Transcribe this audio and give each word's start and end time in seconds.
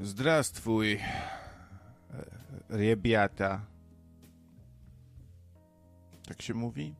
Здравствуй, 0.00 1.00
ребята. 2.68 3.60
Tak 6.28 6.42
się 6.42 6.54
mówi? 6.54 6.94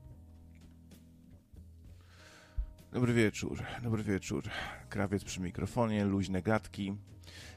Dobry 2.92 3.14
wieczór, 3.14 3.62
dobry 3.82 4.02
wieczór. 4.02 4.44
Krawiec 4.88 5.24
przy 5.24 5.40
mikrofonie, 5.40 6.04
luźne 6.04 6.42
gadki. 6.42 6.96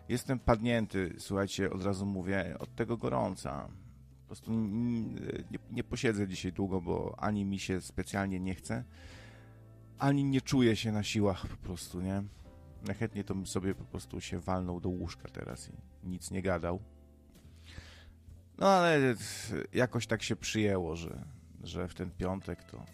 Jestem 0.10 0.40
padnięty, 0.40 1.16
słuchajcie, 1.18 1.70
od 1.70 1.84
razu 1.84 2.06
mówię, 2.06 2.56
od 2.60 2.76
tego 2.76 2.98
gorąca. 2.98 3.70
Po 4.22 4.28
prostu 4.28 4.52
nie, 5.52 5.60
nie 5.72 5.84
posiedzę 5.84 6.28
dzisiaj 6.28 6.54
długo, 6.54 6.82
bo 6.82 7.16
ani 7.20 7.46
mi 7.46 7.60
się 7.60 7.82
specjalnie 7.82 8.40
nie 8.40 8.56
chce, 8.56 8.84
ani 10.00 10.24
nie 10.24 10.42
czuję 10.42 10.76
się 10.76 10.92
na 10.92 11.04
siłach 11.04 11.48
po 11.48 11.58
prostu, 11.58 12.02
nie? 12.02 12.24
Najchętniej 12.85 13.25
to 13.25 13.35
bym 13.35 13.47
sobie 13.47 13.75
po 13.75 13.85
prostu 13.85 14.21
się 14.21 14.41
walnął 14.41 14.81
do 14.81 14.89
łóżka 14.89 15.29
teraz 15.29 15.69
i 15.69 16.09
nic 16.09 16.31
nie 16.31 16.43
gadał. 16.43 16.81
No 18.59 18.69
ale 18.69 19.15
jakoś 19.73 20.07
tak 20.07 20.23
się 20.23 20.37
przyjęło, 20.37 20.97
że, 20.97 21.25
że 21.63 21.89
w 21.89 21.95
ten 21.95 22.11
piątek 22.11 22.65
to 22.65 22.85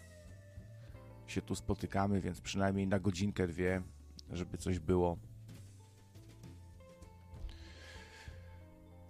się 1.27 1.41
tu 1.41 1.55
spotykamy, 1.55 2.21
więc 2.21 2.41
przynajmniej 2.41 2.87
na 2.87 2.99
godzinkę, 2.99 3.47
dwie, 3.47 3.81
żeby 4.29 4.57
coś 4.57 4.79
było. 4.79 5.17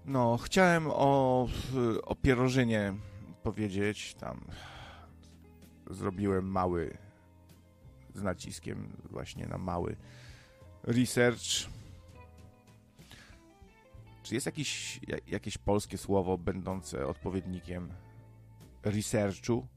No, 0.05 0.37
chciałem 0.37 0.87
o, 0.87 1.47
o 2.03 2.15
pierożynie 2.15 2.93
powiedzieć. 3.43 4.13
Tam 4.13 4.45
zrobiłem 5.89 6.51
mały, 6.51 6.97
z 8.13 8.21
naciskiem 8.21 8.97
właśnie 9.09 9.47
na 9.47 9.57
mały 9.57 9.95
research. 10.83 11.69
Czy 14.23 14.33
jest 14.33 14.45
jakiś, 14.45 14.99
jakieś 15.27 15.57
polskie 15.57 15.97
słowo 15.97 16.37
będące 16.37 17.07
odpowiednikiem 17.07 17.91
researchu? 18.83 19.67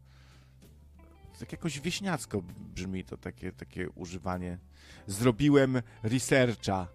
Tak 1.39 1.53
jakoś 1.53 1.81
wieśniacko 1.81 2.43
brzmi 2.75 3.05
to 3.05 3.17
takie, 3.17 3.53
takie 3.53 3.91
używanie. 3.91 4.59
Zrobiłem 5.07 5.83
researcha. 6.03 6.89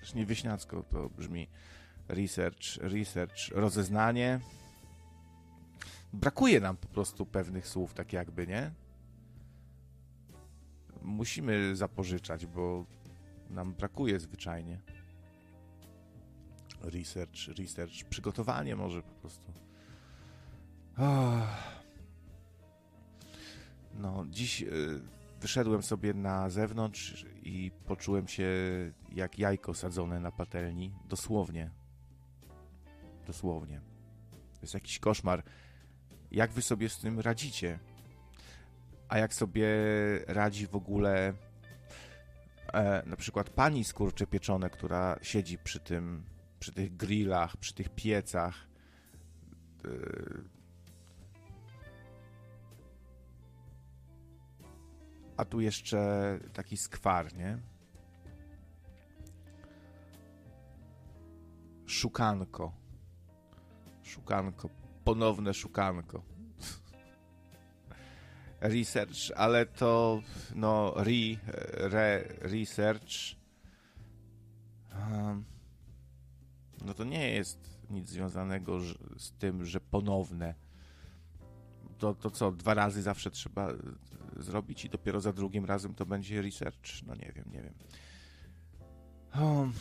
Też 0.00 0.14
nie 0.14 0.26
wieśniacko 0.26 0.82
to 0.82 1.08
brzmi. 1.08 1.48
Research, 2.08 2.76
research, 2.76 3.48
rozeznanie. 3.50 4.40
Brakuje 6.12 6.60
nam 6.60 6.76
po 6.76 6.88
prostu 6.88 7.26
pewnych 7.26 7.68
słów, 7.68 7.94
tak 7.94 8.12
jakby, 8.12 8.46
nie? 8.46 8.70
Musimy 11.04 11.76
zapożyczać, 11.76 12.46
bo 12.46 12.86
nam 13.50 13.74
brakuje 13.74 14.20
zwyczajnie. 14.20 14.80
Research, 16.80 17.58
research, 17.58 18.04
przygotowanie 18.10 18.76
może 18.76 19.02
po 19.02 19.14
prostu. 19.14 19.52
No, 23.94 24.26
dziś 24.30 24.62
y, 24.62 25.00
wyszedłem 25.40 25.82
sobie 25.82 26.14
na 26.14 26.50
zewnątrz 26.50 27.26
i 27.42 27.70
poczułem 27.86 28.28
się 28.28 28.46
jak 29.12 29.38
jajko 29.38 29.74
sadzone 29.74 30.20
na 30.20 30.32
patelni. 30.32 30.92
Dosłownie. 31.08 31.70
Dosłownie. 33.26 33.80
To 34.30 34.60
jest 34.62 34.74
jakiś 34.74 34.98
koszmar. 34.98 35.42
Jak 36.30 36.52
wy 36.52 36.62
sobie 36.62 36.88
z 36.88 36.98
tym 36.98 37.20
radzicie? 37.20 37.78
A 39.12 39.18
jak 39.18 39.34
sobie 39.34 39.68
radzi 40.26 40.66
w 40.66 40.76
ogóle 40.76 41.34
e, 42.72 43.02
na 43.06 43.16
przykład 43.16 43.50
pani 43.50 43.84
skurcze 43.84 44.26
pieczone, 44.26 44.70
która 44.70 45.18
siedzi 45.22 45.58
przy 45.58 45.80
tym, 45.80 46.24
przy 46.58 46.72
tych 46.72 46.96
grillach, 46.96 47.56
przy 47.56 47.74
tych 47.74 47.88
piecach. 47.88 48.54
E, 49.84 49.88
a 55.36 55.44
tu 55.44 55.60
jeszcze 55.60 56.38
taki 56.52 56.76
skwar, 56.76 57.34
nie? 57.36 57.58
Szukanko. 61.86 62.72
Szukanko. 64.02 64.68
Ponowne 65.04 65.54
szukanko 65.54 66.31
research, 68.62 69.32
ale 69.36 69.66
to 69.66 70.22
no 70.54 70.94
re, 70.96 71.36
re 71.90 72.24
research 72.40 73.36
um, 74.94 75.44
no 76.84 76.94
to 76.94 77.04
nie 77.04 77.30
jest 77.30 77.58
nic 77.90 78.08
związanego 78.08 78.80
z 79.16 79.32
tym, 79.38 79.64
że 79.64 79.80
ponowne. 79.80 80.54
To, 81.98 82.14
to 82.14 82.30
co, 82.30 82.52
dwa 82.52 82.74
razy 82.74 83.02
zawsze 83.02 83.30
trzeba 83.30 83.68
zrobić 84.36 84.84
i 84.84 84.88
dopiero 84.88 85.20
za 85.20 85.32
drugim 85.32 85.64
razem 85.64 85.94
to 85.94 86.06
będzie 86.06 86.42
research? 86.42 87.02
No 87.06 87.14
nie 87.14 87.32
wiem, 87.34 87.44
nie 87.52 87.62
wiem. 87.62 87.74
Um, 89.42 89.72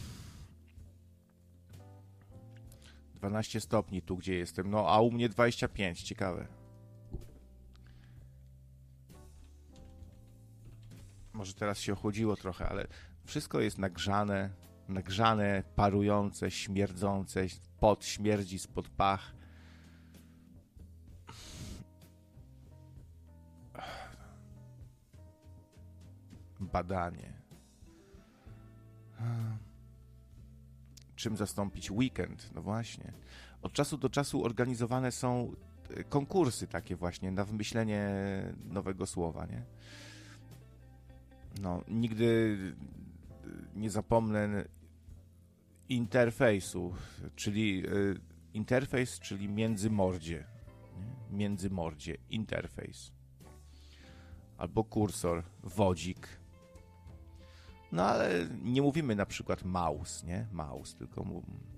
12 3.16 3.62
stopni 3.62 4.02
tu, 4.02 4.18
gdzie 4.18 4.36
jestem. 4.36 4.70
No, 4.70 4.90
a 4.90 5.02
u 5.02 5.12
mnie 5.12 5.30
25. 5.30 6.02
Ciekawe. 6.02 6.61
Może 11.34 11.54
teraz 11.54 11.80
się 11.80 11.94
ochłodziło 11.94 12.36
trochę, 12.36 12.70
ale 12.70 12.88
wszystko 13.26 13.60
jest 13.60 13.78
nagrzane, 13.78 14.50
nagrzane, 14.88 15.64
parujące, 15.76 16.52
śmierdzące, 16.52 17.46
pot 17.80 18.06
śmierdzi 18.06 18.60
spod 18.60 18.90
pach. 18.90 19.34
Badanie. 26.60 27.42
Czym 31.16 31.38
zastąpić 31.38 31.92
weekend? 31.92 32.50
No 32.56 32.62
właśnie. 32.62 33.14
Od 33.62 33.74
czasu 33.74 33.98
do 33.98 34.10
czasu 34.10 34.46
organizowane 34.46 35.12
są 35.12 35.56
e, 35.90 36.04
konkursy 36.04 36.68
takie 36.68 36.96
właśnie 36.96 37.32
na 37.32 37.46
wymyślenie 37.46 38.10
nowego 38.64 39.06
słowa, 39.06 39.46
nie? 39.46 39.66
No, 41.62 41.84
nigdy 41.88 42.58
nie 43.76 43.90
zapomnę 43.90 44.66
interfejsu, 45.90 46.94
czyli 47.36 47.88
y, 47.88 48.20
interfejs, 48.54 49.20
czyli 49.20 49.50
międzymordzie. 49.50 50.48
Międzymordzie, 51.32 52.18
interfejs. 52.30 53.12
Albo 54.58 54.84
kursor, 54.84 55.44
wodzik. 55.64 56.28
No 57.92 58.04
ale 58.04 58.48
nie 58.64 58.82
mówimy 58.82 59.16
na 59.16 59.26
przykład 59.26 59.64
mouse, 59.64 60.28
nie? 60.28 60.48
Mouse, 60.52 60.96
tylko 60.96 61.24
mówimy 61.24 61.72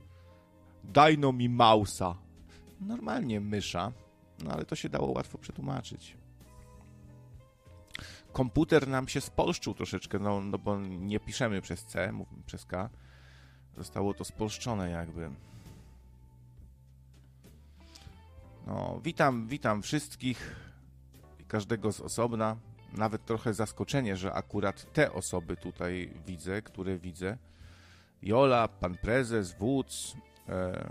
daj 0.84 1.18
no 1.18 1.32
mi 1.32 1.50
mausa. 1.50 2.16
Normalnie 2.82 3.40
mysza, 3.40 3.92
no 4.44 4.52
ale 4.52 4.66
to 4.66 4.76
się 4.76 4.90
dało 4.90 5.12
łatwo 5.12 5.38
przetłumaczyć 5.38 6.18
komputer 8.34 8.88
nam 8.88 9.08
się 9.08 9.22
spolszczył 9.22 9.74
troszeczkę, 9.74 10.20
no, 10.20 10.42
no 10.42 10.58
bo 10.58 10.80
nie 10.80 11.20
piszemy 11.20 11.62
przez 11.62 11.86
C, 11.86 12.12
mówimy 12.12 12.44
przez 12.44 12.66
K. 12.66 12.90
Zostało 13.78 14.14
to 14.14 14.26
spolszczone 14.26 14.90
jakby. 14.90 15.30
No, 18.68 19.00
witam, 19.04 19.48
witam 19.48 19.82
wszystkich 19.82 20.56
każdego 21.48 21.92
z 21.92 22.02
osobna. 22.02 22.58
Nawet 22.94 23.26
trochę 23.26 23.54
zaskoczenie, 23.54 24.18
że 24.18 24.34
akurat 24.34 24.94
te 24.94 25.14
osoby 25.14 25.58
tutaj 25.58 26.14
widzę, 26.28 26.62
które 26.62 26.98
widzę. 26.98 27.38
Jola, 28.22 28.68
pan 28.68 28.98
prezes, 28.98 29.58
wódz, 29.60 30.16
e, 30.50 30.90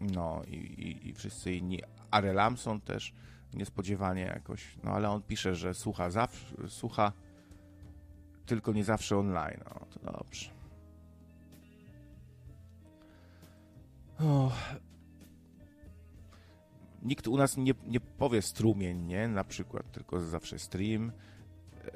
no 0.00 0.42
i, 0.48 0.56
i, 0.56 1.08
i 1.08 1.14
wszyscy 1.14 1.52
inni. 1.52 1.80
Arelamson 2.10 2.80
też 2.80 3.14
niespodziewanie 3.54 4.22
jakoś. 4.22 4.76
No 4.84 4.90
ale 4.90 5.10
on 5.10 5.22
pisze, 5.22 5.54
że 5.54 5.74
słucha 5.74 6.10
zawsze, 6.10 6.54
słucha 6.68 7.12
tylko 8.46 8.72
nie 8.72 8.84
zawsze 8.84 9.18
online. 9.18 9.60
No 9.64 9.86
to 9.90 10.12
dobrze. 10.12 10.50
Nikt 17.02 17.28
u 17.28 17.36
nas 17.36 17.56
nie, 17.56 17.74
nie 17.86 18.00
powie 18.00 18.42
strumień, 18.42 19.06
nie? 19.06 19.28
Na 19.28 19.44
przykład, 19.44 19.92
tylko 19.92 20.20
zawsze 20.20 20.58
stream. 20.58 21.12
E, 21.84 21.92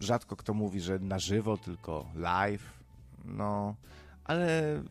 rzadko 0.00 0.36
kto 0.36 0.54
mówi, 0.54 0.80
że 0.80 0.98
na 0.98 1.18
żywo, 1.18 1.56
tylko 1.56 2.06
live. 2.14 2.80
No, 3.24 3.74
ale 4.24 4.82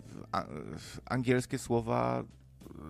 angielskie 1.05 1.57
słowa 1.57 2.23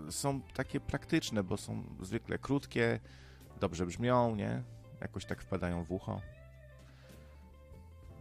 są 0.10 0.42
takie 0.42 0.80
praktyczne, 0.80 1.44
bo 1.44 1.58
są 1.58 1.84
zwykle 2.02 2.38
krótkie, 2.38 3.00
dobrze 3.60 3.86
brzmią, 3.86 4.36
nie? 4.36 4.64
Jakoś 5.02 5.26
tak 5.26 5.42
wpadają 5.42 5.84
w 5.84 5.92
ucho. 5.92 6.22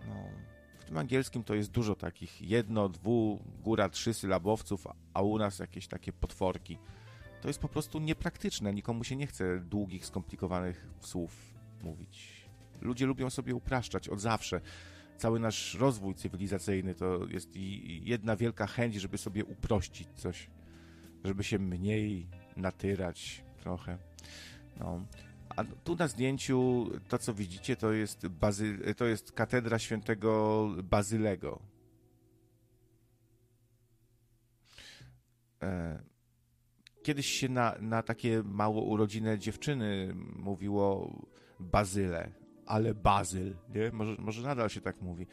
No, 0.08 0.14
tym 0.86 0.98
angielskim 0.98 1.44
to 1.44 1.54
jest 1.54 1.70
dużo 1.70 1.94
takich 1.94 2.42
jedno, 2.42 2.88
dwu, 2.88 3.42
góra 3.62 3.88
trzy 3.88 4.14
sylabowców, 4.14 4.86
a 5.14 5.22
u 5.22 5.38
nas 5.38 5.58
jakieś 5.58 5.88
takie 5.88 6.12
potworki. 6.12 6.78
To 7.40 7.48
jest 7.48 7.60
po 7.60 7.68
prostu 7.68 7.98
niepraktyczne. 7.98 8.74
Nikomu 8.74 9.04
się 9.04 9.16
nie 9.16 9.26
chce 9.26 9.60
długich, 9.60 10.06
skomplikowanych 10.06 10.86
słów 11.00 11.54
mówić. 11.82 12.48
Ludzie 12.80 13.06
lubią 13.06 13.30
sobie 13.30 13.54
upraszczać 13.54 14.08
od 14.08 14.20
zawsze. 14.20 14.60
Cały 15.16 15.40
nasz 15.40 15.74
rozwój 15.74 16.14
cywilizacyjny 16.14 16.94
to 16.94 17.26
jest 17.26 17.48
jedna 18.02 18.36
wielka 18.36 18.66
chęć, 18.66 18.94
żeby 18.94 19.18
sobie 19.18 19.44
uprościć 19.44 20.08
coś, 20.14 20.50
żeby 21.24 21.44
się 21.44 21.58
mniej 21.58 22.28
natyrać 22.56 23.44
trochę. 23.60 23.98
No. 24.80 25.06
A 25.56 25.64
tu 25.64 25.96
na 25.96 26.08
zdjęciu 26.08 26.86
to, 27.08 27.18
co 27.18 27.34
widzicie, 27.34 27.76
to 27.76 27.92
jest, 27.92 28.28
bazy, 28.28 28.94
to 28.96 29.04
jest 29.04 29.32
katedra 29.32 29.78
świętego 29.78 30.68
Bazylego. 30.82 31.60
E, 35.62 36.02
kiedyś 37.02 37.26
się 37.26 37.48
na, 37.48 37.74
na 37.80 38.02
takie 38.02 38.42
mało 38.42 38.82
urodzine 38.82 39.38
dziewczyny 39.38 40.14
mówiło 40.36 41.12
Bazyle, 41.60 42.32
ale 42.66 42.94
Bazyl, 42.94 43.56
nie? 43.74 43.90
Może, 43.92 44.16
może 44.18 44.42
nadal 44.42 44.68
się 44.68 44.80
tak 44.80 45.00
mówi. 45.00 45.26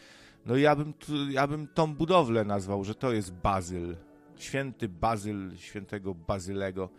No 0.45 0.55
ja 0.55 0.75
bym, 0.75 0.93
ja 1.29 1.47
bym 1.47 1.67
tą 1.67 1.95
budowlę 1.95 2.45
nazwał, 2.45 2.83
że 2.83 2.95
to 2.95 3.13
jest 3.13 3.33
Bazyl. 3.33 3.97
Święty 4.37 4.89
Bazyl, 4.89 5.57
świętego 5.57 6.15
Bazylego. 6.15 6.89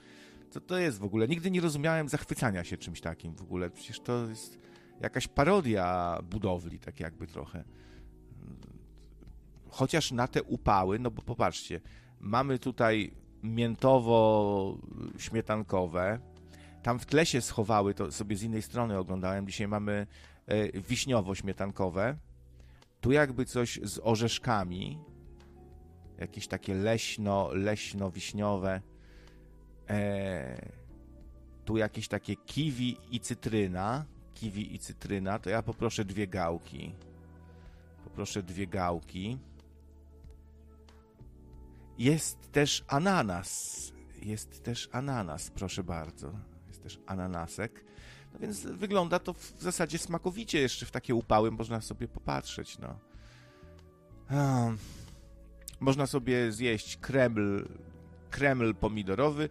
Co 0.51 0.61
to 0.61 0.79
jest 0.79 0.99
w 0.99 1.05
ogóle? 1.05 1.29
Nigdy 1.29 1.51
nie 1.51 1.61
rozumiałem 1.61 2.09
zachwycania 2.09 2.65
się 2.65 2.77
czymś 2.77 3.01
takim 3.01 3.35
w 3.35 3.43
ogóle. 3.43 3.71
Przecież 3.71 4.01
to 4.01 4.27
jest 4.27 4.59
jakaś 5.01 5.29
parodia 5.29 6.19
budowli, 6.31 6.79
tak 6.79 7.01
jakby 7.01 7.27
trochę. 7.27 7.65
Chociaż 9.69 10.13
na 10.13 10.29
te 10.29 10.43
upały, 10.43 10.99
no 10.99 11.11
bo 11.11 11.23
popatrzcie, 11.23 11.81
mamy 12.21 12.59
tutaj 12.59 13.15
miętowo-śmietankowe. 13.43 16.19
Tam 16.83 16.99
w 16.99 17.07
tle 17.07 17.27
się 17.27 17.41
schowały, 17.41 17.95
to 17.95 18.13
sobie 18.13 18.37
z 18.37 18.43
innej 18.43 18.63
strony 18.63 18.99
oglądałem. 18.99 19.47
Dzisiaj 19.47 19.69
mamy 19.69 20.07
e, 20.47 20.81
wiśniowo-śmietankowe. 20.81 22.17
Tu 23.01 23.13
jakby 23.13 23.45
coś 23.45 23.81
z 23.83 24.01
orzeszkami. 24.03 24.99
Jakieś 26.19 26.49
takie 26.49 26.75
leśno, 26.75 27.51
leśno-wiśniowe. 27.53 28.81
E, 29.89 30.71
tu 31.65 31.77
jakieś 31.77 32.09
takie 32.09 32.37
kiwi 32.37 32.97
i 33.11 33.21
cytryna. 33.21 34.05
Kiwi 34.35 34.75
i 34.75 34.79
cytryna, 34.79 35.39
to 35.39 35.51
ja 35.51 35.63
poproszę 35.63 36.05
dwie 36.05 36.27
gałki. 36.27 36.95
Poproszę 38.05 38.43
dwie 38.43 38.67
gałki. 38.67 39.39
Jest 41.99 42.53
też 42.53 42.85
ananas. 42.89 43.93
Jest 44.23 44.63
też 44.63 44.89
ananas, 44.93 45.51
proszę 45.51 45.85
bardzo. 45.85 46.33
Jest 46.69 46.83
też 46.83 46.99
ananasek. 47.07 47.85
No 48.33 48.39
więc 48.39 48.61
wygląda 48.61 49.19
to 49.19 49.33
w 49.33 49.55
zasadzie 49.59 49.99
smakowicie. 49.99 50.61
Jeszcze 50.61 50.87
w 50.87 50.91
takie 50.91 51.15
upały 51.15 51.51
można 51.51 51.81
sobie 51.81 52.09
popatrzeć, 52.09 52.79
no. 52.79 52.99
Można 55.81 56.07
sobie 56.07 56.53
zjeść 56.53 56.97
kreml, 56.97 57.69
kreml 58.31 58.75
pomidorowy, 58.75 59.49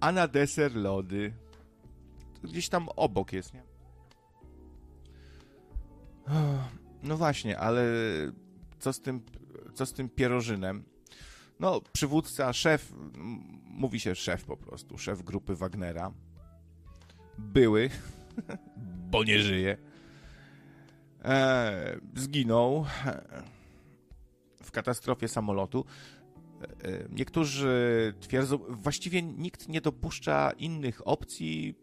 a 0.00 0.12
na 0.12 0.28
deser 0.28 0.76
lody. 0.76 1.32
Gdzieś 2.42 2.68
tam 2.68 2.88
obok 2.96 3.32
jest, 3.32 3.54
nie? 3.54 3.62
No 7.02 7.16
właśnie, 7.16 7.58
ale 7.58 7.84
co 8.78 8.92
z 8.92 9.00
tym, 9.00 9.20
co 9.74 9.86
z 9.86 9.92
tym 9.92 10.08
pierożynem? 10.08 10.84
No, 11.60 11.80
przywódca, 11.92 12.52
szef, 12.52 12.92
mówi 13.64 14.00
się 14.00 14.14
szef 14.14 14.44
po 14.44 14.56
prostu, 14.56 14.98
szef 14.98 15.22
grupy 15.22 15.56
Wagnera. 15.56 16.12
Były, 17.38 17.90
bo 19.10 19.24
nie 19.24 19.40
żyje. 19.40 19.76
E, 21.24 22.00
zginął 22.14 22.86
w 24.66 24.70
katastrofie 24.72 25.28
samolotu. 25.28 25.84
E, 26.62 27.08
niektórzy 27.10 28.14
twierdzą, 28.20 28.58
właściwie 28.68 29.22
nikt 29.22 29.68
nie 29.68 29.80
dopuszcza 29.80 30.50
innych 30.50 31.08
opcji 31.08 31.74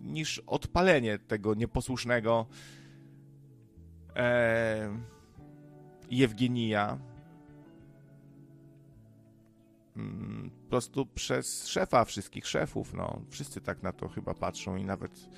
niż 0.00 0.38
odpalenie 0.38 1.18
tego 1.18 1.54
nieposłusznego 1.54 2.46
e, 4.16 4.98
Jewgenija 6.10 6.98
mm, 9.96 10.50
po 10.50 10.68
prostu 10.68 11.06
przez 11.06 11.66
szefa 11.66 12.04
wszystkich 12.04 12.46
szefów. 12.46 12.94
No, 12.94 13.20
wszyscy 13.28 13.60
tak 13.60 13.82
na 13.82 13.92
to 13.92 14.08
chyba 14.08 14.34
patrzą 14.34 14.76
i 14.76 14.84
nawet 14.84 15.28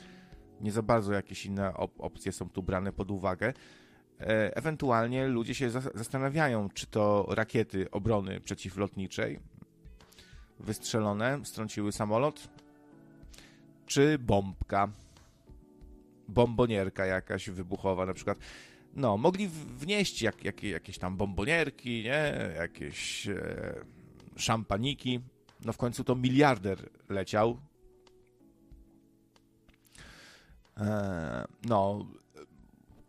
nie 0.60 0.72
za 0.72 0.82
bardzo 0.82 1.12
jakieś 1.12 1.46
inne 1.46 1.74
op 1.74 2.00
opcje 2.00 2.32
są 2.32 2.50
tu 2.50 2.62
brane 2.62 2.92
pod 2.92 3.10
uwagę. 3.10 3.52
E, 4.20 4.56
ewentualnie 4.56 5.26
ludzie 5.26 5.54
się 5.54 5.70
zastanawiają, 5.70 6.68
czy 6.74 6.86
to 6.86 7.26
rakiety 7.28 7.90
obrony 7.90 8.40
przeciwlotniczej 8.40 9.40
wystrzelone 10.60 11.40
strąciły 11.44 11.92
samolot, 11.92 12.48
czy 13.86 14.18
bombka, 14.18 14.88
bombonierka 16.28 17.06
jakaś 17.06 17.50
wybuchowa 17.50 18.06
na 18.06 18.14
przykład. 18.14 18.38
No, 18.94 19.16
mogli 19.16 19.48
wnieść 19.48 20.22
jak, 20.22 20.44
jak, 20.44 20.62
jakieś 20.62 20.98
tam 20.98 21.16
bombonierki, 21.16 22.02
nie? 22.02 22.32
Jakieś 22.56 23.28
e, 23.28 23.84
szampaniki. 24.36 25.20
No 25.64 25.72
w 25.72 25.76
końcu 25.76 26.04
to 26.04 26.14
miliarder 26.14 26.90
leciał. 27.08 27.60
E, 30.76 31.44
no, 31.64 32.06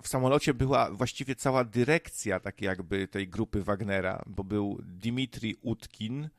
w 0.08 0.10
samolocie 0.10 0.54
była 0.54 0.92
właściwie 0.92 1.36
cała 1.36 1.64
dyrekcja 1.64 2.40
tak 2.40 2.62
jakby 2.62 3.08
tej 3.08 3.28
grupy 3.28 3.64
Wagnera, 3.64 4.24
bo 4.28 4.44
był 4.44 4.80
Dimitri 4.84 5.56
Utkin, 5.62 6.30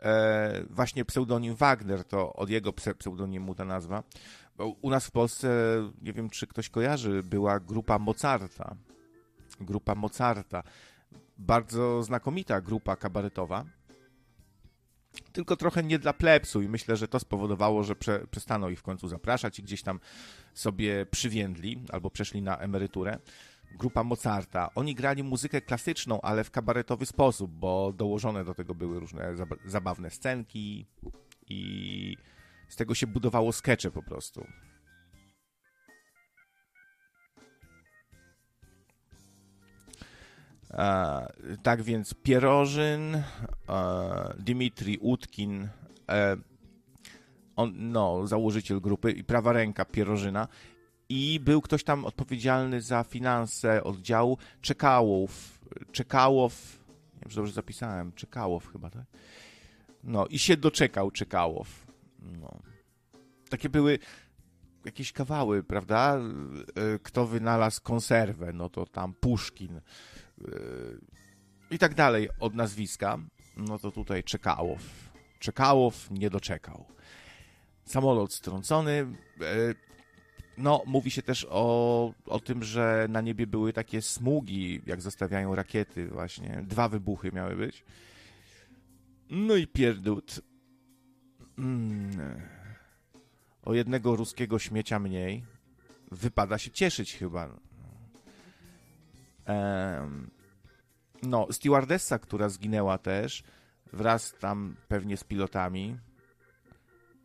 e, 0.00 0.64
właśnie 0.70 1.04
pseudonim 1.04 1.54
Wagner, 1.54 2.04
to 2.04 2.32
od 2.32 2.50
jego 2.50 2.72
pseudonimu 2.72 3.54
ta 3.54 3.64
nazwa. 3.64 4.02
Bo 4.56 4.68
u 4.68 4.90
nas 4.90 5.06
w 5.06 5.10
Polsce, 5.10 5.48
nie 6.02 6.12
wiem 6.12 6.30
czy 6.30 6.46
ktoś 6.46 6.68
kojarzy, 6.68 7.22
była 7.22 7.60
grupa 7.60 7.98
Mozarta. 7.98 8.76
Grupa 9.60 9.94
Mozarta. 9.94 10.62
Bardzo 11.38 12.02
znakomita 12.02 12.60
grupa 12.60 12.96
kabaretowa 12.96 13.64
tylko 15.34 15.56
trochę 15.56 15.82
nie 15.82 15.98
dla 15.98 16.12
plepsu 16.12 16.62
i 16.62 16.68
myślę, 16.68 16.96
że 16.96 17.08
to 17.08 17.18
spowodowało, 17.18 17.82
że 17.84 17.96
prze, 17.96 18.26
przestano 18.30 18.68
ich 18.68 18.78
w 18.78 18.82
końcu 18.82 19.08
zapraszać 19.08 19.58
i 19.58 19.62
gdzieś 19.62 19.82
tam 19.82 20.00
sobie 20.54 21.06
przywiędli 21.06 21.80
albo 21.92 22.10
przeszli 22.10 22.42
na 22.42 22.58
emeryturę. 22.58 23.18
Grupa 23.78 24.04
Mozarta. 24.04 24.70
Oni 24.74 24.94
grali 24.94 25.22
muzykę 25.22 25.60
klasyczną, 25.60 26.20
ale 26.20 26.44
w 26.44 26.50
kabaretowy 26.50 27.06
sposób, 27.06 27.50
bo 27.50 27.92
dołożone 27.92 28.44
do 28.44 28.54
tego 28.54 28.74
były 28.74 29.00
różne 29.00 29.34
zabawne 29.64 30.10
scenki 30.10 30.86
i 31.48 32.16
z 32.68 32.76
tego 32.76 32.94
się 32.94 33.06
budowało 33.06 33.52
skecze 33.52 33.90
po 33.90 34.02
prostu. 34.02 34.46
Tak 41.62 41.82
więc 41.82 42.14
Pierożyn, 42.14 43.14
e, 43.14 43.22
Dimitri 44.38 44.98
Utkin, 44.98 45.68
e, 46.08 46.36
on, 47.56 47.72
no, 47.76 48.26
założyciel 48.26 48.80
grupy 48.80 49.12
i 49.12 49.24
prawa 49.24 49.52
ręka 49.52 49.84
Pierożyna 49.84 50.48
i 51.08 51.40
był 51.40 51.60
ktoś 51.60 51.84
tam 51.84 52.04
odpowiedzialny 52.04 52.82
za 52.82 53.04
finanse 53.04 53.84
oddziału 53.84 54.38
Czekałow, 54.60 55.60
Czekałow, 55.92 56.78
nie 57.14 57.20
wiem, 57.20 57.30
czy 57.30 57.36
dobrze 57.36 57.52
zapisałem, 57.52 58.12
Czekałow 58.12 58.72
chyba, 58.72 58.90
tak? 58.90 59.04
No 60.04 60.26
i 60.26 60.38
się 60.38 60.56
doczekał 60.56 61.10
Czekałow. 61.10 61.86
No. 62.40 62.58
Takie 63.50 63.68
były 63.68 63.98
jakieś 64.84 65.12
kawały, 65.12 65.62
prawda? 65.62 66.18
Kto 67.02 67.26
wynalazł 67.26 67.82
konserwę, 67.82 68.52
no 68.52 68.68
to 68.68 68.86
tam 68.86 69.14
Puszkin 69.14 69.80
i 71.70 71.78
tak 71.78 71.94
dalej 71.94 72.28
od 72.40 72.54
nazwiska, 72.54 73.18
no 73.56 73.78
to 73.78 73.90
tutaj 73.90 74.24
Czekałow. 74.24 74.82
Czekałow 75.38 76.10
nie 76.10 76.30
doczekał. 76.30 76.84
Samolot 77.84 78.32
strącony. 78.32 79.06
E, 79.40 79.74
no, 80.58 80.82
mówi 80.86 81.10
się 81.10 81.22
też 81.22 81.46
o, 81.50 82.12
o 82.26 82.40
tym, 82.40 82.62
że 82.62 83.06
na 83.10 83.20
niebie 83.20 83.46
były 83.46 83.72
takie 83.72 84.02
smugi, 84.02 84.80
jak 84.86 85.02
zostawiają 85.02 85.54
rakiety, 85.54 86.08
właśnie. 86.08 86.64
Dwa 86.68 86.88
wybuchy 86.88 87.32
miały 87.32 87.56
być. 87.56 87.84
No 89.30 89.56
i 89.56 89.66
pierdut. 89.66 90.40
Mm. 91.58 92.40
O 93.62 93.74
jednego 93.74 94.16
ruskiego 94.16 94.58
śmiecia 94.58 94.98
mniej. 94.98 95.44
Wypada 96.10 96.58
się 96.58 96.70
cieszyć 96.70 97.16
chyba. 97.16 97.60
No, 101.22 101.46
stewardessa, 101.50 102.18
która 102.18 102.48
zginęła 102.48 102.98
też, 102.98 103.42
wraz 103.92 104.34
tam 104.40 104.76
pewnie 104.88 105.16
z 105.16 105.24
pilotami, 105.24 105.96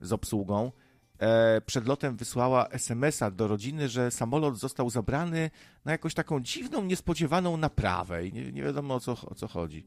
z 0.02 0.14
obsługą, 0.14 0.72
e, 1.20 1.62
przed 1.62 1.88
lotem 1.88 2.16
wysłała 2.16 2.68
SMS-a 2.68 3.32
do 3.32 3.48
rodziny, 3.48 3.90
że 3.90 4.12
samolot 4.12 4.60
został 4.60 4.90
zabrany 4.90 5.52
na 5.86 5.92
jakąś 5.92 6.14
taką 6.14 6.40
dziwną, 6.40 6.84
niespodziewaną 6.84 7.58
naprawę 7.58 8.28
i 8.28 8.34
nie, 8.34 8.52
nie 8.52 8.64
wiadomo 8.64 8.96
o 8.96 9.00
co, 9.00 9.12
o 9.12 9.36
co 9.36 9.48
chodzi. 9.48 9.86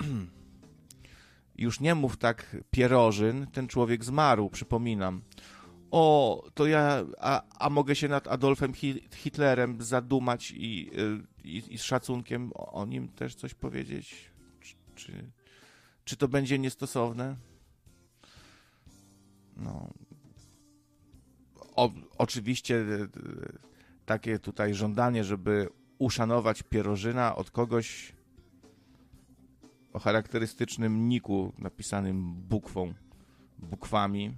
Już 1.58 1.80
nie 1.80 1.94
mów 1.94 2.16
tak, 2.16 2.56
pierożyn, 2.70 3.46
ten 3.46 3.68
człowiek 3.68 4.04
zmarł, 4.04 4.50
przypominam. 4.50 5.22
O, 5.90 6.44
to 6.54 6.66
ja, 6.66 7.04
a, 7.18 7.42
a 7.58 7.70
mogę 7.70 7.96
się 7.96 8.08
nad 8.08 8.28
Adolfem 8.28 8.72
Hitlerem 9.14 9.82
zadumać 9.82 10.50
i, 10.50 10.90
y, 10.98 11.26
i, 11.44 11.74
i 11.74 11.78
z 11.78 11.82
szacunkiem 11.82 12.50
o 12.54 12.86
nim 12.86 13.08
też 13.08 13.34
coś 13.34 13.54
powiedzieć? 13.54 14.30
Czy, 14.60 14.74
czy, 14.94 15.30
czy 16.04 16.16
to 16.16 16.28
będzie 16.28 16.58
niestosowne? 16.58 17.36
No. 19.56 19.88
O, 21.76 21.90
oczywiście 22.18 22.74
y, 22.74 23.02
y, 23.02 23.08
takie 24.06 24.38
tutaj 24.38 24.74
żądanie, 24.74 25.24
żeby 25.24 25.68
uszanować 25.98 26.62
pierożyna 26.62 27.36
od 27.36 27.50
kogoś 27.50 28.12
o 29.92 29.98
charakterystycznym 29.98 31.08
niku 31.08 31.52
napisanym 31.58 32.34
bukwą, 32.34 32.94
bukwami. 33.58 34.34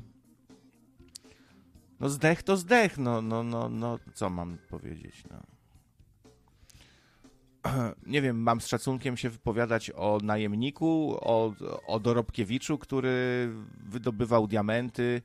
No 2.01 2.09
zdech 2.09 2.43
to 2.43 2.57
zdech, 2.57 2.99
no, 2.99 3.23
no, 3.23 3.43
no, 3.43 3.69
no, 3.69 3.99
co 4.15 4.31
mam 4.31 4.59
powiedzieć, 4.69 5.23
no. 5.31 5.43
Nie 8.07 8.23
wiem, 8.23 8.43
mam 8.43 8.61
z 8.61 8.67
szacunkiem 8.67 9.17
się 9.17 9.31
wypowiadać 9.31 9.91
o 9.91 10.19
najemniku, 10.23 11.19
o, 11.21 11.55
o 11.87 12.01
Dorobkiewiczu, 12.01 12.79
który 12.79 13.49
wydobywał 13.87 14.47
diamenty 14.47 15.23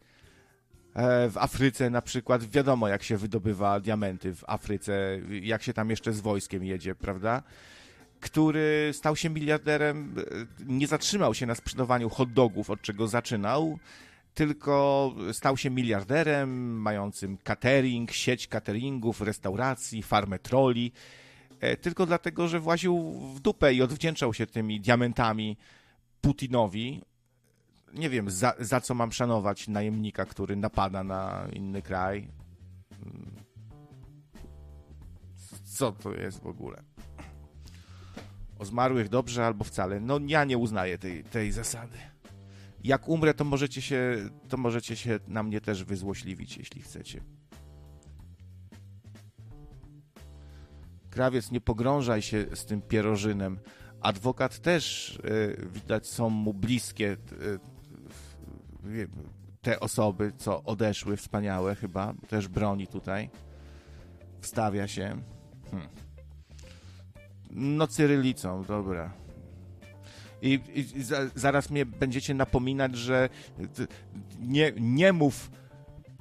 e, 0.94 1.30
w 1.30 1.38
Afryce 1.38 1.90
na 1.90 2.02
przykład. 2.02 2.44
Wiadomo, 2.44 2.88
jak 2.88 3.04
się 3.04 3.18
wydobywa 3.18 3.80
diamenty 3.80 4.36
w 4.36 4.44
Afryce, 4.48 5.20
jak 5.42 5.64
się 5.64 5.74
tam 5.74 5.90
jeszcze 5.90 6.14
z 6.14 6.20
wojskiem 6.20 6.64
jedzie, 6.64 6.96
prawda? 6.96 7.44
który 8.20 8.92
stał 8.94 9.16
się 9.16 9.30
miliarderem, 9.30 10.16
nie 10.66 10.88
zatrzymał 10.88 11.34
się 11.34 11.46
na 11.46 11.56
sprzedawaniu 11.56 12.10
hot 12.10 12.34
dogów, 12.34 12.70
od 12.70 12.82
czego 12.82 13.08
zaczynał, 13.08 13.80
tylko 14.36 15.14
stał 15.32 15.58
się 15.58 15.70
miliarderem, 15.70 16.82
mającym 16.82 17.38
catering, 17.38 18.12
sieć 18.12 18.48
cateringów, 18.48 19.22
restauracji, 19.22 20.04
farmę 20.04 20.40
troli, 20.40 20.92
e, 21.60 21.78
tylko 21.78 22.06
dlatego, 22.06 22.48
że 22.48 22.60
właził 22.60 23.12
w 23.36 23.40
dupę 23.40 23.74
i 23.74 23.82
odwdzięczał 23.82 24.34
się 24.34 24.48
tymi 24.48 24.82
diamentami 24.82 25.58
Putinowi. 26.22 27.02
Nie 27.94 28.10
wiem, 28.10 28.30
za, 28.30 28.54
za 28.60 28.82
co 28.82 28.94
mam 28.94 29.12
szanować 29.12 29.68
najemnika, 29.68 30.26
który 30.26 30.56
napada 30.56 31.04
na 31.04 31.48
inny 31.54 31.82
kraj. 31.82 32.28
Co 35.64 35.92
to 35.92 36.14
jest 36.14 36.42
w 36.44 36.48
ogóle? 36.48 36.84
o 38.60 38.66
zmarłych 38.66 39.10
dobrze 39.10 39.46
albo 39.46 39.64
wcale. 39.64 40.00
No 40.00 40.20
ja 40.28 40.44
nie 40.44 40.58
uznaję 40.58 40.98
tej, 40.98 41.24
tej 41.24 41.52
zasady. 41.52 41.98
Jak 42.86 43.08
umrę, 43.08 43.34
to 43.34 43.44
możecie, 43.44 43.82
się, 43.82 44.18
to 44.50 44.58
możecie 44.58 44.96
się 44.96 45.20
na 45.28 45.44
mnie 45.44 45.62
też 45.62 45.84
wyzłośliwić, 45.84 46.58
jeśli 46.58 46.82
chcecie. 46.82 47.24
Krawiec, 51.10 51.52
nie 51.52 51.62
pogrążaj 51.62 52.22
się 52.22 52.46
z 52.54 52.66
tym 52.66 52.82
pierożynem. 52.82 53.60
Adwokat 54.02 54.60
też, 54.60 55.16
y, 55.16 55.68
widać, 55.74 56.08
są 56.08 56.30
mu 56.30 56.54
bliskie 56.54 57.18
y, 58.86 59.08
te 59.62 59.80
osoby, 59.80 60.34
co 60.38 60.64
odeszły, 60.64 61.18
wspaniałe 61.18 61.76
chyba, 61.76 62.14
też 62.28 62.48
broni 62.48 62.88
tutaj. 62.88 63.30
Wstawia 64.42 64.88
się. 64.88 65.22
Hmm. 65.72 65.90
No, 67.50 67.88
cyrylicą, 67.88 68.64
dobra. 68.64 69.25
I, 70.42 70.60
i 70.74 71.04
za, 71.04 71.18
zaraz 71.36 71.70
mnie 71.70 71.86
będziecie 71.86 72.34
napominać, 72.34 72.96
że 72.96 73.30
nie, 74.40 74.74
nie 74.80 75.14
mów 75.14 75.52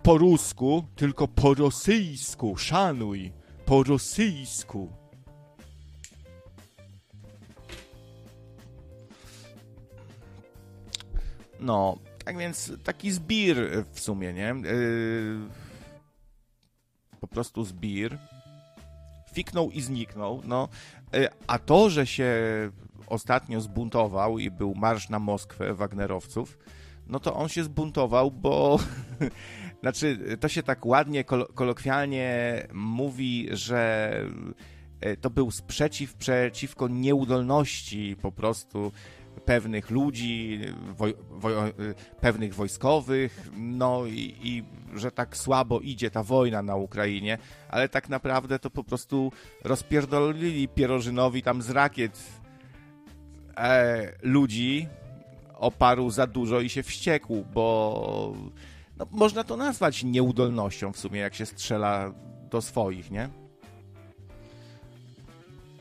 po 0.03 0.19
rusku, 0.19 0.85
tylko 0.97 1.29
po 1.29 1.55
rosyjsku. 1.55 2.57
Szanuj. 2.57 3.33
Po 3.67 3.83
rosyjsku. 3.83 4.93
No, 11.61 11.99
tak 12.25 12.39
więc 12.39 12.73
taki 12.85 13.11
zbir 13.11 13.85
w 13.93 14.01
sumie, 14.01 14.33
nie? 14.33 14.55
Yy, 14.65 15.39
po 17.21 17.27
prostu 17.27 17.65
zbir. 17.65 18.19
Fiknął 19.33 19.71
i 19.71 19.81
zniknął. 19.81 20.43
No, 20.45 20.69
E, 21.15 21.31
a 21.47 21.59
to, 21.59 21.91
że 21.91 22.07
się 22.07 22.33
ostatnio 23.07 23.61
zbuntował 23.61 24.39
i 24.39 24.51
był 24.51 24.75
marsz 24.75 25.09
na 25.09 25.19
Moskwę 25.19 25.75
Wagnerowców, 25.75 26.59
no 27.07 27.21
to 27.21 27.35
on 27.35 27.49
się 27.49 27.65
zbuntował, 27.65 28.31
bo 28.31 28.79
znaczy 29.83 30.19
to 30.41 30.49
się 30.49 30.63
tak 30.63 30.87
ładnie, 30.87 31.25
kolokwialnie 31.55 32.59
mówi, 32.73 33.49
że 33.53 34.11
e, 35.01 35.17
to 35.17 35.31
był 35.31 35.51
sprzeciw 35.51 36.15
przeciwko 36.15 36.89
nieudolności 36.89 38.17
po 38.23 38.33
prostu 38.33 38.93
pewnych 39.45 39.91
ludzi, 39.91 40.61
woj, 40.91 41.15
pewnych 42.21 42.55
wojskowych, 42.55 43.51
no 43.57 44.07
i, 44.07 44.37
i, 44.43 44.65
że 44.95 45.11
tak 45.11 45.37
słabo 45.37 45.81
idzie 45.81 46.11
ta 46.11 46.23
wojna 46.23 46.63
na 46.63 46.77
Ukrainie, 46.77 47.39
ale 47.69 47.89
tak 47.89 48.09
naprawdę 48.09 48.59
to 48.59 48.71
po 48.71 48.85
prostu 48.85 49.33
rozpierdolili 49.65 50.69
Pierożynowi 50.69 51.43
tam 51.43 51.63
z 51.63 51.71
rakiet 51.71 52.44
e, 53.57 54.13
ludzi, 54.23 54.89
oparł 55.55 56.11
za 56.11 56.27
dużo 56.27 56.61
i 56.61 56.69
się 56.69 56.83
wściekł, 56.83 57.45
bo 57.55 58.35
no, 58.97 59.07
można 59.11 59.45
to 59.45 59.57
nazwać 59.57 60.05
nieudolnością 60.05 60.93
w 60.93 60.99
sumie, 60.99 61.21
jak 61.21 61.35
się 61.35 61.47
strzela 61.47 62.13
do 62.51 62.63
swoich, 62.63 63.11
nie? 63.11 63.29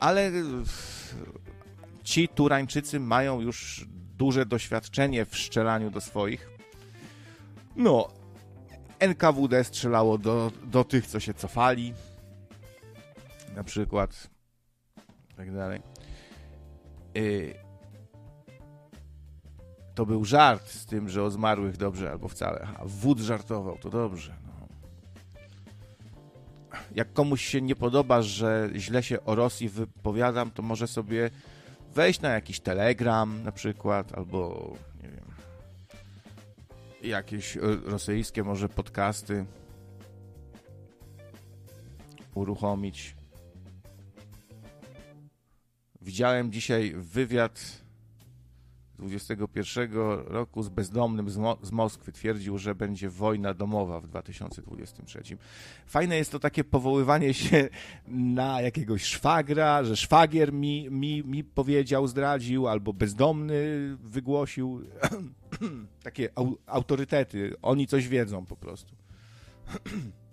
Ale 0.00 0.30
ci 2.04 2.28
Turańczycy 2.28 3.00
mają 3.00 3.40
już 3.40 3.86
duże 4.16 4.46
doświadczenie 4.46 5.24
w 5.24 5.36
strzelaniu 5.36 5.90
do 5.90 6.00
swoich. 6.00 6.50
No, 7.76 8.08
NKWD 8.98 9.64
strzelało 9.64 10.18
do, 10.18 10.52
do 10.64 10.84
tych, 10.84 11.06
co 11.06 11.20
się 11.20 11.34
cofali. 11.34 11.94
Na 13.56 13.64
przykład. 13.64 14.30
Tak 15.36 15.54
dalej. 15.54 15.80
Yy, 17.14 17.63
to 19.94 20.06
był 20.06 20.24
żart 20.24 20.68
z 20.68 20.86
tym, 20.86 21.08
że 21.08 21.22
o 21.22 21.30
zmarłych 21.30 21.76
dobrze 21.76 22.10
albo 22.10 22.28
wcale. 22.28 22.68
A 22.78 22.84
wód 22.84 23.18
żartował, 23.18 23.78
to 23.78 23.90
dobrze. 23.90 24.36
No. 24.46 24.68
Jak 26.94 27.12
komuś 27.12 27.44
się 27.44 27.60
nie 27.60 27.76
podoba, 27.76 28.22
że 28.22 28.70
źle 28.74 29.02
się 29.02 29.24
o 29.24 29.34
Rosji 29.34 29.68
wypowiadam, 29.68 30.50
to 30.50 30.62
może 30.62 30.86
sobie 30.86 31.30
wejść 31.94 32.20
na 32.20 32.28
jakiś 32.28 32.60
telegram 32.60 33.42
na 33.42 33.52
przykład, 33.52 34.18
albo 34.18 34.70
nie 35.02 35.08
wiem, 35.08 35.24
jakieś 37.02 37.56
rosyjskie 37.84 38.44
może 38.44 38.68
podcasty 38.68 39.46
uruchomić. 42.34 43.16
Widziałem 46.00 46.52
dzisiaj 46.52 46.94
wywiad 46.96 47.83
21 49.08 49.90
roku 50.26 50.62
z 50.62 50.68
bezdomnym 50.68 51.30
z, 51.30 51.36
Mo 51.36 51.58
z, 51.62 51.72
Moskwy 51.72 52.12
twierdził, 52.12 52.58
że 52.58 52.74
będzie 52.74 53.10
wojna 53.10 53.54
domowa 53.54 54.00
w 54.00 54.06
2023. 54.06 55.22
Fajne 55.86 56.16
jest 56.16 56.32
to 56.32 56.38
takie 56.38 56.64
powoływanie 56.64 57.34
się 57.34 57.68
na 58.08 58.60
jakiegoś 58.60 59.04
szwagra, 59.04 59.84
że 59.84 59.96
szwagier 59.96 60.52
mi, 60.52 60.90
mi, 60.90 61.24
mi 61.24 61.44
powiedział, 61.44 62.06
zdradził, 62.06 62.68
albo 62.68 62.92
bezdomny 62.92 63.54
wygłosił. 64.02 64.80
takie 66.02 66.28
au 66.34 66.56
autorytety. 66.66 67.54
Oni 67.62 67.86
coś 67.86 68.08
wiedzą 68.08 68.46
po 68.46 68.56
prostu. 68.56 68.94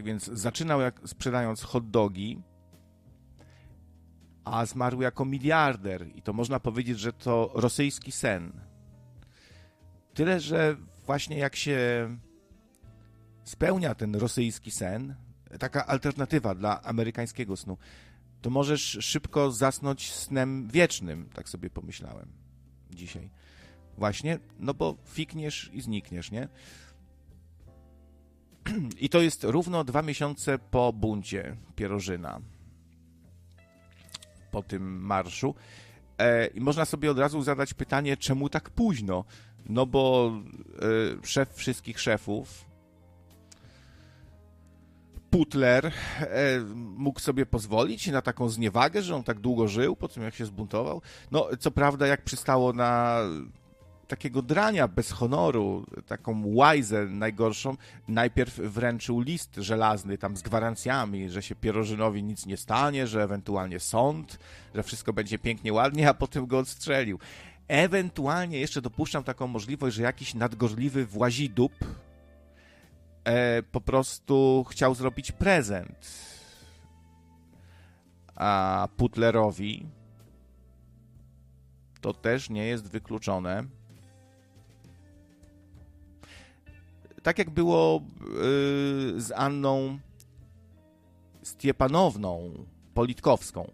Tak 0.00 0.06
więc 0.06 0.24
zaczynał 0.24 0.80
jak, 0.80 1.00
sprzedając 1.04 1.62
hot 1.62 1.90
dogi, 1.90 2.42
a 4.44 4.66
zmarł 4.66 5.02
jako 5.02 5.24
miliarder. 5.24 6.06
I 6.14 6.22
to 6.22 6.32
można 6.32 6.60
powiedzieć, 6.60 6.98
że 6.98 7.12
to 7.12 7.50
rosyjski 7.54 8.12
sen. 8.12 8.60
Tyle, 10.14 10.40
że 10.40 10.76
właśnie 11.06 11.38
jak 11.38 11.56
się 11.56 11.78
spełnia 13.44 13.94
ten 13.94 14.14
rosyjski 14.14 14.70
sen, 14.70 15.14
taka 15.58 15.86
alternatywa 15.86 16.54
dla 16.54 16.82
amerykańskiego 16.82 17.56
snu, 17.56 17.78
to 18.42 18.50
możesz 18.50 18.98
szybko 19.00 19.50
zasnąć 19.50 20.12
snem 20.12 20.68
wiecznym, 20.68 21.30
tak 21.34 21.48
sobie 21.48 21.70
pomyślałem 21.70 22.32
dzisiaj. 22.90 23.30
Właśnie, 23.98 24.38
no 24.58 24.74
bo 24.74 24.96
fikniesz 25.04 25.70
i 25.72 25.80
znikniesz, 25.80 26.30
nie? 26.30 26.48
I 28.98 29.08
to 29.08 29.20
jest 29.20 29.44
równo 29.44 29.84
dwa 29.84 30.02
miesiące 30.02 30.58
po 30.58 30.92
buncie 30.92 31.56
Pierożyna, 31.76 32.40
po 34.50 34.62
tym 34.62 35.00
marszu. 35.00 35.54
E, 36.18 36.46
I 36.46 36.60
można 36.60 36.84
sobie 36.84 37.10
od 37.10 37.18
razu 37.18 37.42
zadać 37.42 37.74
pytanie, 37.74 38.16
czemu 38.16 38.48
tak 38.48 38.70
późno? 38.70 39.24
No 39.68 39.86
bo 39.86 40.32
e, 41.22 41.26
szef 41.26 41.54
wszystkich 41.54 42.00
szefów, 42.00 42.70
Putler 45.30 45.86
e, 45.86 45.92
mógł 46.76 47.20
sobie 47.20 47.46
pozwolić 47.46 48.06
na 48.06 48.22
taką 48.22 48.48
zniewagę, 48.48 49.02
że 49.02 49.16
on 49.16 49.22
tak 49.22 49.40
długo 49.40 49.68
żył 49.68 49.96
po 49.96 50.08
tym, 50.08 50.22
jak 50.22 50.34
się 50.34 50.46
zbuntował. 50.46 51.02
No, 51.30 51.48
co 51.60 51.70
prawda, 51.70 52.06
jak 52.06 52.24
przystało 52.24 52.72
na 52.72 53.20
takiego 54.10 54.42
drania 54.42 54.88
bez 54.88 55.10
honoru, 55.12 55.86
taką 56.06 56.42
łajzę 56.44 57.06
najgorszą, 57.06 57.76
najpierw 58.08 58.56
wręczył 58.56 59.20
list 59.20 59.54
żelazny 59.56 60.18
tam 60.18 60.36
z 60.36 60.42
gwarancjami, 60.42 61.30
że 61.30 61.42
się 61.42 61.54
Pierożynowi 61.54 62.22
nic 62.22 62.46
nie 62.46 62.56
stanie, 62.56 63.06
że 63.06 63.22
ewentualnie 63.22 63.80
sąd, 63.80 64.38
że 64.74 64.82
wszystko 64.82 65.12
będzie 65.12 65.38
pięknie, 65.38 65.72
ładnie, 65.72 66.08
a 66.08 66.14
potem 66.14 66.46
go 66.46 66.58
odstrzelił. 66.58 67.18
Ewentualnie 67.68 68.58
jeszcze 68.58 68.82
dopuszczam 68.82 69.24
taką 69.24 69.46
możliwość, 69.46 69.96
że 69.96 70.02
jakiś 70.02 70.34
nadgorliwy 70.34 71.06
włazidup 71.06 71.72
e, 73.24 73.62
po 73.62 73.80
prostu 73.80 74.64
chciał 74.70 74.94
zrobić 74.94 75.32
prezent 75.32 76.30
a 78.40 78.88
Putlerowi. 78.96 79.86
To 82.00 82.14
też 82.14 82.50
nie 82.50 82.66
jest 82.66 82.90
wykluczone. 82.90 83.79
Tak 87.22 87.38
jak 87.38 87.50
było 87.50 88.02
yy, 88.20 89.20
z 89.20 89.32
Anną 89.36 89.98
Stiepanowną 91.42 92.52
Politkowską, 92.94 93.70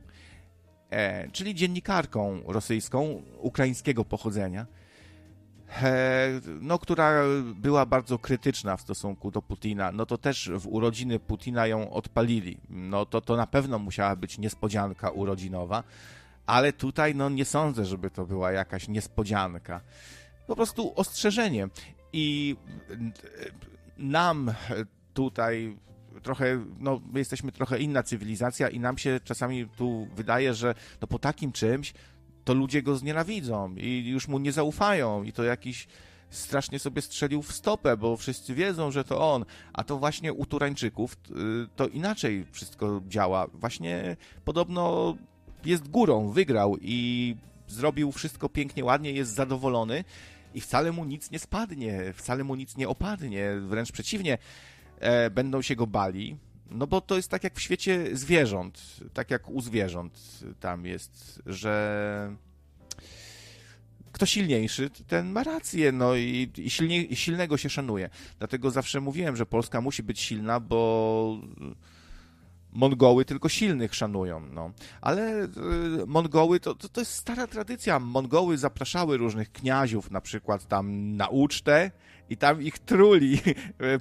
e, 0.91 1.31
czyli 1.31 1.55
dziennikarką 1.55 2.43
rosyjską 2.47 3.23
ukraińskiego 3.38 4.05
pochodzenia 4.05 4.67
no, 6.61 6.79
która 6.79 7.23
była 7.55 7.87
bardzo 7.87 8.19
krytyczna 8.19 8.76
w 8.76 8.81
stosunku 8.81 9.31
do 9.31 9.43
Putina, 9.43 9.93
no 9.93 10.07
to 10.07 10.19
też 10.19 10.50
w 10.55 10.67
urodziny 10.67 11.19
Putina 11.19 11.67
ją 11.67 11.91
odpalili. 11.91 12.59
No 12.71 13.07
to, 13.07 13.21
to 13.21 13.37
na 13.37 13.47
pewno 13.47 13.78
musiała 13.78 14.17
być 14.17 14.39
niespodzianka 14.39 15.11
urodzinowa, 15.11 15.82
ale 16.47 16.73
tutaj 16.73 17.15
no 17.15 17.28
nie 17.28 17.45
sądzę, 17.45 17.85
żeby 17.85 18.11
to 18.11 18.26
była 18.26 18.52
jakaś 18.52 18.89
niespodzianka. 18.89 19.80
Po 20.47 20.56
prostu 20.56 20.93
ostrzeżenie. 20.97 21.69
I 22.17 22.57
nam 23.99 24.52
tutaj 25.15 25.76
trochę, 26.23 26.65
no 26.79 27.00
my 27.13 27.19
jesteśmy 27.19 27.52
trochę 27.52 27.79
inna 27.79 28.02
cywilizacja 28.02 28.69
i 28.69 28.81
nam 28.81 28.99
się 28.99 29.21
czasami 29.25 29.69
tu 29.76 30.09
wydaje, 30.15 30.55
że 30.55 30.75
no 31.00 31.07
po 31.07 31.19
takim 31.19 31.52
czymś 31.52 31.95
to 32.45 32.55
ludzie 32.55 32.83
go 32.83 32.97
znienawidzą 32.97 33.75
i 33.75 34.09
już 34.09 34.29
mu 34.29 34.39
nie 34.39 34.52
zaufają 34.52 35.23
i 35.23 35.33
to 35.33 35.45
jakiś 35.45 35.87
strasznie 36.31 36.79
sobie 36.79 37.02
strzelił 37.02 37.43
w 37.43 37.52
stopę, 37.52 37.97
bo 37.97 38.17
wszyscy 38.17 38.55
wiedzą, 38.55 38.91
że 38.91 39.05
to 39.05 39.33
on. 39.33 39.45
A 39.73 39.85
to 39.85 39.99
właśnie 39.99 40.33
u 40.33 40.47
Turańczyków 40.47 41.13
y, 41.13 41.35
to 41.76 41.89
inaczej 41.89 42.47
wszystko 42.52 43.02
działa. 43.09 43.47
Właśnie 43.55 44.17
podobno 44.45 45.17
jest 45.65 45.89
górą, 45.89 46.29
wygrał 46.29 46.76
i 46.81 47.37
zrobił 47.69 48.13
wszystko 48.13 48.49
pięknie, 48.49 48.85
ładnie, 48.85 49.13
jest 49.13 49.35
zadowolony 49.35 50.05
i 50.56 50.60
wcale 50.60 50.92
mu 50.92 51.04
nic 51.04 51.30
nie 51.30 51.38
spadnie, 51.38 52.12
wcale 52.14 52.45
mu 52.45 52.54
nic 52.54 52.76
nie 52.76 52.88
opadnie, 52.88 53.50
wręcz 53.60 53.92
przeciwnie, 53.92 54.38
e, 54.99 55.30
będą 55.30 55.62
się 55.62 55.76
go 55.76 55.86
bali, 55.86 56.36
no 56.71 56.86
bo 56.86 57.00
to 57.00 57.16
jest 57.16 57.28
tak 57.28 57.45
jak 57.45 57.54
w 57.54 57.60
świecie 57.60 58.16
zwierząt, 58.16 59.00
tak 59.14 59.30
jak 59.30 59.49
u 59.49 59.60
zwierząt 59.60 60.40
tam 60.60 60.86
jest, 60.86 61.42
że 61.47 62.36
kto 64.12 64.26
silniejszy, 64.26 64.90
ten 64.90 65.32
ma 65.32 65.42
rację, 65.45 65.92
no 65.92 66.14
i, 66.14 66.50
i, 66.56 66.71
silnie, 66.71 67.02
i 67.02 67.16
silnego 67.16 67.56
się 67.56 67.71
szanuje. 67.71 68.10
Dlatego 68.38 68.71
zawsze 68.71 69.00
mówiłem, 69.00 69.36
że 69.36 69.47
Polska 69.47 69.80
musi 69.80 70.02
być 70.02 70.21
silna, 70.21 70.60
bo 70.60 71.40
Mongoły 72.76 73.25
tylko 73.25 73.49
silnych 73.49 73.95
szanują, 73.95 74.41
no. 74.41 74.71
Ale 75.00 75.45
y, 75.45 75.49
Mongoły 76.06 76.60
to, 76.60 76.75
to, 76.75 76.89
to, 76.89 77.00
jest 77.00 77.12
stara 77.12 77.47
tradycja. 77.47 77.99
Mongoły 77.99 78.58
zapraszały 78.58 79.17
różnych 79.17 79.52
kniaziów 79.52 80.10
na 80.10 80.21
przykład 80.21 80.67
tam 80.67 81.17
na 81.17 81.28
ucztę 81.28 81.91
i 82.30 82.36
tam 82.36 82.62
ich 82.62 82.78
truli 82.78 83.39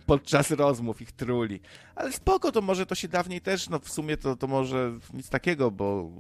podczas 0.05 0.51
rozmów, 0.51 1.01
ich 1.01 1.11
truli. 1.11 1.59
Ale 1.95 2.11
spoko, 2.11 2.51
to 2.51 2.61
może 2.61 2.85
to 2.85 2.95
się 2.95 3.07
dawniej 3.07 3.41
też, 3.41 3.69
no 3.69 3.79
w 3.79 3.89
sumie 3.89 4.17
to, 4.17 4.35
to 4.35 4.47
może 4.47 4.99
nic 5.13 5.29
takiego, 5.29 5.71
bo 5.71 6.11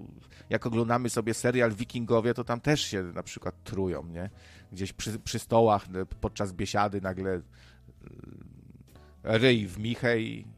jak 0.49 0.65
oglądamy 0.65 1.09
sobie 1.09 1.33
serial 1.33 1.71
Wikingowie, 1.71 2.33
to 2.33 2.43
tam 2.43 2.61
też 2.61 2.81
się 2.81 3.03
na 3.03 3.23
przykład 3.23 3.63
trują, 3.63 4.03
nie? 4.03 4.29
Gdzieś 4.71 4.93
przy, 4.93 5.19
przy 5.19 5.39
stołach 5.39 5.85
podczas 6.21 6.53
biesiady 6.53 7.01
nagle 7.01 7.41
ryj 9.23 9.67
w 9.67 9.79
michę 9.79 10.19
i 10.19 10.54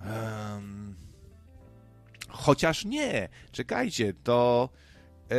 Um, 0.00 0.94
chociaż 2.28 2.84
nie, 2.84 3.28
czekajcie, 3.52 4.14
to 4.24 4.68
e, 5.28 5.32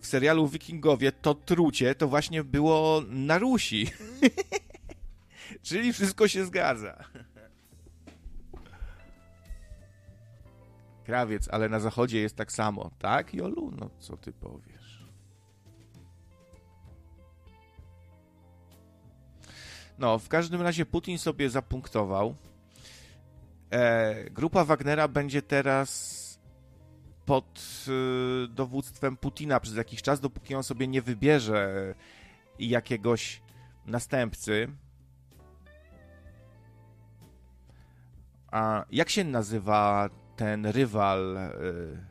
w 0.00 0.06
serialu 0.06 0.48
Wikingowie 0.48 1.12
to 1.12 1.34
trucie 1.34 1.94
to 1.94 2.08
właśnie 2.08 2.44
było 2.44 3.02
na 3.08 3.38
Rusi. 3.38 3.90
Czyli 5.62 5.92
wszystko 5.92 6.28
się 6.28 6.44
zgadza. 6.44 7.04
Krawiec, 11.04 11.48
ale 11.50 11.68
na 11.68 11.80
zachodzie 11.80 12.20
jest 12.20 12.36
tak 12.36 12.52
samo. 12.52 12.90
Tak, 12.98 13.34
Jolu? 13.34 13.72
No 13.80 13.90
co 13.98 14.16
ty 14.16 14.32
powiesz? 14.32 15.04
No, 19.98 20.18
w 20.18 20.28
każdym 20.28 20.62
razie 20.62 20.86
Putin 20.86 21.18
sobie 21.18 21.50
zapunktował, 21.50 22.34
E, 23.70 24.30
grupa 24.30 24.64
Wagnera 24.64 25.08
będzie 25.08 25.42
teraz 25.42 26.18
pod 27.26 27.60
y, 27.88 28.48
dowództwem 28.48 29.16
Putina 29.16 29.60
przez 29.60 29.76
jakiś 29.76 30.02
czas, 30.02 30.20
dopóki 30.20 30.54
on 30.54 30.62
sobie 30.62 30.88
nie 30.88 31.02
wybierze 31.02 31.94
jakiegoś 32.58 33.42
następcy. 33.86 34.68
A 38.50 38.84
jak 38.90 39.10
się 39.10 39.24
nazywa 39.24 40.10
ten 40.36 40.66
rywal 40.66 41.36
y, 41.36 42.04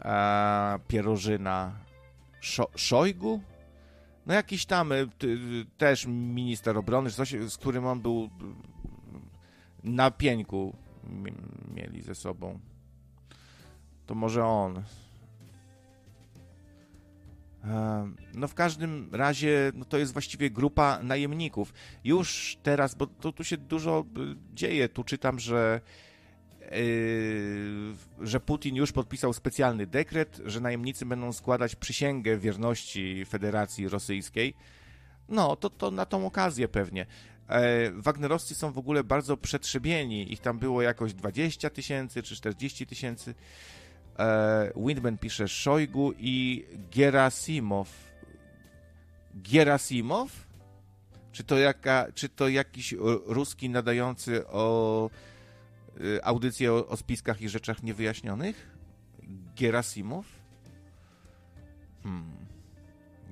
a, 0.00 0.78
Pierożyna? 0.88 1.72
Szo 2.40 2.68
Szojgu? 2.76 3.42
No 4.26 4.34
jakiś 4.34 4.66
tam 4.66 4.92
y, 4.92 5.06
też 5.76 6.06
minister 6.06 6.78
obrony, 6.78 7.10
z 7.48 7.56
którym 7.56 7.86
on 7.86 8.00
był 8.00 8.30
na 9.84 10.10
pieńku 10.10 10.76
mieli 11.74 12.02
ze 12.02 12.14
sobą. 12.14 12.60
To 14.06 14.14
może 14.14 14.44
on. 14.44 14.82
No 18.34 18.48
w 18.48 18.54
każdym 18.54 19.08
razie 19.12 19.72
no 19.74 19.84
to 19.84 19.98
jest 19.98 20.12
właściwie 20.12 20.50
grupa 20.50 21.02
najemników. 21.02 21.74
Już 22.04 22.58
teraz, 22.62 22.94
bo 22.94 23.06
to, 23.06 23.32
tu 23.32 23.44
się 23.44 23.56
dużo 23.56 24.04
y, 24.18 24.54
dzieje. 24.54 24.88
Tu 24.88 25.04
czytam, 25.04 25.38
że 25.38 25.80
Yy, 26.70 28.26
że 28.26 28.40
Putin 28.40 28.76
już 28.76 28.92
podpisał 28.92 29.32
specjalny 29.32 29.86
dekret, 29.86 30.40
że 30.44 30.60
najemnicy 30.60 31.06
będą 31.06 31.32
składać 31.32 31.76
przysięgę 31.76 32.38
wierności 32.38 33.24
Federacji 33.24 33.88
Rosyjskiej. 33.88 34.54
No, 35.28 35.56
to, 35.56 35.70
to 35.70 35.90
na 35.90 36.06
tą 36.06 36.26
okazję 36.26 36.68
pewnie. 36.68 37.06
E, 37.48 37.90
Wagnerowcy 37.90 38.54
są 38.54 38.72
w 38.72 38.78
ogóle 38.78 39.04
bardzo 39.04 39.36
przetrzebieni. 39.36 40.32
Ich 40.32 40.40
tam 40.40 40.58
było 40.58 40.82
jakoś 40.82 41.14
20 41.14 41.70
tysięcy 41.70 42.22
czy 42.22 42.36
40 42.36 42.86
tysięcy. 42.86 43.34
E, 44.18 44.72
Windman 44.76 45.18
pisze 45.18 45.48
Szojgu 45.48 46.12
i 46.18 46.66
Gerasimow. 46.96 48.08
Gerasimow? 49.34 50.48
Czy 51.32 51.44
to, 51.44 51.58
jaka, 51.58 52.06
czy 52.14 52.28
to 52.28 52.48
jakiś 52.48 52.94
ruski 53.26 53.70
nadający 53.70 54.46
o 54.46 55.10
e, 56.00 56.24
audycję 56.24 56.72
o, 56.72 56.88
o 56.88 56.96
spiskach 56.96 57.42
i 57.42 57.48
rzeczach 57.48 57.82
niewyjaśnionych? 57.82 58.76
Gerasimow? 59.56 60.26
Hmm. 62.02 62.46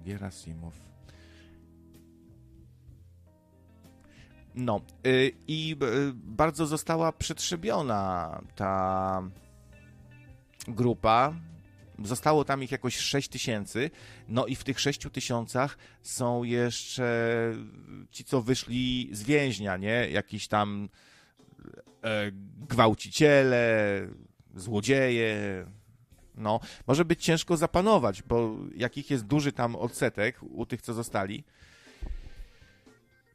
Gerasimow. 0.06 0.85
No 4.56 4.80
y, 5.06 5.32
i 5.48 5.76
y, 5.82 6.12
bardzo 6.14 6.66
została 6.66 7.12
przetrzebiona 7.12 8.42
ta 8.54 9.22
grupa. 10.68 11.34
Zostało 12.04 12.44
tam 12.44 12.62
ich 12.62 12.72
jakoś 12.72 12.96
6 12.96 13.28
tysięcy, 13.28 13.90
no 14.28 14.46
i 14.46 14.56
w 14.56 14.64
tych 14.64 14.80
6 14.80 15.00
tysiącach 15.12 15.78
są 16.02 16.42
jeszcze 16.42 17.52
ci, 18.10 18.24
co 18.24 18.42
wyszli 18.42 19.08
z 19.12 19.22
więźnia, 19.22 19.76
nie? 19.76 20.08
Jakiś 20.10 20.48
tam 20.48 20.88
e, 22.04 22.30
gwałciciele, 22.68 24.00
złodzieje. 24.54 25.66
No, 26.34 26.60
może 26.86 27.04
być 27.04 27.24
ciężko 27.24 27.56
zapanować, 27.56 28.22
bo 28.22 28.56
jakich 28.74 29.10
jest 29.10 29.24
duży 29.24 29.52
tam 29.52 29.76
odsetek 29.76 30.42
u 30.42 30.66
tych, 30.66 30.82
co 30.82 30.94
zostali, 30.94 31.44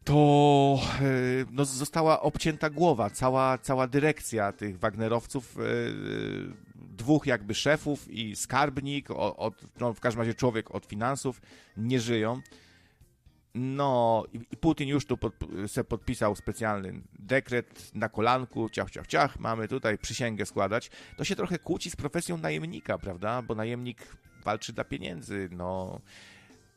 to 0.03 0.79
e, 1.01 1.03
no, 1.51 1.65
została 1.65 2.21
obcięta 2.21 2.69
głowa, 2.69 3.09
cała, 3.09 3.57
cała 3.57 3.87
dyrekcja 3.87 4.51
tych 4.51 4.79
Wagnerowców, 4.79 5.57
e, 5.59 5.61
dwóch 6.75 7.25
jakby 7.25 7.53
szefów 7.53 8.07
i 8.11 8.35
skarbnik, 8.35 9.11
od, 9.11 9.61
no, 9.79 9.93
w 9.93 9.99
każdym 9.99 10.19
razie 10.19 10.33
człowiek 10.33 10.75
od 10.75 10.85
finansów, 10.85 11.41
nie 11.77 11.99
żyją. 11.99 12.41
No 13.55 14.25
i 14.33 14.57
Putin 14.57 14.89
już 14.89 15.05
tu 15.05 15.17
pod, 15.17 15.33
se 15.67 15.83
podpisał 15.83 16.35
specjalny 16.35 17.01
dekret 17.19 17.95
na 17.95 18.09
kolanku, 18.09 18.69
ciach, 18.69 18.91
ciach, 18.91 19.07
ciach, 19.07 19.39
mamy 19.39 19.67
tutaj 19.67 19.97
przysięgę 19.97 20.45
składać. 20.45 20.91
To 21.17 21.23
się 21.23 21.35
trochę 21.35 21.59
kłóci 21.59 21.91
z 21.91 21.95
profesją 21.95 22.37
najemnika, 22.37 22.97
prawda? 22.97 23.41
Bo 23.41 23.55
najemnik 23.55 24.17
walczy 24.43 24.73
dla 24.73 24.83
pieniędzy, 24.83 25.49
no. 25.51 26.01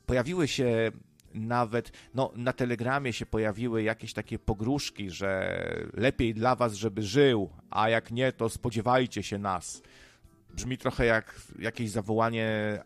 Pojawiły 0.07 0.49
się 0.49 0.93
nawet, 1.35 1.93
no 2.15 2.33
na 2.37 2.53
telegramie 2.53 3.13
się 3.13 3.27
pojawiły 3.27 3.83
jakieś 3.83 4.13
takie 4.13 4.39
pogróżki, 4.39 5.11
że 5.11 5.59
lepiej 5.93 6.35
dla 6.35 6.57
was, 6.57 6.75
żeby 6.75 7.03
żył, 7.03 7.51
a 7.71 7.89
jak 7.89 8.11
nie, 8.11 8.33
to 8.33 8.49
spodziewajcie 8.49 9.23
się 9.23 9.39
nas. 9.39 9.83
Brzmi 10.55 10.79
trochę 10.79 11.07
jak 11.07 11.41
jakieś 11.59 11.91
zawołanie 11.91 12.79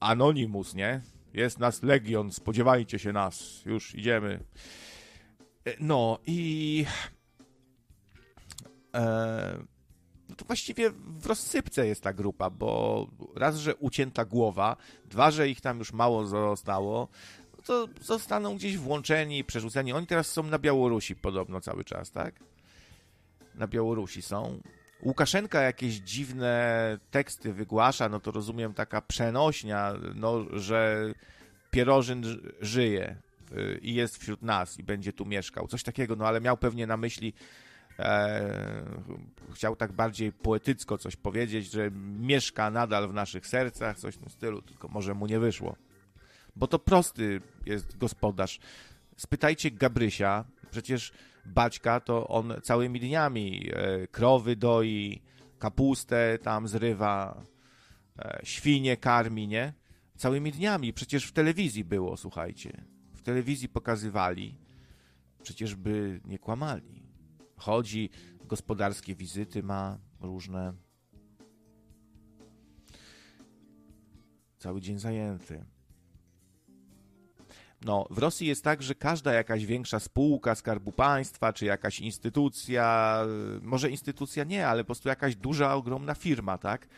Anonymous, 0.00 0.74
nie? 0.74 1.00
Jest 1.34 1.58
nas 1.58 1.82
legion, 1.82 2.32
spodziewajcie 2.32 2.98
się 2.98 3.12
nas, 3.12 3.64
już 3.66 3.94
idziemy. 3.94 4.40
E, 5.64 5.74
no 5.80 6.18
i. 6.26 6.84
E, 8.94 9.79
no 10.30 10.36
to 10.36 10.44
właściwie 10.44 10.90
w 10.90 11.26
rozsypce 11.26 11.86
jest 11.86 12.02
ta 12.02 12.12
grupa, 12.12 12.50
bo 12.50 13.06
raz, 13.34 13.56
że 13.56 13.76
ucięta 13.76 14.24
głowa, 14.24 14.76
dwa, 15.04 15.30
że 15.30 15.48
ich 15.48 15.60
tam 15.60 15.78
już 15.78 15.92
mało 15.92 16.26
zostało, 16.26 17.08
no 17.56 17.62
to 17.64 17.88
zostaną 18.00 18.56
gdzieś 18.56 18.76
włączeni, 18.76 19.44
przerzuceni. 19.44 19.92
Oni 19.92 20.06
teraz 20.06 20.26
są 20.26 20.42
na 20.42 20.58
Białorusi 20.58 21.16
podobno 21.16 21.60
cały 21.60 21.84
czas, 21.84 22.10
tak? 22.10 22.34
Na 23.54 23.66
Białorusi 23.66 24.22
są. 24.22 24.60
Łukaszenka 25.02 25.60
jakieś 25.60 25.94
dziwne 25.94 26.98
teksty 27.10 27.52
wygłasza, 27.52 28.08
no 28.08 28.20
to 28.20 28.30
rozumiem 28.30 28.74
taka 28.74 29.00
przenośnia, 29.00 29.94
no, 30.14 30.44
że 30.52 31.12
Pierożyn 31.70 32.24
żyje 32.60 33.16
y, 33.52 33.78
i 33.82 33.94
jest 33.94 34.18
wśród 34.18 34.42
nas 34.42 34.78
i 34.78 34.82
będzie 34.82 35.12
tu 35.12 35.26
mieszkał. 35.26 35.68
Coś 35.68 35.82
takiego, 35.82 36.16
no 36.16 36.26
ale 36.26 36.40
miał 36.40 36.56
pewnie 36.56 36.86
na 36.86 36.96
myśli, 36.96 37.34
e, 38.00 38.84
chciał 39.54 39.76
tak 39.76 39.92
bardziej 39.92 40.32
poetycko 40.32 40.98
coś 40.98 41.16
powiedzieć, 41.16 41.70
że 41.70 41.90
mieszka 42.20 42.70
nadal 42.70 43.08
w 43.08 43.14
naszych 43.14 43.46
sercach, 43.46 43.98
coś 43.98 44.14
w 44.14 44.18
tym 44.18 44.30
stylu, 44.30 44.62
tylko 44.62 44.88
może 44.88 45.14
mu 45.14 45.26
nie 45.26 45.38
wyszło. 45.38 45.76
Bo 46.56 46.66
to 46.66 46.78
prosty 46.78 47.40
jest 47.66 47.98
gospodarz. 47.98 48.60
Spytajcie 49.16 49.70
Gabrysia, 49.70 50.44
przecież 50.70 51.12
Baćka 51.46 52.00
to 52.00 52.28
on 52.28 52.54
całymi 52.62 53.00
dniami 53.00 53.70
e, 53.72 54.06
krowy 54.06 54.56
doi, 54.56 55.22
kapustę 55.58 56.38
tam 56.42 56.68
zrywa, 56.68 57.42
e, 58.18 58.40
świnie 58.44 58.96
karmi, 58.96 59.48
nie? 59.48 59.72
Całymi 60.16 60.52
dniami. 60.52 60.92
Przecież 60.92 61.24
w 61.24 61.32
telewizji 61.32 61.84
było, 61.84 62.16
słuchajcie. 62.16 62.84
W 63.14 63.22
telewizji 63.22 63.68
pokazywali. 63.68 64.58
Przecież 65.42 65.74
by 65.74 66.20
nie 66.24 66.38
kłamali. 66.38 66.99
Chodzi, 67.60 68.10
gospodarskie 68.44 69.14
wizyty 69.14 69.62
ma 69.62 69.98
różne. 70.20 70.72
Cały 74.58 74.80
dzień 74.80 74.98
zajęty. 74.98 75.64
No, 77.84 78.06
w 78.10 78.18
Rosji 78.18 78.46
jest 78.46 78.64
tak, 78.64 78.82
że 78.82 78.94
każda 78.94 79.32
jakaś 79.32 79.66
większa 79.66 80.00
spółka 80.00 80.54
Skarbu 80.54 80.92
Państwa, 80.92 81.52
czy 81.52 81.64
jakaś 81.64 82.00
instytucja, 82.00 83.18
może 83.62 83.90
instytucja 83.90 84.44
nie, 84.44 84.68
ale 84.68 84.84
po 84.84 84.86
prostu 84.86 85.08
jakaś 85.08 85.36
duża, 85.36 85.74
ogromna 85.74 86.14
firma, 86.14 86.58
tak? 86.58 86.88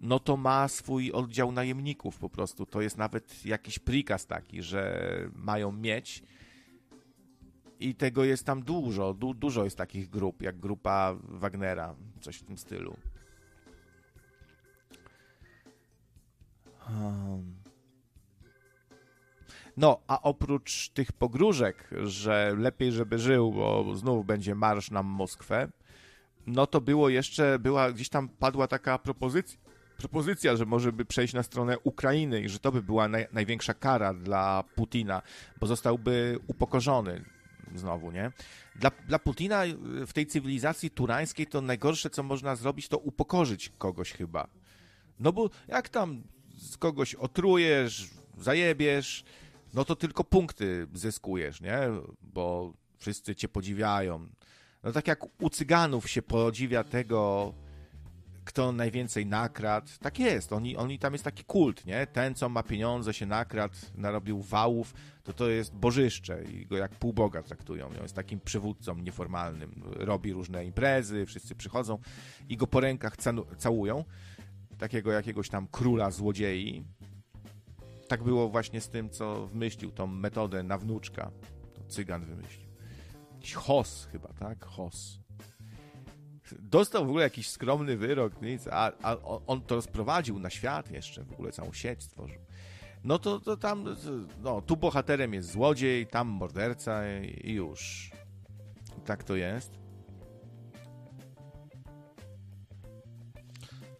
No 0.00 0.18
to 0.18 0.36
ma 0.36 0.68
swój 0.68 1.12
oddział 1.12 1.52
najemników 1.52 2.18
po 2.18 2.30
prostu. 2.30 2.66
To 2.66 2.80
jest 2.80 2.96
nawet 2.96 3.44
jakiś 3.46 3.78
prikaz 3.78 4.26
taki, 4.26 4.62
że 4.62 5.10
mają 5.34 5.72
mieć. 5.72 6.22
I 7.80 7.94
tego 7.94 8.24
jest 8.24 8.44
tam 8.44 8.62
dużo. 8.62 9.14
Du 9.14 9.34
dużo 9.34 9.64
jest 9.64 9.78
takich 9.78 10.10
grup, 10.10 10.42
jak 10.42 10.58
grupa 10.58 11.16
Wagnera, 11.22 11.94
coś 12.20 12.36
w 12.36 12.44
tym 12.44 12.58
stylu. 12.58 12.96
Um. 16.90 17.56
No, 19.76 20.00
a 20.06 20.22
oprócz 20.22 20.88
tych 20.88 21.12
pogróżek, 21.12 21.90
że 22.02 22.54
lepiej, 22.58 22.92
żeby 22.92 23.18
żył, 23.18 23.52
bo 23.52 23.94
znów 23.94 24.26
będzie 24.26 24.54
marsz 24.54 24.90
na 24.90 25.02
Moskwę, 25.02 25.68
no 26.46 26.66
to 26.66 26.80
było 26.80 27.08
jeszcze, 27.08 27.58
była, 27.58 27.92
gdzieś 27.92 28.08
tam 28.08 28.28
padła 28.28 28.66
taka 28.66 28.98
propozycja, 28.98 29.58
propozycja, 29.98 30.56
że 30.56 30.66
może 30.66 30.92
by 30.92 31.04
przejść 31.04 31.34
na 31.34 31.42
stronę 31.42 31.78
Ukrainy 31.78 32.40
i 32.40 32.48
że 32.48 32.58
to 32.58 32.72
by 32.72 32.82
była 32.82 33.08
naj, 33.08 33.26
największa 33.32 33.74
kara 33.74 34.14
dla 34.14 34.64
Putina, 34.74 35.22
bo 35.60 35.66
zostałby 35.66 36.38
upokorzony 36.46 37.24
znowu, 37.74 38.10
nie? 38.10 38.32
Dla, 38.76 38.90
dla 39.08 39.18
Putina 39.18 39.62
w 40.06 40.12
tej 40.12 40.26
cywilizacji 40.26 40.90
turańskiej 40.90 41.46
to 41.46 41.60
najgorsze, 41.60 42.10
co 42.10 42.22
można 42.22 42.56
zrobić, 42.56 42.88
to 42.88 42.98
upokorzyć 42.98 43.72
kogoś 43.78 44.12
chyba. 44.12 44.48
No 45.20 45.32
bo 45.32 45.50
jak 45.68 45.88
tam 45.88 46.22
z 46.58 46.76
kogoś 46.76 47.14
otrujesz, 47.14 48.10
zajebiesz, 48.38 49.24
no 49.74 49.84
to 49.84 49.96
tylko 49.96 50.24
punkty 50.24 50.86
zyskujesz, 50.94 51.60
nie? 51.60 51.78
Bo 52.22 52.72
wszyscy 52.98 53.34
cię 53.34 53.48
podziwiają. 53.48 54.28
No 54.82 54.92
tak 54.92 55.08
jak 55.08 55.42
u 55.42 55.50
cyganów 55.50 56.10
się 56.10 56.22
podziwia 56.22 56.84
tego, 56.84 57.54
kto 58.46 58.72
najwięcej 58.72 59.26
nakradł. 59.26 59.88
Tak 60.00 60.18
jest, 60.18 60.52
oni, 60.52 60.76
oni 60.76 60.98
tam 60.98 61.12
jest 61.12 61.24
taki 61.24 61.44
kult, 61.44 61.86
nie? 61.86 62.06
Ten, 62.06 62.34
co 62.34 62.48
ma 62.48 62.62
pieniądze, 62.62 63.14
się 63.14 63.26
nakradł, 63.26 63.74
narobił 63.94 64.42
wałów, 64.42 64.94
to 65.22 65.32
to 65.32 65.48
jest 65.48 65.74
bożyszcze 65.74 66.44
i 66.44 66.66
go 66.66 66.76
jak 66.76 66.90
półboga 66.90 67.42
traktują. 67.42 67.86
On 67.86 68.02
jest 68.02 68.14
takim 68.14 68.40
przywódcą 68.40 68.94
nieformalnym. 68.94 69.82
Robi 69.84 70.32
różne 70.32 70.64
imprezy, 70.64 71.26
wszyscy 71.26 71.54
przychodzą 71.54 71.98
i 72.48 72.56
go 72.56 72.66
po 72.66 72.80
rękach 72.80 73.16
całują. 73.58 74.04
Takiego 74.78 75.12
jakiegoś 75.12 75.48
tam 75.48 75.66
króla 75.66 76.10
złodziei 76.10 76.84
tak 78.08 78.22
było 78.22 78.48
właśnie 78.48 78.80
z 78.80 78.88
tym, 78.88 79.10
co 79.10 79.46
wymyślił 79.46 79.90
tą 79.90 80.06
metodę 80.06 80.62
na 80.62 80.78
wnuczka. 80.78 81.30
To 81.74 81.82
cygan 81.88 82.24
wymyślił. 82.24 82.66
Jakiś 83.34 83.54
Hos 83.54 84.08
chyba, 84.12 84.28
tak? 84.28 84.64
Hos. 84.64 85.25
Dostał 86.58 87.06
w 87.06 87.08
ogóle 87.08 87.24
jakiś 87.24 87.50
skromny 87.50 87.96
wyrok, 87.96 88.42
nic, 88.42 88.68
a, 88.70 88.92
a 89.02 89.16
on 89.46 89.60
to 89.60 89.82
sprowadził 89.82 90.38
na 90.38 90.50
świat 90.50 90.90
jeszcze, 90.90 91.24
w 91.24 91.32
ogóle 91.32 91.52
całą 91.52 91.72
sieć 91.72 92.02
stworzył. 92.02 92.40
No 93.04 93.18
to, 93.18 93.40
to 93.40 93.56
tam, 93.56 93.96
no, 94.42 94.62
tu 94.62 94.76
bohaterem 94.76 95.34
jest 95.34 95.50
złodziej, 95.50 96.06
tam 96.06 96.28
morderca 96.28 97.02
i 97.44 97.52
już. 97.52 98.10
Tak 99.04 99.24
to 99.24 99.36
jest. 99.36 99.86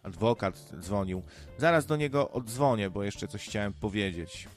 adwokat 0.07 0.71
dzwonił. 0.79 1.23
Zaraz 1.57 1.85
do 1.85 1.95
niego 1.95 2.31
odzwonię, 2.31 2.89
bo 2.89 3.03
jeszcze 3.03 3.27
coś 3.27 3.45
chciałem 3.45 3.73
powiedzieć. 3.73 4.47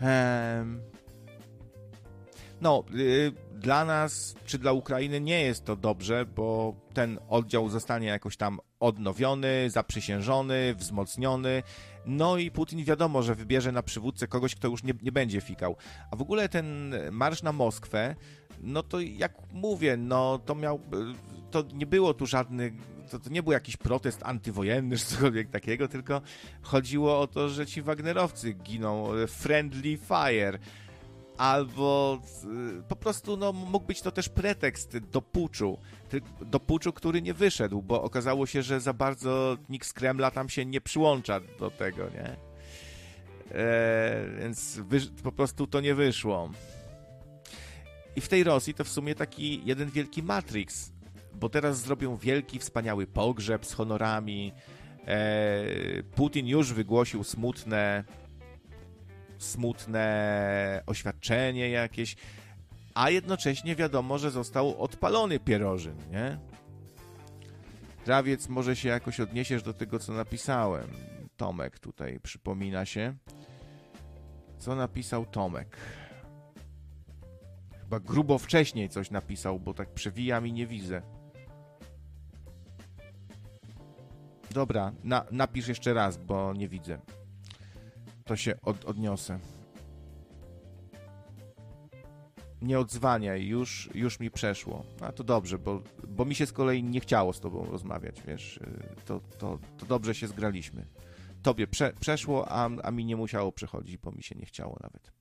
Ehm... 0.00 0.91
No, 2.62 2.84
yy, 2.94 3.32
dla 3.54 3.84
nas, 3.84 4.34
czy 4.46 4.58
dla 4.58 4.72
Ukrainy 4.72 5.20
nie 5.20 5.42
jest 5.42 5.64
to 5.64 5.76
dobrze, 5.76 6.26
bo 6.36 6.74
ten 6.94 7.18
oddział 7.28 7.68
zostanie 7.68 8.06
jakoś 8.06 8.36
tam 8.36 8.60
odnowiony, 8.80 9.70
zaprzysiężony, 9.70 10.74
wzmocniony. 10.74 11.62
No 12.06 12.36
i 12.36 12.50
Putin 12.50 12.84
wiadomo, 12.84 13.22
że 13.22 13.34
wybierze 13.34 13.72
na 13.72 13.82
przywódcę 13.82 14.26
kogoś, 14.26 14.54
kto 14.54 14.68
już 14.68 14.82
nie, 14.82 14.94
nie 15.02 15.12
będzie 15.12 15.40
fikał. 15.40 15.76
A 16.10 16.16
w 16.16 16.22
ogóle 16.22 16.48
ten 16.48 16.94
marsz 17.10 17.42
na 17.42 17.52
Moskwę, 17.52 18.16
no 18.60 18.82
to 18.82 19.00
jak 19.00 19.34
mówię, 19.52 19.96
no 19.96 20.38
to 20.38 20.54
miał, 20.54 20.80
to 21.50 21.64
nie 21.74 21.86
było 21.86 22.14
tu 22.14 22.26
żadnych 22.26 22.72
to, 23.10 23.18
to 23.18 23.30
nie 23.30 23.42
był 23.42 23.52
jakiś 23.52 23.76
protest 23.76 24.20
antywojenny 24.22 24.96
czy 24.98 25.04
cokolwiek 25.04 25.50
takiego, 25.50 25.88
tylko 25.88 26.20
chodziło 26.62 27.20
o 27.20 27.26
to, 27.26 27.48
że 27.48 27.66
ci 27.66 27.82
Wagnerowcy 27.82 28.52
giną. 28.52 29.08
Friendly 29.28 29.98
fire. 29.98 30.58
Albo 31.42 32.20
y, 32.78 32.82
po 32.88 32.96
prostu 32.96 33.36
no, 33.36 33.52
mógł 33.52 33.86
być 33.86 34.02
to 34.02 34.10
też 34.10 34.28
pretekst 34.28 34.98
do 34.98 35.22
puczu, 35.22 35.78
do 36.40 36.60
puczu, 36.60 36.92
który 36.92 37.22
nie 37.22 37.34
wyszedł, 37.34 37.82
bo 37.82 38.02
okazało 38.02 38.46
się, 38.46 38.62
że 38.62 38.80
za 38.80 38.92
bardzo 38.92 39.56
nikt 39.68 39.86
z 39.86 39.92
Kremla 39.92 40.30
tam 40.30 40.48
się 40.48 40.64
nie 40.64 40.80
przyłącza 40.80 41.40
do 41.58 41.70
tego, 41.70 42.04
nie? 42.10 42.36
E, 43.54 44.26
więc 44.40 44.80
po 45.22 45.32
prostu 45.32 45.66
to 45.66 45.80
nie 45.80 45.94
wyszło. 45.94 46.50
I 48.16 48.20
w 48.20 48.28
tej 48.28 48.44
Rosji 48.44 48.74
to 48.74 48.84
w 48.84 48.88
sumie 48.88 49.14
taki 49.14 49.62
jeden 49.64 49.90
wielki 49.90 50.22
Matrix, 50.22 50.92
bo 51.34 51.48
teraz 51.48 51.80
zrobią 51.80 52.16
wielki, 52.16 52.58
wspaniały 52.58 53.06
pogrzeb 53.06 53.66
z 53.66 53.72
honorami. 53.72 54.52
E, 55.06 56.02
Putin 56.14 56.46
już 56.46 56.72
wygłosił 56.72 57.24
smutne 57.24 58.04
smutne 59.42 60.82
oświadczenie 60.86 61.70
jakieś, 61.70 62.16
a 62.94 63.10
jednocześnie 63.10 63.76
wiadomo, 63.76 64.18
że 64.18 64.30
został 64.30 64.82
odpalony 64.82 65.40
pierożyn, 65.40 65.96
nie? 66.10 66.38
Krawiec, 68.04 68.48
może 68.48 68.76
się 68.76 68.88
jakoś 68.88 69.20
odniesiesz 69.20 69.62
do 69.62 69.74
tego, 69.74 69.98
co 69.98 70.12
napisałem. 70.12 70.88
Tomek 71.36 71.78
tutaj 71.78 72.20
przypomina 72.20 72.84
się. 72.84 73.14
Co 74.58 74.76
napisał 74.76 75.26
Tomek? 75.26 75.76
Chyba 77.80 78.00
grubo 78.00 78.38
wcześniej 78.38 78.88
coś 78.88 79.10
napisał, 79.10 79.60
bo 79.60 79.74
tak 79.74 79.94
przewijam 79.94 80.46
i 80.46 80.52
nie 80.52 80.66
widzę. 80.66 81.02
Dobra, 84.50 84.92
na, 85.04 85.24
napisz 85.30 85.68
jeszcze 85.68 85.94
raz, 85.94 86.16
bo 86.16 86.52
nie 86.52 86.68
widzę 86.68 86.98
to 88.24 88.36
się 88.36 88.60
od, 88.62 88.84
odniosę. 88.84 89.38
Nie 92.62 92.78
odzwaniaj, 92.78 93.46
już, 93.46 93.90
już 93.94 94.20
mi 94.20 94.30
przeszło. 94.30 94.84
A 95.00 95.12
to 95.12 95.24
dobrze, 95.24 95.58
bo, 95.58 95.82
bo 96.08 96.24
mi 96.24 96.34
się 96.34 96.46
z 96.46 96.52
kolei 96.52 96.84
nie 96.84 97.00
chciało 97.00 97.32
z 97.32 97.40
tobą 97.40 97.64
rozmawiać, 97.64 98.22
wiesz. 98.22 98.60
To, 99.04 99.20
to, 99.38 99.58
to 99.78 99.86
dobrze 99.86 100.14
się 100.14 100.28
zgraliśmy. 100.28 100.86
Tobie 101.42 101.66
prze, 101.66 101.92
przeszło, 102.00 102.48
a, 102.48 102.70
a 102.82 102.90
mi 102.90 103.04
nie 103.04 103.16
musiało 103.16 103.52
przechodzić, 103.52 103.98
bo 103.98 104.12
mi 104.12 104.22
się 104.22 104.34
nie 104.34 104.46
chciało 104.46 104.78
nawet. 104.82 105.12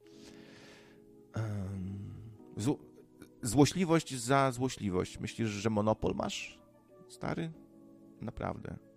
Um, 1.36 2.14
złośliwość 3.42 4.16
za 4.16 4.52
złośliwość. 4.52 5.20
Myślisz, 5.20 5.50
że 5.50 5.70
monopol 5.70 6.16
masz, 6.16 6.60
stary? 7.10 7.52
Naprawdę. 8.22 8.91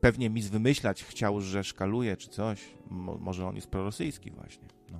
Pewnie 0.00 0.30
mi 0.30 0.42
wymyślać 0.42 1.04
chciał, 1.04 1.40
że 1.40 1.64
szkaluje 1.64 2.16
czy 2.16 2.28
coś. 2.28 2.68
Mo 2.90 3.18
może 3.18 3.46
on 3.46 3.56
jest 3.56 3.70
prorosyjski 3.70 4.30
właśnie. 4.30 4.68
No. 4.92 4.98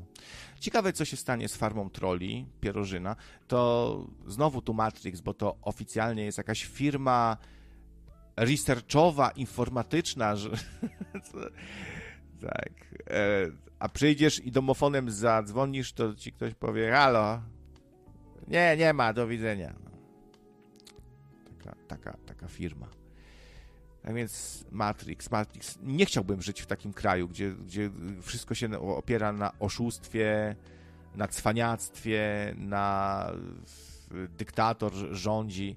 Ciekawe, 0.61 0.93
co 0.93 1.05
się 1.05 1.17
stanie 1.17 1.49
z 1.49 1.57
farmą 1.57 1.91
troli, 1.91 2.47
Pierożyna. 2.61 3.17
To 3.49 4.07
znowu 4.27 4.63
tu 4.63 4.75
Matrix, 4.75 5.21
bo 5.21 5.35
to 5.35 5.57
oficjalnie 5.63 6.25
jest 6.25 6.39
jakaś 6.39 6.65
firma 6.65 7.37
researchowa, 8.37 9.31
informatyczna, 9.31 10.37
że... 10.37 10.51
tak. 12.41 12.73
E, 13.11 13.47
a 13.79 13.89
przyjdziesz 13.89 14.45
i 14.45 14.53
domofonem 14.53 15.11
zadzwonisz, 15.11 15.93
to 15.93 16.15
ci 16.15 16.33
ktoś 16.33 16.55
powie, 16.55 16.91
halo, 16.91 17.43
nie, 18.49 18.77
nie 18.77 18.93
ma, 18.93 19.13
do 19.13 19.27
widzenia. 19.27 19.75
Taka, 21.45 21.77
taka, 21.89 22.19
taka 22.27 22.49
firma. 22.49 23.00
A 24.05 24.13
więc 24.13 24.65
Matrix, 24.71 25.31
Matrix. 25.31 25.79
Nie 25.83 26.07
chciałbym 26.07 26.43
żyć 26.43 26.63
w 26.63 26.67
takim 26.67 26.93
kraju, 26.93 27.29
gdzie, 27.29 27.53
gdzie 27.53 27.91
wszystko 28.23 28.55
się 28.55 28.81
opiera 28.81 29.33
na 29.33 29.53
oszustwie, 29.59 30.57
na 31.15 31.29
cwaniactwie, 31.29 32.55
na 32.59 33.27
dyktator 34.39 34.93
rządzi, 35.11 35.77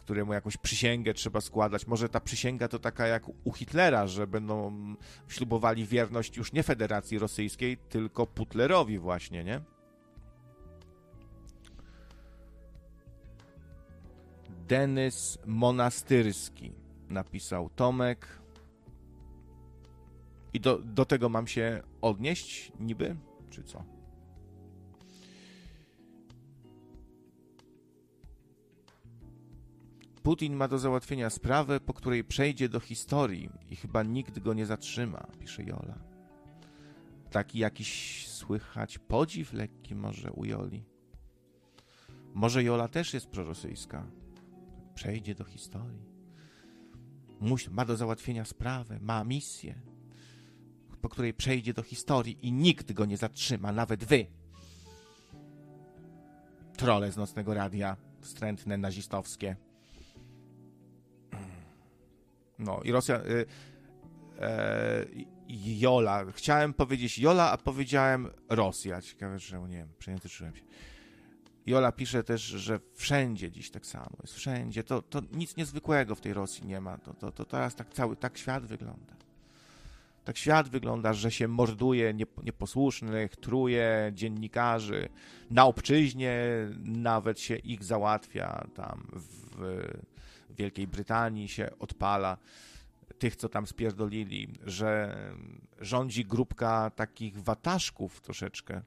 któremu 0.00 0.32
jakąś 0.32 0.56
przysięgę 0.56 1.14
trzeba 1.14 1.40
składać. 1.40 1.86
Może 1.86 2.08
ta 2.08 2.20
przysięga 2.20 2.68
to 2.68 2.78
taka 2.78 3.06
jak 3.06 3.22
u 3.44 3.52
Hitlera, 3.52 4.06
że 4.06 4.26
będą 4.26 4.72
ślubowali 5.28 5.86
wierność 5.86 6.36
już 6.36 6.52
nie 6.52 6.62
Federacji 6.62 7.18
Rosyjskiej, 7.18 7.76
tylko 7.76 8.26
Putlerowi 8.26 8.98
właśnie, 8.98 9.44
nie? 9.44 9.60
Denys 14.68 15.38
Monastyrski 15.46 16.72
napisał 17.10 17.68
Tomek. 17.68 18.38
I 20.52 20.60
do, 20.60 20.78
do 20.78 21.04
tego 21.04 21.28
mam 21.28 21.46
się 21.46 21.82
odnieść 22.00 22.72
niby, 22.80 23.16
czy 23.50 23.64
co? 23.64 23.84
Putin 30.22 30.54
ma 30.54 30.68
do 30.68 30.78
załatwienia 30.78 31.30
sprawę, 31.30 31.80
po 31.80 31.94
której 31.94 32.24
przejdzie 32.24 32.68
do 32.68 32.80
historii 32.80 33.50
i 33.70 33.76
chyba 33.76 34.02
nikt 34.02 34.38
go 34.38 34.54
nie 34.54 34.66
zatrzyma, 34.66 35.26
pisze 35.38 35.62
Jola. 35.62 35.98
Taki 37.30 37.58
jakiś 37.58 38.26
słychać 38.28 38.98
podziw 38.98 39.52
lekki 39.52 39.94
może 39.94 40.32
u 40.32 40.44
Joli. 40.44 40.84
Może 42.34 42.64
Jola 42.64 42.88
też 42.88 43.14
jest 43.14 43.26
prorosyjska. 43.26 44.06
Przejdzie 44.94 45.34
do 45.34 45.44
historii 45.44 46.17
ma 47.70 47.84
do 47.84 47.96
załatwienia 47.96 48.44
sprawę, 48.44 48.98
ma 49.00 49.24
misję, 49.24 49.74
po 51.00 51.08
której 51.08 51.34
przejdzie 51.34 51.74
do 51.74 51.82
historii 51.82 52.38
i 52.42 52.52
nikt 52.52 52.92
go 52.92 53.04
nie 53.04 53.16
zatrzyma, 53.16 53.72
nawet 53.72 54.04
wy. 54.04 54.26
Trole 56.76 57.12
z 57.12 57.16
nocnego 57.16 57.54
radia, 57.54 57.96
wstrętne, 58.20 58.76
nazistowskie. 58.76 59.56
No 62.58 62.80
i 62.84 62.92
Rosja. 62.92 63.20
Y, 63.20 63.46
e, 64.40 65.06
Jola. 65.48 66.24
Chciałem 66.32 66.74
powiedzieć 66.74 67.18
Jola, 67.18 67.50
a 67.50 67.56
powiedziałem 67.56 68.28
Rosja. 68.48 69.02
Ciekawe, 69.02 69.38
że 69.38 69.58
nie 69.58 69.76
wiem, 69.76 69.88
przejęzyczyłem 69.98 70.54
się. 70.54 70.62
Jola 71.68 71.92
pisze 71.92 72.24
też, 72.24 72.42
że 72.42 72.80
wszędzie 72.94 73.50
dziś 73.50 73.70
tak 73.70 73.86
samo 73.86 74.16
jest, 74.22 74.34
wszędzie. 74.34 74.84
To, 74.84 75.02
to 75.02 75.22
nic 75.32 75.56
niezwykłego 75.56 76.14
w 76.14 76.20
tej 76.20 76.32
Rosji 76.32 76.66
nie 76.66 76.80
ma. 76.80 76.98
To, 76.98 77.14
to, 77.14 77.32
to 77.32 77.44
teraz 77.44 77.74
tak 77.74 77.94
cały, 77.94 78.16
tak 78.16 78.38
świat 78.38 78.66
wygląda. 78.66 79.14
Tak 80.24 80.36
świat 80.38 80.68
wygląda, 80.68 81.12
że 81.12 81.30
się 81.30 81.48
morduje 81.48 82.14
nieposłusznych, 82.42 83.36
truje 83.36 84.12
dziennikarzy. 84.14 85.08
Na 85.50 85.64
obczyźnie 85.64 86.42
nawet 86.84 87.40
się 87.40 87.56
ich 87.56 87.84
załatwia 87.84 88.66
tam 88.74 89.06
w 89.12 89.92
Wielkiej 90.50 90.86
Brytanii 90.86 91.48
się 91.48 91.70
odpala 91.78 92.36
tych, 93.18 93.36
co 93.36 93.48
tam 93.48 93.66
spierdolili, 93.66 94.48
że 94.64 95.16
rządzi 95.80 96.24
grupka 96.24 96.90
takich 96.90 97.42
wataszków 97.42 98.20
troszeczkę, 98.20 98.82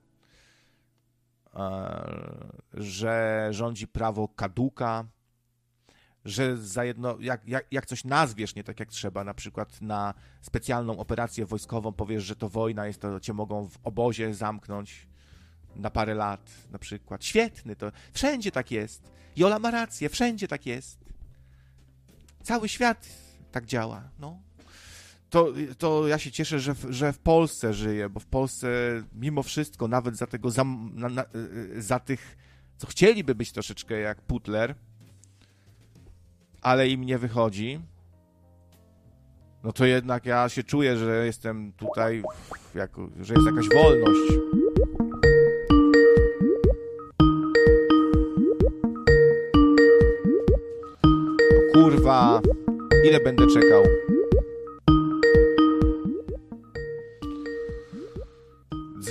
że 2.74 3.48
rządzi 3.52 3.88
prawo 3.88 4.28
kaduka, 4.28 5.06
że 6.26 6.58
za 6.58 6.84
jedno, 6.86 7.18
jak, 7.20 7.48
jak, 7.48 7.66
jak 7.72 7.86
coś 7.86 8.04
nazwiesz 8.04 8.56
nie 8.56 8.64
tak 8.64 8.80
jak 8.80 8.90
trzeba, 8.90 9.24
na 9.24 9.34
przykład 9.34 9.82
na 9.82 10.14
specjalną 10.42 11.00
operację 11.00 11.46
wojskową 11.46 11.94
powiesz, 11.94 12.24
że 12.24 12.36
to 12.36 12.50
wojna 12.50 12.88
jest, 12.88 13.02
to 13.02 13.20
cię 13.20 13.34
mogą 13.34 13.70
w 13.70 13.78
obozie 13.84 14.34
zamknąć 14.34 15.08
na 15.76 15.90
parę 15.90 16.14
lat 16.14 16.52
na 16.72 16.80
przykład. 16.80 17.26
Świetny 17.26 17.76
to. 17.76 17.92
Wszędzie 18.14 18.52
tak 18.52 18.72
jest. 18.72 19.12
Jola 19.36 19.60
ma 19.60 19.72
rację, 19.72 20.10
wszędzie 20.10 20.48
tak 20.48 20.66
jest. 20.66 21.00
Cały 22.44 22.70
świat 22.70 23.08
tak 23.52 23.66
działa, 23.66 24.10
no 24.20 24.40
to, 25.32 25.54
to 25.78 26.08
ja 26.08 26.18
się 26.18 26.32
cieszę, 26.32 26.60
że 26.60 26.76
w, 26.76 26.86
że 26.90 27.14
w 27.14 27.20
Polsce 27.20 27.74
żyję, 27.74 28.10
bo 28.10 28.20
w 28.20 28.26
Polsce 28.26 28.68
mimo 29.14 29.44
wszystko, 29.44 29.88
nawet 29.88 30.18
za 30.18 30.28
tego, 30.28 30.52
za, 30.52 30.64
na, 30.94 31.10
na, 31.10 31.26
za 31.78 32.00
tych, 32.00 32.38
co 32.78 32.88
chcieliby 32.88 33.36
być 33.36 33.52
troszeczkę 33.52 34.00
jak 34.00 34.22
Putler, 34.22 34.76
ale 36.62 36.88
im 36.88 37.04
nie 37.04 37.18
wychodzi, 37.18 37.80
no 39.64 39.72
to 39.74 39.86
jednak 39.86 40.26
ja 40.26 40.50
się 40.50 40.64
czuję, 40.64 40.98
że 40.98 41.26
jestem 41.26 41.74
tutaj, 41.74 42.24
że 43.20 43.34
jest 43.34 43.46
jakaś 43.46 43.66
wolność. 43.74 44.32
kurwa, 51.74 52.42
ile 53.06 53.20
będę 53.20 53.48
czekał? 53.48 53.84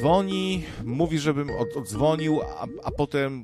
Dzwoni, 0.01 0.65
mówi, 0.85 1.19
żebym 1.19 1.51
od, 1.51 1.77
odzwonił, 1.77 2.41
a, 2.43 2.67
a 2.85 2.91
potem 2.91 3.43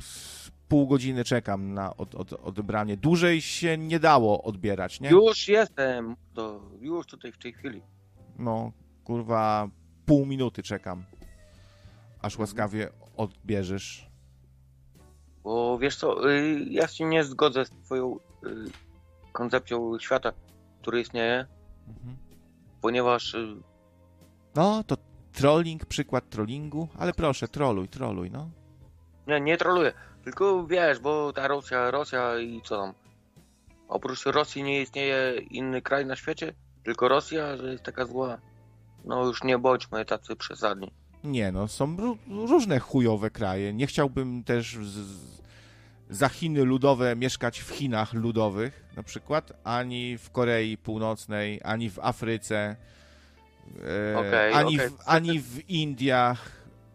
pół 0.69 0.87
godziny 0.87 1.25
czekam 1.25 1.75
na 1.75 1.97
od, 1.97 2.15
od, 2.15 2.33
odebranie. 2.33 2.97
Dłużej 2.97 3.41
się 3.41 3.79
nie 3.79 4.01
dało 4.01 4.43
odbierać, 4.43 5.01
nie? 5.01 5.11
Już 5.11 5.49
jestem, 5.49 6.17
to 6.35 6.61
już 6.81 7.07
tutaj 7.07 7.33
w 7.33 7.39
tej 7.39 7.53
chwili. 7.53 7.83
No, 8.39 8.73
kurwa, 9.05 9.69
pół 10.07 10.27
minuty 10.27 10.63
czekam, 10.63 11.05
aż 12.23 12.33
Mhm. 12.33 12.41
łaskawie 12.41 12.89
odbierzesz. 13.17 14.11
Bo 15.45 15.79
wiesz 15.79 15.97
co, 15.97 16.31
y, 16.31 16.65
ja 16.71 16.89
się 16.89 17.05
nie 17.05 17.25
zgodzę 17.25 17.65
z 17.65 17.71
twoją 17.71 18.17
y, 18.17 18.19
koncepcją 19.33 19.99
świata, 19.99 20.33
który 20.83 21.01
istnieje, 21.01 21.47
Mhm. 21.89 22.17
ponieważ 22.81 23.35
y, 23.35 23.57
No, 24.55 24.85
to 24.85 24.97
trolling, 25.37 25.87
przykład 25.87 26.31
trollingu, 26.31 26.89
ale 26.99 27.13
proszę, 27.13 27.49
troluj, 27.49 27.89
troluj, 27.89 28.31
no. 28.31 28.51
nie, 29.27 29.41
nie 29.41 29.57
troluję, 29.57 29.93
tylko 30.25 30.67
wiesz, 30.67 30.99
bo 30.99 31.33
ta 31.33 31.49
Rosja, 31.49 31.91
Rosja 31.91 32.39
i 32.39 32.61
co 32.65 32.77
tam. 32.81 32.95
Oprócz 33.89 34.27
Rosji 34.27 34.63
nie 34.63 34.83
istnieje 34.83 35.41
inny 35.51 35.83
kraj 35.83 36.07
na 36.07 36.17
świecie, 36.17 36.53
tylko 36.85 37.09
Rosja, 37.09 37.57
że 37.57 37.73
jest 37.73 37.85
taka 37.85 38.07
zła. 38.07 38.39
No 39.05 39.25
już 39.25 39.45
nie 39.45 39.59
bądźmy 39.59 40.05
tacy 40.05 40.37
przesadni. 40.37 40.91
Nie, 41.25 41.53
no, 41.53 41.69
są 41.69 41.97
ró- 41.97 42.49
różne 42.49 42.79
chujowe 42.79 43.31
kraje. 43.31 43.73
Nie 43.73 43.87
chciałbym 43.87 44.45
też 44.45 44.79
za 46.11 46.29
Chiny 46.29 46.65
ludowe 46.65 47.17
mieszkać 47.17 47.61
w 47.61 47.71
Chinach 47.71 48.15
ludowych, 48.15 48.85
na 48.97 49.03
przykład, 49.03 49.53
ani 49.65 50.19
w 50.19 50.31
Korei 50.31 50.79
Północnej, 50.79 51.61
ani 51.65 51.91
w 51.91 51.99
Afryce, 51.99 52.77
e, 54.13 54.19
Okej, 54.19 54.53
ani, 54.53 54.77
okej. 54.77 54.91
W, 54.91 54.97
ani 55.07 55.41
w 55.41 55.71
Indiach, 55.71 56.53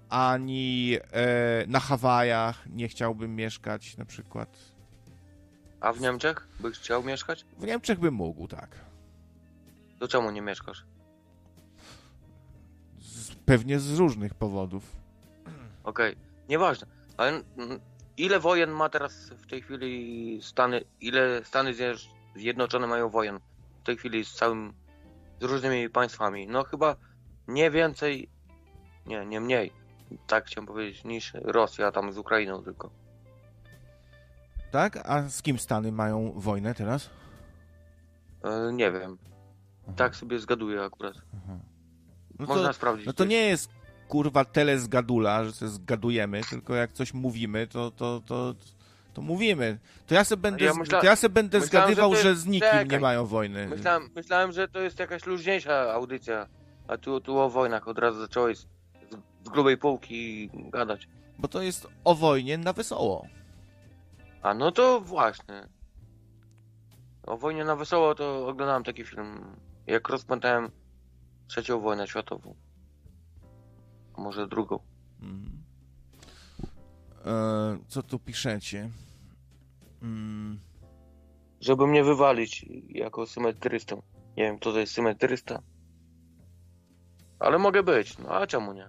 ani 0.10 0.98
e, 1.12 1.66
na 1.68 1.80
Hawajach 1.80 2.68
nie 2.70 2.88
chciałbym 2.88 3.36
mieszkać, 3.36 3.98
na 3.98 4.06
przykład. 4.06 4.58
A 5.80 5.94
w 5.94 6.02
Niemczech 6.02 6.48
byś 6.60 6.78
chciał 6.78 7.04
mieszkać? 7.04 7.46
W 7.58 7.66
Niemczech 7.66 8.00
bym 8.00 8.14
mógł, 8.14 8.48
tak. 8.48 8.70
To 10.00 10.08
czemu 10.08 10.32
nie 10.32 10.42
mieszkasz? 10.42 10.86
Z, 13.00 13.36
pewnie 13.46 13.80
z 13.80 13.98
różnych 13.98 14.34
powodów. 14.34 14.96
Okej, 15.84 16.16
nieważne. 16.50 16.88
Ale 17.18 17.30
mm, 17.58 17.80
ile 18.18 18.40
wojen 18.40 18.72
ma 18.72 18.90
teraz 18.90 19.30
w 19.30 19.48
tej 19.48 19.62
chwili 19.62 20.40
Stany, 20.44 20.82
ile 21.02 21.42
Stany 21.46 21.74
Zjednoc- 21.74 22.08
Zjednoczone 22.36 22.88
mają 22.88 23.10
wojen 23.10 23.40
w 23.82 23.86
tej 23.86 23.98
chwili 23.98 24.26
z 24.26 24.34
całym, 24.34 24.74
z 25.42 25.44
różnymi 25.44 25.90
państwami? 25.90 26.48
No 26.48 26.64
chyba 26.64 26.96
nie 27.48 27.72
więcej, 27.72 28.30
nie, 29.06 29.26
nie 29.26 29.42
mniej, 29.42 29.72
tak 30.28 30.46
chciałem 30.46 30.68
powiedzieć, 30.68 31.04
niż 31.04 31.34
Rosja 31.34 31.92
tam 31.92 32.14
z 32.14 32.18
Ukrainą 32.18 32.64
tylko. 32.64 32.90
Tak? 34.72 34.98
A 35.10 35.30
z 35.30 35.42
kim 35.42 35.60
Stany 35.60 35.92
mają 35.92 36.32
wojnę 36.36 36.74
teraz? 36.74 37.10
E, 38.44 38.74
nie 38.74 38.92
wiem, 38.92 39.18
tak 39.96 40.16
sobie 40.16 40.40
zgaduję 40.40 40.84
akurat. 40.84 41.16
No 42.40 42.46
Można 42.48 42.68
to, 42.68 42.74
sprawdzić. 42.74 43.06
no 43.06 43.14
to 43.14 43.26
nie 43.26 43.46
jest 43.46 43.70
kurwa 44.08 44.46
tele 44.46 44.80
z 44.80 44.88
gadula, 44.88 45.44
że 45.44 45.52
sobie 45.52 45.72
zgadujemy, 45.72 46.42
tylko 46.50 46.76
jak 46.76 46.92
coś 46.92 47.14
mówimy, 47.14 47.68
to, 47.68 47.92
to, 47.92 48.22
to, 48.26 48.56
to 49.14 49.22
mówimy. 49.22 49.80
To 50.08 50.14
ja 50.16 50.24
sobie 50.24 50.42
będę, 50.42 50.66
Ja 50.66 50.74
myśla- 50.74 51.04
ja 51.04 51.16
sobie 51.16 51.34
będę 51.34 51.60
myślałem, 51.60 51.88
że 51.90 51.94
zgadywał, 51.96 52.16
że, 52.24 52.30
jest- 52.30 52.42
z 52.42 52.46
nikim 52.46 52.70
czekaj. 52.70 52.88
nie 52.88 53.00
mają 53.00 53.26
wojny. 53.26 53.68
Myślałem, 53.68 54.10
myślałem, 54.16 54.52
że 54.52 54.68
to 54.68 54.80
jest 54.80 55.00
jakaś 55.00 55.26
luźniejsza 55.26 55.94
audycja, 55.94 56.48
a 56.88 56.98
tu, 56.98 57.22
tu 57.22 57.38
o 57.40 57.50
wojnach 57.50 57.88
od 57.88 58.00
razu 58.00 58.20
zacząłeś 58.22 58.58
z, 58.58 58.68
z 59.46 59.50
grubej 59.50 59.78
półki 59.78 60.50
gadać. 60.54 61.08
Bo 61.40 61.48
to 61.48 61.62
jest 61.62 61.88
o 62.04 62.16
wojnie 62.16 62.58
na 62.58 62.74
wesoło. 62.74 63.28
A 64.42 64.54
no 64.54 64.72
to 64.72 65.02
właśnie. 65.02 65.68
O 67.24 67.38
wojnie 67.38 67.66
na 67.66 67.76
wesoło 67.76 68.16
to 68.16 68.48
oglądałem 68.48 68.84
taki 68.84 69.06
film, 69.06 69.46
jak 69.88 70.10
rozpętałem 70.10 70.70
trzecią 71.48 71.80
wojnę 71.80 72.08
światową. 72.08 72.56
A 74.18 74.22
może 74.22 74.48
drugą. 74.48 74.80
Mhm. 75.22 75.61
E, 77.26 77.78
co 77.88 78.04
tu 78.04 78.20
piszecie? 78.20 78.90
Mm, 80.02 80.60
Żeby 81.62 81.88
mnie 81.88 82.04
wywalić 82.04 82.66
jako 82.90 83.28
symetrystę. 83.28 83.96
Nie 84.38 84.44
wiem, 84.44 84.58
kto 84.60 84.72
to 84.74 84.80
jest 84.80 84.94
symetrysta. 84.94 85.62
Ale 87.40 87.58
mogę 87.60 87.84
być, 87.84 88.18
no 88.18 88.30
a 88.30 88.48
czemu 88.48 88.74
nie? 88.74 88.88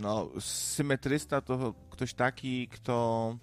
no, 0.00 0.30
symetrysta 0.40 1.40
to 1.40 1.74
ktoś 1.90 2.14
taki, 2.14 2.68
kto 2.68 3.36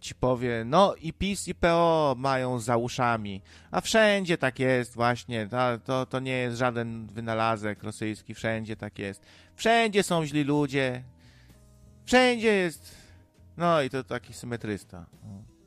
ci 0.00 0.14
powie, 0.14 0.62
no 0.66 0.94
i 0.94 1.12
PiS 1.12 1.48
i 1.48 1.54
PO 1.54 2.14
mają 2.18 2.58
za 2.58 2.76
uszami, 2.76 3.42
a 3.70 3.80
wszędzie 3.80 4.38
tak 4.38 4.58
jest 4.58 4.94
właśnie, 4.94 5.48
to, 5.48 5.78
to, 5.84 6.06
to 6.06 6.20
nie 6.20 6.32
jest 6.32 6.58
żaden 6.58 7.06
wynalazek 7.06 7.82
rosyjski, 7.82 8.34
wszędzie 8.34 8.76
tak 8.76 8.98
jest. 8.98 9.22
Wszędzie 9.54 10.02
są 10.02 10.26
źli 10.26 10.44
ludzie, 10.44 11.02
wszędzie 12.10 12.52
jest, 12.52 12.96
no 13.56 13.82
i 13.82 13.90
to 13.90 14.04
taki 14.04 14.32
symetrysta. 14.34 15.06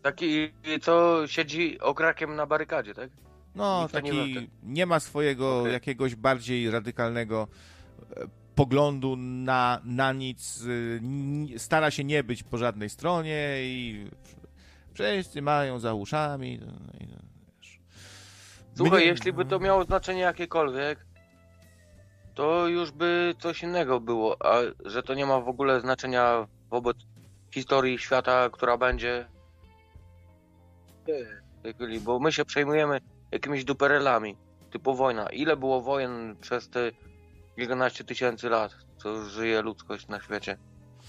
Taki, 0.02 0.50
co 0.82 1.24
siedzi 1.28 1.80
okrakiem 1.80 2.36
na 2.36 2.46
barykadzie, 2.46 2.94
tak? 2.94 3.10
No, 3.56 3.88
taki 3.92 4.50
nie 4.64 4.86
ma 4.86 5.00
swojego 5.00 5.60
Okej. 5.62 5.74
jakiegoś 5.74 6.16
bardziej 6.16 6.72
radykalnego 6.72 7.48
e, 8.18 8.28
poglądu 8.56 9.16
na, 9.18 9.82
na 9.84 10.14
nic, 10.14 10.64
n- 11.02 11.48
stara 11.58 11.92
się 11.92 12.04
nie 12.04 12.24
być 12.24 12.44
po 12.44 12.58
żadnej 12.58 12.90
stronie 12.90 13.56
i 13.62 14.06
wszyscy 14.94 15.42
mają 15.42 15.80
za 15.80 15.94
uszami. 15.94 16.60
no 16.66 16.72
no. 17.12 17.18
Słuchaj, 18.76 19.00
Mnie- 19.00 19.08
jeśli 19.08 19.34
by 19.34 19.46
to 19.46 19.60
miało 19.60 19.84
znaczenie 19.84 20.22
jakiekolwiek, 20.22 21.06
to 22.36 22.68
już 22.68 22.92
by 22.92 23.36
coś 23.40 23.64
innego 23.64 24.00
było, 24.00 24.38
a 24.46 24.58
że 24.86 25.04
to 25.04 25.14
nie 25.14 25.26
ma 25.26 25.40
w 25.40 25.48
ogóle 25.48 25.82
znaczenia 25.82 26.48
wobec 26.70 26.98
historii 27.54 28.00
świata, 28.00 28.50
która 28.50 28.78
będzie. 28.78 29.26
Bo 32.02 32.20
my 32.20 32.32
się 32.32 32.46
przejmujemy 32.46 33.02
jakimiś 33.32 33.64
duperelami, 33.64 34.38
typu 34.72 34.96
wojna. 34.96 35.30
Ile 35.30 35.58
było 35.58 35.82
wojen 35.82 36.36
przez 36.42 36.70
te 36.70 36.92
kilkanaście 37.56 38.04
tysięcy 38.04 38.50
lat, 38.50 38.76
co 38.98 39.26
żyje 39.26 39.62
ludzkość 39.62 40.08
na 40.08 40.22
świecie? 40.22 40.58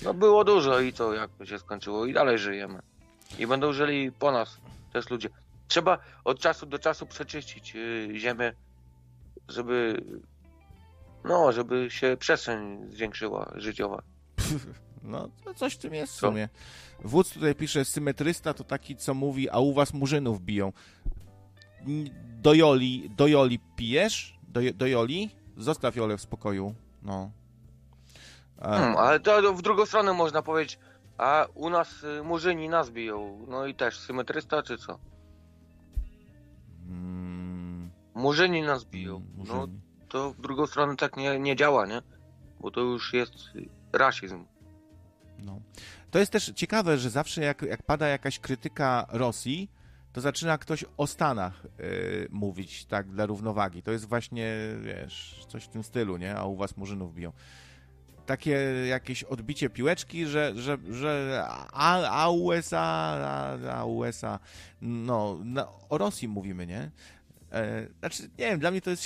No 0.03 0.15
było 0.15 0.45
dużo 0.45 0.81
i 0.81 0.93
co, 0.93 1.15
jak 1.15 1.31
to 1.39 1.47
się 1.47 1.59
skończyło 1.59 2.07
i 2.07 2.13
dalej 2.13 2.39
żyjemy. 2.39 2.79
I 3.39 3.47
będą 3.47 3.73
żyli 3.73 4.13
po 4.13 4.33
nas 4.33 4.61
też 4.93 5.11
ludzie. 5.11 5.29
Trzeba 5.69 5.99
od 6.25 6.39
czasu 6.41 6.67
do 6.67 6.79
czasu 6.79 7.07
przeczyścić 7.07 7.77
y, 7.77 8.09
ziemię, 8.17 8.53
żeby 9.49 10.03
no, 11.25 11.53
żeby 11.53 11.91
się 11.91 12.17
przestrzeń 12.21 12.91
zwiększyła 12.91 13.53
życiowa. 13.57 14.03
No, 15.07 15.29
to 15.45 15.55
coś 15.55 15.75
w 15.75 15.79
tym 15.79 15.95
jest 15.95 16.13
w 16.13 16.17
Co? 16.21 16.29
sumie. 16.29 16.49
Wódz 17.05 17.33
tutaj 17.33 17.55
pisze, 17.55 17.85
symetrysta 17.85 18.55
to 18.55 18.65
taki, 18.65 18.97
co 18.97 19.15
mówi, 19.15 19.51
a 19.51 19.59
u 19.59 19.73
was 19.75 19.93
murzynów 19.95 20.41
biją. 20.43 20.73
Do 22.43 22.55
Joli, 22.55 23.11
do 23.17 23.27
Joli 23.27 23.59
pijesz? 23.77 24.39
Do, 24.49 24.61
do 24.75 24.87
Joli? 24.87 25.31
Zostaw 25.57 25.97
Jolę 25.97 26.17
w 26.17 26.21
spokoju. 26.21 26.75
No. 27.03 27.31
A, 28.59 28.77
Hmm, 28.79 28.97
ale 28.97 29.21
to 29.21 29.55
w 29.55 29.63
drugą 29.63 29.87
stronę 29.87 30.13
można 30.13 30.43
powiedzieć, 30.43 30.79
a 31.19 31.47
u 31.55 31.71
nas 31.71 32.03
y, 32.05 32.23
murzyni 32.23 32.69
nas 32.69 32.91
biją. 32.91 33.47
No 33.49 33.67
i 33.67 33.75
też 33.75 33.99
symetrysta 33.99 34.63
czy 34.63 34.79
co? 34.79 34.99
mm, 36.89 37.91
Murzyni 38.15 38.63
nas 38.63 38.85
biją. 38.85 39.17
mm, 39.17 39.29
No 39.37 39.55
murzyni. 39.55 39.81
To 40.15 40.33
w 40.33 40.41
drugą 40.41 40.67
stronę 40.67 40.97
tak 40.97 41.17
nie, 41.17 41.39
nie 41.39 41.57
działa, 41.57 41.87
nie? 41.87 42.03
Bo 42.61 42.71
to 42.71 42.81
już 42.81 43.13
jest 43.13 43.33
rasizm. 43.93 44.45
No. 45.39 45.61
To 46.11 46.19
jest 46.19 46.33
też 46.33 46.53
ciekawe, 46.55 46.99
że 46.99 47.11
zawsze 47.11 47.43
jak, 47.43 47.63
jak 47.63 47.83
pada 47.83 48.09
jakaś 48.09 48.39
krytyka 48.39 49.07
Rosji, 49.13 49.71
to 50.13 50.21
zaczyna 50.21 50.59
ktoś 50.59 50.85
o 50.97 51.07
Stanach 51.07 51.65
y, 51.81 52.29
mówić, 52.31 52.85
tak, 52.85 53.11
dla 53.11 53.27
równowagi. 53.27 53.83
To 53.83 53.93
jest 53.93 54.09
właśnie, 54.09 54.57
wiesz, 54.83 55.47
coś 55.49 55.65
w 55.65 55.69
tym 55.69 55.85
stylu, 55.85 56.17
nie? 56.17 56.37
A 56.37 56.45
u 56.45 56.57
was 56.57 56.77
murzynów 56.77 57.15
biją. 57.15 57.33
Takie 58.27 58.51
jakieś 58.89 59.25
odbicie 59.25 59.71
piłeczki, 59.71 60.27
że, 60.27 60.53
że, 60.57 60.79
że 60.91 61.45
a, 61.73 62.23
a 62.23 62.31
USA, 62.31 62.81
a, 62.81 63.57
a 63.71 63.85
USA, 63.85 64.39
no, 64.81 65.39
na, 65.45 65.69
o 65.89 65.99
Rosji 65.99 66.29
mówimy, 66.29 66.67
nie? 66.67 66.91
E, 67.53 67.89
znaczy, 67.99 68.23
nie 68.23 68.47
wiem, 68.47 68.59
dla 68.59 68.71
mnie 68.71 68.81
to 68.81 68.91
jest 68.91 69.03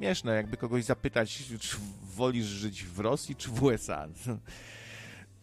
śmieszne, 0.00 0.34
jakby 0.34 0.56
kogoś 0.56 0.84
zapytać, 0.84 1.42
czy 1.60 1.76
wolisz 2.02 2.46
żyć 2.46 2.84
w 2.84 2.98
Rosji, 3.00 3.36
czy 3.36 3.48
w 3.50 3.62
USA. 3.62 4.08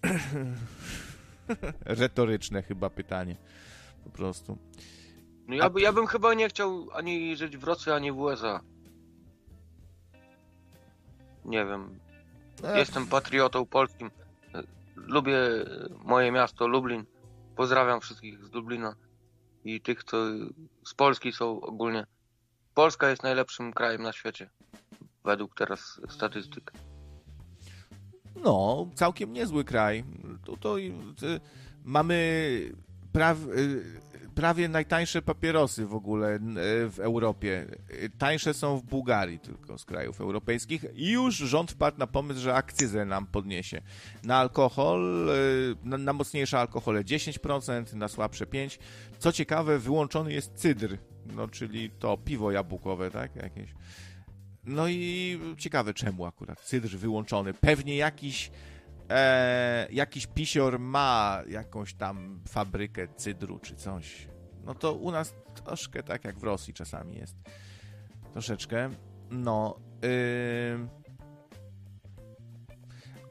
Retoryczne 2.02 2.64
chyba 2.64 2.90
pytanie. 2.90 3.36
Po 4.04 4.10
prostu. 4.10 4.58
No 5.48 5.56
ja, 5.56 5.70
by, 5.70 5.82
ja 5.82 5.94
bym 5.94 6.08
chyba 6.08 6.34
nie 6.34 6.50
chciał 6.50 6.88
ani 6.94 7.38
żyć 7.38 7.58
w 7.58 7.64
Rosji, 7.64 7.92
ani 7.92 8.12
w 8.12 8.20
USA. 8.20 8.62
Nie 11.46 11.66
wiem, 11.66 12.00
Jestem 12.76 13.08
patriotą 13.08 13.66
polskim. 13.66 14.12
Lubię 14.96 15.40
moje 16.04 16.32
miasto 16.32 16.68
Lublin. 16.68 17.06
pozdrawiam 17.56 18.02
wszystkich 18.02 18.46
z 18.46 18.50
Dublina 18.50 18.96
i 19.66 19.82
tych, 19.82 20.04
co 20.04 20.18
z 20.86 20.94
Polski 20.94 21.32
są 21.32 21.62
ogólnie. 21.62 22.06
Polska 22.78 23.10
jest 23.10 23.24
najlepszym 23.24 23.74
krajem 23.74 24.02
na 24.02 24.14
świecie, 24.14 24.50
według 25.24 25.56
teraz 25.56 26.02
statystyk. 26.10 26.72
No, 28.36 28.88
całkiem 28.96 29.34
niezły 29.34 29.64
kraj. 29.64 30.04
Tutaj 30.46 30.94
y, 31.24 31.40
mamy 31.84 32.16
y, 32.16 32.76
prawie 34.36 34.70
najtańsze 34.70 35.22
papierosy 35.22 35.86
w 35.86 35.96
ogóle 35.96 36.36
y, 36.36 36.40
w 36.90 37.00
Europie. 37.00 37.66
Tańsze 38.18 38.54
są 38.54 38.78
w 38.78 38.84
Bułgarii 38.84 39.40
tylko 39.40 39.78
z 39.78 39.86
krajów 39.86 40.22
europejskich 40.22 40.86
i 40.94 41.12
już 41.12 41.36
rząd 41.36 41.72
wpadł 41.72 42.00
na 42.00 42.08
pomysł, 42.08 42.40
że 42.40 42.56
akcyzę 42.56 43.06
nam 43.06 43.28
podniesie. 43.28 43.82
Na 44.24 44.38
alkohol, 44.38 45.30
na, 45.84 45.98
na 45.98 46.14
mocniejsze 46.14 46.60
alkohole 46.60 47.04
10%, 47.04 47.94
na 47.94 48.08
słabsze 48.08 48.46
5%. 48.46 48.80
Co 49.20 49.32
ciekawe, 49.32 49.80
wyłączony 49.80 50.34
jest 50.34 50.54
cydr, 50.54 50.98
no 51.36 51.48
czyli 51.48 51.90
to 51.90 52.18
piwo 52.18 52.52
jabłkowe, 52.52 53.12
tak? 53.12 53.36
Jakieś. 53.36 53.74
No 54.64 54.88
i 54.88 55.40
ciekawe 55.58 55.94
czemu 55.94 56.26
akurat 56.26 56.62
cydr 56.62 56.90
wyłączony. 56.90 57.54
Pewnie 57.54 57.96
jakiś 57.96 58.52
e, 59.10 59.88
jakiś 59.92 60.28
pisior 60.28 60.80
ma 60.80 61.42
jakąś 61.50 61.94
tam 61.94 62.40
fabrykę 62.48 63.08
cydru 63.16 63.60
czy 63.60 63.76
coś. 63.76 64.28
No 64.66 64.76
to 64.76 64.94
u 64.94 65.12
nas 65.12 65.36
troszkę 65.64 66.04
tak 66.04 66.26
jak 66.26 66.40
w 66.40 66.44
Rosji 66.44 66.74
czasami 66.74 67.16
jest. 67.16 67.36
Troszeczkę. 68.34 68.90
No. 69.32 69.80
Yy... 70.02 71.07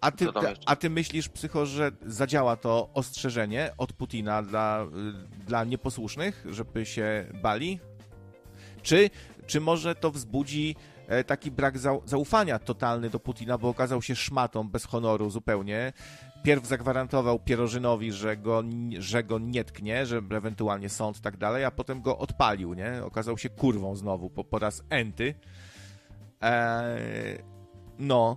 A 0.00 0.10
ty, 0.10 0.26
a 0.66 0.76
ty 0.76 0.90
myślisz, 0.90 1.28
psycho, 1.28 1.66
że 1.66 1.90
zadziała 2.06 2.56
to 2.56 2.88
ostrzeżenie 2.94 3.70
od 3.78 3.92
Putina 3.92 4.42
dla, 4.42 4.86
dla 5.46 5.64
nieposłusznych, 5.64 6.46
żeby 6.50 6.86
się 6.86 7.26
bali? 7.42 7.80
Czy, 8.82 9.10
czy 9.46 9.60
może 9.60 9.94
to 9.94 10.10
wzbudzi 10.10 10.76
E, 11.08 11.24
taki 11.24 11.50
brak 11.50 11.78
zaufania 12.04 12.58
totalny 12.58 13.10
do 13.10 13.20
Putina, 13.20 13.58
bo 13.58 13.68
okazał 13.68 14.02
się 14.02 14.16
szmatą 14.16 14.68
bez 14.68 14.84
honoru 14.84 15.30
zupełnie. 15.30 15.92
Pierw 16.42 16.66
zagwarantował 16.66 17.38
Pierożynowi, 17.38 18.12
że 18.12 18.36
go, 18.36 18.62
że 18.98 19.24
go 19.24 19.38
nie 19.38 19.64
tknie, 19.64 20.06
że 20.06 20.16
ewentualnie 20.16 20.88
sąd 20.88 21.20
tak 21.20 21.36
dalej, 21.36 21.64
a 21.64 21.70
potem 21.70 22.02
go 22.02 22.18
odpalił, 22.18 22.74
nie? 22.74 23.04
Okazał 23.04 23.38
się 23.38 23.48
kurwą 23.48 23.96
znowu 23.96 24.30
po, 24.30 24.44
po 24.44 24.58
raz 24.58 24.82
enty. 24.90 25.34
Eee, 26.40 27.38
no, 27.98 28.36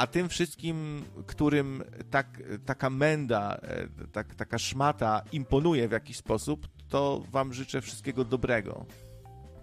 a 0.00 0.06
tym 0.06 0.28
wszystkim, 0.28 1.04
którym 1.26 1.84
tak, 2.10 2.42
taka 2.66 2.90
menda, 2.90 3.56
e, 3.62 3.86
tak, 4.12 4.34
taka 4.34 4.58
szmata 4.58 5.22
imponuje 5.32 5.88
w 5.88 5.92
jakiś 5.92 6.16
sposób, 6.16 6.68
to 6.88 7.22
wam 7.30 7.52
życzę 7.52 7.80
wszystkiego 7.80 8.24
dobrego. 8.24 8.86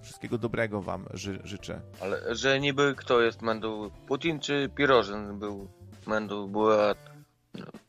Wszystkiego 0.02 0.38
dobrego 0.38 0.82
wam 0.82 1.06
ży 1.14 1.40
życzę. 1.44 1.82
Ale 2.02 2.36
że 2.36 2.60
niby 2.60 2.96
kto 2.98 3.22
jest 3.22 3.42
Mendu? 3.42 3.92
Putin 4.08 4.40
czy 4.40 4.70
Pirożyn 4.76 5.40
był 5.40 5.68
Mendu? 6.08 6.48
Była... 6.48 6.96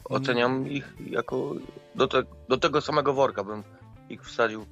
Oceniam 0.05 0.53
mm. 0.53 0.71
ich 0.71 0.95
jako... 1.11 1.55
Do, 1.95 2.09
te, 2.09 2.23
do 2.49 2.57
tego 2.57 2.81
samego 2.81 3.15
worka 3.15 3.45
bym 3.45 3.63
ich 4.09 4.25
wsadził. 4.25 4.67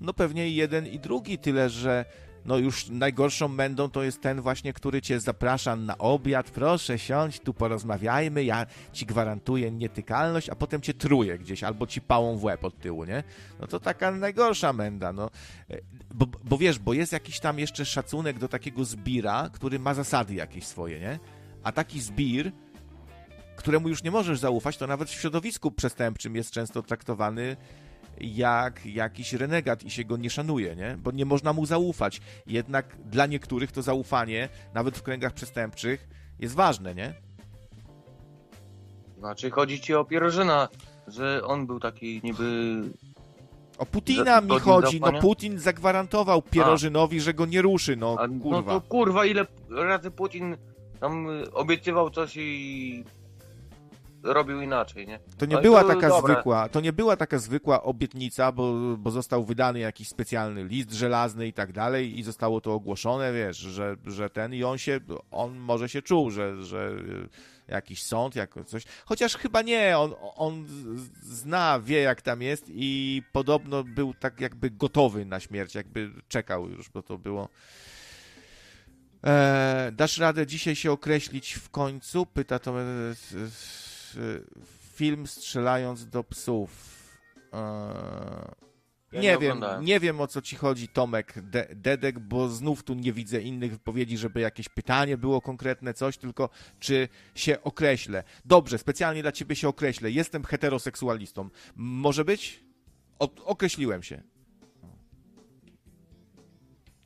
No 0.00 0.14
pewnie 0.14 0.50
jeden 0.50 0.86
i 0.86 0.98
drugi, 0.98 1.38
tyle 1.38 1.70
że 1.70 2.04
no 2.44 2.58
już 2.58 2.88
najgorszą 2.88 3.48
mędą 3.48 3.90
to 3.90 4.02
jest 4.02 4.20
ten 4.20 4.40
właśnie, 4.40 4.72
który 4.72 5.02
cię 5.02 5.20
zaprasza 5.20 5.76
na 5.76 5.98
obiad, 5.98 6.50
proszę 6.50 6.98
siądź, 6.98 7.40
tu 7.40 7.54
porozmawiajmy, 7.54 8.44
ja 8.44 8.66
ci 8.92 9.06
gwarantuję 9.06 9.70
nietykalność, 9.70 10.48
a 10.48 10.54
potem 10.54 10.80
cię 10.80 10.94
truje 10.94 11.38
gdzieś, 11.38 11.64
albo 11.64 11.86
ci 11.86 12.00
pałą 12.00 12.36
w 12.36 12.44
łeb 12.44 12.64
od 12.64 12.78
tyłu, 12.78 13.04
nie? 13.04 13.22
No 13.60 13.66
to 13.66 13.80
taka 13.80 14.10
najgorsza 14.10 14.72
menda, 14.72 15.12
no. 15.12 15.30
Bo, 16.14 16.26
bo 16.44 16.58
wiesz, 16.58 16.78
bo 16.78 16.94
jest 16.94 17.12
jakiś 17.12 17.40
tam 17.40 17.58
jeszcze 17.58 17.84
szacunek 17.84 18.38
do 18.38 18.48
takiego 18.48 18.84
zbira, 18.84 19.50
który 19.52 19.78
ma 19.78 19.94
zasady 19.94 20.34
jakieś 20.34 20.66
swoje, 20.66 21.00
nie? 21.00 21.18
A 21.62 21.72
taki 21.72 22.00
zbir, 22.00 22.52
któremu 23.56 23.88
już 23.88 24.02
nie 24.02 24.10
możesz 24.10 24.38
zaufać, 24.38 24.76
to 24.76 24.86
nawet 24.86 25.08
w 25.08 25.20
środowisku 25.20 25.70
przestępczym 25.70 26.36
jest 26.36 26.50
często 26.50 26.82
traktowany 26.82 27.56
jak 28.20 28.86
jakiś 28.86 29.32
renegat 29.32 29.84
i 29.84 29.90
się 29.90 30.04
go 30.04 30.16
nie 30.16 30.30
szanuje, 30.30 30.76
nie? 30.76 30.96
Bo 31.02 31.10
nie 31.10 31.24
można 31.24 31.52
mu 31.52 31.66
zaufać. 31.66 32.20
Jednak 32.46 32.96
dla 33.04 33.26
niektórych 33.26 33.72
to 33.72 33.82
zaufanie, 33.82 34.48
nawet 34.74 34.98
w 34.98 35.02
kręgach 35.02 35.32
przestępczych, 35.32 36.08
jest 36.38 36.54
ważne, 36.54 36.94
nie? 36.94 37.14
Znaczy 39.18 39.50
chodzi 39.50 39.80
ci 39.80 39.94
o 39.94 40.04
Pierożyna, 40.04 40.68
że 41.06 41.44
on 41.44 41.66
był 41.66 41.80
taki 41.80 42.20
niby... 42.24 42.82
O 43.78 43.86
Putina 43.86 44.40
mi 44.40 44.58
chodzi, 44.58 45.00
no 45.00 45.12
Putin 45.20 45.58
zagwarantował 45.58 46.42
Pierożynowi, 46.42 47.18
A. 47.18 47.20
że 47.20 47.34
go 47.34 47.46
nie 47.46 47.62
ruszy, 47.62 47.96
no 47.96 48.16
A, 48.18 48.26
no 48.26 48.42
kurwa. 48.42 48.72
No 48.74 48.80
to 48.80 48.86
kurwa, 48.88 49.26
ile 49.26 49.46
razy 49.70 50.10
Putin 50.10 50.56
tam 51.00 51.26
obiecywał 51.52 52.10
coś 52.10 52.36
i 52.36 53.04
robił 54.22 54.60
inaczej, 54.60 55.06
nie? 55.06 55.20
To 55.38 55.46
nie 55.46 55.56
no 55.56 55.62
była 55.62 55.82
to 55.82 55.88
taka 55.88 56.08
dobre. 56.08 56.34
zwykła, 56.34 56.68
to 56.68 56.80
nie 56.80 56.92
była 56.92 57.16
taka 57.16 57.38
zwykła 57.38 57.82
obietnica, 57.82 58.52
bo, 58.52 58.74
bo 58.98 59.10
został 59.10 59.44
wydany 59.44 59.78
jakiś 59.78 60.08
specjalny 60.08 60.64
list 60.64 60.92
żelazny 60.92 61.46
i 61.46 61.52
tak 61.52 61.72
dalej 61.72 62.18
i 62.18 62.22
zostało 62.22 62.60
to 62.60 62.72
ogłoszone, 62.72 63.32
wiesz, 63.32 63.56
że, 63.56 63.96
że 64.06 64.30
ten 64.30 64.54
i 64.54 64.64
on 64.64 64.78
się, 64.78 65.00
on 65.30 65.56
może 65.56 65.88
się 65.88 66.02
czuł, 66.02 66.30
że, 66.30 66.64
że 66.64 66.90
jakiś 67.68 68.02
sąd, 68.02 68.36
jako 68.36 68.64
coś, 68.64 68.82
chociaż 69.04 69.36
chyba 69.36 69.62
nie, 69.62 69.98
on, 69.98 70.14
on 70.20 70.66
zna, 71.22 71.80
wie 71.84 72.00
jak 72.00 72.22
tam 72.22 72.42
jest 72.42 72.64
i 72.68 73.22
podobno 73.32 73.84
był 73.84 74.14
tak 74.14 74.40
jakby 74.40 74.70
gotowy 74.70 75.24
na 75.24 75.40
śmierć, 75.40 75.74
jakby 75.74 76.10
czekał 76.28 76.68
już, 76.68 76.88
bo 76.88 77.02
to 77.02 77.18
było... 77.18 77.48
Eee, 79.22 79.92
dasz 79.92 80.18
radę 80.18 80.46
dzisiaj 80.46 80.76
się 80.76 80.92
określić 80.92 81.52
w 81.52 81.70
końcu? 81.70 82.26
Pyta 82.26 82.58
to 82.58 82.74
film 84.94 85.26
strzelając 85.26 86.06
do 86.06 86.24
psów. 86.24 86.98
Ja 89.12 89.20
nie, 89.20 89.28
nie 89.28 89.38
wiem, 89.38 89.64
nie 89.80 90.00
wiem 90.00 90.20
o 90.20 90.26
co 90.26 90.42
ci 90.42 90.56
chodzi, 90.56 90.88
Tomek 90.88 91.34
De 91.42 91.68
Dedek, 91.74 92.18
bo 92.18 92.48
znów 92.48 92.82
tu 92.82 92.94
nie 92.94 93.12
widzę 93.12 93.40
innych 93.40 93.72
wypowiedzi, 93.72 94.18
żeby 94.18 94.40
jakieś 94.40 94.68
pytanie 94.68 95.16
było 95.16 95.40
konkretne, 95.40 95.94
coś, 95.94 96.18
tylko 96.18 96.48
czy 96.78 97.08
się 97.34 97.62
określę. 97.62 98.24
Dobrze, 98.44 98.78
specjalnie 98.78 99.22
dla 99.22 99.32
ciebie 99.32 99.56
się 99.56 99.68
określę. 99.68 100.10
Jestem 100.10 100.44
heteroseksualistą. 100.44 101.50
Może 101.76 102.24
być? 102.24 102.64
O 103.18 103.30
określiłem 103.44 104.02
się. 104.02 104.22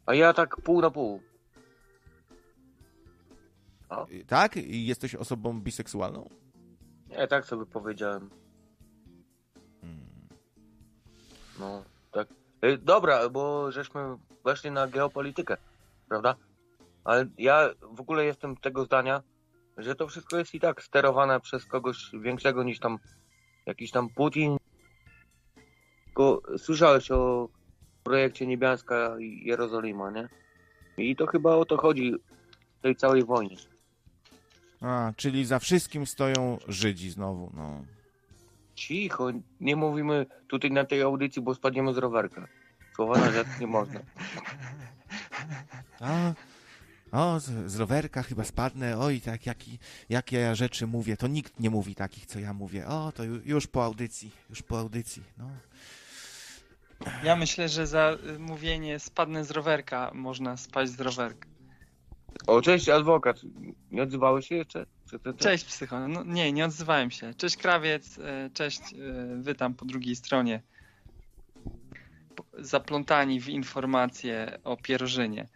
A 0.06 0.14
ja 0.14 0.32
tak 0.32 0.56
pół 0.56 0.80
na 0.80 0.90
pół. 0.90 1.22
A? 3.88 4.06
Tak? 4.26 4.56
I 4.56 4.86
jesteś 4.86 5.14
osobą 5.14 5.60
biseksualną? 5.60 6.28
Ja 7.18 7.26
tak 7.26 7.46
sobie 7.46 7.66
powiedziałem. 7.66 8.30
No, 11.58 11.84
tak. 12.12 12.28
E, 12.60 12.78
dobra, 12.78 13.28
bo 13.28 13.72
żeśmy 13.72 14.00
weszli 14.44 14.70
na 14.70 14.86
geopolitykę, 14.86 15.56
prawda? 16.08 16.36
Ale 17.04 17.26
ja 17.38 17.70
w 17.82 18.00
ogóle 18.00 18.24
jestem 18.24 18.56
tego 18.56 18.84
zdania, 18.84 19.22
że 19.76 19.94
to 19.94 20.08
wszystko 20.08 20.36
jest 20.36 20.54
i 20.54 20.60
tak 20.60 20.82
sterowane 20.82 21.40
przez 21.40 21.66
kogoś 21.66 22.10
większego 22.20 22.62
niż 22.62 22.78
tam 22.78 22.98
jakiś 23.66 23.90
tam 23.90 24.08
Putin. 24.08 24.56
Tylko 26.04 26.42
słyszałeś 26.58 27.10
o 27.10 27.48
projekcie 28.04 28.46
Niebiańska 28.46 29.18
i 29.18 29.42
Jerozolima, 29.44 30.10
nie? 30.10 30.28
I 30.96 31.16
to 31.16 31.26
chyba 31.26 31.56
o 31.56 31.64
to 31.64 31.76
chodzi 31.76 32.14
w 32.78 32.82
tej 32.82 32.96
całej 32.96 33.24
wojnie. 33.24 33.56
A, 34.82 35.12
czyli 35.16 35.44
za 35.44 35.58
wszystkim 35.58 36.06
stoją 36.06 36.58
Żydzi 36.68 37.10
znowu, 37.10 37.50
no. 37.54 37.84
Cicho, 38.74 39.30
nie 39.60 39.76
mówimy 39.76 40.26
tutaj 40.48 40.70
na 40.70 40.84
tej 40.84 41.02
audycji, 41.02 41.42
bo 41.42 41.54
spadniemy 41.54 41.94
z 41.94 41.98
rowerka. 41.98 42.48
Słowa 42.94 43.18
na 43.18 43.32
rzecz 43.32 43.46
nie 43.60 43.66
można. 43.66 44.00
A, 46.00 46.32
o, 47.12 47.40
z, 47.40 47.72
z, 47.72 47.78
rowerka 47.78 48.22
chyba 48.22 48.44
spadnę, 48.44 48.98
oj, 48.98 49.20
tak, 49.20 49.46
jaki, 49.46 49.78
jakie 50.08 50.38
ja 50.38 50.54
rzeczy 50.54 50.86
mówię, 50.86 51.16
to 51.16 51.26
nikt 51.26 51.60
nie 51.60 51.70
mówi 51.70 51.94
takich, 51.94 52.26
co 52.26 52.38
ja 52.38 52.52
mówię. 52.52 52.86
O, 52.86 53.12
to 53.12 53.24
już, 53.24 53.46
już 53.46 53.66
po 53.66 53.84
audycji, 53.84 54.30
już 54.50 54.62
po 54.62 54.78
audycji, 54.78 55.22
no. 55.38 55.50
Ja 57.24 57.36
myślę, 57.36 57.68
że 57.68 57.86
za 57.86 58.16
mówienie 58.38 58.98
spadnę 58.98 59.44
z 59.44 59.50
rowerka 59.50 60.10
można 60.14 60.56
spaść 60.56 60.92
z 60.92 61.00
rowerka. 61.00 61.51
O, 62.46 62.62
cześć 62.62 62.88
adwokat. 62.88 63.40
Nie 63.90 64.02
odzywałeś 64.02 64.48
się 64.48 64.54
jeszcze? 64.54 64.86
Cześć 65.38 65.64
psycho. 65.64 66.08
No, 66.08 66.24
nie, 66.24 66.52
nie 66.52 66.64
odzywałem 66.64 67.10
się. 67.10 67.34
Cześć 67.34 67.56
krawiec, 67.56 68.18
e, 68.18 68.50
cześć 68.54 68.80
e, 68.80 68.96
wy 69.36 69.54
tam 69.54 69.74
po 69.74 69.84
drugiej 69.84 70.16
stronie. 70.16 70.62
Zaplątani 72.58 73.40
w 73.40 73.48
informacje 73.48 74.58
o 74.64 74.76
pierożynie. 74.76 75.48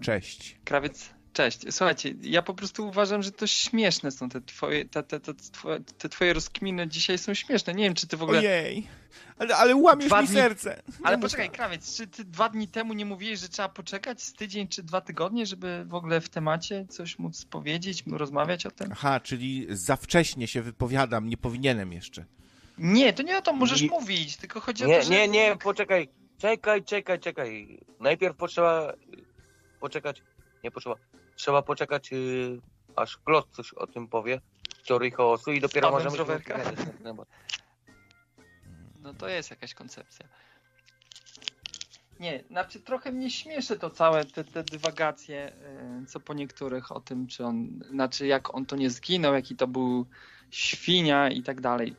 Cześć. 0.00 0.58
Krawiec, 0.64 1.14
Cześć. 1.32 1.60
Słuchajcie, 1.70 2.14
ja 2.22 2.42
po 2.42 2.54
prostu 2.54 2.88
uważam, 2.88 3.22
że 3.22 3.32
to 3.32 3.46
śmieszne 3.46 4.10
są 4.10 4.28
te 4.28 4.40
twoje, 4.40 4.84
te, 4.84 5.02
te, 5.02 5.20
te, 5.20 5.34
twoje, 5.34 5.80
te 5.98 6.08
twoje 6.08 6.32
rozkminy 6.32 6.88
dzisiaj 6.88 7.18
są 7.18 7.34
śmieszne. 7.34 7.74
Nie 7.74 7.84
wiem, 7.84 7.94
czy 7.94 8.06
ty 8.06 8.16
w 8.16 8.22
ogóle... 8.22 8.38
Ojej, 8.38 8.86
ale, 9.38 9.56
ale 9.56 9.76
łamiesz 9.76 10.06
Dwa 10.06 10.22
mi 10.22 10.28
dni- 10.28 10.34
serce. 10.34 10.82
Ale 11.02 11.18
poczekaj, 11.18 11.50
krawiec, 11.50 11.96
czy 11.96 12.06
ty 12.06 12.24
dwa 12.24 12.48
dni 12.48 12.68
temu 12.68 12.92
nie 12.92 13.04
mówiłeś, 13.04 13.40
że 13.40 13.48
trzeba 13.48 13.68
poczekać 13.68 14.22
z 14.22 14.32
tydzień 14.32 14.68
czy 14.68 14.82
dwa 14.82 15.00
tygodnie, 15.00 15.46
żeby 15.46 15.84
w 15.88 15.94
ogóle 15.94 16.20
w 16.20 16.28
temacie 16.28 16.86
coś 16.88 17.18
móc 17.18 17.44
powiedzieć, 17.44 18.04
rozmawiać 18.12 18.66
o 18.66 18.70
tym? 18.70 18.88
Aha, 18.92 19.20
czyli 19.20 19.66
za 19.70 19.96
wcześnie 19.96 20.46
się 20.48 20.62
wypowiadam, 20.62 21.28
nie 21.28 21.36
powinienem 21.36 21.92
jeszcze. 21.92 22.24
Nie, 22.78 23.12
to 23.12 23.22
nie 23.22 23.38
o 23.38 23.42
to 23.42 23.52
możesz 23.52 23.82
Nie- 23.82 23.88
mówić, 23.88 24.36
tylko 24.36 24.60
chodzi 24.60 24.84
o 24.84 24.86
Nie, 24.86 24.98
to, 24.98 25.04
że... 25.04 25.10
nie, 25.10 25.28
nie, 25.28 25.56
poczekaj. 25.56 26.08
Czekaj, 26.38 26.84
czekaj, 26.84 27.20
czekaj. 27.20 27.80
Najpierw 28.00 28.36
potrzeba 28.36 28.92
poczekać. 29.80 30.22
Nie 30.64 30.70
potrzeba. 30.70 30.96
Trzeba 31.36 31.62
poczekać, 31.62 32.12
y, 32.12 32.60
aż 32.96 33.16
Klot 33.16 33.48
coś 33.52 33.72
o 33.72 33.86
tym 33.86 34.08
powie. 34.08 34.40
Teorii 34.86 35.10
chaosu 35.10 35.52
i 35.52 35.60
dopiero 35.60 35.90
możemy 35.90 36.10
z 36.10 36.18
rowerka? 36.18 36.58
No 39.02 39.14
to 39.14 39.28
jest 39.28 39.50
jakaś 39.50 39.74
koncepcja. 39.74 40.26
Nie, 42.20 42.44
znaczy 42.50 42.80
trochę 42.80 43.12
mnie 43.12 43.30
śmieszy 43.30 43.78
to 43.78 43.90
całe, 43.90 44.24
te, 44.24 44.44
te 44.44 44.62
dywagacje, 44.62 45.52
y, 46.02 46.06
co 46.06 46.20
po 46.20 46.34
niektórych 46.34 46.92
o 46.92 47.00
tym, 47.00 47.26
czy 47.26 47.44
on, 47.44 47.80
znaczy 47.90 48.26
jak 48.26 48.54
on 48.54 48.66
to 48.66 48.76
nie 48.76 48.90
zginął, 48.90 49.34
jaki 49.34 49.56
to 49.56 49.66
był 49.66 50.06
świnia 50.50 51.30
i 51.30 51.42
tak 51.42 51.60
dalej. 51.60 51.96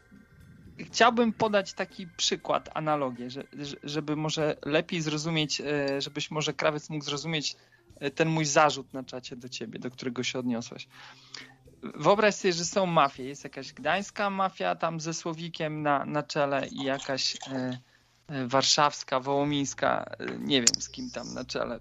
Chciałbym 0.79 1.33
podać 1.33 1.73
taki 1.73 2.07
przykład, 2.07 2.69
analogię, 2.73 3.29
że, 3.29 3.43
że- 3.53 3.75
żeby 3.83 4.15
może 4.15 4.57
lepiej 4.65 5.01
zrozumieć, 5.01 5.61
y, 5.61 6.01
żebyś 6.01 6.31
może 6.31 6.53
krawiec 6.53 6.89
mógł 6.89 7.05
zrozumieć 7.05 7.55
y, 8.03 8.11
ten 8.11 8.29
mój 8.29 8.45
zarzut 8.45 8.93
na 8.93 9.03
czacie 9.03 9.35
do 9.35 9.49
ciebie, 9.49 9.79
do 9.79 9.91
którego 9.91 10.23
się 10.23 10.39
odniosłeś. 10.39 10.87
Wyobraź 11.83 12.35
sobie, 12.35 12.53
że 12.53 12.65
są 12.65 12.85
mafie. 12.85 13.23
Jest 13.23 13.43
jakaś 13.43 13.73
gdańska 13.73 14.29
mafia 14.29 14.75
tam 14.75 14.99
ze 14.99 15.13
Słowikiem 15.13 15.81
na, 15.81 16.05
na 16.05 16.23
czele 16.23 16.67
i 16.67 16.83
jakaś 16.83 17.37
e, 17.51 17.79
warszawska, 18.47 19.19
wołomińska, 19.19 20.05
e, 20.19 20.25
nie 20.39 20.57
wiem 20.57 20.81
z 20.81 20.89
kim 20.89 21.11
tam 21.11 21.33
na 21.33 21.45
czele. 21.45 21.79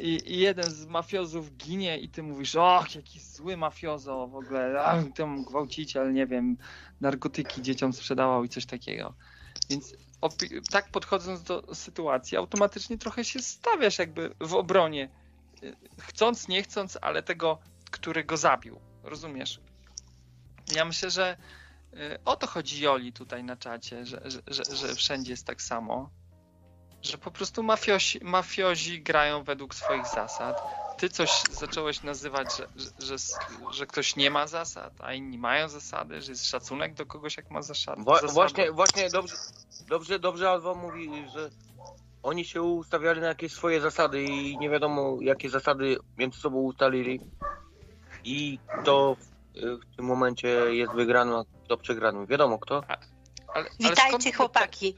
I, 0.00 0.20
I 0.26 0.38
jeden 0.38 0.70
z 0.70 0.86
mafiozów 0.86 1.56
ginie 1.56 1.98
i 1.98 2.08
ty 2.08 2.22
mówisz, 2.22 2.56
och, 2.56 2.94
jaki 2.94 3.20
zły 3.20 3.56
mafiozo 3.56 4.26
w 4.26 4.36
ogóle, 4.36 4.82
ach, 4.84 5.04
ten 5.14 5.44
gwałciciel, 5.44 6.12
nie 6.12 6.26
wiem, 6.26 6.56
narkotyki 7.00 7.62
dzieciom 7.62 7.92
sprzedawał 7.92 8.44
i 8.44 8.48
coś 8.48 8.66
takiego. 8.66 9.14
Więc 9.70 9.94
tak 10.70 10.88
podchodząc 10.88 11.42
do 11.42 11.74
sytuacji, 11.74 12.36
automatycznie 12.36 12.98
trochę 12.98 13.24
się 13.24 13.42
stawiasz 13.42 13.98
jakby 13.98 14.34
w 14.40 14.54
obronie. 14.54 15.08
Chcąc, 15.98 16.48
nie 16.48 16.62
chcąc, 16.62 16.98
ale 17.02 17.22
tego 17.22 17.58
który 17.90 18.24
go 18.24 18.36
zabił. 18.36 18.80
Rozumiesz? 19.02 19.60
Ja 20.72 20.84
myślę, 20.84 21.10
że 21.10 21.36
y, 21.94 22.18
o 22.24 22.36
to 22.36 22.46
chodzi 22.46 22.82
Joli 22.82 23.12
tutaj 23.12 23.44
na 23.44 23.56
czacie, 23.56 24.06
że, 24.06 24.22
że, 24.24 24.40
że, 24.46 24.76
że 24.76 24.94
wszędzie 24.94 25.30
jest 25.30 25.46
tak 25.46 25.62
samo. 25.62 26.10
Że 27.02 27.18
po 27.18 27.30
prostu 27.30 27.62
mafiosi, 27.62 28.20
mafiozi 28.22 29.02
grają 29.02 29.42
według 29.44 29.74
swoich 29.74 30.06
zasad. 30.06 30.62
Ty 30.98 31.08
coś 31.08 31.42
zacząłeś 31.50 32.02
nazywać, 32.02 32.56
że, 32.56 32.66
że, 32.98 33.16
że, 33.72 33.86
ktoś 33.86 34.16
nie 34.16 34.30
ma 34.30 34.46
zasad, 34.46 34.92
a 35.00 35.12
inni 35.12 35.38
mają 35.38 35.68
zasady, 35.68 36.22
że 36.22 36.32
jest 36.32 36.46
szacunek 36.46 36.94
do 36.94 37.06
kogoś, 37.06 37.36
jak 37.36 37.50
ma 37.50 37.62
zasady. 37.62 38.02
Wła- 38.02 38.14
zasady. 38.14 38.32
Właśnie, 38.32 38.72
właśnie 38.72 39.10
dobrze, 39.10 39.34
dobrze, 39.88 40.18
dobrze 40.18 40.50
Alwa 40.50 40.74
mówi, 40.74 41.28
że 41.34 41.50
oni 42.22 42.44
się 42.44 42.62
ustawiali 42.62 43.20
na 43.20 43.26
jakieś 43.26 43.52
swoje 43.52 43.80
zasady 43.80 44.22
i 44.22 44.58
nie 44.58 44.70
wiadomo 44.70 45.16
jakie 45.20 45.50
zasady 45.50 45.96
między 46.16 46.40
sobą 46.40 46.56
ustalili. 46.56 47.20
I 48.28 48.58
kto 48.80 49.16
w, 49.16 49.26
w 49.92 49.96
tym 49.96 50.04
momencie 50.04 50.48
jest 50.48 50.92
wygrany, 50.92 51.34
a 51.36 51.44
kto 51.64 51.76
przegrany. 51.76 52.26
Wiadomo 52.26 52.58
kto. 52.58 52.82
Ale, 52.88 52.98
ale 53.54 53.70
Witajcie 53.80 54.08
skąd- 54.08 54.36
chłopaki. 54.36 54.96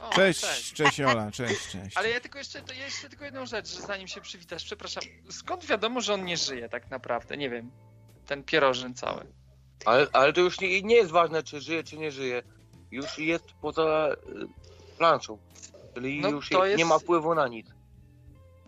O, 0.00 0.10
Cześć, 0.10 0.72
cześć 0.72 0.98
Jola, 0.98 1.30
cześć, 1.30 1.68
cześć. 1.72 1.96
Ale 1.96 2.10
ja 2.10 2.20
tylko 2.20 2.38
jeszcze, 2.38 2.62
ja 2.78 2.84
jeszcze 2.84 3.08
tylko 3.08 3.24
jedną 3.24 3.46
rzecz, 3.46 3.68
że 3.68 3.80
zanim 3.80 4.08
się 4.08 4.20
przywitasz, 4.20 4.64
przepraszam, 4.64 5.02
skąd 5.30 5.64
wiadomo, 5.66 6.00
że 6.00 6.14
on 6.14 6.24
nie 6.24 6.36
żyje 6.36 6.68
tak 6.68 6.90
naprawdę? 6.90 7.36
Nie 7.36 7.50
wiem. 7.50 7.70
Ten 8.26 8.42
pierożyn 8.44 8.94
cały. 8.94 9.26
Ale, 9.84 10.06
ale 10.12 10.32
to 10.32 10.40
już 10.40 10.60
nie, 10.60 10.82
nie 10.82 10.94
jest 10.94 11.10
ważne, 11.10 11.42
czy 11.42 11.60
żyje, 11.60 11.84
czy 11.84 11.96
nie 11.98 12.10
żyje. 12.12 12.42
Już 12.90 13.18
jest 13.18 13.44
poza 13.62 14.08
y, 14.12 14.96
planszą. 14.98 15.38
Czyli 15.94 16.20
No 16.20 16.28
już 16.28 16.48
to 16.48 16.64
je- 16.64 16.70
jest- 16.70 16.78
nie 16.78 16.84
ma 16.84 16.98
wpływu 16.98 17.34
na 17.34 17.48
nic. 17.48 17.66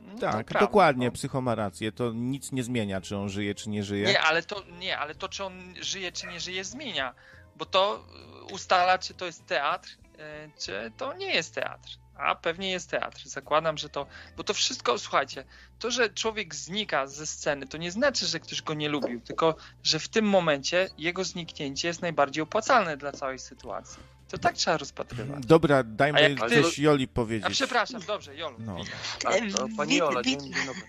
No, 0.09 0.15
to 0.15 0.21
Tak, 0.21 0.47
prawda, 0.47 0.67
dokładnie, 0.67 1.07
no. 1.07 1.13
psycho 1.13 1.41
ma 1.41 1.55
rację. 1.55 1.93
To 1.93 2.13
nic 2.13 2.53
nie 2.53 2.63
zmienia, 2.63 3.01
czy 3.01 3.17
on 3.17 3.29
żyje, 3.29 3.55
czy 3.55 3.69
nie 3.71 3.85
żyje. 3.85 4.07
Nie, 4.07 4.21
ale 4.21 4.43
to 4.43 4.63
nie, 4.79 4.99
ale 4.99 5.15
to 5.15 5.29
czy 5.29 5.45
on 5.45 5.75
żyje, 5.81 6.13
czy 6.13 6.27
nie 6.27 6.41
żyje, 6.41 6.65
zmienia. 6.65 7.15
Bo 7.57 7.67
to 7.67 8.05
y, 8.51 8.55
ustala, 8.55 8.99
czy 8.99 9.15
to 9.15 9.27
jest 9.27 9.47
teatr, 9.47 9.89
y, 9.89 10.51
czy 10.59 10.93
to 10.97 11.15
nie 11.15 11.35
jest 11.35 11.55
teatr. 11.55 11.89
A 12.17 12.35
pewnie 12.35 12.71
jest 12.71 12.91
teatr. 12.91 13.29
Zakładam, 13.29 13.79
że 13.79 13.89
to. 13.89 14.07
Bo 14.37 14.45
to 14.45 14.55
wszystko, 14.55 14.99
słuchajcie, 14.99 15.45
to, 15.79 15.91
że 15.91 16.11
człowiek 16.11 16.55
znika 16.55 17.07
ze 17.07 17.27
sceny, 17.27 17.67
to 17.67 17.77
nie 17.79 17.91
znaczy, 17.93 18.27
że 18.27 18.41
ktoś 18.41 18.63
go 18.63 18.75
nie 18.75 18.89
lubił, 18.89 19.21
tylko 19.21 19.57
że 19.83 19.99
w 19.99 20.09
tym 20.09 20.25
momencie 20.25 20.89
jego 20.99 21.25
zniknięcie 21.25 21.89
jest 21.89 22.03
najbardziej 22.03 22.43
opłacalne 22.43 22.97
dla 22.97 23.13
całej 23.13 23.39
sytuacji. 23.39 24.03
To 24.29 24.39
tak 24.39 24.55
trzeba 24.55 24.77
rozpatrywać. 24.77 25.47
Dobra, 25.47 25.77
A 25.79 25.83
dajmy 25.83 26.23
jak 26.31 26.49
ty- 26.51 26.63
coś 26.63 26.79
Joli 26.79 27.05
A 27.05 27.15
powiedzieć. 27.15 27.53
przepraszam, 27.53 28.01
dobrze, 28.07 28.37
Jolu. 28.37 28.57
No. 28.59 28.77
witam. 28.77 29.33
A, 29.55 29.59
to 29.59 29.69
pani 29.77 29.97
Jola, 29.97 30.23
dzień, 30.23 30.41
dzień 30.41 30.53
dobry. 30.67 30.83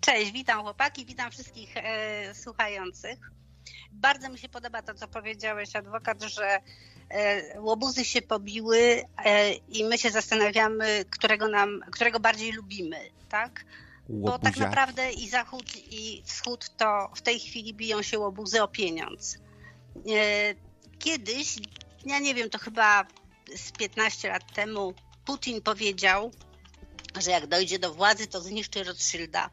Cześć, 0.00 0.32
witam 0.32 0.60
chłopaki, 0.62 1.04
witam 1.06 1.30
wszystkich 1.30 1.76
e, 1.76 2.34
słuchających. 2.34 3.18
Bardzo 3.92 4.28
mi 4.30 4.38
się 4.38 4.48
podoba 4.48 4.82
to, 4.82 4.94
co 4.94 5.08
powiedziałeś, 5.08 5.76
adwokat, 5.76 6.22
że 6.22 6.58
e, 7.10 7.60
łobuzy 7.60 8.04
się 8.04 8.22
pobiły 8.22 9.04
e, 9.24 9.52
i 9.54 9.84
my 9.84 9.98
się 9.98 10.10
zastanawiamy, 10.10 11.04
którego, 11.10 11.48
nam, 11.48 11.80
którego 11.92 12.20
bardziej 12.20 12.52
lubimy, 12.52 12.96
tak? 13.28 13.64
Bo 14.08 14.30
tak 14.30 14.32
Łobuziaki. 14.42 14.60
naprawdę 14.60 15.12
i 15.12 15.28
Zachód, 15.28 15.64
i 15.90 16.22
Wschód 16.26 16.76
to 16.76 17.10
w 17.14 17.22
tej 17.22 17.40
chwili 17.40 17.74
biją 17.74 18.02
się 18.02 18.18
łobuzy 18.18 18.62
o 18.62 18.68
pieniądz. 18.68 19.38
E, 19.96 20.54
Kiedyś, 20.98 21.56
ja 22.06 22.18
nie 22.18 22.34
wiem, 22.34 22.50
to 22.50 22.58
chyba 22.58 23.06
z 23.56 23.72
15 23.72 24.28
lat 24.28 24.54
temu, 24.54 24.94
Putin 25.24 25.62
powiedział, 25.62 26.30
że 27.20 27.30
jak 27.30 27.46
dojdzie 27.46 27.78
do 27.78 27.94
władzy, 27.94 28.26
to 28.26 28.40
zniszczy 28.40 28.84
Rothschilda. 28.84 29.50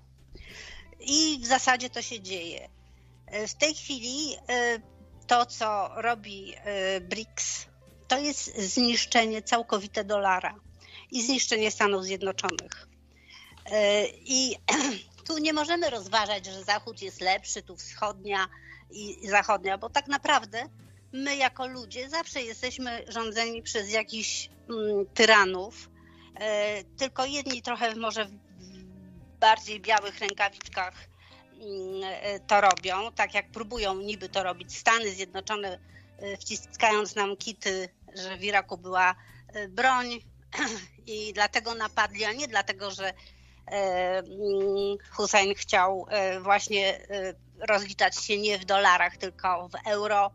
I 1.00 1.40
w 1.42 1.46
zasadzie 1.46 1.90
to 1.90 2.02
się 2.02 2.22
dzieje. 2.22 2.70
W 3.48 3.54
tej 3.54 3.76
chwili 3.76 4.36
e, 4.50 4.80
to, 5.28 5.46
co 5.46 5.90
robi 5.96 6.54
e, 6.56 7.02
BRICS, 7.02 7.66
to 8.08 8.20
jest 8.20 8.58
zniszczenie 8.58 9.42
całkowite 9.42 10.04
dolara 10.04 10.56
i 11.12 11.24
zniszczenie 11.24 11.72
Stanów 11.72 12.04
Zjednoczonych. 12.04 12.88
E, 13.66 14.08
I 14.08 14.56
tu 15.28 15.38
nie 15.38 15.54
możemy 15.54 15.90
rozważać, 15.90 16.46
że 16.46 16.64
Zachód 16.64 17.02
jest 17.02 17.22
lepszy, 17.22 17.62
tu 17.62 17.76
wschodnia 17.76 18.48
i 18.92 19.28
zachodnia, 19.28 19.78
bo 19.78 19.90
tak 19.90 20.08
naprawdę 20.08 20.70
my 21.16 21.36
jako 21.36 21.68
ludzie 21.68 22.10
zawsze 22.10 22.42
jesteśmy 22.42 23.06
rządzeni 23.08 23.62
przez 23.62 23.92
jakichś 23.92 24.50
mm, 24.70 25.06
tyranów, 25.14 25.90
e, 26.40 26.84
tylko 26.84 27.26
jedni 27.26 27.62
trochę 27.62 27.96
może 27.96 28.26
w 28.26 28.32
bardziej 29.40 29.80
białych 29.80 30.20
rękawiczkach 30.20 30.94
mm, 30.94 32.04
e, 32.04 32.40
to 32.40 32.62
robią, 32.62 33.12
tak 33.12 33.34
jak 33.34 33.52
próbują 33.52 33.96
niby 33.96 34.30
to 34.30 34.44
robić 34.44 34.78
Stany 34.78 35.12
Zjednoczone, 35.12 35.80
e, 36.18 36.38
wciskając 36.38 37.16
nam 37.16 37.38
kity, 37.38 37.90
że 38.16 38.38
w 38.38 38.44
Iraku 38.44 38.78
była 38.78 39.16
e, 39.54 39.68
broń 39.68 40.20
i 41.08 41.34
dlatego 41.34 41.76
napadli, 41.76 42.26
a 42.26 42.34
nie 42.34 42.48
dlatego, 42.48 42.92
że 42.92 43.08
e, 43.08 43.14
mm, 44.18 44.98
Hussein 45.12 45.56
chciał 45.56 46.06
e, 46.10 46.40
właśnie 46.40 47.08
rozliczać 47.60 48.26
się 48.26 48.38
nie 48.38 48.60
w 48.60 48.66
dolarach, 48.66 49.18
tylko 49.18 49.70
w 49.70 49.88
euro. 49.88 50.32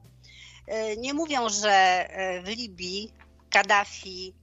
E, 0.70 0.96
Nie 0.96 1.14
mówią, 1.14 1.48
że 1.48 1.70
e, 1.70 2.42
w 2.42 2.48
Libii 2.48 3.12
Kaddafi 3.50 4.34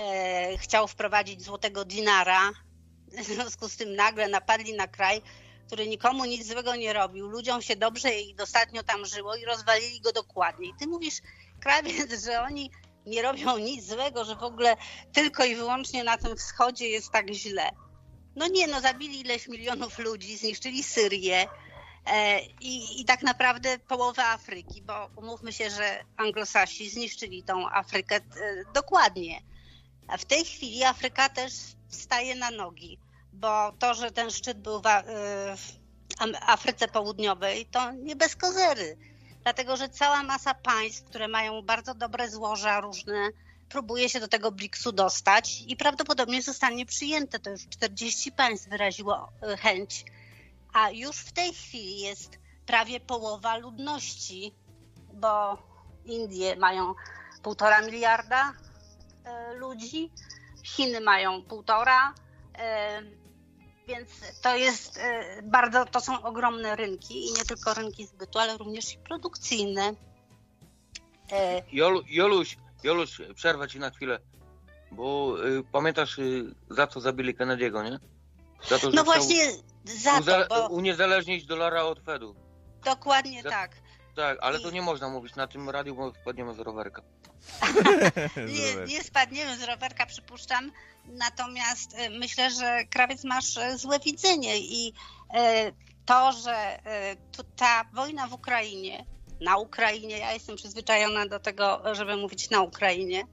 e, 0.00 0.58
chciał 0.58 0.88
wprowadzić 0.88 1.42
złotego 1.42 1.84
dinara, 1.84 2.50
w 3.18 3.24
związku 3.24 3.68
z 3.68 3.76
tym 3.76 3.94
nagle 3.94 4.28
napadli 4.28 4.74
na 4.74 4.88
kraj, 4.88 5.22
który 5.66 5.88
nikomu 5.88 6.24
nic 6.24 6.46
złego 6.46 6.76
nie 6.76 6.92
robił. 6.92 7.28
Ludziom 7.28 7.62
się 7.62 7.76
dobrze 7.76 8.14
i 8.14 8.34
dostatnio 8.34 8.82
tam 8.82 9.06
żyło 9.06 9.36
i 9.36 9.44
rozwalili 9.44 10.00
go 10.00 10.12
dokładnie. 10.12 10.68
I 10.68 10.72
ty 10.78 10.86
mówisz, 10.86 11.14
krawiec, 11.60 12.24
że 12.24 12.42
oni 12.42 12.70
nie 13.06 13.22
robią 13.22 13.58
nic 13.58 13.86
złego, 13.86 14.24
że 14.24 14.36
w 14.36 14.42
ogóle 14.42 14.76
tylko 15.12 15.44
i 15.44 15.56
wyłącznie 15.56 16.04
na 16.04 16.16
tym 16.18 16.36
wschodzie 16.36 16.88
jest 16.88 17.10
tak 17.10 17.30
źle. 17.30 17.70
No 18.36 18.46
nie, 18.48 18.66
no 18.66 18.80
zabili 18.80 19.20
ileś 19.20 19.48
milionów 19.48 19.98
ludzi, 19.98 20.36
zniszczyli 20.36 20.82
Syrię 20.82 21.46
i, 22.60 23.00
i 23.00 23.04
tak 23.04 23.22
naprawdę 23.22 23.78
połowę 23.78 24.24
Afryki, 24.24 24.82
bo 24.82 25.10
umówmy 25.16 25.52
się, 25.52 25.70
że 25.70 26.04
anglosasi 26.16 26.90
zniszczyli 26.90 27.42
tą 27.42 27.70
Afrykę 27.70 28.16
e, 28.16 28.22
dokładnie. 28.74 29.40
A 30.08 30.16
w 30.16 30.24
tej 30.24 30.44
chwili 30.44 30.84
Afryka 30.84 31.28
też 31.28 31.52
wstaje 31.88 32.34
na 32.34 32.50
nogi, 32.50 32.98
bo 33.32 33.72
to, 33.78 33.94
że 33.94 34.10
ten 34.10 34.30
szczyt 34.30 34.58
był 34.58 34.80
w, 34.80 34.84
w 35.56 35.72
Afryce 36.40 36.88
Południowej, 36.88 37.66
to 37.66 37.92
nie 37.92 38.16
bez 38.16 38.36
kozery. 38.36 38.96
Dlatego, 39.42 39.76
że 39.76 39.88
cała 39.88 40.22
masa 40.22 40.54
państw, 40.54 41.04
które 41.04 41.28
mają 41.28 41.62
bardzo 41.62 41.94
dobre 41.94 42.30
złoża 42.30 42.80
różne, 42.80 43.30
próbuje 43.68 44.08
się 44.08 44.20
do 44.20 44.28
tego 44.28 44.52
BRICS-u 44.52 44.92
dostać 44.92 45.62
i 45.66 45.76
prawdopodobnie 45.76 46.42
zostanie 46.42 46.86
przyjęte. 46.86 47.38
To 47.38 47.50
już 47.50 47.68
40 47.68 48.32
państw 48.32 48.68
wyraziło 48.68 49.32
chęć, 49.60 50.04
a 50.72 50.90
już 50.90 51.16
w 51.16 51.32
tej 51.32 51.52
chwili 51.52 52.00
jest 52.00 52.38
prawie 52.66 53.00
połowa 53.00 53.56
ludności, 53.56 54.54
bo 55.14 55.58
Indie 56.04 56.56
mają 56.56 56.94
półtora 57.42 57.82
miliarda 57.82 58.52
e, 59.24 59.54
ludzi, 59.54 60.10
Chiny 60.64 61.00
mają 61.00 61.42
półtora, 61.42 62.14
e, 62.58 63.02
więc 63.88 64.10
to 64.42 64.56
jest 64.56 64.98
e, 64.98 65.42
bardzo, 65.42 65.84
to 65.84 66.00
są 66.00 66.22
ogromne 66.22 66.76
rynki 66.76 67.26
i 67.26 67.32
nie 67.32 67.44
tylko 67.44 67.74
rynki 67.74 68.06
zbytu, 68.06 68.38
ale 68.38 68.56
również 68.56 68.94
i 68.94 68.98
produkcyjne. 68.98 69.94
Jolu, 71.72 72.02
Joluś, 72.08 72.56
Joluś, 72.84 73.20
przerwę 73.34 73.68
ci 73.68 73.78
na 73.78 73.90
chwilę, 73.90 74.20
bo 74.92 75.36
y, 75.46 75.64
pamiętasz 75.72 76.18
y, 76.18 76.54
za 76.70 76.86
co 76.86 77.00
zabili 77.00 77.34
Kennedy'ego, 77.34 77.84
nie? 77.84 77.98
Za 78.68 78.78
to, 78.78 78.90
że 78.90 78.96
no 78.96 79.04
właśnie 79.04 79.52
za 79.86 80.20
to, 80.20 80.46
bo... 80.48 80.68
uniezależnić 80.68 81.46
dolara 81.46 81.82
od 81.82 82.04
Fedu. 82.04 82.36
Dokładnie 82.84 83.42
za... 83.42 83.50
tak. 83.50 83.76
Tak, 84.16 84.38
ale 84.40 84.58
I... 84.58 84.62
to 84.62 84.70
nie 84.70 84.82
można 84.82 85.08
mówić 85.08 85.34
na 85.34 85.46
tym 85.46 85.70
radiu, 85.70 85.94
bo 85.94 86.12
wpadniemy 86.12 86.54
z 86.54 86.58
rowerka. 86.58 87.02
nie, 88.36 88.86
nie 88.86 89.04
spadniemy 89.04 89.56
z 89.56 89.62
rowerka, 89.62 90.06
przypuszczam. 90.06 90.72
Natomiast 91.04 91.94
e, 91.94 92.10
myślę, 92.10 92.50
że 92.50 92.84
krawiec 92.84 93.24
masz 93.24 93.56
e, 93.56 93.78
złe 93.78 93.98
widzenie 93.98 94.58
i 94.58 94.92
e, 95.34 95.72
to, 96.06 96.32
że 96.32 96.78
ta 97.56 97.84
wojna 97.94 98.28
w 98.28 98.32
Ukrainie, 98.32 99.06
na 99.40 99.56
Ukrainie, 99.56 100.18
ja 100.18 100.32
jestem 100.32 100.56
przyzwyczajona 100.56 101.26
do 101.26 101.40
tego, 101.40 101.82
żeby 101.92 102.16
mówić 102.16 102.50
na 102.50 102.60
Ukrainie, 102.60 103.24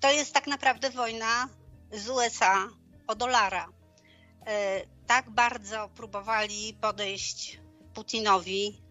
to 0.00 0.12
jest 0.12 0.34
tak 0.34 0.46
naprawdę 0.46 0.90
wojna 0.90 1.48
z 1.92 2.08
USA 2.08 2.68
o 3.06 3.14
dolara. 3.14 3.68
Tak 5.06 5.30
bardzo 5.30 5.88
próbowali 5.88 6.76
podejść 6.80 7.60
Putinowi 7.94 8.82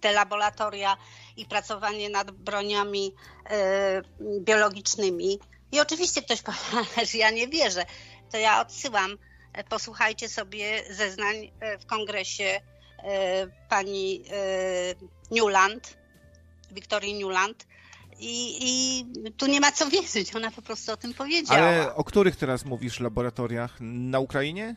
te 0.00 0.12
laboratoria 0.12 0.96
i 1.36 1.46
pracowanie 1.46 2.10
nad 2.10 2.30
broniami 2.30 3.14
biologicznymi, 4.40 5.38
i 5.74 5.80
oczywiście 5.80 6.22
ktoś 6.22 6.42
powie, 6.42 6.58
że 7.12 7.18
ja 7.18 7.30
nie 7.30 7.48
wierzę. 7.48 7.86
To 8.30 8.38
ja 8.38 8.60
odsyłam. 8.60 9.18
E, 9.52 9.64
posłuchajcie 9.64 10.28
sobie 10.28 10.84
zeznań 10.90 11.50
e, 11.60 11.78
w 11.78 11.86
kongresie 11.86 12.44
e, 12.44 13.46
pani 13.68 14.24
Newland, 15.30 15.96
Wiktorii 16.70 17.14
Newland. 17.14 17.66
I, 18.20 18.56
I, 18.60 19.04
tu 19.32 19.46
nie 19.46 19.60
ma 19.60 19.72
co 19.72 19.90
wierzyć, 19.90 20.36
ona 20.36 20.50
po 20.50 20.62
prostu 20.62 20.92
o 20.92 20.96
tym 20.96 21.14
powiedziała. 21.14 21.60
Ale 21.60 21.94
o 21.94 22.04
których 22.04 22.36
teraz 22.36 22.64
mówisz 22.64 23.00
laboratoriach? 23.00 23.76
Na 23.80 24.20
Ukrainie? 24.20 24.76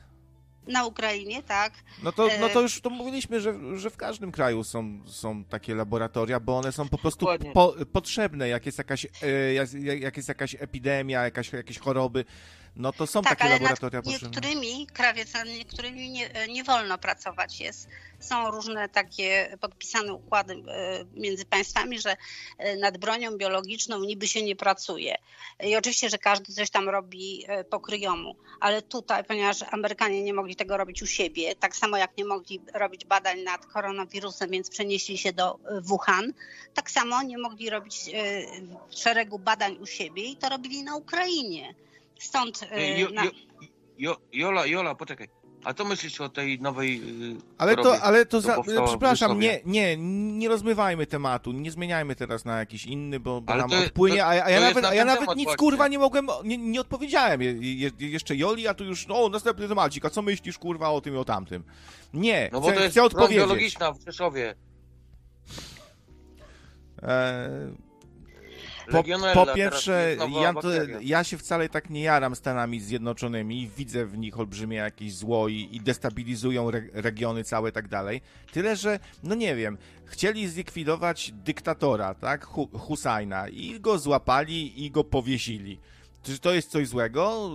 na 0.67 0.85
Ukrainie, 0.85 1.43
tak. 1.43 1.73
No 2.03 2.11
to, 2.11 2.29
no 2.39 2.49
to 2.49 2.61
już 2.61 2.81
to 2.81 2.89
mówiliśmy, 2.89 3.41
że, 3.41 3.77
że 3.77 3.89
w 3.89 3.97
każdym 3.97 4.31
kraju 4.31 4.63
są, 4.63 4.99
są 5.05 5.43
takie 5.43 5.75
laboratoria, 5.75 6.39
bo 6.39 6.57
one 6.57 6.71
są 6.71 6.89
po 6.89 6.97
prostu 6.97 7.27
po, 7.53 7.75
potrzebne, 7.91 8.49
jak 8.49 8.65
jest 8.65 8.77
jakaś, 8.77 9.07
e, 9.23 9.53
jak 9.99 10.17
jest 10.17 10.29
jakaś 10.29 10.55
epidemia, 10.59 11.23
jakaś, 11.23 11.53
jakieś 11.53 11.79
choroby, 11.79 12.25
no 12.77 12.93
to 12.93 13.07
są 13.07 13.21
tak, 13.21 13.29
takie 13.29 13.43
ale 13.43 13.53
laboratoria 13.53 14.01
nad 14.01 14.05
niektórymi, 14.05 14.87
krawiec, 14.87 15.33
nad 15.33 15.47
niektórymi 15.47 16.09
nie, 16.09 16.29
nie 16.49 16.63
wolno 16.63 16.97
pracować 16.97 17.59
jest. 17.59 17.87
Są 18.19 18.51
różne 18.51 18.89
takie 18.89 19.57
podpisane 19.61 20.13
układy 20.13 20.53
e, 20.53 21.05
między 21.13 21.45
państwami, 21.45 21.99
że 21.99 22.17
e, 22.57 22.75
nad 22.75 22.97
bronią 22.97 23.37
biologiczną 23.37 23.99
niby 23.99 24.27
się 24.27 24.43
nie 24.43 24.55
pracuje. 24.55 25.15
I 25.63 25.75
oczywiście, 25.75 26.09
że 26.09 26.17
każdy 26.17 26.53
coś 26.53 26.69
tam 26.69 26.89
robi 26.89 27.45
e, 27.47 27.63
po 27.63 27.79
kryjomu, 27.79 28.35
ale 28.59 28.81
tutaj, 28.81 29.23
ponieważ 29.23 29.63
Amerykanie 29.71 30.23
nie 30.23 30.33
mogli 30.33 30.55
tego 30.55 30.77
robić 30.77 31.01
u 31.01 31.07
siebie, 31.07 31.55
tak 31.55 31.75
samo 31.75 31.97
jak 31.97 32.17
nie 32.17 32.25
mogli 32.25 32.61
robić 32.73 33.05
badań 33.05 33.41
nad 33.41 33.65
koronawirusem, 33.65 34.49
więc 34.49 34.69
przenieśli 34.69 35.17
się 35.17 35.33
do 35.33 35.59
Wuhan, 35.81 36.33
tak 36.73 36.91
samo 36.91 37.23
nie 37.23 37.37
mogli 37.37 37.69
robić 37.69 37.95
szeregu 38.89 39.39
badań 39.39 39.77
u 39.81 39.85
siebie 39.85 40.23
i 40.23 40.35
to 40.35 40.49
robili 40.49 40.83
na 40.83 40.95
Ukrainie. 40.95 41.73
Stąd. 42.19 42.67
Ej, 42.71 43.01
jo, 43.01 43.07
jo, 43.23 43.31
jo, 43.97 44.17
Jola, 44.33 44.65
Jola, 44.65 44.95
poczekaj. 44.95 45.27
A 45.63 45.73
co 45.73 45.85
myślisz 45.85 46.21
o 46.21 46.29
tej 46.29 46.61
nowej. 46.61 47.01
Ale 47.57 47.75
to, 47.75 48.01
ale 48.01 48.25
to, 48.25 48.41
za, 48.41 48.57
przepraszam, 48.85 49.39
nie, 49.39 49.61
nie, 49.65 49.97
nie 50.37 50.49
rozmywajmy 50.49 51.05
tematu, 51.05 51.51
nie 51.51 51.71
zmieniajmy 51.71 52.15
teraz 52.15 52.45
na 52.45 52.59
jakiś 52.59 52.85
inny, 52.85 53.19
bo, 53.19 53.41
bo 53.41 53.55
nam 53.55 53.69
to, 53.69 53.77
odpłynie, 53.77 54.25
a, 54.25 54.29
a 54.29 54.49
ja 54.49 54.59
nawet, 54.59 54.85
a 54.85 54.93
ja 54.93 55.05
nawet 55.05 55.35
nic 55.35 55.43
właśnie. 55.43 55.57
kurwa 55.57 55.87
nie 55.87 55.99
mogłem, 55.99 56.27
nie, 56.43 56.57
nie 56.57 56.81
odpowiedziałem 56.81 57.41
je, 57.41 57.53
je, 57.53 57.91
jeszcze 57.99 58.35
Joli, 58.35 58.67
a 58.67 58.73
tu 58.73 58.83
już, 58.83 59.07
no 59.07 59.29
następny 59.29 59.67
temacik, 59.67 60.05
a 60.05 60.09
co 60.09 60.21
myślisz 60.21 60.57
kurwa 60.57 60.89
o 60.89 61.01
tym 61.01 61.13
i 61.13 61.17
o 61.17 61.25
tamtym? 61.25 61.63
Nie, 62.13 62.49
no 62.53 62.61
bo 62.61 62.67
chcę, 62.67 62.75
to 62.75 62.83
jest 62.83 62.91
chcę 62.91 63.03
odpowiedzieć. 63.03 63.37
biologiczna 63.37 63.91
w 63.91 64.01
Rzeszowie. 64.05 64.55
Eee, 67.03 67.86
po, 68.91 69.03
po 69.33 69.53
pierwsze, 69.53 70.15
ja, 70.41 70.53
ja, 71.01 71.23
się 71.23 71.37
wcale 71.37 71.69
tak 71.69 71.89
nie 71.89 72.01
jaram 72.01 72.35
Stanami 72.35 72.79
Zjednoczonymi, 72.79 73.69
widzę 73.77 74.05
w 74.05 74.17
nich 74.17 74.39
olbrzymie 74.39 74.77
jakieś 74.77 75.15
zło 75.15 75.47
i, 75.47 75.69
i 75.71 75.81
destabilizują 75.81 76.69
re, 76.69 76.81
regiony 76.93 77.43
całe 77.43 77.69
i 77.69 77.73
tak 77.73 77.87
dalej. 77.87 78.21
Tyle, 78.51 78.75
że, 78.75 78.99
no 79.23 79.35
nie 79.35 79.55
wiem, 79.55 79.77
chcieli 80.05 80.47
zlikwidować 80.47 81.31
dyktatora, 81.31 82.13
tak, 82.13 82.47
Husajna 82.73 83.49
i 83.49 83.79
go 83.79 83.99
złapali 83.99 84.85
i 84.85 84.91
go 84.91 85.03
powiesili. 85.03 85.79
Czy 86.23 86.39
to 86.39 86.53
jest 86.53 86.71
coś 86.71 86.87
złego? 86.87 87.49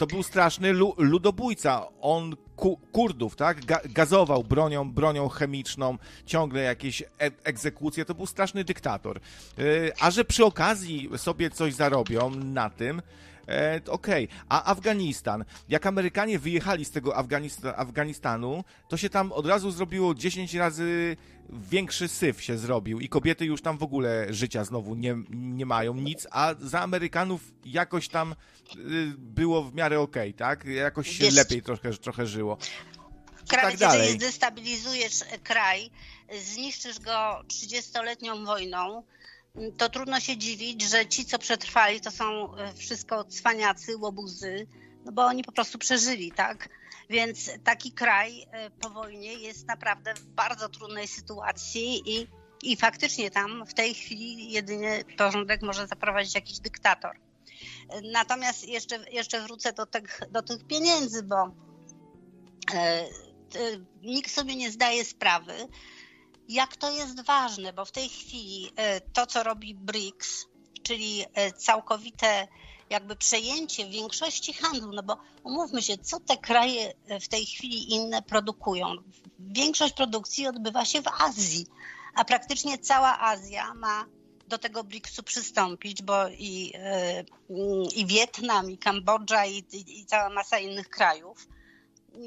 E, 0.00 0.06
to 0.06 0.06
był 0.06 0.22
straszny 0.22 0.72
lu 0.72 0.94
ludobójca. 0.98 1.86
On 2.00 2.36
ku 2.56 2.76
Kurdów, 2.92 3.36
tak? 3.36 3.64
Ga 3.64 3.80
gazował 3.84 4.44
bronią, 4.44 4.92
bronią 4.92 5.28
chemiczną, 5.28 5.98
ciągle 6.26 6.62
jakieś 6.62 7.02
e 7.02 7.30
egzekucje. 7.44 8.04
To 8.04 8.14
był 8.14 8.26
straszny 8.26 8.64
dyktator. 8.64 9.20
Yy, 9.58 9.92
a 10.00 10.10
że 10.10 10.24
przy 10.24 10.44
okazji 10.44 11.10
sobie 11.16 11.50
coś 11.50 11.74
zarobią 11.74 12.30
na 12.30 12.70
tym, 12.70 13.02
e, 13.48 13.80
okej. 13.88 14.24
Okay. 14.24 14.38
A 14.48 14.64
Afganistan, 14.64 15.44
jak 15.68 15.86
Amerykanie 15.86 16.38
wyjechali 16.38 16.84
z 16.84 16.90
tego 16.90 17.16
Afganista 17.16 17.76
Afganistanu, 17.76 18.64
to 18.88 18.96
się 18.96 19.10
tam 19.10 19.32
od 19.32 19.46
razu 19.46 19.70
zrobiło 19.70 20.14
10 20.14 20.54
razy 20.54 21.16
większy 21.52 22.08
syf 22.08 22.42
się 22.42 22.58
zrobił 22.58 23.00
i 23.00 23.08
kobiety 23.08 23.44
już 23.44 23.62
tam 23.62 23.78
w 23.78 23.82
ogóle 23.82 24.34
życia 24.34 24.64
znowu 24.64 24.94
nie, 24.94 25.16
nie 25.30 25.66
mają 25.66 25.94
nic, 25.94 26.26
a 26.30 26.54
za 26.60 26.80
Amerykanów 26.80 27.52
jakoś 27.64 28.08
tam 28.08 28.32
y, 28.32 28.36
było 29.18 29.62
w 29.62 29.74
miarę 29.74 30.00
okej, 30.00 30.30
okay, 30.30 30.38
tak? 30.38 30.64
Jakoś 30.64 31.08
się 31.18 31.24
Wiesz, 31.24 31.34
lepiej 31.34 31.62
trochę, 31.62 31.92
trochę 31.92 32.26
żyło. 32.26 32.58
Kraj, 33.48 33.78
tak 33.78 33.92
jeżeli 33.92 34.12
zdestabilizujesz 34.12 35.20
kraj, 35.44 35.90
zniszczysz 36.42 36.98
go 36.98 37.42
30-letnią 37.48 38.46
wojną, 38.46 39.02
to 39.76 39.88
trudno 39.88 40.20
się 40.20 40.36
dziwić, 40.36 40.82
że 40.82 41.06
ci, 41.06 41.24
co 41.24 41.38
przetrwali, 41.38 42.00
to 42.00 42.10
są 42.10 42.56
e, 42.56 42.74
wszystko 42.74 43.24
cwaniacy, 43.24 43.96
łobuzy, 43.96 44.66
no 45.04 45.12
bo 45.12 45.24
oni 45.24 45.44
po 45.44 45.52
prostu 45.52 45.78
przeżyli, 45.78 46.32
tak? 46.32 46.68
Więc 47.10 47.50
taki 47.64 47.92
kraj 47.92 48.46
e, 48.50 48.70
po 48.70 48.90
wojnie 48.90 49.34
jest 49.34 49.66
naprawdę 49.66 50.14
w 50.14 50.26
bardzo 50.26 50.68
trudnej 50.68 51.08
sytuacji 51.08 52.02
i, 52.06 52.26
i 52.62 52.76
faktycznie 52.76 53.30
tam 53.30 53.66
w 53.66 53.74
tej 53.74 53.94
chwili 53.94 54.52
jedynie 54.52 55.04
porządek 55.16 55.62
może 55.62 55.86
zaprowadzić 55.86 56.34
jakiś 56.34 56.58
dyktator. 56.58 57.20
Natomiast 58.12 58.68
jeszcze, 58.68 59.10
jeszcze 59.10 59.42
wrócę 59.42 59.72
do 59.72 59.86
tych, 59.86 60.20
do 60.30 60.42
tych 60.42 60.66
pieniędzy, 60.66 61.22
bo 61.22 61.54
e, 62.74 63.08
nikt 64.02 64.30
sobie 64.30 64.56
nie 64.56 64.70
zdaje 64.70 65.04
sprawy, 65.04 65.54
jak 66.48 66.76
to 66.76 66.90
jest 66.90 67.24
ważne, 67.24 67.72
bo 67.72 67.84
w 67.84 67.92
tej 67.92 68.08
chwili 68.08 68.70
e, 68.76 69.00
to, 69.00 69.26
co 69.26 69.42
robi 69.42 69.74
BRICS, 69.74 70.46
czyli 70.82 71.24
e, 71.34 71.52
całkowite 71.52 72.48
jakby 72.90 73.16
przejęcie 73.16 73.86
większości 73.86 74.52
handlu, 74.52 74.92
no 74.92 75.02
bo 75.02 75.16
umówmy 75.44 75.82
się, 75.82 75.98
co 75.98 76.20
te 76.20 76.36
kraje 76.36 76.92
w 77.20 77.28
tej 77.28 77.46
chwili 77.46 77.94
inne 77.94 78.22
produkują. 78.22 78.96
Większość 79.38 79.94
produkcji 79.94 80.46
odbywa 80.46 80.84
się 80.84 81.02
w 81.02 81.08
Azji, 81.08 81.66
a 82.14 82.24
praktycznie 82.24 82.78
cała 82.78 83.20
Azja 83.20 83.74
ma 83.74 84.06
do 84.48 84.58
tego 84.58 84.84
BRICS-u 84.84 85.22
przystąpić, 85.22 86.02
bo 86.02 86.28
i, 86.28 86.72
e, 86.74 87.24
i 87.94 88.06
Wietnam, 88.06 88.70
i 88.70 88.78
Kambodża, 88.78 89.46
i, 89.46 89.64
i, 89.72 90.06
cała 90.06 90.30
masa 90.30 90.58
innych 90.58 90.88
krajów. 90.88 91.48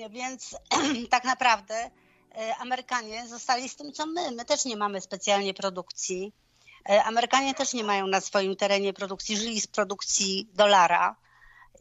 Więc 0.09 0.55
tak 1.09 1.23
naprawdę 1.23 1.91
e, 2.35 2.55
Amerykanie 2.55 3.27
zostali 3.27 3.69
z 3.69 3.75
tym, 3.75 3.91
co 3.91 4.05
my. 4.05 4.31
My 4.31 4.45
też 4.45 4.65
nie 4.65 4.77
mamy 4.77 5.01
specjalnie 5.01 5.53
produkcji 5.53 6.33
E, 6.33 6.42
Amerykanie 6.85 7.53
też 7.53 7.73
nie 7.73 7.83
mają 7.83 8.07
na 8.07 8.21
swoim 8.21 8.55
terenie 8.55 8.93
produkcji, 8.93 9.37
żyli 9.37 9.61
z 9.61 9.67
produkcji 9.67 10.49
dolara 10.53 11.15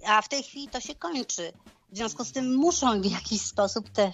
a 0.07 0.22
w 0.22 0.28
tej 0.28 0.42
chwili 0.42 0.68
to 0.68 0.80
się 0.80 0.94
kończy. 0.94 1.53
W 1.92 1.96
związku 1.96 2.24
z 2.24 2.32
tym 2.32 2.55
muszą 2.55 3.00
w 3.00 3.05
jakiś 3.05 3.40
sposób 3.40 3.90
tę 3.90 4.12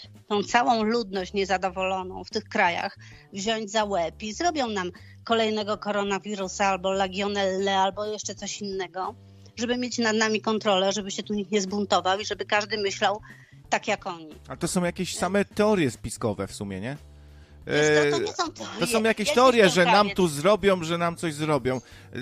całą 0.49 0.83
ludność 0.83 1.33
niezadowoloną 1.33 2.25
w 2.25 2.31
tych 2.31 2.45
krajach 2.45 2.99
wziąć 3.33 3.71
za 3.71 3.85
łeb 3.85 4.23
i 4.23 4.33
zrobią 4.33 4.69
nam 4.69 4.91
kolejnego 5.25 5.79
koronawirusa 5.79 6.67
albo 6.67 6.93
legionelle, 6.93 7.79
albo 7.79 8.07
jeszcze 8.07 8.35
coś 8.35 8.61
innego, 8.61 9.15
żeby 9.57 9.77
mieć 9.77 9.99
nad 9.99 10.17
nami 10.17 10.41
kontrolę, 10.41 10.93
żeby 10.93 11.11
się 11.11 11.23
tu 11.23 11.35
nikt 11.35 11.51
nie 11.51 11.61
zbuntował 11.61 12.21
i 12.21 12.27
żeby 12.27 12.45
każdy 12.45 12.79
myślał 12.79 13.21
tak 13.71 13.89
jak 13.89 14.07
oni. 14.07 14.29
A 14.49 14.57
to 14.57 14.69
są 14.69 14.85
jakieś 14.85 15.17
same 15.17 15.45
teorie 15.45 15.91
spiskowe 15.91 16.47
w 16.47 16.55
sumie, 16.55 16.81
nie? 16.81 16.97
Wiesz, 17.69 18.13
to, 18.13 18.17
to, 18.17 18.17
E, 18.17 18.21
nie 18.21 18.33
są 18.33 18.53
teorie. 18.53 18.81
To 18.81 18.87
są 18.87 19.03
jakieś 19.03 19.29
Ja 19.29 19.35
teorie, 19.35 19.69
że 19.69 19.85
nam 19.85 20.11
tu 20.11 20.29
zrobią, 20.29 20.85
że 20.85 20.99
nam 20.99 21.17
coś 21.17 21.35
zrobią. 21.35 21.77
E, 21.77 22.17
e, 22.19 22.21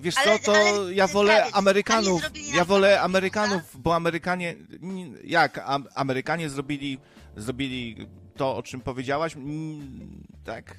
Wiesz 0.00 0.14
Ale- 0.18 0.38
co, 0.38 0.44
to 0.52 0.58
ale 0.58 0.94
ja 0.94 1.06
wolę 1.06 1.46
Amerykanów, 1.52 2.22
ja 2.54 2.64
wolę? 2.64 3.00
Amerykanów, 3.00 3.62
bo 3.74 3.94
Amerykanie, 3.94 4.54
jak 5.24 5.58
Am- 5.58 5.88
Amerykanie 5.94 6.50
zrobili, 6.50 6.98
zrobili 7.36 8.06
to, 8.36 8.56
o 8.56 8.62
czym 8.62 8.80
powiedziałaś, 8.80 9.36
Mm, 9.36 10.22
tak, 10.44 10.74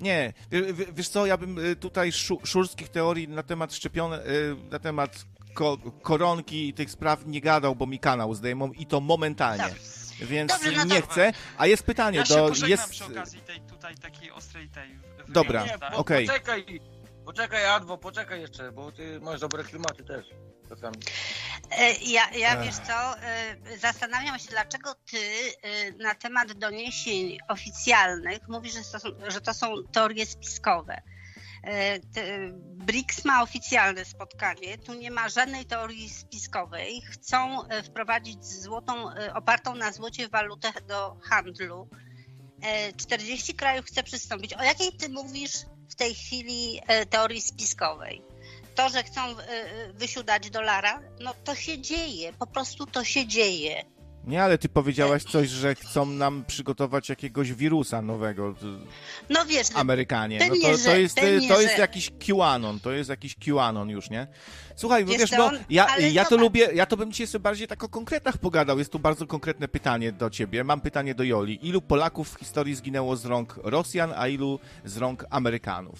nie, 0.00 0.32
wiesz 0.94 1.08
co, 1.08 1.26
ja 1.26 1.36
bym 1.36 1.58
tutaj 1.80 2.12
szu, 2.12 2.40
szurskich 2.44 2.88
teorii 2.88 3.28
na 3.28 3.42
temat 3.42 3.74
szczepione, 3.74 4.16
e, 4.16 4.22
na 4.70 4.78
temat 4.78 5.24
ko, 5.54 5.78
koronki 6.02 6.68
i 6.68 6.74
tych 6.74 6.90
spraw 6.90 7.26
nie 7.26 7.40
gadał, 7.40 7.76
bo 7.76 7.86
mi 7.86 7.98
kanał 7.98 8.34
zdejmą 8.34 8.72
i 8.72 8.86
to 8.86 9.00
momentalnie. 9.00 9.64
Dobrze. 9.64 10.05
Więc 10.20 10.52
Dobrze, 10.52 10.72
no 10.72 10.84
nie 10.84 11.00
dobra. 11.00 11.12
chcę, 11.12 11.32
a 11.58 11.66
jest 11.66 11.82
pytanie, 11.82 12.18
Ja 12.18 12.24
się 12.24 12.34
do, 12.34 12.48
pożegnam 12.48 12.70
jest... 12.70 12.90
przy 12.90 13.04
okazji 13.04 13.40
tej 13.40 13.60
tutaj 13.60 13.94
takiej 13.94 14.30
ostrej 14.30 14.68
tej 14.68 14.88
wymiany, 14.88 15.24
Dobra. 15.28 15.64
Nie, 15.64 15.78
tak? 15.78 15.92
po, 15.92 15.96
Okej. 15.96 16.26
Poczekaj, 16.26 16.80
poczekaj 17.24 17.64
Adwo, 17.66 17.98
poczekaj 17.98 18.40
jeszcze, 18.40 18.72
bo 18.72 18.92
ty 18.92 19.20
masz 19.20 19.40
dobre 19.40 19.64
klimaty 19.64 20.04
też. 20.04 20.26
E, 21.70 21.92
Ja, 22.02 22.30
ja 22.30 22.54
Ech. 22.58 22.64
wiesz 22.66 22.74
co, 22.86 23.18
e, 23.22 23.56
zastanawiam 23.78 24.38
się, 24.38 24.48
dlaczego 24.50 24.94
ty 24.94 25.18
e, 25.62 25.92
na 25.92 26.14
temat 26.14 26.52
doniesień 26.52 27.38
oficjalnych 27.48 28.48
mówisz, 28.48 28.72
że 28.72 28.82
to 28.92 28.98
są, 29.00 29.08
że 29.28 29.40
to 29.40 29.54
są 29.54 29.74
teorie 29.92 30.26
spiskowe. 30.26 31.02
E, 31.64 31.98
BRICS 32.86 33.24
ma 33.24 33.42
oficjalne 33.42 34.04
spotkanie, 34.04 34.78
tu 34.78 34.94
nie 34.94 35.10
ma 35.10 35.28
żadnej 35.28 35.66
teorii 35.66 36.08
spiskowej. 36.08 37.02
Chcą 37.02 37.68
e, 37.68 37.82
wprowadzić 37.82 38.44
złotą, 38.44 39.10
e, 39.10 39.34
opartą 39.34 39.74
na 39.74 39.92
złocie 39.92 40.28
walutę 40.28 40.72
do 40.88 41.16
handlu. 41.22 41.88
E, 42.62 42.92
40 42.92 43.54
krajów 43.54 43.86
chce 43.86 44.02
przystąpić. 44.02 44.54
O 44.54 44.62
jakiej 44.62 44.92
ty 44.92 45.08
mówisz 45.08 45.52
w 45.90 45.94
tej 45.94 46.14
chwili 46.14 46.80
teorii 47.10 47.40
spiskowej? 47.40 48.22
to, 48.74 48.88
że 48.88 49.02
chcą 49.02 49.20
wysiudać 49.94 50.50
dolara, 50.50 51.00
no 51.20 51.34
to 51.44 51.54
się 51.54 51.78
dzieje, 51.78 52.32
po 52.32 52.46
prostu 52.46 52.86
to 52.86 53.04
się 53.04 53.26
dzieje. 53.26 53.84
Nie, 54.26 54.42
ale 54.42 54.58
ty 54.58 54.68
powiedziałaś 54.68 55.24
coś, 55.24 55.48
że 55.48 55.74
chcą 55.74 56.06
nam 56.06 56.44
przygotować 56.46 57.08
jakiegoś 57.08 57.52
wirusa 57.52 58.02
nowego. 58.02 58.54
No 59.30 59.46
wiesz, 59.46 59.66
Amerykanie. 59.74 60.38
No 60.38 60.54
to, 60.54 60.78
to 60.84 60.96
jest, 60.96 61.16
to 61.48 61.60
jest 61.60 61.78
jakiś 61.78 62.10
QAnon, 62.26 62.80
to 62.80 62.92
jest 62.92 63.10
jakiś 63.10 63.36
QAnon 63.36 63.88
już, 63.88 64.10
nie? 64.10 64.26
Słuchaj, 64.76 65.04
Wiesz 65.04 65.18
wiesz, 65.18 65.30
no, 65.30 65.50
ja, 65.70 65.98
ja 65.98 66.24
to 66.24 66.36
lubię, 66.36 66.68
ja 66.74 66.86
to 66.86 66.96
bym 66.96 67.12
dzisiaj 67.12 67.26
sobie 67.26 67.42
bardziej 67.42 67.68
tak 67.68 67.84
o 67.84 67.88
konkretach 67.88 68.38
pogadał. 68.38 68.78
Jest 68.78 68.92
tu 68.92 68.98
bardzo 68.98 69.26
konkretne 69.26 69.68
pytanie 69.68 70.12
do 70.12 70.30
ciebie. 70.30 70.64
Mam 70.64 70.80
pytanie 70.80 71.14
do 71.14 71.24
Joli. 71.24 71.68
Ilu 71.68 71.82
Polaków 71.82 72.34
w 72.34 72.38
historii 72.38 72.74
zginęło 72.74 73.16
z 73.16 73.26
rąk 73.26 73.60
Rosjan, 73.62 74.12
a 74.16 74.28
ilu 74.28 74.58
z 74.84 74.96
rąk 74.96 75.24
Amerykanów? 75.30 75.98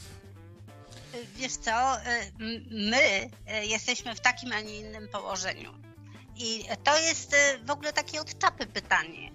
wiesz 1.36 1.52
co, 1.52 1.96
y, 1.96 2.00
my 2.70 3.30
y, 3.62 3.66
jesteśmy 3.66 4.14
w 4.14 4.20
takim, 4.20 4.52
a 4.52 4.60
nie 4.60 4.76
innym 4.80 5.08
położeniu. 5.08 5.85
I 6.38 6.64
to 6.84 6.98
jest 6.98 7.34
y, 7.34 7.36
w 7.64 7.70
ogóle 7.70 7.92
takie 7.92 8.20
od 8.20 8.38
czapy 8.38 8.66
pytanie. 8.66 9.32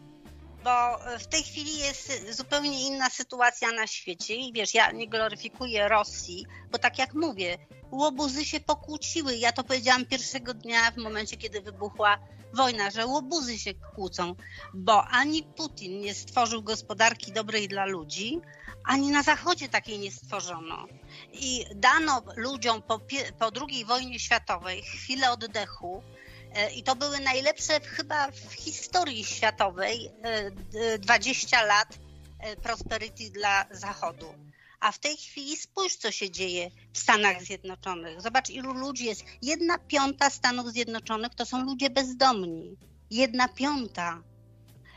Bo 0.64 0.96
y, 1.16 1.20
w 1.20 1.28
tej 1.28 1.44
chwili 1.44 1.78
jest 1.78 2.36
zupełnie 2.38 2.88
inna 2.88 3.10
sytuacja 3.10 3.72
na 3.72 3.88
świecie 3.88 4.36
i 4.36 4.54
wiesz, 4.54 4.74
ja 4.74 4.92
nie 4.92 5.10
gloryfikuję 5.10 5.88
Rosji, 5.88 6.46
bo 6.72 6.78
tak 6.78 7.00
jak 7.00 7.14
mówię, 7.14 7.58
łobuzy 7.92 8.46
się 8.46 8.60
pokłóciły. 8.60 9.36
Ja 9.36 9.52
to 9.52 9.64
powiedziałam 9.64 10.06
pierwszego 10.06 10.54
dnia 10.54 10.92
w 10.92 10.98
momencie, 10.98 11.38
kiedy 11.38 11.62
wybuchła 11.62 12.20
wojna, 12.54 12.92
że 12.92 13.06
łobuzy 13.06 13.60
się 13.60 13.74
kłócą, 13.74 14.36
bo 14.74 15.08
ani 15.08 15.44
Putin 15.44 16.00
nie 16.00 16.14
stworzył 16.14 16.64
gospodarki 16.64 17.32
dobrej 17.32 17.68
dla 17.68 17.86
ludzi, 17.86 18.42
ani 18.86 19.12
na 19.12 19.24
Zachodzie 19.24 19.70
takiej 19.70 20.00
nie 20.00 20.12
stworzono. 20.12 20.88
I 21.34 21.66
dano 21.76 22.22
ludziom 22.36 22.82
po, 22.82 23.00
po 23.40 23.52
II 23.70 23.86
wojnie 23.86 24.20
światowej 24.20 24.82
chwilę 24.82 25.32
oddechu. 25.32 26.04
E, 26.56 26.72
I 26.74 26.84
to 26.84 26.96
były 26.96 27.20
najlepsze 27.20 27.80
chyba 27.80 28.32
w 28.32 28.54
historii 28.54 29.26
światowej 29.26 30.12
e, 30.24 30.52
d- 30.52 31.00
20 31.00 31.64
lat 31.64 31.88
e, 32.40 32.56
prosperity 32.56 33.30
dla 33.30 33.66
Zachodu. 33.72 34.34
A 34.80 34.92
w 34.92 35.00
tej 35.00 35.18
chwili 35.18 35.58
spójrz, 35.58 35.96
co 35.96 36.12
się 36.12 36.32
dzieje 36.32 36.70
w 36.94 37.00
Stanach 37.00 37.44
Zjednoczonych. 37.44 38.22
Zobacz, 38.22 38.50
ilu 38.50 38.74
ludzi 38.74 39.06
jest. 39.06 39.24
Jedna 39.42 39.78
piąta 39.80 40.30
Stanów 40.30 40.68
Zjednoczonych 40.72 41.36
to 41.36 41.46
są 41.46 41.64
ludzie 41.66 41.90
bezdomni. 41.90 42.78
Jedna 43.12 43.48
piąta. 43.48 44.22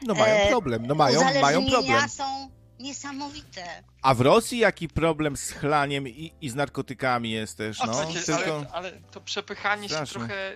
No 0.03 0.15
mają 0.15 0.35
E, 0.35 0.49
problem, 0.49 0.87
no 0.87 0.95
mają, 0.95 1.21
mają 1.41 1.61
Uzależnienia 1.61 1.71
problem. 1.73 2.09
są 2.09 2.51
niesamowite. 2.79 3.85
A 4.03 4.15
w 4.15 4.21
Rosji 4.21 4.59
jaki 4.59 4.89
problem 4.89 5.37
z 5.37 5.51
chlaniem 5.51 6.09
i, 6.09 6.33
i 6.41 6.51
z 6.51 6.55
narkotykami 6.55 7.31
jest 7.31 7.59
też, 7.59 7.81
O, 7.81 7.87
no? 7.87 8.05
takie, 8.05 8.21
Tylko... 8.21 8.57
ale, 8.57 8.71
ale 8.73 8.93
to 9.11 9.21
przepychanie 9.21 9.89
się 9.89 9.95
Straszne. 9.95 10.19
trochę 10.19 10.55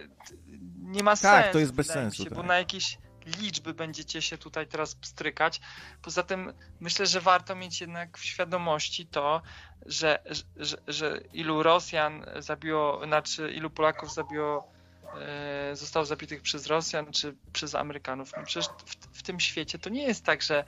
nie 0.89 1.03
ma 1.03 1.17
Tak, 1.17 1.21
sensu. 1.21 1.53
to 1.53 1.59
jest 1.59 1.73
bez 1.73 1.87
sensu, 1.87 2.23
Się, 2.25 2.31
tak. 2.31 2.39
Bo 2.39 2.43
na 2.43 2.59
jakieś 2.59 2.99
liczby 3.41 3.75
będziecie 3.75 4.23
się 4.23 4.39
tutaj 4.39 4.67
teraz 4.67 4.95
pstrykać. 4.95 5.61
Poza 6.03 6.23
tym 6.23 6.53
myślę, 6.81 7.07
że 7.07 7.21
warto 7.21 7.55
mieć 7.55 7.81
jednak 7.81 8.19
w 8.19 8.25
świadomości 8.25 9.07
to, 9.07 9.43
że, 9.87 10.19
że, 10.57 10.77
że 10.87 11.21
ilu 11.33 11.63
Rosjan 11.63 12.25
zabiło, 12.39 13.07
znaczy 13.07 13.53
ilu 13.53 13.71
Polaków 13.71 14.15
zabiło, 14.15 14.73
e, 15.21 15.77
zostało 15.77 16.07
zabitych 16.07 16.43
przez 16.43 16.67
Rosjan 16.67 17.13
czy 17.13 17.37
przez 17.53 17.75
Amerykanów. 17.75 18.33
No 18.37 18.45
przecież 18.45 18.69
w, 18.87 19.19
w 19.19 19.23
tym 19.23 19.41
świecie 19.41 19.79
to 19.79 19.91
nie 19.91 20.03
jest 20.03 20.25
tak, 20.25 20.43
że 20.43 20.65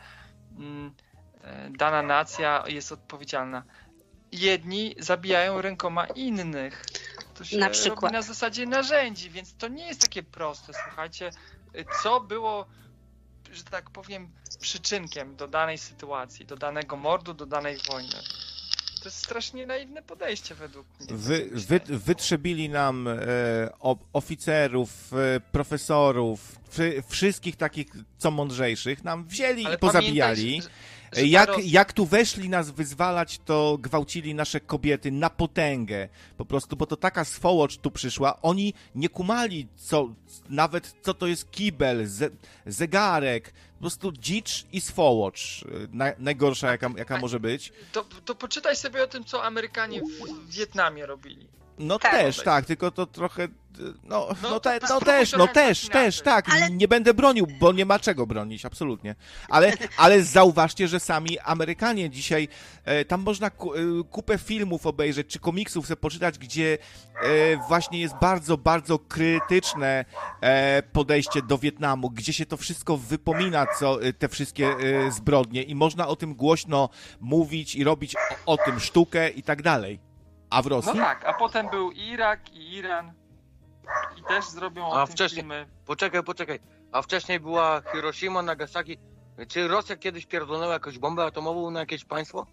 mm, 0.58 0.94
e, 1.42 1.70
dana 1.70 2.02
nacja 2.02 2.64
jest 2.66 2.92
odpowiedzialna. 2.92 3.64
Jedni 4.32 4.94
zabijają 4.98 5.62
rękoma 5.62 6.06
innych. 6.06 6.84
To 7.34 7.44
się 7.44 7.56
Na 7.58 7.70
przykład. 7.70 8.02
robi 8.02 8.12
na 8.12 8.22
zasadzie 8.22 8.66
narzędzi, 8.66 9.30
więc 9.30 9.54
to 9.54 9.68
nie 9.68 9.86
jest 9.86 10.00
takie 10.00 10.22
proste. 10.22 10.72
Słuchajcie, 10.84 11.30
co 12.02 12.20
było, 12.20 12.66
że 13.52 13.64
tak 13.64 13.90
powiem, 13.90 14.28
przyczynkiem 14.60 15.36
do 15.36 15.48
danej 15.48 15.78
sytuacji, 15.78 16.46
do 16.46 16.56
danego 16.56 16.96
mordu, 16.96 17.34
do 17.34 17.46
danej 17.46 17.76
wojny. 17.90 18.14
To 19.02 19.04
jest 19.04 19.18
strasznie 19.18 19.66
naiwne 19.66 20.02
podejście 20.02 20.54
według 20.54 20.86
mnie. 21.00 21.08
Wy, 21.10 21.48
wy, 21.52 21.80
wytrzebili 21.86 22.68
nam 22.68 23.08
e, 23.08 23.18
oficerów, 24.12 25.12
e, 25.12 25.40
profesorów, 25.40 26.58
wszy, 26.70 27.02
wszystkich 27.08 27.56
takich, 27.56 27.86
co 28.18 28.30
mądrzejszych, 28.30 29.04
nam 29.04 29.24
wzięli 29.24 29.66
Ale 29.66 29.74
i 29.74 29.78
pozabijali. 29.78 30.42
pamiętaj, 30.42 30.60
że- 30.62 30.89
Jak, 31.16 31.50
jak 31.64 31.92
tu 31.92 32.06
weszli 32.06 32.48
nas 32.48 32.70
wyzwalać, 32.70 33.38
to 33.44 33.78
gwałcili 33.80 34.34
nasze 34.34 34.60
kobiety 34.60 35.10
na 35.10 35.30
potęgę. 35.30 36.08
Po 36.36 36.44
prostu, 36.44 36.76
bo 36.76 36.86
to 36.86 36.96
taka 36.96 37.24
swołocz 37.24 37.78
tu 37.78 37.90
przyszła. 37.90 38.42
Oni 38.42 38.74
nie 38.94 39.08
kumali, 39.08 39.68
co, 39.76 40.08
nawet 40.48 40.94
co 41.02 41.14
to 41.14 41.26
jest 41.26 41.50
kibel, 41.50 42.06
ze, 42.06 42.30
zegarek. 42.66 43.52
Po 43.74 43.80
prostu 43.80 44.12
dzicz 44.12 44.66
i 44.72 44.80
swołocz. 44.80 45.64
Na, 45.92 46.12
najgorsza, 46.18 46.70
jaka, 46.70 46.90
jaka 46.96 47.18
może 47.18 47.40
być. 47.40 47.72
To, 47.92 48.04
to 48.24 48.34
poczytaj 48.34 48.76
sobie 48.76 49.02
o 49.02 49.06
tym, 49.06 49.24
co 49.24 49.44
Amerykanie 49.44 50.00
w 50.02 50.54
Wietnamie 50.54 51.06
robili. 51.06 51.59
No 51.80 51.98
Tak. 51.98 52.10
też, 52.12 52.42
tak, 52.42 52.64
tylko 52.66 52.90
to 52.90 53.06
trochę. 53.06 53.48
No, 54.04 54.28
no, 54.42 54.50
No 54.50 54.60
te, 54.60 54.78
no 54.88 55.00
też, 55.00 55.32
no 55.32 55.46
też, 55.48 55.88
też, 55.88 56.20
tak. 56.20 56.48
Ale- 56.52 56.70
Nie 56.70 56.88
będę 56.88 57.14
bronił, 57.14 57.46
bo 57.60 57.72
nie 57.72 57.84
ma 57.86 57.98
czego 57.98 58.26
bronić, 58.26 58.64
absolutnie. 58.64 59.14
Ale, 59.48 59.72
ale 59.96 60.22
zauważcie, 60.22 60.88
że 60.88 61.00
sami 61.00 61.38
Amerykanie 61.38 62.10
dzisiaj, 62.10 62.48
e, 62.84 63.04
tam 63.04 63.20
można 63.22 63.50
ku, 63.50 63.74
e, 63.74 63.78
kupę 64.10 64.38
filmów 64.38 64.86
obejrzeć, 64.86 65.26
czy 65.26 65.38
komiksów 65.38 65.86
sobie 65.86 65.96
poczytać, 65.96 66.38
gdzie 66.38 66.78
e, 67.22 67.56
właśnie 67.68 68.00
jest 68.00 68.14
bardzo, 68.20 68.56
bardzo 68.58 68.98
krytyczne 68.98 70.04
e, 70.40 70.82
podejście 70.92 71.42
do 71.42 71.58
Wietnamu, 71.58 72.10
gdzie 72.10 72.32
się 72.32 72.46
to 72.46 72.56
wszystko 72.56 72.96
wypomina, 72.96 73.66
co 73.78 74.02
e, 74.02 74.12
te 74.12 74.28
wszystkie 74.28 74.66
e, 74.68 75.12
zbrodnie 75.12 75.62
i 75.62 75.74
można 75.74 76.08
o 76.08 76.16
tym 76.16 76.34
głośno 76.34 76.88
mówić 77.20 77.74
i 77.74 77.84
robić 77.84 78.16
o, 78.46 78.52
o 78.52 78.56
tym 78.56 78.80
sztukę 78.80 79.30
i 79.30 79.42
tak 79.42 79.62
dalej. 79.62 80.09
A 80.50 80.62
w 80.62 80.64
No 80.66 80.70
Rosji? 80.76 80.92
tak, 81.00 81.24
a 81.24 81.32
potem 81.32 81.68
był 81.68 81.90
Irak 81.90 82.50
i 82.52 82.72
Iran 82.76 83.12
i 84.18 84.22
też 84.22 84.48
zrobią 84.48 84.86
o 84.86 85.00
A 85.02 85.06
tym 85.06 85.14
wcześniej- 85.14 85.40
filmy. 85.40 85.66
Poczekaj, 85.86 86.22
poczekaj. 86.22 86.58
A 86.92 87.02
wcześniej 87.02 87.40
była 87.40 87.82
Hiroshima, 87.92 88.42
Nagasaki. 88.42 88.98
Czy 89.48 89.68
Rosja 89.68 89.96
kiedyś 89.96 90.26
pierdolnęła 90.26 90.72
jakąś 90.72 90.98
bombę 90.98 91.24
atomową 91.24 91.70
na 91.70 91.80
jakieś 91.80 92.04
państwo? 92.04 92.46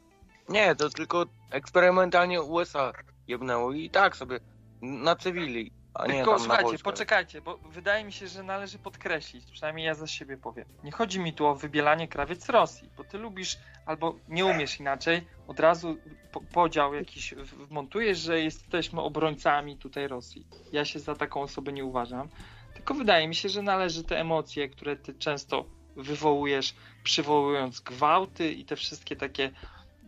Nie, 0.50 0.76
to 0.76 0.89
tylko 0.89 1.26
eksperymentalnie 1.52 2.41
USA 2.41 2.91
jebnęło 3.28 3.72
i 3.74 3.89
tak 3.89 4.16
sobie 4.16 4.39
na 4.82 5.16
cywili. 5.16 5.72
A 5.98 6.08
nie 6.08 6.14
Tylko 6.14 6.39
słuchajcie, 6.39 6.80
poczekajcie, 6.84 7.41
bo 7.41 7.58
wydaje 7.58 8.04
mi 8.04 8.14
się, 8.14 8.28
że 8.28 8.43
należy 8.43 8.80
podkreślić, 8.80 9.52
przynajmniej 9.52 9.86
ja 9.86 9.95
za 9.95 10.08
siebie 10.08 10.38
powiem. 10.38 10.66
Nie 10.84 10.91
chodzi 10.91 11.20
mi 11.20 11.34
tu 11.34 11.45
o 11.45 11.56
wybielanie 11.56 12.08
krawiec 12.08 12.50
Rosji, 12.50 12.89
bo 12.98 13.04
ty 13.04 13.18
lubisz 13.18 13.58
albo 13.86 14.16
nie 14.28 14.45
umiesz 14.45 14.80
inaczej, 14.80 15.28
od 15.48 15.60
razu 15.60 15.98
po 16.32 16.41
podział 16.41 16.93
jakiś 16.93 17.34
wmontujesz, 17.34 18.18
że 18.18 18.39
jesteśmy 18.39 19.02
obrońcami 19.02 19.78
tutaj 19.78 20.08
Rosji. 20.08 20.48
Ja 20.72 20.86
się 20.86 21.00
za 21.00 21.16
taką 21.16 21.41
osobę 21.41 21.74
nie 21.74 21.86
uważam, 21.86 22.30
tylko 22.74 22.93
wydaje 22.93 23.28
mi 23.28 23.36
się, 23.36 23.50
że 23.50 23.62
należy 23.62 24.04
te 24.04 24.20
emocje, 24.20 24.70
które 24.70 24.95
ty 24.95 25.14
często 25.14 25.66
wywołujesz, 25.95 26.76
przywołując 27.04 27.80
gwałty 27.80 28.52
i 28.52 28.66
te 28.66 28.76
wszystkie 28.76 29.16
takie 29.16 29.52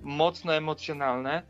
mocno 0.02 0.56
emocjonalne, 0.56 1.44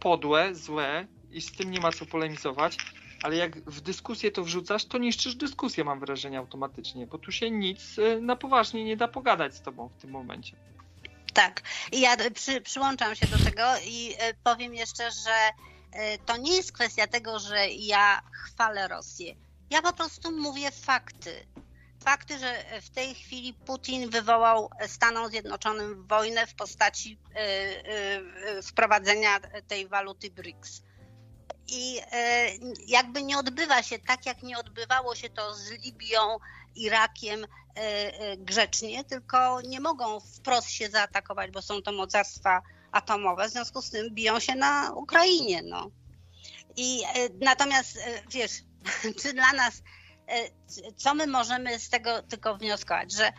podłe, 0.00 0.54
złe 0.54 1.06
i 1.30 1.40
z 1.40 1.52
tym 1.52 1.70
nie 1.70 1.80
ma 1.80 1.92
co 1.92 2.06
polemizować, 2.06 2.80
ale 3.24 3.36
jak 3.36 3.56
w 3.56 3.80
dyskusję 3.80 4.30
to 4.30 4.44
wrzucasz, 4.44 4.84
to 4.84 4.98
niszczysz 4.98 5.34
dyskusję, 5.34 5.84
mam 5.84 6.00
wrażenie, 6.00 6.38
automatycznie, 6.38 7.06
bo 7.06 7.18
tu 7.18 7.32
się 7.32 7.50
nic 7.50 7.98
y, 7.98 8.20
na 8.20 8.36
poważnie 8.36 8.84
nie 8.84 8.96
da 8.96 9.08
pogadać 9.08 9.54
z 9.54 9.60
tobą 9.60 9.88
w 9.88 10.00
tym 10.00 10.10
momencie. 10.10 10.56
Tak. 11.34 11.62
I 11.92 12.00
ja 12.00 12.16
przy, 12.34 12.60
przyłączam 12.60 13.14
się 13.14 13.26
do 13.26 13.38
tego 13.44 13.62
i 13.84 14.14
e, 14.18 14.34
powiem 14.34 14.74
jeszcze, 14.74 15.10
że 15.10 15.50
e, 15.92 16.18
to 16.18 16.36
nie 16.36 16.56
jest 16.56 16.72
kwestia 16.72 17.06
tego, 17.06 17.38
że 17.38 17.68
ja 17.68 18.22
chwalę 18.32 18.88
Rosję. 18.88 19.34
Ja 19.70 19.82
po 19.82 19.92
prostu 19.92 20.32
mówię 20.32 20.70
fakty. 20.70 21.46
Fakty, 22.04 22.38
że 22.38 22.64
w 22.82 22.90
tej 22.90 23.14
chwili 23.14 23.54
Putin 23.54 24.10
wywołał 24.10 24.70
Stanom 24.86 25.30
Zjednoczonym 25.30 26.06
wojnę 26.06 26.46
w 26.46 26.54
postaci 26.54 27.18
wprowadzenia 28.62 29.40
tej 29.68 29.88
waluty 29.88 30.30
BRICS. 30.30 30.83
I 31.68 32.00
e, 32.12 32.48
jakby 32.86 33.22
nie 33.22 33.38
odbywa 33.38 33.82
się 33.82 33.98
tak, 33.98 34.26
jak 34.26 34.42
nie 34.42 34.58
odbywało 34.58 35.14
się 35.14 35.30
to 35.30 35.54
z 35.54 35.70
Libią, 35.70 36.38
Irakiem 36.74 37.44
e, 37.44 37.48
e, 37.76 38.36
grzecznie, 38.36 39.04
tylko 39.04 39.60
nie 39.60 39.80
mogą 39.80 40.20
wprost 40.20 40.70
się 40.70 40.88
zaatakować, 40.88 41.50
bo 41.50 41.62
są 41.62 41.82
to 41.82 41.92
mocarstwa 41.92 42.62
atomowe, 42.92 43.48
w 43.48 43.52
związku 43.52 43.82
z 43.82 43.90
tym 43.90 44.14
biją 44.14 44.40
się 44.40 44.54
na 44.54 44.92
Ukrainie. 44.92 45.62
No. 45.62 45.90
I 46.76 47.02
natomiast 47.40 47.98
wiesz, 48.30 48.52
czy 49.22 49.32
dla 49.32 49.52
nas, 49.52 49.82
co 50.96 51.14
my 51.14 51.26
możemy 51.26 51.78
z 51.78 51.88
tego 51.90 52.22
tylko 52.22 52.56
wnioskować, 52.56 53.12
że 53.12 53.32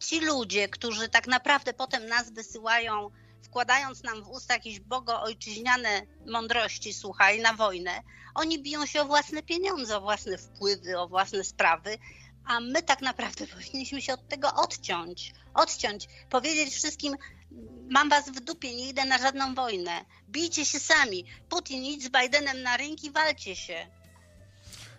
ci 0.00 0.20
ludzie, 0.20 0.68
którzy 0.68 1.08
tak 1.08 1.26
naprawdę 1.26 1.72
potem 1.72 2.06
nas 2.06 2.30
wysyłają, 2.30 3.10
wkładając 3.44 4.02
nam 4.02 4.22
w 4.22 4.28
usta 4.28 4.54
jakieś 4.54 4.80
bogoojczyźniane 4.80 6.02
mądrości, 6.26 6.92
słuchaj, 6.92 7.40
na 7.40 7.52
wojnę, 7.52 7.90
oni 8.34 8.62
biją 8.62 8.86
się 8.86 9.02
o 9.02 9.04
własne 9.04 9.42
pieniądze, 9.42 9.96
o 9.96 10.00
własne 10.00 10.38
wpływy, 10.38 10.98
o 10.98 11.08
własne 11.08 11.44
sprawy, 11.44 11.98
a 12.44 12.60
my 12.60 12.82
tak 12.82 13.02
naprawdę 13.02 13.46
powinniśmy 13.54 14.02
się 14.02 14.14
od 14.14 14.28
tego 14.28 14.54
odciąć. 14.54 15.32
Odciąć, 15.54 16.08
powiedzieć 16.30 16.74
wszystkim, 16.74 17.16
mam 17.90 18.08
was 18.08 18.30
w 18.30 18.40
dupie, 18.40 18.74
nie 18.74 18.88
idę 18.88 19.04
na 19.04 19.18
żadną 19.18 19.54
wojnę. 19.54 20.04
Bijcie 20.28 20.64
się 20.64 20.80
sami. 20.80 21.24
Putin, 21.48 21.84
idź 21.84 22.04
z 22.04 22.08
Bidenem 22.08 22.62
na 22.62 22.76
rynki, 22.76 23.10
walcie 23.10 23.56
się. 23.56 23.86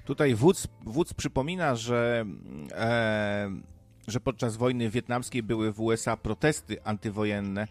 Tutaj 0.05 0.35
wódz, 0.35 0.67
wódz 0.83 1.13
przypomina, 1.13 1.75
że, 1.75 2.25
e, 2.71 3.49
że 4.07 4.19
podczas 4.19 4.57
wojny 4.57 4.89
wietnamskiej 4.89 5.43
były 5.43 5.71
w 5.71 5.81
USA 5.81 6.17
protesty 6.17 6.83
antywojenne, 6.83 7.67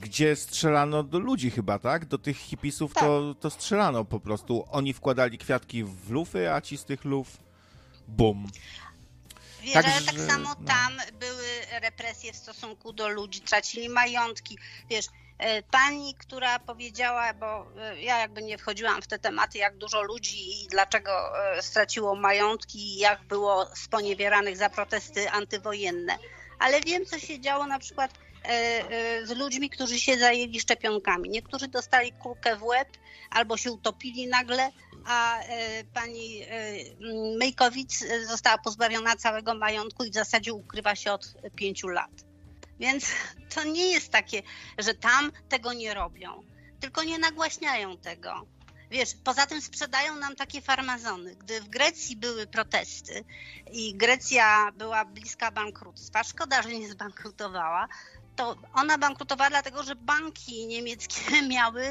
gdzie 0.00 0.36
strzelano 0.36 1.02
do 1.02 1.18
ludzi 1.18 1.50
chyba, 1.50 1.78
tak? 1.78 2.04
Do 2.04 2.18
tych 2.18 2.36
hipisów 2.36 2.94
to, 2.94 3.34
to 3.40 3.50
strzelano 3.50 4.04
po 4.04 4.20
prostu. 4.20 4.64
Oni 4.70 4.92
wkładali 4.92 5.38
kwiatki 5.38 5.84
w 5.84 6.10
lufy, 6.10 6.52
a 6.52 6.60
ci 6.60 6.78
z 6.78 6.84
tych 6.84 7.04
luf 7.04 7.28
bum. 8.08 8.46
Wiesz, 9.62 9.76
ale 9.76 10.00
tak 10.06 10.20
samo 10.20 10.48
no. 10.48 10.66
tam 10.66 10.92
były 11.20 11.46
represje 11.80 12.32
w 12.32 12.36
stosunku 12.36 12.92
do 12.92 13.08
ludzi, 13.08 13.40
tracili 13.40 13.88
majątki. 13.88 14.58
Wiesz, 14.90 15.06
e, 15.38 15.62
pani, 15.62 16.14
która 16.14 16.58
powiedziała, 16.58 17.34
bo 17.34 17.66
e, 17.78 18.02
ja 18.02 18.18
jakby 18.18 18.42
nie 18.42 18.58
wchodziłam 18.58 19.02
w 19.02 19.06
te 19.06 19.18
tematy, 19.18 19.58
jak 19.58 19.76
dużo 19.76 20.02
ludzi 20.02 20.64
i 20.64 20.68
dlaczego 20.68 21.12
e, 21.38 21.62
straciło 21.62 22.14
majątki 22.14 22.98
jak 22.98 23.24
było 23.24 23.66
sponiewieranych 23.76 24.56
za 24.56 24.70
protesty 24.70 25.30
antywojenne. 25.30 26.18
Ale 26.58 26.80
wiem, 26.80 27.06
co 27.06 27.18
się 27.18 27.40
działo 27.40 27.66
na 27.66 27.78
przykład 27.78 28.23
z 29.24 29.30
ludźmi, 29.38 29.70
którzy 29.70 30.00
się 30.00 30.18
zajęli 30.18 30.60
szczepionkami. 30.60 31.30
Niektórzy 31.30 31.68
dostali 31.68 32.12
kulkę 32.12 32.56
w 32.56 32.62
łeb 32.62 32.88
albo 33.30 33.56
się 33.56 33.72
utopili 33.72 34.26
nagle, 34.26 34.70
a 35.06 35.38
e, 35.38 35.84
pani 35.84 36.42
e, 36.42 36.46
m, 36.46 37.36
Mejkowic 37.38 38.02
e, 38.02 38.26
została 38.26 38.58
pozbawiona 38.58 39.16
całego 39.16 39.54
majątku 39.54 40.04
i 40.04 40.10
w 40.10 40.14
zasadzie 40.14 40.52
ukrywa 40.52 40.94
się 40.94 41.12
od 41.12 41.34
pięciu 41.56 41.88
lat. 41.88 42.10
Więc 42.80 43.06
to 43.54 43.64
nie 43.64 43.86
jest 43.86 44.12
takie, 44.12 44.42
że 44.78 44.94
tam 44.94 45.32
tego 45.48 45.72
nie 45.72 45.94
robią, 45.94 46.42
tylko 46.80 47.02
nie 47.02 47.18
nagłaśniają 47.18 47.96
tego. 47.98 48.46
Wiesz, 48.90 49.08
poza 49.24 49.46
tym 49.46 49.60
sprzedają 49.62 50.16
nam 50.16 50.36
takie 50.36 50.60
farmazony. 50.60 51.36
Gdy 51.36 51.60
w 51.60 51.68
Grecji 51.68 52.16
były 52.16 52.46
protesty 52.46 53.24
i 53.72 53.94
Grecja 53.94 54.72
była 54.72 55.04
bliska 55.04 55.50
bankructwa, 55.50 56.24
szkoda, 56.24 56.62
że 56.62 56.68
nie 56.68 56.88
zbankrutowała, 56.88 57.88
to 58.36 58.56
ona 58.74 58.98
bankrutowała 58.98 59.50
dlatego, 59.50 59.82
że 59.82 59.94
banki 59.94 60.66
niemieckie 60.66 61.42
miały 61.54 61.84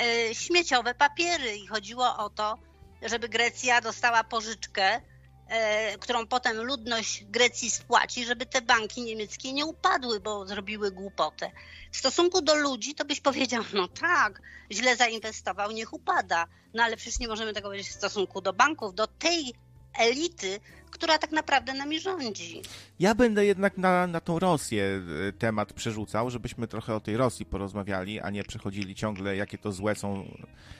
e, 0.00 0.34
śmieciowe 0.34 0.94
papiery 0.94 1.56
i 1.56 1.66
chodziło 1.66 2.16
o 2.16 2.30
to, 2.30 2.58
żeby 3.02 3.28
Grecja 3.28 3.80
dostała 3.80 4.24
pożyczkę, 4.24 5.00
e, 5.48 5.98
którą 5.98 6.26
potem 6.26 6.56
ludność 6.56 7.24
Grecji 7.24 7.70
spłaci, 7.70 8.24
żeby 8.24 8.46
te 8.46 8.62
banki 8.62 9.02
niemieckie 9.02 9.52
nie 9.52 9.66
upadły, 9.66 10.20
bo 10.20 10.46
zrobiły 10.46 10.90
głupotę. 10.90 11.50
W 11.92 11.96
stosunku 11.96 12.42
do 12.42 12.54
ludzi 12.54 12.94
to 12.94 13.04
byś 13.04 13.20
powiedział, 13.20 13.64
no 13.72 13.88
tak, 13.88 14.42
źle 14.72 14.96
zainwestował, 14.96 15.70
niech 15.70 15.92
upada. 15.92 16.46
No 16.74 16.82
ale 16.82 16.96
przecież 16.96 17.18
nie 17.18 17.28
możemy 17.28 17.52
tego 17.52 17.68
powiedzieć 17.68 17.88
w 17.88 17.94
stosunku 17.94 18.40
do 18.40 18.52
banków, 18.52 18.94
do 18.94 19.06
tej 19.06 19.54
elity, 19.98 20.60
która 20.90 21.18
tak 21.18 21.32
naprawdę 21.32 21.74
nami 21.74 22.00
rządzi. 22.00 22.62
Ja 22.98 23.14
będę 23.14 23.46
jednak 23.46 23.78
na, 23.78 24.06
na 24.06 24.20
tą 24.20 24.38
Rosję 24.38 25.00
e, 25.28 25.32
temat 25.32 25.72
przerzucał, 25.72 26.30
żebyśmy 26.30 26.68
trochę 26.68 26.94
o 26.94 27.00
tej 27.00 27.16
Rosji 27.16 27.46
porozmawiali, 27.46 28.20
a 28.20 28.30
nie 28.30 28.44
przechodzili 28.44 28.94
ciągle, 28.94 29.36
jakie 29.36 29.58
to 29.58 29.72
złe 29.72 29.94
są 29.94 30.24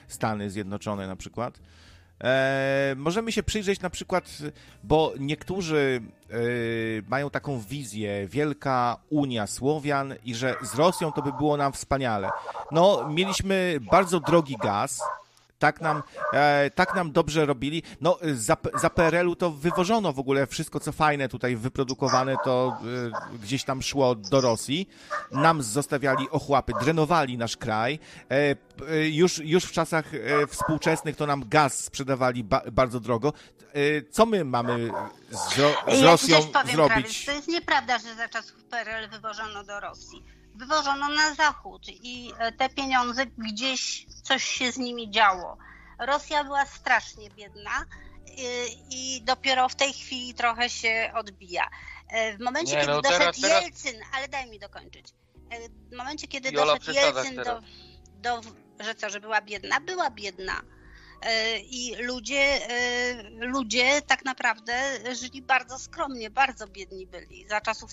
Stany 0.07 0.49
Zjednoczone 0.49 1.07
na 1.07 1.15
przykład. 1.15 1.59
E, 2.23 2.93
możemy 2.97 3.31
się 3.31 3.43
przyjrzeć 3.43 3.79
na 3.81 3.89
przykład, 3.89 4.37
bo 4.83 5.13
niektórzy 5.19 6.01
e, 6.29 6.35
mają 7.07 7.29
taką 7.29 7.59
wizję, 7.59 8.27
wielka 8.27 8.97
Unia 9.09 9.47
Słowian 9.47 10.13
i 10.25 10.35
że 10.35 10.55
z 10.61 10.75
Rosją 10.75 11.11
to 11.11 11.21
by 11.21 11.33
było 11.33 11.57
nam 11.57 11.73
wspaniale. 11.73 12.29
No, 12.71 13.09
mieliśmy 13.09 13.77
bardzo 13.91 14.19
drogi 14.19 14.57
gaz, 14.61 15.01
tak 15.65 15.81
nam, 15.81 16.03
e, 16.33 16.69
tak 16.69 16.95
nam 16.95 17.11
dobrze 17.11 17.45
robili. 17.45 17.83
No, 18.01 18.17
za, 18.33 18.57
za 18.81 18.89
PRL-u 18.89 19.35
to 19.35 19.51
wywożono 19.51 20.13
w 20.13 20.19
ogóle 20.19 20.47
wszystko, 20.47 20.79
co 20.79 20.91
fajne 20.91 21.29
tutaj 21.29 21.55
wyprodukowane, 21.55 22.35
to 22.43 22.77
e, 23.33 23.37
gdzieś 23.37 23.63
tam 23.63 23.81
szło 23.81 24.15
do 24.15 24.41
Rosji. 24.41 24.89
Nam 25.31 25.63
zostawiali 25.63 26.29
ochłapy, 26.29 26.73
drenowali 26.81 27.37
nasz 27.37 27.57
kraj. 27.57 27.99
E, 28.31 28.55
e, 28.89 29.09
już, 29.09 29.37
już 29.37 29.63
w 29.63 29.71
czasach 29.71 30.05
e, 30.13 30.47
współczesnych 30.47 31.15
to 31.15 31.27
nam 31.27 31.49
gaz 31.49 31.83
sprzedawali 31.83 32.43
ba, 32.43 32.61
bardzo 32.71 32.99
drogo. 32.99 33.33
E, 33.73 34.01
co 34.11 34.25
my 34.25 34.45
mamy 34.45 34.91
z, 35.29 35.53
z 35.53 35.57
Ja 36.01 36.11
Rosją 36.11 36.37
coś 36.37 36.51
powiem, 36.51 36.75
zrobić? 36.75 36.93
Krawiec, 36.93 37.25
to 37.25 37.31
jest 37.31 37.47
nieprawda, 37.47 37.99
że 37.99 38.15
za 38.15 38.27
czasów 38.27 38.63
PRL 38.63 39.09
wywożono 39.09 39.63
do 39.63 39.79
Rosji. 39.79 40.34
Wywożono 40.55 41.09
na 41.09 41.33
zachód 41.35 41.81
i 41.87 42.31
e, 42.39 42.51
te 42.51 42.69
pieniądze 42.69 43.25
gdzieś 43.37 44.05
coś 44.23 44.43
się 44.43 44.71
z 44.71 44.77
nimi 44.77 45.11
działo. 45.11 45.57
Rosja 45.99 46.43
była 46.43 46.65
strasznie 46.65 47.29
biedna 47.29 47.85
i, 48.37 49.15
i 49.17 49.21
dopiero 49.23 49.69
w 49.69 49.75
tej 49.75 49.93
chwili 49.93 50.33
trochę 50.33 50.69
się 50.69 51.11
odbija. 51.15 51.67
E, 52.09 52.37
W 52.37 52.39
momencie, 52.41 52.73
Nie, 52.73 52.79
kiedy 52.81 52.93
no 52.93 53.01
doszedł 53.01 53.19
teraz- 53.19 53.41
teraz- 53.41 53.63
Jelcyn, 53.63 53.95
ale 54.13 54.27
daj 54.27 54.49
mi 54.49 54.59
dokończyć. 54.59 55.05
E, 55.49 55.69
W 55.69 55.97
momencie, 55.97 56.27
kiedy 56.27 56.49
Jola, 56.51 56.75
doszedł 56.75 56.97
Jelcyn 56.97 57.35
do, 57.35 57.61
do, 58.15 58.41
że 58.79 58.95
co, 58.95 59.09
że 59.09 59.19
była 59.19 59.41
biedna? 59.41 59.79
Była 59.79 60.09
biedna. 60.09 60.61
E, 61.25 61.59
I 61.59 61.95
ludzie, 61.95 62.69
e, 62.69 63.23
ludzie 63.39 64.01
tak 64.01 64.25
naprawdę 64.25 64.73
żyli 65.15 65.41
bardzo 65.41 65.79
skromnie, 65.79 66.29
bardzo 66.29 66.67
biedni 66.67 67.07
byli 67.07 67.47
za 67.49 67.61
czasów 67.61 67.91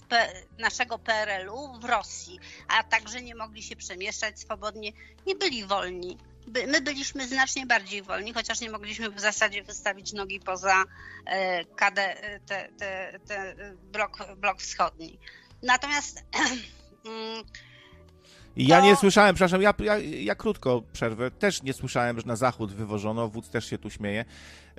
naszego 0.59 0.99
PRL-u 0.99 1.81
w 1.81 1.85
Rosji, 1.85 2.39
a 2.69 2.83
także 2.83 3.23
nie 3.23 3.35
mogli 3.35 3.63
się 3.63 3.77
przemieszczać 3.77 4.41
swobodnie, 4.41 4.93
nie 5.27 5.35
byli 5.35 5.65
wolni. 5.65 6.19
My 6.67 6.81
byliśmy 6.81 7.29
znacznie 7.29 7.67
bardziej 7.67 8.03
wolni, 8.03 8.33
chociaż 8.33 8.61
nie 8.61 8.71
mogliśmy 8.71 9.11
w 9.11 9.21
zasadzie 9.21 9.63
wystawić 9.63 10.13
nogi 10.13 10.41
poza 10.41 10.85
e, 11.27 11.65
KD, 11.65 12.17
te, 12.47 12.69
te, 12.79 13.21
te 13.27 13.55
blok, 13.93 14.19
blok 14.37 14.61
wschodni. 14.61 15.19
Natomiast 15.63 16.25
mm, 17.05 17.45
Ja 18.57 18.79
To- 18.81 18.85
nie 18.87 18.97
słyszałem, 18.97 19.35
przepraszam, 19.35 19.63
ja, 19.63 19.75
ja, 19.85 19.99
ja 19.99 20.35
krótko 20.35 20.83
przerwę. 20.93 21.31
Też 21.31 21.63
nie 21.63 21.73
słyszałem, 21.73 22.21
że 22.21 22.27
na 22.27 22.37
zachód 22.37 22.73
wywożono, 22.73 23.29
wódz 23.29 23.49
też 23.49 23.67
się 23.71 23.79
tu 23.79 23.91
śmieje. 23.91 24.25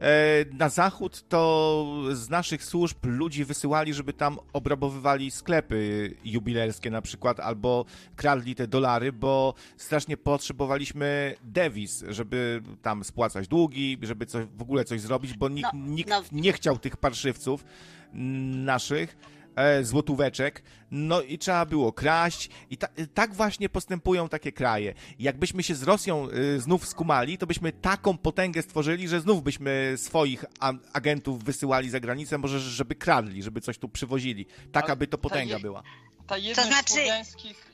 E, 0.01 0.09
na 0.57 0.69
zachód 0.69 1.23
to 1.29 1.85
z 2.11 2.29
naszych 2.29 2.63
służb 2.63 2.97
ludzi 3.03 3.45
wysyłali, 3.45 3.93
żeby 3.93 4.13
tam 4.13 4.39
obrabowywali 4.53 5.31
sklepy 5.31 6.13
jubilerskie 6.25 6.89
na 6.91 7.01
przykład, 7.01 7.39
albo 7.39 7.85
kradli 8.15 8.55
te 8.55 8.67
dolary, 8.67 9.11
bo 9.11 9.53
strasznie 9.77 10.17
potrzebowaliśmy 10.17 11.35
dewiz, 11.43 12.03
żeby 12.07 12.61
tam 12.81 13.03
spłacać 13.03 13.47
długi, 13.47 13.97
żeby 14.01 14.25
coś, 14.25 14.45
w 14.57 14.61
ogóle 14.61 14.85
coś 14.85 15.01
zrobić, 15.01 15.33
bo 15.33 15.49
nikt, 15.49 15.69
No, 15.73 15.79
nikt 15.85 16.09
no. 16.09 16.21
nie 16.31 16.53
chciał 16.53 16.77
tych 16.79 16.97
parszywców 16.97 17.65
naszych 18.13 19.17
e, 19.55 19.83
złotóweczek, 19.83 20.63
no 20.91 21.21
i 21.21 21.37
trzeba 21.37 21.65
było 21.65 21.93
kraść 21.93 22.49
i 22.69 22.77
ta, 22.77 22.87
tak 23.13 23.33
właśnie 23.33 23.69
postępują 23.69 24.29
takie 24.29 24.51
kraje. 24.51 24.93
Jakbyśmy 25.19 25.63
się 25.63 25.75
z 25.75 25.83
Rosją 25.83 26.27
y, 26.29 26.59
znów 26.59 26.87
skumali, 26.87 27.37
to 27.37 27.47
byśmy 27.47 27.71
taką 27.71 28.17
potęgę 28.17 28.61
stworzyli, 28.61 29.07
że 29.07 29.21
znów 29.21 29.43
byśmy 29.43 29.93
swoich 29.97 30.45
a, 30.59 30.73
agentów 30.93 31.43
wysyłali 31.43 31.89
za 31.89 31.99
granicę, 31.99 32.37
może 32.37 32.59
żeby 32.59 32.95
kradli, 32.95 33.43
żeby 33.43 33.61
coś 33.61 33.77
tu 33.77 33.89
przywozili. 33.89 34.45
Taka 34.71 34.95
by 34.95 35.07
to 35.07 35.11
to 35.11 35.17
potęga 35.17 35.55
je- 35.55 35.59
była. 35.61 35.83
Ta 36.27 36.37
jedność 36.37 36.69
znaczy- 36.69 36.93
słowiańskich 36.93 37.71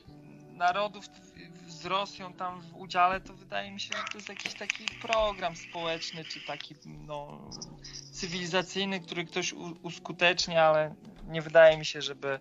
narodów 0.56 1.04
z 1.70 1.86
Rosją 1.86 2.32
tam 2.32 2.60
w 2.60 2.76
udziale, 2.76 3.20
to 3.20 3.34
wydaje 3.34 3.70
mi 3.70 3.80
się, 3.80 3.96
że 3.96 4.04
to 4.12 4.18
jest 4.18 4.28
jakiś 4.28 4.54
taki 4.54 4.84
program 5.02 5.56
społeczny, 5.56 6.24
czy 6.24 6.40
taki 6.40 6.74
no, 6.86 7.50
cywilizacyjny, 8.12 9.00
który 9.00 9.24
ktoś 9.24 9.52
uskutecznia, 9.82 10.64
ale 10.64 10.94
nie 11.26 11.42
wydaje 11.42 11.78
mi 11.78 11.84
się, 11.86 12.02
żeby, 12.02 12.28
e, 12.28 12.40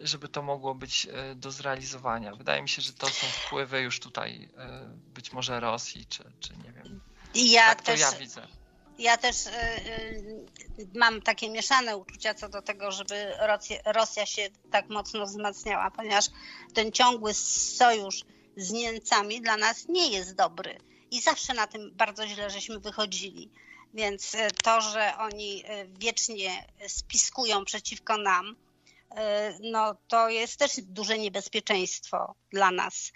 żeby 0.00 0.28
to 0.28 0.42
mogło 0.42 0.74
być 0.74 1.06
e, 1.06 1.34
do 1.34 1.50
zrealizowania. 1.50 2.34
Wydaje 2.34 2.62
mi 2.62 2.68
się, 2.68 2.82
że 2.82 2.92
to 2.92 3.06
są 3.06 3.26
wpływy 3.26 3.80
już 3.80 4.00
tutaj 4.00 4.48
e, 4.56 4.88
być 5.14 5.32
może 5.32 5.60
Rosji, 5.60 6.06
czy, 6.06 6.24
czy 6.40 6.56
nie 6.56 6.72
wiem. 6.72 7.00
Ja 7.34 7.66
tak 7.66 7.78
to 7.78 7.84
też, 7.84 8.00
ja 8.00 8.12
widzę. 8.12 8.61
Ja 8.98 9.16
też 9.16 9.46
y, 9.46 9.50
y, 9.50 10.88
mam 10.94 11.22
takie 11.22 11.50
mieszane 11.50 11.96
uczucia 11.96 12.34
co 12.34 12.48
do 12.48 12.62
tego, 12.62 12.92
żeby 12.92 13.32
Rosja, 13.40 13.76
Rosja 13.84 14.26
się 14.26 14.48
tak 14.70 14.88
mocno 14.88 15.26
wzmacniała, 15.26 15.90
ponieważ 15.90 16.24
ten 16.74 16.92
ciągły 16.92 17.34
sojusz 17.34 18.24
z 18.56 18.70
Niemcami 18.70 19.40
dla 19.40 19.56
nas 19.56 19.88
nie 19.88 20.08
jest 20.08 20.34
dobry. 20.34 20.78
I 21.10 21.20
zawsze 21.20 21.54
na 21.54 21.66
tym 21.66 21.90
bardzo 21.94 22.26
źle 22.26 22.50
żeśmy 22.50 22.80
wychodzili. 22.80 23.50
Więc 23.94 24.34
y, 24.34 24.38
to, 24.64 24.80
że 24.80 25.12
oni 25.18 25.64
y, 25.64 25.88
wiecznie 25.98 26.66
spiskują 26.88 27.64
przeciwko 27.64 28.16
nam, 28.16 28.46
y, 28.50 29.16
no 29.60 29.96
to 30.08 30.28
jest 30.28 30.58
też 30.58 30.72
duże 30.82 31.18
niebezpieczeństwo 31.18 32.34
dla 32.50 32.70
nas. 32.70 33.12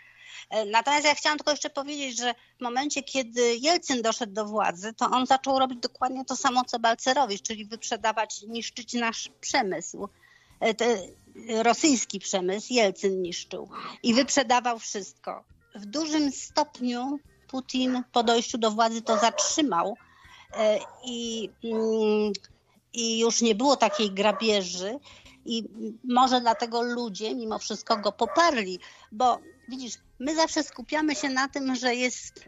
E, 0.50 0.64
Natomiast 0.64 1.04
ja 1.04 1.14
chciałam 1.14 1.38
tylko 1.38 1.50
jeszcze 1.50 1.70
powiedzieć, 1.70 2.18
że 2.18 2.34
w 2.58 2.62
momencie, 2.62 3.02
kiedy 3.02 3.56
Jelcyn 3.56 4.02
doszedł 4.02 4.32
do 4.32 4.44
władzy, 4.44 4.92
to 4.92 5.06
on 5.06 5.26
zaczął 5.26 5.58
robić 5.58 5.78
dokładnie 5.80 6.24
to 6.24 6.36
samo, 6.36 6.64
co 6.64 6.78
Balcerowicz, 6.78 7.42
czyli 7.42 7.64
wyprzedawać, 7.64 8.42
niszczyć 8.42 8.92
nasz 8.92 9.30
przemysł. 9.40 10.08
E, 10.60 10.74
te- 10.74 10.98
rosyjski 11.62 12.18
przemysł 12.20 12.66
Jelcyn 12.72 13.22
niszczył 13.22 13.68
i 14.02 14.14
wyprzedawał 14.14 14.78
wszystko. 14.78 15.44
W 15.74 15.86
dużym 15.86 16.32
stopniu 16.32 17.18
Putin 17.48 18.02
po 18.12 18.22
dojściu 18.22 18.58
do 18.58 18.70
władzy 18.70 19.02
to 19.02 19.18
zatrzymał 19.18 19.96
e, 20.56 20.78
i, 21.04 21.50
mm, 21.64 22.32
i 22.92 23.18
już 23.18 23.40
nie 23.42 23.54
było 23.54 23.76
takiej 23.76 24.10
grabieży 24.10 24.98
i 25.46 25.64
może 26.04 26.40
dlatego 26.40 26.82
ludzie 26.82 27.34
mimo 27.34 27.58
wszystko 27.58 27.96
go 27.96 28.12
poparli, 28.12 28.78
bo 29.12 29.38
widzisz, 29.68 29.94
my 30.18 30.36
zawsze 30.36 30.62
skupiamy 30.62 31.14
się 31.14 31.28
na 31.28 31.48
tym, 31.48 31.74
że 31.74 31.94
jest 31.94 32.44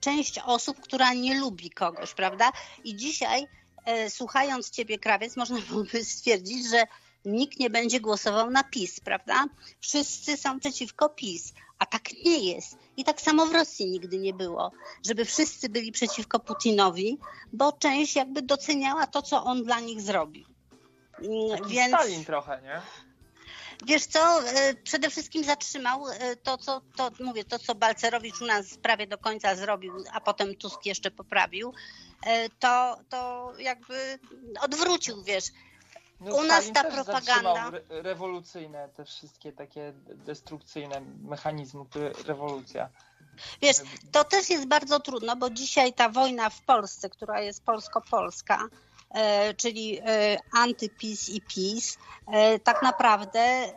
część 0.00 0.38
osób, 0.38 0.80
która 0.80 1.14
nie 1.14 1.40
lubi 1.40 1.70
kogoś, 1.70 2.14
prawda? 2.14 2.52
I 2.84 2.96
dzisiaj, 2.96 3.46
e, 3.84 4.10
słuchając 4.10 4.70
ciebie, 4.70 4.98
krawiec, 4.98 5.36
można 5.36 5.58
byłoby 5.68 6.04
stwierdzić, 6.04 6.68
że 6.68 6.84
nikt 7.24 7.58
nie 7.58 7.70
będzie 7.70 8.00
głosował 8.00 8.50
na 8.50 8.64
PiS, 8.64 9.00
prawda? 9.00 9.44
Wszyscy 9.80 10.36
są 10.36 10.60
przeciwko 10.60 11.08
PiS, 11.08 11.52
a 11.78 11.86
tak 11.86 12.12
nie 12.24 12.38
jest. 12.38 12.76
I 12.96 13.04
tak 13.04 13.20
samo 13.20 13.46
w 13.46 13.52
Rosji 13.52 13.86
nigdy 13.86 14.18
nie 14.18 14.34
było, 14.34 14.72
żeby 15.06 15.24
wszyscy 15.24 15.68
byli 15.68 15.92
przeciwko 15.92 16.40
Putinowi, 16.40 17.18
bo 17.52 17.72
część 17.72 18.16
jakby 18.16 18.42
doceniała 18.42 19.06
to, 19.06 19.22
co 19.22 19.44
on 19.44 19.64
dla 19.64 19.80
nich 19.80 20.00
zrobił. 20.00 20.49
Mm, 21.20 21.58
Taki 21.58 21.74
Więc... 21.74 21.94
Stalin 21.94 22.24
trochę, 22.24 22.62
nie? 22.62 22.80
Wiesz 23.86 24.06
co, 24.06 24.48
e, 24.48 24.74
przede 24.74 25.10
wszystkim 25.10 25.44
zatrzymał 25.44 26.08
e, 26.08 26.36
to, 26.36 26.58
co, 26.58 26.80
to 26.96 27.10
mówię, 27.20 27.44
to, 27.44 27.58
co 27.58 27.74
Balcerowicz 27.74 28.40
u 28.40 28.46
nas 28.46 28.74
prawie 28.82 29.06
do 29.06 29.18
końca 29.18 29.54
zrobił, 29.56 30.04
a 30.12 30.20
potem 30.20 30.54
Tusk 30.56 30.86
jeszcze 30.86 31.10
poprawił, 31.10 31.74
e, 32.26 32.48
to, 32.48 32.98
to 33.08 33.52
jakby 33.58 34.18
odwrócił, 34.60 35.22
wiesz. 35.22 35.44
No, 36.20 36.36
U 36.36 36.42
nas 36.42 36.64
ta 36.74 36.84
propaganda- 36.84 37.72
Re 37.72 38.02
rewolucyjne, 38.02 38.88
te 38.96 39.04
wszystkie 39.04 39.52
takie 39.52 39.92
destrukcyjne 40.06 41.00
mechanizmy, 41.22 41.84
które 41.86 42.12
rewolucja. 42.26 42.88
Wiesz, 43.62 43.76
to 44.12 44.24
też 44.24 44.50
jest 44.50 44.66
bardzo 44.66 45.00
trudno, 45.00 45.36
bo 45.36 45.50
dzisiaj 45.50 45.92
ta 45.92 46.08
wojna 46.08 46.50
w 46.50 46.60
Polsce, 46.62 47.10
która 47.10 47.40
jest 47.40 47.64
polsko-polska, 47.64 48.68
czyli 49.56 49.98
e, 50.04 50.38
antypis 50.52 51.28
i 51.28 51.40
PiS, 51.40 51.98
e, 52.26 52.58
tak 52.58 52.82
naprawdę 52.82 53.40
e, 53.40 53.72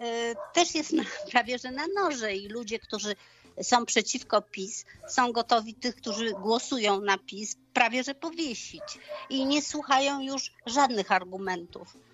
też 0.54 0.76
jest 0.76 0.94
prawie 1.32 1.58
że 1.60 1.72
na 1.72 1.88
noże 1.96 2.36
i 2.36 2.48
ludzie, 2.48 2.80
którzy 2.80 3.16
są 3.62 3.86
przeciwko 3.86 4.42
PiS, 4.42 4.86
są 5.08 5.32
gotowi 5.32 5.74
tych, 5.74 5.96
którzy 5.96 6.32
głosują 6.32 7.02
na 7.02 7.18
PiS, 7.18 7.56
prawie 7.74 8.04
że 8.04 8.16
powiesić 8.16 8.84
i 9.30 9.46
nie 9.46 9.62
słuchają 9.62 10.22
już 10.22 10.52
żadnych 10.66 11.12
argumentów, 11.12 11.96
e, 11.96 12.13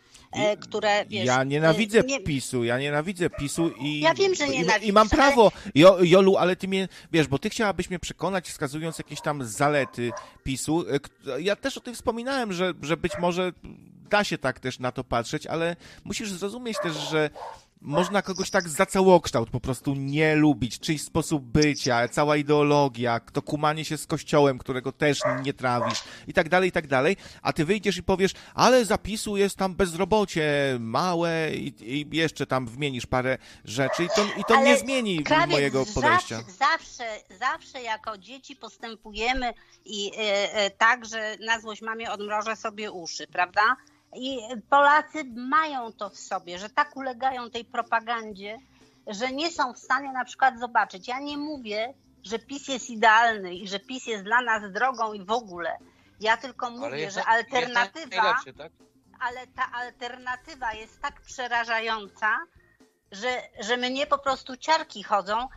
które 0.61 1.05
wiesz, 1.05 1.25
ja 1.25 1.43
nienawidzę 1.43 1.99
e, 1.99 2.03
nie- 2.03 2.19
PiSu, 2.19 2.63
ja 2.63 2.80
nienawidzę 2.80 3.30
PiSu 3.30 3.69
i. 3.69 3.99
Ja 3.99 4.13
wiem, 4.13 4.36
że 4.36 4.47
i- 4.47 4.88
I, 4.88 4.93
mam 4.93 5.09
prawo. 5.09 5.51
Jo, 5.75 5.97
Jolu, 6.01 6.38
ale 6.38 6.55
ty 6.55 6.67
mnie. 6.67 6.88
Wiesz, 7.11 7.27
bo 7.27 7.39
ty 7.39 7.49
chciałabyś 7.49 7.89
mnie 7.89 7.99
przekonać, 7.99 8.49
wskazując 8.49 8.97
jakieś 8.97 9.21
tam 9.21 9.43
zalety 9.45 10.11
PiSu. 10.43 10.86
E, 11.27 11.41
Ja 11.41 11.55
też 11.55 11.77
o 11.77 11.82
tym 11.82 11.95
wspominałem, 11.95 12.53
że, 12.53 12.73
że 12.82 12.97
być 12.97 13.11
może 13.19 13.51
da 14.09 14.23
się 14.23 14.38
tak 14.38 14.59
też 14.59 14.80
na 14.80 14.91
to 14.91 15.03
patrzeć, 15.03 15.47
ale 15.47 15.75
musisz 16.03 16.32
zrozumieć 16.32 16.77
też, 16.84 16.93
że. 17.11 17.30
Można 17.82 18.21
kogoś 18.21 18.49
tak 18.49 18.69
za 18.69 18.86
całokształt 18.86 19.49
po 19.49 19.59
prostu 19.59 19.93
nie 19.95 20.36
lubić, 20.36 20.80
czyjś 20.80 21.01
sposób 21.01 21.43
bycia, 21.43 22.07
cała 22.07 22.38
ideologia, 22.38 23.19
to 23.19 23.41
kumanie 23.41 23.86
się 23.86 23.97
z 23.97 24.07
kościołem, 24.07 24.57
którego 24.57 24.91
też 24.91 25.19
nie 25.43 25.53
trawisz 25.53 26.03
i 26.27 26.34
tak 26.34 26.49
dalej, 26.49 26.69
i 26.69 26.71
tak 26.71 26.88
dalej, 26.88 27.17
a 27.41 27.53
ty 27.53 27.65
wyjdziesz 27.65 27.97
i 27.97 28.03
powiesz, 28.03 28.32
ale 28.53 28.86
zapisu 28.86 29.38
jest 29.38 29.55
tam 29.55 29.75
bezrobocie 29.75 30.77
małe 30.80 31.51
i, 31.53 31.73
i 31.82 32.17
jeszcze 32.17 32.45
tam 32.45 32.67
wymienisz 32.67 33.05
parę 33.05 33.38
rzeczy 33.65 34.03
i 34.03 34.07
to, 34.15 34.25
i 34.38 34.43
to 34.43 34.55
Ale 34.55 34.65
nie 34.65 34.77
zmieni 34.77 35.23
mojego 35.47 35.86
podejścia. 35.86 36.38
Zawsze, 36.38 36.57
zawsze, 36.57 37.05
zawsze 37.39 37.82
jako 37.82 38.17
dzieci 38.17 38.55
postępujemy 38.55 39.53
i 39.86 40.11
e, 40.17 40.53
e, 40.53 40.69
tak, 40.69 41.05
że 41.05 41.38
na 41.45 41.59
złość 41.59 41.82
mamie 41.82 42.11
odmrożę 42.11 42.55
sobie 42.55 42.91
uszy, 42.91 43.27
prawda? 43.27 43.61
I 44.16 44.39
Polacy 44.70 45.24
mają 45.36 45.93
to 45.93 46.10
w 46.10 46.18
sobie, 46.18 46.60
że 46.60 46.70
tak 46.70 46.97
ulegają 46.97 47.49
tej 47.49 47.66
propagandzie, 47.66 48.57
że 49.07 49.32
nie 49.32 49.51
są 49.51 49.74
w 49.74 49.80
stanie 49.80 50.12
na 50.12 50.26
przykład 50.26 50.60
zobaczyć. 50.60 51.07
Ja 51.07 51.20
nie 51.20 51.38
mówię, 51.38 51.93
że 52.24 52.39
PiS 52.39 52.68
jest 52.68 52.89
idealny 52.89 53.55
i 53.55 53.68
że 53.68 53.80
PiS 53.80 54.07
jest 54.07 54.24
dla 54.24 54.41
nas 54.41 54.72
drogą 54.72 55.14
i 55.14 55.26
w 55.26 55.32
ogóle. 55.32 55.78
Ja 56.20 56.38
tylko 56.38 56.70
mówię, 56.70 56.99
jest 56.99 57.16
że 57.16 57.24
na- 57.24 57.38
jest 57.38 57.49
alternatywa 57.53 58.36
tak? 58.57 58.72
ale 59.20 59.47
ta 59.47 59.72
alternatywa 59.72 60.74
jest 60.74 61.01
tak 61.01 61.22
przerażająca, 61.22 62.38
że, 63.12 63.41
że 63.60 63.78
mnie 63.78 64.07
po 64.07 64.18
prostu 64.18 64.57
ciarki 64.57 65.03
chodzą. 65.03 65.47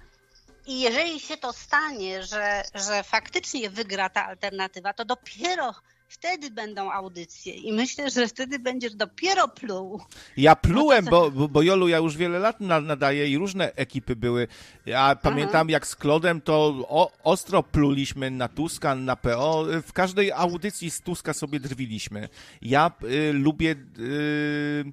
I 0.67 0.81
jeżeli 0.81 1.21
się 1.21 1.37
to 1.37 1.53
stanie, 1.53 2.23
że, 2.23 2.63
że 2.75 3.03
faktycznie 3.03 3.71
wygra 3.71 4.09
ta 4.11 4.27
alternatywa, 4.27 4.93
to 4.93 5.05
dopiero 5.05 5.75
wtedy 6.13 6.51
będą 6.51 6.91
audycje. 6.93 7.55
I 7.55 7.73
myślę, 7.73 8.11
że 8.11 8.29
wtedy 8.29 8.59
będziesz 8.59 8.95
dopiero 8.95 9.49
pluł. 9.49 10.01
Ja 10.37 10.57
plułem, 10.57 11.05
bo, 11.05 11.31
bo, 11.31 11.49
bo 11.49 11.63
Jolu 11.63 11.89
ja 11.89 11.97
już 11.97 12.17
wiele 12.17 12.39
lat 12.39 12.61
na- 12.61 12.81
nadaję 12.81 13.29
i 13.29 13.39
różne 13.39 13.75
ekipy 13.75 14.17
były. 14.17 14.49
Ja 14.87 15.17
pamiętam 15.17 15.69
jak 15.71 15.87
z 15.87 15.97
Klodem 15.97 16.41
to 16.41 16.75
o, 16.89 17.13
ostro 17.25 17.63
pluliśmy 17.63 18.31
na 18.31 18.49
Tuska, 18.49 18.95
na 18.95 19.17
PO. 19.17 19.65
W 19.87 19.93
każdej 19.93 20.33
audycji 20.33 20.91
z 20.91 21.01
Tuska 21.01 21.33
sobie 21.35 21.61
drwiliśmy. 21.61 22.29
Ja 22.63 22.91
y, 23.05 23.33
lubię 23.33 23.77
y, 23.99 24.85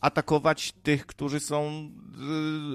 atakować 0.00 0.72
tych, 0.82 1.06
którzy 1.06 1.40
są 1.40 1.90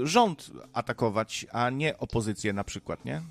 y, 0.04 0.08
rząd 0.08 0.52
atakować, 0.74 1.46
a 1.52 1.70
nie 1.70 1.98
opozycję 1.98 2.54
na 2.54 2.64
przykład, 2.64 3.06
nie? 3.06 3.22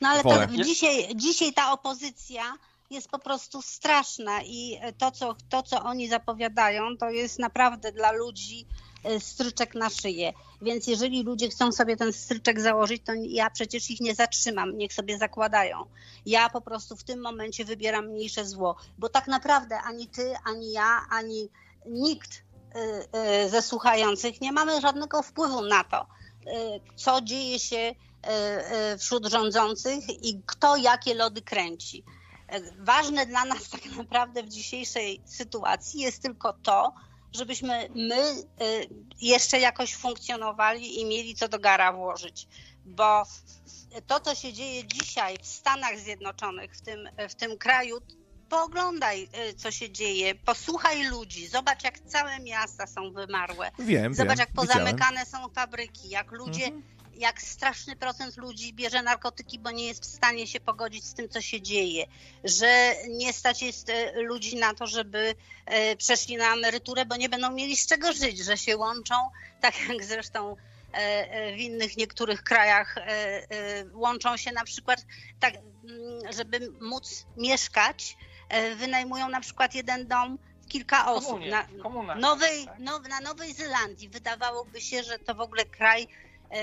No 0.00 0.08
ale 0.08 0.22
to 0.22 0.46
dzisiaj, 0.64 1.08
dzisiaj 1.16 1.52
ta 1.52 1.72
opozycja 1.72 2.42
jest 2.90 3.08
po 3.08 3.18
prostu 3.18 3.62
straszna 3.62 4.42
i 4.42 4.80
to 4.98 5.10
co, 5.10 5.36
to, 5.48 5.62
co 5.62 5.82
oni 5.82 6.08
zapowiadają, 6.08 6.96
to 6.96 7.10
jest 7.10 7.38
naprawdę 7.38 7.92
dla 7.92 8.12
ludzi 8.12 8.66
e, 9.04 9.20
stryczek 9.20 9.74
na 9.74 9.90
szyję. 9.90 10.32
Więc 10.62 10.86
jeżeli 10.86 11.22
ludzie 11.22 11.48
chcą 11.48 11.72
sobie 11.72 11.96
ten 11.96 12.12
stryczek 12.12 12.60
założyć, 12.60 13.02
to 13.04 13.12
ja 13.14 13.50
przecież 13.50 13.90
ich 13.90 14.00
nie 14.00 14.14
zatrzymam, 14.14 14.78
niech 14.78 14.92
sobie 14.92 15.18
zakładają. 15.18 15.84
Ja 16.26 16.48
po 16.48 16.60
prostu 16.60 16.96
w 16.96 17.04
tym 17.04 17.20
momencie 17.20 17.64
wybieram 17.64 18.06
mniejsze 18.06 18.44
zło, 18.44 18.76
bo 18.98 19.08
tak 19.08 19.26
naprawdę 19.26 19.80
ani 19.80 20.08
ty, 20.08 20.34
ani 20.44 20.72
ja, 20.72 21.00
ani 21.10 21.48
nikt 21.86 22.42
e, 22.74 23.12
e, 23.12 23.48
ze 23.48 23.62
słuchających 23.62 24.40
nie 24.40 24.52
mamy 24.52 24.80
żadnego 24.80 25.22
wpływu 25.22 25.62
na 25.62 25.84
to, 25.84 26.06
co 26.96 27.20
dzieje 27.20 27.58
się 27.58 27.94
wśród 28.98 29.26
rządzących 29.26 30.24
i 30.24 30.42
kto 30.46 30.76
jakie 30.76 31.14
lody 31.14 31.42
kręci. 31.42 32.04
Ważne 32.78 33.26
dla 33.26 33.44
nas 33.44 33.68
tak 33.68 33.86
naprawdę 33.96 34.42
w 34.42 34.48
dzisiejszej 34.48 35.22
sytuacji 35.26 36.00
jest 36.00 36.22
tylko 36.22 36.52
to, 36.52 36.94
żebyśmy 37.32 37.88
my 37.94 38.16
y, 38.16 38.88
jeszcze 39.20 39.60
jakoś 39.60 39.94
funkcjonowali 39.94 41.00
i 41.00 41.04
mieli 41.04 41.34
co 41.34 41.48
do 41.48 41.58
gara 41.58 41.92
włożyć. 41.92 42.48
Bo 42.84 43.22
to, 44.06 44.20
co 44.20 44.34
się 44.34 44.52
dzieje 44.52 44.84
dzisiaj 44.86 45.38
w 45.42 45.46
Stanach 45.46 45.98
Zjednoczonych, 45.98 46.76
w 46.76 46.80
tym, 46.80 47.08
w 47.28 47.34
tym 47.34 47.58
kraju, 47.58 47.98
pooglądaj, 48.48 49.28
y, 49.50 49.54
co 49.54 49.70
się 49.70 49.90
dzieje, 49.90 50.34
posłuchaj 50.34 51.04
ludzi, 51.04 51.48
zobacz, 51.48 51.84
jak 51.84 52.00
całe 52.00 52.40
miasta 52.40 52.86
są 52.86 53.12
wymarłe. 53.12 53.70
Wiem, 53.78 54.14
Zobacz, 54.14 54.38
wiem, 54.38 54.46
jak 54.48 54.52
pozamykane 54.52 55.26
są 55.26 55.48
fabryki, 55.48 56.08
jak 56.08 56.32
ludzie 56.32 56.64
mhm 56.64 56.97
jak 57.18 57.42
straszny 57.42 57.96
procent 57.96 58.36
ludzi 58.36 58.74
bierze 58.74 59.02
narkotyki, 59.02 59.58
bo 59.58 59.70
nie 59.70 59.86
jest 59.86 60.02
w 60.02 60.06
stanie 60.06 60.46
się 60.46 60.60
pogodzić 60.60 61.04
z 61.04 61.14
tym, 61.14 61.28
co 61.28 61.40
się 61.40 61.60
dzieje, 61.60 62.04
że 62.44 62.94
nie 63.08 63.32
stać 63.32 63.62
jest 63.62 63.90
e, 63.90 64.22
ludzi 64.22 64.56
na 64.56 64.74
to, 64.74 64.86
żeby 64.86 65.34
e, 65.66 65.96
przeszli 65.96 66.36
na 66.36 66.54
emeryturę, 66.54 67.06
bo 67.06 67.16
nie 67.16 67.28
będą 67.28 67.52
mieli 67.52 67.76
z 67.76 67.86
czego 67.86 68.12
żyć, 68.12 68.38
że 68.38 68.56
się 68.56 68.76
łączą, 68.76 69.14
tak 69.62 69.88
jak 69.88 70.04
zresztą 70.04 70.56
e, 70.92 71.56
w 71.56 71.58
innych 71.58 71.96
niektórych 71.96 72.42
krajach 72.42 72.96
łączą 73.92 74.36
się 74.36 74.52
na 74.52 74.64
przykład 74.64 75.06
tak, 75.40 75.54
mm, 75.54 76.32
żeby 76.32 76.72
móc 76.80 77.26
mieszkać, 77.36 78.16
wynajmują 78.76 79.28
na 79.28 79.40
przykład 79.40 79.74
jeden 79.74 80.06
dom 80.06 80.38
kilka 80.68 81.12
osób. 81.12 81.40
na, 81.50 81.66
Nowej, 82.14 82.66
tak? 82.66 82.78
now, 82.78 83.08
na 83.08 83.20
Nowej 83.20 83.54
Zelandii 83.54 84.08
wydawałoby 84.08 84.80
się, 84.80 85.02
że 85.02 85.18
to 85.18 85.34
w 85.34 85.40
ogóle 85.40 85.64
kraj 85.64 86.08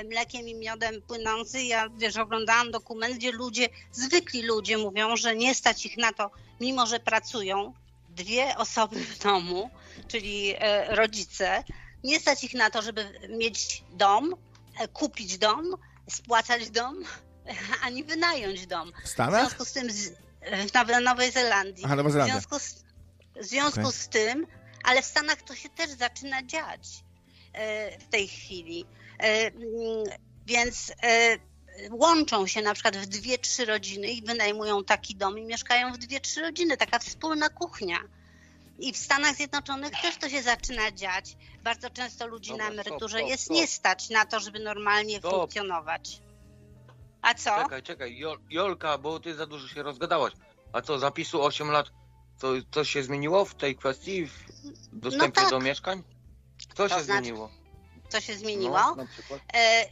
mlekiem 0.09 0.47
i 0.47 0.55
miodem 0.55 1.01
płynący. 1.01 1.63
Ja 1.63 1.89
wiesz, 1.97 2.17
oglądałam 2.17 2.71
dokument, 2.71 3.15
gdzie 3.15 3.31
ludzie, 3.31 3.69
zwykli 3.91 4.41
ludzie 4.41 4.77
mówią, 4.77 5.15
że 5.15 5.35
nie 5.35 5.55
stać 5.55 5.85
ich 5.85 5.97
na 5.97 6.13
to, 6.13 6.31
mimo 6.59 6.87
że 6.87 6.99
pracują, 6.99 7.73
dwie 8.09 8.57
osoby 8.57 8.99
w 8.99 9.19
domu, 9.19 9.69
czyli 10.07 10.53
e, 10.57 10.95
rodzice, 10.95 11.63
nie 12.03 12.19
stać 12.19 12.43
ich 12.43 12.53
na 12.53 12.69
to, 12.69 12.81
żeby 12.81 13.19
mieć 13.29 13.83
dom, 13.91 14.35
e, 14.79 14.87
kupić 14.87 15.37
dom, 15.37 15.75
spłacać 16.09 16.69
dom, 16.69 17.03
ani 17.85 18.03
wynająć 18.03 18.67
dom. 18.67 18.91
W 19.03 19.07
Stanach? 19.07 19.41
W 19.41 19.47
związku 19.47 19.65
z 19.65 19.71
tym 19.71 19.87
w 20.85 21.01
Nowej 21.01 21.31
Zelandii. 21.31 21.85
Aha, 21.85 21.95
Nowa 21.95 22.09
Zelandia. 22.09 22.35
W 22.35 22.37
związku, 22.37 22.59
z, 22.59 22.85
w 23.35 23.45
związku 23.45 23.79
okay. 23.79 23.91
z 23.91 24.09
tym, 24.09 24.47
ale 24.83 25.01
w 25.01 25.05
Stanach 25.05 25.41
to 25.41 25.55
się 25.55 25.69
też 25.69 25.89
zaczyna 25.89 26.43
dziać 26.43 27.03
w 27.99 28.09
tej 28.09 28.27
chwili. 28.27 28.85
E, 29.19 29.47
mm, 29.47 30.03
więc 30.45 30.93
e, 31.03 31.37
łączą 31.91 32.47
się 32.47 32.61
na 32.61 32.73
przykład 32.73 32.97
w 32.97 33.05
dwie, 33.05 33.37
trzy 33.37 33.65
rodziny 33.65 34.07
i 34.07 34.21
wynajmują 34.21 34.83
taki 34.83 35.15
dom 35.15 35.39
i 35.39 35.45
mieszkają 35.45 35.93
w 35.93 35.97
dwie, 35.97 36.19
trzy 36.19 36.41
rodziny, 36.41 36.77
taka 36.77 36.99
wspólna 36.99 37.49
kuchnia. 37.49 37.97
I 38.79 38.93
w 38.93 38.97
Stanach 38.97 39.35
Zjednoczonych 39.35 39.91
też 40.01 40.17
to 40.17 40.29
się 40.29 40.41
zaczyna 40.41 40.91
dziać. 40.91 41.37
Bardzo 41.63 41.89
często 41.89 42.27
ludzi 42.27 42.51
Dobra, 42.51 42.65
na 42.65 42.71
emeryturze 42.71 43.17
stop, 43.17 43.19
stop, 43.19 43.29
jest 43.29 43.49
nie 43.49 43.67
stać 43.67 44.09
na 44.09 44.25
to, 44.25 44.39
żeby 44.39 44.59
normalnie 44.59 45.21
funkcjonować. 45.21 46.21
A 47.21 47.33
co? 47.33 47.63
Czekaj, 47.63 47.83
czekaj, 47.83 48.21
Jolka, 48.49 48.97
bo 48.97 49.19
ty 49.19 49.35
za 49.35 49.45
dużo 49.45 49.67
się 49.67 49.83
rozgadałaś. 49.83 50.33
A 50.73 50.81
co, 50.81 50.99
zapisu 50.99 51.43
8 51.43 51.71
lat, 51.71 51.91
co, 52.37 52.47
coś 52.71 52.89
się 52.89 53.03
zmieniło 53.03 53.45
w 53.45 53.55
tej 53.55 53.75
kwestii, 53.75 54.25
w 54.25 54.33
dostępie 54.93 55.41
no 55.41 55.49
tak. 55.49 55.49
do 55.49 55.59
mieszkań? 55.59 56.03
Co 56.67 56.75
to 56.75 56.89
się 56.89 57.03
znaczy, 57.03 57.23
zmieniło? 57.23 57.49
Co 58.15 58.21
się 58.21 58.35
zmieniło. 58.37 58.95
No, 58.97 59.05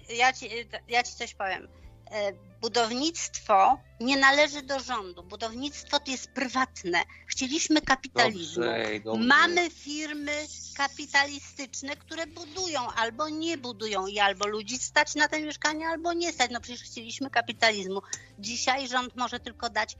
ja, 0.10 0.34
ci, 0.34 0.50
ja 0.88 1.04
ci 1.04 1.16
coś 1.16 1.34
powiem. 1.34 1.68
E, 2.12 2.34
budownictwo 2.62 3.78
nie 4.00 4.18
należy 4.18 4.62
do 4.62 4.80
rządu. 4.80 5.24
Budownictwo 5.24 6.00
to 6.00 6.12
jest 6.12 6.32
prywatne. 6.32 7.04
Chcieliśmy 7.28 7.82
kapitalizmu. 7.82 8.64
Dobrze, 8.64 9.00
dobrze. 9.00 9.28
Mamy 9.28 9.70
firmy 9.70 10.32
kapitalistyczne, 10.78 11.96
które 11.96 12.28
budują 12.28 12.82
albo 12.92 13.30
nie 13.30 13.58
budują 13.58 14.08
i 14.08 14.20
albo 14.20 14.48
ludzi 14.48 14.78
stać 14.78 15.16
na 15.16 15.28
te 15.28 15.42
mieszkania, 15.42 15.88
albo 15.88 16.14
nie 16.14 16.34
stać. 16.34 16.52
No 16.52 16.62
przecież 16.62 16.82
chcieliśmy 16.84 17.30
kapitalizmu. 17.30 18.02
Dzisiaj 18.40 18.88
rząd 18.88 19.16
może 19.16 19.40
tylko 19.40 19.70
dać 19.70 19.96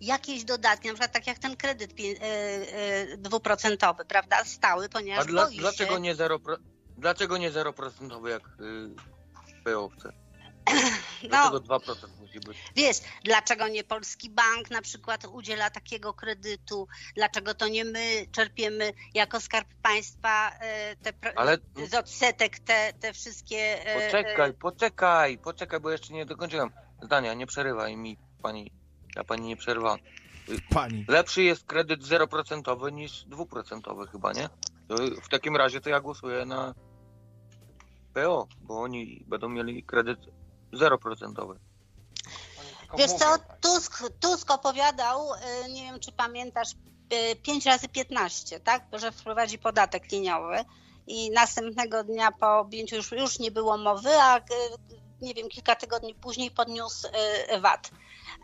jakieś 0.00 0.44
dodatki, 0.44 0.88
na 0.88 0.94
przykład 0.94 1.12
tak 1.12 1.26
jak 1.26 1.38
ten 1.38 1.56
kredyt 1.56 1.92
e, 2.20 3.16
dwuprocentowy, 3.16 4.04
prawda, 4.04 4.44
stały, 4.44 4.88
ponieważ 4.88 5.24
A 5.24 5.28
dla, 5.28 5.46
dlaczego 5.46 5.94
się... 5.94 6.00
nie 6.00 6.14
0%? 6.14 6.38
Dlaczego 6.98 7.36
nie 7.36 7.50
0% 7.50 8.28
jak 8.28 8.42
yy, 8.58 8.94
PO 9.64 9.88
chce? 9.88 10.12
Dlaczego 11.28 11.60
no, 11.68 11.78
2% 11.78 11.94
musi 12.20 12.40
być? 12.40 12.58
Wiesz, 12.76 12.96
dlaczego 13.24 13.68
nie 13.68 13.84
polski 13.84 14.30
bank 14.30 14.70
na 14.70 14.82
przykład 14.82 15.24
udziela 15.24 15.70
takiego 15.70 16.14
kredytu? 16.14 16.88
Dlaczego 17.14 17.54
to 17.54 17.68
nie 17.68 17.84
my 17.84 18.26
czerpiemy 18.32 18.92
jako 19.14 19.40
skarb 19.40 19.68
państwa 19.82 20.50
e, 20.60 20.96
te 20.96 21.38
Ale... 21.38 21.58
z 21.88 21.94
odsetek 21.94 22.58
te, 22.58 22.92
te 23.00 23.12
wszystkie. 23.12 23.86
E, 23.86 24.06
poczekaj, 24.06 24.54
poczekaj, 24.54 25.38
poczekaj, 25.38 25.80
bo 25.80 25.90
jeszcze 25.90 26.12
nie 26.12 26.26
dokończyłem 26.26 26.70
zdania. 27.02 27.34
Nie 27.34 27.46
przerywaj 27.46 27.96
mi 27.96 28.18
pani. 28.42 28.72
Ja 29.16 29.24
pani 29.24 29.46
nie 29.46 29.56
przerwam. 29.56 29.98
Pani. 30.70 31.04
Lepszy 31.08 31.42
jest 31.42 31.64
kredyt 31.64 32.00
0% 32.00 32.92
niż 32.92 33.26
2% 33.26 34.10
chyba, 34.12 34.32
nie? 34.32 34.48
To 34.88 34.96
w 35.22 35.28
takim 35.28 35.56
razie 35.56 35.80
to 35.80 35.90
ja 35.90 36.00
głosuję 36.00 36.46
na 36.46 36.74
PO, 38.14 38.46
bo 38.60 38.80
oni 38.80 39.24
będą 39.26 39.48
mieli 39.48 39.82
kredyt 39.82 40.18
0%. 40.72 41.56
Wiesz 42.98 43.12
co, 43.12 43.36
Tusk, 43.60 44.02
Tusk 44.20 44.50
opowiadał, 44.50 45.32
y, 45.34 45.72
nie 45.72 45.82
wiem 45.82 46.00
czy 46.00 46.12
pamiętasz, 46.12 46.68
5 47.42 47.66
y, 47.66 47.70
razy 47.70 47.88
15, 47.88 48.60
tak? 48.60 48.86
Że 48.92 49.12
wprowadzi 49.12 49.58
podatek 49.58 50.12
liniowy 50.12 50.64
i 51.06 51.30
następnego 51.30 52.04
dnia 52.04 52.32
po 52.32 52.58
objęciu 52.58 52.96
już, 52.96 53.12
już 53.12 53.38
nie 53.38 53.50
było 53.50 53.78
mowy, 53.78 54.10
a 54.20 54.38
y, 54.38 54.42
nie 55.20 55.34
wiem, 55.34 55.48
kilka 55.48 55.76
tygodni 55.76 56.14
później 56.14 56.50
podniósł 56.50 57.08
VAT. 57.60 57.90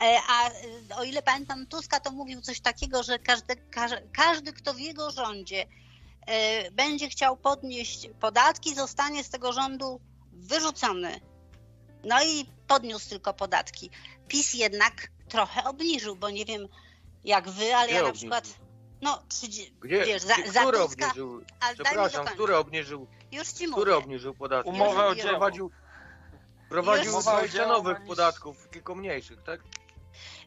E, 0.03 0.19
a 0.29 0.51
o 1.01 1.05
ile 1.05 1.23
pamiętam 1.23 1.67
Tuska, 1.67 2.01
to 2.01 2.11
mówił 2.11 2.41
coś 2.41 2.61
takiego, 2.61 3.03
że 3.03 3.19
każdy, 3.19 3.57
każdy, 4.13 4.53
kto 4.53 4.75
w 4.75 4.81
jego 4.81 5.11
rządzie 5.11 5.67
będzie 6.73 7.09
chciał 7.09 7.37
podnieść 7.37 8.09
podatki, 8.21 8.75
zostanie 8.75 9.25
z 9.25 9.31
tego 9.31 9.53
rządu 9.53 10.01
wyrzucony. 10.33 11.21
No 12.05 12.25
i 12.25 12.47
podniósł 12.67 13.09
tylko 13.09 13.35
podatki. 13.35 13.91
PiS 14.29 14.55
jednak 14.55 15.09
trochę 15.29 15.65
obniżył, 15.65 16.17
bo 16.17 16.31
nie 16.31 16.45
wiem 16.45 16.69
jak 17.25 17.49
wy, 17.49 17.75
ale 17.75 17.87
Gdzie 17.87 17.97
ja 17.97 18.03
na 18.03 18.09
obniżył? 18.09 18.31
przykład. 18.31 18.61
No, 19.03 19.23
30, 19.29 19.75
Gdzie, 19.81 20.05
wiesz, 20.05 20.23
za, 20.23 20.35
Gdzie, 20.35 20.53
za 20.53 20.63
który 20.63 20.79
Tuska, 20.79 21.07
obniżył? 21.07 21.45
Przepraszam, 21.75 22.27
który 22.27 22.57
obniżył? 22.57 23.07
Już 23.33 23.49
ci 23.49 23.67
mówię. 23.67 23.83
Który 23.83 23.95
obniżył 23.95 24.35
podatki? 24.35 24.71
Umowę 24.71 25.07
o 25.07 25.15
Prowadził, 25.15 25.71
prowadził 26.69 27.21
20 27.21 27.67
nowych 27.67 28.05
podatków, 28.05 28.69
tylko 28.69 28.95
mniejszych, 28.95 29.43
tak? 29.43 29.61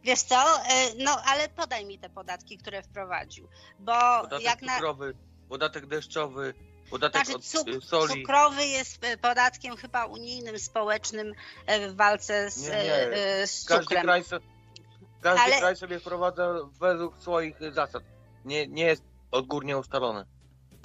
Wiesz 0.03 0.21
co, 0.21 0.35
e, 0.35 0.95
no 0.97 1.21
ale 1.25 1.49
podaj 1.49 1.85
mi 1.85 1.99
te 1.99 2.09
podatki, 2.09 2.57
które 2.57 2.83
wprowadził, 2.83 3.47
bo 3.79 3.93
Podatek 4.21 4.45
jak 4.45 4.61
na... 4.61 4.73
Cukrowy, 4.73 5.13
podatek 5.53 5.85
deszczowy, 5.85 6.53
podatek 6.89 7.25
znaczy, 7.25 7.43
cuk 7.43 7.67
od 7.77 7.83
soli. 7.83 8.21
Cukrowy 8.21 8.65
jest 8.65 9.03
e, 9.03 9.17
podatkiem 9.17 9.75
chyba 9.75 10.05
unijnym, 10.05 10.59
społecznym 10.59 11.33
e, 11.65 11.89
w 11.89 11.95
walce 11.95 12.51
z, 12.51 12.61
nie, 12.61 12.69
nie. 12.69 13.47
Z 13.47 13.65
każdy 13.65 13.83
cukrem. 13.83 14.03
Kraj 14.03 14.23
so, 14.23 14.37
każdy 15.21 15.41
Ale... 15.41 15.59
kraj 15.59 15.75
sobie 15.75 15.99
wprowadza 15.99 16.53
według 16.79 17.21
swoich 17.21 17.55
zasad. 17.71 18.03
Nie, 18.45 18.67
nie 18.67 18.85
jest 18.85 19.03
odgórnie 19.31 19.77
ustalone. 19.77 20.25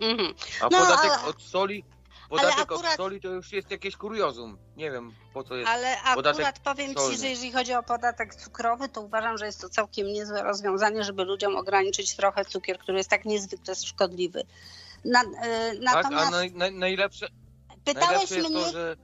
Mhm. 0.01 0.35
A 0.61 0.65
no, 0.65 0.79
podatek 0.79 1.29
od 1.29 1.43
soli 1.43 1.85
Podatek 2.29 2.59
akurat, 2.59 2.93
od 2.93 2.97
soli 2.97 3.21
to 3.21 3.29
już 3.29 3.53
jest 3.53 3.71
jakieś 3.71 3.97
kuriozum. 3.97 4.59
Nie 4.77 4.91
wiem 4.91 5.13
po 5.35 5.45
co 5.45 5.57
jest. 5.57 5.71
Ale 5.71 6.03
akurat 6.03 6.59
powiem 6.59 6.95
solny. 6.95 7.15
Ci, 7.15 7.21
że 7.21 7.29
jeżeli 7.29 7.53
chodzi 7.53 7.75
o 7.75 7.83
podatek 7.83 8.35
cukrowy, 8.35 8.89
to 8.89 9.01
uważam, 9.01 9.39
że 9.39 9.47
jest 9.47 9.61
to 9.61 9.69
całkiem 9.69 10.07
niezłe 10.07 10.43
rozwiązanie, 10.43 11.05
żeby 11.05 11.25
ludziom 11.25 11.57
ograniczyć 11.57 12.17
trochę 12.17 12.45
cukier, 12.45 12.79
który 12.79 12.99
jest 12.99 13.11
tak 13.11 13.25
niezwykle 13.25 13.75
szkodliwy. 13.75 14.43
Na, 15.05 15.23
y, 15.23 15.27
natomiast... 15.81 16.25
Tak, 16.25 16.29
a 16.29 16.31
naj, 16.31 16.53
naj, 16.53 16.73
najlepsze, 16.73 17.29
pytałeś 17.85 18.31
najlepsze 18.31 18.51
mnie... 18.51 18.65
To, 18.65 18.71
że... 18.71 18.97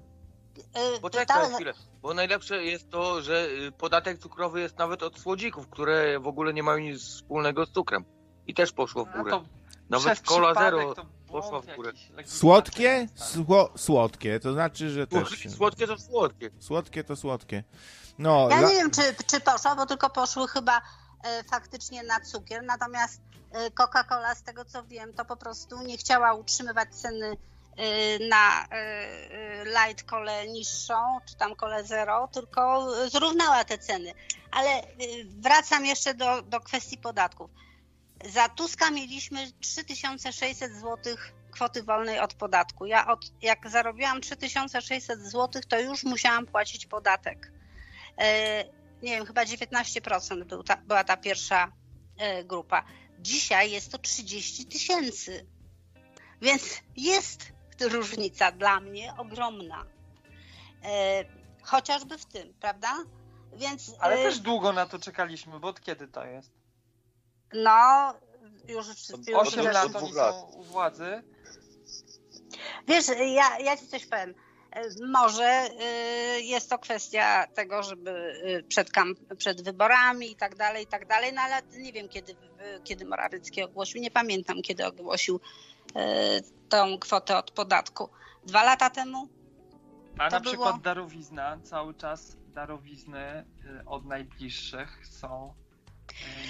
Yy, 0.92 1.00
Poczekaj 1.00 1.54
chwilę. 1.54 1.72
Bo 2.02 2.14
najlepsze 2.14 2.64
jest 2.64 2.90
to, 2.90 3.22
że 3.22 3.46
y, 3.46 3.72
podatek 3.72 4.18
cukrowy 4.18 4.60
jest 4.60 4.78
nawet 4.78 5.02
od 5.02 5.18
słodzików, 5.18 5.68
które 5.68 6.20
w 6.20 6.26
ogóle 6.26 6.54
nie 6.54 6.62
mają 6.62 6.78
nic 6.78 7.02
wspólnego 7.02 7.66
z 7.66 7.72
cukrem. 7.72 8.04
I 8.46 8.54
też 8.54 8.72
poszło 8.72 9.04
w 9.04 9.08
A 9.08 9.18
górę. 9.18 9.30
to 9.30 9.44
Nawet 9.90 10.20
przypadek 10.20 10.58
Zero 10.58 10.94
to 10.94 11.06
poszła 11.42 11.60
w 11.60 11.76
górę. 11.76 11.92
Słodkie? 12.26 13.08
Sło, 13.14 13.70
słodkie, 13.76 14.40
to 14.40 14.52
znaczy, 14.52 14.90
że 14.90 15.06
też... 15.06 15.28
Słodkie, 15.28 15.50
słodkie 15.50 15.86
to 15.86 15.98
słodkie. 15.98 16.50
Słodkie 16.60 17.04
to 17.04 17.16
słodkie. 17.16 17.64
No, 18.18 18.48
Ja 18.50 18.56
la- 18.60 18.68
nie 18.68 18.74
wiem, 18.74 18.90
czy, 18.90 19.02
czy 19.26 19.40
poszło, 19.40 19.76
bo 19.76 19.86
tylko 19.86 20.10
poszły 20.10 20.48
chyba 20.48 20.82
e, 21.24 21.44
faktycznie 21.44 22.02
na 22.02 22.20
cukier, 22.20 22.62
natomiast 22.62 23.20
e, 23.52 23.70
Coca-Cola, 23.70 24.34
z 24.34 24.42
tego 24.42 24.64
co 24.64 24.84
wiem, 24.84 25.12
to 25.14 25.24
po 25.24 25.36
prostu 25.36 25.82
nie 25.82 25.96
chciała 25.98 26.34
utrzymywać 26.34 26.88
ceny 26.94 27.36
e, 27.76 28.28
na 28.28 28.64
e, 28.64 28.76
e, 28.76 29.64
light 29.64 30.02
kole 30.10 30.46
niższą, 30.48 31.18
czy 31.28 31.36
tam 31.36 31.54
kole 31.56 31.84
zero, 31.84 32.28
tylko 32.32 32.88
zrównała 33.08 33.64
te 33.64 33.78
ceny. 33.78 34.12
Ale 34.50 34.70
e, 34.70 34.84
wracam 35.40 35.86
jeszcze 35.86 36.14
do, 36.14 36.42
do 36.42 36.60
kwestii 36.60 36.98
podatków. 36.98 37.50
Za 38.24 38.48
Tuska 38.48 38.90
mieliśmy 38.90 39.52
3600 39.60 40.72
zł 40.72 41.16
kwoty 41.54 41.82
wolnej 41.82 42.20
od 42.20 42.34
podatku. 42.34 42.86
Ja 42.86 43.06
od, 43.06 43.20
jak 43.42 43.70
zarobiłam 43.70 44.20
3600 44.20 45.20
zł, 45.20 45.62
to 45.68 45.80
już 45.80 46.04
musiałam 46.04 46.46
płacić 46.46 46.86
podatek. 46.86 47.52
E, 48.18 48.64
nie 49.02 49.10
wiem, 49.16 49.26
chyba 49.26 49.44
19% 49.44 50.44
był 50.44 50.62
ta, 50.62 50.76
była 50.76 51.04
ta 51.04 51.16
pierwsza 51.16 51.72
e, 52.18 52.44
grupa. 52.44 52.84
Dzisiaj 53.18 53.70
jest 53.70 53.92
to 53.92 53.98
30 53.98 54.66
tysięcy. 54.66 55.46
Więc 56.42 56.62
jest 56.96 57.52
różnica 57.80 58.52
dla 58.52 58.80
mnie 58.80 59.14
ogromna. 59.18 59.84
E, 60.84 61.24
chociażby 61.62 62.18
w 62.18 62.26
tym, 62.26 62.54
prawda? 62.60 62.94
Więc 63.52 63.92
Ale 64.00 64.16
też 64.16 64.40
długo 64.40 64.72
na 64.72 64.86
to 64.86 64.98
czekaliśmy, 64.98 65.60
bo 65.60 65.68
od 65.68 65.80
kiedy 65.80 66.08
to 66.08 66.26
jest? 66.26 66.63
No 67.54 68.14
już, 68.68 68.88
już 68.88 69.10
Od- 69.10 69.28
już 69.28 69.38
8 69.38 69.66
od 69.66 69.72
lat 69.72 69.88
dwóch 69.88 70.02
oni 70.02 70.12
lat. 70.12 70.34
są 70.34 70.46
u 70.46 70.62
władzy. 70.62 71.22
Wiesz, 72.88 73.04
ja, 73.08 73.58
ja 73.58 73.76
ci 73.76 73.86
coś 73.88 74.06
powiem. 74.06 74.34
E, 74.70 74.82
Może 75.08 75.68
y, 76.38 76.42
jest 76.42 76.70
to 76.70 76.78
kwestia 76.78 77.46
tego, 77.46 77.82
żeby 77.82 78.10
y, 78.10 78.62
przed, 78.68 78.90
przed 79.38 79.62
wyborami 79.62 80.30
i 80.32 80.36
tak 80.36 80.54
dalej, 80.56 80.84
i 80.84 80.86
tak 80.86 81.06
dalej, 81.06 81.32
no 81.32 81.40
ale 81.40 81.62
nie 81.78 81.92
wiem, 81.92 82.08
kiedy, 82.08 82.36
kiedy 82.84 83.04
Morawiecki 83.04 83.62
ogłosił, 83.62 84.00
nie 84.00 84.10
pamiętam, 84.10 84.62
kiedy 84.62 84.86
ogłosił 84.86 85.40
tą 86.68 86.98
kwotę 86.98 87.36
od 87.38 87.50
podatku. 87.50 88.08
Dwa 88.46 88.64
lata 88.64 88.90
temu? 88.90 89.28
A 90.18 90.28
na 90.30 90.40
przykład 90.40 90.70
było- 90.70 90.82
darowizna, 90.82 91.58
cały 91.62 91.94
czas 91.94 92.36
darowizny 92.54 93.44
od 93.86 94.04
najbliższych 94.04 95.06
są, 95.06 95.54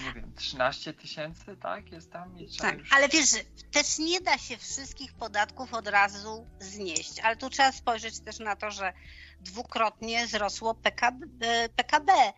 nie 0.05 0.13
wiem, 0.13 0.33
13 0.35 0.93
tysięcy, 0.93 1.57
tak? 1.57 1.93
Jest 1.93 2.13
tam 2.13 2.39
i 2.39 2.49
trzeba 2.49 2.71
Tak, 2.71 2.79
już... 2.79 2.93
ale 2.93 3.09
wiesz, 3.09 3.31
też 3.71 3.99
nie 3.99 4.21
da 4.21 4.39
się 4.39 4.57
wszystkich 4.57 5.13
podatków 5.15 5.75
od 5.75 5.89
razu 5.89 6.47
znieść, 6.61 7.21
ale 7.21 7.37
tu 7.37 7.51
trzeba 7.51 7.73
spojrzeć 7.73 8.21
też 8.21 8.39
na 8.39 8.57
to, 8.57 8.71
że 8.71 8.93
dwukrotnie 9.41 10.27
wzrosło 10.27 10.75
PKB, 10.75 11.27
e, 11.41 11.69
PKB 11.69 12.13
e, 12.13 12.33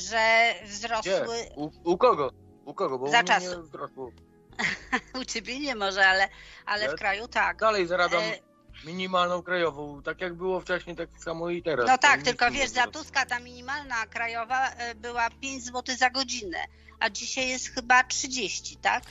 że 0.00 0.54
wzrosły 0.64 1.48
U, 1.56 1.70
u 1.84 1.98
kogo? 1.98 2.30
U 2.64 2.74
kogo? 2.74 2.98
Bo 2.98 3.08
Za 3.08 3.18
u 3.18 3.22
mnie 3.22 3.28
czasu. 3.28 3.56
nie 3.56 3.62
wzrosło. 3.62 4.10
U 5.20 5.24
ciebie 5.24 5.60
nie 5.60 5.74
może, 5.74 6.06
ale, 6.06 6.28
ale 6.66 6.88
w 6.88 6.98
kraju 6.98 7.28
tak. 7.28 7.56
Dalej 7.56 7.86
zarabiam 7.86 8.22
E, 8.22 8.47
minimalną 8.84 9.42
krajową, 9.42 10.02
tak 10.02 10.20
jak 10.20 10.34
było 10.34 10.60
wcześniej, 10.60 10.96
tak 10.96 11.08
samo 11.18 11.50
i 11.50 11.62
teraz. 11.62 11.86
No 11.86 11.98
tak, 11.98 12.22
tylko 12.22 12.50
wiesz, 12.50 12.70
za. 12.70 12.86
Tuska 12.86 13.26
ta 13.26 13.38
minimalna 13.38 14.06
krajowa 14.06 14.70
e, 14.70 14.94
była 14.94 15.30
5 15.30 15.64
zł 15.64 15.96
za 15.96 16.10
godzinę, 16.10 16.58
a 17.00 17.10
dzisiaj 17.10 17.48
jest 17.48 17.68
chyba 17.68 18.04
30, 18.04 18.76
tak? 18.76 19.04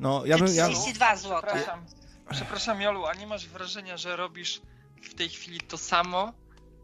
no 0.00 0.26
ja 0.26 0.38
bym... 0.38 0.54
Ja, 0.54 0.68
32 0.68 1.16
zł. 1.16 1.42
Przepraszam, 1.42 1.86
przepraszam 2.30 2.80
Jolu, 2.80 3.06
a 3.06 3.14
nie 3.14 3.26
masz 3.26 3.48
wrażenia, 3.48 3.96
że 3.96 4.16
robisz 4.16 4.62
w 5.02 5.14
tej 5.14 5.28
chwili 5.28 5.60
to 5.60 5.78
samo, 5.78 6.32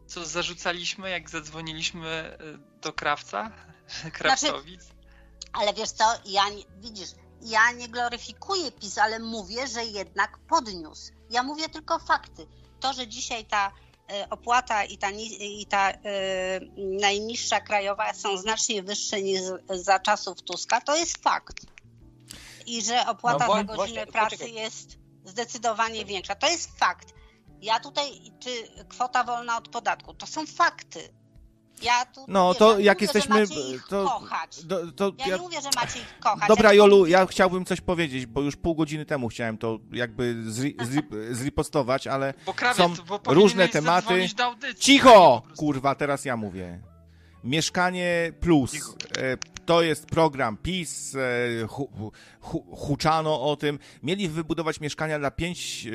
co 0.07 0.25
zarzucaliśmy, 0.25 1.09
jak 1.09 1.29
zadzwoniliśmy 1.29 2.37
y, 2.41 2.81
do 2.81 2.93
krawca, 2.93 3.51
krawcowic? 4.13 4.81
Ale 5.53 5.73
wiesz 5.73 5.91
co, 5.91 6.03
ja 6.25 6.49
nie, 6.49 6.63
widzisz, 6.77 7.09
ja 7.41 7.71
nie 7.71 7.87
gloryfikuję 7.87 8.71
PiS, 8.71 8.97
ale 8.97 9.19
mówię, 9.19 9.67
że 9.67 9.85
jednak 9.85 10.37
podniósł. 10.37 11.11
Ja 11.31 11.43
mówię 11.43 11.69
tylko 11.69 11.99
fakty. 11.99 12.47
To, 12.79 12.93
że 12.93 13.07
dzisiaj 13.07 13.45
ta 13.45 13.71
e, 14.11 14.29
opłata 14.29 14.83
i 14.83 14.97
ta, 14.97 15.09
i 15.39 15.65
ta 15.69 15.91
e, 15.91 15.97
najniższa 16.77 17.61
krajowa 17.61 18.13
są 18.13 18.37
znacznie 18.37 18.83
wyższe 18.83 19.21
niż 19.21 19.41
za 19.69 19.99
czasów 19.99 20.41
Tuska, 20.41 20.81
to 20.81 20.95
jest 20.95 21.23
fakt. 21.23 21.55
I 22.65 22.81
że 22.81 23.07
opłata 23.07 23.47
No 23.47 23.53
za 23.53 23.63
godzinę 23.63 23.75
właśnie, 23.75 24.07
pracy 24.07 24.37
poczekaj. 24.37 24.53
jest 24.53 24.97
zdecydowanie 25.25 26.05
większa. 26.05 26.35
To 26.35 26.49
jest 26.49 26.79
fakt. 26.79 27.13
Ja 27.61 27.79
tutaj, 27.79 28.31
czy 28.39 28.49
kwota 28.89 29.23
wolna 29.23 29.57
od 29.57 29.69
podatku, 29.69 30.13
to 30.13 30.27
są 30.27 30.45
fakty. 30.45 31.20
Ja 31.83 32.05
tu, 32.05 32.25
no 32.27 32.53
to 32.53 32.79
ja 32.79 32.85
jak 32.85 32.97
mówię, 32.97 33.03
jesteśmy... 33.05 33.45
Że 33.45 33.55
macie 33.55 33.75
ich 33.75 33.87
To, 33.87 34.03
kochać. 34.05 34.65
do, 34.65 34.91
to 34.91 35.11
Ja 35.17 35.27
ja, 35.27 35.35
nie 35.35 35.41
mówię, 35.41 35.61
że 35.61 35.69
macie 35.75 35.99
ich 35.99 36.19
kochać. 36.19 36.47
Dobra, 36.47 36.73
Jolu, 36.73 36.97
mówię- 36.97 37.11
ja 37.11 37.25
chciałbym 37.25 37.65
coś 37.65 37.81
powiedzieć, 37.81 38.25
bo 38.25 38.41
już 38.41 38.55
pół 38.55 38.75
godziny 38.75 39.05
temu 39.05 39.27
chciałem 39.29 39.57
to 39.57 39.79
jakby 39.91 40.43
zri, 40.51 40.75
zri, 40.83 41.01
zripostować, 41.41 42.07
ale 42.07 42.33
Bo 42.45 42.53
krawiec, 42.53 42.77
są 42.77 42.93
bo 43.07 43.19
różne 43.33 43.67
tematy. 43.67 44.29
Cicho! 44.79 45.41
Kurwa, 45.57 45.95
teraz 45.95 46.25
ja 46.25 46.37
mówię. 46.37 46.79
Mieszkanie 47.43 48.33
Plus. 48.39 48.73
E, 49.17 49.37
To 49.65 49.81
jest 49.81 50.05
program 50.05 50.57
PiS. 50.57 51.15
e, 51.15 51.67
hu, 51.67 51.89
hu, 52.41 52.75
huczano 52.75 53.41
o 53.41 53.55
tym. 53.55 53.79
Mieli 54.03 54.27
wybudować 54.29 54.79
mieszkania 54.79 55.19
dla 55.19 55.31
5 55.31 55.87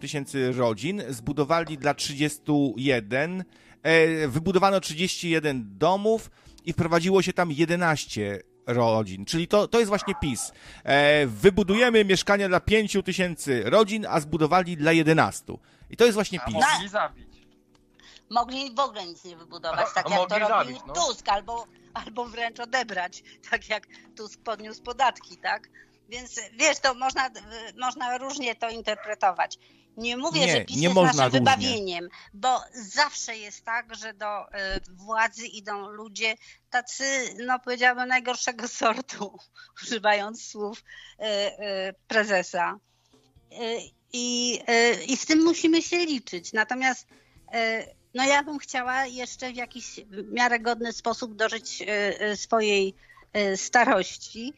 tysięcy 0.00 0.52
rodzin. 0.52 1.02
Zbudowali 1.08 1.78
dla 1.78 1.94
31. 1.94 3.44
E, 3.82 4.28
Wybudowano 4.28 4.80
31 4.80 5.64
domów 5.78 6.30
i 6.64 6.72
wprowadziło 6.72 7.22
się 7.22 7.32
tam 7.32 7.52
11 7.52 8.40
rodzin. 8.66 9.24
Czyli 9.24 9.48
to, 9.48 9.68
to 9.68 9.78
jest 9.78 9.88
właśnie 9.88 10.14
PiS. 10.14 10.52
E, 10.84 11.26
Wybudujemy 11.26 12.04
mieszkania 12.04 12.48
dla 12.48 12.60
5 12.60 12.96
tysięcy 13.04 13.62
rodzin, 13.70 14.06
a 14.06 14.20
zbudowali 14.20 14.76
dla 14.76 14.92
11. 14.92 15.44
I 15.90 15.96
to 15.96 16.04
jest 16.04 16.14
właśnie 16.14 16.40
A 16.42 16.46
PiS. 16.46 16.54
mogli 16.54 16.88
zabić. 16.88 17.26
mogli 18.30 18.74
w 18.74 18.80
ogóle 18.80 19.06
nic 19.06 19.24
nie 19.24 19.36
wybudować, 19.36 19.86
A- 19.90 19.94
tak 19.94 20.06
a 20.06 20.10
jak 20.10 20.18
mogli 20.18 20.34
to 20.34 20.48
robił 20.48 20.56
zabić, 20.74 20.78
no. 20.86 20.92
Tusk, 20.94 21.28
albo, 21.28 21.66
albo 21.94 22.24
wręcz 22.24 22.60
odebrać, 22.60 23.22
tak 23.50 23.68
jak 23.68 23.86
Tusk 24.16 24.40
podniósł 24.42 24.82
podatki, 24.82 25.36
tak? 25.36 25.68
Więc 26.08 26.40
wiesz, 26.58 26.78
to 26.80 26.94
można, 26.94 27.30
można 27.80 28.18
różnie 28.18 28.54
to 28.54 28.70
interpretować. 28.70 29.58
Nie 29.98 30.16
mówię, 30.16 30.40
Nie, 30.40 30.52
że 30.52 30.64
PiS 30.64 30.76
nie 30.76 30.82
jest 30.82 30.94
można 30.94 31.24
naszym 31.24 31.24
różnie. 31.24 31.40
wybawieniem, 31.40 32.08
bo 32.34 32.60
zawsze 32.72 33.36
jest 33.36 33.64
tak, 33.64 33.94
że 33.94 34.14
do 34.14 34.48
y, 34.48 34.50
władzy 34.90 35.46
idą 35.46 35.88
ludzie 35.88 36.34
tacy, 36.70 37.04
no 37.46 37.58
powiedziałabym, 37.58 38.08
najgorszego 38.08 38.68
sortu, 38.78 39.38
używając 39.82 40.44
słów 40.44 40.78
y, 40.78 41.24
y, 41.24 41.94
prezesa. 42.08 42.78
I, 44.12 44.60
I 45.06 45.16
z 45.16 45.26
tym 45.26 45.44
musimy 45.44 45.82
się 45.82 45.96
liczyć. 45.96 46.52
Natomiast 46.52 47.06
no 48.14 48.24
ja 48.24 48.42
bym 48.42 48.58
chciała 48.58 49.06
jeszcze 49.06 49.52
w 49.52 49.56
jakiś 49.56 50.00
miarygodny 50.30 50.92
sposób 50.92 51.34
dożyć 51.34 51.82
swojej 52.34 52.94
starości 53.56 54.54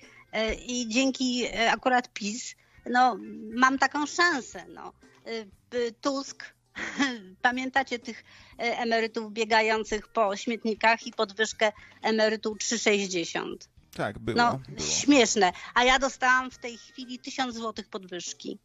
i 0.67 0.89
dzięki 0.89 1.47
akurat 1.71 2.13
PiS 2.13 2.55
no, 2.87 3.17
mam 3.55 3.79
taką 3.79 4.07
szansę. 4.07 4.65
No. 4.69 4.93
Y, 5.27 5.49
y, 5.75 5.93
Tusk, 6.01 6.45
pamiętacie 7.43 7.99
tych 7.99 8.21
y, 8.21 8.25
emerytów 8.59 9.33
biegających 9.33 10.09
po 10.09 10.37
śmietnikach 10.37 11.07
i 11.07 11.13
podwyżkę 11.13 11.73
emerytu 12.03 12.55
3,60? 12.55 13.57
Tak, 13.97 14.19
było. 14.19 14.37
No, 14.37 14.61
było. 14.69 14.89
śmieszne. 14.89 15.53
A 15.75 15.85
ja 15.85 15.99
dostałam 15.99 16.51
w 16.51 16.59
tej 16.59 16.79
chwili 16.79 17.19
1000 17.19 17.55
zł 17.55 17.85
podwyżki. 17.91 18.59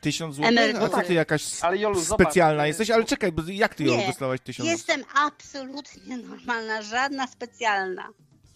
Tysiąc 0.00 0.34
złotych? 0.34 0.58
Emerytura. 0.58 0.86
A 0.86 0.88
co 0.88 1.02
ty 1.02 1.14
jakaś 1.14 1.62
Ale 1.62 1.78
Jolu, 1.78 2.00
zobacz, 2.00 2.28
specjalna 2.28 2.64
y, 2.64 2.68
jesteś? 2.68 2.90
Ale 2.90 3.04
czekaj, 3.04 3.32
bo 3.32 3.42
jak 3.46 3.74
ty 3.74 3.84
ją 3.84 4.06
dostałaś 4.06 4.40
tysiąc? 4.40 4.68
Jestem 4.68 5.04
absolutnie 5.14 6.16
normalna, 6.16 6.82
żadna 6.82 7.26
specjalna. 7.26 8.08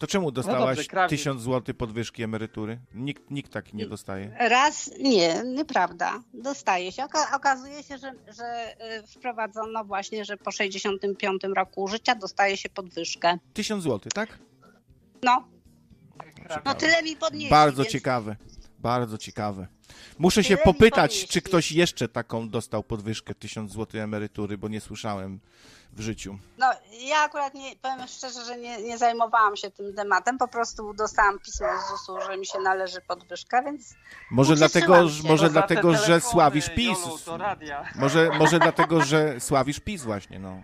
To 0.03 0.07
czemu 0.07 0.31
dostałaś 0.31 0.77
dobrze, 0.77 0.89
krawiec. 0.89 1.09
tysiąc 1.09 1.41
złotych 1.41 1.75
podwyżki 1.77 2.23
emerytury? 2.23 2.79
Nikt, 2.93 3.31
nikt 3.31 3.51
tak 3.53 3.73
nie 3.73 3.87
dostaje. 3.87 4.35
Raz, 4.39 4.91
nie, 4.99 5.43
nieprawda. 5.43 6.19
Dostaje 6.33 6.91
się. 6.91 7.03
Oka- 7.03 7.35
okazuje 7.35 7.83
się, 7.83 7.97
że, 7.97 8.13
że 8.37 8.75
y, 8.99 9.07
wprowadzono 9.07 9.85
właśnie, 9.85 10.25
że 10.25 10.37
po 10.37 10.51
65 10.51 11.41
roku 11.55 11.87
życia 11.87 12.15
dostaje 12.15 12.57
się 12.57 12.69
podwyżkę. 12.69 13.37
Tysiąc 13.53 13.83
złotych, 13.83 14.13
tak? 14.13 14.39
No, 15.23 15.47
Krawiec. 16.35 16.65
no 16.65 16.73
tyle 16.73 17.03
mi 17.03 17.15
podnieśli. 17.15 17.49
Bardzo 17.49 17.83
więc 17.83 17.93
ciekawe. 17.93 18.35
Bardzo 18.79 19.17
ciekawe. 19.17 19.67
Muszę 20.19 20.43
się 20.43 20.57
Tyle 20.57 20.59
mi 20.59 20.73
popytać, 20.73 21.27
czy 21.27 21.41
ktoś 21.41 21.71
jeszcze 21.71 22.07
taką 22.07 22.49
dostał 22.49 22.83
podwyżkę 22.83 23.35
1000 23.35 23.71
zł 23.71 24.01
emerytury, 24.01 24.57
bo 24.57 24.67
nie 24.67 24.81
słyszałem 24.81 25.39
w 25.95 26.01
życiu. 26.01 26.37
No, 26.57 26.71
ja 26.91 27.17
akurat 27.17 27.53
nie, 27.53 27.75
powiem 27.81 28.07
szczerze, 28.07 28.45
że 28.45 28.57
nie, 28.57 28.81
nie 28.81 28.97
zajmowałam 28.97 29.55
się 29.55 29.71
tym 29.71 29.93
tematem, 29.95 30.37
po 30.37 30.47
prostu 30.47 30.93
dostałam 30.93 31.39
pismo 31.39 31.67
z 31.85 31.89
ZUS-u, 31.89 32.21
że 32.21 32.37
mi 32.37 32.45
się 32.45 32.59
należy 32.59 33.01
podwyżka, 33.01 33.63
więc 33.63 33.93
Może 34.31 34.55
dlatego, 34.55 35.09
się. 35.09 35.27
może 35.27 35.49
dlatego 35.49 35.91
że 35.93 35.99
telefony, 35.99 36.31
sławisz 36.31 36.69
PiS. 36.69 36.99
Jolu, 37.05 37.17
to 37.25 37.37
radia. 37.37 37.85
Może, 37.95 38.29
może 38.39 38.59
dlatego, 38.59 39.01
że 39.01 39.39
sławisz 39.39 39.79
PiS 39.79 40.03
właśnie, 40.03 40.39
no. 40.39 40.61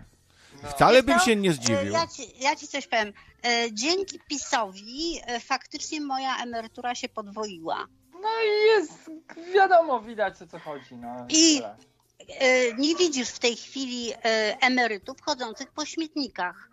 No. 0.62 0.68
Wcale 0.68 1.02
bym 1.02 1.18
się 1.18 1.36
nie 1.36 1.50
e, 1.50 1.52
zdziwił. 1.52 1.92
ja 1.92 2.06
ci, 2.06 2.22
ja 2.40 2.56
ci 2.56 2.68
coś 2.68 2.86
powiem. 2.86 3.12
E, 3.46 3.72
Dzięki 3.72 4.20
PiSowi 4.28 5.20
e, 5.26 5.40
faktycznie 5.40 6.00
moja 6.00 6.36
emerytura 6.42 6.94
się 6.94 7.08
podwoiła. 7.08 7.86
No 8.12 8.28
i 8.46 8.66
jest, 8.66 9.10
wiadomo, 9.54 10.00
widać 10.00 10.42
o 10.42 10.46
co 10.46 10.58
chodzi. 10.58 10.96
No, 10.96 11.26
I-. 11.28 11.62
E, 11.64 11.76
Nie 12.78 12.96
widzisz 12.96 13.28
w 13.28 13.38
tej 13.38 13.56
chwili 13.56 14.12
e, 14.12 14.16
emerytów 14.60 15.20
chodzących 15.22 15.70
po 15.72 15.86
śmietnikach. 15.86 16.70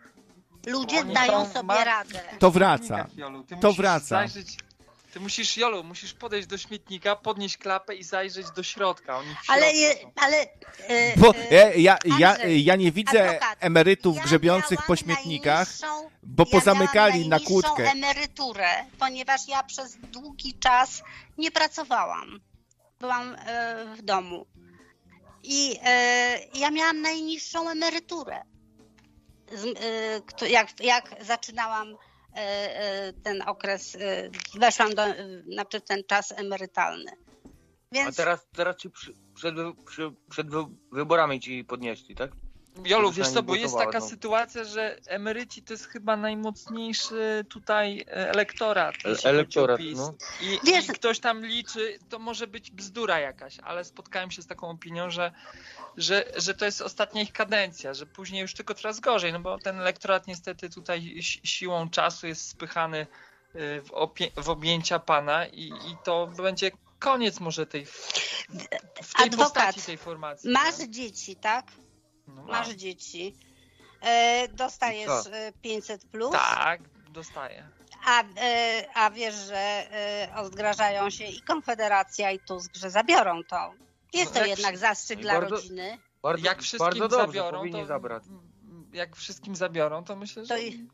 Ludzie 0.67 1.03
dają 1.03 1.45
sobie 1.45 1.63
ma- 1.63 1.83
radę. 1.83 2.19
To 2.39 2.51
wraca. 2.51 3.07
To 3.49 3.55
musisz 3.67 3.77
wraca. 3.77 4.05
Zajrzeć, 4.05 4.57
ty 5.13 5.19
musisz, 5.19 5.57
Jolu, 5.57 5.83
musisz 5.83 6.13
podejść 6.13 6.47
do 6.47 6.57
śmietnika, 6.57 7.15
podnieść 7.15 7.57
klapę 7.57 7.95
i 7.95 8.03
zajrzeć 8.03 8.51
do 8.55 8.63
środka. 8.63 9.19
Ale, 9.47 9.73
je, 9.73 9.95
ale 10.15 10.37
e, 10.87 11.17
Bo 11.17 11.33
e, 11.51 11.77
ja, 11.79 11.97
ja, 12.05 12.17
ja, 12.19 12.37
ja 12.47 12.75
nie 12.75 12.91
widzę 12.91 13.29
adwokat, 13.29 13.57
emerytów 13.59 14.17
ja 14.17 14.23
grzebiących 14.23 14.79
po 14.87 14.95
śmietnikach, 14.95 15.67
bo 16.23 16.43
ja 16.47 16.51
pozamykali 16.51 17.29
na 17.29 17.39
kłódkę. 17.39 17.91
emeryturę, 17.91 18.69
ponieważ 18.99 19.47
ja 19.47 19.63
przez 19.63 19.97
długi 19.97 20.53
czas 20.59 21.03
nie 21.37 21.51
pracowałam. 21.51 22.39
Byłam 22.99 23.35
e, 23.35 23.95
w 23.97 24.01
domu. 24.01 24.45
I 25.49 25.79
e, 25.83 26.39
ja 26.53 26.71
miałam 26.71 27.01
najniższą 27.01 27.69
emeryturę. 27.69 28.41
Z, 29.51 29.65
e, 30.41 30.49
jak, 30.49 30.67
jak 30.79 31.15
zaczynałam 31.25 31.95
e, 32.33 33.13
ten 33.13 33.41
okres, 33.41 33.97
weszłam 34.59 34.95
do, 34.95 35.03
znaczy 35.51 35.81
ten 35.81 36.03
czas 36.07 36.31
emerytalny. 36.31 37.11
A 37.91 37.95
Więc 37.95 38.15
teraz, 38.15 38.47
teraz 38.55 38.77
ci 38.77 38.89
przy, 38.89 39.13
przed, 39.35 39.55
przy, 39.85 40.11
przed 40.29 40.49
wy- 40.49 40.65
wyborami 40.91 41.39
ci 41.39 41.63
podnieśli, 41.63 42.15
tak? 42.15 42.31
Jolu, 42.85 43.11
wiesz 43.11 43.29
co, 43.29 43.43
bo 43.43 43.55
jest 43.55 43.77
taka 43.77 43.99
no. 43.99 44.07
sytuacja, 44.07 44.63
że 44.63 44.97
emeryci 45.07 45.63
to 45.63 45.73
jest 45.73 45.87
chyba 45.87 46.17
najmocniejszy 46.17 47.45
tutaj 47.49 48.05
e, 48.07 48.29
elektorat. 48.29 48.95
E- 49.05 49.29
elektorat, 49.29 49.79
no. 49.95 50.13
I, 50.41 50.59
Wiesz- 50.63 50.89
I 50.89 50.93
ktoś 50.93 51.19
tam 51.19 51.45
liczy, 51.45 51.99
to 52.09 52.19
może 52.19 52.47
być 52.47 52.71
bzdura 52.71 53.19
jakaś, 53.19 53.59
ale 53.59 53.83
spotkałem 53.85 54.31
się 54.31 54.41
z 54.41 54.47
taką 54.47 54.69
opinią, 54.69 55.09
że, 55.09 55.31
że, 55.97 56.25
że 56.37 56.53
to 56.53 56.65
jest 56.65 56.81
ostatnia 56.81 57.21
ich 57.21 57.33
kadencja, 57.33 57.93
że 57.93 58.05
później 58.05 58.41
już 58.41 58.53
tylko 58.53 58.73
coraz 58.73 58.99
gorzej, 58.99 59.33
no 59.33 59.39
bo 59.39 59.57
ten 59.59 59.79
elektorat 59.79 60.27
niestety 60.27 60.69
tutaj 60.69 61.01
si- 61.21 61.41
siłą 61.43 61.89
czasu 61.89 62.27
jest 62.27 62.49
spychany 62.49 63.07
y, 63.55 63.81
w, 63.81 63.91
w 64.43 64.49
objęcia 64.49 64.99
pana 64.99 65.45
i, 65.47 65.67
i 65.67 65.97
to 66.03 66.27
będzie 66.27 66.71
koniec 66.99 67.39
może 67.39 67.65
tej 67.65 67.85
w 67.85 69.13
tej 69.17 69.25
Adwokat, 69.25 69.53
postaci 69.53 69.81
tej 69.81 69.97
formacji. 69.97 70.49
masz 70.49 70.79
nie? 70.79 70.89
dzieci, 70.89 71.35
tak? 71.35 71.65
No, 72.27 72.43
Masz 72.43 72.69
dzieci. 72.69 73.35
E, 74.01 74.47
dostajesz 74.47 75.09
I 75.21 75.23
co? 75.23 75.35
e, 75.35 75.51
500 75.61 76.05
plus. 76.05 76.31
Tak, 76.31 76.81
dostaję. 77.09 77.69
A, 78.05 78.23
e, 78.41 78.85
a 78.93 79.09
wiesz, 79.11 79.35
że 79.35 79.57
e, 79.57 80.29
odgrażają 80.35 81.09
się 81.09 81.25
i 81.25 81.41
Konfederacja, 81.41 82.31
i 82.31 82.39
Tusk, 82.39 82.75
że 82.75 82.89
zabiorą 82.89 83.43
to. 83.43 83.73
Jest 84.13 84.33
to 84.33 84.39
No 84.39 84.45
jak 84.45 84.49
jednak 84.57 84.71
przy- 84.73 84.79
zastrzyk 84.81 85.19
dla 85.19 85.33
bardzo- 85.33 85.55
rodziny. 85.55 85.97
Bardzo, 86.21 86.45
jak 86.45 86.61
wszystkim 86.61 86.79
bardzo 86.99 87.07
dobrze, 87.07 87.25
zabiorą, 87.27 87.57
powinni 87.57 87.81
to, 87.81 87.85
zabrać. 87.85 88.23
jak 88.93 89.15
wszystkim 89.15 89.55
zabiorą, 89.55 90.03
to 90.03 90.15
myślę, 90.15 90.45
że... 90.45 90.55
To 90.55 90.61
i- 90.61 90.87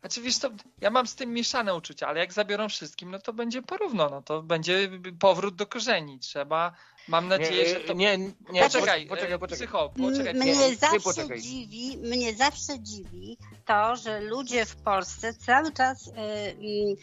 Znaczy 0.00 0.20
wiesz 0.20 0.38
co, 0.38 0.50
ja 0.80 0.90
mam 0.90 1.06
z 1.06 1.14
tym 1.14 1.32
mieszane 1.32 1.74
uczucia, 1.74 2.08
ale 2.08 2.20
jak 2.20 2.32
zabiorą 2.32 2.68
wszystkim, 2.68 3.10
no 3.10 3.18
to 3.18 3.32
będzie 3.32 3.62
porówno, 3.62 4.08
no 4.10 4.22
to 4.22 4.42
będzie 4.42 4.90
powrót 5.18 5.56
do 5.56 5.66
korzeni. 5.66 6.18
Trzeba, 6.18 6.72
mam 7.08 7.28
nadzieję, 7.28 7.74
że 7.74 7.80
to... 7.80 7.92
nie, 7.92 8.18
nie, 8.18 8.32
nie, 8.50 8.62
poczekaj, 8.62 9.06
poczekaj, 9.06 9.32
e, 9.32 9.38
poczekaj. 9.38 9.58
psycho, 9.58 9.92
poczekaj. 9.96 10.34
mnie 10.34 10.56
nie, 10.56 10.76
zawsze 10.76 11.00
poczekaj. 11.00 11.40
dziwi, 11.40 11.98
mnie 11.98 12.34
zawsze 12.34 12.80
dziwi 12.80 13.36
to, 13.66 13.96
że 13.96 14.20
ludzie 14.20 14.66
w 14.66 14.76
Polsce 14.76 15.34
cały 15.34 15.72
czas 15.72 16.08
mm, 16.08 16.96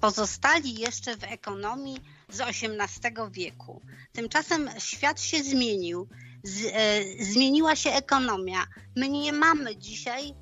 pozostali 0.00 0.74
jeszcze 0.74 1.16
w 1.16 1.24
ekonomii 1.24 1.98
z 2.28 2.40
XVIII 2.40 3.30
wieku. 3.30 3.82
Tymczasem 4.12 4.70
świat 4.78 5.20
się 5.20 5.42
zmienił, 5.42 6.08
z, 6.42 6.72
zmieniła 7.20 7.76
się 7.76 7.90
ekonomia. 7.90 8.64
My 8.96 9.08
nie 9.08 9.32
mamy 9.32 9.76
dzisiaj 9.76 10.34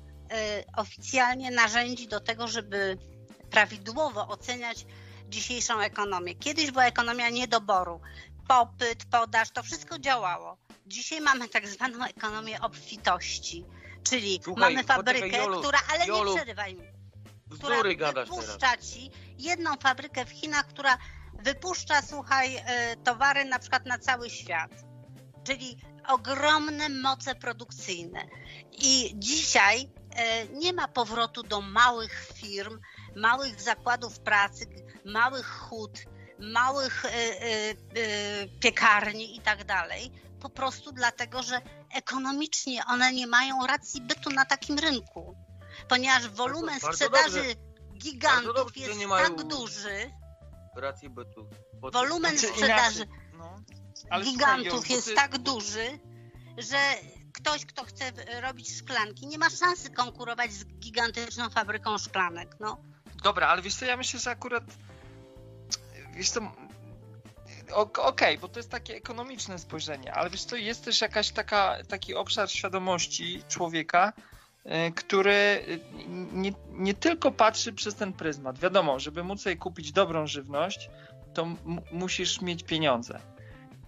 oficjalnie 0.77 1.51
narzędzi 1.51 2.07
do 2.07 2.19
tego, 2.19 2.47
żeby 2.47 2.97
prawidłowo 3.51 4.27
oceniać 4.27 4.85
dzisiejszą 5.29 5.79
ekonomię. 5.79 6.35
Kiedyś 6.35 6.71
była 6.71 6.85
ekonomia 6.85 7.29
niedoboru. 7.29 8.01
Popyt, 8.47 9.05
podaż, 9.11 9.51
to 9.51 9.63
wszystko 9.63 9.99
działało. 9.99 10.57
Dzisiaj 10.87 11.21
mamy 11.21 11.49
tak 11.49 11.67
zwaną 11.67 12.05
ekonomię 12.05 12.61
obfitości, 12.61 13.65
czyli 14.03 14.39
Słuchaj, 14.43 14.73
mamy 14.73 14.83
poczekaj, 14.87 14.95
fabrykę, 15.15 15.37
Jolu, 15.37 15.59
która, 15.59 15.79
ale 15.93 16.07
Jolu, 16.07 16.29
nie 16.29 16.35
przerywaj 16.35 16.75
mi, 16.75 16.87
która 17.51 17.83
wypuszcza 18.13 18.57
teraz. 18.57 18.89
ci 18.89 19.11
jedną 19.37 19.75
fabrykę 19.77 20.25
w 20.25 20.29
Chinach, 20.29 20.67
która 20.67 20.97
wypuszcza, 21.43 22.01
słuchaj, 22.01 22.55
e, 22.55 22.95
towary 22.95 23.45
na 23.45 23.59
przykład 23.59 23.85
na 23.85 23.99
cały 23.99 24.29
świat. 24.29 24.71
Czyli 25.43 25.77
ogromne 26.07 26.89
moce 26.89 27.35
produkcyjne. 27.35 28.27
I 28.71 29.11
dzisiaj 29.15 29.89
nie 30.53 30.73
ma 30.73 30.87
powrotu 30.87 31.43
do 31.43 31.61
małych 31.61 32.27
firm, 32.33 32.79
małych 33.15 33.61
zakładów 33.61 34.19
pracy, 34.19 34.65
małych 35.05 35.47
hut, 35.47 35.99
małych 36.39 37.05
e, 37.05 37.09
e, 37.09 37.69
e, 37.69 37.75
piekarni 38.59 39.37
i 39.37 39.41
tak 39.41 39.63
dalej. 39.63 40.11
Po 40.39 40.49
prostu 40.49 40.91
dlatego, 40.91 41.43
że 41.43 41.61
ekonomicznie 41.93 42.85
one 42.85 43.13
nie 43.13 43.27
mają 43.27 43.67
racji 43.67 44.01
bytu 44.01 44.29
na 44.29 44.45
takim 44.45 44.79
rynku. 44.79 45.35
Ponieważ 45.87 46.27
wolumen 46.27 46.79
bardzo 46.79 46.97
sprzedaży 46.97 47.55
dobrze. 47.55 47.97
gigantów 47.97 48.55
dobrze, 48.55 48.79
jest 48.79 48.99
tak 49.09 49.43
duży, 49.43 50.11
Racji 50.75 51.09
bytu. 51.09 51.49
Wolumen 51.93 52.37
Znaczy, 52.37 52.53
sprzedaży 52.53 53.07
no. 53.33 53.59
Ale 54.09 54.25
słuchaj, 54.25 54.33
gigantów 54.33 54.87
bo 54.87 54.95
jest 54.95 55.07
ty- 55.07 55.13
tak 55.15 55.37
duży, 55.37 55.99
że 56.57 56.77
ktoś, 57.31 57.65
kto 57.65 57.83
chce 57.83 58.11
robić 58.41 58.77
szklanki, 58.77 59.27
nie 59.27 59.37
ma 59.37 59.49
szansy 59.49 59.89
konkurować 59.89 60.53
z 60.53 60.65
gigantyczną 60.65 61.49
fabryką 61.49 61.97
szklanek. 61.97 62.55
No. 62.59 62.77
Dobra, 63.23 63.47
ale 63.47 63.61
wiesz 63.61 63.75
co, 63.75 63.85
ja 63.85 63.97
myślę, 63.97 64.19
że 64.19 64.29
akurat 64.31 64.63
wiesz 66.15 66.29
co, 66.29 66.41
ok- 67.73 67.99
okej, 67.99 68.37
bo 68.37 68.47
to 68.47 68.59
jest 68.59 68.69
takie 68.69 68.95
ekonomiczne 68.95 69.59
spojrzenie, 69.59 70.13
ale 70.13 70.29
wiesz 70.29 70.43
co, 70.43 70.55
jest 70.55 70.85
też 70.85 71.01
jakaś 71.01 71.29
taka, 71.31 71.77
taki 71.87 72.15
obszar 72.15 72.51
świadomości 72.51 73.43
człowieka, 73.47 74.13
y, 74.65 74.91
który 74.91 75.31
y, 75.67 75.79
nie, 76.33 76.53
nie 76.69 76.93
tylko 76.93 77.31
patrzy 77.31 77.73
przez 77.73 77.95
ten 77.95 78.13
pryzmat. 78.13 78.59
Wiadomo, 78.59 78.99
żeby 78.99 79.23
móc 79.23 79.41
sobie 79.41 79.55
kupić 79.55 79.91
dobrą 79.91 80.27
żywność, 80.27 80.89
to 81.33 81.47
musisz 81.91 82.41
mieć 82.41 82.63
pieniądze. 82.63 83.19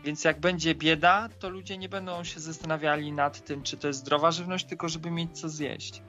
Więc 0.03 0.23
jak 0.23 0.39
będzie 0.39 0.75
bieda, 0.75 1.29
to 1.39 1.49
ludzie 1.49 1.77
nie 1.77 1.89
będą 1.89 2.23
się 2.23 2.39
zastanawiali 2.39 3.11
nad 3.11 3.45
tym, 3.45 3.63
czy 3.63 3.77
to 3.77 3.87
jest 3.87 3.99
zdrowa 3.99 4.31
żywność, 4.31 4.65
tylko 4.65 4.89
żeby 4.89 5.11
mieć 5.11 5.39
co 5.39 5.49
zjeść 5.49 6.01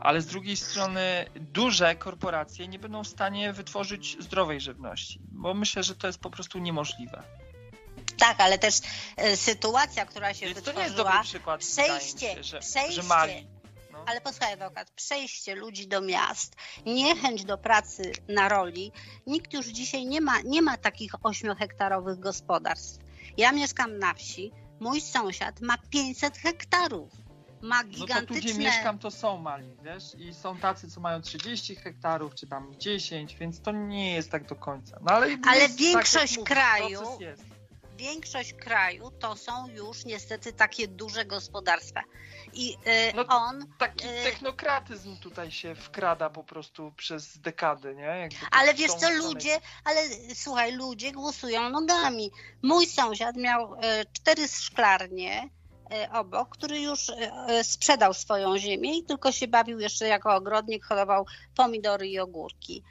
ale 0.00 0.20
z 0.20 0.26
drugiej 0.26 0.56
strony 0.56 1.26
duże 1.34 1.94
korporacje 1.94 2.68
nie 2.68 2.78
będą 2.78 3.04
w 3.04 3.08
stanie 3.08 3.52
wytworzyć 3.52 4.16
zdrowej 4.20 4.60
żywności, 4.60 5.20
bo 5.32 5.54
myślę, 5.54 5.82
że 5.82 5.94
to 5.94 6.06
jest 6.06 6.18
po 6.18 6.30
prostu 6.30 6.58
niemożliwe. 6.58 7.22
Tak, 8.18 8.40
ale 8.40 8.58
też 8.58 8.74
e, 9.16 9.36
sytuacja, 9.36 10.06
która 10.06 10.34
się 10.34 10.46
Więc 10.46 10.62
to 10.62 10.72
nie 10.72 10.78
jest 10.78 10.94
wytworzyła, 10.94 11.12
dobry 11.12 11.28
przykład, 11.28 11.60
przejście, 11.60 12.34
się, 12.34 12.42
że, 12.42 12.60
przejście, 12.60 13.02
że 13.02 13.08
Mali. 13.08 13.46
No. 13.92 14.04
ale 14.06 14.20
posłuchaj 14.20 14.52
adwokat, 14.52 14.90
przejście 14.90 15.54
ludzi 15.54 15.88
do 15.88 16.00
miast, 16.00 16.56
niechęć 16.86 17.44
do 17.44 17.58
pracy 17.58 18.12
na 18.28 18.48
roli, 18.48 18.92
nikt 19.26 19.52
już 19.52 19.66
dzisiaj 19.66 20.06
nie 20.06 20.20
ma, 20.20 20.40
nie 20.40 20.62
ma 20.62 20.76
takich 20.76 21.12
ośmiohektarowych 21.22 22.18
gospodarstw. 22.18 23.09
Ja 23.40 23.52
mieszkam 23.52 23.98
na 23.98 24.14
wsi, 24.14 24.52
mój 24.80 25.00
sąsiad 25.00 25.60
ma 25.60 25.78
500 25.90 26.38
hektarów. 26.38 27.12
Ma 27.62 27.82
No 27.82 27.82
to 27.82 27.88
tu, 27.94 28.00
gigantyczne... 28.00 28.40
gdzie 28.40 28.54
mieszkam, 28.54 28.98
to 28.98 29.10
są 29.10 29.38
mali, 29.38 29.68
wiesz? 29.84 30.14
I 30.18 30.34
są 30.34 30.56
tacy, 30.56 30.90
co 30.90 31.00
mają 31.00 31.20
30 31.20 31.74
hektarów, 31.76 32.34
czy 32.34 32.46
tam 32.46 32.74
10, 32.78 33.36
więc 33.36 33.60
to 33.60 33.72
nie 33.72 34.14
jest 34.14 34.30
tak 34.30 34.48
do 34.48 34.56
końca. 34.56 34.98
No 35.02 35.12
ale 35.12 35.36
Ale 35.46 35.60
jest, 35.60 35.78
większość 35.78 36.36
tak 36.38 36.38
mówisz, 36.38 36.44
kraju-. 36.44 37.18
Większość 38.00 38.54
kraju 38.54 39.10
to 39.10 39.36
są 39.36 39.68
już 39.68 40.04
niestety 40.04 40.52
takie 40.52 40.88
duże 40.88 41.24
gospodarstwa. 41.24 42.00
I 42.52 42.74
y, 42.74 43.14
No, 43.14 43.24
on. 43.28 43.66
Taki 43.78 44.06
Y- 44.06 44.24
technokratyzm 44.24 45.16
tutaj 45.16 45.50
się 45.50 45.74
wkrada 45.74 46.30
po 46.30 46.44
prostu 46.44 46.92
przez 46.96 47.38
dekady, 47.38 47.94
nie? 47.94 48.02
Jakby 48.02 48.36
Ale 48.50 48.74
wiesz 48.74 48.92
co, 48.92 49.10
ludzie, 49.10 49.60
ale 49.84 50.00
słuchaj, 50.34 50.72
ludzie 50.72 51.12
głosują 51.12 51.70
nogami. 51.70 52.30
Mój 52.62 52.86
sąsiad 52.86 53.36
miał 53.36 53.74
e, 53.74 54.04
cztery 54.12 54.48
szklarnie 54.48 55.48
obok, 56.12 56.48
który 56.48 56.80
już 56.80 57.00
sprzedał 57.62 58.14
swoją 58.14 58.58
ziemię 58.58 58.98
i 58.98 59.04
tylko 59.04 59.32
się 59.32 59.48
bawił 59.48 59.80
jeszcze 59.80 60.08
jako 60.08 60.34
ogrodnik, 60.34 60.84
hodował 60.84 61.26
pomidory 61.56 62.08
i 62.08 62.18
ogórki. 62.18 62.82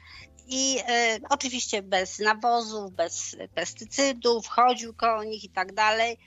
I 0.52 0.78
e, 0.88 1.18
oczywiście 1.28 1.82
bez 1.82 2.18
nawozów, 2.18 2.92
bez 2.92 3.36
pestycydów, 3.54 4.48
chodził 4.48 4.94
koło 4.94 5.24
nich 5.24 5.44
i 5.44 5.48
tak 5.48 5.72
dalej. 5.72 6.18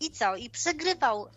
I 0.00 0.10
co? 0.10 0.36
I 0.36 0.50
przegrywał 0.50 1.26
e, 1.26 1.30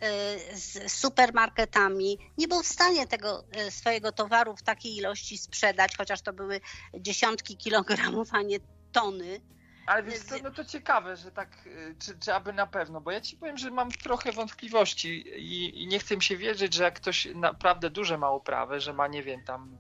z 0.57 0.91
supermarketami. 0.91 2.18
Nie 2.38 2.47
był 2.47 2.64
w 2.64 2.68
stanie 2.68 3.07
tego 3.07 3.43
e, 3.51 3.72
swojego 3.72 4.11
towaru 4.11 4.55
w 4.55 4.64
takiej 4.64 4.97
ilości 4.97 5.38
sprzedać, 5.38 5.97
chociaż 5.97 6.22
to 6.22 6.34
były 6.34 6.61
dziesiątki 6.99 7.57
kilogramów, 7.57 8.30
a 8.31 8.41
nie 8.41 8.57
tony. 8.91 9.41
Ale 9.85 10.03
wiesz 10.03 10.19
co, 10.19 10.35
no 10.43 10.51
to 10.51 10.65
ciekawe, 10.65 11.15
że 11.15 11.31
tak, 11.31 11.69
czy, 11.99 12.19
czy 12.19 12.34
aby 12.34 12.53
na 12.53 12.68
pewno, 12.68 13.01
bo 13.01 13.11
ja 13.11 13.22
ci 13.22 13.38
powiem, 13.38 13.57
że 13.57 13.72
mam 13.72 13.91
trochę 13.91 14.31
wątpliwości 14.31 15.10
i, 15.35 15.84
i 15.84 15.88
nie 15.88 15.99
chcę 15.99 16.15
mi 16.15 16.23
się 16.23 16.38
wierzyć, 16.38 16.73
że 16.73 16.84
jak 16.84 16.93
ktoś 16.93 17.27
naprawdę 17.35 17.89
duże 17.89 18.18
ma 18.18 18.31
uprawę, 18.31 18.80
że 18.80 18.93
ma, 18.93 19.07
nie 19.07 19.23
wiem, 19.23 19.43
tam 19.43 19.77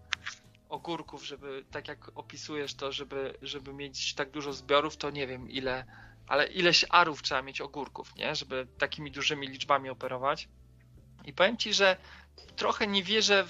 ogórków, 0.73 1.25
żeby, 1.25 1.65
tak 1.71 1.87
jak 1.87 2.11
opisujesz 2.15 2.73
to, 2.73 2.91
żeby, 2.91 3.37
żeby 3.41 3.73
mieć 3.73 4.13
tak 4.13 4.31
dużo 4.31 4.53
zbiorów, 4.53 4.97
to 4.97 5.09
nie 5.09 5.27
wiem 5.27 5.49
ile, 5.49 5.85
ale 6.27 6.47
ileś 6.47 6.85
arów 6.89 7.21
trzeba 7.21 7.41
mieć 7.41 7.61
ogórków, 7.61 8.15
nie, 8.15 8.35
żeby 8.35 8.67
takimi 8.77 9.11
dużymi 9.11 9.47
liczbami 9.47 9.89
operować. 9.89 10.49
I 11.25 11.33
powiem 11.33 11.57
ci, 11.57 11.73
że 11.73 11.97
trochę 12.55 12.87
nie 12.87 13.03
wierzę 13.03 13.43
w, 13.43 13.49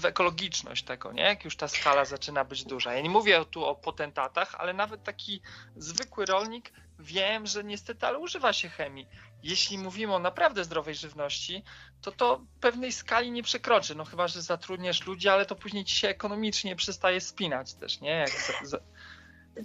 w 0.00 0.04
ekologiczność 0.04 0.84
tego, 0.84 1.12
nie? 1.12 1.22
Jak 1.22 1.44
już 1.44 1.56
ta 1.56 1.68
skala 1.68 2.04
zaczyna 2.04 2.44
być 2.44 2.64
duża. 2.64 2.94
Ja 2.94 3.00
nie 3.00 3.10
mówię 3.10 3.44
tu 3.44 3.64
o 3.64 3.74
potentatach, 3.74 4.54
ale 4.54 4.72
nawet 4.72 5.04
taki 5.04 5.40
zwykły 5.76 6.26
rolnik 6.26 6.72
wiem, 6.98 7.46
że 7.46 7.64
niestety, 7.64 8.06
ale 8.06 8.18
używa 8.18 8.52
się 8.52 8.68
chemii. 8.68 9.08
Jeśli 9.42 9.78
mówimy 9.78 10.14
o 10.14 10.18
naprawdę 10.18 10.64
zdrowej 10.64 10.94
żywności, 10.94 11.64
to 12.00 12.12
to 12.12 12.40
pewnej 12.60 12.92
skali 12.92 13.30
nie 13.30 13.42
przekroczy. 13.42 13.94
No 13.94 14.04
chyba, 14.04 14.28
że 14.28 14.42
zatrudniasz 14.42 15.06
ludzi, 15.06 15.28
ale 15.28 15.46
to 15.46 15.56
później 15.56 15.84
ci 15.84 15.96
się 15.96 16.08
ekonomicznie 16.08 16.76
przestaje 16.76 17.20
spinać 17.20 17.74
też, 17.74 18.00
nie? 18.00 18.10
Jak 18.10 18.30
za, 18.30 18.52
za... 18.62 18.78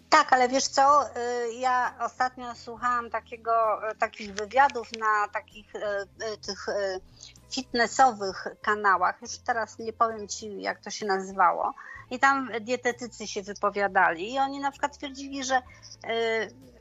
Tak, 0.09 0.33
ale 0.33 0.49
wiesz 0.49 0.67
co, 0.67 1.03
y, 1.03 1.53
ja 1.53 1.95
ostatnio 1.99 2.55
słuchałam 2.55 3.09
takiego, 3.09 3.51
y, 3.91 3.95
takich 3.95 4.33
wywiadów 4.33 4.91
na 4.91 5.27
takich 5.27 5.75
y, 5.75 5.79
tych 6.45 6.65
fitnessowych 7.51 8.47
kanałach, 8.61 9.21
już 9.21 9.37
teraz 9.37 9.79
nie 9.79 9.93
powiem 9.93 10.27
ci 10.27 10.61
jak 10.61 10.81
to 10.81 10.89
się 10.89 11.05
nazywało, 11.05 11.73
i 12.11 12.19
tam 12.19 12.49
dietetycy 12.61 13.27
się 13.27 13.41
wypowiadali 13.41 14.33
i 14.33 14.39
oni 14.39 14.59
na 14.59 14.71
przykład 14.71 14.97
twierdzili, 14.97 15.43
że 15.43 15.57
y, 15.57 15.61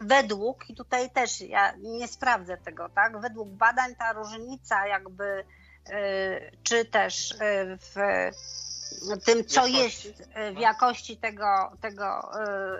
według, 0.00 0.70
i 0.70 0.74
tutaj 0.74 1.10
też 1.10 1.40
ja 1.40 1.72
nie 1.76 2.08
sprawdzę 2.08 2.56
tego, 2.56 2.88
tak, 2.88 3.20
według 3.20 3.48
badań 3.48 3.94
ta 3.94 4.12
różnica 4.12 4.86
jakby, 4.86 5.24
y, 5.24 6.56
czy 6.62 6.84
też 6.84 7.32
y, 7.32 7.36
w 7.94 7.94
tym, 9.24 9.44
co 9.44 9.66
Jakości? 9.66 10.08
jest 10.08 10.28
w 10.54 10.58
jakości 10.58 11.16
tego, 11.16 11.72
tego 11.80 12.30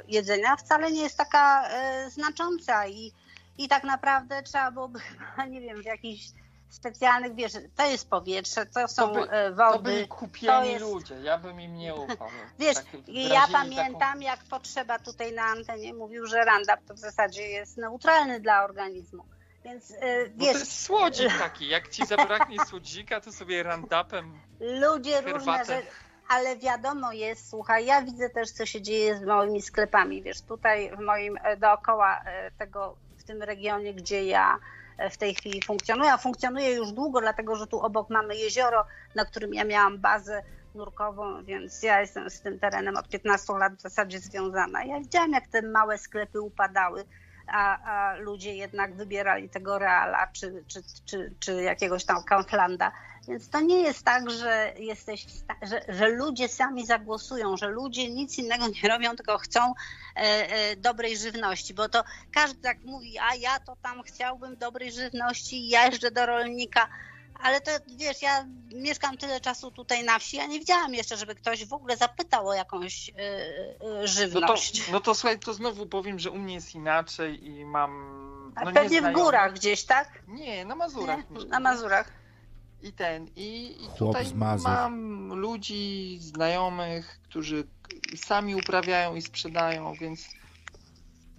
jedzenia, 0.09 0.57
wcale 0.57 0.93
nie 0.93 1.03
jest 1.03 1.17
taka 1.17 1.69
znacząca 2.09 2.87
i, 2.87 3.13
i 3.59 3.69
tak 3.69 3.85
naprawdę 3.85 4.43
trzeba 4.43 4.71
byłoby, 4.71 4.99
nie 5.51 5.61
wiem, 5.61 5.83
w 5.83 5.85
jakichś 5.85 6.27
specjalnych, 6.69 7.35
wiesz, 7.35 7.53
to 7.77 7.87
jest 7.87 8.11
powietrze, 8.11 8.67
to 8.67 8.89
są 8.89 9.13
by- 9.13 9.23
y, 9.23 9.27
To 9.29 9.55
wody. 9.57 9.79
byli 9.83 10.09
kupieni 10.09 10.47
to 10.53 10.65
jest- 10.65 10.85
ludzie, 10.85 11.15
ja 11.15 11.39
bym 11.39 11.61
im 11.61 11.75
nie 11.77 11.95
ufał. 11.95 12.29
Wiesz, 12.59 12.75
Tak 12.75 12.85
ja 13.07 13.47
pamiętam, 13.53 14.23
jak 14.23 14.45
potrzeba 14.45 14.99
tutaj 14.99 15.33
na 15.33 15.43
antenie 15.43 15.95
mówił, 15.95 16.27
że 16.27 16.45
Roundup 16.45 16.89
to 16.89 16.95
w 16.95 16.99
zasadzie 16.99 17.43
jest 17.49 17.77
neutralny 17.77 18.41
dla 18.41 18.65
organizmu. 18.65 19.25
Więc 19.65 19.91
y, 19.91 19.95
Bo 20.35 20.45
wiesz, 20.45 20.53
to 20.53 20.59
jest 20.59 20.83
słodzik 20.85 21.39
taki, 21.39 21.69
jak 21.69 21.89
ci 21.89 22.07
zabraknie 22.17 22.57
słodzika, 22.65 23.21
to 23.21 23.33
sobie 23.33 23.63
randapem 23.63 24.41
ludzie 24.61 25.21
różne 25.21 25.53
herbatę. 25.53 25.65
rzeczy, 25.77 25.87
ale 26.29 26.57
wiadomo 26.57 27.13
jest, 27.13 27.51
słuchaj, 27.51 27.87
ja 27.87 28.03
widzę 28.03 28.31
też, 28.31 28.51
co 28.51 28.67
się 28.67 28.83
dzieje 28.83 29.19
z 29.19 29.23
małymi 29.23 29.63
sklepami. 29.63 30.23
Wiesz, 30.23 30.43
tutaj 30.43 30.97
w 30.97 31.01
moim 31.01 31.39
e, 31.43 31.57
dookoła 31.57 32.21
e, 32.27 32.51
tego, 32.51 32.97
w 33.19 33.25
tym 33.25 33.43
regionie, 33.43 33.95
gdzie 33.95 34.25
ja 34.25 34.55
e, 34.55 34.59
w 35.11 35.17
tej 35.17 35.35
chwili 35.35 35.63
funkcjonuję, 35.63 36.13
a 36.13 36.17
funkcjonuję 36.17 36.75
już 36.75 36.93
długo, 36.93 37.21
dlatego 37.21 37.57
że 37.57 37.67
tu 37.67 37.81
obok 37.81 38.11
mamy 38.11 38.37
jezioro, 38.37 38.87
na 39.15 39.25
którym 39.25 39.55
ja 39.55 39.65
miałam 39.65 39.99
bazę 39.99 40.43
nurkową, 40.75 41.45
więc 41.45 41.83
ja 41.83 42.01
jestem 42.01 42.31
z 42.31 42.41
tym 42.41 42.59
terenem 42.59 42.97
od 42.97 43.09
15 43.09 43.53
lat 43.53 43.75
w 43.75 43.81
zasadzie 43.81 44.21
związana. 44.21 44.85
Ja 44.85 45.01
widziałam, 45.01 45.33
jak 45.33 45.49
te 45.49 45.63
małe 45.63 45.99
sklepy 45.99 46.41
upadały, 46.41 47.05
a, 47.47 47.79
a 47.83 48.17
ludzie 48.17 48.55
jednak 48.55 48.95
wybierali 48.95 49.49
tego 49.49 49.79
Reala 49.79 50.27
czy, 50.27 50.65
czy, 50.67 50.81
czy, 51.05 51.35
czy 51.41 51.63
jakiegoś 51.63 52.05
tam 52.05 52.25
Kauflanda. 52.25 52.93
Więc 53.29 53.49
to 53.49 53.61
nie 53.61 53.81
jest 53.81 54.05
tak, 54.05 54.31
że 54.31 54.73
jesteś, 54.79 55.27
że, 55.63 55.81
że 55.89 56.09
ludzie 56.09 56.49
sami 56.49 56.87
zagłosują, 56.87 57.57
że 57.57 57.69
ludzie 57.69 58.11
nic 58.11 58.39
innego 58.39 58.67
nie 58.69 58.89
robią, 58.89 59.17
tylko 59.17 59.39
chcą 59.39 59.61
e, 60.17 60.21
e, 60.21 60.77
dobrej 60.77 61.19
żywności, 61.19 61.75
bo 61.75 61.89
to 61.89 62.05
każdy 62.33 62.63
tak 62.63 62.79
mówi, 62.85 63.19
a 63.19 63.35
ja 63.35 63.61
to 63.61 63.77
tam 63.83 64.03
chciałbym 64.03 64.57
dobrej 64.57 64.93
żywności, 64.93 65.69
ja 65.69 65.87
jeżdżę 65.87 66.11
do 66.11 66.27
rolnika, 66.27 66.89
ale 67.43 67.61
to 67.61 67.71
wiesz, 67.97 68.23
ja 68.23 68.47
mieszkam 68.75 69.17
tyle 69.17 69.41
czasu 69.41 69.71
tutaj 69.71 70.05
na 70.05 70.19
wsi, 70.19 70.37
ja 70.37 70.47
nie 70.47 70.59
widziałam 70.59 70.95
jeszcze, 70.95 71.17
żeby 71.17 71.35
ktoś 71.35 71.65
w 71.65 71.73
ogóle 71.73 71.97
zapytał 71.97 72.49
o 72.49 72.55
jakąś 72.55 73.09
e, 73.09 73.13
e, 73.13 73.75
No 73.81 74.01
to, 74.01 74.07
żywność. 74.07 74.91
no 74.91 75.01
to 75.01 75.15
słuchaj, 75.15 75.39
to 75.39 75.55
znowu 75.55 75.87
powiem, 75.87 76.19
że 76.19 76.31
u 76.31 76.39
mnie 76.39 76.55
jest 76.55 76.75
inaczej 76.75 77.47
i 77.47 77.65
mam. 77.65 78.53
A 78.57 78.65
No, 78.65 78.73
pewnie 78.73 79.03
w 79.03 79.13
górach 79.13 79.53
gdzieś, 79.55 79.85
tak? 79.85 80.23
Nie, 80.29 80.65
na 80.65 80.75
Mazurach. 80.75 81.31
Nie, 81.31 81.45
na 81.45 81.61
Mazurach. 81.61 82.26
I 82.83 82.93
ten, 82.93 83.29
i, 83.37 83.77
i 83.85 83.89
tutaj 83.99 84.25
mam 84.65 85.29
ludzi, 85.35 86.19
znajomych, 86.21 87.21
którzy 87.23 87.65
sami 88.17 88.55
uprawiają 88.57 89.15
i 89.15 89.23
sprzedają, 89.23 89.95
więc 89.95 90.29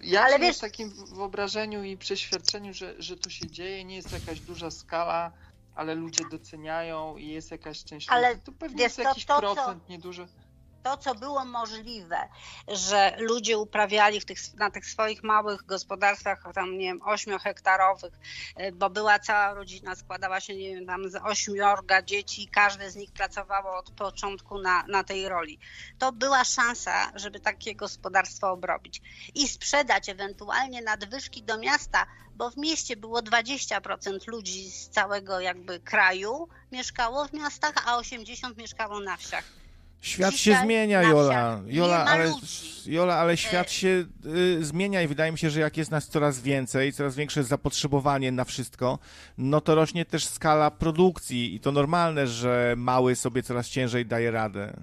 ja 0.02 0.24
Ale 0.24 0.40
wiesz- 0.40 0.58
w 0.58 0.62
takim 0.62 0.90
wyobrażeniu 1.16 1.84
i 1.84 1.98
przeświadczeniu, 1.98 2.74
że, 2.74 2.96
że 3.02 3.18
to 3.18 3.30
się 3.30 3.50
dzieje, 3.50 3.86
nie 3.86 3.96
jest 3.96 4.12
jakaś 4.12 4.40
duża 4.40 4.72
skala, 4.72 5.32
ale 5.76 5.96
ludzie 5.96 6.24
doceniają 6.32 7.18
i 7.18 7.28
jest 7.28 7.52
jakaś 7.52 7.84
część 7.84 8.10
Ale. 8.10 8.36
To 8.38 8.52
pewnie 8.52 8.84
jest 8.84 8.96
co, 8.96 9.02
jakiś 9.02 9.26
to, 9.26 9.34
co- 9.36 9.40
procent, 9.42 9.90
nieduży. 9.90 10.28
To, 10.88 10.98
co 10.98 11.16
było 11.16 11.46
możliwe, 11.46 12.18
że 12.68 13.16
ludzie 13.20 13.58
uprawiali 13.58 14.22
tych, 14.22 14.54
na 14.54 14.72
tych 14.72 14.86
swoich 14.86 15.24
małych 15.24 15.66
gospodarstwach, 15.66 16.44
tam 16.56 16.78
nie 16.78 16.86
wiem, 16.86 17.02
ośmiohektarowych, 17.02 18.14
y, 18.60 18.72
bo 18.72 18.90
była 18.90 19.20
cała 19.20 19.54
rodzina, 19.54 19.96
składała 19.96 20.40
się, 20.40 20.56
nie 20.56 20.76
wiem, 20.76 20.86
tam 20.86 21.10
z 21.10 21.16
ośmiorga 21.16 22.02
dzieci 22.02 22.44
i 22.44 22.48
każde 22.48 22.92
z 22.92 22.96
nich 22.96 23.12
pracowało 23.12 23.78
od 23.78 23.92
początku 23.92 24.62
na, 24.62 24.84
na 24.88 25.04
tej 25.04 25.30
roli. 25.30 25.60
To 26.00 26.12
była 26.12 26.44
szansa, 26.44 27.12
żeby 27.16 27.40
takie 27.40 27.76
gospodarstwo 27.76 28.52
obrobić 28.52 29.02
i 29.36 29.48
sprzedać 29.48 30.10
ewentualnie 30.10 30.82
nadwyżki 30.82 31.44
do 31.44 31.58
miasta, 31.58 32.06
bo 32.36 32.50
w 32.50 32.58
mieście 32.58 32.96
było 32.96 33.20
20% 33.20 34.28
ludzi 34.28 34.72
z 34.72 34.90
całego 34.90 35.40
jakby 35.40 35.80
kraju 35.80 36.48
mieszkało 36.72 37.28
w 37.28 37.34
miastach, 37.34 37.74
a 37.86 37.98
80 37.98 38.58
mieszkało 38.58 39.00
na 39.00 39.18
wsiach. 39.18 39.67
Świat 40.02 40.36
się 40.36 40.58
zmienia, 40.64 41.02
Jola. 41.02 41.62
Jola, 41.68 42.06
ale. 42.06 42.34
Jola, 42.86 43.16
ale 43.16 43.38
świat 43.38 43.72
się 43.72 44.06
y, 44.26 44.66
zmienia 44.66 45.02
i 45.02 45.08
wydaje 45.08 45.32
mi 45.32 45.38
się, 45.38 45.50
że 45.50 45.60
jak 45.60 45.78
jest 45.78 45.92
nas 45.92 46.08
coraz 46.08 46.40
więcej, 46.40 46.94
coraz 46.94 47.16
większe 47.16 47.44
zapotrzebowanie 47.44 48.32
na 48.32 48.44
wszystko, 48.44 49.00
no 49.38 49.62
to 49.62 49.76
rośnie 49.76 50.06
też 50.06 50.26
skala 50.26 50.72
produkcji 50.72 51.56
i 51.56 51.60
to 51.60 51.72
normalne, 51.72 52.28
że 52.28 52.74
mały 52.78 53.16
sobie 53.16 53.44
coraz 53.44 53.70
ciężej 53.70 54.06
daje 54.06 54.32
radę. 54.32 54.74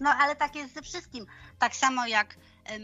No 0.00 0.10
ale 0.10 0.36
tak 0.36 0.56
jest 0.56 0.74
ze 0.74 0.82
wszystkim. 0.82 1.26
Tak 1.58 1.76
samo 1.76 2.06
jak 2.06 2.36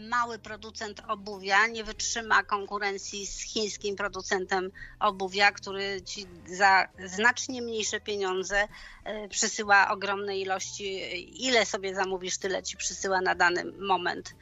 mały 0.09 0.39
producent 0.39 1.01
obuwia 1.07 1.67
nie 1.67 1.83
wytrzyma 1.83 2.43
konkurencji 2.43 3.27
z 3.27 3.41
chińskim 3.41 3.95
producentem 3.95 4.71
obuwia, 4.99 5.51
który 5.51 6.01
ci 6.01 6.25
za 6.45 6.87
znacznie 7.05 7.61
mniejsze 7.61 7.99
pieniądze 7.99 8.67
e, 9.03 9.27
przysyła 9.27 9.89
ogromne 9.89 10.37
ilości. 10.37 10.99
Ile 11.45 11.65
sobie 11.65 11.95
zamówisz, 11.95 12.37
tyle 12.37 12.63
ci 12.63 12.77
przysyła 12.77 13.21
na 13.21 13.35
dany 13.35 13.63
moment. 13.79 14.35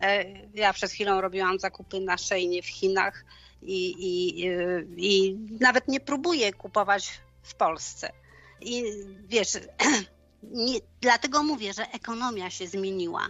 E, 0.00 0.24
Ja 0.54 0.72
przed 0.72 0.90
chwilą 0.90 1.20
robiłam 1.20 1.58
zakupy 1.58 2.00
na 2.00 2.16
Szejnie 2.18 2.62
w 2.62 2.66
Chinach 2.66 3.24
i, 3.62 3.94
i, 3.98 4.46
e, 4.48 4.82
i 4.96 5.38
nawet 5.60 5.88
nie 5.88 6.00
próbuję 6.00 6.52
kupować 6.52 7.20
w 7.42 7.54
Polsce. 7.54 8.12
I 8.60 8.84
wiesz, 9.28 9.48
nie, 10.42 10.78
dlatego 11.00 11.42
mówię, 11.42 11.72
że 11.72 11.90
ekonomia 11.92 12.50
się 12.50 12.66
zmieniła 12.66 13.28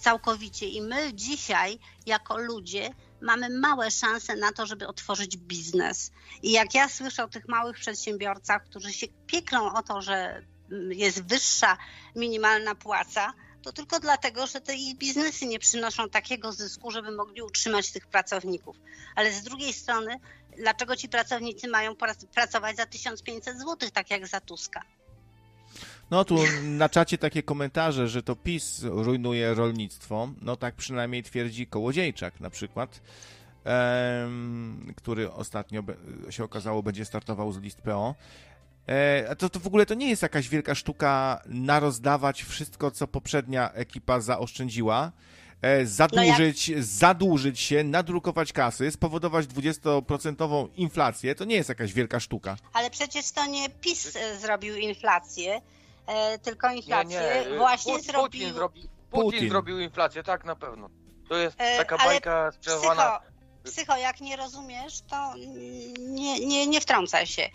całkowicie 0.00 0.68
i 0.68 0.82
my 0.82 1.14
dzisiaj 1.14 1.78
jako 2.06 2.38
ludzie 2.38 2.90
mamy 3.20 3.50
małe 3.50 3.90
szanse 3.90 4.36
na 4.36 4.52
to, 4.52 4.66
żeby 4.66 4.86
otworzyć 4.86 5.36
biznes. 5.36 6.10
I 6.42 6.52
jak 6.52 6.74
ja 6.74 6.88
słyszę 6.88 7.24
o 7.24 7.28
tych 7.28 7.48
małych 7.48 7.76
przedsiębiorcach, 7.76 8.64
którzy 8.64 8.92
się 8.92 9.06
pieklą 9.26 9.72
o 9.72 9.82
to, 9.82 10.02
że 10.02 10.42
mm, 10.72 10.92
jest 10.92 11.22
wyższa 11.22 11.76
minimalna 12.16 12.74
płaca, 12.74 13.32
to 13.62 13.72
tylko 13.72 14.00
dlatego, 14.00 14.46
że 14.46 14.60
te 14.60 14.74
ich 14.74 14.96
biznesy 14.96 15.46
nie 15.46 15.58
przynoszą 15.58 16.08
takiego 16.08 16.52
zysku, 16.52 16.90
żeby 16.90 17.10
mogli 17.10 17.42
utrzymać 17.42 17.92
tych 17.92 18.06
pracowników. 18.06 18.76
Ale 19.14 19.32
z 19.32 19.42
drugiej 19.42 19.72
strony, 19.72 20.20
dlaczego 20.58 20.96
ci 20.96 21.08
pracownicy 21.08 21.68
mają 21.68 21.96
pracować 22.34 22.76
za 22.76 22.86
1500 22.86 23.58
zł, 23.58 23.90
tak 23.92 24.10
jak 24.10 24.26
za 24.26 24.40
Tuska? 24.40 24.82
No 26.10 26.24
tu 26.24 26.38
na 26.62 26.88
czacie 26.88 27.18
takie 27.18 27.42
komentarze, 27.42 28.08
że 28.08 28.22
to 28.22 28.36
PiS 28.36 28.82
rujnuje 28.82 29.54
rolnictwo. 29.54 30.28
No 30.42 30.56
tak 30.56 30.74
przynajmniej 30.74 31.22
twierdzi 31.22 31.66
Kołodziejczak 31.66 32.40
na 32.40 32.50
przykład, 32.50 33.00
em, 33.64 34.92
który 34.96 35.32
ostatnio 35.32 35.82
się 36.30 36.44
okazało 36.44 36.82
będzie 36.82 37.04
startował 37.04 37.52
z 37.52 37.58
list 37.58 37.82
PO. 37.82 38.14
E, 38.86 39.36
to, 39.36 39.48
to 39.50 39.60
w 39.60 39.66
ogóle 39.66 39.86
to 39.86 39.94
nie 39.94 40.08
jest 40.08 40.22
jakaś 40.22 40.48
wielka 40.48 40.74
sztuka 40.74 41.42
narozdawać 41.46 42.42
wszystko, 42.42 42.90
co 42.90 43.06
poprzednia 43.06 43.72
ekipa 43.72 44.20
zaoszczędziła. 44.20 45.12
E, 45.62 45.86
zadłużyć, 45.86 46.68
no 46.68 46.74
jak... 46.74 46.84
zadłużyć 46.84 47.60
się, 47.60 47.84
nadrukować 47.84 48.52
kasy, 48.52 48.90
spowodować 48.90 49.46
20% 49.46 50.68
inflację, 50.76 51.34
to 51.34 51.44
nie 51.44 51.56
jest 51.56 51.68
jakaś 51.68 51.92
wielka 51.92 52.20
sztuka. 52.20 52.56
Ale 52.72 52.90
przecież 52.90 53.30
to 53.30 53.46
nie 53.46 53.68
PiS 53.68 54.16
e, 54.16 54.38
zrobił 54.38 54.76
inflację, 54.76 55.60
e, 56.06 56.38
tylko 56.38 56.70
inflację 56.70 57.44
nie, 57.44 57.50
nie. 57.50 57.58
właśnie 57.58 57.92
Putin 57.92 58.12
zrobił... 58.12 58.54
Zrobi... 58.54 58.88
Putin, 59.10 59.30
Putin 59.30 59.48
zrobił 59.48 59.80
inflację, 59.80 60.22
tak 60.22 60.44
na 60.44 60.56
pewno. 60.56 60.88
To 61.28 61.36
jest 61.36 61.56
taka 61.76 61.96
bajka 61.98 62.52
sprzedawana. 62.52 63.20
Psycho, 63.20 63.32
psycho, 63.64 63.96
jak 63.96 64.20
nie 64.20 64.36
rozumiesz, 64.36 65.00
to 65.10 65.34
nie, 65.98 66.46
nie, 66.46 66.66
nie 66.66 66.80
wtrącaj 66.80 67.26
się. 67.26 67.50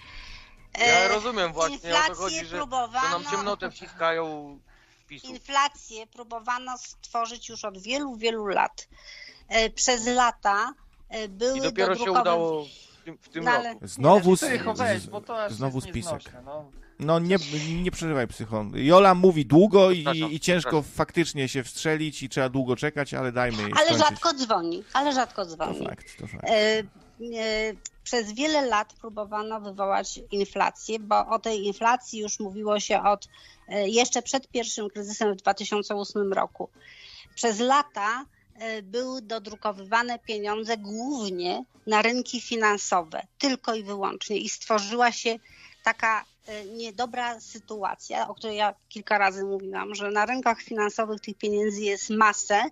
Ja 0.80 1.08
rozumiem 1.08 1.54
właśnie 1.54 1.96
o 1.96 2.08
to 2.08 2.16
chodzi, 2.16 2.46
że, 2.46 2.46
że 2.46 3.10
nam 3.12 3.26
ciemnotę 3.32 3.72
wciskają 3.72 4.60
PiSu. 5.08 5.28
Inflację 5.28 6.08
próbowano 6.08 6.78
stworzyć 6.78 7.50
już 7.50 7.66
od 7.66 7.78
wielu, 7.78 8.16
wielu 8.16 8.48
lat. 8.48 8.88
E, 9.48 9.70
przez 9.70 10.08
lata 10.08 10.74
e, 11.10 11.28
były 11.28 11.58
I 11.58 11.62
dopiero 11.62 11.96
się 11.96 12.12
udało 12.12 12.66
w 12.66 13.04
tym, 13.06 13.18
w 13.18 13.30
tym 13.30 13.44
no, 13.44 13.64
roku. 13.64 13.88
Znowu, 13.88 14.36
z, 14.36 14.44
znowu 15.50 15.82
spisek. 15.82 16.22
No. 16.46 16.72
No 17.02 17.20
nie, 17.20 17.38
nie 17.82 17.92
przerywaj 17.92 18.28
psycho. 18.28 18.66
Jola 18.74 19.16
mówi 19.16 19.46
długo 19.46 19.92
i, 19.92 20.06
i 20.32 20.40
ciężko 20.40 20.82
faktycznie 20.82 21.50
się 21.50 21.64
wstrzelić 21.64 22.24
i 22.24 22.30
trzeba 22.30 22.50
długo 22.50 22.76
czekać, 22.76 23.14
ale 23.14 23.32
dajmy 23.32 23.62
jej 23.62 23.72
Ale 23.76 23.86
skończyć. 23.86 24.08
rzadko 24.08 24.34
dzwoni, 24.34 24.84
ale 24.94 25.14
rzadko 25.14 25.46
dzwoni. 25.46 25.78
To 25.78 25.84
fakt, 25.86 26.18
to 26.20 26.28
fakt. 26.28 26.44
E, 26.50 26.84
E, 27.22 27.74
przez 28.04 28.34
wiele 28.34 28.62
lat 28.62 28.94
próbowano 28.94 29.62
wywołać 29.62 30.20
inflację, 30.32 31.00
bo 31.00 31.28
o 31.28 31.40
tej 31.40 31.66
inflacji 31.66 32.20
już 32.20 32.40
mówiło 32.40 32.80
się 32.80 33.04
od 33.04 33.28
e, 33.68 33.90
jeszcze 33.90 34.22
przed 34.22 34.48
pierwszym 34.48 34.90
kryzysem 34.90 35.34
w 35.34 35.38
2008 35.38 36.34
roku. 36.34 36.70
Przez 37.36 37.60
lata 37.60 38.26
e, 38.56 38.82
były 38.82 39.22
dodrukowywane 39.22 40.20
pieniądze 40.20 40.78
głównie 40.78 41.64
na 41.88 42.02
rynki 42.02 42.42
finansowe, 42.42 43.28
tylko 43.38 43.76
i 43.76 43.84
wyłącznie, 43.84 44.38
i 44.38 44.50
stworzyła 44.50 45.12
się 45.12 45.36
taka 45.84 46.26
niedobra 46.66 47.40
sytuacja, 47.40 48.28
o 48.28 48.36
której 48.36 48.58
ja 48.58 48.76
kilka 48.90 49.18
razy 49.18 49.44
mówiłam, 49.44 49.96
że 49.96 50.12
na 50.12 50.26
rynkach 50.26 50.62
finansowych 50.62 51.22
tych 51.22 51.38
pieniędzy 51.38 51.82
jest 51.82 52.10
masę, 52.10 52.64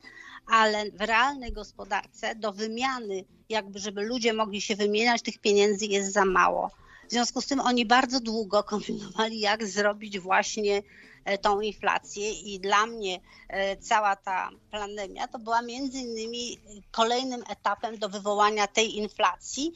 ale 0.47 0.91
w 0.91 1.01
realnej 1.01 1.51
gospodarce 1.51 2.35
do 2.35 2.53
wymiany, 2.53 3.25
jakby 3.49 3.79
żeby 3.79 4.01
ludzie 4.01 4.33
mogli 4.33 4.61
się 4.61 4.75
wymieniać, 4.75 5.21
tych 5.21 5.37
pieniędzy 5.37 5.85
jest 5.85 6.13
za 6.13 6.25
mało. 6.25 6.71
W 7.07 7.11
związku 7.11 7.41
z 7.41 7.47
tym 7.47 7.59
oni 7.59 7.85
bardzo 7.85 8.19
długo 8.19 8.63
kombinowali, 8.73 9.39
jak 9.39 9.67
zrobić 9.67 10.19
właśnie 10.19 10.83
e, 11.25 11.37
tą 11.37 11.61
inflację 11.61 12.31
i 12.31 12.59
dla 12.59 12.85
mnie 12.85 13.19
e, 13.47 13.77
cała 13.77 14.15
ta 14.15 14.49
pandemia 14.71 15.27
to 15.27 15.39
była 15.39 15.61
między 15.61 15.97
innymi 15.97 16.59
kolejnym 16.91 17.43
etapem 17.49 17.97
do 17.97 18.09
wywołania 18.09 18.67
tej 18.67 18.97
inflacji 18.97 19.73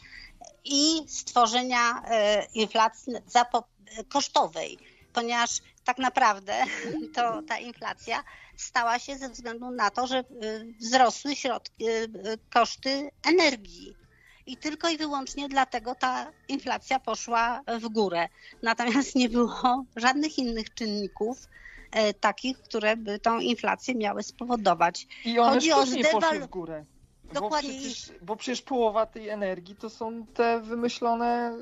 i 0.65 1.01
stworzenia 1.07 2.03
e, 2.09 2.47
inflacji 2.53 3.13
kosztowej, 4.09 4.77
ponieważ 5.13 5.59
tak 5.83 5.97
naprawdę 5.97 6.63
to 7.15 7.41
ta 7.47 7.57
inflacja 7.57 8.23
stała 8.57 8.99
się 8.99 9.17
ze 9.17 9.29
względu 9.29 9.71
na 9.71 9.89
to, 9.89 10.07
że 10.07 10.19
y, 10.19 10.73
wzrosły 10.79 11.35
środki, 11.35 11.89
y, 11.89 11.91
y, 11.91 12.09
koszty 12.53 13.09
energii. 13.27 13.95
I 14.45 14.57
tylko 14.57 14.89
i 14.89 14.97
wyłącznie 14.97 15.49
dlatego 15.49 15.95
ta 15.95 16.31
inflacja 16.47 16.99
poszła 16.99 17.61
w 17.81 17.89
górę. 17.89 18.29
Natomiast 18.61 19.15
nie 19.15 19.29
było 19.29 19.83
żadnych 19.95 20.37
innych 20.37 20.73
czynników, 20.73 21.37
e, 21.91 22.13
takich, 22.13 22.59
które 22.59 22.97
by 22.97 23.19
tą 23.19 23.39
inflację 23.39 23.95
miały 23.95 24.23
spowodować. 24.23 25.07
I 25.25 25.39
one 25.39 25.53
Chodzi 25.53 25.73
o 25.73 25.85
zdewal... 25.85 26.21
poszły 26.21 26.39
w 26.39 26.47
górę. 26.47 26.85
Dokładnie. 27.33 27.71
Bo 27.71 27.79
przecież, 27.79 28.11
bo 28.21 28.35
przecież 28.35 28.61
połowa 28.61 29.05
tej 29.05 29.29
energii 29.29 29.75
to 29.75 29.89
są 29.89 30.25
te 30.25 30.61
wymyślone 30.61 31.57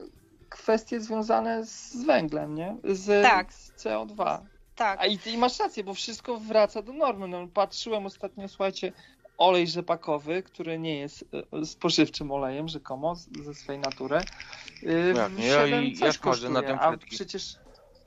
kwestie 0.52 1.02
związane 1.02 1.66
z 1.66 2.06
węglem, 2.06 2.56
nie? 2.56 2.78
Z, 2.84 3.24
tak. 3.24 3.54
z 3.54 3.72
CO2. 3.72 4.40
Tak. 4.76 5.00
A 5.00 5.06
i, 5.06 5.20
i 5.26 5.38
masz 5.38 5.60
rację, 5.60 5.84
bo 5.84 5.94
wszystko 5.94 6.38
wraca 6.38 6.82
do 6.82 6.94
normy. 6.94 7.28
No, 7.28 7.48
patrzyłem 7.48 8.06
ostatnio, 8.06 8.48
słuchajcie, 8.48 8.92
olej 9.38 9.68
rzepakowy, 9.68 10.44
który 10.44 10.80
nie 10.80 11.00
jest 11.00 11.26
e, 11.54 11.66
spożywczym 11.66 12.32
olejem 12.32 12.68
rzekomo 12.68 13.16
ze 13.16 13.54
swojej 13.54 13.82
natury. 13.82 14.22
Jak 15.16 15.38
nie, 15.38 15.48
ja, 15.48 15.68
i, 15.68 15.98
ja 16.00 16.12
smażę 16.12 16.50
na 16.50 16.62
tym 16.62 16.80
frytki. 16.80 17.16
przecież... 17.16 17.56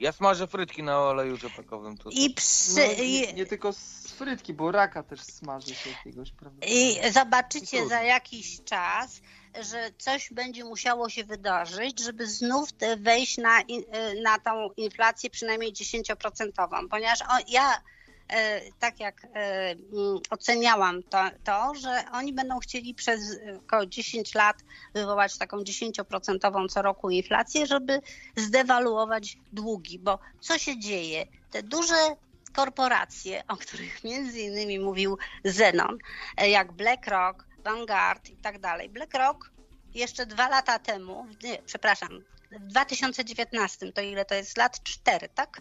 Ja 0.00 0.12
smażę 0.12 0.46
frytki 0.46 0.82
na 0.82 1.00
oleju 1.00 1.36
rzepakowym. 1.36 1.98
To 1.98 2.10
I 2.12 2.30
psy... 2.30 2.80
no, 2.98 3.04
nie, 3.04 3.32
nie, 3.32 3.46
tylko 3.46 3.72
z 3.72 4.12
frytki, 4.12 4.54
bo 4.54 4.72
raka 4.72 5.02
też 5.02 5.20
smaży 5.20 5.74
się 5.74 5.90
jakiegoś, 5.90 6.32
prawda? 6.32 6.66
I 6.66 7.12
zobaczycie 7.12 7.88
za 7.88 8.02
jakiś 8.02 8.64
czas, 8.64 9.20
że 9.60 9.90
coś 9.98 10.32
będzie 10.32 10.64
musiało 10.64 11.08
się 11.08 11.24
wydarzyć, 11.24 12.00
żeby 12.00 12.26
znów 12.26 12.68
wejść 12.98 13.38
na, 13.38 13.60
y, 13.60 14.22
na 14.22 14.38
tą 14.38 14.70
inflację 14.76 15.30
przynajmniej 15.30 15.72
10%, 15.72 16.88
ponieważ 16.90 17.18
ja 17.48 17.82
e, 18.28 18.60
tak 18.78 19.00
jak 19.00 19.24
e, 19.24 19.70
mm, 19.70 20.18
oceniałam 20.30 21.02
to, 21.02 21.24
to, 21.44 21.74
że 21.74 22.04
oni 22.12 22.32
będą 22.32 22.58
chcieli 22.58 22.94
przez 22.94 23.20
około 23.58 23.86
10 23.86 24.34
lat 24.34 24.56
wywołać 24.94 25.38
taką 25.38 25.56
10% 25.58 26.68
co 26.68 26.82
roku 26.82 27.10
inflację, 27.10 27.66
żeby 27.66 28.00
zdewaluować 28.36 29.38
długi, 29.52 29.98
bo 29.98 30.18
co 30.40 30.58
się 30.58 30.78
dzieje? 30.78 31.26
Te 31.50 31.62
duże 31.62 32.16
korporacje, 32.52 33.42
o 33.48 33.56
których 33.56 34.04
między 34.04 34.40
innymi 34.40 34.78
mówił 34.78 35.18
Zenon, 35.44 35.98
e, 36.36 36.50
jak 36.50 36.72
BlackRock, 36.72 37.44
Vanguard 37.64 38.28
i 38.28 38.36
tak 38.36 38.58
dalej. 38.58 38.88
BlackRock 38.88 39.50
jeszcze 39.94 40.26
dwa 40.26 40.48
lata 40.48 40.78
temu, 40.78 41.26
nie, 41.42 41.62
przepraszam, 41.66 42.24
w 42.50 42.66
2019, 42.66 43.92
to 43.92 44.00
ile 44.00 44.24
to 44.24 44.34
jest 44.34 44.56
lat? 44.56 44.82
Cztery, 44.82 45.28
tak? 45.28 45.60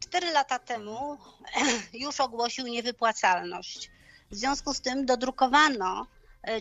Cztery 0.00 0.30
lata 0.30 0.58
temu 0.58 1.18
już 2.04 2.20
ogłosił 2.20 2.66
niewypłacalność. 2.66 3.90
W 4.30 4.36
związku 4.36 4.74
z 4.74 4.80
tym 4.80 5.06
dodrukowano 5.06 6.06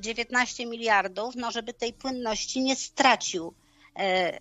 19 0.01 0.63
e, 0.63 0.65
miliardów, 0.65 1.35
no 1.35 1.51
żeby 1.51 1.73
tej 1.73 1.93
płynności 1.93 2.61
nie 2.61 2.75
stracił. 2.75 3.53
E, 3.99 4.39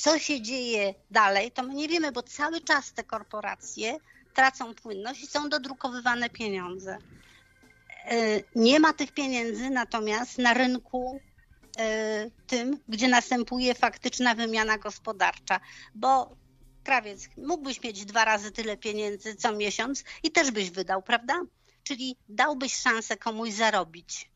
co 0.00 0.18
się 0.18 0.42
dzieje 0.42 0.94
dalej, 1.10 1.52
to 1.52 1.62
my 1.62 1.74
nie 1.74 1.88
wiemy, 1.88 2.12
bo 2.12 2.22
cały 2.22 2.60
czas 2.60 2.92
te 2.92 3.04
korporacje 3.04 3.98
tracą 4.34 4.74
płynność 4.74 5.22
i 5.22 5.26
są 5.26 5.48
dodrukowywane 5.48 6.30
pieniądze. 6.30 6.98
E, 8.10 8.42
nie 8.54 8.80
ma 8.80 8.92
tych 8.92 9.12
pieniędzy 9.12 9.70
natomiast 9.70 10.38
na 10.38 10.54
rynku 10.54 11.20
e, 11.78 12.30
tym, 12.46 12.80
gdzie 12.88 13.08
następuje 13.08 13.74
faktyczna 13.74 14.34
wymiana 14.34 14.78
gospodarcza, 14.78 15.60
bo 15.94 16.36
krawiec, 16.84 17.28
mógłbyś 17.36 17.82
mieć 17.82 18.04
dwa 18.04 18.24
razy 18.24 18.52
tyle 18.52 18.76
pieniędzy 18.76 19.34
co 19.34 19.52
miesiąc 19.52 20.04
i 20.22 20.30
też 20.30 20.50
byś 20.50 20.70
wydał, 20.70 21.02
prawda? 21.02 21.40
Czyli 21.82 22.16
dałbyś 22.28 22.76
szansę 22.76 23.16
komuś 23.16 23.50
zarobić, 23.50 24.30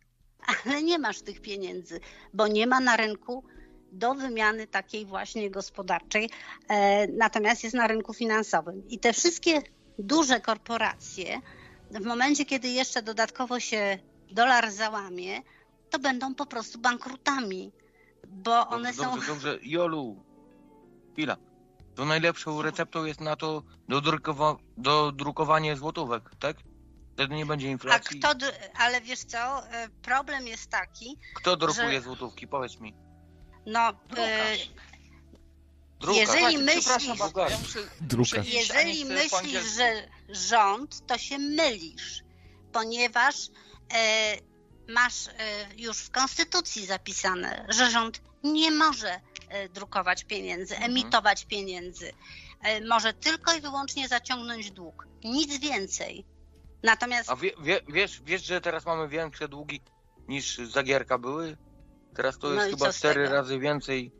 ale 0.64 0.82
nie 0.82 0.98
masz 0.98 1.22
tych 1.22 1.40
pieniędzy, 1.40 2.00
bo 2.34 2.46
nie 2.46 2.66
ma 2.66 2.80
na 2.80 2.96
rynku 2.96 3.44
do 3.92 4.14
wymiany 4.14 4.66
takiej 4.66 5.06
właśnie 5.06 5.50
gospodarczej, 5.50 6.30
e, 6.68 7.06
natomiast 7.06 7.64
jest 7.64 7.76
na 7.76 7.86
rynku 7.86 8.14
finansowym. 8.14 8.88
I 8.88 8.98
te 8.98 9.12
wszystkie 9.12 9.62
duże 9.98 10.40
korporacje, 10.40 11.40
w 12.00 12.04
momencie, 12.04 12.44
kiedy 12.44 12.68
jeszcze 12.68 13.02
dodatkowo 13.02 13.60
się 13.60 13.98
dolar 14.30 14.70
załamie, 14.70 15.40
to 15.90 15.98
będą 15.98 16.34
po 16.34 16.46
prostu 16.46 16.78
bankrutami, 16.78 17.72
bo 18.28 18.68
one 18.68 18.92
dobrze, 18.92 19.04
są... 19.04 19.10
Dobrze, 19.16 19.32
dobrze, 19.32 19.58
Jolu, 19.62 20.24
chwila. 21.12 21.36
To 21.94 22.04
najlepszą 22.04 22.62
receptą 22.62 23.04
jest 23.04 23.20
na 23.20 23.36
to 23.36 23.62
dodrukowa 23.88 24.56
dodrukowanie 24.76 25.76
złotówek, 25.76 26.30
tak? 26.38 26.56
Wtedy 27.14 27.34
nie 27.34 27.46
będzie 27.46 27.68
A 27.68 27.70
inflacji. 27.70 28.20
kto, 28.20 28.34
dr- 28.34 28.54
ale 28.78 29.00
wiesz 29.00 29.24
co, 29.24 29.68
e, 29.68 29.88
problem 30.02 30.46
jest 30.46 30.70
taki, 30.70 31.18
Kto 31.34 31.56
drukuje 31.56 31.92
że- 31.92 32.00
złotówki? 32.00 32.48
Powiedz 32.48 32.80
mi. 32.80 32.94
no 33.66 33.88
e, 33.88 33.94
Drukarz. 34.08 34.70
Druga. 36.02 36.20
Jeżeli 36.20 36.58
myślisz- 36.58 37.06
ja 37.08 37.14
Drukarz. 37.14 37.52
muszę, 37.62 37.78
Drukarz. 38.00 38.30
muszę 38.32 38.40
iść, 38.40 38.52
jeżeli 38.68 39.04
myślisz, 39.04 39.64
że 39.76 40.08
rząd, 40.28 41.06
to 41.06 41.18
się 41.18 41.38
mylisz, 41.38 42.22
ponieważ 42.72 43.34
e, 43.94 44.36
masz 44.88 45.26
e, 45.28 45.32
już 45.76 45.98
w 45.98 46.10
konstytucji 46.10 46.86
zapisane, 46.86 47.66
że 47.68 47.90
rząd 47.90 48.20
nie 48.44 48.70
może 48.70 49.20
e, 49.48 49.68
drukować 49.68 50.24
pieniędzy, 50.24 50.74
Mhm. 50.74 50.90
emitować 50.92 51.44
pieniędzy. 51.46 52.12
E, 52.62 52.80
może 52.86 53.12
tylko 53.12 53.54
i 53.54 53.60
wyłącznie 53.60 54.08
zaciągnąć 54.08 54.70
dług. 54.70 55.06
Nic 55.24 55.58
więcej. 55.58 56.24
Natomiast 56.82 57.30
A 57.30 57.36
wie, 57.36 57.50
wie, 57.62 57.80
wiesz, 57.88 58.20
wiesz, 58.24 58.44
że 58.44 58.60
teraz 58.60 58.86
mamy 58.86 59.08
większe 59.08 59.48
długi 59.48 59.80
niż 60.28 60.56
Zagierka 60.58 61.18
były? 61.18 61.56
Teraz 62.16 62.38
to 62.38 62.48
No 62.48 62.54
jest 62.54 62.68
i 62.68 62.70
chyba 62.70 62.92
cztery 62.92 63.28
razy 63.28 63.58
więcej. 63.58 64.12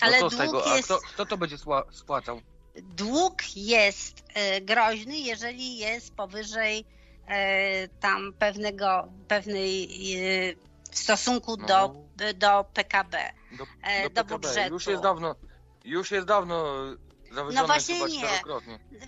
No 0.00 0.06
Ale 0.06 0.20
co 0.20 0.30
z 0.30 0.36
tego? 0.36 0.72
A 0.72 0.76
jest- 0.76 0.84
kto, 0.84 0.98
kto 0.98 1.26
to 1.26 1.36
będzie 1.36 1.56
spłacał? 1.92 2.40
dług 2.76 3.56
jest 3.56 4.24
e, 4.34 4.60
groźny, 4.60 5.18
jeżeli 5.18 5.76
jest 5.78 6.14
powyżej 6.14 6.84
e, 7.26 7.88
tam 7.88 8.32
pewnego, 8.38 9.08
pewnej 9.28 9.84
e, 10.50 10.54
w 10.90 10.98
stosunku 10.98 11.56
No. 11.56 11.66
do, 11.66 11.94
do 12.34 12.64
PKB, 12.74 13.32
Do, 13.58 13.64
e, 13.82 14.02
do, 14.02 14.10
PKB. 14.10 14.38
budżetu. 14.38 14.74
Już 14.74 14.86
jest 14.86 15.02
dawno, 15.02 15.34
już 15.84 16.10
jest 16.10 16.26
dawno 16.26 16.74
zawyżone 17.32 17.60
No 17.60 17.66
właśnie 17.66 18.06
nie. 18.06 18.28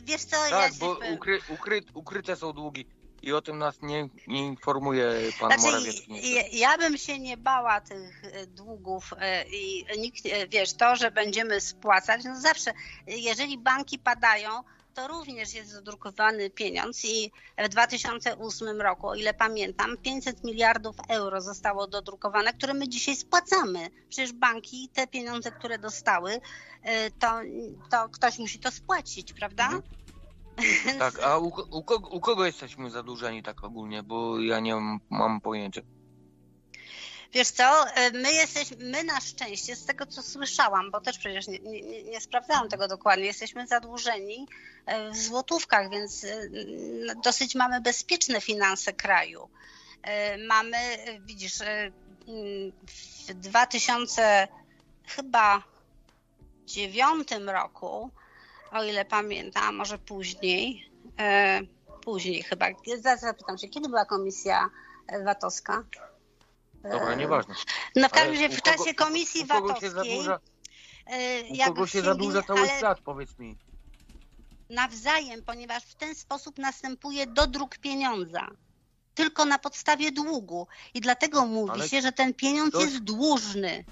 Wiesz 0.05 0.25
co, 0.25 0.37
Tak, 0.51 0.73
ja 0.73 0.79
bo 0.81 0.99
ukry, 1.13 1.41
ukry, 1.49 1.83
ukryte 1.95 2.37
są 2.37 2.53
długi 2.53 2.87
i 3.25 3.33
o 3.33 3.43
tym 3.43 3.59
nas 3.59 3.83
nie, 3.83 4.09
nie 4.27 4.47
informuje 4.47 5.13
pan 5.41 5.51
Znaczy, 5.51 5.63
Morawiecki. 5.63 6.35
ja, 6.35 6.43
ja 6.53 6.79
bym 6.79 6.99
się 6.99 7.19
nie 7.19 7.37
bała 7.37 7.81
tych 7.81 8.25
e, 8.25 8.47
długów 8.47 9.13
e, 9.19 9.45
i 9.45 9.87
nikt, 9.99 10.27
e, 10.27 10.49
wiesz, 10.49 10.75
to, 10.75 10.97
że 10.97 11.11
będziemy 11.11 11.61
spłacać, 11.61 12.25
no 12.25 12.41
zawsze, 12.41 12.73
jeżeli 13.07 13.59
banki 13.59 13.99
padają, 13.99 14.51
to 14.95 15.09
również 15.09 15.55
jest 15.55 15.71
zadrukowany 15.71 16.51
pieniądz 16.51 17.05
i 17.05 17.33
w 17.59 17.69
2008 17.69 18.81
roku, 18.81 19.09
o 19.09 19.15
ile 19.15 19.35
pamiętam, 19.35 19.97
500 19.97 20.45
miliardów 20.45 20.97
euro 21.09 21.41
zostało 21.41 21.87
dodrukowane, 21.87 22.53
które 22.53 22.75
my 22.75 22.89
dzisiaj 22.89 23.17
spłacamy. 23.17 23.91
Przecież 24.09 24.33
banki 24.33 24.89
te 24.95 25.07
pieniądze, 25.07 25.53
które 25.53 25.79
dostały, 25.79 26.41
to, 27.19 27.41
to 27.91 28.09
ktoś 28.09 28.39
musi 28.39 28.59
to 28.59 28.71
spłacić, 28.71 29.33
prawda? 29.33 29.65
Mhm. 29.65 29.83
Tak, 30.99 31.19
a 31.23 31.39
u, 31.39 31.53
u, 31.71 31.85
kogo, 31.85 32.09
u 32.09 32.21
kogo 32.21 32.47
jesteśmy 32.47 32.91
zadłużeni 32.91 33.43
tak 33.43 33.65
ogólnie? 33.65 34.03
Bo 34.03 34.41
ja 34.41 34.61
nie 34.61 35.01
mam, 35.11 35.41
pojęcia. 35.41 35.81
Wiesz 37.33 37.51
co, 37.51 37.89
e, 37.95 38.11
my 38.11 38.33
jesteśmy, 38.33 38.77
my 38.81 39.05
na 39.05 39.21
szczęście, 39.21 39.77
z 39.77 39.87
tego 39.87 40.07
co 40.07 40.23
słyszałam, 40.23 40.91
bo 40.91 41.01
też 41.01 41.19
przecież 41.19 41.49
nie, 41.49 41.59
nie, 41.59 42.03
nie 42.03 42.21
sprawdzałam 42.21 42.69
tego 42.69 42.89
dokładnie, 42.89 43.25
jesteśmy 43.25 43.67
zadłużeni 43.67 44.47
e, 44.87 45.11
w 45.11 45.17
złotówkach, 45.17 45.91
więc 45.91 46.25
e, 46.25 46.33
n- 46.33 47.21
dosyć 47.25 47.55
mamy 47.55 47.81
bezpieczne 47.81 48.41
finanse 48.41 48.93
kraju. 48.93 49.49
Mamy, 50.49 50.79
widzisz, 51.21 51.59
w 53.29 53.35
2000 53.35 54.49
chyba 55.07 55.63
dziewiątym 56.65 57.51
roku, 57.51 58.11
o 58.75 58.85
ile 58.85 59.05
pamiętam, 59.05 59.63
a 59.65 59.73
może 59.73 59.99
później, 59.99 60.91
e, 61.19 61.61
później 62.05 62.43
chyba, 62.43 62.67
zaraz 63.01 63.21
zapytam 63.21 63.59
się, 63.59 63.69
kiedy 63.69 63.89
była 63.89 64.05
komisja 64.05 64.71
e, 65.09 65.25
VAT-owska? 65.25 65.85
Dobra, 66.83 67.09
E, 67.09 67.17
nieważne. 67.17 67.55
no 67.97 68.09
w 68.09 68.13
każdym 68.13 68.33
razie 68.33 68.49
w 68.49 68.61
kogo- 68.61 68.77
czasie 68.79 68.95
komisji 68.95 69.45
VAT-owskiej 69.47 69.91
e, 71.07 71.43
u 71.63 71.65
kogo 71.67 71.87
się 71.87 72.03
zadłuża 72.03 72.43
cały 72.43 72.61
ale 72.61 72.69
świat, 72.69 73.01
powiedz 73.01 73.39
mi. 73.39 73.57
nawzajem, 74.71 75.43
ponieważ 75.43 75.85
w 75.85 75.95
ten 75.95 76.15
sposób 76.15 76.59
następuje 76.59 77.27
dodruk 77.27 77.79
pieniądza. 77.79 78.49
Tylko 79.15 79.45
na 79.45 79.59
podstawie 79.59 80.13
długu. 80.13 80.67
I 80.95 81.01
dlatego 81.01 81.47
mówi 81.47 81.71
Ale 81.73 81.89
się, 81.89 82.03
że 82.03 82.13
ten 82.13 82.35
pieniądz 82.35 82.71
ktoś- 82.71 82.85
jest 82.85 82.99
dłużny. 82.99 83.85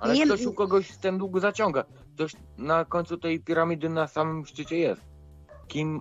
Ale 0.00 0.14
Nie- 0.14 0.24
ktoś 0.26 0.46
u 0.46 0.54
kogoś 0.54 0.96
ten 0.96 1.18
dług 1.18 1.40
zaciąga. 1.40 1.84
Ktoś 2.14 2.32
na 2.58 2.84
końcu 2.84 3.18
tej 3.18 3.40
piramidy 3.40 3.88
na 3.88 4.08
samym 4.08 4.46
szczycie 4.46 4.78
jest. 4.78 5.02
Kim 5.68 6.00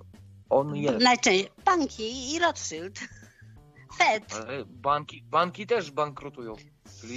on 0.50 0.76
jest? 0.76 1.04
Najczęściej 1.04 1.50
banki 1.66 2.34
i 2.36 2.40
Rothschild. 2.40 3.00
Fed. 3.98 4.34
Ale 4.34 4.66
banki, 4.66 5.24
banki 5.24 5.68
też 5.68 5.92
bankrutują. 5.92 6.56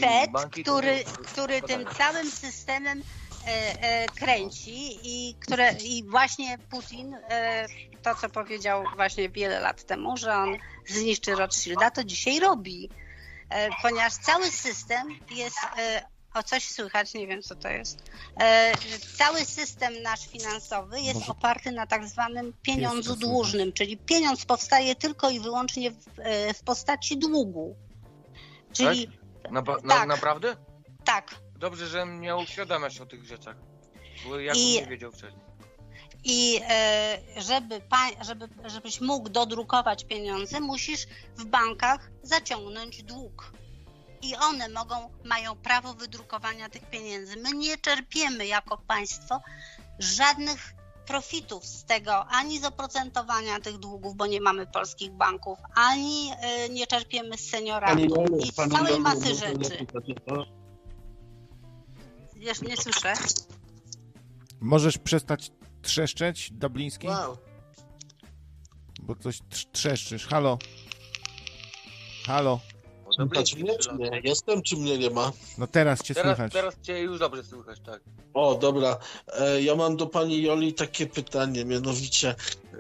Fed, 0.01 0.31
banki 0.33 0.65
to 0.65 0.73
który, 0.73 1.05
który 1.27 1.63
tym 1.63 1.81
spadają. 1.83 1.95
całym 2.13 2.31
systemem 2.31 3.03
e, 3.47 3.83
e, 3.83 4.07
kręci 4.07 4.99
i, 5.03 5.35
które, 5.35 5.73
i 5.73 6.05
właśnie 6.11 6.59
Putin, 6.71 7.15
e, 7.15 7.67
to 8.03 8.15
co 8.15 8.29
powiedział 8.29 8.85
właśnie 8.97 9.29
wiele 9.29 9.61
lat 9.61 9.85
temu, 9.85 10.17
że 10.17 10.35
on 10.35 10.57
zniszczy 10.87 11.35
Rothschilda, 11.35 11.91
to 11.91 12.05
dzisiaj 12.05 12.41
robi. 12.41 12.91
E, 13.51 13.69
ponieważ 13.83 14.13
cały 14.13 14.47
system 14.47 15.09
jest, 15.31 15.59
e, 15.79 16.03
o 16.35 16.43
coś 16.43 16.69
słychać, 16.69 17.15
nie 17.15 17.27
wiem 17.27 17.43
co 17.43 17.55
to 17.57 17.69
jest, 17.69 18.03
e, 18.41 18.73
cały 19.19 19.45
system 19.45 20.03
nasz 20.03 20.27
finansowy 20.29 21.01
jest 21.01 21.21
Może- 21.21 21.33
oparty 21.33 21.73
na 21.73 21.87
tak 21.87 22.09
zwanym 22.09 22.53
pieniądzu 22.63 23.03
słychać. 23.03 23.21
dłużnym, 23.21 23.73
czyli 23.73 23.97
pieniądz 23.97 24.45
powstaje 24.45 24.95
tylko 24.95 25.31
i 25.31 25.41
wyłącznie 25.41 25.91
w, 25.91 25.97
e, 26.19 26.55
w 26.55 26.63
postaci 26.63 27.19
długu. 27.19 27.77
Czyli 28.73 29.09
Na, 29.51 29.63
ba- 29.63 29.77
na, 29.85 29.95
tak. 29.95 30.09
Naprawdę? 30.09 30.57
tak, 31.05 31.35
Dobrze, 31.59 31.87
że 31.87 32.07
mnie 32.07 32.37
uświadamiasz 32.37 33.01
o 33.01 33.07
tych 33.07 33.25
rzeczach. 33.25 33.57
Bo 34.29 34.39
ja 34.41 34.53
I- 34.53 34.57
bym 34.75 34.85
nie 34.85 34.91
wiedział 34.91 35.13
wcześniej. 35.13 35.41
I 36.25 36.61
e, 36.69 37.19
żeby, 37.37 37.81
pa, 37.81 38.25
żeby, 38.25 38.49
żebyś 38.67 39.01
mógł 39.01 39.29
dodrukować 39.29 40.05
pieniądze, 40.05 40.61
musisz 40.61 41.07
w 41.37 41.45
bankach 41.45 42.11
zaciągnąć 42.23 43.03
dług. 43.03 43.53
I 44.23 44.37
one 44.37 44.69
mogą, 44.69 45.11
mają 45.25 45.57
prawo 45.57 45.95
wydrukowania 45.95 46.69
tych 46.69 46.91
pieniędzy. 46.91 47.37
My 47.37 47.53
nie 47.53 47.79
czerpiemy 47.79 48.47
jako 48.47 48.79
państwo 48.79 49.41
żadnych 49.99 50.75
profitów 51.07 51.67
z 51.67 51.85
tego, 51.85 52.27
ani 52.27 52.61
z 52.61 52.65
oprocentowania 52.65 53.61
tych 53.61 53.79
długów, 53.79 54.17
bo 54.17 54.27
nie 54.27 54.41
mamy 54.41 54.67
polskich 54.67 55.11
banków, 55.13 55.59
ani 55.75 56.31
e, 56.41 56.69
nie 56.69 56.87
czerpiemy 56.87 57.39
z 57.39 57.51
senioratów 57.51 58.01
i 58.45 58.53
z 58.53 58.55
całej 58.55 59.01
masy 59.01 59.35
rzeczy. 59.35 59.87
Jeszcze 62.37 62.67
nie 62.67 62.77
słyszę. 62.77 63.13
Możesz 64.61 64.99
przestać 64.99 65.51
trzeszczeć, 65.83 66.51
Dubliński? 66.53 67.07
Wow. 67.09 67.37
Bo 69.03 69.15
coś 69.17 69.39
trz- 69.39 69.67
trzeszczysz. 69.73 70.27
Halo? 70.27 70.59
Halo? 72.27 72.61
Dobry, 73.19 73.41
mnie, 73.57 73.79
czy 73.79 73.95
nie? 73.95 74.21
Jestem, 74.25 74.63
czy 74.63 74.77
mnie 74.77 74.99
nie 74.99 75.11
ma? 75.11 75.33
No 75.59 75.67
teraz 75.67 76.03
cię 76.03 76.15
Teraz, 76.15 76.37
słychać. 76.37 76.53
teraz 76.53 76.75
cię 76.83 77.01
już 77.01 77.19
dobrze 77.19 77.45
słychać, 77.45 77.79
tak. 77.87 78.01
O, 78.35 78.55
dobra. 78.55 78.97
E, 79.39 79.63
ja 79.63 79.75
mam 79.75 79.97
do 79.97 80.07
pani 80.07 80.43
Joli 80.43 80.75
takie 80.75 81.07
pytanie, 81.07 81.65
mianowicie 81.65 82.35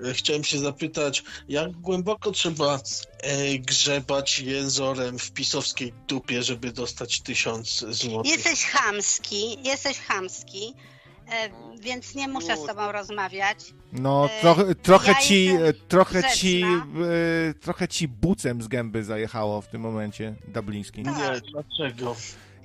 e, 0.05 0.13
chciałem 0.15 0.45
się 0.45 0.59
zapytać, 0.59 1.23
jak 1.49 1.73
głęboko 1.73 2.31
trzeba 2.31 2.81
e, 3.19 3.59
grzebać 3.59 4.39
jęzorem 4.39 5.19
w 5.19 5.33
pisowskiej 5.33 5.93
dupie, 6.09 6.43
żeby 6.43 6.73
dostać 6.73 7.21
tysiąc 7.21 7.85
złotych? 7.89 8.33
Jesteś 8.33 8.65
chamski, 8.65 9.63
jesteś 9.63 9.99
chamski, 9.99 10.75
więc 11.81 12.15
nie 12.15 12.29
muszę 12.29 12.57
z 12.57 12.67
tobą 12.67 12.93
rozmawiać. 12.93 13.75
No, 13.93 14.29
E, 14.39 14.41
trochę, 14.41 14.75
trochę 14.75 15.13
ja 15.13 15.19
ci, 15.21 15.45
jestem 15.45 15.75
trochę 15.89 16.19
grzeczna. 16.19 16.37
ci, 16.37 16.63
e, 17.51 17.55
trochę 17.61 17.89
ci 17.89 18.09
bucem 18.09 18.63
z 18.63 18.69
gęby 18.69 19.05
zajechało 19.05 19.61
w 19.61 19.69
tym 19.69 19.81
momencie, 19.81 20.35
Dubliński. 20.49 21.03
Tak. 21.03 21.17
Nie, 21.45 21.51
dlaczego? 21.53 22.17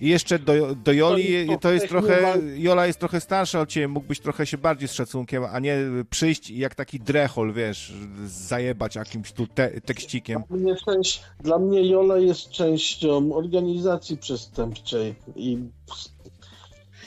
I 0.02 0.10
jeszcze 0.10 0.40
do, 0.40 0.76
do 0.76 0.92
Joli, 0.92 1.48
To- 1.62 1.72
jest 1.72 1.88
trochę. 1.88 2.34
Jola 2.56 2.88
jest 2.88 3.00
trochę 3.00 3.22
starsza 3.22 3.60
od 3.62 3.70
ciebie, 3.70 3.88
mógłbyś 3.88 4.20
trochę 4.20 4.46
się 4.46 4.58
bardziej 4.58 4.88
z 4.88 4.94
szacunkiem, 4.94 5.44
a 5.52 5.60
nie 5.60 5.78
przyjść 6.10 6.50
i 6.50 6.58
jak 6.58 6.76
taki 6.76 7.00
drechol, 7.00 7.54
wiesz, 7.54 7.94
zajebać 8.26 8.96
jakimś 8.96 9.32
tu 9.32 9.48
te, 9.48 9.82
tekścikiem. 9.82 10.44
Dla 10.50 10.58
mnie, 10.58 10.76
część, 10.86 11.22
dla 11.40 11.60
mnie 11.60 11.90
Jola 11.90 12.18
jest 12.18 12.50
częścią 12.50 13.34
organizacji 13.34 14.18
przestępczej 14.18 15.16
i 15.36 15.58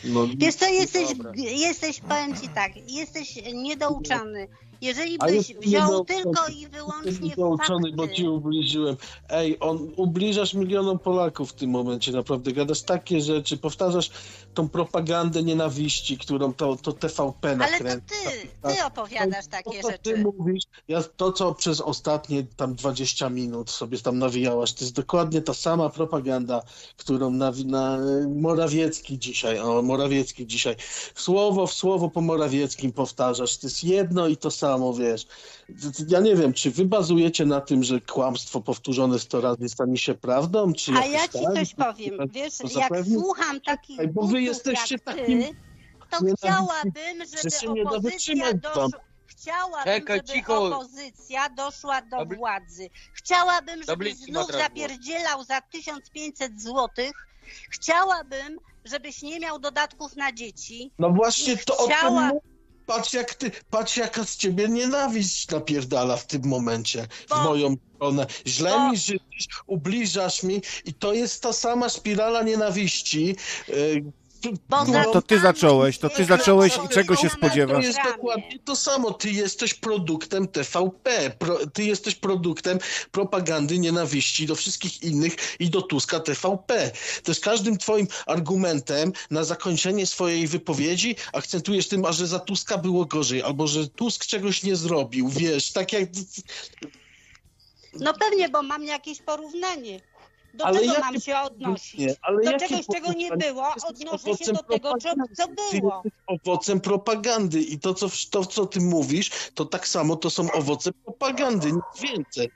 no, 0.05 0.27
Wiesz 0.37 0.55
co, 0.55 0.69
jesteś, 0.69 1.09
Dobra. 1.09 1.33
jesteś, 1.37 2.01
powiem 2.01 2.37
ci 2.37 2.49
tak, 2.49 2.91
jesteś 2.91 3.39
niedouczony 3.55 4.49
Jeżeli 4.81 5.19
byś 5.19 5.55
wziął 5.55 6.05
tylko 6.05 6.49
i 6.49 6.67
wyłącznie 6.67 7.37
douczony, 7.37 7.93
bo 7.93 8.03
fakty, 8.03 8.17
ci 8.17 8.29
ubliżyłem. 8.29 8.97
Ej, 9.29 9.57
on 9.61 9.91
ubliżasz 9.97 10.55
milionom 10.55 10.99
Polaków 10.99 11.51
w 11.51 11.55
tym 11.55 11.71
momencie, 11.71 12.13
naprawdę. 12.13 12.53
Gadasz 12.53 12.83
takie 12.83 13.21
rzeczy, 13.21 13.57
powtarzasz 13.57 14.11
tą 14.59 14.69
propagandę 14.69 15.43
nienawiści, 15.43 16.19
którą 16.19 16.53
to, 16.55 16.77
to 16.77 16.93
TVP 16.93 17.49
ale 17.49 17.59
to 17.59 17.73
nakręca. 17.73 18.15
ty, 18.63 18.75
ty 18.75 18.85
opowiadasz 18.85 19.47
takie 19.47 19.81
to, 19.83 19.89
co 19.89 19.99
ty 19.99 20.11
rzeczy. 20.11 20.25
mówisz, 20.25 20.65
ja, 20.89 21.03
to 21.03 21.33
co 21.33 21.55
przez 21.55 21.81
ostatnie 21.81 22.47
tam 22.57 22.75
20 22.75 23.29
minut 23.31 23.71
sobie 23.71 23.99
tam 23.99 24.19
nawijałaś, 24.19 24.73
to 24.73 24.85
jest 24.85 24.95
dokładnie 24.95 25.43
ta 25.43 25.55
sama 25.55 25.91
propaganda, 25.91 26.63
którą 26.97 27.31
nawi- 27.31 27.67
na, 27.67 27.99
Morawiecki 28.29 29.19
dzisiaj, 29.19 29.59
o 29.59 29.83
Morawiecki 29.83 30.47
dzisiaj, 30.47 30.77
słowo 31.15 31.67
w 31.67 31.73
słowo 31.73 32.11
po 32.11 32.21
Morawieckim 32.21 32.93
powtarzasz, 32.93 33.57
to 33.59 33.67
jest 33.67 33.85
jedno 33.85 34.29
i 34.29 34.37
to 34.37 34.51
samo, 34.51 34.95
wiesz. 34.95 35.27
Ja 36.09 36.21
nie 36.21 36.37
wiem, 36.37 36.53
czy 36.53 36.71
wy 36.71 36.85
bazujecie 36.85 37.47
na 37.47 37.61
tym, 37.61 37.83
że 37.85 38.01
kłamstwo 38.01 38.61
powtórzone 38.61 39.19
100 39.19 39.41
razy 39.41 39.69
stanie 39.69 39.99
się 39.99 40.15
prawdą, 40.15 40.73
czy 40.73 40.93
A 40.93 41.05
ja 41.07 41.29
ci 41.29 41.39
tak? 41.45 41.55
coś 41.55 41.75
powiem. 41.75 42.19
Wiesz, 42.31 42.57
to 42.57 42.81
jak 42.81 42.93
słucham 43.13 43.61
takich 43.61 44.13
bo 44.13 44.27
wy 44.27 44.43
jesteście 44.43 44.95
jak 44.95 45.05
takim 45.05 45.43
ty, 45.43 45.55
to 46.11 46.19
chciałabym, 46.37 47.25
żeby 47.27 47.83
opozycja 47.83 48.53
doszła... 48.55 48.89
Chciałabym, 49.27 49.85
Czekaj, 49.85 50.17
żeby 50.17 50.33
cicho. 50.39 50.67
opozycja 50.67 51.49
doszła 51.49 52.03
do 52.03 52.17
Dobry- 52.17 52.37
władzy. 52.37 52.89
Chciałabym, 53.13 53.75
żebyś 53.75 53.87
Tabliczki 53.87 54.33
znów 54.33 54.53
zapierdzielał 54.53 55.45
za 55.45 55.61
1500 55.61 56.63
złotych. 56.63 57.13
Chciałabym, 57.71 58.59
żebyś 58.85 59.23
nie 59.23 59.41
miał 59.41 59.59
dodatków 59.59 60.17
na 60.17 60.33
dzieci. 60.33 60.91
No 60.99 61.11
właśnie 61.11 61.57
to 61.57 61.77
o 61.77 61.87
tym 61.87 61.97
Chciała-. 61.97 62.31
Patrz 62.89 63.13
jak 63.13 63.35
ty, 63.35 63.51
patrz 63.71 63.97
jaka 63.97 64.25
z 64.25 64.37
ciebie 64.37 64.69
nienawiść 64.69 65.49
napierdala 65.49 66.17
w 66.17 66.27
tym 66.27 66.43
momencie 66.45 67.07
w 67.27 67.29
Bo- 67.29 67.43
moją 67.43 67.77
stronę. 67.95 68.27
Źle 68.47 68.71
bo- 68.71 68.91
mi 68.91 68.97
życzysz, 68.97 69.49
ubliżasz 69.67 70.43
mi 70.43 70.63
i 70.85 70.95
to 70.95 71.13
jest 71.13 71.43
ta 71.43 71.53
sama 71.53 71.89
spirala 71.89 72.43
nienawiści. 72.43 73.37
Bo 74.69 74.85
za- 74.87 74.93
No 74.93 75.05
to 75.13 75.23
ty 75.23 75.41
zacząłeś, 75.41 75.99
to 75.99 76.11
ty 76.11 76.25
zacząłeś 76.25 76.73
i 76.85 76.89
czego 76.89 77.17
się 77.17 77.29
To 77.29 77.35
spodziewasz? 77.37 77.85
jest 77.85 77.99
dokładnie 78.05 78.59
to 78.65 78.77
samo. 78.77 79.11
Ty 79.13 79.31
jesteś 79.31 79.75
produktem 79.75 80.49
TVP. 80.49 81.31
Pro, 81.39 81.67
ty 81.67 81.85
jesteś 81.85 82.15
produktem 82.15 82.79
propagandy 83.13 83.79
nienawiści 83.79 84.47
do 84.47 84.55
wszystkich 84.55 85.03
innych 85.03 85.37
i 85.61 85.71
do 85.71 85.83
Tuska 85.83 86.21
TVP. 86.21 86.91
To 87.23 87.31
jest 87.31 87.45
każdym 87.45 87.79
twoim 87.79 88.07
argumentem 88.27 89.13
na 89.31 89.45
zakończenie 89.45 90.07
swojej 90.07 90.47
wypowiedzi 90.49 91.17
akcentujesz 91.33 91.89
tym, 91.89 92.05
a 92.05 92.13
że 92.13 92.27
za 92.27 92.39
Tuska 92.39 92.79
było 92.79 93.05
gorzej, 93.05 93.43
albo 93.43 93.67
że 93.67 93.89
Tusk 93.89 94.27
czegoś 94.27 94.63
nie 94.63 94.77
zrobił, 94.77 95.29
wiesz, 95.29 95.73
tak 95.73 95.93
jak... 95.93 96.09
No 98.01 98.15
pewnie, 98.15 98.49
bo 98.49 98.63
mam 98.63 98.85
jakieś 98.85 99.23
porównanie. 99.23 100.01
Do 100.59 100.67
Ale 100.67 100.81
czego 100.81 101.01
mam 101.01 101.21
się 101.21 101.39
odnosić? 101.39 102.01
Nie, 102.01 102.15
ale 102.23 102.43
Do 102.45 102.59
czegoś, 102.59 102.87
czego 102.95 103.13
nie 103.13 103.31
było, 103.31 103.75
odnoszę 103.89 104.45
się 104.45 104.53
do 104.53 104.63
tego, 104.63 104.93
co, 105.37 105.49
było. 105.73 106.03
owocem 106.27 106.81
propagandy 106.81 107.61
i 107.61 107.79
to 107.79 107.95
co, 107.95 108.07
to, 108.31 108.45
co 108.47 108.67
ty 108.67 108.81
mówisz, 108.81 109.31
to 109.55 109.65
tak 109.65 109.89
samo 109.89 110.17
to 110.17 110.31
są 110.31 110.53
owoce 110.53 110.91
propagandy, 111.05 111.73
nic 111.73 112.01
więcej. 112.13 112.51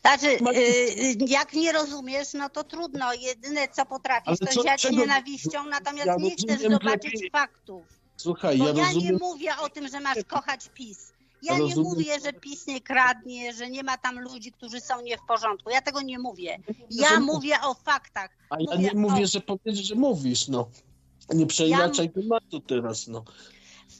Znaczy, 0.00 0.38
Ma- 0.40 0.52
y, 0.52 1.16
jak 1.26 1.52
nie 1.52 1.72
rozumiesz, 1.72 2.28
no 2.34 2.48
to 2.50 2.64
trudno. 2.64 3.12
Jedyne, 3.14 3.68
co 3.68 3.86
potrafisz, 3.86 4.28
Ale 4.28 4.36
to 4.36 4.46
co- 4.46 4.62
siać 4.62 4.90
nienawiścią, 4.90 5.66
natomiast 5.66 6.06
Ja 6.06 6.16
nie 6.16 6.30
chcesz 6.30 6.60
zobaczyć 6.60 7.14
lepiej- 7.14 7.30
faktów. 7.32 7.86
Słuchaj, 8.16 8.58
Bo 8.58 8.64
ja 8.68 8.70
ja, 8.70 8.76
nie 8.76 8.84
rozumiem... 8.94 9.16
mówię 9.20 9.50
o 9.62 9.68
tym, 9.68 9.88
że 9.88 10.00
masz 10.00 10.18
kochać 10.28 10.68
PiS. 10.74 11.13
Ja 11.44 11.52
Ja 11.52 11.58
nie 11.58 11.64
rozumiem- 11.64 11.84
mówię, 11.92 12.20
że 12.24 12.32
PiS 12.32 12.66
nie 12.66 12.80
kradnie, 12.80 13.52
że 13.54 13.70
nie 13.70 13.82
ma 13.82 13.98
tam 13.98 14.20
ludzi, 14.20 14.52
którzy 14.52 14.80
są 14.80 15.02
nie 15.02 15.18
w 15.18 15.20
porządku. 15.28 15.70
Ja 15.70 15.82
tego 15.82 16.00
nie 16.00 16.18
mówię. 16.18 16.58
Ja 16.90 17.20
mówię 17.20 17.54
o 17.62 17.74
faktach. 17.74 18.30
A 18.50 18.56
ja 18.60 18.66
mówię 18.76 18.78
nie 18.94 18.94
mówię, 19.00 19.24
o- 19.24 19.26
że 19.26 19.40
powiesz, 19.40 19.78
że 19.78 19.94
mówisz, 19.94 20.48
no. 20.48 20.68
Nie 21.34 21.46
przeinaczaj 21.46 22.10
tematu 22.10 22.60
teraz, 22.60 23.06
no. 23.06 23.24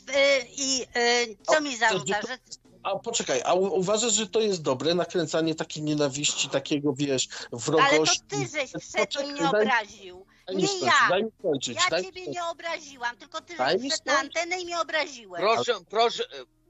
Y, 0.09 0.12
I 0.57 0.83
y, 0.83 1.37
co 1.43 1.61
mi 1.61 1.77
zarzuca, 1.77 2.21
że 2.23 2.39
A 2.83 2.99
poczekaj, 2.99 3.43
a 3.45 3.55
uważasz, 3.55 4.12
że 4.12 4.27
to 4.27 4.41
jest 4.41 4.62
dobre, 4.62 4.95
nakręcanie 4.95 5.55
takiej 5.55 5.83
nienawiści, 5.83 6.49
takiego, 6.49 6.93
wiesz, 6.95 7.29
ale 7.31 7.51
to 7.51 7.57
wrogości? 7.59 8.21
ty 8.29 8.37
żeś 8.37 8.71
wszedł 8.71 9.05
Poczekaj, 9.05 9.33
mnie 9.33 9.49
obraził. 9.49 10.27
Nie 10.55 10.66
skończyć, 10.69 10.83
ja. 10.83 11.09
Daj 11.09 11.25
mi 11.25 11.31
skończyć, 11.39 11.77
Ja 11.77 11.91
daj 11.91 12.05
ciebie 12.05 12.21
skończyć. 12.23 12.35
nie 12.43 12.45
obraziłam, 12.51 13.16
tylko 13.16 13.41
ty 13.41 13.57
żeś 13.57 13.83
mi 13.83 13.91
wszedł 13.91 14.05
na 14.07 14.19
antenę 14.19 14.61
i 14.61 14.65
mnie 14.65 14.81
obraziłeś. 14.81 15.41
Proszę, 15.41 15.73
proszę, 15.91 16.25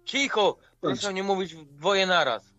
cicho, 0.05 0.56
proszę 0.81 1.14
nie 1.14 1.22
mówić 1.22 1.55
dwoje 1.55 2.06
naraz. 2.06 2.53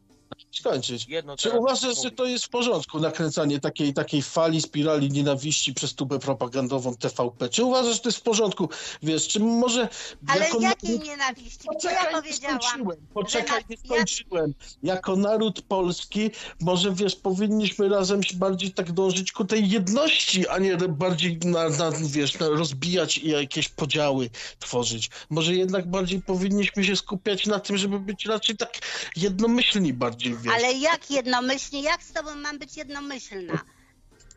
Skończyć. 0.51 1.07
Jedno 1.07 1.37
Czy 1.37 1.51
uważasz, 1.51 2.03
że 2.03 2.11
to 2.11 2.25
jest 2.25 2.45
w 2.45 2.49
porządku, 2.49 2.99
nakręcanie 2.99 3.59
takiej, 3.59 3.93
takiej 3.93 4.21
fali, 4.21 4.61
spirali 4.61 5.11
nienawiści 5.11 5.73
przez 5.73 5.95
tubę 5.95 6.19
propagandową 6.19 6.95
TVP? 6.95 7.49
Czy 7.49 7.63
uważasz, 7.63 7.93
że 7.93 7.99
to 7.99 8.09
jest 8.09 8.17
w 8.17 8.21
porządku? 8.21 8.69
Wiesz, 9.03 9.27
czy 9.27 9.39
może... 9.39 9.89
Ale 10.27 10.45
jako 10.45 10.61
jakiej 10.61 10.99
naród- 10.99 11.05
nienawiści? 11.05 11.67
Poczekaj, 11.67 12.13
ja 12.13 12.21
powiedziałam? 12.21 12.59
skończyłem. 12.61 12.97
Poczekaj, 13.13 13.61
na- 13.61 13.67
nie 13.69 13.77
skończyłem. 13.77 14.53
Jako 14.83 15.15
naród 15.15 15.61
polski, 15.61 16.31
może 16.61 16.93
wiesz, 16.93 17.15
powinniśmy 17.15 17.89
razem 17.89 18.23
się 18.23 18.37
bardziej 18.37 18.71
tak 18.73 18.91
dążyć 18.91 19.31
ku 19.31 19.45
tej 19.45 19.69
jedności, 19.69 20.47
a 20.47 20.59
nie 20.59 20.77
bardziej 20.77 21.39
na, 21.45 21.69
na 21.69 21.91
wiesz, 22.03 22.39
na 22.39 22.49
rozbijać 22.49 23.17
i 23.17 23.29
jakieś 23.29 23.69
podziały 23.69 24.29
tworzyć. 24.59 25.09
Może 25.29 25.55
jednak 25.55 25.89
bardziej 25.89 26.21
powinniśmy 26.21 26.83
się 26.83 26.95
skupiać 26.95 27.45
na 27.45 27.59
tym, 27.59 27.77
żeby 27.77 27.99
być 27.99 28.25
raczej 28.25 28.57
tak 28.57 28.79
jednomyślni 29.15 29.93
bardziej, 29.93 30.24
Ale 30.53 30.73
jak 30.73 31.11
jednomyślnie? 31.11 31.81
Jak 31.81 32.03
z 32.03 32.13
tobą 32.13 32.35
mam 32.35 32.59
być 32.59 32.77
jednomyślna? 32.77 33.61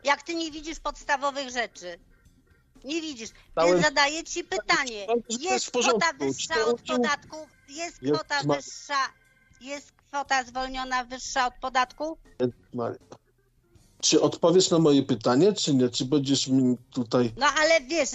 Jak 0.03 0.23
ty 0.23 0.35
nie 0.35 0.51
widzisz 0.51 0.79
podstawowych 0.79 1.49
rzeczy? 1.49 1.99
Nie 2.83 3.01
widzisz. 3.01 3.29
Więc 3.65 3.81
zadaję 3.81 4.23
ci 4.23 4.43
pytanie. 4.43 5.07
Jest 5.39 5.71
kwota 5.71 6.13
wyższa 6.19 6.65
od 6.65 6.81
podatku? 6.81 7.37
Jest 7.69 7.97
kwota 8.13 8.39
wyższa. 8.43 8.99
Jest 9.61 9.91
kwota 9.91 10.43
zwolniona 10.43 11.03
wyższa 11.03 11.45
od 11.47 11.53
podatku? 11.61 12.17
Czy 14.01 14.21
odpowiesz 14.21 14.69
na 14.69 14.79
moje 14.79 15.03
pytanie, 15.03 15.53
czy 15.53 15.73
nie? 15.73 15.89
Czy 15.89 16.05
będziesz 16.05 16.47
mi 16.47 16.77
tutaj... 16.93 17.31
No 17.37 17.45
ale 17.57 17.81
wiesz, 17.81 18.09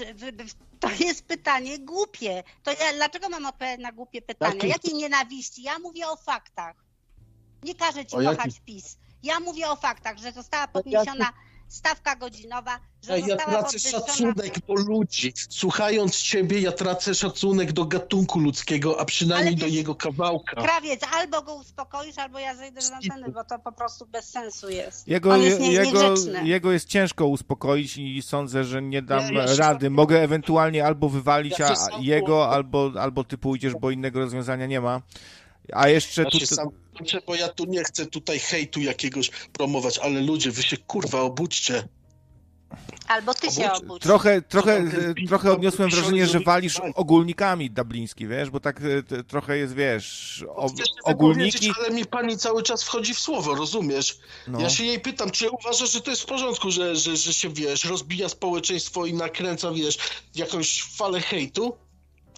to 0.81 0.91
jest 0.91 1.25
pytanie 1.25 1.79
głupie. 1.79 2.43
To 2.63 2.71
ja 2.71 2.93
dlaczego 2.95 3.29
mam 3.29 3.47
odpowiadać 3.47 3.81
na 3.81 3.93
głupie 3.93 4.23
pytania? 4.23 4.55
Jakie- 4.55 4.69
Jakiej 4.69 4.95
nienawiści? 4.95 5.63
Ja 5.63 5.79
mówię 5.79 6.09
o 6.09 6.17
faktach. 6.17 6.77
Nie 7.65 7.75
każę 7.75 8.07
ci 8.07 8.17
O 8.17 8.19
kochać 8.19 8.61
PiS. 8.67 8.97
Ja 9.23 9.41
mówię 9.41 9.71
o 9.71 9.77
faktach, 9.77 10.19
że 10.19 10.33
została 10.33 10.69
podniesiona 10.69 11.33
stawka 11.69 12.17
godzinowa, 12.17 12.81
że 13.03 13.19
ja 13.21 13.27
została 13.27 13.51
tracę 13.51 13.63
podwyższona... 13.63 14.07
szacunek 14.07 14.59
do 14.67 14.75
ludzi. 14.75 15.33
Słuchając 15.49 16.23
ciebie, 16.23 16.61
ja 16.61 16.73
tracę 16.73 17.15
szacunek 17.15 17.73
do 17.73 17.85
gatunku 17.85 18.39
ludzkiego, 18.41 19.01
a 19.01 19.05
przynajmniej 19.05 19.55
Ale 19.55 19.61
do 19.61 19.67
wiesz- 19.67 19.75
jego 19.75 19.95
kawałka. 19.95 20.63
Krawiec, 20.63 21.01
albo 21.13 21.43
go 21.43 21.55
uspokoisz, 21.55 22.19
albo 22.19 22.39
ja 22.39 22.55
zejdę 22.55 22.83
z 22.83 22.91
anteny, 22.91 23.33
bo 23.33 23.45
to 23.45 23.59
po 23.59 23.73
prostu 23.73 24.07
bez 24.07 24.29
sensu 24.31 24.71
jest. 24.71 25.09
Jego, 25.09 25.31
On 25.31 25.43
jest 25.43 25.61
nie, 25.61 25.73
jego, 25.73 26.15
jego 26.43 26.73
jest 26.73 26.89
ciężko 26.89 27.27
uspokoić 27.27 27.97
i 27.97 28.23
sądzę, 28.23 28.65
że 28.65 28.83
nie 28.83 29.03
dam 29.03 29.35
ja 29.35 29.47
rady. 29.57 29.91
Mogę 29.91 30.23
ewentualnie 30.23 30.87
albo 30.87 31.09
wywalić 31.09 31.59
Ja 31.59 31.75
jego, 32.01 32.51
albo, 32.51 32.93
albo 33.01 33.25
ty 33.25 33.39
pójdziesz, 33.39 33.75
bo 33.75 33.91
innego 33.91 34.21
rozwiązania 34.21 34.67
nie 34.67 34.81
ma. 34.81 35.01
A 35.73 35.89
jeszcze 35.89 36.23
Ja 36.23 36.31
tu... 36.31 36.47
sam 36.47 36.69
bo 37.27 37.35
ja 37.35 37.49
tu 37.49 37.65
nie 37.65 37.85
chcę 37.85 38.07
tutaj 38.07 38.39
hejtu 38.39 38.81
jakiegoś 38.81 39.31
promować, 39.53 39.99
ale 39.99 40.21
ludzie, 40.21 40.51
wy 40.51 40.63
się 40.63 40.77
kurwa 40.77 41.21
obudźcie. 41.21 41.89
Albo 43.09 43.35
ty 43.35 43.51
się 43.53 43.73
Obudź-. 43.73 44.03
Trochę, 44.03 44.43
trochę, 44.43 44.77
e, 44.77 45.27
trochę 45.29 45.53
odniosłem 45.53 45.91
wrażenie, 45.91 46.27
że 46.27 46.33
żeby- 46.33 46.45
walisz 46.45 46.81
ogólnikami 46.95 47.71
dubliński, 47.71 48.27
wiesz, 48.27 48.51
bo 48.51 48.61
tak 48.61 48.81
e, 49.11 49.25
trochę 49.25 49.59
jest, 49.59 49.75
wiesz, 49.75 50.45
o, 50.49 50.69
Chcesz 50.69 50.87
się 50.87 51.03
ogólniki... 51.05 51.73
Ale 51.79 51.91
mi 51.91 52.07
pani 52.07 52.39
cały 52.39 52.63
czas 52.63 52.85
wchodzi 52.85 53.15
w 53.15 53.19
słowo, 53.19 53.55
rozumiesz? 53.55 54.19
No. 54.49 54.61
Ja 54.61 54.71
się 54.71 54.85
jej 54.85 55.01
pytam, 55.01 55.31
czy 55.31 55.51
uważasz, 55.51 55.93
że 55.93 56.01
to 56.01 56.11
jest 56.11 56.23
w 56.23 56.27
porządku, 56.27 56.71
że, 56.71 56.97
że, 56.97 57.17
że 57.17 57.35
się, 57.35 57.49
wiesz, 57.49 57.85
rozbija 57.85 58.29
społeczeństwo 58.29 59.07
i 59.07 59.15
nakręca, 59.15 59.73
wiesz, 59.73 59.99
jakąś 60.35 60.83
falę 60.83 61.21
hejtu? 61.21 61.77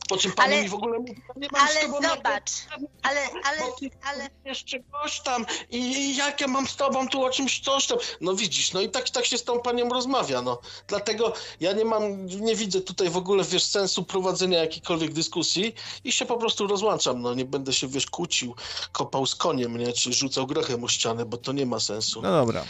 Po 0.09 0.17
czym 0.17 0.33
pani 0.33 0.55
Ale- 0.55 0.63
mi 0.63 0.69
w 0.69 0.75
ogóle 0.75 0.99
mówi, 0.99 1.23
"Ja 1.29 1.35
nie 1.37 1.49
mam 1.53 1.69
z 1.69 1.71
Ale 1.71 1.81
tobą 1.81 2.09
zobacz, 2.09 2.51
ale, 3.03 3.21
ale, 3.45 3.59
ty 3.81 3.91
ale 4.05 4.31
jeszcze 4.45 4.79
goś 4.81 5.21
tam 5.21 5.47
i 5.71 6.17
jak 6.17 6.41
ja 6.41 6.47
mam 6.47 6.67
z 6.69 6.77
tobą 6.77 7.09
tu 7.09 7.25
o 7.25 7.31
czymś 7.31 7.61
coś 7.61 7.87
tam. 7.87 7.99
No 8.21 8.35
widzisz, 8.35 8.73
no 8.73 8.81
i 8.81 8.89
tak, 8.91 9.11
tak 9.11 9.27
się 9.27 9.39
z 9.39 9.45
tą 9.45 9.61
panią 9.61 9.89
rozmawia, 9.89 10.43
no. 10.43 10.61
Dlatego 10.89 11.33
ja 11.61 11.73
nie 11.73 11.85
mam, 11.85 12.27
nie 12.27 12.57
widzę 12.57 12.81
tutaj 12.81 13.11
w 13.11 13.17
ogóle, 13.17 13.45
wiesz, 13.45 13.65
sensu 13.65 14.05
prowadzenia 14.05 14.59
jakiejkolwiek 14.59 15.13
dyskusji 15.13 15.75
i 16.05 16.13
się 16.13 16.27
po 16.27 16.37
prostu 16.37 16.67
rozłączam, 16.67 17.23
no. 17.23 17.35
Nie 17.35 17.45
będę 17.45 17.73
się, 17.73 17.89
wiesz, 17.89 18.07
kłócił, 18.07 18.55
kopał 18.93 19.27
z 19.27 19.35
koniem, 19.35 19.77
nie, 19.79 19.93
czy 19.93 20.13
rzucał 20.13 20.47
grochem 20.47 20.85
o 20.85 20.89
ścianę, 20.89 21.25
bo 21.25 21.37
to 21.37 21.53
nie 21.53 21.67
ma 21.67 21.81
sensu. 21.81 22.23
No 22.23 22.31
dobra. 22.31 22.65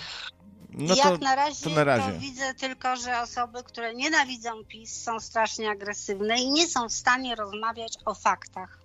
No 0.76 0.94
jak 0.94 1.06
to, 1.06 1.18
na 1.18 1.34
razie, 1.34 1.64
to 1.64 1.70
na 1.70 1.84
razie. 1.84 2.12
widzę 2.12 2.54
tylko, 2.54 2.96
że 2.96 3.20
osoby, 3.20 3.62
które 3.62 3.94
nienawidzą 3.94 4.64
PiS 4.64 5.02
są 5.02 5.20
strasznie 5.20 5.70
agresywne 5.70 6.38
i 6.38 6.50
nie 6.50 6.66
są 6.66 6.88
w 6.88 6.92
stanie 6.92 7.34
rozmawiać 7.34 7.92
o 8.04 8.14
faktach. 8.14 8.78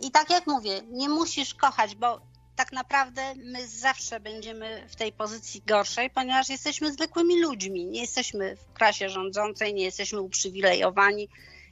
I 0.00 0.10
tak 0.10 0.30
jak 0.30 0.46
mówię, 0.46 0.80
nie 0.90 1.08
musisz 1.08 1.54
kochać, 1.54 1.94
bo 1.94 2.20
tak 2.56 2.72
naprawdę 2.72 3.34
my 3.36 3.68
zawsze 3.68 4.20
będziemy 4.20 4.86
w 4.88 4.96
tej 4.96 5.12
pozycji 5.12 5.62
gorszej, 5.66 6.10
ponieważ 6.10 6.48
jesteśmy 6.48 6.92
zwykłymi 6.92 7.40
ludźmi. 7.40 7.86
Nie 7.86 8.00
jesteśmy 8.00 8.56
w 8.56 8.72
klasie 8.72 9.08
rządzącej, 9.08 9.74
nie 9.74 9.84
jesteśmy 9.84 10.20
uprzywilejowani. 10.20 11.28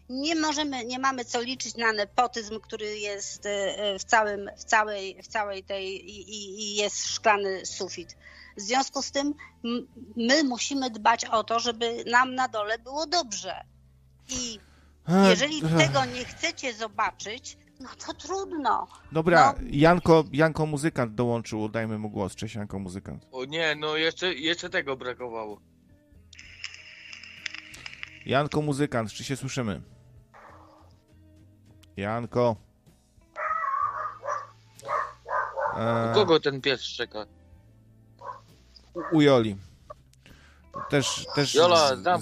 Nie 0.08 0.34
możemy, 0.34 0.84
nie 0.84 0.98
mamy 0.98 1.24
co 1.24 1.40
liczyć 1.40 1.74
na 1.74 1.92
nepotyzm, 1.92 2.60
który 2.60 2.98
jest 2.98 3.46
e, 3.46 3.98
w, 3.98 4.04
całym, 4.04 4.50
w, 4.56 4.64
całej, 4.64 5.22
w 5.22 5.26
całej 5.26 5.64
tej 5.64 6.10
i, 6.10 6.30
i, 6.30 6.60
i 6.60 6.74
jest 6.74 7.06
szklany 7.06 7.66
sufit. 7.66 8.16
W 8.56 8.60
związku 8.60 9.02
z 9.02 9.10
tym 9.10 9.34
my 10.16 10.44
musimy 10.44 10.90
dbać 10.90 11.24
o 11.24 11.44
to, 11.44 11.60
żeby 11.60 12.04
nam 12.10 12.34
na 12.34 12.48
dole 12.48 12.78
było 12.78 13.06
dobrze. 13.06 13.64
I 14.28 14.60
jeżeli 15.28 15.60
tego 15.62 16.04
nie 16.04 16.24
chcecie 16.24 16.74
zobaczyć, 16.74 17.58
no 17.80 17.88
to 18.06 18.14
trudno. 18.14 18.86
Dobra, 19.12 19.54
no- 19.60 19.68
Janko, 19.70 20.24
Janko 20.32 20.66
Muzykant 20.66 21.14
dołączył, 21.14 21.68
dajmy 21.68 21.98
mu 21.98 22.10
głos. 22.10 22.34
Cześć 22.34 22.54
Janko 22.54 22.78
Muzykant. 22.78 23.26
O 23.32 23.44
nie, 23.44 23.74
no 23.74 23.96
jeszcze, 23.96 24.34
jeszcze 24.34 24.70
tego 24.70 24.96
brakowało. 24.96 25.60
Janko 28.26 28.62
Muzykant, 28.62 29.12
czy 29.12 29.24
się 29.24 29.36
słyszymy? 29.36 29.82
Janko. 31.96 32.56
E, 35.78 36.10
U 36.10 36.14
kogo 36.14 36.40
ten 36.40 36.60
pies 36.60 36.82
szczeka? 36.82 37.26
U 39.12 39.20
Joli. 39.20 39.56
Też, 40.90 41.26
też 41.34 41.54
Jola, 41.54 41.96
za, 41.96 42.18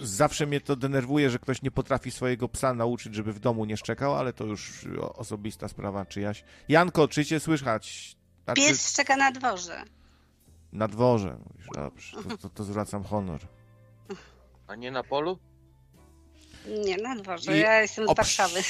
zawsze 0.00 0.46
mnie 0.46 0.60
to 0.60 0.76
denerwuje, 0.76 1.30
że 1.30 1.38
ktoś 1.38 1.62
nie 1.62 1.70
potrafi 1.70 2.10
swojego 2.10 2.48
psa 2.48 2.74
nauczyć, 2.74 3.14
żeby 3.14 3.32
w 3.32 3.40
domu 3.40 3.64
nie 3.64 3.76
szczekał, 3.76 4.14
ale 4.14 4.32
to 4.32 4.44
już 4.44 4.86
osobista 5.14 5.68
sprawa 5.68 6.06
czyjaś. 6.06 6.44
Janko, 6.68 7.08
czy 7.08 7.24
cię 7.24 7.40
słychać? 7.40 8.16
Znaczy, 8.44 8.62
Pies 8.62 8.90
szczeka 8.92 9.16
na 9.16 9.32
dworze. 9.32 9.84
Na 10.72 10.88
dworze. 10.88 11.36
Mówisz, 11.46 11.68
dobrze, 11.74 12.16
to, 12.28 12.38
to, 12.38 12.48
to 12.48 12.64
zwracam 12.64 13.04
honor. 13.04 13.40
A 14.66 14.74
nie 14.74 14.90
na 14.90 15.02
polu? 15.02 15.38
Nie, 16.84 16.96
na 16.96 17.16
dworze. 17.16 17.56
I 17.56 17.60
Ja 17.60 17.80
jestem 17.80 18.06
z 18.06 18.08
oprz- 18.08 18.16
Warszawy. 18.16 18.60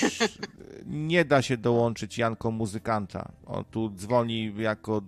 Nie 0.87 1.25
da 1.25 1.43
się 1.43 1.57
dołączyć 1.57 2.19
Janko 2.19 2.51
muzykanta. 2.51 3.33
On 3.47 3.65
tu 3.65 3.91
dzwoni 3.91 4.55
jako. 4.59 5.03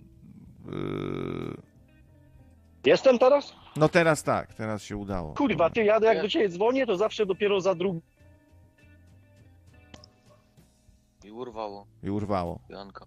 Yy... 0.67 1.57
Jestem 2.87 3.19
teraz? 3.19 3.53
No 3.77 3.89
teraz 3.89 4.23
tak, 4.23 4.55
teraz 4.55 4.83
się 4.83 4.97
udało. 4.97 5.35
Kurwa, 5.35 5.71
ty, 5.71 5.85
ja 5.85 5.99
jak 6.03 6.23
do 6.23 6.29
ciebie 6.29 6.49
dzwonię, 6.49 6.87
to 6.87 6.97
zawsze 6.97 7.27
dopiero 7.27 7.61
za 7.61 7.75
drugą. 7.75 8.01
I 11.25 11.31
urwało 11.31 11.87
I 12.03 12.11
urwało. 12.11 12.61
Janka. 12.69 13.07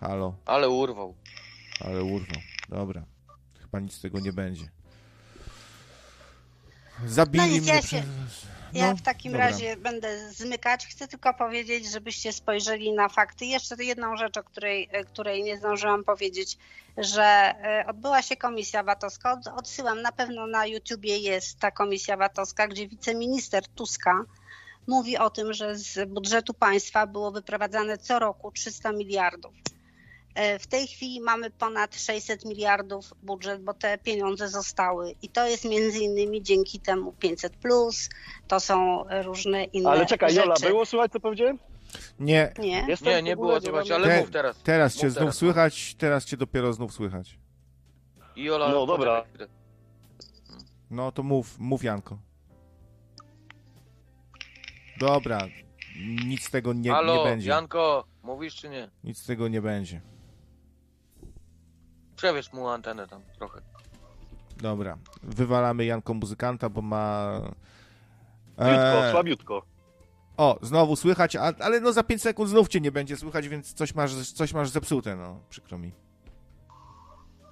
Halo, 0.00 0.34
Ale 0.46 0.68
urwał. 0.68 1.14
ale 1.80 2.04
urwał. 2.04 2.40
Dobra. 2.68 3.04
Chyba 3.60 3.80
nic 3.80 3.92
z 3.92 4.00
tego 4.00 4.20
nie 4.20 4.32
będzie. 4.32 4.64
Zabili 7.06 7.44
No 7.46 7.52
nic, 7.52 7.62
mnie 7.64 7.72
ja 7.74 7.78
przez... 7.78 7.90
się- 7.90 8.02
Ja 8.72 8.90
No, 8.90 8.96
w 8.96 9.02
takim 9.02 9.32
dobra. 9.32 9.46
razie 9.46 9.76
będę 9.76 10.32
zmykać. 10.32 10.86
Chcę 10.86 11.08
tylko 11.08 11.34
powiedzieć, 11.34 11.90
żebyście 11.92 12.32
spojrzeli 12.32 12.92
na 12.92 13.08
fakty. 13.08 13.46
Jeszcze 13.46 13.84
jedną 13.84 14.16
rzecz, 14.16 14.36
o 14.36 14.42
której, 14.42 14.88
e, 14.92 15.04
której 15.04 15.42
nie 15.42 15.56
zdążyłam 15.56 16.04
powiedzieć, 16.04 16.58
że 16.96 17.22
e, 17.24 17.84
odbyła 17.88 18.22
się 18.22 18.36
komisja 18.36 18.82
VAT-owska. 18.82 19.32
Od- 19.32 19.58
Odsyłam, 19.58 20.02
na 20.02 20.12
pewno 20.12 20.46
na 20.46 20.66
YouTubie 20.66 21.18
jest 21.18 21.58
ta 21.58 21.70
komisja 21.70 22.16
VAT-owska, 22.16 22.68
gdzie 22.68 22.88
wiceminister 22.88 23.68
Tuska 23.68 24.24
mówi 24.86 25.18
o 25.18 25.30
tym, 25.30 25.52
że 25.52 25.76
z 25.76 26.08
budżetu 26.08 26.54
państwa 26.54 27.06
było 27.06 27.30
wyprowadzane 27.30 27.98
co 27.98 28.18
roku 28.18 28.50
300 28.52 28.92
miliardów. 28.92 29.52
E, 30.34 30.58
W 30.58 30.66
tej 30.66 30.86
chwili 30.86 31.20
mamy 31.20 31.50
ponad 31.50 31.94
600 31.96 32.44
miliardów 32.44 33.12
budżet, 33.22 33.62
bo 33.62 33.74
te 33.74 33.98
pieniądze 33.98 34.48
zostały. 34.48 35.14
I 35.22 35.28
to 35.28 35.46
jest 35.46 35.64
między 35.64 35.98
innymi 35.98 36.42
dzięki 36.42 36.80
temu 36.80 37.12
500, 37.12 37.52
to 38.48 38.60
są 38.60 39.04
różne 39.22 39.64
inne 39.64 39.90
Ale 39.90 40.06
czekaj, 40.06 40.30
rzeczy. 40.30 40.40
Jola, 40.46 40.54
było 40.68 40.86
słychać 40.86 41.12
co 41.12 41.20
powiedziałem? 41.20 41.58
Nie, 42.20 42.52
Nie. 42.58 42.84
Jestem 42.88 43.08
Nie, 43.12 43.20
w 43.20 43.24
nie 43.24 43.32
ogóle, 43.34 43.48
było 43.48 43.60
słychać, 43.60 43.90
mam- 43.90 44.02
ale 44.02 44.08
Te- 44.14 44.20
mów 44.20 44.30
teraz. 44.30 44.62
teraz 44.62 44.94
cię 44.96 45.06
Mów 45.06 45.12
znów 45.12 45.22
teraz. 45.24 45.36
słychać, 45.36 45.94
teraz 45.94 46.24
cię 46.24 46.36
dopiero 46.36 46.72
znów 46.72 46.92
słychać. 46.92 47.38
I 48.36 48.50
Ola, 48.50 48.68
No, 48.68 48.86
dobra. 48.86 48.96
poczekaj 49.22 49.30
chwilę. 49.30 49.46
No 50.90 51.12
to 51.12 51.22
mów, 51.22 51.58
mów 51.58 51.84
Janko. 51.84 52.18
Dobra, 55.00 55.38
nic 56.26 56.44
z 56.46 56.50
tego 56.50 56.72
nie, 56.72 56.90
Halo, 56.90 57.16
nie 57.16 57.24
będzie. 57.24 57.48
Janko, 57.50 58.04
mówisz 58.22 58.54
czy 58.56 58.68
nie? 58.68 58.90
Nic 59.04 59.18
z 59.18 59.26
tego 59.26 59.48
nie 59.48 59.62
będzie. 59.62 60.00
Przewieź 62.16 62.52
mu 62.52 62.68
antenę 62.68 63.06
tam 63.08 63.22
trochę. 63.38 63.60
Dobra, 64.56 64.98
wywalamy 65.22 65.84
Janko 65.84 66.14
muzykanta, 66.14 66.68
bo 66.68 66.82
ma... 66.82 67.30
Słabiutko, 68.56 69.04
Eee, 69.04 69.12
słabiutko. 69.12 69.62
O, 70.36 70.58
znowu 70.62 70.96
słychać, 70.96 71.36
a, 71.36 71.52
ale 71.60 71.80
no 71.80 71.92
za 71.92 72.02
5 72.02 72.22
sekund 72.22 72.50
znów 72.50 72.68
cię 72.68 72.80
nie 72.80 72.92
będzie 72.92 73.16
słychać, 73.16 73.48
więc 73.48 73.72
coś 73.72 73.94
masz, 73.94 74.32
coś 74.32 74.52
masz 74.52 74.68
zepsute, 74.68 75.16
no, 75.16 75.40
przykro 75.48 75.78
mi. 75.78 75.92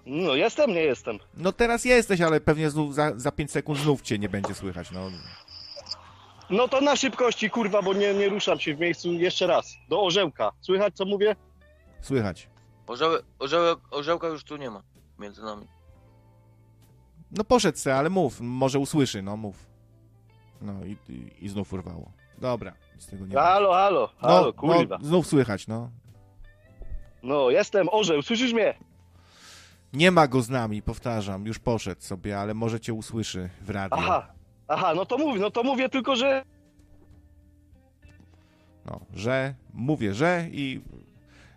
No 0.06 0.34
jestem, 0.34 0.70
nie 0.70 0.82
jestem. 0.82 1.18
No 1.36 1.52
teraz 1.52 1.84
jesteś, 1.84 2.20
ale 2.20 2.40
pewnie 2.40 2.70
znów 2.70 2.94
za, 2.94 3.12
za 3.16 3.32
5 3.32 3.50
sekund 3.50 3.78
znów 3.78 4.02
cię 4.02 4.18
nie 4.18 4.28
będzie 4.28 4.54
słychać, 4.54 4.90
no. 4.90 5.10
No 6.50 6.68
to 6.68 6.80
na 6.80 6.96
szybkości, 6.96 7.50
kurwa, 7.50 7.82
bo 7.82 7.94
nie, 7.94 8.14
nie 8.14 8.28
ruszam 8.28 8.60
się 8.60 8.74
w 8.74 8.80
miejscu 8.80 9.12
jeszcze 9.12 9.46
raz. 9.46 9.74
Do 9.88 10.02
orzełka. 10.02 10.52
Słychać 10.60 10.96
co 10.96 11.04
mówię? 11.04 11.36
Słychać. 12.00 12.48
Orzełek, 12.86 13.22
orzełek, 13.38 13.78
orzełka 13.90 14.28
już 14.28 14.44
tu 14.44 14.56
nie 14.56 14.70
ma 14.70 14.82
między 15.18 15.42
nami. 15.42 15.66
No 17.30 17.44
poszedł 17.44 17.78
se, 17.78 17.94
ale 17.94 18.10
mów, 18.10 18.40
może 18.40 18.78
usłyszy, 18.78 19.22
no 19.22 19.36
mów. 19.36 19.66
No 20.60 20.84
i, 20.84 20.96
i, 21.12 21.44
i 21.44 21.48
znów 21.48 21.72
urwało. 21.72 22.12
Dobra, 22.42 22.72
nic 22.94 23.04
z 23.04 23.06
tego 23.06 23.26
nie 23.26 23.34
ma. 23.34 23.42
Halo, 23.42 23.72
halo, 23.72 24.08
halo, 24.18 24.52
kurwa. 24.52 24.98
no, 25.00 25.06
znów 25.06 25.26
słychać, 25.26 25.66
no. 25.66 25.90
No 27.22 27.50
jestem, 27.50 27.88
orzeł, 27.88 28.22
słyszysz 28.22 28.52
mnie? 28.52 28.74
Nie 29.92 30.10
ma 30.10 30.28
go 30.28 30.42
z 30.42 30.48
nami, 30.48 30.82
powtarzam, 30.82 31.46
już 31.46 31.58
poszedł 31.58 32.02
sobie, 32.02 32.38
ale 32.38 32.54
może 32.54 32.80
cię 32.80 32.94
usłyszy 32.94 33.50
w 33.60 33.70
radiu. 33.70 33.96
Aha, 33.98 34.32
aha, 34.68 34.92
no 34.94 35.06
to 35.06 35.18
mów, 35.18 35.38
no 35.40 35.50
to 35.50 35.62
mówię 35.62 35.88
tylko, 35.88 36.16
że... 36.16 36.44
No, 38.86 39.00
że, 39.14 39.54
mówię, 39.74 40.14
że 40.14 40.46
i... 40.50 40.80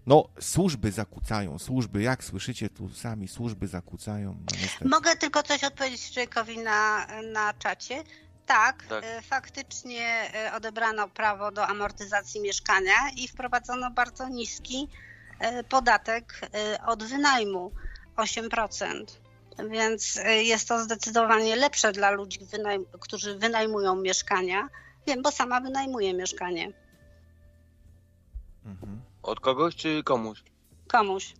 No, 0.05 0.29
służby 0.39 0.91
zakłócają, 0.91 1.59
służby, 1.59 2.01
jak 2.01 2.23
słyszycie 2.23 2.69
tu 2.69 2.89
sami, 2.89 3.27
służby 3.27 3.67
zakłócają, 3.67 4.37
no. 4.81 4.89
Mogę 4.89 5.15
tylko 5.15 5.43
coś 5.43 5.63
odpowiedzieć 5.63 6.11
człowiekowi 6.11 6.57
na, 6.57 7.07
na 7.33 7.53
czacie. 7.53 8.03
Tak, 8.45 8.83
Tak. 8.87 9.03
e, 9.03 9.21
faktycznie 9.21 10.05
e, 10.33 10.53
odebrano 10.53 11.07
prawo 11.09 11.51
do 11.51 11.67
amortyzacji 11.67 12.41
mieszkania 12.41 12.93
i 13.15 13.27
wprowadzono 13.27 13.91
bardzo 13.91 14.27
niski 14.29 14.87
e, 15.39 15.63
podatek 15.63 16.41
od 16.85 17.03
wynajmu 17.03 17.71
8%. 18.15 19.05
Więc 19.69 20.19
jest 20.41 20.67
to 20.67 20.79
zdecydowanie 20.83 21.55
lepsze 21.55 21.91
dla 21.91 22.11
ludzi, 22.11 22.39
wynajm- 22.39 22.85
którzy 22.99 23.37
wynajmują 23.37 23.95
mieszkania. 23.95 24.69
Wiem, 25.07 25.21
bo 25.21 25.31
sama 25.31 25.61
wynajmuję 25.61 26.13
mieszkanie 26.13 26.71
Mhm. 28.65 29.01
Od 29.23 29.39
kogoś 29.39 29.75
czy 29.75 30.03
komuś? 30.03 30.43
komuś, 30.87 31.33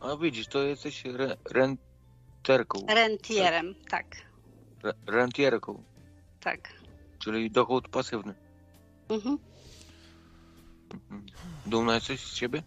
A 0.00 0.16
widzisz, 0.16 0.46
to 0.46 0.62
jesteś 0.62 1.06
re, 1.06 1.36
renterką. 1.50 2.78
rentierem. 2.88 3.74
Tak, 3.90 4.06
Re, 4.16 4.27
rentierką, 5.06 5.82
tak. 6.40 6.72
czyli 7.18 7.50
dochód 7.50 7.88
pasywny. 7.88 8.34
Mhm. 9.08 9.38
Mhm. 10.94 11.26
Dumna 11.66 11.94
jesteś 11.94 12.20
z 12.20 12.34
siebie? 12.34 12.62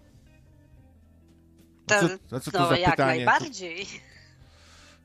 To, 1.88 2.00
co, 2.00 2.36
a 2.36 2.40
co 2.40 2.52
to 2.52 2.60
no, 2.60 2.70
za 2.70 2.78
jak 2.78 2.92
pytanie? 2.92 3.26
To, 3.26 3.32
najbardziej. 3.32 3.86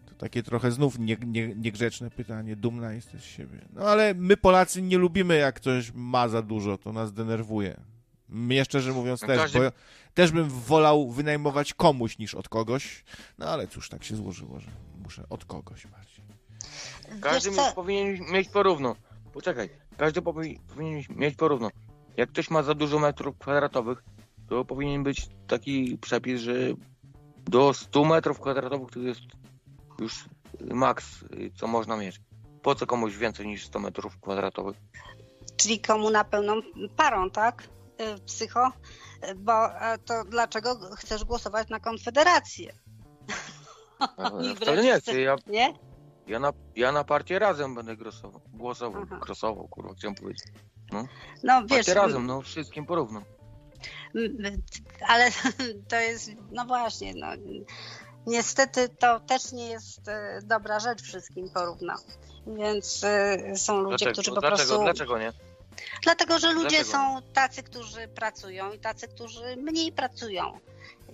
to 0.07 0.15
takie 0.15 0.43
trochę 0.43 0.71
znów 0.71 0.99
nie, 0.99 1.17
nie, 1.27 1.55
niegrzeczne 1.55 2.11
pytanie, 2.11 2.57
dumna 2.57 2.93
jesteś 2.93 3.21
z 3.21 3.25
siebie. 3.25 3.59
No 3.73 3.83
ale 3.83 4.15
my 4.15 4.37
Polacy 4.37 4.83
nie 4.83 4.99
lubimy, 4.99 5.37
jak 5.37 5.55
ktoś 5.55 5.93
ma 5.95 6.29
za 6.29 6.43
dużo, 6.43 6.79
to 6.79 6.93
nas 6.93 7.13
denerwuje. 7.13 7.81
Mnie 8.29 8.65
szczerze 8.65 8.93
mówiąc 8.93 9.21
No 9.23 9.27
też, 9.27 9.39
każdy- 9.39 9.59
bo 9.59 9.65
ja 9.65 9.73
też 10.15 10.33
bym 10.33 10.49
wolał 10.49 11.11
wynajmować 11.11 11.75
komuś 11.75 12.19
niż 12.19 12.35
od 12.35 12.49
kogoś, 12.49 13.05
no 13.39 13.47
ale 13.47 13.69
cóż, 13.69 13.89
tak 13.89 14.05
się 14.05 14.17
złożyło, 14.17 14.61
że 14.61 14.71
muszę 15.03 15.25
od 15.31 15.45
kogoś 15.45 15.87
bardziej. 15.87 16.16
Każdy 17.21 17.51
Wiesz 17.51 17.59
co? 17.59 17.69
mi- 17.69 17.75
powinien 17.75 18.19
mieć 18.33 18.49
porówno. 18.49 18.97
Poczekaj, 19.33 19.71
każdy 19.97 20.21
powi- 20.21 20.59
powinien 20.75 21.03
mieć 21.11 21.35
porówno. 21.37 21.71
Jak 22.17 22.29
ktoś 22.31 22.51
ma 22.51 22.63
za 22.63 22.75
dużo 22.75 22.99
metrów 22.99 23.39
kwadratowych, 23.39 24.03
to 24.49 24.65
powinien 24.65 25.03
być 25.03 25.29
taki 25.47 25.99
przepis, 25.99 26.41
że 26.41 26.55
do 27.45 27.75
100 27.75 28.05
metrów 28.05 28.41
kwadratowych 28.41 28.91
to 28.91 28.99
jest 28.99 29.21
już 29.99 30.25
maks, 30.61 31.23
y, 31.23 31.51
co 31.57 31.67
można 31.67 31.97
mieć. 31.97 32.21
Po 32.63 32.75
co 32.75 32.87
komuś 32.87 33.17
więcej 33.17 33.47
niż 33.47 33.67
100 33.67 33.79
metrów 33.79 34.21
kwadratowych? 34.21 34.77
czyli 35.57 35.81
komuna 35.81 36.25
pełną 36.25 36.53
parą, 36.97 37.31
tak? 37.31 37.63
Y, 38.01 38.21
Psycho, 38.27 38.73
Y, 39.31 39.35
bo 39.35 39.81
e, 39.81 39.99
to 39.99 40.25
dlaczego 40.25 40.79
chcesz 40.97 41.25
głosować 41.25 41.69
na 41.69 41.81
Konfederację? 41.81 42.73
Ja 44.01 44.31
wręcz 44.31 44.59
wcale 44.61 44.83
nie 44.83 45.01
chcę, 45.01 45.21
ja, 45.21 45.37
Nie? 45.47 45.75
Ja, 46.27 46.39
na, 46.39 46.53
ja 46.77 46.93
na 46.93 47.05
partię 47.05 47.39
razem 47.39 47.75
będę 47.75 47.97
głosował, 47.97 48.41
głosował, 48.53 49.03
Aha. 49.07 49.21
głosował, 49.27 49.69
kurwa, 49.69 49.95
chciałem 49.95 50.15
powiedzieć. 50.15 50.45
No 51.43 51.61
wiesz, 51.67 51.69
Partię 51.87 51.95
razem, 51.95 52.27
no 52.27 52.43
wszystkim 52.43 52.87
porówno. 52.87 53.23
ale 55.09 55.31
to 55.91 55.97
jest, 55.97 56.31
no 56.53 56.65
właśnie, 56.65 57.15
no, 57.15 57.27
niestety 58.27 58.89
to 58.89 59.21
też 59.21 59.53
nie 59.53 59.67
jest 59.67 60.09
e, 60.09 60.41
dobra 60.45 60.81
rzecz 60.81 61.03
wszystkim 61.03 61.51
porówno. 61.55 61.95
Więc 62.47 63.05
e, 63.05 63.57
są 63.57 63.81
ludzie, 63.81 63.89
Dlaczego, 63.89 64.13
którzy 64.13 64.31
po 64.31 64.41
dlaczego, 64.41 64.69
prostu... 64.69 64.85
dlaczego 64.85 65.19
nie? 65.19 65.33
Dlatego, 66.03 66.39
że 66.39 66.53
ludzie 66.53 66.69
Dlaczego? 66.69 66.91
są 66.93 67.23
tacy, 67.33 67.63
którzy 67.63 68.09
pracują 68.09 68.73
i 68.73 68.79
tacy, 68.79 69.09
którzy 69.09 69.57
mniej 69.57 69.93
pracują. 69.93 70.59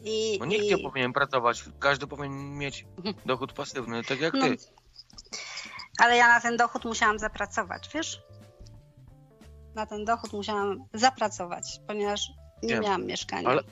I, 0.05 0.37
No 0.41 0.47
nikt 0.47 0.65
i... 0.65 0.69
nie 0.69 0.79
powinien 0.79 1.13
pracować, 1.13 1.65
każdy 1.81 2.07
powinien 2.07 2.59
mieć 2.59 2.87
dochód 3.27 3.53
pasywny, 3.53 4.05
tak 4.05 4.21
jak 4.21 4.35
No, 4.35 4.41
ty. 4.41 4.57
Ale 5.99 6.17
ja 6.17 6.29
na 6.29 6.41
ten 6.41 6.57
dochód 6.57 6.85
musiałam 6.85 7.19
zapracować, 7.19 7.89
wiesz? 7.95 8.23
Na 9.75 9.87
ten 9.87 10.05
dochód 10.05 10.33
musiałam 10.33 10.85
zapracować, 10.95 11.81
ponieważ 11.87 12.29
nie 12.63 12.69
Wiem, 12.69 12.83
miałam 12.83 13.07
mieszkania. 13.07 13.49
ale- 13.49 13.63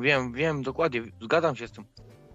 Wiem, 0.00 0.32
wiem, 0.32 0.62
dokładnie, 0.62 1.02
zgadzam 1.22 1.56
się 1.56 1.68
z 1.68 1.72
tym. 1.72 1.84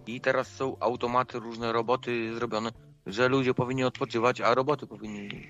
I 0.07 0.21
teraz 0.21 0.47
są 0.47 0.77
automaty, 0.79 1.39
różne 1.39 1.71
roboty 1.71 2.35
zrobione, 2.35 2.69
że 3.05 3.27
ludzie 3.27 3.53
powinni 3.53 3.83
odpoczywać, 3.83 4.41
a 4.41 4.55
roboty 4.55 4.87
powinni 4.87 5.47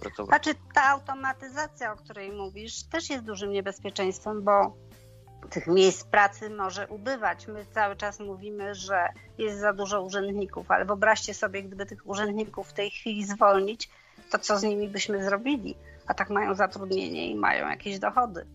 pracować. 0.00 0.28
Znaczy 0.28 0.60
ta 0.74 0.84
automatyzacja, 0.88 1.92
o 1.92 1.96
której 1.96 2.32
mówisz, 2.32 2.82
też 2.82 3.10
jest 3.10 3.24
dużym 3.24 3.50
niebezpieczeństwem, 3.52 4.44
bo 4.44 4.76
tych 5.50 5.66
miejsc 5.66 6.04
pracy 6.04 6.50
może 6.50 6.88
ubywać. 6.88 7.46
My 7.46 7.66
cały 7.66 7.96
czas 7.96 8.20
mówimy, 8.20 8.74
że 8.74 9.08
jest 9.38 9.58
za 9.58 9.72
dużo 9.72 10.02
urzędników, 10.02 10.70
ale 10.70 10.84
wyobraźcie 10.84 11.34
sobie, 11.34 11.62
gdyby 11.62 11.86
tych 11.86 12.06
urzędników 12.06 12.68
w 12.68 12.72
tej 12.72 12.90
chwili 12.90 13.24
zwolnić, 13.24 13.90
to 14.30 14.38
co 14.38 14.58
z 14.58 14.62
nimi 14.62 14.88
byśmy 14.88 15.24
zrobili? 15.24 15.76
A 16.06 16.14
tak 16.14 16.30
mają 16.30 16.54
zatrudnienie 16.54 17.30
i 17.30 17.34
mają 17.34 17.68
jakieś 17.68 17.98
dochody. 17.98 18.46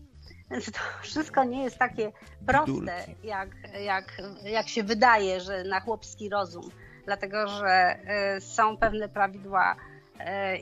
Więc 0.50 0.72
to 0.72 0.78
wszystko 1.02 1.44
nie 1.44 1.64
jest 1.64 1.78
takie 1.78 2.12
proste, 2.46 3.04
jak, 3.24 3.48
jak, 3.80 4.22
jak 4.44 4.68
się 4.68 4.82
wydaje, 4.82 5.40
że 5.40 5.64
na 5.64 5.80
chłopski 5.80 6.28
rozum. 6.28 6.70
Dlatego, 7.04 7.48
że 7.48 7.98
y, 8.36 8.40
są 8.40 8.76
pewne 8.76 9.08
prawidła 9.08 9.76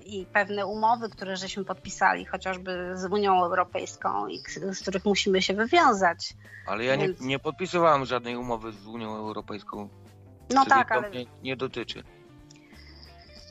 i 0.06 0.26
pewne 0.32 0.66
umowy, 0.66 1.10
które 1.10 1.36
żeśmy 1.36 1.64
podpisali, 1.64 2.24
chociażby 2.24 2.92
z 2.94 3.04
Unią 3.04 3.42
Europejską, 3.44 4.28
i 4.28 4.42
z 4.72 4.80
których 4.80 5.04
musimy 5.04 5.42
się 5.42 5.54
wywiązać. 5.54 6.34
Ale 6.66 6.84
ja 6.84 6.96
nie, 6.96 7.06
Więc- 7.06 7.20
nie 7.20 7.38
podpisywałem 7.38 8.04
żadnej 8.04 8.36
umowy 8.36 8.72
z 8.72 8.86
Unią 8.86 9.16
Europejską. 9.16 9.88
No 10.50 10.60
czyli 10.64 10.70
tak, 10.70 10.88
to 10.88 10.94
ale. 10.94 11.10
mnie 11.10 11.24
nie 11.42 11.56
dotyczy. 11.56 12.02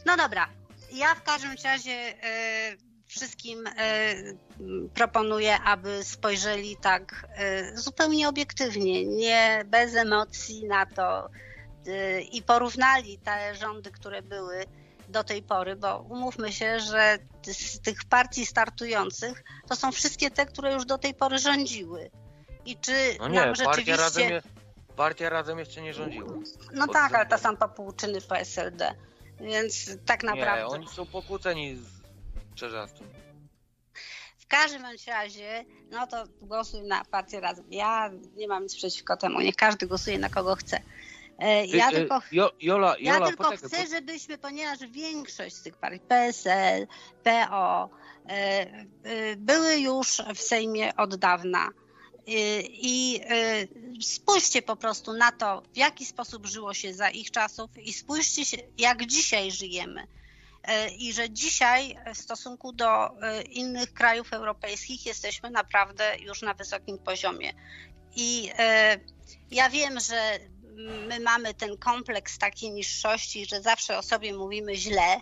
No 0.06 0.18
dobra. 0.18 0.48
Ja 0.92 1.16
w 1.16 1.24
każdym 1.24 1.52
razie 1.64 1.92
e, 1.92 2.76
wszystkim 3.08 3.68
e, 3.68 3.72
proponuję, 4.94 5.60
aby 5.60 6.04
spojrzeli 6.04 6.78
tak 6.78 7.28
e, 7.36 7.78
zupełnie 7.78 8.30
obiektywnie, 8.30 9.06
nie 9.06 9.66
bez 9.68 9.96
emocji 9.96 10.68
na 10.68 10.86
to 10.86 11.30
i 12.32 12.44
porównali 12.44 13.18
te 13.18 13.56
rządy, 13.56 13.92
które 13.92 14.22
były 14.22 14.66
do 15.12 15.24
tej 15.24 15.44
pory, 15.44 15.76
bo 15.76 16.00
umówmy 16.10 16.54
się, 16.54 16.80
że 16.80 17.18
z 17.44 17.80
tych 17.82 18.04
partii 18.06 18.46
startujących 18.46 19.44
to 19.68 19.76
są 19.76 19.92
wszystkie 19.92 20.32
te, 20.32 20.46
które 20.46 20.74
już 20.74 20.86
do 20.86 20.98
tej 20.98 21.14
pory 21.14 21.40
rządziły. 21.40 22.12
I 22.66 22.78
czy 22.78 22.92
No 23.20 23.28
nie, 23.28 23.40
nam 23.40 23.56
partia 23.56 23.66
rzeczywiście... 23.66 23.98
razem, 23.98 24.30
je, 24.30 24.42
partia 24.96 25.30
razem 25.30 25.60
jeszcze 25.60 25.82
nie 25.82 25.94
rządziła. 25.94 26.34
No 26.74 26.86
pod 26.86 26.94
tak, 26.94 27.14
ale 27.14 27.26
to 27.26 27.36
względem- 27.36 27.52
są 27.52 27.58
popłuczyny 27.58 28.22
po 28.22 28.38
SLD. 28.38 28.96
Więc 29.40 29.90
tak 30.06 30.24
naprawdę. 30.24 30.62
Nie, 30.62 30.68
oni 30.68 30.88
są 30.88 31.06
pokłóceni 31.06 31.76
z 31.76 32.02
Czerzastym. 32.56 33.08
W 34.38 34.48
każdym 34.48 34.84
razie, 35.08 35.66
no 35.92 36.08
to 36.08 36.24
głosuj 36.42 36.82
na 36.84 37.06
partię 37.06 37.40
razem. 37.40 37.66
Ja 37.70 38.10
nie 38.36 38.48
mam 38.48 38.64
nic 38.64 38.76
przeciwko 38.76 39.18
temu. 39.18 39.42
Nie 39.42 39.54
każdy 39.54 39.88
głosuje 39.88 40.20
na 40.20 40.30
kogo 40.30 40.56
chce. 40.56 40.82
E, 41.42 41.66
Ja 41.66 41.90
e, 41.90 41.92
tylko, 41.92 42.22
Jo, 42.32 42.52
Jola, 42.62 42.96
ja 43.00 43.14
Jola, 43.14 43.28
tylko 43.28 43.44
poczekaj, 43.44 43.70
chcę, 43.70 43.88
żebyśmy, 43.88 44.38
ponieważ 44.38 44.80
większość 44.80 45.56
z 45.56 45.62
tych 45.62 45.78
partii, 45.78 46.00
PSL, 46.00 46.88
PO, 47.24 47.90
e, 48.30 48.68
były 49.38 49.78
już 49.80 50.22
w 50.36 50.40
Sejmie 50.40 50.96
od 50.96 51.16
dawna. 51.16 51.70
I 52.70 53.22
spójrzcie 54.02 54.62
po 54.62 54.76
prostu 54.76 55.14
na 55.14 55.32
to, 55.32 55.64
w 55.74 55.78
jaki 55.78 56.06
sposób 56.06 56.46
żyło 56.46 56.74
się 56.74 56.94
za 56.94 57.10
ich 57.10 57.32
czasów 57.32 57.78
i 57.78 57.94
spójrzcie 57.94 58.46
się, 58.46 58.58
jak 58.78 59.06
dzisiaj 59.06 59.52
żyjemy. 59.52 60.08
I 60.98 61.14
że 61.14 61.30
dzisiaj 61.30 61.98
w 62.16 62.18
stosunku 62.18 62.74
do 62.74 63.10
innych 63.50 63.94
krajów 63.94 64.34
europejskich 64.34 65.06
jesteśmy 65.06 65.50
naprawdę 65.50 66.16
już 66.20 66.42
na 66.42 66.54
wysokim 66.54 66.98
poziomie. 66.98 67.54
I 68.16 68.50
ja 69.52 69.70
wiem, 69.70 70.00
że 70.00 70.40
my 71.08 71.20
mamy 71.20 71.54
ten 71.54 71.78
kompleks 71.78 72.38
takiej 72.38 72.72
niższości, 72.72 73.46
że 73.46 73.62
zawsze 73.62 73.98
o 73.98 74.02
sobie 74.02 74.34
mówimy 74.34 74.76
źle, 74.76 75.22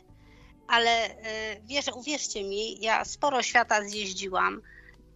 ale 0.68 0.90
e, 0.90 1.62
wiesz, 1.64 1.88
uwierzcie 1.88 2.44
mi, 2.44 2.82
ja 2.82 3.06
sporo 3.06 3.44
świata 3.44 3.84
zjeździłam 3.88 4.62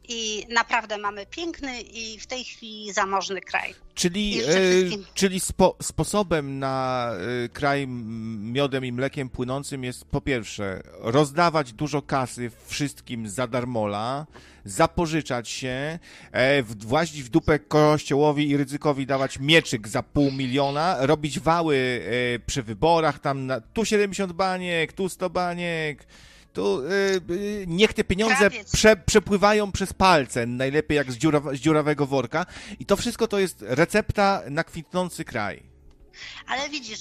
i 0.08 0.46
naprawdę 0.50 0.98
mamy 0.98 1.26
piękny 1.26 1.82
i 1.82 2.20
w 2.20 2.28
tej 2.28 2.44
chwili 2.44 2.94
zamożny 2.94 3.42
kraj. 3.42 3.74
Czyli, 3.96 4.40
e, 4.40 4.44
wszystkim. 4.44 5.06
czyli 5.14 5.40
spo, 5.40 5.76
sposobem 5.82 6.60
na 6.60 7.10
e, 7.46 7.50
kraj 7.50 7.88
miodem 7.88 8.86
i 8.86 8.92
mlekiem 8.92 9.30
płynącym 9.30 9.84
jest 9.84 10.06
po 10.06 10.22
pierwsze 10.22 10.82
rozdawać 11.00 11.74
dużo 11.74 12.02
kasy 12.02 12.52
wszystkim 12.68 13.30
za 13.30 13.48
darmola, 13.48 14.26
zapożyczać 14.66 15.50
się, 15.50 16.00
e, 16.32 16.64
w- 16.64 16.86
włazić 16.86 17.24
w 17.24 17.30
dupę 17.30 17.60
kościołowi 17.60 18.50
i 18.50 18.58
ryzykowi 18.58 19.06
dawać 19.06 19.40
mieczyk 19.40 19.88
za 19.88 20.04
pół 20.04 20.32
miliona, 20.32 20.98
robić 21.00 21.40
wały 21.40 22.02
e, 22.36 22.40
przy 22.40 22.64
wyborach, 22.64 23.20
tam 23.20 23.46
na, 23.46 23.62
tu 23.62 23.86
70 23.86 24.32
baniek, 24.34 24.94
tu 24.94 25.10
100 25.10 25.30
baniek, 25.30 26.06
e, 26.62 27.16
e, 27.16 27.20
niech 27.68 27.94
te 27.94 28.04
pieniądze 28.04 28.50
prze, 28.74 28.96
przepływają 28.96 29.72
przez 29.72 29.94
palce, 29.94 30.46
najlepiej 30.46 30.96
jak 30.98 31.12
z, 31.12 31.18
dziuraw, 31.18 31.44
z 31.54 31.60
dziurawego 31.60 32.06
worka. 32.06 32.46
I 32.80 32.86
to 32.86 32.96
wszystko 32.96 33.28
to 33.28 33.40
jest 33.40 33.58
recepta 33.68 34.42
na 34.50 34.64
kwitnący 34.64 35.26
kraj. 35.26 35.64
Ale 36.48 36.70
widzisz, 36.70 37.00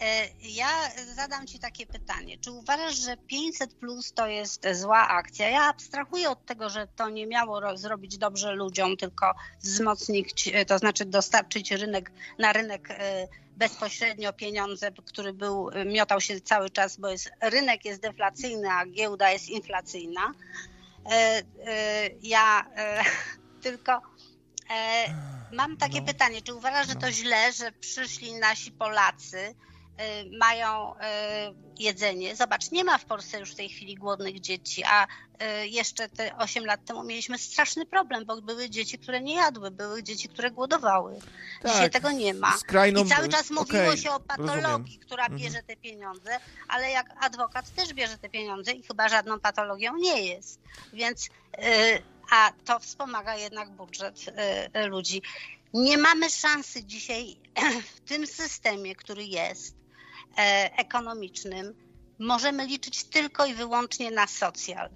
e, 0.00 0.28
ja 0.40 0.68
zadam 1.14 1.46
Ci 1.46 1.58
takie 1.58 1.86
pytanie. 1.86 2.38
Czy 2.38 2.50
uważasz, 2.50 2.94
że 2.96 3.16
500 3.16 3.74
plus 3.74 4.12
to 4.12 4.26
jest 4.26 4.66
zła 4.72 5.08
akcja? 5.08 5.48
Ja 5.48 5.62
abstrahuję 5.62 6.30
od 6.30 6.46
tego, 6.46 6.68
że 6.70 6.86
to 6.96 7.08
nie 7.08 7.26
miało 7.26 7.60
ro- 7.60 7.76
zrobić 7.76 8.18
dobrze 8.18 8.54
ludziom, 8.54 8.96
tylko 8.96 9.34
wzmocnić, 9.62 10.50
e, 10.52 10.64
to 10.64 10.78
znaczy 10.78 11.04
dostarczyć 11.04 11.70
rynek, 11.70 12.12
na 12.38 12.52
rynek 12.52 12.88
e, 12.90 13.28
bezpośrednio 13.56 14.32
pieniądze, 14.32 14.92
który 15.06 15.32
był, 15.32 15.70
miotał 15.86 16.20
się 16.20 16.40
cały 16.40 16.70
czas, 16.70 16.96
bo 16.96 17.08
jest, 17.08 17.30
rynek 17.40 17.84
jest 17.84 18.00
deflacyjny, 18.00 18.70
a 18.70 18.86
giełda 18.86 19.30
jest 19.30 19.48
inflacyjna. 19.48 20.32
E, 21.10 21.42
e, 21.66 22.08
Ja 22.22 22.66
e, 22.76 23.04
tylko 23.62 24.00
mam 25.52 25.76
takie 25.76 26.00
No. 26.00 26.06
pytanie, 26.06 26.42
czy 26.42 26.54
uważasz, 26.54 26.86
że 26.86 26.94
No. 26.94 27.00
to 27.00 27.12
źle, 27.12 27.52
że 27.52 27.72
przyszli 27.72 28.34
nasi 28.34 28.72
Polacy, 28.72 29.54
mają 30.38 30.94
y, 30.94 30.98
jedzenie? 31.78 32.36
Zobacz, 32.36 32.70
nie 32.70 32.84
ma 32.84 32.98
w 32.98 33.04
Polsce 33.04 33.40
już 33.40 33.52
w 33.52 33.54
tej 33.54 33.68
chwili 33.68 33.94
głodnych 33.94 34.40
dzieci, 34.40 34.82
a 34.84 35.04
y, 35.06 35.68
jeszcze 35.68 36.08
te 36.08 36.36
8 36.36 36.66
lat 36.66 36.84
temu 36.84 37.04
mieliśmy 37.04 37.38
straszny 37.38 37.86
problem, 37.86 38.24
bo 38.24 38.42
były 38.42 38.70
dzieci, 38.70 38.98
które 38.98 39.20
nie 39.20 39.34
jadły, 39.34 39.70
były 39.70 40.02
dzieci, 40.02 40.28
które 40.28 40.50
głodowały. 40.50 41.18
Dzisiaj 41.66 41.90
Tak, 41.90 41.92
tego 41.92 42.12
nie 42.12 42.34
ma. 42.34 42.58
Skrajną, 42.58 43.04
I 43.04 43.08
cały 43.08 43.28
czas 43.28 43.50
mówiło 43.50 43.82
okej, 43.82 43.98
się 43.98 44.10
o 44.10 44.20
patologii, 44.20 44.62
rozumiem. 44.62 45.00
która 45.00 45.22
Mhm. 45.24 45.40
bierze 45.42 45.62
te 45.62 45.76
pieniądze, 45.76 46.38
ale 46.68 46.90
jak 46.90 47.24
adwokat 47.24 47.74
też 47.74 47.94
bierze 47.94 48.18
te 48.18 48.28
pieniądze 48.28 48.72
i 48.72 48.82
chyba 48.82 49.08
żadną 49.08 49.40
patologią 49.40 49.96
nie 49.96 50.22
jest. 50.22 50.60
Więc, 50.92 51.26
y, 51.26 52.02
a 52.30 52.52
to 52.64 52.78
wspomaga 52.78 53.36
jednak 53.36 53.70
budżet 53.70 54.24
y, 54.74 54.78
y, 54.80 54.86
ludzi. 54.86 55.22
Nie 55.74 55.98
mamy 55.98 56.30
szansy 56.30 56.84
dzisiaj 56.84 57.36
w 57.96 58.00
tym 58.00 58.26
systemie, 58.26 58.94
który 58.96 59.24
jest 59.24 59.81
ekonomicznym, 60.76 61.74
możemy 62.18 62.66
liczyć 62.66 63.04
tylko 63.04 63.46
i 63.46 63.54
wyłącznie 63.54 64.10
na 64.10 64.26
socjal. 64.26 64.90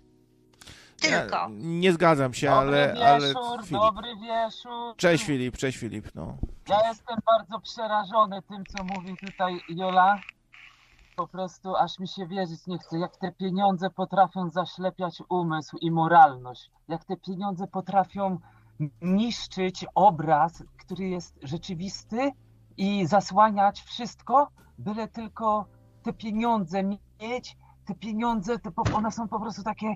Tylko. 1.01 1.37
Ja 1.37 1.49
nie 1.51 1.93
zgadzam 1.93 2.35
się, 2.35 2.47
Dobry 2.47 2.77
ale, 2.77 2.89
wieczór, 2.95 3.43
ale 3.43 3.63
Filip. 3.65 3.83
dobry 3.83 4.09
wieczór. 4.17 4.97
Cześć 4.97 5.25
Filip, 5.25 5.57
cześć 5.57 5.79
Filip, 5.79 6.09
no. 6.15 6.37
Ja 6.69 6.89
jestem 6.89 7.17
bardzo 7.27 7.61
przerażony 7.61 8.43
tym, 8.43 8.65
co 8.67 8.85
mówi 8.85 9.17
tutaj 9.27 9.61
Jola. 9.69 10.21
po 11.17 11.29
prostu 11.29 11.77
aż 11.77 11.99
mi 11.99 12.09
się 12.09 12.27
wierzyć 12.27 12.67
nie 12.67 12.79
chce, 12.79 12.99
jak 12.99 13.17
te 13.17 13.33
pieniądze 13.33 13.91
potrafią 13.91 14.51
zaślepiać 14.51 15.23
umysł 15.29 15.77
i 15.81 15.91
moralność, 15.91 16.71
jak 16.89 17.05
te 17.05 17.17
pieniądze 17.17 17.67
potrafią 17.67 18.39
niszczyć 19.03 19.85
obraz, 19.95 20.63
który 20.79 21.09
jest 21.09 21.39
rzeczywisty 21.43 22.31
i 22.77 23.07
zasłaniać 23.07 23.81
wszystko, 23.83 24.49
byle 24.79 25.09
tylko 25.09 25.67
te 26.03 26.13
pieniądze 26.13 26.83
mieć, 26.83 27.57
te 27.87 27.95
pieniądze, 27.95 28.59
te, 28.59 28.71
po- 28.71 28.97
one 28.97 29.13
są 29.13 29.29
po 29.29 29.41
prostu 29.41 29.63
takie 29.63 29.95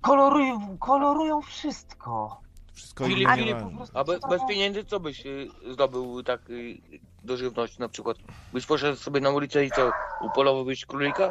kolorują, 0.00 0.78
kolorują 0.78 1.40
wszystko. 1.42 2.40
Wszystko 2.72 3.04
Filip, 3.04 3.30
Filip. 3.30 3.58
A 3.94 4.04
be, 4.04 4.18
bez 4.28 4.42
pieniędzy 4.48 4.84
co 4.84 5.00
byś 5.00 5.26
y, 5.26 5.48
zdobył 5.72 6.22
tak 6.22 6.50
y, 6.50 6.78
do 7.24 7.36
żywności 7.36 7.80
na 7.80 7.88
przykład? 7.88 8.16
Byś 8.52 8.66
poszedł 8.66 8.96
sobie 8.96 9.20
na 9.20 9.30
ulicę 9.30 9.64
i 9.64 9.70
co, 9.70 9.90
upolowałbyś 10.20 10.86
królika? 10.86 11.30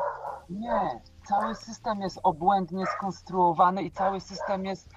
Nie, 0.50 1.02
cały 1.28 1.56
system 1.56 2.02
jest 2.02 2.20
obłędnie 2.24 2.86
skonstruowany 2.86 3.84
i 3.84 3.92
cały 3.92 4.22
system 4.22 4.66
jest 4.66 4.90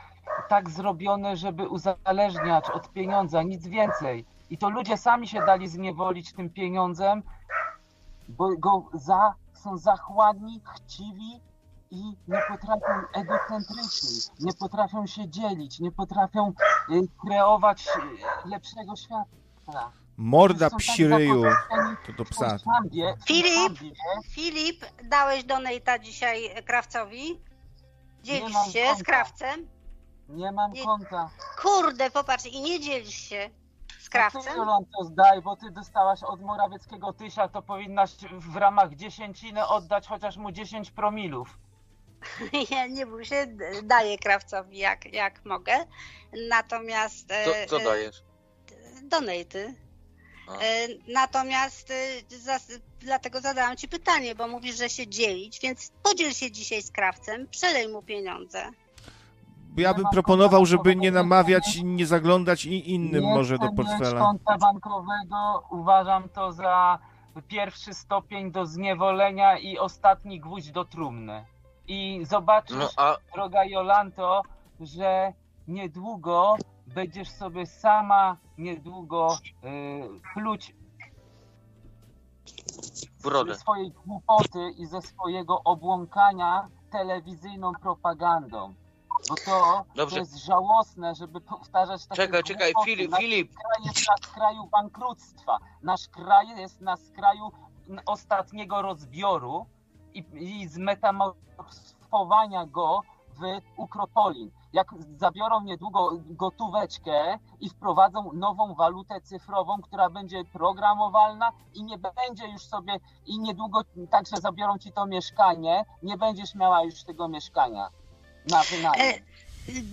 tak 0.49 0.71
zrobiony, 0.71 1.37
żeby 1.37 1.69
uzależniać 1.69 2.71
od 2.71 2.93
pieniądza, 2.93 3.43
nic 3.43 3.67
więcej. 3.67 4.25
I 4.51 4.59
to 4.59 4.69
ludzie 4.71 4.97
sami 4.97 5.29
się 5.29 5.41
dali 5.47 5.69
zniewolić 5.69 6.33
tym 6.33 6.51
pieniądzem, 6.51 7.23
bo 8.29 8.49
go 8.59 8.85
za, 8.95 9.35
są 9.53 9.79
zachładni, 9.79 10.61
chciwi 10.77 11.41
i 11.91 12.05
nie 12.29 12.43
potrafią 12.49 13.07
egocentryczni, 13.15 14.09
nie 14.41 14.53
potrafią 14.53 15.07
się 15.07 15.29
dzielić, 15.29 15.81
nie 15.81 15.93
potrafią 15.93 16.53
y, 16.91 17.01
kreować 17.27 17.87
y, 17.87 18.49
lepszego 18.49 18.97
świata. 18.97 19.93
Morda 20.17 20.67
Są 20.71 20.77
tak 20.77 20.79
psi 20.79 21.07
ryju. 21.09 21.43
zakończeni 21.43 21.97
To 22.07 22.13
do 22.13 22.25
psa. 22.25 22.59
szambie, 22.59 23.15
Filip! 23.27 23.79
Filip, 24.31 24.85
dałeś 25.05 25.45
donata 25.45 25.99
dzisiaj 25.99 26.65
krawcowi? 26.67 27.31
Nie 27.31 27.39
Dzielisz 28.25 28.73
się 28.73 28.87
z 28.87 28.89
konta. 28.97 29.05
krawcem? 29.05 29.69
Nie 30.29 30.53
mam 30.53 30.73
Nie- 30.73 30.85
konta. 30.85 31.31
Kurde, 31.63 32.11
popatrz, 32.11 32.47
i 32.47 32.61
nie 32.63 32.81
dzielisz 32.81 33.15
się 33.15 33.51
z 34.09 34.11
krawcem? 34.11 34.57
Jolonto, 34.57 35.05
zdaj, 35.05 35.43
bo 35.43 35.57
ty 35.57 35.71
dostałaś 35.71 36.23
od 36.23 36.41
Morawieckiego 36.41 37.13
tysia, 37.13 37.49
to 37.49 37.63
powinnaś 37.63 38.11
w 38.33 38.57
ramach 38.57 38.95
dziesięciny 38.95 39.67
oddać 39.67 40.09
chociaż 40.09 40.37
mu 40.37 40.53
10 40.53 40.91
promilów. 40.91 41.59
Ja 42.71 42.87
nie 42.87 43.07
bój 43.07 43.25
się, 43.25 43.47
daję 43.83 44.19
krawcowi 44.19 44.79
jak, 44.79 45.13
jak 45.13 45.45
mogę. 45.45 45.73
Natomiast. 46.49 47.29
Co, 47.29 47.57
e, 47.57 47.67
co 47.67 47.81
e, 47.81 47.85
dajesz? 47.85 48.23
Donaty. 49.03 49.75
A. 50.49 50.53
E, 50.53 50.89
Natomiast 51.09 51.93
dlatego 53.01 53.41
zadałam 53.41 53.77
ci 53.77 53.89
pytanie, 53.89 54.35
bo 54.35 54.49
mówisz, 54.49 54.77
że 54.77 54.89
się 54.89 55.07
dzielić, 55.09 55.61
więc 55.61 55.93
podziel 56.03 56.33
się 56.33 56.51
dzisiaj 56.51 56.83
z 56.83 56.91
krawcem, 56.91 57.49
przelej 57.49 57.89
mu 57.89 58.03
pieniądze. 58.03 58.71
Ja 59.77 59.95
bym 59.95 60.05
proponował, 60.13 60.67
żeby 60.67 60.97
nie 60.97 61.11
namawiać 61.11 61.77
i 61.77 61.85
nie 61.85 62.07
zaglądać 62.07 62.65
i 62.67 62.95
innym 62.95 63.23
Nie 63.25 63.35
może 63.35 63.59
do 63.59 63.73
portfela. 63.73 64.21
konta 64.21 64.59
bankowego, 64.59 65.63
uważam 65.71 66.29
to 66.29 66.53
za 66.53 66.99
pierwszy 67.49 67.95
stopień 67.95 68.53
do 68.53 68.67
zniewolenia 68.67 69.59
i 69.59 69.79
ostatni 69.79 70.41
gwóźdź 70.41 70.71
do 70.71 70.85
trumny. 70.85 71.45
I 71.89 72.21
zobaczysz, 72.25 72.77
No 72.79 72.89
a 72.97 73.17
droga 73.35 73.65
Jolanto, 73.65 74.43
że 74.81 75.33
niedługo 75.69 76.57
będziesz 76.87 77.31
sobie 77.31 77.67
sama 77.67 78.37
niedługo 78.59 79.37
y, 79.65 80.33
pluć 80.35 80.75
brodę. 83.23 83.55
ze 83.55 83.61
swojej 83.61 83.91
głupoty 84.07 84.71
i 84.79 84.87
ze 84.87 85.03
swojego 85.03 85.63
obłąkania 85.65 86.69
telewizyjną 86.93 87.73
propagandą. 87.73 88.75
Bo 89.29 89.35
to, 89.45 89.85
Dobrze. 89.97 90.15
to 90.17 90.21
jest 90.21 90.37
żałosne, 90.37 91.15
żeby 91.15 91.41
powtarzać 91.41 92.07
takie 92.07 92.23
Czekaj, 92.23 92.43
czekaj. 92.43 92.73
Filip, 92.85 93.11
Nasz 93.11 93.21
Filip. 93.21 93.55
kraj 93.55 93.85
jest 93.85 94.09
na 94.09 94.29
skraju 94.29 94.67
bankructwa. 94.67 95.59
Nasz 95.83 96.09
kraj 96.09 96.49
jest 96.49 96.81
na 96.81 96.97
skraju 96.97 97.53
ostatniego 98.07 98.83
rozbioru 98.83 99.67
i, 100.15 100.25
i 100.35 100.69
zmetamorfowania 100.69 102.67
go 102.67 103.01
w 103.39 103.41
ukropolin. 103.77 104.51
Jak 104.73 104.95
zabiorą 105.17 105.61
niedługo 105.61 106.11
gotóweczkę 106.27 107.39
i 107.61 107.71
wprowadzą 107.71 108.33
nową 108.33 108.75
walutę 108.75 109.21
cyfrową, 109.21 109.83
która 109.83 110.11
będzie 110.11 110.45
programowalna 110.45 111.53
i 111.75 111.85
nie 111.85 111.99
będzie 111.99 112.49
już 112.49 112.63
sobie, 112.63 113.01
i 113.27 113.39
niedługo 113.39 113.81
także 114.11 114.37
zabiorą 114.37 114.79
ci 114.79 114.93
to 114.93 115.07
mieszkanie, 115.07 115.85
nie 116.03 116.17
będziesz 116.17 116.55
miała 116.55 116.83
już 116.83 117.05
tego 117.05 117.29
mieszkania 117.29 117.91
na 118.51 118.63
wynajem. 118.63 119.15
E, 119.15 119.29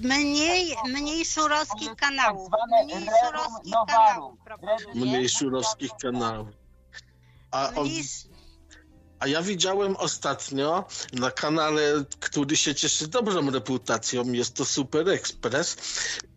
Mniej, 0.01 0.75
mniej 0.87 1.25
To 1.25 1.31
szurowskich 1.31 1.95
kanałów. 1.95 2.51
tak 2.51 2.85
Mniej 2.85 3.09
szurowskich 3.25 3.73
kanałów. 3.87 4.35
Mniej 4.95 5.29
szurowskich 5.29 5.91
kanałów. 6.01 6.47
A, 7.51 7.69
o, 7.75 7.83
a 9.19 9.27
ja 9.27 9.41
widziałem 9.41 9.95
ostatnio 9.95 10.85
na 11.13 11.31
kanale, 11.31 11.81
który 12.19 12.57
się 12.57 12.75
cieszy 12.75 13.07
dobrą 13.07 13.51
reputacją, 13.51 14.31
jest 14.31 14.53
to 14.55 14.65
Super 14.65 15.09
Express 15.09 15.77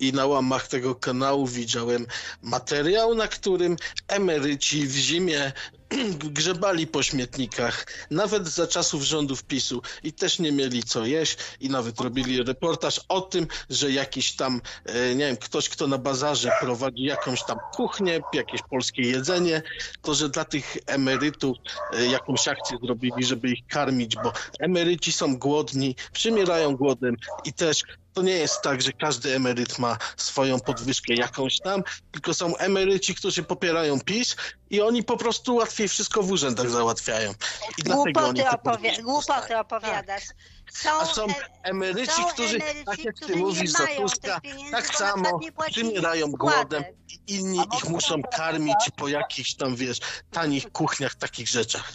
i 0.00 0.12
na 0.12 0.26
łamach 0.26 0.68
tego 0.68 0.94
kanału 0.94 1.46
widziałem 1.46 2.06
materiał, 2.42 3.14
na 3.14 3.28
którym 3.28 3.76
emeryci 4.08 4.86
w 4.86 4.92
zimie 4.94 5.52
grzebali 6.38 6.86
po 6.86 7.02
śmietnikach, 7.02 7.86
nawet 8.10 8.48
za 8.48 8.66
czasów 8.66 9.02
rządów 9.02 9.44
PiSu. 9.44 9.82
I 10.02 10.12
też 10.12 10.38
nie 10.38 10.52
mieli 10.52 10.82
co 10.82 11.06
jeść 11.06 11.38
i 11.60 11.68
nawet 11.68 12.00
robili 12.00 12.42
reportaż 12.42 13.00
o 13.08 13.20
tym, 13.20 13.46
że 13.70 13.92
jakiś 13.92 14.32
tam, 14.32 14.60
e, 14.84 15.14
nie 15.14 15.26
wiem, 15.26 15.36
ktoś, 15.36 15.68
kto 15.68 15.86
na 15.86 15.98
bazarze 15.98 16.52
prowadzi 16.52 17.02
jakąś 17.02 17.44
tam 17.44 17.60
kuchnię, 17.70 18.24
jakieś 18.32 18.62
polskie 18.62 19.02
jedzenie, 19.02 19.62
to, 20.02 20.14
że 20.14 20.28
dla 20.28 20.44
tych 20.44 20.76
emerytów 20.86 21.56
e, 21.90 22.08
jakąś 22.08 22.48
akcję 22.48 22.78
zrobili, 22.82 23.24
żeby 23.24 23.48
ich 23.48 23.66
karmić, 23.66 24.16
bo 24.16 24.32
emeryci 24.58 25.12
są 25.12 25.38
głodni, 25.38 25.96
przymierają 26.12 26.76
głodem 26.76 27.16
i 27.44 27.52
też 27.52 27.82
to 28.14 28.22
nie 28.22 28.32
jest 28.32 28.62
tak, 28.62 28.82
że 28.82 28.92
każdy 28.92 29.34
emeryt 29.34 29.78
ma 29.78 29.98
swoją 30.16 30.60
podwyżkę 30.60 31.14
jakąś 31.14 31.58
tam, 31.58 31.82
tylko 32.12 32.34
są 32.34 32.56
emeryci, 32.56 33.14
którzy 33.14 33.42
popierają 33.42 34.00
PiS 34.00 34.36
i 34.70 34.80
oni 34.80 35.04
po 35.04 35.16
prostu 35.16 35.54
łatwiej 35.54 35.88
wszystko 35.88 36.22
w 36.22 36.30
urzędach 36.30 36.70
załatwiają. 36.70 37.34
I 37.78 37.82
dlatego 37.82 38.20
oni 38.20 38.42
głupoty, 38.42 38.98
dostają. 39.02 39.60
opowiadasz. 39.60 40.24
Są, 40.72 40.90
A 41.00 41.06
są 41.06 41.26
e, 41.26 41.34
emeryci, 41.62 42.12
są 42.12 42.24
którzy, 42.24 42.56
emeryci, 42.56 42.84
tak 42.84 43.04
jak 43.04 43.14
ty 43.14 43.24
którzy 43.24 43.38
mówisz 43.38 43.60
nie 43.60 43.68
za 43.68 43.84
mają 43.84 44.00
Tuska, 44.00 44.40
tych 44.40 44.52
pieniędzy, 44.52 44.72
tak 44.72 44.86
samo 44.86 45.40
przymierają 45.70 46.30
głodem 46.30 46.84
i 47.08 47.34
inni 47.34 47.60
ich 47.76 47.88
muszą 47.88 48.22
karmić 48.22 48.90
po 48.96 49.08
jakichś 49.08 49.54
tam, 49.54 49.76
wiesz, 49.76 49.98
tanich 50.30 50.72
kuchniach, 50.72 51.14
takich 51.14 51.48
rzeczach. 51.48 51.92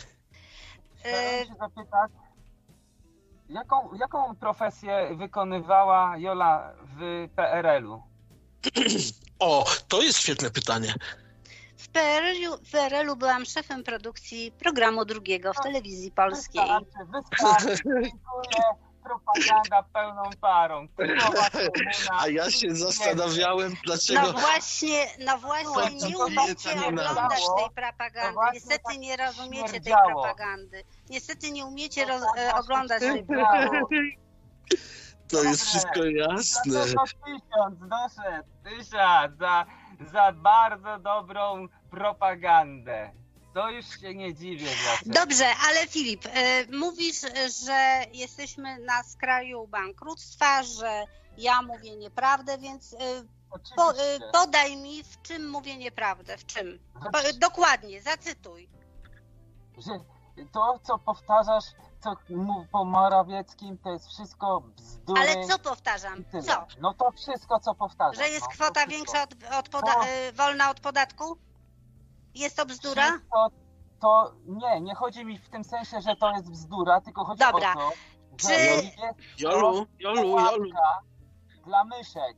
Chciałem 0.99 1.45
się 1.45 1.53
zapytać, 1.60 2.11
jaką, 3.49 3.94
jaką 3.94 4.36
profesję 4.36 5.15
wykonywała 5.15 6.18
Jola 6.18 6.74
w 6.84 7.28
PRL-u? 7.36 8.02
O, 9.40 9.65
to 9.88 10.02
jest 10.02 10.20
świetne 10.20 10.49
pytanie. 10.49 10.94
W 11.78 11.88
PRL-u, 11.90 12.57
w 12.57 12.72
PRL-u 12.72 13.15
byłam 13.15 13.45
szefem 13.45 13.84
produkcji 13.84 14.52
programu 14.52 15.06
drugiego 15.06 15.53
w 15.53 15.64
telewizji 15.64 16.11
polskiej. 16.11 16.61
Wystarczy, 16.61 17.11
wystarczy, 17.11 17.84
dziękuję. 17.86 18.93
Propaganda 19.04 19.84
pełną 19.94 20.24
parą. 20.42 20.88
Komuna. 20.88 21.22
A 22.20 22.28
ja 22.28 22.52
się 22.52 22.76
zastanawiałem, 22.76 23.74
dlaczego... 23.86 24.22
No 24.22 24.34
właśnie, 24.34 25.08
no 25.20 25.38
właśnie, 25.38 26.08
nie 26.10 26.14
to 26.14 26.26
umiecie 26.26 26.72
oglądać 26.88 27.42
tej 27.58 27.70
propagandy. 27.76 28.40
Niestety 28.54 28.84
tak 28.84 28.98
nie 28.98 29.18
rozumiecie 29.18 29.82
tej 29.82 29.94
propagandy. 30.12 30.84
Niestety 31.10 31.52
nie 31.52 31.66
umiecie 31.66 32.06
roz, 32.06 32.22
tak 32.22 32.30
e, 32.38 32.42
właśnie 32.42 32.60
oglądać 32.60 33.00
tej 33.00 33.26
śmierdziało. 33.26 33.90
To 35.28 35.44
jest 35.44 35.66
wszystko 35.66 36.06
jasne. 36.06 36.74
To 36.74 37.04
tysiąc 37.26 37.80
doszedł, 37.80 38.50
tysiąc 38.64 39.38
za, 39.40 39.66
za 40.12 40.32
bardzo 40.32 41.00
dobrą 41.00 41.68
propagandę. 41.92 43.12
To 43.54 43.70
już 43.70 44.00
się 44.00 44.16
nie 44.16 44.34
dziwię. 44.34 44.70
Dobrze, 45.06 45.46
ale 45.70 45.88
Filip, 45.88 46.26
e, 46.26 46.66
mówisz, 46.78 47.22
że 47.66 48.06
jesteśmy 48.14 48.80
na 48.80 49.04
skraju 49.04 49.68
bankructwa, 49.68 50.64
że 50.64 51.06
ja 51.38 51.62
mówię 51.62 51.96
nieprawdę, 51.96 52.58
więc 52.58 52.94
e, 52.94 52.98
po, 53.76 53.92
e, 53.92 54.20
podaj 54.32 54.78
mi, 54.78 55.04
w 55.04 55.22
czym 55.22 55.50
mówię 55.50 55.78
nieprawdę, 55.78 56.38
w 56.38 56.46
czym. 56.46 56.80
Dokładnie, 57.40 58.02
zacytuj. 58.02 58.70
że 59.78 60.00
to, 60.52 60.80
co 60.84 60.98
powtarzasz, 60.98 61.66
co 62.00 62.16
mów 62.30 62.68
po 62.72 62.86
Morawieckim, 62.86 63.78
to 63.78 63.90
jest 63.92 64.08
wszystko 64.08 64.62
bzdury. 64.62 65.22
Ale 65.22 65.48
co 65.48 65.60
powtarzam? 65.60 66.24
Co? 66.46 66.68
No 66.82 66.94
to 66.94 67.12
wszystko, 67.12 67.60
co 67.60 67.76
powtarzasz. 67.76 68.18
Że 68.18 68.30
jest 68.30 68.46
no, 68.46 68.52
kwota 68.52 68.88
większa 68.88 69.24
od, 69.24 69.34
od 69.60 69.70
poda- 69.70 70.06
wolna 70.34 70.70
od 70.70 70.80
podatku? 70.80 71.38
Jest 72.36 72.56
to 72.56 72.66
bzdura? 72.66 73.10
Wszystko 73.12 73.52
to 74.02 74.34
nie, 74.46 74.82
nie 74.82 74.96
chodzi 74.96 75.26
mi 75.26 75.40
w 75.40 75.50
tym 75.50 75.64
sensie, 75.64 76.02
że 76.02 76.16
to 76.16 76.32
jest 76.32 76.50
bzdura, 76.50 77.02
tylko 77.02 77.26
chodzi 77.26 77.40
Dobra. 77.40 77.74
o 77.76 77.76
to, 77.76 77.92
że 78.42 78.48
Czy- 78.48 78.54
jest 78.54 78.88
Jolu, 79.40 79.88
Jolu, 80.00 80.40
Jolu, 80.40 80.70
dla 81.66 81.84
myszek. 81.84 82.38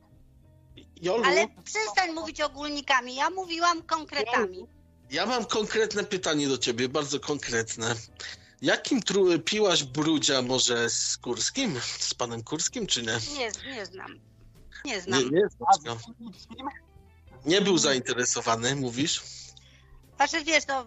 Jolu. 1.02 1.24
Ale 1.24 1.48
przestań 1.64 2.12
mówić 2.12 2.40
ogólnikami, 2.40 3.14
ja 3.14 3.30
mówiłam 3.30 3.82
konkretami. 3.82 4.66
Ja 5.10 5.26
mam 5.26 5.44
konkretne 5.44 6.04
pytanie 6.04 6.48
do 6.48 6.58
ciebie, 6.58 6.88
bardzo 6.88 7.20
konkretne. 7.20 7.94
Jakim 8.62 9.00
tru- 9.00 9.42
piłaś 9.44 9.84
brudzia 9.84 10.42
może 10.42 10.90
z 10.90 11.16
Kurskim? 11.18 11.80
Z 11.98 12.14
panem 12.14 12.42
Kurskim, 12.44 12.86
czy 12.86 13.02
nie? 13.02 13.18
Nie, 13.38 13.74
nie 13.76 13.86
znam. 13.86 14.20
Nie 14.84 15.00
znam. 15.00 15.22
Nie, 15.30 15.30
nie, 15.30 15.48
nie 17.46 17.60
był 17.60 17.78
zainteresowany, 17.78 18.76
mówisz? 18.76 19.22
Znaczy 20.16 20.44
wiesz, 20.44 20.66
no, 20.66 20.86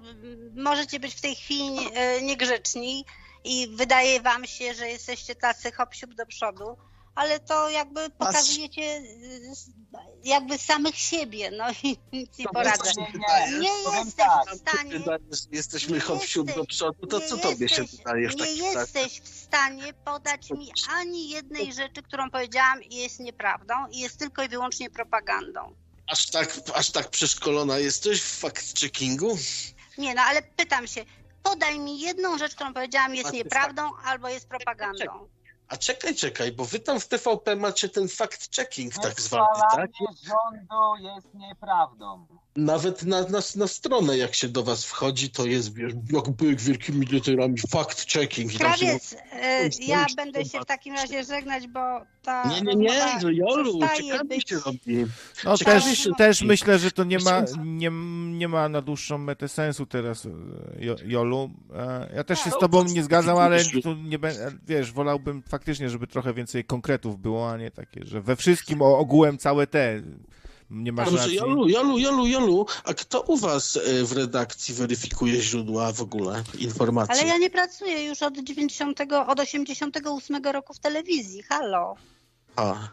możecie 0.56 1.00
być 1.00 1.16
w 1.16 1.22
tej 1.22 1.36
chwili 1.36 1.90
e, 1.94 2.22
niegrzeczni 2.22 3.06
i 3.44 3.68
wydaje 3.76 4.22
wam 4.22 4.46
się, 4.46 4.74
że 4.74 4.88
jesteście 4.90 5.36
tacy 5.36 5.72
hop 5.72 5.90
do 6.16 6.26
przodu, 6.26 6.78
ale 7.16 7.40
to 7.40 7.70
jakby 7.70 8.10
pokazujecie 8.10 8.82
e, 8.82 9.04
jakby 10.24 10.58
samych 10.58 10.96
siebie, 10.96 11.52
no 11.52 11.66
i 11.84 11.98
nic 12.14 12.38
nie 12.38 12.46
poradzę. 12.46 12.92
Nie, 13.52 13.60
nie, 13.60 13.98
jesteś 13.98 14.16
tak. 14.16 14.50
w 14.50 14.58
stanie, 14.58 15.00
Wydaje, 15.00 15.20
że 15.32 15.42
jesteśmy 15.52 15.96
Nie 15.96 16.02
hop 16.02 16.22
do 16.56 16.66
przodu, 16.66 17.08
to 17.08 17.22
co 17.22 17.38
tobie 17.38 17.70
się 17.70 17.82
jesteś- 17.82 17.98
wydaje 17.98 18.30
w 18.30 18.36
nie 18.36 18.52
jesteś 18.52 19.22
w 19.22 19.28
stanie 19.28 19.94
podać 20.06 20.52
mi 20.52 20.72
ani 20.90 21.30
jednej 21.30 21.74
rzeczy, 21.74 22.04
którą 22.04 22.30
powiedziałam 22.32 22.84
i 22.84 22.96
jest 22.96 23.20
nieprawdą 23.20 23.74
i 23.92 24.00
jest 24.00 24.20
tylko 24.20 24.44
i 24.44 24.50
wyłącznie 24.50 24.90
propagandą. 24.90 25.76
Aż 26.12 26.30
tak, 26.30 26.60
aż 26.74 26.92
tak 26.92 27.10
przeszkolona 27.10 27.78
jesteś 27.78 28.22
w 28.22 28.42
fact-checkingu? 28.42 29.38
Nie, 29.98 30.16
no 30.16 30.22
ale 30.22 30.42
pytam 30.42 30.88
się, 30.88 31.06
podaj 31.44 31.80
mi 31.80 32.00
jedną 32.00 32.38
rzecz, 32.38 32.56
którą 32.56 32.74
powiedziałam 32.74 33.16
jest 33.16 33.34
nieprawdą 33.34 33.92
albo 34.04 34.30
jest 34.30 34.48
propagandą. 34.48 35.30
A 35.68 35.78
czekaj, 35.78 36.16
czekaj, 36.16 36.52
bo 36.52 36.66
wy 36.66 36.80
tam 36.80 37.00
w 37.00 37.08
TVP 37.08 37.56
macie 37.56 37.90
ten 37.90 38.08
fact-checking 38.08 39.02
tak 39.02 39.22
zwany, 39.22 39.62
tak? 39.76 39.90
Rządu 40.24 41.08
jest 41.16 41.34
nieprawdą. 41.34 42.28
Nawet 42.60 43.04
na, 43.04 43.22
na, 43.22 43.40
na 43.56 43.68
stronę, 43.68 44.18
jak 44.18 44.36
się 44.36 44.48
do 44.50 44.64
was 44.64 44.86
wchodzi, 44.86 45.30
to 45.30 45.46
jest, 45.46 45.74
wiesz, 45.76 45.94
jak 46.12 46.30
byk 46.30 46.62
wielkimi 46.62 47.06
literami, 47.06 47.56
fact-checking. 47.74 48.56
i 48.56 48.60
tam 48.60 48.74
się 48.74 48.86
Krawiec, 48.86 49.16
e, 49.32 49.70
ja 49.88 50.06
będę 50.16 50.46
się 50.46 50.60
w 50.60 50.66
takim 50.66 50.96
razie 50.96 51.24
żegnać, 51.24 51.68
bo 51.68 51.80
ta 52.22 52.44
Nie, 52.50 52.62
nie, 52.62 52.76
nie, 52.76 53.20
że 53.22 53.34
Jolu, 53.34 53.80
ciekawie 53.98 54.24
być... 54.26 54.50
się 54.50 54.60
robi. 54.66 55.06
No 55.46 55.58
też, 55.58 55.98
się 55.98 56.12
też 56.18 56.40
robi. 56.42 56.48
myślę, 56.48 56.80
że 56.80 56.92
to 56.92 57.04
nie 57.04 57.20
ma, 57.20 57.44
nie, 57.66 57.92
nie 58.38 58.48
ma 58.48 58.70
na 58.70 58.82
dłuższą 58.82 59.18
metę 59.18 59.48
sensu 59.48 59.86
teraz, 59.86 60.26
e, 60.26 60.30
Jo- 60.80 60.96
Jolu. 61.06 61.50
E, 61.76 62.10
Ja 62.16 62.24
też 62.24 62.40
się 62.40 62.50
z 62.52 62.58
tobą 62.60 62.86
to- 62.86 62.92
nie 62.94 63.04
zgadzam, 63.04 63.38
ale 63.38 63.64
tu 63.84 63.96
nie 63.96 64.20
będę, 64.20 64.52
wiesz, 64.68 64.92
wolałbym 64.92 65.44
faktycznie, 65.50 65.90
żeby 65.90 66.08
trochę 66.08 66.34
więcej 66.34 66.64
konkretów 66.66 67.22
było, 67.22 67.52
a 67.52 67.58
nie 67.58 67.72
takie, 67.72 68.06
że 68.06 68.22
we 68.22 68.36
wszystkim 68.36 68.82
o, 68.82 68.98
ogółem 68.98 69.38
całe 69.38 69.68
te 69.68 70.02
nie 70.70 70.92
masz 70.92 71.06
Dobrze, 71.06 71.24
racji. 71.24 71.36
Jolu, 71.36 71.70
Jolu, 71.70 72.00
Jolu, 72.00 72.28
Jolu, 72.28 72.66
a 72.84 72.94
kto 72.94 73.22
u 73.22 73.38
was 73.38 73.78
e, 73.78 74.04
w 74.04 74.12
redakcji 74.12 74.74
weryfikuje 74.74 75.42
źródła 75.42 75.92
w 75.92 76.02
ogóle 76.02 76.44
informacji? 76.60 77.16
Ale 77.20 77.28
ja 77.28 77.38
nie 77.38 77.50
pracuję 77.50 78.06
już 78.06 78.22
od 78.22 78.38
90, 78.38 79.00
od 79.28 79.40
88 79.40 80.44
roku 80.44 80.74
w 80.74 80.80
telewizji, 80.80 81.44
halo. 81.44 81.96
A, 82.56 82.90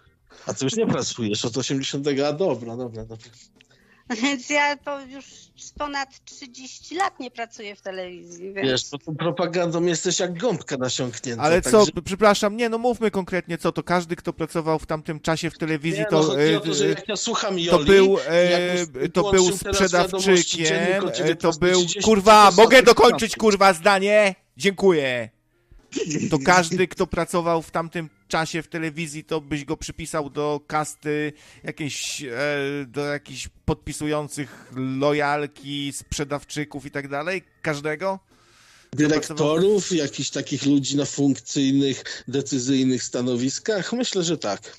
a 0.46 0.54
ty 0.54 0.64
już 0.64 0.76
nie 0.76 0.86
pracujesz 0.86 1.44
od 1.44 1.56
80, 1.56 2.06
a 2.08 2.32
dobra, 2.32 2.76
dobra, 2.76 3.04
dobra. 3.04 3.26
Więc 4.22 4.50
ja 4.50 4.76
to 4.76 5.00
już 5.00 5.24
ponad 5.78 6.24
30 6.24 6.94
lat 6.94 7.20
nie 7.20 7.30
pracuję 7.30 7.76
w 7.76 7.80
telewizji, 7.80 8.52
więc... 8.52 8.68
Wiesz, 8.68 8.90
bo 8.90 8.98
tą 8.98 9.16
propagandą 9.16 9.84
jesteś 9.84 10.20
jak 10.20 10.38
gąbka 10.38 10.76
nasiąknięta. 10.76 11.42
Ale 11.42 11.62
co, 11.62 11.70
także- 11.70 12.02
przepraszam, 12.04 12.56
nie, 12.56 12.68
no 12.68 12.78
mówmy 12.78 13.10
konkretnie 13.10 13.58
co, 13.58 13.72
to 13.72 13.82
każdy, 13.82 14.16
kto 14.16 14.32
pracował 14.32 14.78
w 14.78 14.86
tamtym 14.86 15.20
czasie 15.20 15.50
w 15.50 15.58
telewizji, 15.58 16.00
Nie, 16.00 16.06
no, 16.12 16.22
to, 16.22 16.26
chodzi 16.26 16.54
o 16.54 16.60
to, 16.60 16.74
że 16.74 16.84
e, 16.84 16.88
jak 16.88 17.08
ja 17.08 17.16
słucham 17.16 17.54
to 17.54 17.60
Joli, 17.60 17.84
był, 17.86 18.18
e, 18.28 18.50
jakbyś 18.50 19.12
to 19.12 19.30
był 19.30 19.52
sprzedawczykiem, 19.52 20.76
e, 20.76 21.00
to 21.00 21.08
19:30, 21.08 21.58
był, 21.58 21.86
to 21.86 22.00
kurwa, 22.04 22.50
to 22.50 22.62
mogę 22.62 22.82
dokończyć, 22.82 23.36
kurwa, 23.36 23.72
zdanie? 23.72 24.34
Dziękuję. 24.56 25.35
To 26.30 26.38
każdy, 26.38 26.88
kto 26.88 27.06
pracował 27.06 27.62
w 27.62 27.70
tamtym 27.70 28.08
czasie 28.28 28.62
w 28.62 28.68
telewizji, 28.68 29.24
to 29.24 29.40
byś 29.40 29.64
go 29.64 29.76
przypisał 29.76 30.30
do 30.30 30.60
kasty 30.66 31.32
jakiejś, 31.64 32.22
e, 32.22 32.28
do 32.86 33.04
jakichś 33.04 33.48
podpisujących 33.64 34.72
lojalki, 34.76 35.92
sprzedawczyków 35.92 36.86
i 36.86 36.90
tak 36.90 37.08
dalej? 37.08 37.42
Każdego? 37.62 38.18
dyrektorów, 38.92 39.92
jakichś 39.92 40.30
takich 40.30 40.66
ludzi 40.66 40.96
na 40.96 41.04
funkcyjnych, 41.04 42.24
decyzyjnych 42.28 43.02
stanowiskach? 43.02 43.92
Myślę, 43.92 44.22
że 44.22 44.38
tak. 44.38 44.76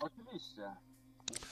Oczywiście. 0.00 0.62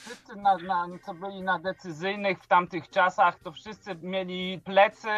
Wszyscy, 0.07 0.37
na, 0.37 0.57
na, 0.57 0.99
co 1.07 1.15
byli 1.15 1.43
na 1.43 1.59
decyzyjnych 1.59 2.43
w 2.43 2.47
tamtych 2.47 2.89
czasach, 2.91 3.39
to 3.43 3.53
wszyscy 3.53 3.95
mieli 4.03 4.61
plecy 4.65 5.09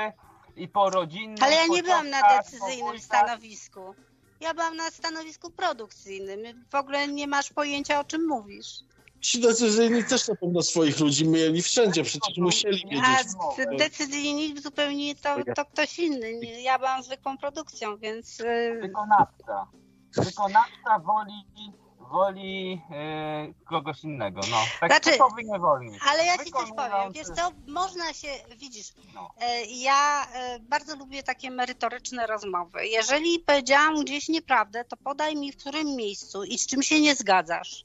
i 0.59 0.69
po 0.69 0.91
rodzinnych. 0.91 1.43
Ale 1.43 1.55
ja 1.55 1.67
nie 1.67 1.83
byłam 1.83 2.11
na 2.11 2.21
decyzyjnym 2.39 2.99
stanowisku. 3.01 3.95
Ja 4.41 4.55
byłam 4.55 4.77
na 4.77 4.91
stanowisku 4.91 5.51
produkcyjnym. 5.51 6.65
W 6.71 6.75
ogóle 6.75 7.09
nie 7.09 7.27
masz 7.27 7.53
pojęcia, 7.53 8.01
o 8.01 8.05
czym 8.05 8.27
mówisz. 8.27 8.67
Ci 9.21 9.41
decyzyjni 9.41 10.05
też 10.05 10.29
na 10.29 10.35
pewno 10.37 10.63
swoich 10.63 11.01
ludzi 11.01 11.29
mieli 11.29 11.63
wszędzie, 11.63 12.03
przecież 12.05 12.37
musieli 12.37 12.83
A 12.85 12.89
wiedzieć. 13.19 13.33
d- 13.57 13.77
decyzyjni 13.79 14.61
zupełnie 14.61 15.15
to, 15.15 15.37
to 15.57 15.65
ktoś 15.65 15.99
inny. 15.99 16.33
Ja 16.63 16.79
byłam 16.79 17.03
zwykłą 17.03 17.39
produkcją, 17.39 17.97
więc... 17.97 18.41
y, 18.41 18.79
Wykonawca. 18.83 19.67
Wykonawca 20.17 20.99
woli, 20.99 21.45
woli 22.09 22.83
e, 22.91 23.65
kogoś 23.65 24.05
innego. 24.05 24.41
No. 24.51 24.57
Tak 24.81 24.91
Znaczy- 24.91 25.11
typowy 25.11 25.45
niewolnik. 25.45 26.03
Ale 26.09 26.25
ja 26.27 26.39
ci 26.45 26.53
coś 26.53 26.69
powiem, 26.77 27.13
wiesz 27.13 27.27
co, 27.27 27.51
można 27.67 28.13
się, 28.13 28.29
widzisz, 28.57 28.93
No. 29.15 29.31
e, 29.41 29.65
ja 29.65 30.27
e, 30.35 30.59
bardzo 30.61 30.97
lubię 30.97 31.23
takie 31.23 31.51
merytoryczne 31.51 32.27
rozmowy. 32.27 32.87
Jeżeli 32.87 33.39
powiedziałam 33.39 33.95
gdzieś 34.01 34.29
nieprawdę, 34.29 34.85
to 34.85 34.97
podaj 34.97 35.37
mi 35.37 35.53
w 35.53 35.57
którym 35.57 35.97
miejscu 35.97 36.45
i 36.45 36.59
z 36.59 36.67
czym 36.67 36.83
się 36.83 37.01
nie 37.01 37.15
zgadzasz. 37.15 37.85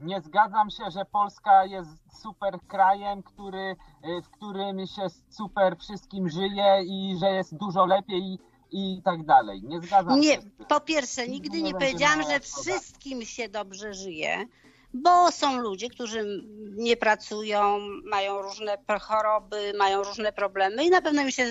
Nie 0.00 0.20
zgadzam 0.20 0.70
się, 0.70 0.90
że 0.90 1.04
Polska 1.04 1.64
jest 1.64 1.90
super 2.22 2.58
krajem, 2.68 3.22
który, 3.22 3.76
w 4.24 4.30
którym 4.30 4.86
się 4.86 5.06
super 5.30 5.76
wszystkim 5.78 6.28
żyje 6.28 6.82
i 6.86 7.16
że 7.20 7.26
jest 7.30 7.56
dużo 7.56 7.86
lepiej 7.86 8.38
i, 8.74 9.02
tak 9.04 9.24
dalej. 9.24 9.62
Nie 9.62 9.80
zgadzam 9.80 10.20
Nie, 10.20 10.32
się. 10.32 10.38
tym. 10.38 10.66
po 10.68 10.80
pierwsze, 10.80 11.28
nigdy 11.28 11.56
nie 11.56 11.62
nie 11.62 11.72
powiedziałam, 11.72 12.22
że 12.22 12.40
wszystkim 12.40 13.22
się 13.22 13.48
dobrze 13.48 13.94
żyje, 13.94 14.46
bo 14.94 15.30
są 15.30 15.58
ludzie, 15.58 15.88
którzy 15.88 16.44
nie 16.76 16.96
pracują, 16.96 17.78
mają 18.04 18.42
różne 18.42 18.78
choroby, 19.00 19.72
mają 19.78 20.02
różne 20.02 20.32
problemy 20.32 20.84
i 20.84 20.90
na 20.90 21.02
pewno 21.02 21.22
im 21.22 21.30
się 21.30 21.46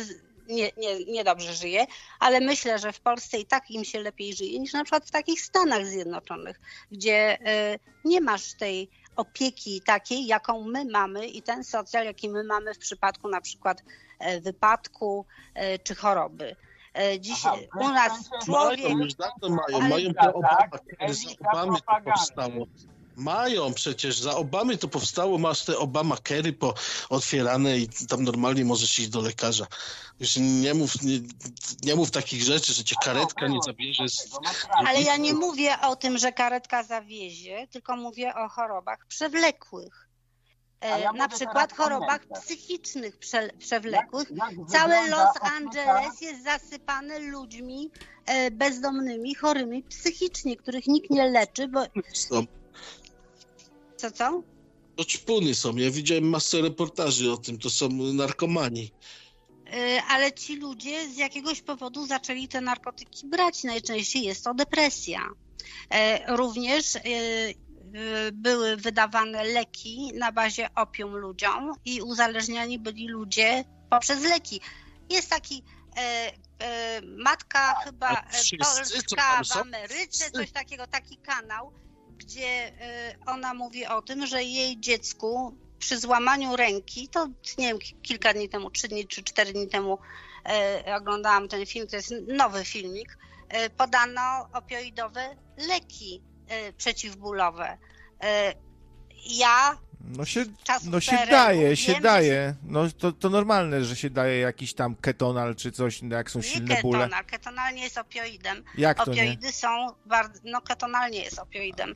nie, 0.47 0.71
nie, 0.77 1.05
niedobrze 1.05 1.53
żyje, 1.53 1.85
ale 2.19 2.39
myślę, 2.39 2.79
że 2.79 2.91
w 2.91 2.99
Polsce 2.99 3.39
i 3.39 3.45
tak 3.45 3.71
im 3.71 3.83
się 3.83 3.99
lepiej 3.99 4.33
żyje 4.33 4.59
niż 4.59 4.73
na 4.73 4.83
przykład 4.83 5.07
w 5.07 5.11
takich 5.11 5.41
Stanach 5.41 5.85
Zjednoczonych, 5.85 6.59
gdzie 6.91 7.37
y, 7.73 7.79
nie 8.05 8.21
masz 8.21 8.53
tej 8.53 8.89
opieki 9.15 9.81
takiej, 9.81 10.25
jaką 10.25 10.63
my 10.63 10.85
mamy 10.85 11.27
i 11.27 11.41
ten 11.41 11.63
socjal, 11.63 12.05
jaki 12.05 12.29
my 12.29 12.43
mamy 12.43 12.73
w 12.73 12.77
przypadku 12.77 13.29
na 13.29 13.41
przykład 13.41 13.83
e, 14.19 14.41
wypadku 14.41 15.25
e, 15.53 15.79
czy 15.79 15.95
choroby. 15.95 16.55
E, 16.93 17.19
Dziś 17.19 17.39
Aha, 17.45 17.55
u 17.81 17.89
nas 17.89 18.11
w 18.41 18.45
człowiek 18.45 18.79
Mają, 18.83 18.97
już 18.97 19.13
dawno 19.13 19.49
mają, 19.49 19.77
Ale 19.79 19.89
mają 19.89 20.13
tak, 20.13 20.23
te 20.23 20.33
Obama, 20.33 20.57
tak, 20.57 21.13
za 21.15 21.29
Obamy 21.49 21.77
to 21.81 22.11
powstało. 22.11 22.65
Mają 23.15 23.73
przecież, 23.73 24.19
za 24.19 24.35
Obamy 24.35 24.77
to 24.77 24.87
powstało, 24.87 25.37
masz 25.37 25.65
te 25.65 25.77
Obamakery 25.77 26.53
po 26.53 26.73
otwierane 27.09 27.77
i 27.77 27.89
tam 28.09 28.23
normalnie 28.23 28.65
możesz 28.65 28.99
iść 28.99 29.09
do 29.09 29.21
lekarza. 29.21 29.65
Już 30.19 30.35
nie 30.37 30.73
mów, 30.73 31.01
nie, 31.01 31.19
nie 31.83 31.95
mów 31.95 32.11
takich 32.11 32.43
rzeczy, 32.43 32.73
że 32.73 32.83
cię 32.83 32.95
karetka 33.03 33.47
nie 33.47 33.59
zabierze. 33.65 34.09
z- 34.09 34.15
Dlatego 34.15 34.41
masz 34.43 34.63
rację. 34.63 34.87
Ale 34.87 35.01
ja 35.01 35.17
nie 35.17 35.33
mówię 35.33 35.75
o 35.81 35.95
tym, 35.95 36.17
że 36.17 36.31
karetka 36.31 36.83
zawiezie, 36.83 37.67
tylko 37.71 37.95
mówię 37.97 38.33
o 38.35 38.49
chorobach 38.49 39.05
przewlekłych. 39.07 40.02
E, 40.83 40.99
ja 41.01 41.13
na 41.13 41.23
mówię 41.25 41.35
przykład 41.35 41.73
chorobach 41.73 42.21
psychicznych 42.41 43.17
prze, 43.17 43.49
przewlekłych. 43.59 44.29
Jak- 44.31 44.57
jak 44.57 44.67
Całe 44.69 45.01
wygląda 45.01 45.25
Los 45.25 45.51
Angeles 45.51 46.21
jest 46.21 46.43
zasypane 46.43 47.19
ludźmi 47.19 47.89
e, 48.25 48.51
bezdomnymi, 48.51 49.35
chorymi 49.35 49.83
psychicznie, 49.83 50.57
których 50.57 50.87
nikt 50.87 51.09
nie 51.09 51.29
leczy, 51.29 51.67
bo 51.67 51.81
Są. 52.13 52.45
co 53.97 54.11
co? 54.11 54.43
To 54.95 55.05
czpuny 55.05 55.55
są. 55.55 55.75
Ja 55.75 55.91
widziałem 55.91 56.29
masę 56.29 56.61
reportaży 56.61 57.31
o 57.31 57.37
tym, 57.37 57.57
to 57.59 57.69
są 57.69 57.89
narkomani. 57.89 58.91
E, 59.73 60.03
Ale 60.09 60.31
ci 60.33 60.55
ludzie 60.55 61.09
z 61.09 61.17
jakiegoś 61.17 61.61
powodu 61.61 62.05
zaczęli 62.05 62.47
te 62.47 62.61
narkotyki 62.61 63.27
brać. 63.27 63.63
Najczęściej 63.63 64.23
jest 64.23 64.43
to 64.43 64.53
depresja. 64.53 65.19
E, 65.89 66.35
Również 66.35 66.95
e, 66.95 66.99
e, 66.99 67.09
były 68.33 68.77
wydawane 68.77 69.43
leki 69.43 70.11
na 70.15 70.31
bazie 70.31 70.69
opium 70.75 71.15
ludziom 71.15 71.73
i 71.85 72.01
uzależniani 72.01 72.79
byli 72.79 73.07
ludzie 73.07 73.63
poprzez 73.89 74.23
leki. 74.23 74.61
Jest 75.09 75.29
taki 75.29 75.63
e, 75.97 76.31
e, 76.59 77.01
matka 77.01 77.75
chyba 77.83 78.09
e, 78.21 78.23
Polska 78.59 79.43
w? 79.43 79.57
Ameryce, 79.61 80.31
coś 80.31 80.51
takiego, 80.51 80.87
taki 80.87 81.17
kanał, 81.17 81.71
gdzie 82.17 82.47
e, 82.81 83.15
ona 83.25 83.53
mówi 83.53 83.85
o 83.85 84.01
tym, 84.01 84.25
że 84.27 84.43
jej 84.43 84.79
dziecku 84.79 85.57
przy 85.79 85.99
złamaniu 85.99 86.55
ręki, 86.55 87.07
to 87.09 87.27
nie 87.57 87.67
wiem, 87.67 87.79
ki- 87.79 87.95
kilka 88.01 88.33
dni 88.33 88.49
temu, 88.49 88.69
trzy 88.71 88.87
dni 88.87 89.07
czy 89.07 89.23
cztery 89.23 89.53
dni 89.53 89.67
temu 89.67 89.99
e, 90.45 90.95
oglądałam 90.97 91.47
ten 91.47 91.65
film, 91.65 91.87
to 91.87 91.95
jest 91.95 92.13
nowy 92.27 92.65
filmik, 92.65 93.17
e, 93.49 93.69
podano 93.69 94.49
opioidowe 94.53 95.35
leki 95.57 96.23
przeciwbólowe. 96.77 97.77
E, 98.23 98.53
ja 99.25 99.77
No 100.03 100.25
się, 100.25 100.45
no 100.85 100.99
się 100.99 101.17
daje, 101.31 101.77
się 101.77 101.93
wiem, 101.93 102.01
daje. 102.01 102.55
No 102.63 102.81
to, 102.97 103.11
to 103.11 103.29
normalne, 103.29 103.85
że 103.85 103.95
się 103.95 104.09
daje 104.09 104.39
jakiś 104.39 104.73
tam 104.73 104.95
ketonal 104.95 105.55
czy 105.55 105.71
coś, 105.71 106.01
jak 106.01 106.31
są 106.31 106.39
nie 106.39 106.45
silne 106.45 106.81
bóle. 106.81 106.99
ketonal, 106.99 107.25
ketonal 107.25 107.73
nie 107.73 107.83
jest 107.83 107.97
opioidem. 107.97 108.63
Jak 108.77 108.97
to 108.97 109.11
nie? 109.11 109.21
Opioidy 109.21 109.51
są 109.51 109.87
bardzo, 110.05 110.39
no 110.43 110.61
ketonal 110.61 111.11
nie 111.11 111.23
jest 111.23 111.39
opioidem. 111.39 111.95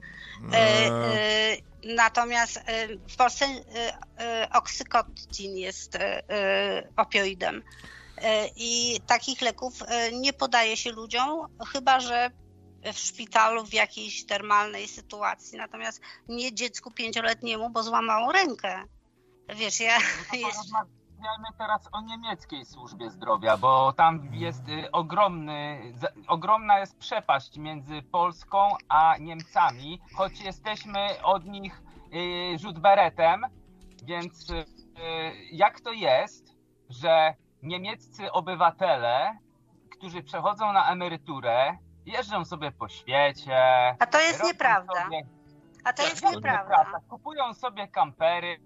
E, 0.53 0.57
e, 0.57 1.57
natomiast 1.95 2.61
w 3.09 3.15
Polsce 3.15 3.45
oksykotin 4.53 5.57
jest 5.57 5.97
opioidem. 6.97 7.63
I 8.55 8.99
takich 9.07 9.41
leków 9.41 9.73
nie 10.13 10.33
podaje 10.33 10.77
się 10.77 10.91
ludziom, 10.91 11.47
chyba 11.73 11.99
że 11.99 12.29
w 12.83 12.97
szpitalu 12.97 13.65
w 13.65 13.73
jakiejś 13.73 14.25
termalnej 14.25 14.87
sytuacji. 14.87 15.57
Natomiast 15.57 16.01
nie 16.27 16.53
dziecku 16.53 16.91
pięcioletniemu, 16.91 17.69
bo 17.69 17.83
złamało 17.83 18.31
rękę. 18.31 18.83
Wiesz, 19.55 19.79
ja 19.79 19.97
No 20.33 20.39
jest, 20.39 20.71
Porozmawiajmy 21.17 21.47
teraz 21.57 21.89
o 21.91 22.01
niemieckiej 22.01 22.65
służbie 22.65 23.09
zdrowia, 23.09 23.57
bo 23.57 23.93
tam 23.93 24.29
jest 24.33 24.69
y, 24.69 24.91
ogromny, 24.91 25.93
ogromna 26.27 26.79
jest 26.79 26.97
przepaść 26.97 27.57
między 27.57 28.01
Polską 28.01 28.69
a 28.89 29.17
Niemcami, 29.17 30.01
choć 30.13 30.39
jesteśmy 30.41 31.23
od 31.23 31.45
nich 31.45 31.81
y, 32.13 32.59
rzut 32.59 32.79
beretem, 32.79 33.41
więc 34.03 34.49
y, 34.49 34.65
jak 35.51 35.81
to 35.81 35.91
jest, 35.91 36.55
że 36.89 37.33
niemieccy 37.63 38.31
obywatele, 38.31 39.37
którzy 39.91 40.23
przechodzą 40.23 40.73
na 40.73 40.91
emeryturę, 40.91 41.77
jeżdżą 42.07 42.45
sobie 42.45 42.71
po 42.71 42.89
świecie. 42.89 43.57
a 43.99 44.05
to 44.05 44.19
jest 44.19 44.43
nieprawda. 44.43 45.03
Sobie 45.03 45.21
A 45.83 45.93
to 45.93 46.03
jest 46.03 46.23
nieprawda. 46.23 46.99
Kupują 47.09 47.53
sobie 47.53 47.87
kampery, 47.87 48.59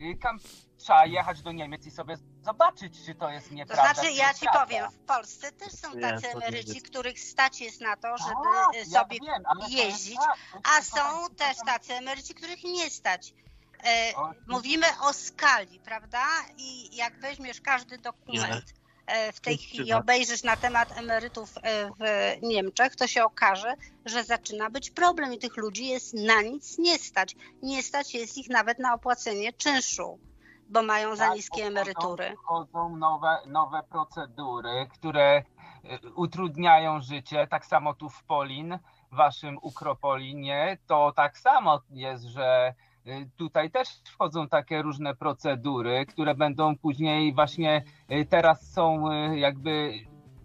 y, 0.00 0.16
kam... 0.16 0.38
trzeba 0.78 1.06
jechać 1.06 1.42
do 1.42 1.52
Niemiec 1.52 1.86
i 1.86 1.90
sobie 1.90 2.16
zobaczyć, 2.42 3.06
czy 3.06 3.14
to 3.14 3.30
jest 3.30 3.48
To 3.48 3.54
nieprawda. 3.54 3.94
znaczy, 3.94 4.08
czy 4.08 4.14
ja 4.14 4.28
jest 4.28 4.40
ci 4.40 4.46
prawda. 4.46 4.66
powiem, 4.66 4.90
w 4.90 4.98
Polsce 4.98 5.52
też 5.52 5.72
są 5.72 6.00
tacy 6.00 6.22
to 6.22 6.38
nie 6.38 6.46
emeryci, 6.46 6.82
których 6.82 7.20
stać 7.20 7.60
jest 7.60 7.80
na 7.80 7.96
to, 7.96 8.18
żeby 8.18 8.48
A, 8.56 8.76
e, 8.76 8.78
ja 8.78 9.00
sobie 9.00 9.18
wiem, 9.26 9.42
to 9.44 9.58
jest 9.60 9.72
jeździć, 9.72 10.16
tak, 10.16 10.36
to 10.52 10.58
a 10.76 10.78
to 10.78 10.84
są 10.84 11.28
tak, 11.28 11.38
też 11.38 11.56
to 11.56 11.64
tacy 11.64 11.94
emeryci, 11.94 12.34
których 12.34 12.64
nie 12.64 12.90
stać. 12.90 13.34
E, 13.84 14.12
mówimy 14.46 14.86
o 15.00 15.12
skali, 15.12 15.80
prawda? 15.80 16.24
I 16.56 16.96
jak 16.96 17.20
weźmiesz 17.20 17.60
każdy 17.60 17.98
dokument 17.98 18.81
w 19.32 19.40
tej 19.40 19.56
chwili, 19.56 19.92
obejrzysz 19.92 20.42
na 20.42 20.56
temat 20.56 20.98
emerytów 20.98 21.54
e, 21.62 21.90
w 21.90 22.42
Niemczech, 22.42 22.96
to 22.96 23.06
się 23.06 23.24
okaże, 23.24 23.74
że 24.04 24.24
zaczyna 24.24 24.70
być 24.70 24.90
problem 24.90 25.34
i 25.34 25.38
tych 25.38 25.56
ludzi 25.56 25.86
jest 25.86 26.14
na 26.14 26.42
nic 26.42 26.78
nie 26.78 26.98
stać. 26.98 27.36
Nie 27.62 27.82
stać 27.82 28.14
jest 28.14 28.38
ich 28.38 28.50
nawet 28.50 28.78
na 28.78 28.94
opłacenie 28.94 29.52
czynszu, 29.52 30.18
bo 30.68 30.82
mają 30.82 31.16
za 31.16 31.26
Tak, 31.26 31.36
niskie 31.36 31.66
emerytury. 31.66 32.34
Wchodzą, 32.44 32.96
nowe, 32.96 33.38
nowe 33.46 33.82
procedury, 33.90 34.86
które 34.92 35.42
y, 36.04 36.12
utrudniają 36.14 37.00
życie. 37.00 37.46
Tak 37.46 37.66
samo 37.66 37.94
tu 37.94 38.08
w 38.08 38.24
Polin, 38.24 38.78
waszym 39.12 39.58
Ukropolinie, 39.62 40.78
to 40.86 41.12
tak 41.16 41.38
samo 41.38 41.80
jest, 41.90 42.24
że 42.24 42.74
tutaj 43.36 43.70
też 43.70 43.88
wchodzą 44.04 44.48
takie 44.48 44.82
różne 44.82 45.14
procedury, 45.14 46.06
które 46.06 46.34
będą 46.34 46.76
później 46.76 47.34
właśnie 47.34 47.84
y, 48.12 48.26
teraz 48.30 48.72
są 48.72 49.12
y, 49.12 49.38
jakby 49.38 49.92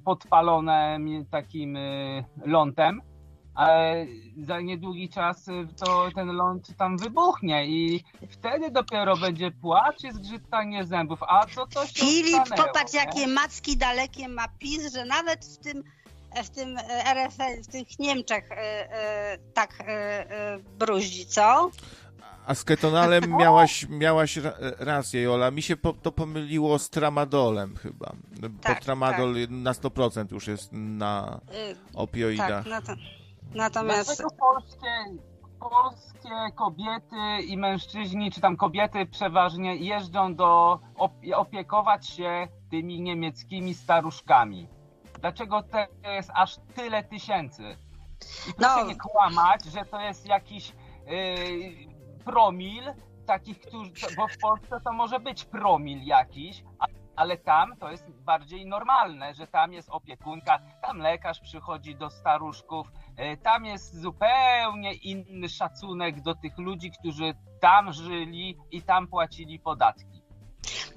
podpalone 0.05 0.99
mi- 0.99 1.25
takim 1.25 1.75
y, 1.75 2.23
lądem, 2.45 3.01
ale 3.53 4.05
za 4.37 4.61
niedługi 4.61 5.09
czas 5.09 5.47
y, 5.47 5.67
to 5.85 6.09
ten 6.15 6.27
ląd 6.27 6.77
tam 6.77 6.97
wybuchnie 6.97 7.67
i 7.67 8.03
wtedy 8.29 8.71
dopiero 8.71 9.17
będzie 9.17 9.51
płacz 9.51 10.03
i 10.03 10.11
zgrzytanie 10.11 10.85
zębów. 10.85 11.19
A 11.23 11.45
co 11.45 11.67
to 11.67 11.85
się 11.87 12.05
Filip, 12.05 12.45
stanęło, 12.45 12.67
popatrz 12.67 12.93
nie? 12.93 12.99
jakie 12.99 13.27
macki 13.27 13.77
dalekie 13.77 14.27
ma 14.27 14.47
PiS, 14.59 14.93
że 14.93 15.05
nawet 15.05 15.45
w 15.45 15.57
tym 15.57 15.83
w 16.43 16.49
tym 16.49 16.77
RFN, 17.13 17.63
w 17.63 17.67
tych 17.67 17.99
Niemczech 17.99 18.51
e, 18.51 18.55
e, 18.55 19.37
tak 19.53 19.79
e, 19.81 19.85
e, 20.31 20.59
bruździ, 20.79 21.25
co? 21.25 21.71
A 22.47 22.55
z 22.55 22.63
ketonalem 22.63 23.23
miałaś, 23.37 23.85
miałaś 23.89 24.37
ra- 24.37 24.53
rację, 24.79 25.21
Jola. 25.21 25.51
Mi 25.51 25.61
się 25.61 25.77
po, 25.77 25.93
to 25.93 26.11
pomyliło 26.11 26.79
z 26.79 26.89
tramadolem 26.89 27.75
chyba. 27.75 28.11
Bo 28.41 28.47
Tak, 28.61 28.79
tramadol 28.83 29.35
na 29.49 29.71
100% 29.73 30.31
już 30.31 30.47
jest 30.47 30.69
na 30.73 31.39
E, 31.51 31.75
opioidach. 31.97 32.49
tak, 32.63 32.65
na 32.65 32.81
to, 32.81 32.93
natomiast 33.55 34.07
Dlaczego 34.07 34.29
polskie, 34.29 34.87
polskie 35.59 36.29
kobiety 36.55 37.41
i 37.47 37.57
mężczyźni, 37.57 38.31
czy 38.31 38.41
tam 38.41 38.57
kobiety 38.57 39.05
przeważnie 39.05 39.75
jeżdżą 39.75 40.35
do 40.35 40.79
op- 40.97 41.33
opiekować 41.35 42.07
się 42.09 42.47
tymi 42.71 43.01
niemieckimi 43.01 43.73
staruszkami? 43.73 44.67
Dlaczego 45.21 45.63
to 45.63 46.09
jest 46.11 46.29
aż 46.33 46.57
tyle 46.75 47.03
tysięcy? 47.03 47.63
I 48.49 48.53
proszę 48.53 48.75
No. 48.81 48.87
nie 48.87 48.95
kłamać, 48.95 49.65
że 49.65 49.85
to 49.85 50.01
jest 50.01 50.25
jakiś 50.25 50.73
yy, 51.07 51.96
promil 52.27 52.83
takich, 53.25 53.59
którzy, 53.59 54.15
bo 54.17 54.27
w 54.27 54.37
Polsce 54.37 54.81
to 54.85 54.93
może 54.93 55.19
być 55.19 55.45
promil 55.45 56.03
jakiś, 56.03 56.63
ale 57.15 57.37
tam 57.37 57.77
to 57.77 57.91
jest 57.91 58.11
bardziej 58.11 58.65
normalne, 58.65 59.33
że 59.33 59.47
tam 59.47 59.73
jest 59.73 59.89
opiekunka, 59.89 60.59
tam 60.81 60.97
lekarz 60.97 61.39
przychodzi 61.39 61.95
do 61.95 62.09
staruszków, 62.09 62.91
E, 63.17 63.37
Tam 63.37 63.65
jest 63.65 64.01
zupełnie 64.01 64.93
inny 64.93 65.49
szacunek 65.49 66.21
do 66.21 66.35
tych 66.35 66.57
ludzi, 66.57 66.91
którzy 66.99 67.33
tam 67.61 67.93
żyli 67.93 68.57
i 68.71 68.81
tam 68.81 69.07
płacili 69.07 69.59
podatki. 69.59 70.16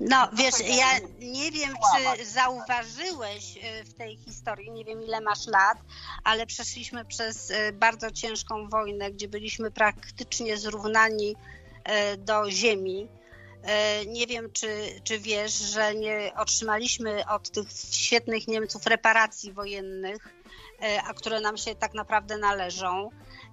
No 0.00 0.28
wiesz, 0.32 0.54
ja 0.60 0.98
nie 1.18 1.50
wiem, 1.50 1.74
czy 1.74 2.24
zauważyłeś 2.24 3.58
e, 3.62 3.84
w 3.84 3.94
tej 3.94 4.16
historii, 4.16 4.70
nie 4.70 4.84
wiem 4.84 5.02
ile 5.02 5.20
masz 5.20 5.46
lat, 5.46 5.78
ale 6.24 6.46
przeszliśmy 6.46 7.04
przez 7.04 7.50
e, 7.50 7.72
bardzo 7.72 8.10
ciężką 8.10 8.68
wojnę, 8.68 9.10
gdzie 9.10 9.28
byliśmy 9.28 9.70
praktycznie 9.70 10.56
zrównani 10.56 11.36
e, 11.84 12.16
do 12.16 12.50
ziemi. 12.50 13.08
Nie 14.06 14.26
wiem, 14.26 14.52
czy, 14.52 14.68
czy 15.04 15.18
wiesz, 15.18 15.52
że 15.52 15.94
nie 15.94 16.32
otrzymaliśmy 16.36 17.28
od 17.28 17.50
tych 17.50 17.68
świetnych 17.92 18.48
Niemców 18.48 18.86
reparacji 18.86 19.52
wojennych, 19.52 20.28
a 21.06 21.14
które 21.14 21.40
nam 21.40 21.56
się 21.56 21.74
tak 21.74 21.94
naprawdę 21.94 22.38
należą. 22.38 23.10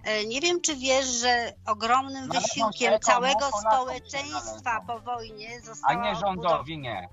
E, 0.07 0.25
Nie 0.25 0.41
wiem, 0.41 0.61
czy 0.61 0.75
wiesz, 0.75 1.05
że 1.05 1.53
ogromnym 1.65 2.23
się 2.33 2.39
wysiłkiem 2.39 2.89
komu? 2.91 2.99
całego 2.99 3.45
się 3.45 3.57
społeczeństwa 3.71 4.81
po 4.87 4.99
wojnie 4.99 5.47
A 5.57 5.65
została 5.65 6.03
nie 6.03 6.15
rządowi 6.15 6.77
nie. 6.77 7.09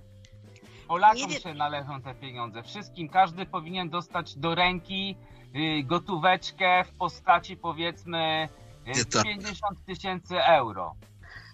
Polakom 0.89 1.31
Nie 1.31 1.41
się 1.41 1.55
należą 1.55 2.03
te 2.03 2.15
pieniądze. 2.15 2.62
Wszystkim, 2.62 3.09
każdy 3.09 3.47
powinien 3.47 3.91
dostać 3.91 4.37
do 4.37 4.55
ręki 4.55 5.16
y, 5.57 5.83
gotóweczkę 5.85 6.85
w 6.85 6.99
postaci 6.99 7.57
powiedzmy 7.57 8.49
y, 8.87 8.91
Nie 8.91 9.05
tak. 9.05 9.23
50 9.23 9.85
tysięcy 9.87 10.43
euro. 10.45 10.95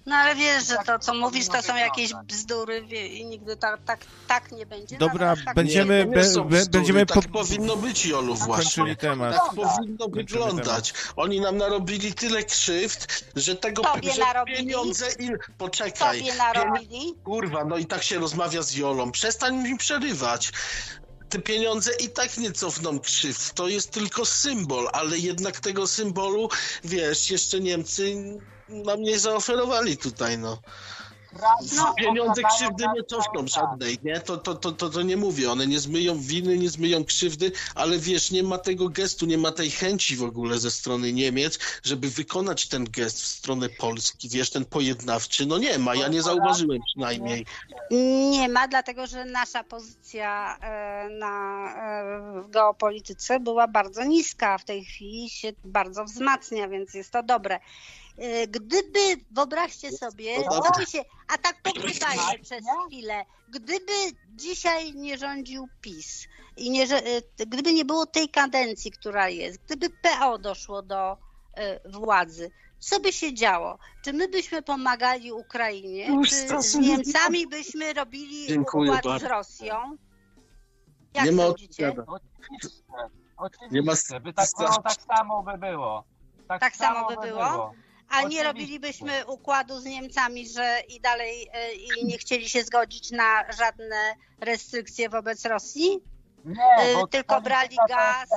No 0.06 0.16
ale 0.16 0.34
wiesz, 0.34 0.66
że 0.66 0.74
Tak 0.74 0.86
to, 0.86 0.98
co 0.98 1.14
mówisz, 1.14 1.46
to 1.48 1.62
są 1.62 1.76
jakieś 1.76 2.12
bzdury 2.24 2.82
wie, 2.82 3.06
i 3.08 3.24
nigdy 3.24 3.56
tak, 3.56 3.80
tak, 3.86 4.00
tak 4.28 4.52
nie 4.52 4.66
będzie. 4.66 4.98
Dobra, 4.98 5.34
tak 5.44 5.54
będziemy- 5.54 6.06
nie 6.06 6.20
bzdury, 6.22 6.66
będziemy 6.70 7.06
tak 7.06 7.22
po- 7.22 7.28
powinno 7.28 7.76
być, 7.76 8.06
Jolu, 8.06 8.34
właśnie. 8.34 8.96
Temat. 8.96 9.34
Tak 9.34 9.54
powinno 9.54 10.08
wyglądać. 10.08 10.94
Oni 11.16 11.40
nam 11.40 11.56
narobili 11.56 12.14
tyle 12.14 12.44
krzywd, 12.44 13.24
że 13.36 13.56
tego 13.56 13.82
Tobie 13.82 14.12
że 14.12 14.20
narobili? 14.20 14.58
pieniądze 14.58 15.06
i 15.18 15.30
poczekaj. 15.58 16.18
Tobie 16.18 16.34
narobili. 16.34 17.14
Kurwa, 17.24 17.64
no 17.64 17.76
i 17.78 17.86
tak 17.86 18.02
się 18.02 18.18
rozmawia 18.18 18.62
z 18.62 18.74
Jolą. 18.74 19.12
Przestań 19.12 19.56
mi 19.56 19.76
przerywać. 19.78 20.52
Te 21.28 21.38
pieniądze 21.38 21.90
i 22.00 22.08
tak 22.08 22.38
nie 22.38 22.52
cofną 22.52 23.00
krzywd. 23.00 23.52
To 23.54 23.68
jest 23.68 23.90
tylko 23.90 24.24
symbol, 24.24 24.88
ale 24.92 25.18
jednak 25.18 25.60
tego 25.60 25.86
symbolu, 25.86 26.48
wiesz, 26.84 27.30
jeszcze 27.30 27.60
Niemcy 27.60 28.16
nam 28.70 29.02
nie 29.02 29.18
zaoferowali 29.18 29.96
tutaj, 29.96 30.38
no. 30.38 30.62
No, 31.76 31.94
Pieniądze 31.94 32.42
krzywdy 32.42 32.84
nie 32.94 33.04
cofną 33.04 33.46
żadnej, 33.46 33.98
nie? 34.04 34.20
To, 34.20 34.36
to, 34.36 34.54
to, 34.54 34.72
to, 34.72 34.90
to 34.90 35.02
nie 35.02 35.16
mówię, 35.16 35.50
one 35.50 35.66
nie 35.66 35.80
zmyją 35.80 36.20
winy, 36.20 36.58
nie 36.58 36.70
zmyją 36.70 37.04
krzywdy, 37.04 37.52
ale 37.74 37.98
wiesz, 37.98 38.30
nie 38.30 38.42
ma 38.42 38.58
tego 38.58 38.88
gestu, 38.88 39.26
nie 39.26 39.38
ma 39.38 39.52
tej 39.52 39.70
chęci 39.70 40.16
w 40.16 40.22
ogóle 40.22 40.58
ze 40.58 40.70
strony 40.70 41.12
Niemiec, 41.12 41.58
żeby 41.82 42.10
wykonać 42.10 42.68
ten 42.68 42.84
gest 42.84 43.22
w 43.22 43.26
stronę 43.26 43.68
Polski, 43.68 44.28
wiesz, 44.28 44.50
ten 44.50 44.64
pojednawczy, 44.64 45.46
no 45.46 45.58
nie 45.58 45.78
ma, 45.78 45.94
ja 45.94 46.08
nie 46.08 46.22
zauważyłem 46.22 46.78
przynajmniej. 46.86 47.46
Nie 48.30 48.48
ma, 48.48 48.68
dlatego 48.68 49.06
że 49.06 49.24
nasza 49.24 49.64
pozycja 49.64 50.58
e, 50.60 51.08
na, 51.08 51.66
e, 51.76 52.42
w 52.42 52.50
geopolityce 52.50 53.40
była 53.40 53.68
bardzo 53.68 54.04
niska, 54.04 54.48
a 54.48 54.58
w 54.58 54.64
tej 54.64 54.84
chwili 54.84 55.30
się 55.30 55.52
bardzo 55.64 56.04
wzmacnia, 56.04 56.68
więc 56.68 56.94
jest 56.94 57.10
to 57.10 57.22
dobre. 57.22 57.60
E, 58.18 58.46
Gdyby, 58.46 59.00
wyobraźcie 59.30 59.92
sobie, 59.92 60.36
gdyby 60.36 60.90
się, 60.90 61.04
a 61.30 61.38
tak 61.38 61.62
pogadajmy 61.62 62.38
przez 62.42 62.64
chwilę, 62.86 63.24
gdyby 63.48 63.92
dzisiaj 64.28 64.94
nie 64.94 65.18
rządził 65.18 65.68
PiS 65.80 66.28
i 66.56 66.70
nie, 66.70 66.82
e, 66.84 67.46
gdyby 67.46 67.72
nie 67.72 67.84
było 67.84 68.06
tej 68.06 68.28
kadencji, 68.28 68.90
która 68.90 69.28
jest, 69.28 69.58
gdyby 69.64 69.90
PO 69.90 70.38
doszło 70.38 70.82
do 70.82 71.16
e, 71.54 71.90
władzy, 71.90 72.50
co 72.78 73.00
by 73.00 73.12
się 73.12 73.34
działo? 73.34 73.78
Czy 74.04 74.12
my 74.12 74.28
byśmy 74.28 74.62
pomagali 74.62 75.32
Ukrainie? 75.32 76.06
Już 76.06 76.28
Czy 76.28 76.62
z. 76.62 76.74
Niemcami 76.74 77.46
byśmy 77.46 77.92
robili 77.92 78.46
Dziękuję 78.46 78.92
układ 78.92 79.20
z. 79.20 79.24
Rosją? 79.24 79.96
Jak 81.14 81.24
Nie 81.24 81.32
ma 81.32 81.42
sądzicie? 81.42 81.88
odpowiada. 81.88 82.12
Oczywiście, 82.12 82.82
oczywiście. 83.36 83.74
Nie 83.74 83.82
ma 83.82 83.92
by 84.20 84.32
tak, 84.32 84.48
było, 84.58 84.82
tak 84.82 85.02
samo 85.16 85.42
by 85.42 85.58
było. 85.58 86.04
Tak, 86.48 86.60
Tak 86.60 86.76
samo 86.76 87.08
by 87.08 87.28
było? 87.28 87.72
A 88.10 88.22
nie 88.22 88.42
robilibyśmy 88.42 89.26
układu 89.26 89.80
z 89.80 89.84
Niemcami, 89.84 90.48
że 90.48 90.80
i 90.88 91.00
dalej 91.00 91.48
e, 91.52 91.72
i 91.74 92.04
nie 92.04 92.18
chcieli 92.18 92.48
się 92.48 92.62
zgodzić 92.62 93.10
na 93.10 93.52
żadne 93.58 94.14
restrykcje 94.40 95.08
wobec 95.08 95.44
Rosji? 95.44 96.00
Nie, 96.44 96.94
bo 96.94 97.06
tylko 97.06 97.40
brali 97.40 97.76
gaz. 97.88 98.28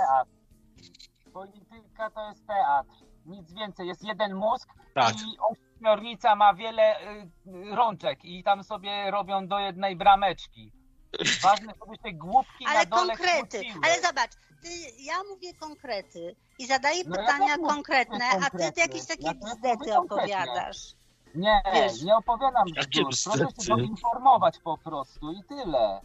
Polityka 1.33 2.09
to 2.09 2.29
jest 2.29 2.47
teatr. 2.47 3.05
Nic 3.25 3.53
więcej. 3.53 3.87
Jest 3.87 4.03
jeden 4.03 4.35
mózg 4.35 4.69
Tak. 4.95 5.15
i 5.15 5.37
ośmiornica 5.39 6.35
ma 6.35 6.53
wiele 6.53 7.01
y, 7.01 7.27
rączek 7.75 8.25
i 8.25 8.43
tam 8.43 8.63
sobie 8.63 9.11
robią 9.11 9.47
do 9.47 9.59
jednej 9.59 9.95
brameczki. 9.95 10.71
Ważne, 11.43 11.73
żeby 11.85 11.97
te 11.97 12.13
głupki 12.13 12.65
Ale 12.67 12.79
na 12.79 12.85
dole 12.85 13.17
konkrety. 13.17 13.57
kłóciły. 13.61 13.81
Ale 13.85 14.01
zobacz, 14.01 14.31
ty, 14.63 14.69
ja 15.03 15.13
mówię 15.29 15.53
konkrety 15.53 16.35
i 16.59 16.67
zadaję 16.67 17.03
No 17.07 17.15
ja 17.15 17.21
pytania 17.21 17.57
mówię 17.57 17.69
konkretne, 17.69 18.25
a 18.29 18.33
ty 18.35 18.39
konkretne. 18.41 18.81
jakieś 18.81 19.05
takie 19.05 19.23
Ja 19.23 19.33
bzdety 19.33 19.97
opowiadasz. 19.97 20.95
Nie, 21.35 21.61
Wiesz. 21.73 22.01
nie 22.01 22.15
opowiadam 22.15 22.67
Jakie 22.75 23.05
bzdur. 23.05 23.33
Proszę 23.33 23.37
się 23.39 23.45
bzdury? 23.57 23.81
doinformować 23.83 24.59
po 24.59 24.77
prostu 24.77 25.31
i 25.31 25.43
tyle. 25.43 26.01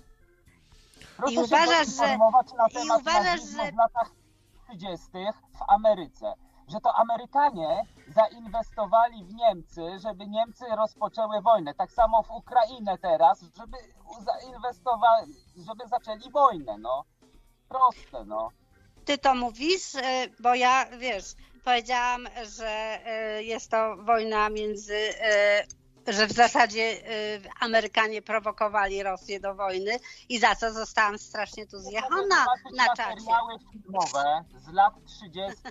Proszę 1.17 1.33
I 1.33 1.37
się 1.37 1.43
uważasz, 1.43 1.87
że- 1.89 2.19
na 2.57 2.69
i 2.69 2.73
temat 2.75 3.01
uważasz, 3.01 3.25
nazizmu 3.25 3.65
że- 3.65 3.73
w 3.73 3.77
latach 3.77 4.11
30. 4.69 5.09
w 5.59 5.63
Ameryce. 5.69 6.35
Że 6.69 6.81
to 6.81 6.95
Amerykanie 6.95 7.83
zainwestowali 8.09 9.25
w 9.25 9.35
Niemcy, 9.35 9.83
żeby 9.99 10.27
Niemcy 10.27 10.65
rozpoczęły 10.77 11.41
wojnę. 11.43 11.75
Tak 11.75 11.93
samo 11.93 12.23
w 12.23 12.31
Ukrainę 12.31 12.99
teraz, 12.99 13.41
żeby 13.41 13.77
zainwestowali, 14.21 15.35
żeby 15.57 15.89
zaczęli 15.89 16.31
wojnę, 16.31 16.79
no. 16.79 17.05
Proste, 17.69 18.25
no. 18.25 18.51
Ty 19.05 19.19
to 19.19 19.35
mówisz, 19.35 19.95
e, 19.95 20.27
bo 20.41 20.55
ja, 20.55 20.87
wiesz, 20.99 21.25
powiedziałam, 21.65 22.29
że 22.59 22.69
e, 23.07 23.43
jest 23.43 23.71
to 23.71 23.97
wojna 23.97 24.49
między, 24.49 25.21
e, 25.21 25.65
że 26.09 26.27
w 26.27 26.33
zasadzie 26.33 27.03
Amerykanie 27.61 28.23
prowokowali 28.23 29.03
Rosję 29.03 29.41
do 29.41 29.55
wojny 29.55 29.99
i 30.29 30.39
za 30.39 30.55
co 30.55 30.73
zostałam 30.73 31.19
strasznie 31.19 31.67
tu 31.67 31.79
zjechana 31.79 32.47
na 32.77 32.87
czacie. 32.97 33.15
materiały 33.15 33.59
filmowe 33.73 34.45
z 34.57 34.73
lat 34.73 34.95
30. 35.07 35.63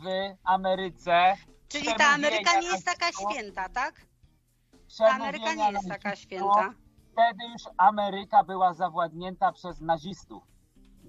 w 0.00 0.04
Ameryce. 0.44 1.34
Czyli 1.68 1.86
ta 1.86 1.94
przemówienia 1.94 2.28
Ameryka 2.28 2.60
nie 2.60 2.68
jest 2.68 2.84
taka 2.84 3.06
święta, 3.12 3.68
tak? 3.68 3.94
Ta 4.98 5.06
Ameryka 5.06 5.54
nie 5.54 5.72
jest 5.72 5.88
taka 5.88 6.16
święta. 6.16 6.74
Wtedy 7.12 7.44
już 7.52 7.62
Ameryka 7.76 8.44
była 8.44 8.74
zawładnięta 8.74 9.52
przez 9.52 9.80
nazistów. 9.80 10.49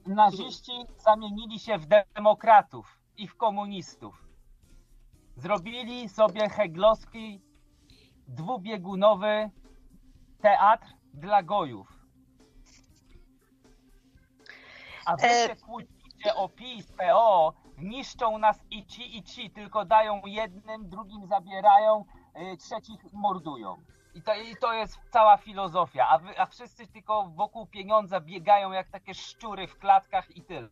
Naziści 0.05 0.71
zamienili 0.97 1.59
się 1.59 1.77
w 1.77 1.85
demokratów 2.15 2.99
i 3.17 3.27
w 3.27 3.35
komunistów. 3.37 4.25
Zrobili 5.35 6.09
sobie 6.09 6.49
heglowski 6.49 7.41
dwubiegunowy 8.27 9.49
teatr 10.41 10.87
dla 11.13 11.43
gojów. 11.43 11.87
A 15.05 15.15
wy 15.17 15.27
E- 15.27 15.47
się 15.47 15.55
kłócicie 15.55 16.35
o 16.35 16.49
PiS, 16.49 16.91
PO, 16.91 17.53
niszczą 17.77 18.37
nas 18.37 18.59
i 18.71 18.85
ci, 18.85 19.17
i 19.17 19.23
ci, 19.23 19.51
tylko 19.51 19.85
dają 19.85 20.21
jednym, 20.25 20.89
drugim 20.89 21.27
zabierają, 21.27 22.05
y, 22.53 22.57
trzecich 22.57 23.13
mordują. 23.13 23.77
I 24.15 24.21
to, 24.21 24.35
I 24.35 24.55
to 24.55 24.73
jest 24.73 24.97
cała 25.11 25.37
filozofia, 25.37 26.07
a, 26.09 26.17
wy, 26.17 26.39
a 26.39 26.45
wszyscy 26.45 26.87
tylko 26.87 27.31
wokół 27.35 27.65
pieniądza 27.65 28.19
biegają 28.19 28.71
jak 28.71 28.89
takie 28.89 29.13
szczury 29.13 29.67
w 29.67 29.77
klatkach 29.77 30.37
i 30.37 30.41
tyle. 30.41 30.69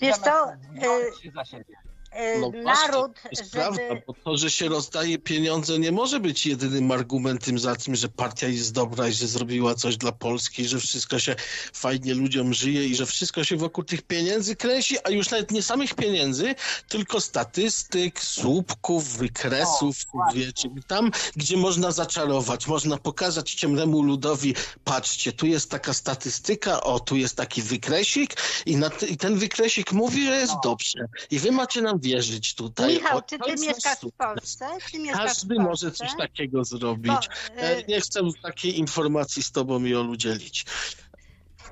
Wiesz 0.00 0.16
co, 0.16 0.46
Zamiast 0.46 0.70
wziąć 0.70 1.20
się 1.22 1.30
za 1.30 1.44
siebie. 1.44 1.76
E, 2.16 2.38
No 2.38 2.50
właśnie, 2.50 2.62
Naród, 2.92 3.12
To 3.22 3.28
jest 3.30 3.42
żeby... 3.42 3.52
prawda, 3.52 3.82
bo 4.06 4.14
to, 4.24 4.36
że 4.36 4.50
się 4.50 4.68
rozdaje 4.68 5.18
pieniądze 5.18 5.78
nie 5.78 5.92
może 5.92 6.20
być 6.20 6.46
jedynym 6.46 6.90
argumentem 6.90 7.58
za 7.58 7.76
tym, 7.76 7.96
że 7.96 8.08
partia 8.08 8.48
jest 8.48 8.72
dobra 8.72 9.08
i 9.08 9.12
że 9.12 9.26
zrobiła 9.26 9.74
coś 9.74 9.96
dla 9.96 10.12
Polski, 10.12 10.68
że 10.68 10.78
wszystko 10.80 11.18
się 11.18 11.36
fajnie 11.72 12.14
ludziom 12.14 12.54
żyje 12.54 12.86
i 12.86 12.94
że 12.96 13.06
wszystko 13.06 13.44
się 13.44 13.56
wokół 13.56 13.84
tych 13.84 14.02
pieniędzy 14.02 14.56
kręci, 14.56 14.96
a 15.04 15.10
już 15.10 15.30
nawet 15.30 15.50
nie 15.50 15.62
samych 15.62 15.94
pieniędzy, 15.94 16.54
tylko 16.88 17.20
statystyk, 17.20 18.20
słupków, 18.20 19.16
wykresów, 19.16 19.96
O, 20.08 20.16
właśnie. 20.16 20.40
wiecie, 20.40 20.68
tam, 20.86 21.10
gdzie 21.36 21.56
można 21.56 21.92
zaczarować, 21.92 22.66
można 22.66 22.96
pokazać 22.98 23.54
ciemnemu 23.54 24.02
ludowi, 24.02 24.54
patrzcie, 24.84 25.32
tu 25.32 25.46
jest 25.46 25.70
taka 25.70 25.92
statystyka, 25.94 26.80
o, 26.80 27.00
tu 27.00 27.16
jest 27.16 27.36
taki 27.36 27.62
wykresik 27.62 28.34
i, 28.66 28.76
na 28.76 28.90
i 29.08 29.16
ten 29.16 29.38
wykresik 29.38 29.92
mówi, 29.92 30.24
że 30.26 30.36
jest 30.36 30.52
No. 30.54 30.60
dobrze. 30.64 30.98
I 31.30 31.38
wy 31.38 31.52
macie 31.52 31.82
nam 31.82 31.98
wierzyć 32.06 32.54
tutaj. 32.54 32.94
Michał, 32.94 33.22
czy 33.22 33.38
ty 33.38 33.50
mieszkasz 33.52 33.98
w. 33.98 34.12
Polsce? 34.12 34.68
Mieszkasz 34.98 35.24
Każdy 35.24 35.54
w 35.54 35.56
Polsce? 35.56 35.62
może 35.70 35.92
coś 35.92 36.10
takiego 36.18 36.64
zrobić. 36.64 37.12
Bo, 37.12 37.62
E, 37.62 37.76
e, 37.76 37.82
Nie 37.82 38.00
chcę 38.00 38.20
takiej 38.42 38.78
informacji 38.78 39.42
z 39.42 39.52
tobą 39.52 39.84
i 39.84 39.94
olu 39.94 40.16
dzielić. 40.16 40.64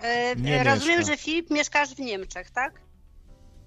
e, 0.01 0.36
Nie 0.36 0.65
rozumiem, 0.65 0.98
mieszka. 0.98 1.12
że 1.12 1.16
Filip 1.19 1.51
mieszkasz 1.51 1.89
w 1.94 1.98
Niemczech, 1.98 2.51
tak? 2.51 2.81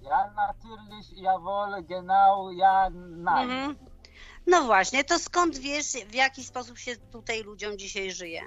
Ja 0.02 0.30
natürlich, 0.36 1.12
jawohl, 1.12 1.84
genau, 1.84 2.50
ja, 2.52 2.90
nein. 2.90 3.50
Mhm. 3.50 3.76
No 4.46 4.64
właśnie, 4.64 5.04
to 5.04 5.18
skąd 5.18 5.58
wiesz, 5.58 5.86
w 5.86 6.14
jaki 6.14 6.44
sposób 6.44 6.78
się 6.78 6.96
tutaj 6.96 7.42
ludziom 7.42 7.78
dzisiaj 7.78 8.10
żyje? 8.12 8.42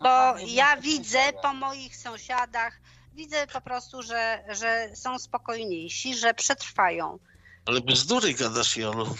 No 0.00 0.32
Bo 0.34 0.38
nie 0.38 0.54
ja 0.54 0.76
widzę 0.76 1.18
po 1.42 1.54
moich 1.54 1.96
sąsiadach, 1.96 2.80
widzę 3.14 3.46
po 3.46 3.60
prostu, 3.60 4.02
że, 4.02 4.44
że 4.48 4.88
są 4.94 5.18
spokojniejsi, 5.18 6.14
że 6.14 6.34
przetrwają. 6.34 7.18
Ale 7.66 7.80
bzdury 7.80 8.34
gadasz, 8.34 8.76
Jolu. 8.76 9.06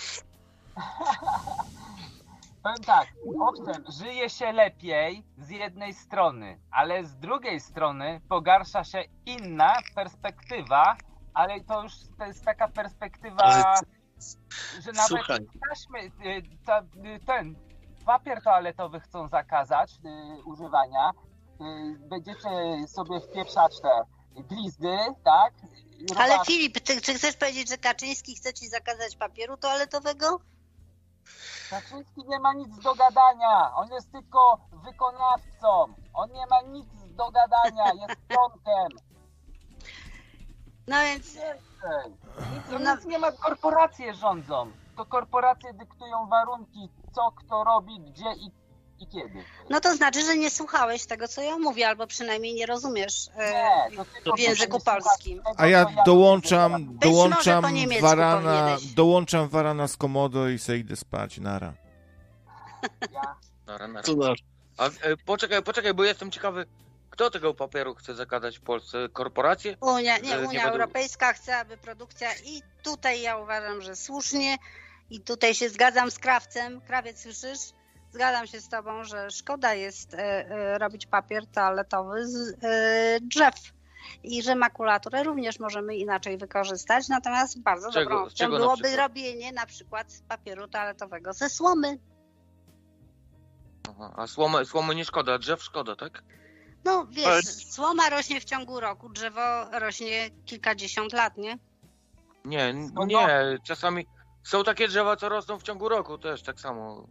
Powiem 2.63 2.85
tak, 2.87 3.09
owszem, 3.41 3.85
żyje 3.89 4.31
się 4.31 4.53
lepiej 4.53 5.25
z 5.39 5.51
jednej 5.51 5.95
strony, 5.95 6.61
ale 6.71 7.05
z 7.05 7.17
drugiej 7.17 7.61
strony 7.61 8.21
pogarsza 8.29 8.85
się 8.85 9.05
inna 9.27 9.75
perspektywa, 9.95 10.97
ale 11.35 11.61
to 11.61 11.83
już 11.83 11.93
to 12.19 12.25
jest 12.25 12.45
taka 12.45 12.69
perspektywa, 12.69 13.43
Ale 13.43 13.65
że 14.81 14.93
nawet 14.93 15.09
Słuchaj, 15.09 15.39
taśmy, 15.69 15.99
y, 16.01 16.43
ta, 16.67 16.81
y, 16.81 17.21
ten 17.27 17.55
papier 18.07 18.43
toaletowy 18.43 19.01
chcą 19.01 19.29
zakazać 19.29 19.93
y, 19.93 20.45
używania. 20.45 21.11
Y, 21.61 21.99
Będziecie 22.09 22.49
sobie 22.89 23.21
wpieprzać 23.21 23.81
te 23.81 23.91
glizdy, 24.43 24.97
tak? 25.25 25.53
Ale. 26.19 26.45
Filip, 26.45 26.81
ty, 26.81 27.01
czy 27.01 27.15
chcesz 27.15 27.37
powiedzieć, 27.37 27.69
że 27.69 27.79
Kaczyński 27.79 28.35
chce 28.35 28.53
ci 28.55 28.69
zakazać 28.69 29.17
papieru 29.17 29.57
toaletowego? 29.57 30.41
Kaczyński 31.71 32.25
nie 32.29 32.39
ma 32.41 32.53
nic 32.55 32.79
do 32.79 32.95
gadania. 32.95 33.73
On 33.75 33.91
jest 33.93 34.13
tylko 34.13 34.59
wykonawcą. 34.85 35.95
On 36.15 36.33
nie 36.33 36.47
ma 36.47 36.61
nic 36.63 36.87
do 37.17 37.31
gadania. 37.31 37.85
Jest 37.93 38.21
członkiem. 38.33 38.99
No 40.89 40.97
więc 41.03 41.35
Nic, 41.35 42.81
No. 42.81 42.95
nic 42.95 43.05
nie 43.05 43.19
ma. 43.19 43.33
Korporacje 43.33 44.15
rządzą. 44.15 44.71
To 44.97 45.07
korporacje 45.07 45.73
dyktują 45.75 46.27
warunki, 46.29 46.89
co 47.13 47.31
kto 47.33 47.65
robi, 47.65 48.01
gdzie 48.01 48.33
i, 48.35 48.51
i 49.01 49.07
kiedy. 49.07 49.45
no 49.71 49.81
to 49.81 49.97
znaczy, 49.97 50.25
że 50.25 50.37
nie 50.37 50.51
słuchałeś 50.51 51.07
tego, 51.07 51.29
co 51.29 51.43
ja 51.43 51.59
mówię, 51.59 51.89
albo 51.89 52.07
przynajmniej 52.07 52.55
nie 52.55 52.67
rozumiesz. 52.67 53.29
e, 53.37 53.53
Nie, 53.91 53.97
to 53.97 54.05
tylko 54.05 54.37
w 54.37 54.41
języku 54.41 54.77
nie 54.77 54.81
polskim. 54.85 55.39
tego, 55.39 55.55
A 55.61 55.67
ja 55.67 55.87
dołączam, 56.07 56.99
dołączam 56.99 57.65
warana, 58.01 58.77
dołączam 58.97 59.49
warana 59.49 59.89
z 59.89 59.97
komodo 59.97 60.49
i 60.49 60.59
se 60.59 60.79
idę 60.79 60.97
spać, 60.97 61.39
nara. 61.39 61.73
Ja. 63.13 63.35
Nara, 63.67 63.89
nara. 63.89 64.05
A 64.79 64.87
e, 64.87 64.91
poczekaj, 65.27 65.63
poczekaj, 65.63 65.95
bo 65.95 66.05
jestem 66.05 66.31
ciekawy, 66.31 66.67
kto 67.11 67.31
tego 67.31 67.55
papieru 67.55 67.95
chce 67.95 68.15
zakazać 68.15 68.59
w 68.59 68.63
Polsce? 68.63 69.09
Korporacje? 69.13 69.77
Unia, 69.81 70.19
nie, 70.19 70.29
nie 70.31 70.39
Unia 70.39 70.49
będą- 70.49 70.69
Europejska 70.69 71.33
chce, 71.33 71.57
aby 71.57 71.77
produkcja 71.77 72.29
i 72.45 72.63
tutaj 72.83 73.21
ja 73.23 73.37
uważam, 73.39 73.83
że 73.83 73.97
słusznie 73.97 74.57
i 75.11 75.21
tutaj 75.21 75.55
się 75.55 75.69
zgadzam 75.69 76.11
z 76.11 76.19
krawcem. 76.19 76.81
Krawiec, 76.81 77.23
słyszysz? 77.23 77.59
Zgadzam 78.13 78.47
się 78.47 78.61
z 78.61 78.69
tobą, 78.69 79.05
że 79.05 79.31
szkoda 79.31 79.75
jest 79.75 80.15
e, 80.15 80.19
e, 80.19 80.79
robić 80.79 81.07
papier 81.07 81.47
toaletowy 81.47 82.27
z 82.29 82.57
e, 82.65 83.19
drzew 83.23 83.55
i 84.23 84.43
że 84.43 84.55
makulaturę 84.55 85.23
również 85.23 85.61
możemy 85.61 85.97
inaczej 85.97 86.39
wykorzystać, 86.39 87.09
natomiast 87.09 87.61
bardzo 87.63 87.93
Czego- 87.93 88.11
dobrą 88.11 88.27
opcją 88.27 88.51
byłoby 88.51 88.97
robienie 88.97 89.53
na 89.53 89.67
przykład 89.67 90.13
z 90.13 90.23
papieru 90.23 90.69
toaletowego 90.69 91.33
ze 91.33 91.49
słomy. 91.51 91.99
Aha, 93.91 94.15
a 94.17 94.27
słomy, 94.27 94.65
słomy 94.65 94.95
nie 94.95 95.05
szkoda, 95.05 95.39
drzew 95.39 95.63
szkoda, 95.63 95.97
tak? 95.97 96.23
No 96.85 97.07
wiesz, 97.11 97.27
Ale- 97.27 97.43
słoma 97.43 98.11
rośnie 98.11 98.41
w 98.41 98.45
ciągu 98.45 98.81
roku, 98.81 99.09
drzewo 99.09 99.65
rośnie 99.73 100.31
kilkadziesiąt 100.45 101.13
lat, 101.13 101.37
nie? 101.37 101.59
Nie, 102.45 102.75
No, 102.95 103.07
nie, 103.07 103.59
czasami 103.67 104.07
są 104.43 104.65
takie 104.65 104.89
drzewa, 104.89 105.17
co 105.17 105.29
rosną 105.29 105.59
w 105.59 105.63
ciągu 105.63 105.89
roku 105.89 106.19
też 106.19 106.43
tak 106.43 106.61
samo. 106.61 107.07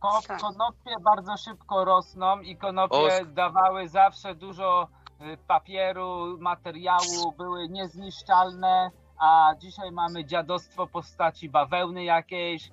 Ko- 0.00 0.20
Tak. 0.28 0.40
konopie 0.40 0.94
bardzo 1.04 1.36
szybko 1.36 1.84
rosną 1.84 2.40
i 2.40 2.56
konopie 2.56 2.96
Osk- 2.96 3.32
dawały 3.32 3.88
zawsze 3.88 4.34
dużo 4.34 4.88
y, 5.20 5.36
papieru, 5.46 6.36
materiału, 6.40 7.32
były 7.38 7.68
niezniszczalne, 7.68 8.90
a 9.20 9.54
dzisiaj 9.58 9.92
mamy 9.92 10.24
dziadostwo 10.24 10.86
w 10.86 10.90
postaci 10.90 11.48
bawełny 11.48 12.04
jakiejś. 12.04 12.70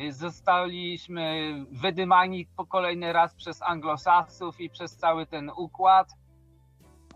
Y, 0.00 0.12
Zostaliśmy 0.12 1.52
wydymani 1.72 2.46
po 2.56 2.66
kolejny 2.66 3.12
raz 3.12 3.34
przez 3.34 3.62
anglosasów 3.62 4.60
i 4.60 4.70
przez 4.70 4.96
cały 4.96 5.26
ten 5.26 5.50
układ 5.56 6.08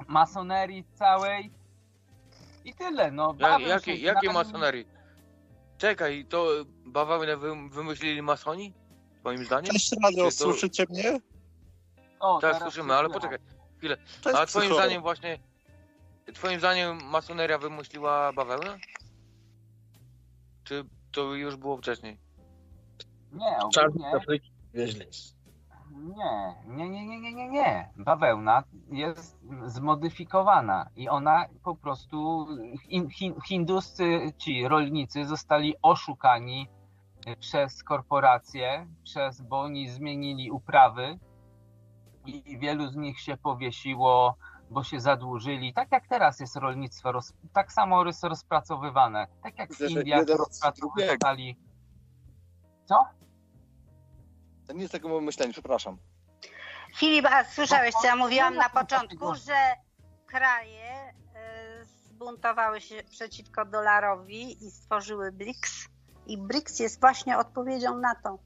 masonerii 0.08 0.84
całej. 0.94 1.52
I 2.64 2.74
tyle, 2.74 3.10
no. 3.10 3.34
Ja, 3.38 3.50
bawią 3.50 3.66
jakie, 3.66 3.96
masonerii? 4.32 4.86
Czekaj, 5.78 6.24
to 6.28 6.46
bawełnę 6.86 7.36
wy, 7.36 7.68
wymyślili 7.70 8.22
masoni? 8.22 8.74
Twoim 9.22 9.44
zdaniem? 9.44 9.72
Cześć 9.72 9.92
radio, 10.02 10.24
to- 10.24 10.30
słyszycie 10.30 10.84
mnie? 10.90 11.20
O, 12.20 12.38
Tak, 12.40 12.40
teraz 12.52 12.62
słyszymy, 12.62 12.94
ale 12.94 13.08
słychać. 13.08 13.22
poczekaj. 13.22 13.38
Cześć, 14.22 14.36
A 14.38 14.46
twoim 14.46 14.74
zdaniem 14.74 15.02
właśnie, 15.02 15.38
twoim 16.34 16.58
zdaniem 16.58 17.04
masoneria 17.04 17.58
wymyśliła 17.58 18.32
bawełnę? 18.32 18.78
Czy 20.64 20.84
to 21.12 21.34
już 21.34 21.56
było 21.56 21.76
wcześniej? 21.76 22.18
Nie, 23.32 23.58
ogólnie... 23.58 24.40
wieźli. 24.74 25.06
Nie, 25.92 26.54
nie, 26.66 26.88
nie, 26.90 27.06
nie, 27.06 27.20
nie, 27.20 27.32
nie, 27.34 27.48
nie. 27.48 27.90
Bawełna 27.96 28.62
jest 28.92 29.38
zmodyfikowana 29.66 30.90
i 30.96 31.08
ona 31.08 31.46
po 31.64 31.74
prostu 31.76 32.46
hin, 32.88 33.08
hin, 33.10 33.34
hinduscy 33.46 34.32
ci 34.38 34.68
rolnicy 34.68 35.26
zostali 35.26 35.74
oszukani 35.82 36.68
przez 37.40 37.84
korporacje, 37.84 38.86
przez, 39.04 39.40
bo 39.40 39.60
oni 39.60 39.90
zmienili 39.90 40.50
uprawy 40.50 41.18
i 42.26 42.58
wielu 42.58 42.88
z 42.88 42.96
nich 42.96 43.20
się 43.20 43.36
powiesiło, 43.36 44.36
bo 44.70 44.84
się 44.84 45.00
zadłużyli. 45.00 45.74
Tak 45.74 45.92
jak 45.92 46.08
teraz 46.08 46.40
jest 46.40 46.56
rolnictwo, 46.56 47.12
roz, 47.12 47.32
tak 47.52 47.72
samo 47.72 48.06
jest 48.06 48.24
rozpracowywane. 48.24 49.26
Tak 49.42 49.58
jak 49.58 49.74
w 49.74 49.80
Indiach 49.80 50.26
rozpracowywali. 50.26 51.56
Co? 52.84 53.04
To 54.66 54.72
nie 54.72 54.80
jest 54.80 54.92
takiego 54.92 55.20
myślenia, 55.20 55.52
przepraszam. 55.52 55.98
Filip, 56.96 57.26
a 57.26 57.44
słyszałeś, 57.44 57.94
co 57.94 58.06
ja 58.06 58.16
mówiłam 58.16 58.54
no, 58.54 58.60
na 58.60 58.70
no, 58.74 58.80
początku, 58.80 59.24
no. 59.24 59.34
że 59.34 59.74
kraje 60.26 61.14
y, 61.80 61.84
zbuntowały 61.84 62.80
się 62.80 63.02
przeciwko 63.10 63.64
dolarowi 63.64 64.66
i 64.66 64.70
stworzyły 64.70 65.32
BRICS. 65.32 65.91
I 66.26 66.38
BRICS 66.38 66.78
jest 66.78 67.00
właśnie 67.00 67.38
odpowiedzią 67.38 67.98
na 67.98 68.14
to. 68.14 68.38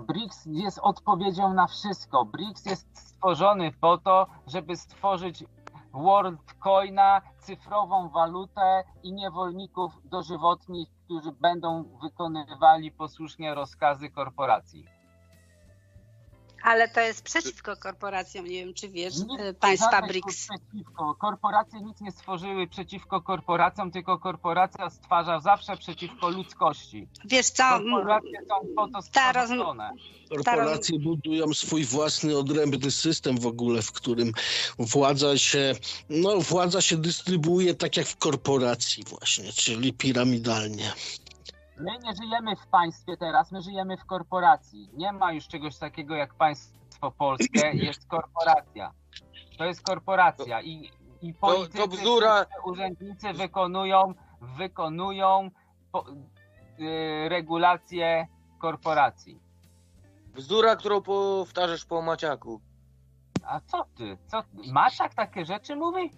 BRICS 0.00 0.46
jest 0.46 0.78
odpowiedzią 0.78 1.54
na 1.54 1.66
wszystko. 1.66 2.24
BRICS 2.24 2.66
jest 2.66 2.98
stworzony 2.98 3.72
po 3.80 3.98
to, 3.98 4.26
żeby 4.46 4.76
stworzyć 4.76 5.44
World 5.92 6.54
Coina, 6.58 7.22
cyfrową 7.38 8.08
walutę 8.08 8.84
i 9.02 9.12
niewolników 9.12 9.92
dożywotnich, 10.04 10.88
którzy 11.04 11.32
będą 11.32 11.84
wykonywali 12.02 12.92
posłusznie 12.92 13.54
rozkazy 13.54 14.10
korporacji. 14.10 15.01
Ale 16.62 16.88
to 16.88 17.00
jest 17.00 17.22
przeciwko 17.22 17.76
korporacjom, 17.76 18.46
nie 18.46 18.64
wiem 18.64 18.74
czy 18.74 18.88
wiesz, 18.88 19.14
Nic 19.14 19.40
y, 19.40 19.54
państwa 19.54 19.90
żadnych 19.90 20.10
BRICS. 20.10 20.48
Przeciwko. 20.48 21.14
Korporacje 21.14 21.80
nic 21.80 22.00
nie 22.00 22.12
stworzyły 22.12 22.66
przeciwko 22.66 23.20
korporacjom, 23.20 23.90
tylko 23.90 24.18
korporacja 24.18 24.90
stwarza 24.90 25.40
zawsze 25.40 25.76
przeciwko 25.76 26.28
ludzkości. 26.28 27.08
Wiesz 27.24 27.46
co, 27.46 27.62
Korporacje 27.68 28.38
są 28.48 28.74
po 28.76 28.88
to 28.88 29.02
stworzone. 29.02 29.90
Korporacje 30.30 30.98
budują 30.98 31.54
swój 31.54 31.84
własny 31.84 32.38
odrębny 32.38 32.90
system 32.90 33.38
w 33.38 33.46
ogóle, 33.46 33.82
w 33.82 33.92
którym 33.92 34.32
władza 34.78 35.38
się, 35.38 35.74
no 36.08 36.40
władza 36.40 36.80
się 36.80 36.96
dystrybuuje 36.96 37.74
tak 37.74 37.96
jak 37.96 38.06
w 38.06 38.16
korporacji 38.16 39.04
właśnie, 39.04 39.52
czyli 39.52 39.92
piramidalnie. 39.92 40.92
My 41.82 41.98
nie 41.98 42.14
żyjemy 42.14 42.56
w 42.56 42.66
państwie 42.66 43.16
teraz, 43.16 43.52
my 43.52 43.62
żyjemy 43.62 43.96
w 43.96 44.04
korporacji. 44.04 44.90
Nie 44.92 45.12
ma 45.12 45.32
już 45.32 45.48
czegoś 45.48 45.78
takiego 45.78 46.14
jak 46.14 46.34
państwo 46.34 47.10
polskie, 47.10 47.70
jest 47.74 48.08
korporacja. 48.08 48.92
To 49.58 49.64
jest 49.64 49.82
korporacja 49.82 50.62
i, 50.62 50.90
i 51.22 51.34
politycy, 51.34 51.78
to 51.78 51.88
bzdura. 51.88 52.46
urzędnicy 52.64 53.32
wykonują, 53.32 54.14
wykonują 54.40 55.50
po, 55.92 56.04
y, 56.08 57.28
regulacje 57.28 58.26
korporacji. 58.58 59.40
Bzdura, 60.26 60.76
którą 60.76 61.02
powtarzasz 61.02 61.84
po 61.84 62.02
Maciaku. 62.02 62.60
A 63.46 63.60
co 63.60 63.84
ty? 63.96 64.18
Co 64.26 64.42
ty? 64.42 64.72
Maciak 64.72 65.14
takie 65.14 65.44
rzeczy 65.44 65.76
mówi? 65.76 66.10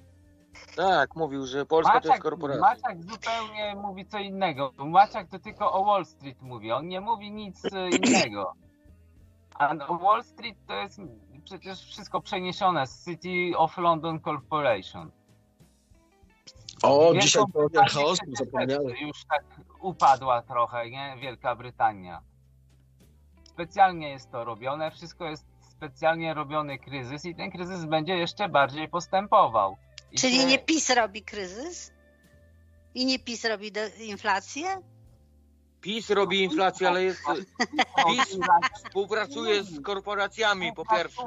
Tak, 0.77 1.17
mówił, 1.17 1.47
że 1.47 1.67
Polska 1.67 1.93
to 1.93 1.99
jest 1.99 2.09
Maciak, 2.09 2.23
korporacja. 2.23 2.63
Maciak 2.63 3.03
zupełnie 3.03 3.75
mówi 3.77 4.07
co 4.07 4.19
innego. 4.19 4.73
Maciak 4.79 5.29
to 5.29 5.39
tylko 5.39 5.73
o 5.73 5.85
Wall 5.85 6.07
Street 6.07 6.43
mówi, 6.43 6.73
on 6.73 6.89
nie 6.89 7.01
mówi 7.01 7.33
nic 7.33 7.65
e, 7.65 7.89
innego. 7.89 8.53
A 9.55 9.75
no, 9.75 9.99
Wall 9.99 10.25
Street 10.25 10.57
to 10.67 10.75
jest 10.75 11.01
przecież 11.45 11.81
wszystko 11.81 12.21
przeniesione 12.21 12.87
z 12.87 13.05
City 13.05 13.59
of 13.59 13.79
London 13.79 14.21
Corporation. 14.21 15.11
O, 16.83 17.13
Wielką 17.13 17.21
dzisiaj 17.21 17.45
chaosu, 17.89 18.23
przecież 18.33 18.39
zapomniałem. 18.39 18.97
Już 19.07 19.25
tak 19.25 19.45
upadła 19.81 20.43
trochę, 20.43 20.91
nie? 20.91 21.17
Wielka 21.21 21.57
Brytania. 21.57 22.21
Specjalnie 23.45 24.11
jest 24.11 24.31
to 24.31 24.45
robione, 24.45 24.91
wszystko 24.91 25.25
jest 25.25 25.47
specjalnie 25.61 26.35
robiony 26.35 26.79
kryzys 26.79 27.25
i 27.25 27.35
ten 27.35 27.51
kryzys 27.51 27.85
będzie 27.85 28.17
jeszcze 28.17 28.49
bardziej 28.49 28.89
postępował. 28.89 29.77
Czyli 30.17 30.47
nie 30.47 30.59
PiS 30.59 30.91
robi 30.91 31.23
kryzys? 31.23 31.93
I 32.95 33.07
nie 33.07 33.19
PiS 33.19 33.45
robi 33.45 33.73
de- 33.73 33.91
inflację? 33.99 34.83
PiS 35.81 36.11
robi 36.11 36.43
inflację, 36.43 36.89
ale 36.89 37.03
jest, 37.05 37.21
PiS 38.07 38.39
współpracuje 38.85 39.65
z 39.65 39.81
korporacjami 39.83 40.73
po 40.73 40.85
pierwsze. 40.87 41.23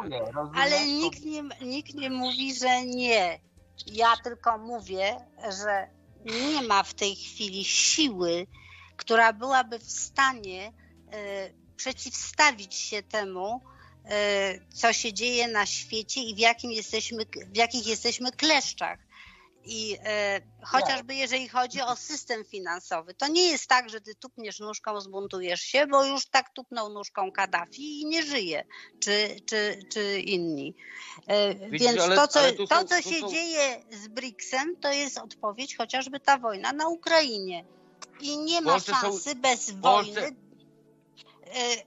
Ale 0.55 0.85
nikt 0.87 1.25
nie, 1.25 1.43
nikt 1.61 1.93
nie 1.93 2.09
mówi, 2.09 2.55
że 2.55 2.85
nie. 2.85 3.39
Ja 3.87 4.17
tylko 4.23 4.57
mówię, 4.57 5.15
że 5.63 5.87
nie 6.25 6.61
ma 6.67 6.83
w 6.83 6.93
tej 6.93 7.15
chwili 7.15 7.65
siły, 7.65 8.47
która 8.97 9.33
byłaby 9.33 9.79
w 9.79 9.91
stanie 9.91 10.73
e, 11.11 11.49
przeciwstawić 11.75 12.75
się 12.75 13.03
temu, 13.03 13.61
co 14.73 14.93
się 14.93 15.13
dzieje 15.13 15.47
na 15.47 15.65
świecie 15.65 16.21
i 16.21 16.35
w, 16.35 16.39
jakim 16.39 16.71
jesteśmy, 16.71 17.25
w 17.53 17.57
jakich 17.57 17.87
jesteśmy 17.87 18.31
kleszczach. 18.31 18.99
I 19.69 19.97
e, 20.05 20.41
chociażby 20.63 21.15
jeżeli 21.15 21.47
chodzi 21.49 21.81
o 21.81 21.95
system 21.95 22.45
finansowy, 22.45 23.13
to 23.13 23.27
nie 23.27 23.41
jest 23.51 23.67
tak, 23.67 23.89
że 23.89 24.01
ty 24.01 24.15
tupniesz 24.15 24.59
nóżką, 24.59 25.01
zbuntujesz 25.01 25.61
się, 25.61 25.87
bo 25.87 26.05
już 26.05 26.25
tak 26.25 26.49
tupnął 26.53 26.89
nóżką 26.89 27.31
Kaddafi 27.31 28.01
i 28.01 28.05
nie 28.05 28.23
żyje, 28.23 28.65
czy, 28.99 29.35
czy, 29.45 29.79
czy 29.93 30.19
inni. 30.19 30.75
E, 31.27 31.55
Więc 31.69 31.99
ale- 32.01 32.15
to, 32.15 32.27
co, 32.27 32.51
tu 32.53 32.67
to, 32.67 32.79
są- 32.79 32.87
co 32.87 33.01
się 33.01 33.19
są- 33.19 33.29
dzieje 33.29 33.83
z 33.91 34.07
BRICS-em, 34.07 34.75
to 34.81 34.91
jest 34.93 35.17
odpowiedź 35.17 35.77
chociażby 35.77 36.19
ta 36.19 36.37
wojna 36.37 36.73
na 36.73 36.87
Ukrainie. 36.87 37.65
I 38.21 38.37
nie 38.37 38.61
ma 38.61 38.71
Polsce 38.71 38.91
są- 38.91 38.97
szansy 39.01 39.35
bez 39.35 39.71
Polsce- 39.81 40.13
wojny 40.21 40.35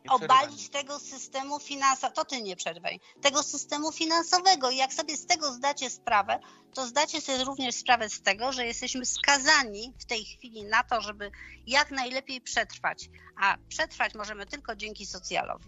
obalić 0.08 0.62
mi. 0.62 0.68
tego 0.68 0.98
systemu 0.98 1.58
finansowego, 1.60 2.14
to 2.14 2.24
ty 2.24 2.42
nie 2.42 2.56
przerwaj, 2.56 3.00
tego 3.22 3.42
systemu 3.42 3.92
finansowego. 3.92 4.70
I 4.70 4.76
jak 4.76 4.94
sobie 4.94 5.16
z 5.16 5.26
tego 5.26 5.52
zdacie 5.52 5.90
sprawę, 5.90 6.38
to 6.74 6.86
zdacie 6.86 7.20
sobie 7.20 7.44
również 7.44 7.74
sprawę 7.74 8.08
z 8.08 8.22
tego, 8.22 8.52
że 8.52 8.66
jesteśmy 8.66 9.06
skazani 9.06 9.92
w 9.98 10.04
tej 10.04 10.24
chwili 10.24 10.64
na 10.64 10.82
to, 10.84 11.00
żeby 11.00 11.30
jak 11.66 11.90
najlepiej 11.90 12.40
przetrwać. 12.40 13.08
A 13.42 13.56
przetrwać 13.68 14.14
możemy 14.14 14.46
tylko 14.46 14.76
dzięki 14.76 15.06
socjalowi. 15.06 15.64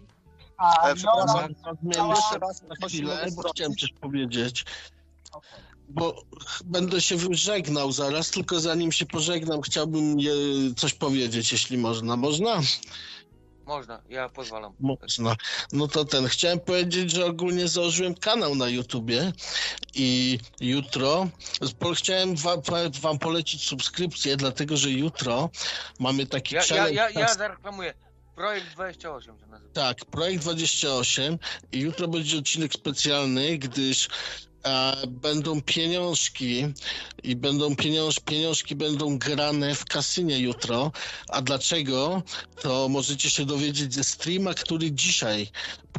A 0.57 0.89
E, 0.89 0.95
przepraszam, 0.95 1.27
Jola- 1.53 1.75
zmienię 1.81 1.97
Jola- 1.97 2.15
jeszcze 2.15 2.39
raz 2.39 2.61
na 2.61 2.87
chwilę, 2.87 3.27
bo 3.35 3.51
chciałem 3.51 3.75
coś 3.75 3.89
powiedzieć. 4.01 4.65
Bo 5.89 6.23
będę 6.65 7.01
się 7.01 7.17
żegnał 7.31 7.91
zaraz, 7.91 8.29
tylko 8.31 8.59
zanim 8.59 8.91
się 8.91 9.05
pożegnam, 9.05 9.61
chciałbym 9.61 10.17
coś 10.77 10.93
powiedzieć, 10.93 11.51
jeśli 11.51 11.77
można. 11.77 12.15
Można? 12.17 12.61
Można, 13.65 14.01
ja 14.09 14.29
pozwalam. 14.29 14.73
Można. 14.79 15.35
No 15.71 15.87
to 15.87 16.05
ten, 16.05 16.27
chciałem 16.27 16.59
powiedzieć, 16.59 17.11
że 17.11 17.25
ogólnie 17.25 17.67
założyłem 17.67 18.15
kanał 18.15 18.55
na 18.55 18.67
YouTubie 18.69 19.31
i 19.95 20.39
jutro 20.61 21.27
chciałem 21.95 22.35
wam, 22.35 22.61
wam 23.01 23.19
polecić 23.19 23.63
subskrypcję, 23.63 24.37
dlatego 24.37 24.77
że 24.77 24.89
jutro 24.89 25.49
mamy 25.99 26.25
taki 26.25 26.55
Ja, 26.55 26.61
ja, 26.61 26.67
challenge. 26.67 26.93
ja, 26.93 27.09
ja 27.09 27.33
zareklamuję. 27.33 27.93
Projekt 28.35 28.67
28 28.73 29.39
się 29.39 29.47
nazywa. 29.47 29.73
Tak, 29.73 30.05
projekt 30.05 30.41
28 30.43 31.37
i 31.71 31.79
jutro 31.79 32.07
będzie 32.07 32.37
odcinek 32.37 32.73
specjalny, 32.73 33.57
gdyż 33.57 34.07
będą 35.07 35.61
pieniążki 35.61 36.65
i 37.23 37.35
będą 37.35 37.75
pieniąż, 37.75 38.19
pieniążki 38.19 38.75
będą 38.75 39.17
grane 39.17 39.75
w 39.75 39.85
kasynie 39.85 40.39
jutro. 40.39 40.91
A 41.29 41.41
dlaczego? 41.41 42.23
To 42.61 42.89
możecie 42.89 43.29
się 43.29 43.45
dowiedzieć 43.45 43.93
ze 43.93 44.03
streama, 44.03 44.53
który 44.53 44.91
dzisiaj 44.91 45.47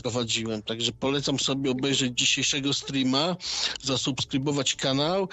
prowadziłem. 0.03 0.63
Także 0.63 0.93
polecam 0.93 1.39
sobie 1.39 1.71
obejrzeć 1.71 2.19
dzisiejszego 2.19 2.75
streama, 2.75 3.37
zasubskrybować 3.83 4.75
kanał 4.75 5.29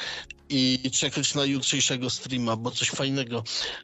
i 0.50 0.92
czekać 0.94 1.36
na 1.36 1.46
jutrzejszego 1.46 2.10
streama, 2.10 2.56
bo 2.56 2.72
coś 2.72 2.90
fajnego 2.90 3.44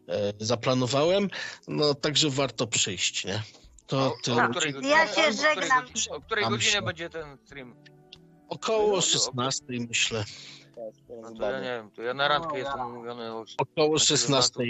e, 0.09 0.33
zaplanowałem. 0.39 1.29
No 1.67 1.93
także 1.95 2.29
warto 2.29 2.67
przyjść, 2.67 3.25
nie? 3.25 3.43
To 3.87 3.97
O, 3.97 4.13
tyle. 4.23 4.45
o 4.45 4.49
której 4.49 4.73
godzinie, 4.73 4.91
Ja 4.93 5.05
się 5.07 5.11
o 5.11 5.13
której 5.13 5.33
żegnam. 5.55 5.85
godzinie- 5.85 6.09
O 6.15 6.21
której 6.21 6.45
godzinie 6.49 6.81
będzie 6.81 7.09
ten 7.09 7.37
stream? 7.45 7.75
Około 8.49 9.01
16 9.01 9.63
myślę. 9.69 10.23
No 11.21 11.31
to 11.31 11.51
ja 11.51 11.59
nie 11.59 11.65
wiem, 11.65 11.91
to 11.91 12.01
ja 12.01 12.13
na 12.13 12.27
randkę 12.27 12.51
No, 12.51 12.57
jestem 12.57 12.81
umówiony 12.81 13.33
o 13.33 13.45
Około 13.57 13.89
Dlaczego 13.89 13.99
16. 13.99 14.63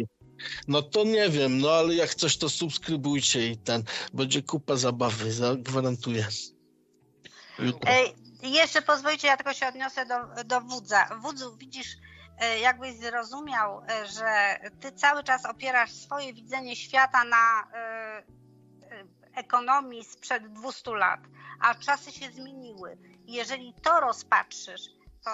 No 0.67 0.81
to 0.81 1.03
nie 1.03 1.29
wiem, 1.29 1.57
no 1.57 1.69
ale 1.69 1.95
jak 1.95 2.15
coś 2.15 2.37
to 2.37 2.49
subskrybujcie 2.49 3.47
i 3.47 3.57
ten. 3.57 3.83
Będzie 4.13 4.41
kupa 4.43 4.75
zabawy, 4.75 5.31
zagwarantuję. 5.31 6.27
Jutro. 7.59 7.91
Ej, 7.91 8.13
jeszcze 8.43 8.81
pozwolicie, 8.81 9.27
ja 9.27 9.37
tylko 9.37 9.53
się 9.53 9.67
odniosę 9.67 10.05
do, 10.05 10.43
do 10.43 10.61
wódza. 10.61 11.19
Wódzu, 11.21 11.57
widzisz, 11.57 11.97
e, 12.39 12.59
jakbyś 12.59 12.95
zrozumiał, 12.95 13.81
e, 13.89 14.07
że 14.07 14.59
ty 14.79 14.91
cały 14.91 15.23
czas 15.23 15.45
opierasz 15.45 15.91
swoje 15.91 16.33
widzenie 16.33 16.75
świata 16.75 17.23
na 17.23 17.63
e, 17.73 18.23
ekonomii 19.35 20.03
sprzed 20.03 20.53
200 20.53 20.91
lat, 20.91 21.19
a 21.61 21.75
czasy 21.75 22.11
się 22.11 22.31
zmieniły. 22.31 22.97
Jeżeli 23.27 23.73
to 23.73 23.99
rozpatrzysz, 23.99 24.81
to 25.25 25.31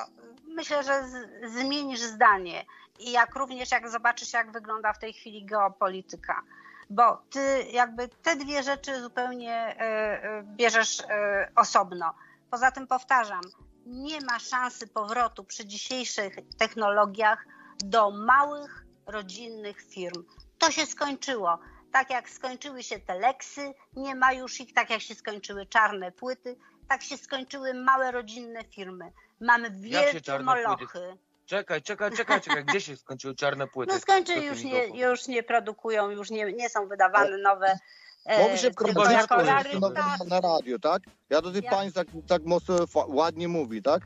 myślę, 0.48 0.84
że 0.84 1.04
z, 1.08 1.52
zmienisz 1.54 2.00
zdanie. 2.00 2.66
I 3.00 3.12
jak 3.12 3.36
również 3.36 3.72
jak 3.72 3.90
zobaczysz, 3.90 4.34
jak 4.34 4.52
wygląda 4.52 4.94
w 4.94 5.00
tej 5.00 5.14
chwili 5.14 5.46
geopolityka. 5.46 6.44
Bo 6.90 7.18
ty 7.30 7.64
jakby 7.72 8.08
te 8.08 8.36
dwie 8.36 8.64
rzeczy 8.64 9.02
zupełnie 9.02 9.54
e, 9.54 9.80
e, 9.80 10.44
bierzesz 10.44 11.00
e, 11.00 11.52
osobno. 11.56 12.14
Poza 12.52 12.72
tym 12.72 12.88
powtarzam, 12.88 13.42
nie 13.86 14.22
ma 14.22 14.40
szansy 14.40 14.88
powrotu 14.88 15.44
przy 15.44 15.66
dzisiejszych 15.66 16.36
technologiach 16.58 17.46
do 17.80 18.12
małych, 18.12 18.86
rodzinnych 19.06 19.82
firm. 19.82 20.24
To 20.58 20.72
się 20.72 20.86
skończyło. 20.86 21.60
Tak 21.92 22.10
jak 22.10 22.30
skończyły 22.30 22.84
się 22.84 23.00
teleksy, 23.00 23.74
nie 23.96 24.16
ma 24.16 24.34
już 24.34 24.62
ich, 24.62 24.74
tak 24.74 24.90
jak 24.90 25.02
się 25.02 25.16
skończyły 25.16 25.66
czarne 25.66 26.12
płyty, 26.12 26.56
tak 26.90 27.04
się 27.04 27.18
skończyły 27.18 27.74
małe 27.74 28.12
rodzinne 28.12 28.64
firmy. 28.64 29.12
Mamy 29.42 29.72
wielkie 29.72 30.22
czarne 30.22 30.52
płyty? 30.54 30.68
molochy. 30.68 31.18
Czekaj, 31.46 31.82
czekaj, 31.82 32.12
czekaj, 32.18 32.42
czekaj, 32.42 32.66
gdzie 32.66 32.82
się 32.82 32.98
skończyły 32.98 33.36
czarne 33.36 33.68
płyty? 33.68 33.94
No 33.94 34.00
skończyły, 34.00 34.40
Kto 34.42 34.48
już 34.50 34.64
mi 34.64 34.72
nie, 34.72 35.02
już 35.02 35.28
nie 35.28 35.44
produkują, 35.44 36.10
już 36.10 36.30
nie, 36.30 36.54
nie 36.54 36.70
są 36.70 36.88
wydawane 36.88 37.38
nowe. 37.38 37.80
e, 38.26 38.44
Mogę 38.44 38.58
się 38.58 38.72
tylko 38.72 39.12
jako 39.12 39.44
na, 39.44 40.42
radio, 40.42 40.80
tak? 40.80 41.02
Ja 41.30 41.42
do 41.42 41.52
tej 41.52 41.62
Ja- 41.64 41.72
pani 41.72 41.92
tak, 41.92 42.08
tak 42.28 42.44
mocno 42.46 42.88
fa- 42.88 43.06
ładnie 43.08 43.48
mówi, 43.48 43.82
tak? 43.82 44.02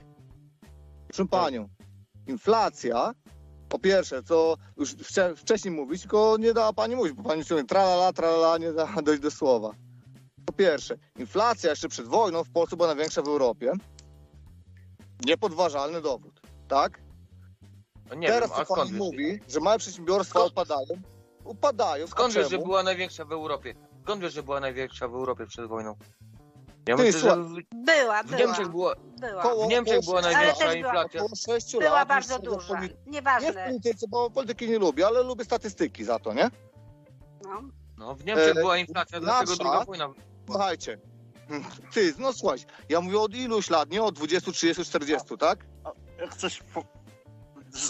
Proszę 1.08 1.26
panią, 1.28 1.70
inflacja, 2.28 3.12
po 3.70 3.80
pierwsze, 3.80 4.24
co 4.24 4.56
już 4.78 4.95
wcześniej 5.36 5.74
mówić, 5.74 6.02
tylko 6.02 6.36
nie 6.40 6.54
dała 6.54 6.74
pani 6.74 6.95
mówić, 6.95 7.14
bo 7.14 7.30
pani 7.30 7.45
ciągle 7.45 7.66
tralala, 7.66 8.14
tralala, 8.14 8.58
nie 8.58 8.74
dała 8.74 9.02
dojść 9.02 9.22
do 9.22 9.32
słowa. 9.32 9.72
Po 10.48 10.53
pierwsze, 10.53 10.95
inflacja 11.19 11.69
jeszcze 11.69 11.88
przed 11.90 12.07
wojną 12.07 12.44
w 12.44 12.49
Polsce 12.49 12.76
była 12.76 12.88
największa 12.88 13.22
w 13.22 13.28
Europie. 13.28 13.72
Niepodważalny 15.26 16.02
dowód, 16.02 16.41
tak? 16.68 16.99
No 18.10 18.15
Nie 18.15 18.28
Teraz 18.28 18.49
wiem, 18.49 18.60
a 18.61 18.65
co 18.65 18.74
skąd 18.74 18.90
wiesz? 18.91 18.99
mówi, 18.99 19.40
że 19.48 19.60
małe 19.60 19.78
przedsiębiorstwa 19.78 20.40
Skąd- 20.40 20.52
upadają, 20.52 20.86
upadają. 21.44 22.07
Skąd 22.07 22.34
wiesz, 22.34 22.49
że 22.49 22.57
była 22.57 22.84
największa 22.84 23.26
w 23.26 23.32
Europie? 23.32 23.76
Skąd 24.03 24.22
wiesz, 24.22 24.34
że 24.34 24.44
była 24.44 24.60
największa 24.60 25.07
w 25.07 25.14
Europie 25.15 25.45
przed 25.45 25.65
wojną? 25.68 25.95
Ja 26.88 26.98
Ty, 26.98 27.03
myślę, 27.03 27.19
że 27.22 27.36
w, 27.36 27.53
Była, 27.86 28.24
w 28.24 28.26
była. 28.28 28.40
Niemczech 28.40 28.68
była, 28.69 28.94
była. 29.19 29.41
Koło- 29.44 29.65
w 29.65 29.69
Niemczech 29.69 29.99
była 30.06 30.22
największa 30.22 30.60
była- 30.64 30.74
inflacja. 30.74 31.22
Około 31.22 31.36
6 31.36 31.72
Była 31.78 31.91
lat. 31.91 32.07
bardzo 32.07 32.40
duża. 32.40 32.74
poli- 32.74 32.82
Nie 32.90 33.03
w 33.03 33.07
Nieważne. 33.14 33.65
polityce, 33.65 34.06
bo 34.10 34.30
polityki 34.30 34.70
nie 34.70 34.80
lubię, 34.80 35.07
ale 35.07 35.23
lubię 35.23 35.46
statystyki 35.46 36.04
za 36.04 36.20
to, 36.20 36.34
nie? 36.34 36.49
No. 37.44 37.62
No, 37.97 38.15
w 38.15 38.26
Niemczech 38.26 38.52
E, 38.52 38.54
była 38.54 38.78
inflacja, 38.78 39.20
dlatego 39.20 39.52
nasza- 39.52 39.63
druga 39.63 39.86
wojna. 39.86 40.10
Słuchajcie. 40.47 40.99
Ty, 41.93 42.13
no 42.19 42.34
słuchaj, 42.34 42.59
ja 42.89 43.01
mówię 43.01 43.19
od 43.19 43.35
iluś 43.35 43.69
lat, 43.69 43.89
nie 43.89 44.03
od 44.03 44.15
20, 44.15 44.51
30, 44.51 44.85
40, 44.85 45.37
tak? 45.39 45.65
Jak 46.19 46.35
coś 46.35 46.63
po... 46.73 46.84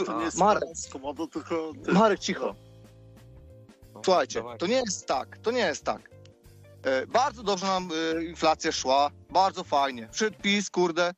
To 0.05 0.19
nie 0.19 0.25
jest 0.25 0.37
Marek. 0.37 0.63
z 0.73 0.89
komodą, 0.89 1.27
tylko... 1.27 1.71
Ty. 1.85 1.91
Marek, 1.91 2.19
cicho. 2.19 2.55
No, 3.93 4.01
Słuchajcie, 4.05 4.39
dawaj. 4.39 4.57
to 4.57 4.67
nie 4.67 4.75
jest 4.75 5.07
tak, 5.07 5.37
to 5.37 5.51
nie 5.51 5.59
jest 5.59 5.83
tak. 5.83 6.09
E, 6.83 7.07
bardzo 7.07 7.43
dobrze 7.43 7.65
nam 7.65 7.89
e, 8.17 8.23
inflacja 8.23 8.71
szła, 8.71 9.09
bardzo 9.29 9.63
fajnie. 9.63 10.07
Przyszedł 10.11 10.37
PiS, 10.41 10.69
kurde, 10.69 11.13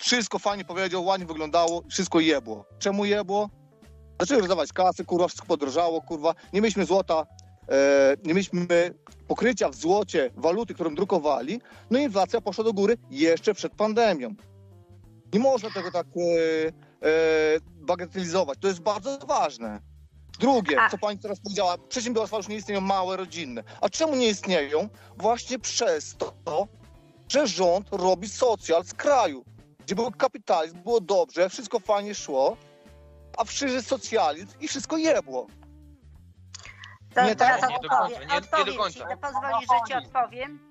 wszystko 0.00 0.38
fajnie 0.38 0.64
powiedział, 0.64 1.04
ładnie 1.04 1.26
wyglądało, 1.26 1.82
wszystko 1.90 2.20
jebło. 2.20 2.64
Czemu 2.78 3.04
jebło? 3.04 3.50
Zaczęli 4.20 4.40
rozdawać 4.40 4.72
kasy, 4.72 5.04
kurwa, 5.04 5.28
wszystko 5.28 5.46
podrożało, 5.46 6.02
kurwa. 6.02 6.34
Nie 6.52 6.60
mieliśmy 6.60 6.84
złota, 6.84 7.26
nie 8.24 8.34
mieliśmy 8.34 8.66
pokrycia 9.28 9.68
w 9.68 9.74
złocie 9.74 10.30
waluty, 10.36 10.74
którą 10.74 10.94
drukowali, 10.94 11.60
no 11.90 11.98
i 11.98 12.02
inflacja 12.02 12.40
poszła 12.40 12.64
do 12.64 12.72
góry 12.72 12.96
jeszcze 13.10 13.54
przed 13.54 13.74
pandemią. 13.74 14.34
Nie 15.32 15.40
można 15.40 15.70
tego 15.70 15.90
tak 15.90 16.06
e, 16.06 16.20
e, 17.06 17.60
bagatelizować, 17.74 18.58
to 18.60 18.68
jest 18.68 18.80
bardzo 18.80 19.18
ważne. 19.18 19.80
Drugie, 20.40 20.76
co 20.90 20.98
pani 20.98 21.18
teraz 21.18 21.40
powiedziała, 21.40 21.78
przedsiębiorstwa 21.88 22.36
już 22.36 22.48
nie 22.48 22.56
istnieją 22.56 22.80
małe, 22.80 23.16
rodzinne. 23.16 23.62
A 23.80 23.88
czemu 23.88 24.16
nie 24.16 24.28
istnieją? 24.28 24.88
Właśnie 25.16 25.58
przez 25.58 26.16
to, 26.44 26.68
że 27.28 27.46
rząd 27.46 27.88
robi 27.92 28.28
socjal 28.28 28.84
z 28.84 28.94
kraju, 28.94 29.44
gdzie 29.84 29.94
był 29.94 30.10
kapitalizm, 30.10 30.82
było 30.82 31.00
dobrze, 31.00 31.48
wszystko 31.48 31.80
fajnie 31.80 32.14
szło, 32.14 32.56
a 33.36 33.44
przyjdzie 33.44 33.82
socjalizm 33.82 34.48
i 34.60 34.68
wszystko 34.68 34.96
jebło. 34.96 35.46
To 37.14 37.24
Nie, 37.24 37.36
teraz 37.36 37.60
tak, 37.60 37.70
nie 37.70 37.76
do 37.78 37.88
odpowiem, 37.88 38.18
końca, 38.18 38.20
nie- 38.20 38.34
nie 38.34 38.40
do 38.40 38.46
odpowiem 38.46 38.76
końca. 38.76 38.98
ci, 39.10 39.16
pozwolisz, 39.20 39.68
że 39.68 39.88
ci 39.88 40.06
odpowiem. 40.06 40.70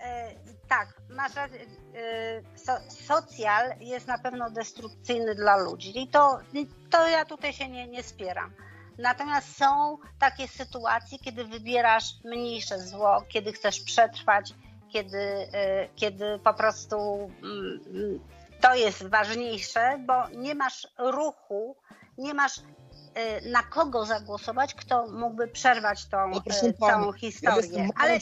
E, 0.00 0.30
tak, 0.68 0.88
masz 1.10 1.34
rację, 1.34 1.60
e, 1.60 2.58
so, 2.58 2.72
socjal 2.88 3.74
jest 3.80 4.06
na 4.06 4.18
pewno 4.18 4.50
destrukcyjny 4.50 5.34
dla 5.34 5.56
ludzi 5.56 6.02
i 6.02 6.08
to, 6.08 6.38
to 6.90 7.08
ja 7.08 7.24
tutaj 7.24 7.52
się 7.52 7.68
nie, 7.68 7.88
nie 7.88 8.02
spieram. 8.02 8.52
Natomiast 8.98 9.56
są 9.56 9.98
takie 10.18 10.48
sytuacje, 10.48 11.18
kiedy 11.18 11.44
wybierasz 11.44 12.04
mniejsze 12.24 12.80
zło, 12.80 13.24
kiedy 13.28 13.52
chcesz 13.52 13.80
przetrwać, 13.80 14.54
kiedy, 14.92 15.18
e, 15.52 15.88
kiedy 15.96 16.38
po 16.44 16.54
prostu 16.54 17.30
mm, 17.42 17.80
mm, 17.86 18.20
to 18.60 18.74
jest 18.74 19.06
ważniejsze, 19.08 19.98
bo 20.06 20.28
nie 20.28 20.54
masz 20.54 20.88
ruchu, 20.98 21.76
nie 22.18 22.34
masz 22.34 22.60
na 23.50 23.62
kogo 23.62 24.06
zagłosować, 24.06 24.74
kto 24.74 25.06
mógłby 25.06 25.48
przerwać 25.48 26.06
tą 26.06 26.28
No 26.28 26.40
pana, 26.72 26.92
całą 26.92 27.12
historię. 27.12 27.52
małym 27.78 27.90
ale, 27.96 28.18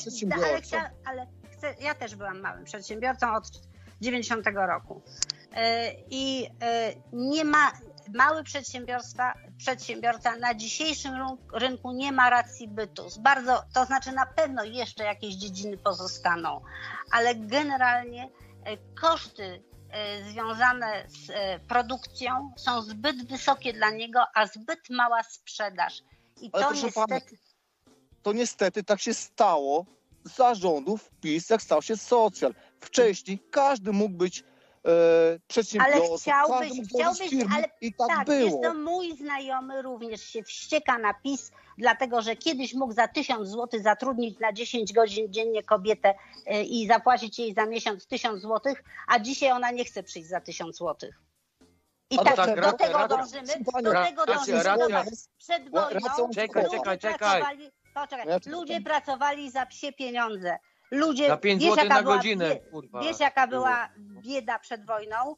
ale, 0.48 0.62
chcia, 0.62 0.90
ale 1.04 1.26
chcę, 1.52 1.74
ja 1.80 1.94
też 1.94 2.14
byłam 2.14 2.40
małym 2.40 2.64
przedsiębiorcą 2.64 3.34
od 3.34 3.44
90 4.00 4.46
roku. 4.54 5.02
E, 5.56 5.92
I 6.10 6.48
nie 7.12 7.44
ma 7.44 7.72
mały 8.14 8.44
przedsiębiorstwa, 8.44 9.34
przedsiębiorca 9.58 10.36
na 10.36 10.54
dzisiejszym 10.54 11.12
ryn- 11.14 11.36
rynku 11.52 11.92
nie 11.92 12.12
ma 12.12 12.30
racji 12.30 12.68
bytu. 12.68 13.08
Bardzo, 13.20 13.62
to 13.74 13.84
znaczy 13.84 14.12
na 14.12 14.26
pewno 14.26 14.64
jeszcze 14.64 15.04
jakieś 15.04 15.34
dziedziny 15.34 15.76
pozostaną, 15.76 16.60
ale 17.12 17.34
generalnie 17.34 18.28
koszty 19.00 19.62
związane 20.30 21.04
z 21.08 21.30
e, 21.30 21.58
produkcją 21.58 22.52
są 22.56 22.82
zbyt 22.82 23.26
wysokie 23.28 23.72
dla 23.72 23.90
niego, 23.90 24.20
a 24.34 24.46
zbyt 24.46 24.90
mała 24.90 25.22
sprzedaż. 25.22 26.02
I 26.40 26.50
Ale 26.52 26.64
to 26.64 26.72
niestety. 26.72 26.92
pana, 26.94 27.20
To 28.22 28.32
niestety 28.32 28.84
tak 28.84 29.00
się 29.00 29.14
stało 29.14 29.86
zarządów 30.24 31.10
PiS, 31.20 31.50
jak 31.50 31.62
stał 31.62 31.82
się 31.82 31.96
socjal. 31.96 32.54
Wcześniej 32.80 33.38
każdy 33.50 33.92
mógł 33.92 34.14
być 34.16 34.40
e, 34.40 34.44
przedsiębiorcą, 35.48 35.98
Ale 36.08 36.18
chciałbyś- 36.18 36.58
każdy 36.60 36.74
mógł 36.74 36.98
założyć 36.98 37.26
chciałbyś, 37.28 37.54
ale 37.56 37.68
i 37.80 37.94
tak, 37.94 38.08
Tak, 38.08 38.26
było. 38.26 38.38
jest 38.40 38.62
to 38.62 38.74
mój 38.74 39.16
znajomy 39.16 39.82
również 39.82 40.22
się 40.22 40.42
wścieka 40.42 40.98
na 40.98 41.14
PiS, 41.14 41.50
dlatego 41.80 42.22
że 42.22 42.36
kiedyś 42.36 42.74
mógł 42.74 42.92
za 42.92 43.08
1000 43.08 43.48
zł 43.48 43.80
zatrudnić 43.82 44.38
na 44.38 44.52
10 44.52 44.92
godzin 44.92 45.32
dziennie 45.32 45.62
kobietę 45.62 46.14
y, 46.54 46.62
i 46.62 46.86
zapłacić 46.86 47.38
jej 47.38 47.54
za 47.54 47.66
miesiąc 47.66 48.06
1000 48.06 48.42
zł, 48.42 48.74
a 49.08 49.18
dzisiaj 49.18 49.52
ona 49.52 49.70
nie 49.70 49.84
chce 49.84 50.02
przyjść 50.02 50.28
za 50.28 50.40
1000 50.40 50.76
zł. 50.78 51.10
I 52.10 52.16
tak, 52.16 52.36
tak, 52.36 52.60
do 52.60 52.72
tego 52.72 52.98
racja. 52.98 53.08
dążymy, 53.08 53.64
do 53.82 54.04
tego 54.04 54.26
dążymy. 54.26 54.62
racja. 54.62 55.04
Przed 55.38 55.70
wojną 55.70 56.30
Czekaj, 56.34 56.64
ludzie 56.64 56.76
czekaj, 56.78 56.98
czekaj. 56.98 57.18
pracowali, 57.18 57.70
poczekaj, 57.94 58.26
ludzie 58.46 58.80
pracowali 58.80 59.50
za 59.50 59.66
psie 59.66 59.92
pieniądze. 59.92 60.58
Ludzie, 60.90 61.28
Za 61.28 61.36
5 61.36 61.62
wiesz, 61.62 61.76
jaka 61.76 61.88
na 61.94 62.02
była 62.02 62.16
godzinę, 62.16 62.56
kurwa. 62.56 63.00
Wiesz 63.00 63.20
jaka 63.20 63.46
była 63.46 63.88
bieda 64.22 64.58
przed 64.58 64.86
wojną? 64.86 65.36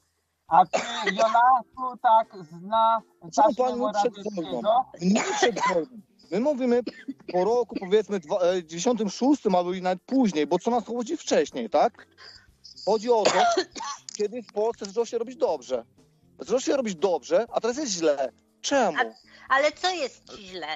A 0.48 0.66
ty, 0.66 0.80
Jola, 1.12 1.60
tu 1.76 1.96
tak 2.02 2.44
zna 2.44 3.02
Co 3.32 3.42
taśmę 3.42 3.64
pan 3.64 3.78
mówi 3.78 3.92
przed 3.94 4.34
wojną? 4.34 4.84
Nie 5.00 5.22
przed 5.22 5.60
wojną. 5.68 6.11
My 6.32 6.40
mówimy 6.40 6.80
po 7.32 7.44
roku, 7.44 7.76
powiedzmy, 7.80 8.20
dwa- 8.20 8.40
e, 8.42 8.64
96 8.64 9.46
albo 9.56 9.72
i 9.74 9.82
nawet 9.82 10.02
później, 10.06 10.46
bo 10.46 10.58
co 10.58 10.70
nas 10.70 10.84
chodzi 10.86 11.16
wcześniej, 11.16 11.70
tak? 11.70 12.06
Chodzi 12.84 13.10
o 13.10 13.22
to, 13.24 13.32
kiedy 14.16 14.42
w 14.42 14.52
Polsce 14.52 14.86
zaczęło 14.86 15.06
się 15.06 15.18
robić 15.18 15.36
dobrze. 15.36 15.84
Zaczęło 16.38 16.60
się 16.60 16.76
robić 16.76 16.94
dobrze, 16.94 17.46
a 17.52 17.60
teraz 17.60 17.76
jest 17.76 17.92
źle. 17.92 18.32
Czemu? 18.60 18.98
Ale 19.48 19.72
co 19.72 19.90
jest 19.90 20.36
ci 20.36 20.46
źle? 20.46 20.66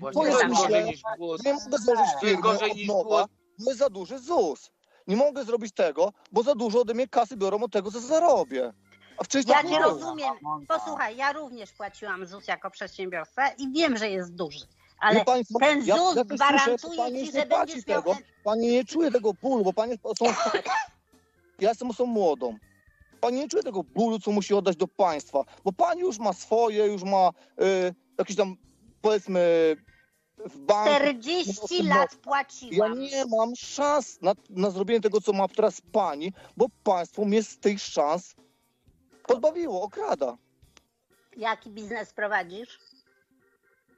Właśnie 0.00 0.20
To 0.22 0.26
jest 0.26 0.42
jest 0.42 0.54
gorzej 0.54 0.68
źle. 0.82 0.84
niż 0.84 1.00
było. 1.18 1.36
Nie 1.44 1.52
mogę 1.54 1.78
założyć 1.78 1.86
To 1.86 2.02
jest 2.04 2.20
firmy 2.20 2.42
gorzej 2.42 2.70
od 2.70 2.76
niż 2.76 2.88
nowa, 2.88 3.02
było. 3.04 3.26
bo 3.58 3.64
jest 3.70 3.78
za 3.78 3.90
duży 3.90 4.18
ZUS. 4.18 4.70
Nie 5.06 5.16
mogę 5.16 5.44
zrobić 5.44 5.74
tego, 5.74 6.12
bo 6.32 6.42
za 6.42 6.54
dużo 6.54 6.80
ode 6.80 6.94
mnie 6.94 7.08
kasy 7.08 7.36
biorą 7.36 7.62
od 7.62 7.72
tego, 7.72 7.90
co 7.90 8.00
zarobię. 8.00 8.72
A 9.18 9.24
wcześniej 9.24 9.56
Ja 9.56 9.62
tak 9.62 9.70
nie 9.70 9.78
rozumiem. 9.78 10.34
Posłuchaj, 10.68 11.16
ja 11.16 11.32
również 11.32 11.72
płaciłam 11.72 12.26
ZUS 12.26 12.48
jako 12.48 12.70
przedsiębiorca 12.70 13.48
i 13.48 13.72
wiem, 13.72 13.96
że 13.96 14.10
jest 14.10 14.34
duży. 14.34 14.66
Ale 14.98 15.24
państwo, 15.24 15.58
ten 15.58 15.84
ja- 15.86 15.96
ZUS 15.96 16.16
ja 16.16 16.24
też 16.24 16.36
gwarantuje 16.36 16.78
słyszę, 16.78 16.96
że 16.96 17.02
pani 17.02 17.26
ci, 17.26 17.32
że 17.32 17.46
będziesz 17.46 17.86
miał... 17.86 18.02
tego. 18.02 18.16
Pani 18.44 18.68
nie 18.68 18.84
czuje 18.84 19.10
tego 19.10 19.32
bólu, 19.34 19.64
bo 19.64 19.72
pani 19.72 19.98
są 20.18 20.26
Ja 21.60 21.68
jestem 21.68 21.90
osobą 21.90 22.12
młodą. 22.12 22.56
Pani 23.20 23.38
nie 23.38 23.48
czuje 23.48 23.62
tego 23.62 23.82
bólu, 23.82 24.18
co 24.18 24.30
musi 24.30 24.54
oddać 24.54 24.76
do 24.76 24.88
państwa, 24.88 25.44
bo 25.64 25.72
pani 25.72 26.00
już 26.00 26.18
ma 26.18 26.32
swoje, 26.32 26.86
już 26.86 27.02
ma 27.02 27.30
y, 27.62 27.94
jakieś 28.18 28.36
tam, 28.36 28.56
powiedzmy, 29.02 29.40
w 30.38 30.58
banku. 30.58 30.94
40 30.94 31.82
no, 31.84 31.94
lat 31.94 32.12
Ja 32.12 32.18
płaciłam. 32.18 33.00
nie 33.00 33.24
mam 33.26 33.56
szans 33.56 34.18
na, 34.22 34.34
na 34.50 34.70
zrobienie 34.70 35.00
tego, 35.00 35.20
co 35.20 35.32
ma 35.32 35.48
teraz 35.48 35.80
pani, 35.92 36.32
bo 36.56 36.66
państwo 36.82 37.24
mnie 37.24 37.42
z 37.42 37.58
tych 37.58 37.80
szans 37.80 38.34
pozbawiło, 39.26 39.82
okrada. 39.82 40.36
Jaki 41.36 41.70
biznes 41.70 42.12
prowadzisz? 42.12 42.78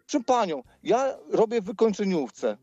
Czym 0.07 0.24
panią? 0.24 0.62
Ja 0.82 1.16
robię 1.31 1.60
w 1.60 1.65
wykończeniówce. 1.65 2.57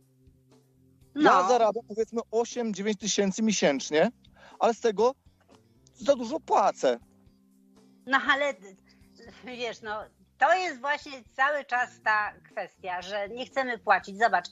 No, 1.16 1.22
Ja 1.32 1.48
zarabiam 1.48 1.84
powiedzmy 1.88 2.22
8-9 2.32 2.96
tysięcy 2.98 3.44
miesięcznie, 3.44 4.12
ale 4.60 4.74
z 4.74 4.80
tego 4.80 5.16
za 5.96 6.16
dużo 6.16 6.40
płacę. 6.40 7.00
no 8.06 8.20
ale 8.32 8.54
wiesz, 9.46 9.82
no 9.82 10.04
to 10.38 10.54
jest 10.54 10.80
właśnie 10.80 11.24
cały 11.36 11.66
czas 11.66 11.90
ta 12.04 12.34
kwestia, 12.52 13.02
że 13.02 13.30
nie 13.30 13.46
chcemy 13.46 13.78
płacić. 13.80 14.18
Zobacz, 14.20 14.46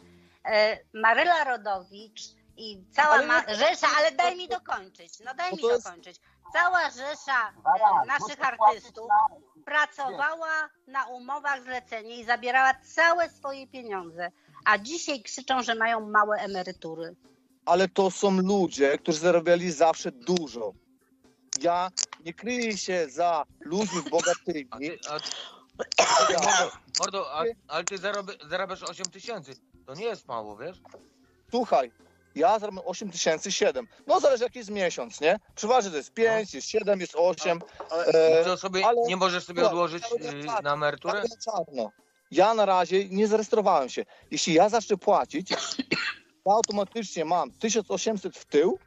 e, 0.45 0.77
Maryla 0.93 1.43
Rodowicz 1.43 2.22
i 2.58 2.83
cała 2.92 3.09
Ale 3.16 3.27
ma- 3.27 3.56
Rzesza, 3.56 3.88
ale 3.98 4.11
daj 4.11 4.38
mi 4.38 4.48
dokończyć, 4.48 5.19
no 5.25 5.33
daj 5.33 5.51
mi 5.51 5.61
dokończyć. 5.61 6.19
Cała 6.53 6.90
rzesza 6.90 7.49
e, 7.49 7.61
Zaraz, 7.64 8.07
naszych 8.07 8.40
muszę 8.40 8.56
płacić 8.57 8.77
artystów 8.77 9.07
pracowała 9.65 10.69
na 10.88 11.06
umowach 11.06 11.64
zlecenie 11.64 12.19
i 12.19 12.25
zabierała 12.25 12.73
całe 12.73 13.30
swoje 13.30 13.67
pieniądze, 13.67 14.32
a 14.65 14.77
dzisiaj 14.77 15.23
krzyczą, 15.23 15.64
że 15.64 15.75
mają 15.75 16.09
małe 16.09 16.38
emerytury. 16.38 17.15
Ale 17.65 17.88
to 17.90 18.11
są 18.11 18.32
ludzie, 18.32 18.98
którzy 18.98 19.19
zarabiali 19.19 19.72
zawsze 19.72 20.11
dużo. 20.11 20.73
Ja 21.61 21.90
nie 22.25 22.33
kryję 22.33 22.77
się 22.77 23.09
za 23.09 23.45
ludźmi 23.59 24.01
A 24.06 24.09
bogatymi. 24.09 24.69
ty, 24.80 24.99
a, 25.09 25.17
Mordo, 26.33 26.72
Mordo, 26.99 27.33
a, 27.40 27.43
ale 27.67 27.83
ty 27.83 27.98
zarabia, 27.98 28.33
zarabiasz 28.49 28.83
8 28.83 29.06
tysięcy. 29.06 29.56
To 29.85 29.93
nie 29.93 30.06
jest 30.06 30.27
mało, 30.27 30.57
wiesz? 30.57 30.82
słuchaj, 31.51 31.91
ja 32.36 32.60
zarabiam 32.60 32.84
8 32.86 33.12
tysięcy 33.12 33.52
7. 33.52 33.88
No 34.08 34.20
zależy 34.20 34.44
jaki 34.44 34.58
jest 34.60 34.72
miesiąc, 34.72 35.22
nie? 35.22 35.40
Przeważnie 35.56 35.92
to 35.92 35.98
jest 35.98 36.14
5, 36.14 36.53
jest 36.53 36.68
7, 36.68 37.00
jest 37.00 37.14
8. 37.16 37.60
E, 38.08 38.44
Co 38.44 38.58
sobie, 38.58 38.86
ale- 38.88 39.02
nie 39.08 39.18
możesz 39.18 39.44
sobie 39.45 39.62
słuchaj, 39.62 39.74
odłożyć 39.74 40.03
y, 40.44 40.45
tak, 40.45 40.64
na 40.64 40.74
emeryturę? 40.74 41.22
na 41.22 41.38
czarno. 41.52 41.92
Ja 42.32 42.53
na 42.53 42.66
razie 42.66 43.10
nie 43.10 43.28
zarejestrowałem 43.28 43.90
się. 43.90 44.06
Jeśli 44.32 44.53
ja 44.53 44.70
zacznę 44.70 44.98
płacić, 44.98 45.50
to 46.44 46.52
automatycznie 46.52 47.26
mam 47.26 47.52
1800 47.52 48.38
w 48.38 48.45
tył 48.45 48.80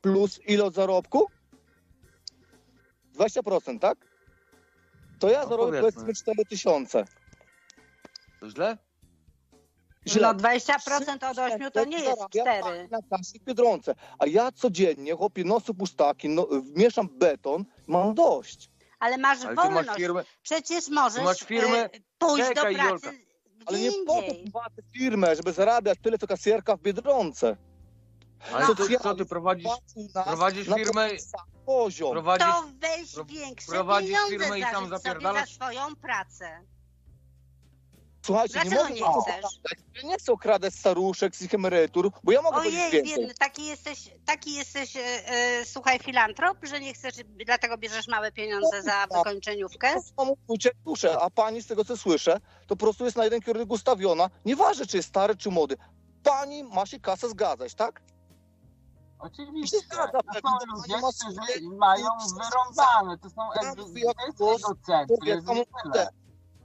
plus 0.00 0.40
ile 0.46 0.64
od 0.64 0.74
zarobku? 0.74 1.26
20%, 3.14 3.78
tak? 3.80 3.98
To 5.18 5.28
ja 5.30 5.42
No 5.42 5.48
zarobię 5.48 5.80
powiedzmy 5.80 6.14
4000. 6.14 7.04
To 8.40 8.50
źle? 8.50 8.78
No 10.06 10.34
20% 10.34 11.30
od 11.30 11.38
8 11.38 11.70
to 11.70 11.84
nie 11.84 11.98
jest 11.98 12.18
Zarabiam 12.34 12.62
4. 12.62 12.88
Na 12.90 12.98
Biedronce. 13.46 13.94
A 14.18 14.26
ja 14.26 14.52
codziennie, 14.52 15.14
chłopie, 15.14 15.44
noszę 15.44 15.74
pustaki, 15.74 16.28
no, 16.28 16.48
mieszam 16.76 17.08
beton, 17.12 17.64
mam 17.86 18.14
dość. 18.14 18.70
Ale 18.98 19.18
masz 19.18 19.38
Ale 19.44 19.48
ty 19.48 19.54
masz 19.54 19.66
wolność. 19.74 19.98
firmę, 19.98 20.24
Przecież 20.42 20.88
możesz 20.88 21.24
masz 21.24 21.42
firmę- 21.44 21.84
e, 21.84 21.90
pójść 22.18 22.48
Czekaj, 22.48 22.74
do 22.76 22.80
pracy 22.82 23.06
Jolka. 23.06 23.10
Ale 23.66 23.78
gdzie 23.78 23.90
nie 23.90 24.04
po 24.06 24.12
to 24.12 24.22
indziej. 24.22 24.50
prowadzę 24.52 24.82
firmę, 24.98 25.36
żeby 25.36 25.52
zarabiać 25.52 25.98
tyle, 26.02 26.18
co 26.18 26.26
kasjerka 26.26 26.76
w 26.76 26.80
Biedronce. 26.80 27.56
ale 28.52 28.60
ty, 28.66 28.66
Socjalnie 28.66 28.98
co 28.98 29.14
ty 29.14 29.26
prowadzisz? 29.26 29.68
Prowadzisz 30.24 30.68
firmę- 30.68 31.08
ten 31.08 31.20
sam 31.20 31.40
poziom. 31.66 32.10
Prowadzisz, 32.12 32.46
To 32.46 32.64
weź 32.78 33.14
większe 33.26 33.72
prowadzisz 33.72 34.10
pieniądze 34.10 34.30
firmę 34.38 34.58
i 34.58 34.62
za, 34.62 34.70
sam 34.70 34.74
sobie 34.84 34.90
za 34.90 34.98
zapierdalasz? 34.98 35.54
swoją 35.54 35.96
pracę. 35.96 36.60
Słuchajcie, 38.26 38.60
nie 38.64 38.70
Dlaczego 38.70 38.88
mogę 38.88 38.94
nie 38.94 39.00
was 39.00 39.24
chcesz? 39.24 39.78
Ja 40.02 40.08
nie 40.08 40.18
chcę 40.18 40.32
okradać 40.32 40.74
staruszek 40.74 41.36
z 41.36 41.42
ich 41.42 41.54
emerytur, 41.54 42.10
bo 42.24 42.32
ja 42.32 42.42
mogę 42.42 42.56
powiedzieć 42.56 42.80
Ojej, 42.80 42.92
więcej. 42.92 43.16
biedny, 43.16 43.34
taki 43.34 43.66
jesteś, 43.66 44.10
taki 44.24 44.54
jesteś 44.54 44.96
e, 44.96 45.00
e, 45.00 45.64
słuchaj, 45.64 45.98
filantrop, 45.98 46.58
że 46.62 46.80
nie 46.80 46.94
chcesz, 46.94 47.14
dlatego 47.46 47.78
bierzesz 47.78 48.08
małe 48.08 48.32
pieniądze 48.32 48.82
za 48.82 49.06
wykończeniówkę? 49.06 49.94
To 49.94 50.02
samo 50.02 50.36
płcie 50.46 50.70
duszę, 50.84 51.20
a 51.20 51.30
pani 51.30 51.62
z 51.62 51.66
tego 51.66 51.84
co 51.84 51.96
słyszę, 51.96 52.40
to 52.66 52.76
po 52.76 52.76
prostu 52.76 53.04
jest 53.04 53.16
na 53.16 53.24
jeden 53.24 53.40
kierunek 53.40 53.70
ustawiona. 53.70 54.30
Nieważne, 54.44 54.86
czy 54.86 54.96
jest 54.96 55.08
stary, 55.08 55.36
czy 55.36 55.50
młody. 55.50 55.76
Pani 56.22 56.64
ma 56.64 56.86
się 56.86 57.00
kasę 57.00 57.28
zgadzać, 57.28 57.74
tak? 57.74 58.02
Oczywiście. 59.18 59.76
To 59.90 59.96
są 59.96 60.58
ludzie, 60.74 60.94
którzy 61.20 61.68
mają 61.76 62.08
wyrąbane. 62.36 63.18
To 63.18 63.30
są 63.30 63.42
Ja 65.24 65.40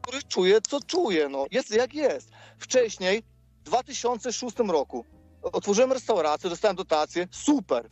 który 0.02 0.24
czuje, 0.24 0.62
co 0.62 0.80
czuje. 0.80 1.30
No. 1.30 1.46
Jest 1.52 1.72
jak 1.72 1.94
jest. 1.94 2.30
Wcześniej, 2.58 3.24
w 3.60 3.64
2006 3.64 4.58
roku, 4.58 5.06
otworzyłem 5.42 5.92
restaurację, 5.92 6.50
dostałem 6.50 6.76
dotację, 6.76 7.28
super. 7.32 7.90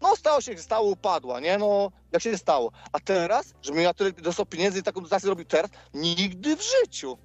No 0.00 0.16
stało 0.16 0.40
się, 0.40 0.58
stało, 0.58 0.90
upadła, 0.90 1.40
nie? 1.40 1.58
No, 1.58 1.92
jak 2.12 2.22
się 2.22 2.38
stało. 2.38 2.72
A 2.92 3.00
teraz, 3.00 3.54
żebym 3.62 3.82
ja 3.82 3.94
tyle 3.94 4.12
dostał 4.12 4.46
pieniędzy 4.46 4.78
i 4.78 4.82
taką 4.82 5.00
dotację 5.00 5.28
robił 5.28 5.44
teraz, 5.44 5.70
nigdy 5.94 6.56
w 6.56 6.62
życiu. 6.62 7.18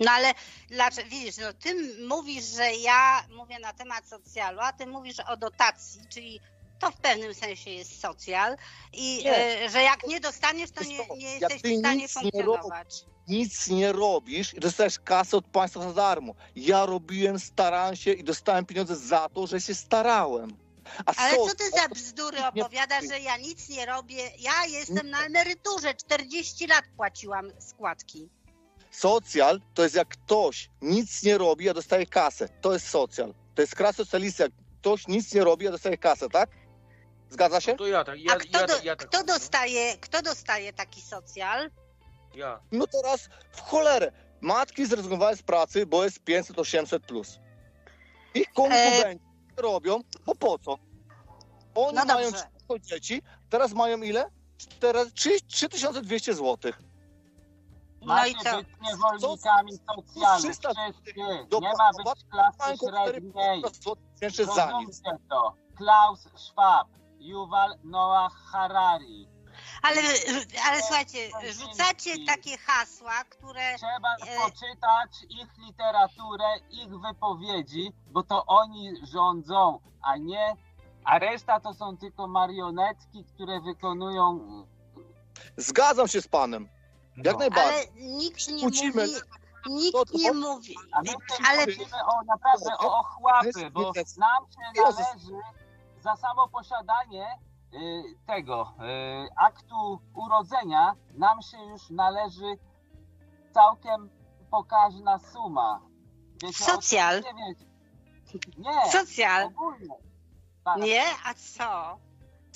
No 0.00 0.10
ale 0.10 0.34
dlaczego, 0.68 1.10
widzisz, 1.10 1.36
no 1.36 1.52
ty 1.52 1.98
mówisz, 2.08 2.44
że 2.44 2.72
ja 2.72 3.26
mówię 3.36 3.58
na 3.58 3.72
temat 3.72 4.08
socjalu, 4.08 4.58
a 4.60 4.72
ty 4.72 4.86
mówisz 4.86 5.20
o 5.20 5.36
dotacji, 5.36 6.00
czyli 6.08 6.40
to 6.78 6.90
w 6.90 6.96
pewnym 6.96 7.34
sensie 7.34 7.70
jest 7.70 8.00
socjal 8.00 8.56
i 8.92 9.20
Nie. 9.24 9.64
e, 9.64 9.70
że 9.70 9.82
jak 9.82 10.06
nie 10.06 10.20
dostaniesz, 10.20 10.70
to 10.70 10.84
nie, 10.84 10.98
nie 11.16 11.38
jesteś 11.38 11.62
w 11.62 11.78
stanie 11.78 11.96
nie 11.96 12.08
funkcjonować. 12.08 13.04
Nic 13.28 13.68
nie 13.68 13.92
robisz 13.92 14.54
i 14.54 14.60
dostajesz 14.60 14.98
kasę 14.98 15.36
od 15.36 15.46
państwa 15.46 15.80
za 15.82 15.92
darmo. 15.92 16.34
Ja 16.56 16.86
robiłem, 16.86 17.38
starałem 17.38 17.96
się 17.96 18.12
i 18.12 18.24
dostałem 18.24 18.66
pieniądze 18.66 18.96
za 18.96 19.28
to, 19.28 19.46
że 19.46 19.60
się 19.60 19.74
starałem. 19.74 20.56
A 21.06 21.12
Ale 21.16 21.36
co 21.36 21.54
ty 21.54 21.70
za 21.70 21.88
bzdury 21.88 22.38
opowiadasz, 22.46 23.04
że 23.08 23.20
ja 23.20 23.36
nic 23.36 23.68
nie 23.68 23.86
robię? 23.86 24.30
Ja 24.38 24.66
jestem 24.66 25.10
na 25.10 25.24
emeryturze, 25.26 25.94
40 25.94 26.66
lat 26.66 26.84
płaciłam 26.96 27.50
składki. 27.58 28.28
Socjal 28.90 29.60
to 29.74 29.82
jest 29.82 29.94
jak 29.94 30.08
ktoś 30.08 30.70
nic 30.82 31.22
nie 31.22 31.38
robi, 31.38 31.68
a 31.68 31.74
dostaje 31.74 32.06
kasę. 32.06 32.48
To 32.60 32.72
jest 32.72 32.88
socjal. 32.88 33.34
To 33.54 33.62
jest 33.62 33.74
kras 33.74 33.96
socjalista. 33.96 34.44
Jak 34.44 34.52
ktoś 34.80 35.08
nic 35.08 35.34
nie 35.34 35.44
robi, 35.44 35.68
a 35.68 35.70
dostaje 35.70 35.98
kasę, 35.98 36.28
tak? 36.28 36.50
Zgadza 37.34 37.60
się? 37.60 37.72
No 37.72 37.78
to 37.78 37.86
ja 37.86 38.04
tak, 38.04 38.18
ja, 38.20 38.32
A 38.32 38.36
kto, 38.36 38.60
ja, 38.60 38.66
do, 38.66 38.74
ja 38.82 38.96
tak 38.96 39.08
kto, 39.08 39.18
no. 39.18 39.24
dostaje, 39.24 39.98
kto 39.98 40.22
dostaje 40.22 40.72
taki 40.72 41.00
socjal? 41.02 41.70
Ja. 42.34 42.60
No 42.72 42.86
teraz 42.86 43.28
w 43.52 43.60
cholerę. 43.60 44.12
Matki 44.40 44.86
zrezygnowały 44.86 45.36
z 45.36 45.42
pracy, 45.42 45.86
bo 45.86 46.04
jest 46.04 46.18
500-800 46.24 47.00
plus. 47.00 47.38
Ich 48.34 48.46
fu 48.56 48.66
E, 48.70 49.14
robią, 49.56 50.00
bo 50.26 50.34
po 50.34 50.58
co? 50.58 50.78
Oni 51.74 51.96
No 51.96 52.04
mają 52.04 52.30
dobrze. 52.30 52.46
300 52.68 52.78
dzieci, 52.78 53.22
teraz 53.50 53.72
mają 53.72 54.02
ile? 54.02 54.30
Teraz 54.80 55.12
3 55.12 55.30
3200 55.48 56.34
zł. 56.34 56.72
No 58.00 58.06
Macie 58.14 58.30
i 58.30 58.34
co? 58.34 58.56
być 58.56 58.66
niewolnikami 58.82 59.72
socjalnymi. 59.72 60.48
300 60.48 60.70
Wszyscy. 60.74 61.14
do 61.48 61.60
Nie 61.60 61.68
ma 61.78 61.90
być 62.04 62.24
klasy 62.30 62.76
średniej. 62.78 63.62
400 63.62 63.80
zł 63.80 63.96
miesięcznie 64.22 64.44
za 64.54 64.72
nic. 64.72 64.88
Rozumiecie 64.88 65.24
to. 65.30 65.54
Klaus 65.76 66.20
Schwab, 66.36 66.88
Yuval 67.24 67.78
Noah 67.84 68.32
Harari. 68.52 69.28
Ale, 69.82 70.00
ale 70.66 70.80
słuchajcie, 70.82 71.18
rzucacie 71.52 72.26
takie 72.26 72.58
hasła, 72.58 73.24
które 73.30 73.74
Trzeba 73.76 74.14
E, 74.28 74.36
poczytać 74.40 75.10
ich 75.30 75.58
literaturę, 75.66 76.44
ich 76.70 76.88
wypowiedzi, 77.00 77.92
bo 78.06 78.22
to 78.22 78.46
oni 78.46 78.92
rządzą, 79.12 79.80
a 80.02 80.16
nie. 80.16 80.56
A 81.04 81.18
reszta 81.18 81.60
to 81.60 81.74
są 81.74 81.96
tylko 81.96 82.26
marionetki, 82.28 83.24
które 83.24 83.60
wykonują. 83.60 84.38
Zgadzam 85.56 86.08
się 86.08 86.20
z 86.22 86.28
panem. 86.28 86.68
Jak 87.16 87.32
No. 87.32 87.38
najbardziej. 87.38 87.74
ale 87.74 87.86
nikt 88.00 88.48
nie 88.48 88.60
Kłócimy. 88.60 89.06
mówi, 89.06 89.20
nikt 89.66 90.14
nie 90.14 90.32
mówi. 90.32 90.76
A 90.92 91.02
my 91.02 91.08
Ale- 91.48 91.66
o 92.06 92.22
naprawdę 92.26 92.76
o 92.78 92.98
ochłapy, 92.98 93.70
bo 93.70 93.92
nam 94.18 94.46
się 94.50 94.82
należy 94.82 95.02
za 96.04 96.16
samo 96.16 96.48
posiadanie 96.48 97.26
y, 97.74 98.02
tego 98.26 98.74
y, 98.80 99.28
aktu 99.36 100.00
urodzenia, 100.14 100.94
nam 101.14 101.42
się 101.42 101.58
już 101.58 101.90
należy 101.90 102.58
całkiem 103.54 104.10
pokaźna 104.50 105.18
suma. 105.18 105.80
Wiecie, 106.42 106.64
Socjal. 106.64 107.22
Nie 108.58 108.90
Socjal. 108.90 109.46
ogólnie. 109.46 109.94
Tak, 110.64 110.78
Nie? 110.80 111.02
A 111.24 111.34
co? 111.34 111.98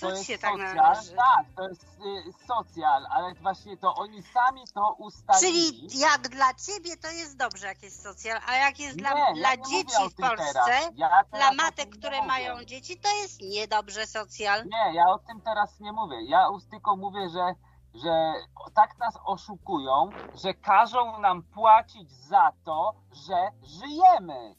To 0.01 0.11
jest 0.11 0.27
się 0.27 0.39
tak 0.39 0.51
socjal, 0.51 0.77
należy? 0.77 1.17
tak, 1.17 1.47
to 1.57 1.69
jest 1.69 1.85
y, 1.85 2.47
socjal, 2.47 3.07
ale 3.11 3.35
właśnie 3.35 3.77
to 3.77 3.95
oni 3.95 4.23
sami 4.23 4.63
to 4.75 4.95
ustalili. 4.99 5.89
Czyli 5.89 5.99
jak 6.01 6.29
dla 6.29 6.55
ciebie 6.55 6.97
to 6.97 7.11
jest 7.11 7.37
dobrze, 7.37 7.67
jak 7.67 7.83
jest 7.83 8.03
socjal, 8.03 8.41
a 8.47 8.57
jak 8.57 8.79
jest 8.79 8.97
dla, 8.97 9.15
Nie, 9.15 9.21
ja 9.21 9.35
dla 9.35 9.51
nie 9.55 9.59
mówię 9.59 9.71
dzieci 9.71 10.09
w 10.11 10.15
Polsce. 10.17 10.71
Ja 10.95 11.25
dla 11.33 11.53
matek, 11.53 11.91
które 11.99 12.17
mówię. 12.17 12.29
mają 12.29 12.65
dzieci, 12.65 13.01
to 13.01 13.09
jest 13.23 13.41
niedobrze 13.41 14.07
socjal. 14.07 14.65
Nie, 14.65 14.95
ja 14.95 15.05
o 15.09 15.19
tym 15.19 15.41
teraz 15.41 15.81
nie 15.81 15.93
mówię. 15.93 16.23
Ja 16.23 16.47
tylko 16.71 16.97
mówię, 16.97 17.29
że, 17.29 17.55
że 17.95 18.33
tak 18.75 18.99
nas 18.99 19.19
oszukują, 19.25 20.11
że 20.35 20.55
każą 20.55 21.21
nam 21.21 21.43
płacić 21.43 22.11
za 22.13 22.53
to, 22.65 22.95
że 23.13 23.51
żyjemy. 23.63 24.55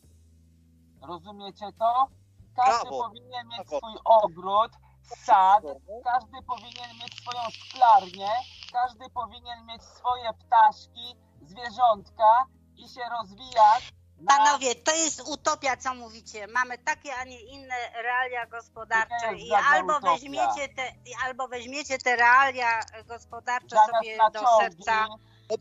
Rozumiecie 1.01 1.65
to? 1.79 2.07
Każdy 2.55 2.81
Brawo. 2.89 3.03
powinien 3.03 3.47
mieć 3.47 3.57
Brawo. 3.69 3.77
swój 3.77 3.93
ogród, 4.05 4.71
sad, 5.17 5.63
każdy 6.03 6.37
powinien 6.47 6.97
mieć 6.97 7.17
swoją 7.21 7.41
szklarnię, 7.51 8.29
każdy 8.73 9.09
powinien 9.09 9.65
mieć 9.65 9.83
swoje 9.83 10.29
ptaszki, 10.33 11.15
zwierzątka 11.41 12.45
i 12.77 12.89
się 12.89 13.01
rozwijać. 13.19 13.93
na- 14.19 14.37
Panowie, 14.37 14.75
to 14.75 14.95
jest 14.95 15.21
utopia, 15.29 15.77
co 15.77 15.93
mówicie. 15.95 16.47
Mamy 16.47 16.77
takie, 16.77 17.15
a 17.15 17.23
nie 17.23 17.41
inne 17.41 17.75
realia 18.03 18.45
gospodarcze 18.45 19.35
i 19.37 19.53
albo 19.53 19.97
utopia. 19.97 20.11
weźmiecie, 20.13 20.69
te, 20.75 20.87
i 21.05 21.13
albo 21.25 21.47
weźmiecie 21.47 21.97
te 21.97 22.15
realia 22.15 22.79
gospodarcze 23.05 23.75
zamiast 23.75 23.93
sobie 23.93 24.17
na 24.17 24.29
do 24.29 24.39
czołgi, 24.39 24.83
serca. 24.83 25.07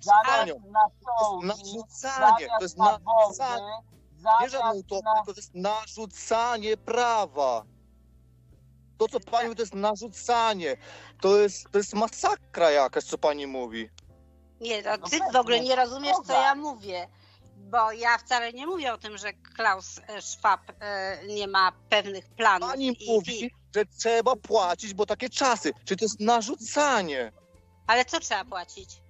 Zamiast 0.01 0.61
na 0.65 0.81
To 0.81 0.89
jest 0.89 1.19
czołgi, 1.19 1.47
narzucanie. 1.47 2.47
To 2.59 2.63
jest 2.63 2.77
narzucanie. 2.79 3.73
Nie 4.41 4.49
żadna 4.51 4.73
utopia, 4.73 5.15
na... 5.15 5.25
to 5.25 5.33
jest 5.37 5.55
narzucanie 5.55 6.77
prawa. 6.77 7.63
To, 8.99 9.09
co 9.09 9.21
pani 9.21 9.45
mówi, 9.45 9.57
to 9.57 9.63
jest 9.63 9.75
narzucanie. 9.75 10.77
To 11.21 11.37
jest, 11.37 11.71
to 11.71 11.79
jest 11.79 11.95
masakra 11.95 12.71
jakaś, 12.71 13.05
co 13.05 13.19
pani 13.19 13.47
mówi. 13.47 13.91
Nie, 14.61 14.83
to 14.83 14.97
No 14.97 15.09
ty 15.09 15.19
w 15.33 15.37
ogóle 15.37 15.61
nie 15.61 15.77
rozumiesz, 15.77 16.17
co 16.27 16.33
ja 16.33 16.55
mówię. 16.55 17.09
Bo 17.57 17.93
ja 17.93 18.19
wcale 18.19 18.53
nie 18.53 18.67
mówię 18.67 18.93
o 18.93 18.99
tym, 18.99 19.19
że 19.19 19.33
Klaus 19.33 20.01
e, 20.07 20.23
Schwab 20.23 20.61
e, 20.81 21.19
nie 21.27 21.49
ma 21.49 21.73
pewnych 21.89 22.29
planów. 22.29 22.71
Pani 22.71 22.97
i, 23.01 23.13
mówi, 23.13 23.45
i, 23.45 23.51
że 23.75 23.87
trzeba 23.87 24.37
płacić, 24.37 24.95
bo 24.95 25.07
takie 25.07 25.29
czasy. 25.29 25.73
Czy 25.85 25.97
to 25.97 26.05
jest 26.05 26.21
narzucanie? 26.21 27.33
ale 27.87 28.05
co 28.05 28.21
trzeba 28.21 28.45
płacić? 28.45 29.03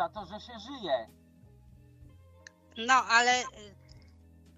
za 0.00 0.08
to, 0.08 0.26
że 0.26 0.40
się 0.40 0.52
żyje. 0.58 1.06
No, 2.86 2.94
ale 2.94 3.30
e, 3.30 3.44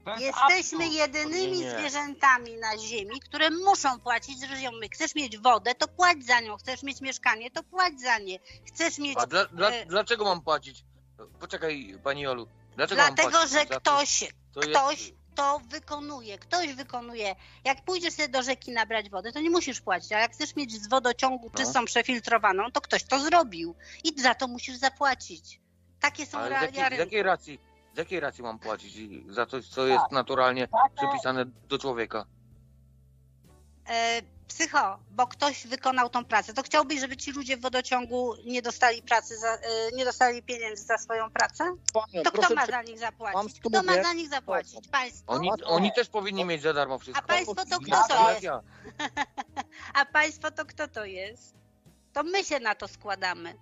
jesteśmy 0.06 0.84
absurd. 0.84 0.92
jedynymi 0.92 1.58
Nie, 1.58 1.64
nie. 1.64 1.78
zwierzętami 1.78 2.56
na 2.56 2.78
ziemi, 2.78 3.20
które 3.20 3.50
muszą 3.50 4.00
płacić 4.00 4.40
za 4.40 4.46
żyjemy. 4.46 4.88
Chcesz 4.88 5.14
mieć 5.14 5.38
wodę, 5.38 5.74
to 5.74 5.88
płać 5.88 6.24
za 6.24 6.40
nią. 6.40 6.56
Chcesz 6.56 6.82
mieć 6.82 7.00
mieszkanie, 7.00 7.50
to 7.50 7.62
płać 7.62 8.00
za 8.00 8.18
nie. 8.18 8.38
Chcesz 8.66 8.98
mieć... 8.98 9.16
A 9.18 9.26
dla, 9.26 9.44
dla, 9.44 9.70
e, 9.70 9.86
dlaczego 9.86 10.24
mam 10.24 10.40
płacić? 10.42 10.84
Poczekaj, 11.40 11.94
pani 12.04 12.26
Olu. 12.26 12.48
Dlaczego 12.76 13.02
mam 13.02 13.14
Dlatego, 13.14 13.38
płacić 13.38 13.52
że 13.52 13.66
to? 13.66 13.80
ktoś 13.80 14.24
To 14.54 14.60
jest- 14.60 14.70
ktoś 14.78 15.12
to 15.34 15.60
wykonuje, 15.68 16.38
ktoś 16.38 16.74
wykonuje. 16.74 17.36
Jak 17.64 17.84
pójdziesz 17.84 18.14
sobie 18.14 18.28
do 18.28 18.42
rzeki 18.42 18.72
nabrać 18.72 19.10
wodę, 19.10 19.32
to 19.32 19.40
nie 19.40 19.50
musisz 19.50 19.80
płacić, 19.80 20.12
ale 20.12 20.20
jak 20.22 20.32
chcesz 20.32 20.56
mieć 20.56 20.72
z 20.72 20.88
wodociągu 20.88 21.50
No. 21.54 21.58
czystą, 21.58 21.84
przefiltrowaną, 21.84 22.70
to 22.72 22.80
ktoś 22.80 23.04
to 23.04 23.20
zrobił 23.20 23.74
i 24.04 24.20
za 24.20 24.34
to 24.34 24.48
musisz 24.48 24.76
zapłacić. 24.76 25.60
Takie 26.00 26.26
są 26.26 26.38
Ale 26.38 26.48
z 26.48 26.50
realia 26.50 26.80
jakiej, 26.82 26.96
z 26.96 27.00
jakiej 27.00 27.22
racji? 27.22 27.60
Z 27.94 27.98
jakiej 27.98 28.20
racji 28.20 28.42
mam 28.42 28.58
płacić 28.58 28.94
za 29.34 29.46
coś, 29.46 29.68
co 29.68 29.86
jest 29.86 30.02
Tak. 30.02 30.12
naturalnie 30.12 30.68
Takie- 30.68 30.94
przypisane 30.96 31.44
do 31.68 31.78
człowieka? 31.78 32.24
E, 33.88 34.22
psycho, 34.48 34.98
bo 35.10 35.26
ktoś 35.26 35.66
wykonał 35.66 36.08
tą 36.10 36.24
pracę. 36.24 36.54
To 36.54 36.62
chciałbyś, 36.62 37.00
żeby 37.00 37.16
ci 37.16 37.32
ludzie 37.32 37.56
w 37.56 37.60
wodociągu 37.60 38.34
nie 38.44 38.62
dostali 38.62 39.02
pracy, 39.02 39.38
za, 39.38 39.48
e, 39.54 39.58
nie 39.94 40.04
dostali 40.04 40.42
pieniędzy 40.42 40.84
za 40.84 40.98
swoją 40.98 41.30
pracę? 41.30 41.64
Panią, 41.92 42.22
To 42.22 42.30
kto 42.32 42.54
ma 42.54 42.66
za 42.66 42.82
nich 42.82 42.98
zapłacić? 42.98 43.60
Kto 43.60 43.82
ma 43.82 44.02
za 44.02 44.12
nich 44.12 44.28
zapłacić? 44.28 44.88
Państwo? 44.88 45.32
Oni, 45.32 45.50
oni 45.64 45.92
też 45.92 46.08
powinni 46.08 46.44
mieć 46.44 46.62
za 46.62 46.72
darmo 46.72 46.98
wszystko. 46.98 47.24
A 47.24 47.28
państwo 47.28 47.54
to 47.54 47.64
Tak 47.64 47.78
kto 47.80 48.02
to 48.08 48.30
jest? 48.30 48.46
A 50.00 50.04
państwo 50.04 50.50
to 50.50 50.64
kto 50.64 50.88
to 50.88 51.04
jest? 51.04 51.54
To 52.12 52.22
my 52.22 52.44
się 52.44 52.60
na 52.60 52.74
to 52.74 52.88
składamy. 52.88 53.54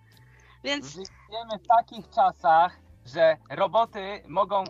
Więc 0.64 0.86
Żyjemy 0.86 1.58
w 1.64 1.66
takich 1.78 2.10
czasach, 2.14 2.76
że 3.14 3.36
roboty 3.50 4.22
mogą 4.28 4.64
y, 4.64 4.66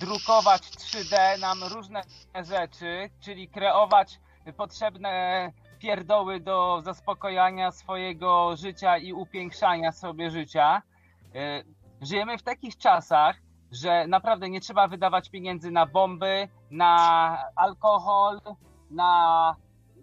drukować 0.00 0.62
3D 0.62 1.40
nam 1.40 1.58
różne 1.74 2.02
rzeczy, 2.34 3.10
czyli 3.20 3.48
kreować 3.48 4.20
potrzebne 4.56 5.52
pierdoły 5.78 6.40
do 6.40 6.80
zaspokojania 6.84 7.72
swojego 7.72 8.56
życia 8.56 8.98
i 8.98 9.12
upiększania 9.12 9.92
sobie 9.92 10.30
życia. 10.30 10.82
Y, 11.34 11.64
żyjemy 12.06 12.38
w 12.38 12.42
takich 12.42 12.76
czasach, 12.76 13.36
że 13.72 14.06
naprawdę 14.06 14.50
nie 14.50 14.60
trzeba 14.60 14.88
wydawać 14.88 15.30
pieniędzy 15.30 15.70
na 15.70 15.86
bomby, 15.86 16.48
na 16.70 17.44
alkohol, 17.56 18.40
na 18.90 19.56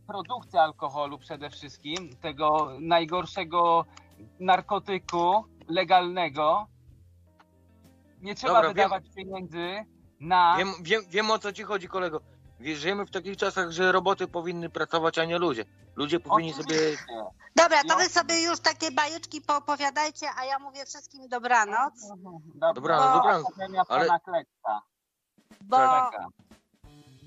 produkcję 0.08 0.62
alkoholu 0.62 1.18
przede 1.18 1.50
wszystkim, 1.50 2.10
tego 2.22 2.70
najgorszego 2.80 3.86
narkotyku 4.40 5.46
legalnego. 5.68 6.68
Nie 8.26 8.36
trzeba 8.36 8.54
Dobra, 8.54 8.70
wydawać 8.70 9.04
pieniędzy 9.16 9.86
na. 10.20 10.56
Wiem, 10.58 10.74
wiem, 10.82 11.02
wiem 11.10 11.32
o 11.32 11.40
co 11.40 11.54
ci 11.54 11.64
chodzi, 11.64 11.88
kolego. 11.88 12.22
Żyjemy 12.60 13.06
w 13.06 13.12
takich 13.12 13.38
czasach, 13.38 13.72
że 13.72 13.92
roboty 13.92 14.28
powinny 14.28 14.70
pracować, 14.70 15.18
a 15.18 15.26
nie 15.26 15.38
ludzie. 15.38 15.66
Ludzie 15.96 16.20
powinni 16.20 16.54
sobie... 16.54 16.76
Dobra, 17.56 17.84
to 17.90 17.98
wy 17.98 18.10
sobie 18.10 18.44
już 18.44 18.60
takie 18.60 18.92
bajeczki 18.92 19.42
poopowiadajcie, 19.42 20.28
a 20.38 20.46
ja 20.46 20.60
mówię 20.60 20.86
wszystkim 20.86 21.28
dobranoc, 21.30 21.94
Dobranoc, 22.76 23.14
dobranoc. 23.14 23.48
Akademia 23.48 23.82
Ale- 23.88 24.08
Pana 24.08 24.20
Kleksa. 24.20 24.82
bo 25.62 25.78
Czeka. 25.78 26.28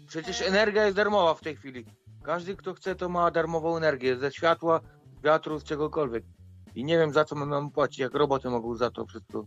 Przecież 0.09 0.43
energia 0.43 0.85
jest 0.85 0.97
darmowa 0.97 1.35
w 1.35 1.41
tej 1.41 1.57
chwili. 1.57 1.85
Każdy, 2.25 2.57
kto 2.57 2.75
chce, 2.75 2.95
to 2.95 3.09
ma 3.09 3.31
darmową 3.31 3.77
energię. 3.77 4.17
Ze 4.17 4.33
światła, 4.33 4.81
wiatru, 5.23 5.59
z 5.59 5.65
czegokolwiek. 5.65 6.25
I 6.75 6.85
nie 6.85 6.99
wiem, 6.99 7.13
za 7.13 7.25
co 7.25 7.35
my 7.35 7.47
mamy 7.47 7.71
płacić, 7.71 7.99
jak 7.99 8.15
roboty 8.15 8.51
mogą 8.51 8.77
za 8.77 8.91
to 8.91 9.07
wszystko 9.07 9.45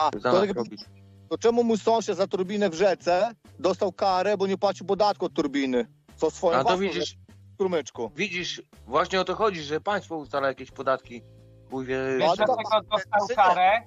A, 0.00 0.10
za 0.18 0.30
to, 0.32 0.52
robić. 0.52 0.84
to 1.28 1.38
czemu 1.38 1.64
mój 1.64 1.78
sąsiad 1.78 2.16
za 2.16 2.26
turbinę 2.26 2.70
w 2.70 2.74
rzece 2.74 3.34
dostał 3.58 3.92
karę, 3.92 4.36
bo 4.36 4.46
nie 4.46 4.58
płacił 4.58 4.86
podatku 4.86 5.24
od 5.26 5.32
turbiny? 5.34 5.86
Co 6.16 6.30
swoją 6.30 6.54
A 6.54 6.58
to 6.58 6.64
własną 6.64 6.80
widzisz, 6.82 7.16
strumyczku. 7.54 8.10
widzisz, 8.16 8.62
właśnie 8.86 9.20
o 9.20 9.24
to 9.24 9.34
chodzi, 9.34 9.62
że 9.62 9.80
państwo 9.80 10.16
ustala 10.16 10.48
jakieś 10.48 10.70
podatki. 10.70 11.22
Chuj 11.70 11.86
wie, 11.86 11.96
Wiesz 12.18 12.28
No, 12.28 12.36
dlaczego 12.36 12.56
dostał 12.90 13.36
karę? 13.36 13.82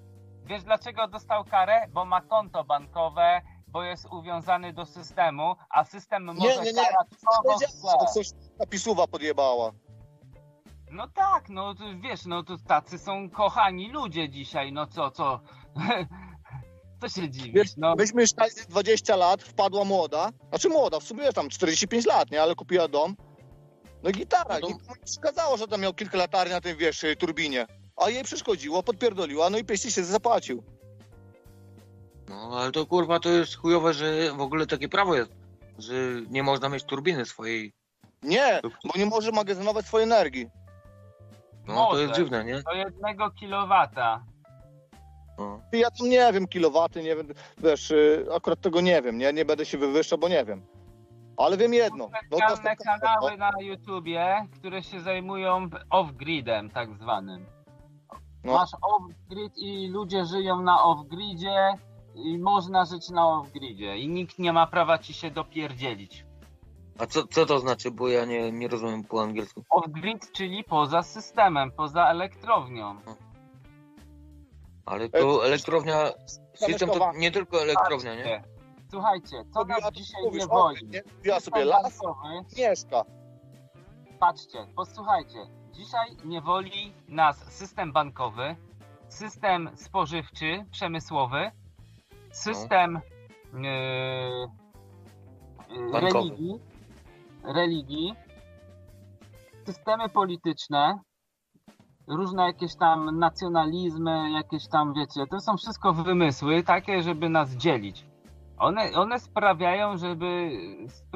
Wiesz 0.46 0.64
dlaczego 0.64 1.08
dostał 1.08 1.44
karę? 1.46 1.88
Bo 1.94 2.06
ma 2.06 2.22
konto 2.22 2.64
bankowe, 2.64 3.42
bo 3.68 3.84
jest 3.84 4.06
uwiązany 4.12 4.74
do 4.74 4.86
systemu, 4.86 5.56
a 5.70 5.84
system 5.84 6.24
może 6.24 6.40
nie, 6.40 6.74
nie. 6.74 6.74
karać 6.74 7.08
kogo 7.26 7.56
chce. 7.58 8.14
coś 8.14 8.28
napisuwa 8.60 9.08
podjebała. 9.08 9.72
No 10.92 11.08
tak, 11.08 11.50
no 11.50 11.76
to 11.76 11.84
wiesz, 12.02 12.26
no 12.26 12.44
to 12.44 12.58
tacy 12.68 13.00
są 13.00 13.30
kochani 13.30 13.92
ludzie 13.92 14.30
dzisiaj, 14.30 14.72
no 14.72 14.88
co, 14.88 15.12
co? 15.12 15.40
Co 17.02 17.10
się 17.10 17.30
dziwisz? 17.30 17.70
No, 17.78 17.96
myśmy 17.96 18.22
mieszkali 18.22 18.52
20 18.70 19.16
lat, 19.16 19.44
wpadła 19.44 19.84
młoda, 19.86 20.30
znaczy 20.50 20.70
młoda, 20.70 21.00
w 21.00 21.04
sumie 21.04 21.34
tam 21.34 21.50
45 21.50 22.06
lat, 22.06 22.32
nie, 22.32 22.42
ale 22.42 22.56
kupiła 22.56 22.88
dom. 22.88 23.16
No 24.04 24.10
i 24.10 24.14
gitara, 24.14 24.56
No 24.56 24.60
to- 24.62 24.68
nie 24.68 24.76
przeszkadzało, 25.06 25.58
że 25.58 25.68
tam 25.68 25.82
miał 25.82 25.94
kilka 25.94 26.18
latarni 26.18 26.54
na 26.54 26.62
tym, 26.62 26.78
wiesz, 26.78 27.06
turbinie. 27.20 27.68
A 27.98 28.10
jej 28.10 28.24
przeszkodziło, 28.24 28.84
podpierdoliła, 28.84 29.50
no 29.50 29.58
i 29.58 29.64
pieści 29.66 29.92
się 29.92 30.04
zapłacił. 30.04 30.64
No 32.30 32.50
ale 32.60 32.72
to 32.72 32.86
kurwa 32.86 33.20
to 33.20 33.30
jest 33.30 33.56
chujowe, 33.56 33.94
że 33.94 34.32
w 34.34 34.42
ogóle 34.42 34.68
takie 34.68 34.90
prawo 34.90 35.16
jest, 35.16 35.32
że 35.78 35.94
nie 36.30 36.44
można 36.44 36.70
mieć 36.70 36.84
turbiny 36.84 37.26
swojej. 37.26 37.74
Nie, 38.24 38.60
To- 38.62 38.70
bo 38.70 39.00
nie 39.00 39.06
może 39.06 39.32
magazynować 39.32 39.86
swojej 39.86 40.04
energii. 40.04 40.48
No 41.68 41.74
to 41.76 41.82
Może. 41.92 42.02
jest 42.02 42.16
dziwne, 42.16 42.44
nie? 42.46 42.62
do 42.64 42.74
jednego 42.74 43.32
kilowata. 43.32 44.26
No. 45.38 45.62
Ja 45.72 45.92
tam 45.92 46.10
nie 46.10 46.34
wiem, 46.34 46.48
kilowaty, 46.48 47.04
nie 47.04 47.16
wiem, 47.16 47.28
wiesz, 47.58 47.92
y, 47.92 48.28
akurat 48.36 48.62
tego 48.62 48.82
nie 48.82 49.02
wiem, 49.02 49.18
nie, 49.18 49.34
nie 49.34 49.46
będę 49.46 49.66
się 49.66 49.78
wywyższał, 49.78 50.18
bo 50.18 50.28
nie 50.28 50.46
wiem. 50.46 50.62
Ale 51.38 51.58
wiem 51.58 51.74
jedno. 51.74 52.10
No 52.32 52.38
to 52.40 52.56
Specjalne 52.56 52.76
kanały 52.76 53.38
na 53.38 53.52
YouTubie, 53.60 54.48
które 54.54 54.84
się 54.84 55.00
zajmują 55.00 55.70
off-gridem 55.90 56.70
tak 56.70 56.94
zwanym. 56.94 57.46
No. 58.44 58.54
Masz 58.54 58.72
off-grid 58.74 59.52
i 59.58 59.88
ludzie 59.88 60.26
żyją 60.26 60.62
na 60.62 60.84
off-gridzie 60.84 61.74
i 62.16 62.38
można 62.38 62.86
żyć 62.86 63.10
na 63.10 63.22
off-gridzie 63.22 63.98
i 63.98 64.08
nikt 64.08 64.40
nie 64.40 64.54
ma 64.54 64.68
prawa 64.68 64.98
ci 64.98 65.14
się 65.14 65.32
dopierdzielić. 65.32 66.26
A 67.00 67.06
co, 67.06 67.28
co 67.28 67.46
to 67.46 67.60
znaczy, 67.60 67.92
bo 67.92 68.08
ja 68.08 68.26
nie, 68.26 68.52
nie 68.52 68.68
rozumiem 68.68 69.04
po 69.04 69.22
angielsku. 69.22 69.64
Off-grid, 69.70 70.32
czyli 70.32 70.64
poza 70.64 71.04
systemem, 71.04 71.72
poza 71.72 72.08
elektrownią. 72.08 72.96
Ale 74.88 75.10
to 75.10 75.46
elektrownia, 75.46 76.12
system 76.54 76.90
to 76.90 77.12
nie 77.16 77.32
tylko 77.32 77.62
elektrownia, 77.62 78.16
nie? 78.16 78.24
Patrzcie, 78.24 78.58
Słuchajcie, 78.92 79.44
co 79.54 79.66
nas 79.66 79.92
dzisiaj 79.94 80.24
mówisz, 80.24 80.42
nie 80.42 80.48
wodzi? 80.48 80.88
nie? 80.88 81.04
Mówiła 81.18 81.40
sobie 81.40 81.66
las, 81.66 82.00
mieszka. 82.58 83.04
Patrzcie, 84.20 84.68
posłuchajcie. 84.76 85.38
Dzisiaj 85.72 86.08
niewoli 86.26 86.94
nas 87.08 87.54
system 87.54 87.94
bankowy, 87.94 88.56
system 89.10 89.70
spożywczy, 89.76 90.66
przemysłowy, 90.72 91.52
system 92.32 93.02
yy, 93.54 93.60
yy, 95.78 95.92
Bankowy. 95.92 96.30
religii, 96.30 96.60
religii, 97.44 98.14
systemy 99.66 100.10
polityczne, 100.10 101.00
różne 102.08 102.44
jakieś 102.44 102.76
tam 102.76 103.20
nacjonalizmy, 103.20 104.32
jakieś 104.32 104.68
tam, 104.68 104.94
wiecie, 104.94 105.28
to 105.28 105.40
są 105.40 105.58
wszystko 105.58 105.94
wymysły 105.94 106.64
takie, 106.64 107.04
żeby 107.04 107.30
nas 107.30 107.52
dzielić. 107.56 108.06
One, 108.58 108.92
one 108.96 109.20
sprawiają, 109.20 109.98
żeby 109.98 110.52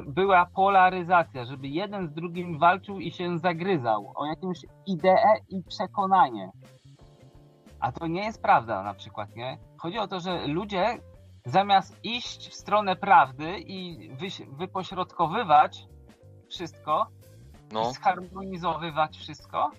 była 0.08 0.46
polaryzacja, 0.46 1.46
żeby 1.46 1.68
jeden 1.68 2.08
z 2.08 2.14
drugim 2.14 2.60
walczył 2.60 3.00
i 3.00 3.12
się 3.12 3.40
zagryzał 3.40 4.14
o 4.16 4.26
jakąś 4.26 4.58
ideę 4.88 5.34
i 5.50 5.64
przekonanie. 5.64 6.52
A 7.80 7.92
to 7.92 8.08
nie 8.08 8.24
jest 8.24 8.42
prawda 8.42 8.84
na 8.84 8.94
przykład, 8.94 9.36
nie? 9.36 9.58
Chodzi 9.78 9.98
o 9.98 10.08
to, 10.08 10.20
że 10.20 10.48
ludzie 10.48 10.98
zamiast 11.46 12.00
iść 12.06 12.50
w 12.50 12.54
stronę 12.54 12.96
prawdy 12.96 13.60
i 13.60 14.10
wypośrodkowywać 14.58 15.88
wszystko, 16.50 17.08
No. 17.72 17.92
zharmonizowywać 17.94 19.18
wszystko, 19.18 19.72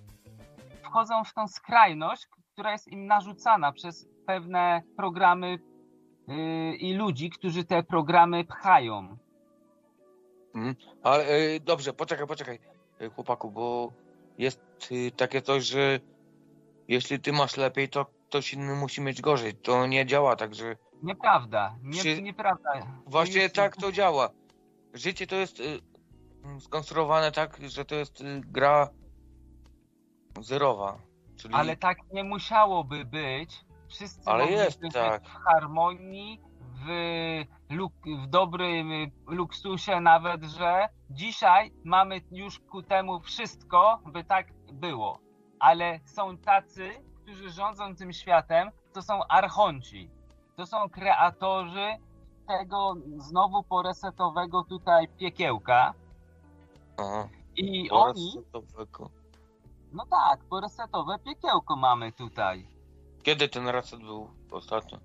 wchodzą 0.93 1.25
w 1.25 1.35
tą 1.35 1.49
skrajność, 1.49 2.27
która 2.53 2.73
jest 2.73 2.89
im 2.89 3.07
narzucana 3.07 3.73
przez 3.73 4.09
pewne 4.27 4.83
programy 4.97 5.59
yy, 6.29 6.77
i 6.77 6.95
ludzi, 6.95 7.31
którzy 7.31 7.65
te 7.65 7.83
programy 7.83 8.45
pchają. 8.45 9.17
Ale 11.03 11.39
y, 11.39 11.61
dobrze, 11.61 11.93
poczekaj, 11.93 12.27
poczekaj, 12.27 12.59
y, 13.03 13.11
chłopaku, 13.11 13.51
bo 13.51 13.93
jest 14.39 14.61
y, 14.93 15.11
takie 15.11 15.43
coś, 15.43 15.65
że 15.65 16.01
jeśli 16.89 17.21
ty 17.21 17.33
masz 17.33 17.57
lepiej, 17.57 17.89
to 17.89 18.07
ktoś 18.29 18.55
inny 18.55 18.75
musi 18.75 19.01
mieć 19.01 19.21
gorzej. 19.21 19.55
To 19.55 19.87
nie 19.87 20.07
działa 20.07 20.37
tak, 20.37 20.55
że 20.55 20.77
Nieprawda, 21.03 21.75
nie, 21.83 22.03
Czy- 22.03 22.23
nieprawda. 22.23 22.71
właśnie 23.07 23.51
tak 23.51 23.77
to 23.77 23.93
działa. 23.93 24.31
Życie 24.95 25.27
to 25.27 25.37
jest 25.37 25.61
y, 25.61 25.81
mm, 26.45 26.61
skonstruowane 26.61 27.33
tak, 27.33 27.59
że 27.69 27.85
to 27.85 27.95
jest 27.95 28.21
y, 28.21 28.41
gra 28.45 28.89
zerowa. 30.41 30.99
Czyli 31.37 31.55
Ale 31.55 31.77
tak 31.77 31.99
nie 32.13 32.25
musiałoby 32.25 33.05
być. 33.05 33.65
Wszyscy 33.89 34.31
Ale 34.31 34.47
jest 34.51 34.81
tak. 34.93 35.23
w 35.25 35.29
harmonii, 35.29 36.41
w, 36.61 36.87
luk- 37.71 38.23
w 38.23 38.27
dobrym 38.27 38.91
luksusie 39.27 40.01
nawet, 40.01 40.45
że 40.45 40.89
dzisiaj 41.11 41.73
mamy 41.85 42.21
już 42.31 42.59
ku 42.59 42.83
temu 42.83 43.21
wszystko, 43.21 44.01
by 44.07 44.25
tak 44.25 44.53
było. 44.73 45.19
Ale 45.59 46.01
są 46.05 46.37
tacy, 46.39 46.91
którzy 47.23 47.51
rządzą 47.51 47.97
tym 47.97 48.13
światem, 48.13 48.71
to 48.93 49.03
są 49.03 49.25
archonci. 49.29 50.11
To 50.57 50.67
są 50.67 50.89
kreatorzy 50.91 51.97
tego 52.49 52.95
znowu 53.17 53.63
poresetowego 53.63 54.65
tutaj 54.65 55.09
piekiełka. 55.09 55.95
Aha, 56.99 57.29
I 57.57 57.91
oni. 57.91 58.33
No 59.93 60.07
tak, 60.07 60.41
poresetowe 60.45 61.19
piekiełko 61.19 61.77
mamy 61.77 62.13
tutaj. 62.13 62.67
Kiedy 63.23 63.49
ten 63.49 63.69
reset 63.69 64.01
był 64.01 64.31
ostatnio? 64.51 64.99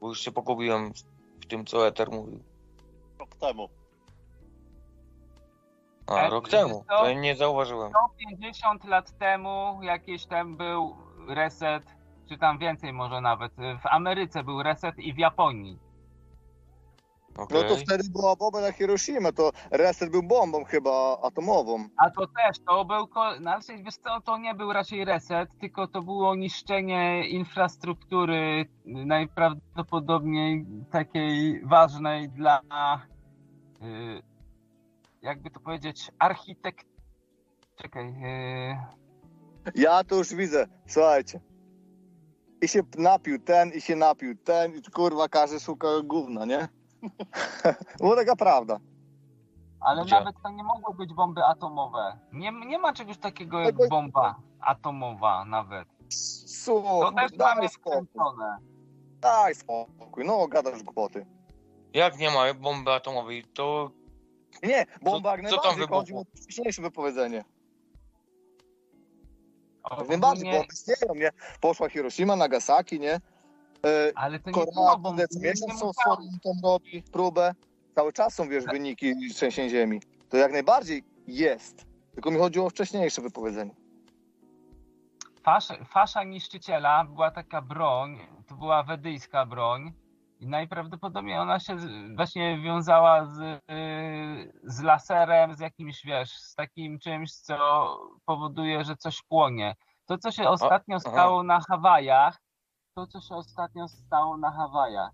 Bo 0.00 0.08
już 0.08 0.20
się 0.20 0.32
pogubiłem 0.32 0.92
w 1.40 1.46
tym, 1.46 1.66
co 1.66 1.86
Eter 1.86 2.10
mówił. 2.10 2.42
Rok 3.18 3.34
temu. 3.34 3.68
A, 6.06 6.14
E, 6.14 6.30
rok 6.30 6.48
temu. 6.48 6.84
To 6.88 7.08
ja 7.08 7.20
nie 7.20 7.36
zauważyłem. 7.36 7.92
150 8.16 8.84
lat 8.84 9.18
temu 9.18 9.78
jakiś 9.82 10.26
tam 10.26 10.56
był 10.56 10.96
reset, 11.28 11.84
czy 12.28 12.38
tam 12.38 12.58
więcej 12.58 12.92
może 12.92 13.20
nawet. 13.20 13.52
W 13.54 13.86
Ameryce 13.86 14.44
był 14.44 14.62
reset 14.62 14.98
i 14.98 15.12
w 15.12 15.18
Japonii. 15.18 15.78
No 17.38 17.44
Okej. 17.44 17.68
to 17.68 17.76
wtedy 17.76 18.04
była 18.10 18.36
bomba 18.36 18.60
na 18.60 18.72
Hiroshima, 18.72 19.32
to 19.32 19.50
reset 19.70 20.10
był 20.10 20.22
bombą 20.22 20.64
chyba 20.64 21.18
atomową. 21.22 21.88
A 21.96 22.10
to 22.10 22.26
też, 22.26 22.58
to 22.66 22.84
był, 22.84 23.08
znaczy 23.38 23.72
wiesz 23.82 23.96
co, 23.96 24.20
to 24.20 24.38
nie 24.38 24.54
był 24.54 24.72
raczej 24.72 25.04
reset, 25.04 25.58
tylko 25.58 25.86
to 25.86 26.02
było 26.02 26.34
niszczenie 26.34 27.28
infrastruktury 27.28 28.66
najprawdopodobniej 28.84 30.66
takiej 30.90 31.66
ważnej 31.66 32.28
dla, 32.28 32.60
y, 33.82 34.22
jakby 35.22 35.50
to 35.50 35.60
powiedzieć, 35.60 36.10
architekt... 36.18 36.86
Czekaj, 37.76 38.08
y, 39.66 39.72
Ja 39.74 40.04
to 40.04 40.16
już 40.16 40.34
widzę, 40.34 40.66
słuchajcie. 40.86 41.40
I 42.62 42.68
się 42.68 42.80
napił 42.98 43.38
ten, 43.38 43.72
i 43.72 43.80
się 43.80 43.96
napił 43.96 44.36
ten, 44.36 44.74
i 44.74 44.82
kurwa 44.82 45.28
każdy 45.28 45.60
szuka 45.60 45.88
gówna, 46.04 46.44
nie? 46.44 46.68
Taka 48.16 48.36
prawda. 48.36 48.80
Ale 49.80 50.04
Gdzie? 50.04 50.14
nawet 50.14 50.36
to 50.42 50.50
nie 50.50 50.64
mogły 50.64 50.94
być 50.94 51.14
bomby 51.14 51.44
atomowe. 51.44 52.18
Nie, 52.32 52.52
nie 52.52 52.78
ma 52.78 52.92
czegoś 52.92 53.18
takiego 53.18 53.60
jak 53.60 53.76
Tego- 53.76 53.88
bomba 53.88 54.34
atomowa 54.60 55.44
nawet. 55.44 55.88
To 55.88 55.94
Słuchaj, 56.46 57.28
też 57.28 57.38
mamy 57.38 57.60
daj 57.60 57.68
spokój, 57.68 57.92
skręcone. 57.92 58.56
daj 59.20 59.54
spokój, 59.54 60.24
no 60.24 60.48
gadasz 60.48 60.82
głupoty. 60.82 61.26
Jak 61.94 62.18
nie 62.18 62.30
ma 62.30 62.54
bomby 62.54 62.92
atomowej, 62.92 63.44
to 63.54 63.90
Nie, 64.62 64.86
bomba 65.02 65.36
jak 65.36 65.50
co 65.50 65.58
tam 65.60 65.74
wybuchło? 65.76 65.98
chodzi 66.00 66.14
o 66.14 66.22
wcześniejsze 66.36 66.82
wypowiedzenie. 66.82 67.44
Ogólnie- 69.82 70.08
najbardziej, 70.08 70.52
bo 70.52 70.64
istnieją, 70.72 71.14
nie? 71.14 71.30
Poszła 71.60 71.88
Hiroshima, 71.88 72.36
Nagasaki, 72.36 73.00
nie? 73.00 73.20
E, 73.84 74.12
Ale 74.14 74.38
to 74.40 74.50
nie 74.50 74.54
Korea, 74.54 74.96
było 74.96 75.14
nie 75.14 75.40
miesiąc 75.40 75.80
są 75.80 75.92
swoim 75.92 76.38
tam 76.44 76.52
robi 76.64 77.02
próbę. 77.02 77.54
Cały 77.94 78.12
czas 78.12 78.34
są, 78.34 78.48
wiesz, 78.48 78.64
wyniki 78.64 79.14
trzęsień 79.34 79.70
ziemi. 79.70 80.00
To 80.28 80.36
jak 80.36 80.52
najbardziej 80.52 81.04
jest. 81.26 81.86
Tylko 82.14 82.30
mi 82.30 82.38
chodziło 82.38 82.66
o 82.66 82.70
wcześniejsze 82.70 83.22
wypowiedzenie. 83.22 83.74
Fasza, 85.42 85.84
fasza 85.84 86.24
niszczyciela 86.24 87.04
była 87.04 87.30
taka 87.30 87.62
broń, 87.62 88.18
to 88.46 88.54
była 88.54 88.82
wedyjska 88.82 89.46
broń 89.46 89.92
i 90.40 90.46
najprawdopodobniej 90.46 91.38
ona 91.38 91.60
się 91.60 91.76
właśnie 92.16 92.62
wiązała 92.62 93.26
z, 93.26 93.40
y, 93.40 93.60
z 94.62 94.82
laserem, 94.82 95.54
z 95.54 95.60
jakimś, 95.60 96.04
wiesz, 96.04 96.30
z 96.30 96.54
takim 96.54 96.98
czymś, 96.98 97.32
co 97.32 97.56
powoduje, 98.26 98.84
że 98.84 98.96
coś 98.96 99.22
płonie. 99.22 99.74
To, 100.06 100.18
co 100.18 100.30
się 100.30 100.48
ostatnio 100.48 100.96
aha. 100.96 101.10
stało 101.10 101.42
na 101.42 101.60
Hawajach, 101.60 102.43
to, 102.94 103.06
co 103.06 103.20
się 103.20 103.34
ostatnio 103.34 103.88
stało 103.88 104.36
na 104.36 104.50
Hawajach. 104.50 105.10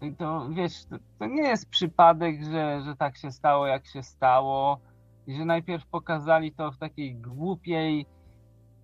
I 0.00 0.16
to, 0.16 0.48
wiesz, 0.50 0.84
to, 0.84 0.96
to 1.18 1.26
nie 1.26 1.42
jest 1.42 1.70
przypadek, 1.70 2.44
że, 2.44 2.82
że 2.82 2.96
tak 2.96 3.16
się 3.16 3.32
stało, 3.32 3.66
jak 3.66 3.86
się 3.86 4.02
stało 4.02 4.80
i 5.26 5.36
że 5.36 5.44
najpierw 5.44 5.86
pokazali 5.86 6.52
to 6.52 6.72
w 6.72 6.78
takiej 6.78 7.14
głupiej, 7.14 8.06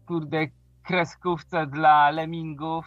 kurde, 0.07 0.47
kreskówce 0.82 1.66
dla 1.66 2.10
lemmingów. 2.10 2.86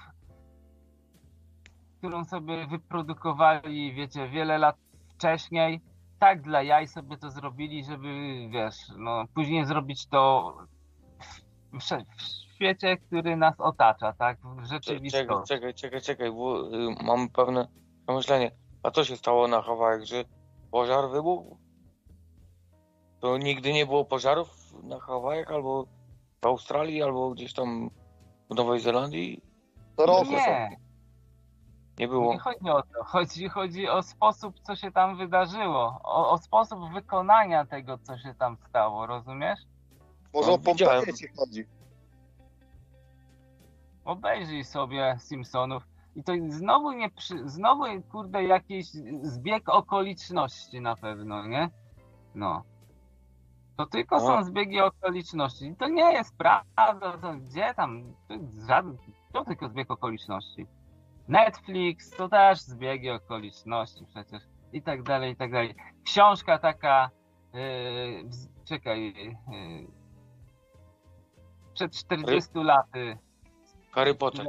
którą 1.98 2.26
sobie 2.26 2.68
wyprodukowali, 2.68 3.94
wiecie, 3.94 4.30
wiele 4.30 4.58
lat 4.58 4.76
wcześniej. 5.16 5.82
Tak 6.20 6.42
dla 6.42 6.62
jaj 6.62 6.88
sobie 6.88 7.18
to 7.18 7.32
zrobili, 7.32 7.84
żeby, 7.84 8.08
wiesz, 8.52 8.78
no, 8.98 9.26
później 9.36 9.66
zrobić 9.66 10.08
to 10.08 10.54
w, 11.20 11.80
w, 11.80 11.84
w 12.18 12.41
świecie, 12.62 12.98
który 12.98 13.36
nas 13.38 13.60
otacza, 13.60 14.14
tak? 14.14 14.38
W 14.38 14.42
Czekaj, 14.42 14.66
rzeczywistości. 14.68 15.48
czekaj, 15.54 15.74
czekaj, 15.74 16.02
czekaj, 16.02 16.32
bo 16.32 16.68
y, 16.68 16.96
mam 17.04 17.30
pewne 17.30 17.68
przemyślenie. 18.06 18.52
A 18.84 18.92
co 18.92 19.04
się 19.04 19.18
stało 19.18 19.48
na 19.48 19.62
Hawajach, 19.62 20.04
że 20.06 20.24
pożar 20.72 21.10
wybuchł? 21.10 21.58
To 23.20 23.38
nigdy 23.38 23.74
nie 23.74 23.86
było 23.86 24.06
pożarów 24.06 24.74
na 24.84 25.00
Hawajach, 25.00 25.52
albo 25.52 25.86
w 26.42 26.46
Australii, 26.46 27.04
albo 27.04 27.30
gdzieś 27.30 27.54
tam 27.54 27.90
w 28.50 28.56
Nowej 28.56 28.80
Zelandii? 28.80 29.42
To 29.96 30.24
nie, 30.24 30.78
Nie 32.00 32.08
było. 32.08 32.34
nie 32.34 32.40
chodzi 32.40 32.70
o 32.70 32.82
to. 32.82 33.04
Chodzi, 33.04 33.50
chodzi 33.50 33.90
o 33.90 34.04
sposób, 34.04 34.60
co 34.60 34.76
się 34.76 34.92
tam 34.92 35.18
wydarzyło. 35.18 36.00
O, 36.04 36.32
o 36.32 36.38
sposób 36.38 36.80
wykonania 36.94 37.66
tego, 37.66 37.98
co 37.98 38.18
się 38.18 38.34
tam 38.40 38.58
stało, 38.70 39.06
rozumiesz? 39.08 39.60
Może 40.34 40.52
No, 40.52 40.54
o 40.54 41.14
ci 41.14 41.28
chodzi. 41.38 41.81
Obejrzyj 44.06 44.64
sobie 44.64 45.16
Simpsonów. 45.20 45.88
I 46.16 46.24
to 46.24 46.34
znowu 46.50 46.92
nie 46.92 47.10
przy... 47.10 47.50
znowu 47.50 47.84
kurde 48.12 48.44
jakiś 48.44 48.86
zbieg 49.22 49.70
okoliczności 49.70 50.82
na 50.82 50.96
pewno, 50.96 51.48
nie? 51.48 51.70
No. 52.36 52.64
To 53.78 53.86
tylko 53.86 54.16
No. 54.16 54.22
są 54.22 54.44
zbiegi 54.44 54.82
okoliczności. 54.82 55.66
I 55.66 55.76
to 55.76 55.88
nie 55.88 56.14
jest 56.14 56.38
prawda. 56.38 57.18
To 57.22 57.34
gdzie 57.34 57.74
tam? 57.74 58.14
To 58.28 58.36
żaden. 58.68 58.98
To 59.34 59.46
tylko 59.46 59.70
zbieg 59.70 59.92
okoliczności. 59.92 60.66
Netflix 61.28 62.10
to 62.10 62.30
też 62.30 62.62
zbiegi 62.62 63.10
okoliczności 63.10 64.06
przecież. 64.06 64.44
I 64.74 64.82
tak 64.82 65.04
dalej, 65.04 65.32
i 65.32 65.36
tak 65.36 65.52
dalej. 65.52 65.76
Książka 66.04 66.60
taka. 66.60 67.10
Yy, 67.54 68.30
czekaj. 68.66 69.14
Yy, 69.52 69.88
przed 71.74 71.92
40 71.96 72.50
laty. 72.56 73.18
Harry 73.92 74.16
Potter. 74.16 74.46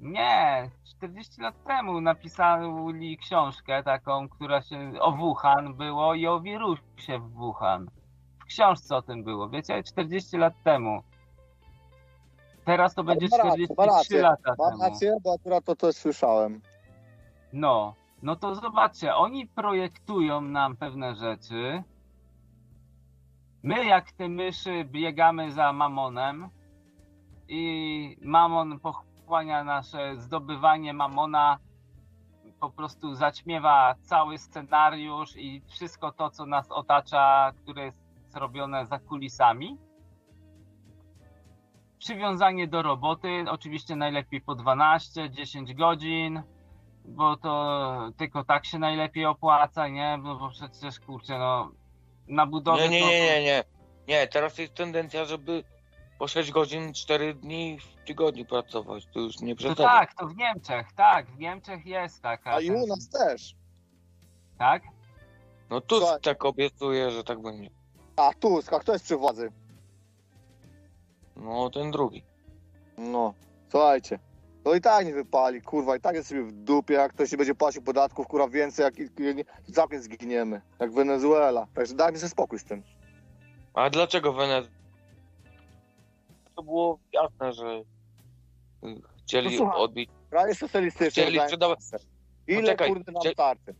Nie, 0.00 0.70
40 0.84 1.40
lat 1.40 1.54
temu 1.64 2.00
napisali 2.00 3.18
książkę 3.18 3.82
taką, 3.82 4.28
która 4.28 4.62
się 4.62 4.92
o 5.00 5.12
Wuhan 5.12 5.74
było 5.74 6.14
i 6.14 6.26
o 6.26 6.40
wirusie 6.40 7.18
w 7.18 7.30
Wuhan. 7.32 7.88
W 8.38 8.44
książce 8.44 8.96
o 8.96 9.02
tym 9.02 9.24
było, 9.24 9.48
wiecie, 9.48 9.82
40 9.82 10.36
lat 10.36 10.54
temu. 10.64 11.02
Teraz 12.64 12.94
to 12.94 13.04
będzie 13.04 13.28
Ma 13.30 13.36
rację, 13.36 13.66
ma 13.76 13.84
43 13.84 13.86
rację. 13.96 14.22
lata 14.22 14.54
Mam 14.58 14.70
temu. 14.70 14.82
rację, 14.82 15.16
bo 15.24 15.34
akurat 15.34 15.64
to 15.64 15.76
też 15.76 15.96
słyszałem. 15.96 16.60
No, 17.52 17.94
no 18.22 18.36
to 18.36 18.54
zobaczcie, 18.54 19.14
oni 19.14 19.46
projektują 19.46 20.40
nam 20.40 20.76
pewne 20.76 21.14
rzeczy. 21.14 21.82
My 23.62 23.84
jak 23.84 24.12
te 24.12 24.28
myszy 24.28 24.84
biegamy 24.84 25.52
za 25.52 25.72
mamonem 25.72 26.48
i 27.48 28.16
mamon 28.22 28.80
pochłania 28.80 29.64
nasze 29.64 30.16
zdobywanie 30.16 30.92
mamona, 30.92 31.58
po 32.60 32.70
prostu 32.70 33.14
zaćmiewa 33.14 33.94
cały 34.02 34.38
scenariusz 34.38 35.36
i 35.36 35.62
wszystko 35.68 36.12
to, 36.12 36.30
co 36.30 36.46
nas 36.46 36.72
otacza, 36.72 37.52
które 37.62 37.84
jest 37.84 37.98
robione 38.34 38.86
za 38.86 38.98
kulisami. 38.98 39.78
Przywiązanie 41.98 42.68
do 42.68 42.82
roboty, 42.82 43.44
oczywiście 43.50 43.96
najlepiej 43.96 44.40
po 44.40 44.54
12, 44.54 45.30
10 45.30 45.74
godzin, 45.74 46.42
bo 47.04 47.36
to 47.36 48.10
tylko 48.16 48.44
tak 48.44 48.66
się 48.66 48.78
najlepiej 48.78 49.26
opłaca, 49.26 49.88
nie? 49.88 50.18
No 50.22 50.36
bo 50.36 50.48
przecież 50.48 51.00
kurczę, 51.00 51.38
no 51.38 51.70
na 52.28 52.46
budowę 52.46 52.88
Nie, 52.88 52.88
nie, 52.88 53.00
nie, 53.00 53.20
nie, 53.20 53.42
nie. 53.42 53.64
Nie, 54.08 54.26
teraz 54.26 54.58
jest 54.58 54.74
tendencja, 54.74 55.24
żeby 55.24 55.64
po 56.18 56.28
6 56.28 56.50
godzin, 56.52 56.92
4 56.94 57.34
dni 57.34 57.78
w 57.80 58.06
tygodniu 58.06 58.44
pracować. 58.44 59.06
To 59.06 59.20
już 59.20 59.40
nie 59.40 59.54
To 59.54 59.58
przesadzaj. 59.58 59.86
tak, 59.86 60.14
to 60.14 60.26
w 60.26 60.36
Niemczech, 60.36 60.92
tak, 60.92 61.26
w 61.26 61.38
Niemczech 61.38 61.86
jest 61.86 62.22
taka. 62.22 62.50
A 62.54 62.60
i 62.60 62.70
u 62.70 62.86
nas 62.86 63.08
też. 63.08 63.54
Tak? 64.58 64.82
No 65.70 65.80
Tusk 65.80 66.02
Słuchaj. 66.02 66.20
tak 66.20 66.44
obiecuje, 66.44 67.10
że 67.10 67.24
tak 67.24 67.42
będzie. 67.42 67.70
A 68.16 68.32
Tusk, 68.40 68.72
a 68.72 68.80
kto 68.80 68.92
jest 68.92 69.04
przy 69.04 69.16
władzy? 69.16 69.52
No 71.36 71.70
ten 71.70 71.90
drugi. 71.90 72.24
No, 72.98 73.34
słuchajcie. 73.70 74.18
To 74.64 74.74
i 74.74 74.80
tak 74.80 75.06
nie 75.06 75.12
wypali, 75.14 75.62
kurwa, 75.62 75.96
i 75.96 76.00
tak 76.00 76.14
jest 76.14 76.28
sobie 76.28 76.42
w 76.42 76.52
dupie, 76.52 76.94
jak 76.94 77.12
ktoś 77.12 77.32
nie 77.32 77.38
będzie 77.38 77.54
płacił 77.54 77.82
podatków, 77.82 78.26
kurwa, 78.26 78.48
więcej, 78.48 78.84
jak 78.84 78.94
całkiem 79.74 80.02
zginiemy, 80.02 80.60
jak 80.78 80.92
Wenezuela. 80.92 81.66
Także 81.74 81.94
dajmy 81.94 82.18
sobie 82.18 82.30
spokój 82.30 82.58
z 82.58 82.64
tym. 82.64 82.82
A 83.74 83.90
dlaczego 83.90 84.32
Wenezuela? 84.32 84.74
To 86.56 86.62
było 86.62 86.98
jasne, 87.12 87.52
że 87.52 87.82
chcieli 89.18 89.50
No 89.50 89.56
słuchaj, 89.56 89.80
odbić. 89.80 90.10
Kraje 90.30 90.54
socjalistyczne 90.54 91.10
Chcieli 91.10 91.40
sprzedawać. 91.40 91.78
Ile, 92.46 92.60
Poczekaj, 92.60 92.88
kurde, 92.88 93.12
nam 93.12 93.22
starczy? 93.32 93.74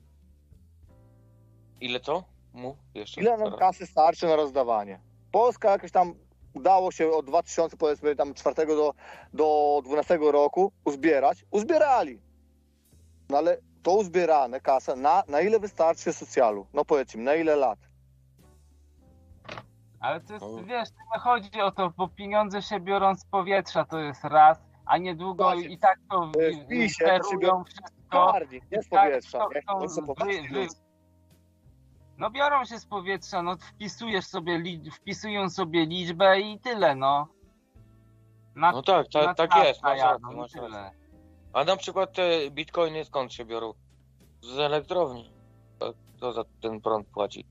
Ile 1.80 2.00
to? 2.00 2.24
Mów 2.52 2.76
jeszcze. 2.94 3.20
Ile 3.20 3.36
nam 3.36 3.56
kasy 3.56 3.86
starczy 3.86 4.26
na 4.26 4.36
rozdawanie? 4.36 5.00
Polska 5.32 5.70
jakoś 5.70 5.90
tam 5.90 6.14
udało 6.54 6.92
się 6.92 7.10
od 7.10 7.26
2000, 7.26 7.76
powiedzmy 7.76 8.16
tam 8.16 8.34
4 8.34 8.66
do, 8.66 8.94
do 9.32 9.80
12 9.84 10.18
roku 10.20 10.72
uzbierać. 10.84 11.44
Uzbierali. 11.50 12.20
No 13.28 13.38
ale 13.38 13.58
to 13.82 13.92
uzbierane 13.92 14.60
kasa, 14.60 14.96
na, 14.96 15.22
na 15.28 15.40
ile 15.40 15.60
wystarczy 15.60 16.12
socjalu? 16.12 16.66
No 16.72 16.84
powiedzmy, 16.84 17.22
na 17.22 17.34
ile 17.34 17.56
lat? 17.56 17.78
Ale 20.04 20.20
to 20.20 20.32
jest, 20.34 20.46
wiesz, 20.64 20.88
to 20.90 20.96
nie 21.14 21.20
chodzi 21.20 21.60
o 21.60 21.70
to, 21.70 21.90
bo 21.96 22.08
pieniądze 22.08 22.62
się 22.62 22.80
biorą 22.80 23.14
z 23.14 23.24
powietrza, 23.26 23.84
to 23.84 23.98
jest 23.98 24.24
raz, 24.24 24.58
a 24.86 24.98
niedługo 24.98 25.44
Właśnie. 25.44 25.68
i 25.68 25.78
tak 25.78 25.98
to 26.10 26.20
To 26.20 26.38
pisie, 26.68 26.94
sterują 26.94 27.64
wszystko. 27.64 28.32
Nie 28.72 28.82
z 28.82 28.88
tak, 28.88 29.02
powietrza. 29.08 29.38
to 29.38 29.48
Nie 29.52 29.60
chcą 29.88 30.00
wy- 30.00 30.06
popatrzeć. 30.06 30.48
wy- 30.52 30.66
No 32.18 32.30
biorą 32.30 32.64
się 32.64 32.78
z 32.78 32.86
powietrza, 32.86 33.42
no 33.42 33.56
wpisujesz 33.56 34.26
sobie, 34.26 34.62
wpisują 34.92 35.50
sobie 35.50 35.86
liczbę 35.86 36.40
i 36.40 36.60
tyle, 36.60 36.94
no. 36.94 37.28
Na, 38.54 38.72
No 38.72 38.82
tak, 38.82 39.06
na 39.14 39.34
tak, 39.34 39.50
tak 39.50 39.64
jest, 39.64 39.82
masz 39.82 39.98
jadą 39.98 40.12
rację, 40.26 40.36
masz 40.40 40.52
tyle. 40.52 40.68
rację. 40.68 40.98
A 41.52 41.64
na 41.64 41.76
przykład 41.76 42.12
te 42.12 42.50
bitcoiny 42.50 43.04
skąd 43.04 43.32
się 43.32 43.44
biorą? 43.44 43.72
Z 44.42 44.58
elektrowni. 44.58 45.32
A 45.80 45.84
Kto 46.16 46.32
za 46.32 46.44
ten 46.62 46.80
prąd 46.80 47.08
płaci? 47.08 47.44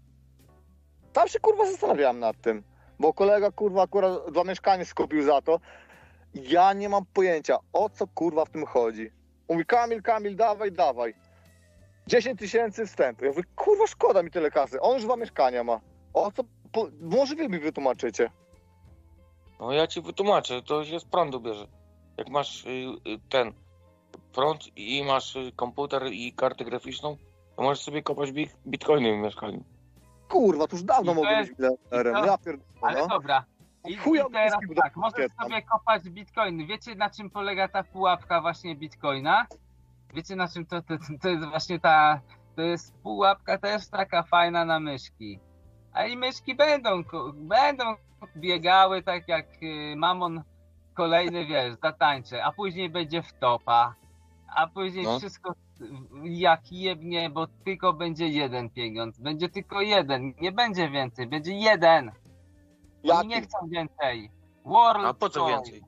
Tam 1.13 1.27
się 1.27 1.39
kurwa 1.39 1.65
zastanawiałem 1.65 2.19
nad 2.19 2.41
tym, 2.41 2.63
bo 2.99 3.13
kolega 3.13 3.51
kurwa 3.51 3.81
akurat 3.83 4.31
dwa 4.31 4.43
mieszkania 4.43 4.85
skupił 4.85 5.23
za 5.23 5.41
to. 5.41 5.59
Ja 6.33 6.73
nie 6.73 6.89
mam 6.89 7.05
pojęcia, 7.13 7.57
o 7.73 7.89
co 7.89 8.07
kurwa 8.07 8.45
w 8.45 8.49
tym 8.49 8.65
chodzi. 8.65 9.11
Mówi 9.49 9.65
Kamil, 9.65 10.01
Kamil, 10.01 10.35
dawaj, 10.35 10.71
dawaj. 10.71 11.13
10 12.07 12.39
tysięcy 12.39 12.85
wstępu. 12.85 13.25
Ja 13.25 13.31
mówię, 13.31 13.43
kurwa 13.55 13.87
szkoda 13.87 14.23
mi 14.23 14.31
tyle 14.31 14.51
kasy. 14.51 14.81
On 14.81 14.93
już 14.95 15.03
dwa 15.03 15.15
mieszkania 15.15 15.63
ma. 15.63 15.79
O 16.13 16.31
co, 16.31 16.43
po, 16.71 16.87
może 17.01 17.35
wy 17.35 17.49
mi 17.49 17.59
wytłumaczycie. 17.59 18.31
No 19.59 19.71
ja 19.71 19.87
ci 19.87 20.01
wytłumaczę, 20.01 20.61
to 20.61 20.85
się 20.85 20.99
z 20.99 21.05
prądu 21.05 21.39
bierze. 21.39 21.67
Jak 22.17 22.29
masz 22.29 22.65
y, 22.65 22.69
y, 22.69 23.19
ten 23.29 23.53
prąd 24.33 24.77
i 24.77 25.03
masz 25.03 25.35
y, 25.35 25.51
komputer 25.55 26.07
i 26.11 26.33
kartę 26.33 26.65
graficzną, 26.65 27.17
to 27.55 27.61
możesz 27.63 27.83
sobie 27.83 28.03
kopać 28.03 28.31
bi- 28.31 28.49
bitcoiny 28.67 29.13
w 29.13 29.23
mieszkaniu. 29.23 29.63
Kurwa, 30.29 30.67
to 30.67 30.75
już 30.75 30.83
dawno 30.83 31.11
I 31.11 31.15
to 31.15 31.21
mogę 31.21 31.31
jest- 31.31 31.51
być 31.51 31.59
milionerem. 31.59 32.13
i 32.17 32.19
to- 32.21 32.25
Ja 32.25 32.37
pierdolę, 32.37 32.67
Ale 32.81 32.99
no. 33.01 33.07
dobra. 33.07 33.43
I, 33.87 33.95
Chuja 33.97 34.23
i 34.29 34.31
teraz 34.31 34.53
wszystkim 34.53 34.75
tak, 34.75 34.93
do 34.95 35.01
możesz 35.01 35.31
sobie 35.41 35.61
kopać 35.61 36.09
bitcoin. 36.09 36.67
Wiecie 36.67 36.95
na 36.95 37.09
czym 37.09 37.29
polega 37.29 37.67
ta 37.67 37.83
pułapka 37.83 38.41
właśnie 38.41 38.75
bitcoina? 38.75 39.45
Wiecie 40.13 40.35
na 40.35 40.47
czym 40.47 40.65
to, 40.65 40.81
to, 40.81 40.93
to 41.21 41.29
jest 41.29 41.45
właśnie 41.45 41.79
ta, 41.79 42.21
to 42.55 42.61
jest 42.61 42.93
pułapka 42.97 43.57
też 43.57 43.87
taka 43.89 44.23
fajna 44.23 44.65
na 44.65 44.79
myszki. 44.79 45.39
A 45.93 46.05
i 46.05 46.17
myszki 46.17 46.55
będą, 46.55 47.03
będą 47.33 47.83
biegały 48.37 49.03
tak 49.03 49.27
jak 49.27 49.45
y, 49.63 49.95
mamon 49.97 50.43
kolejny, 50.93 51.45
wiesz, 51.45 51.75
zatańczy, 51.83 52.43
a 52.43 52.51
później 52.51 52.89
będzie 52.89 53.23
wtopa, 53.23 53.95
a 54.55 54.67
później 54.67 55.03
No. 55.05 55.19
wszystko 55.19 55.53
jak 56.23 56.71
jebnie, 56.71 57.29
bo 57.29 57.47
tylko 57.47 57.93
będzie 57.93 58.27
jeden 58.27 58.69
pieniądz, 58.69 59.19
będzie 59.19 59.49
tylko 59.49 59.81
jeden, 59.81 60.33
nie 60.41 60.51
będzie 60.51 60.89
więcej, 60.89 61.27
będzie 61.27 61.53
jeden. 61.53 62.07
Oni 62.09 63.09
Jaki? 63.09 63.27
nie 63.27 63.41
chcą 63.41 63.57
więcej. 63.67 64.31
World 64.65 65.05
A 65.05 65.13
po 65.13 65.29
co 65.29 65.39
Coin. 65.39 65.55
więcej? 65.55 65.83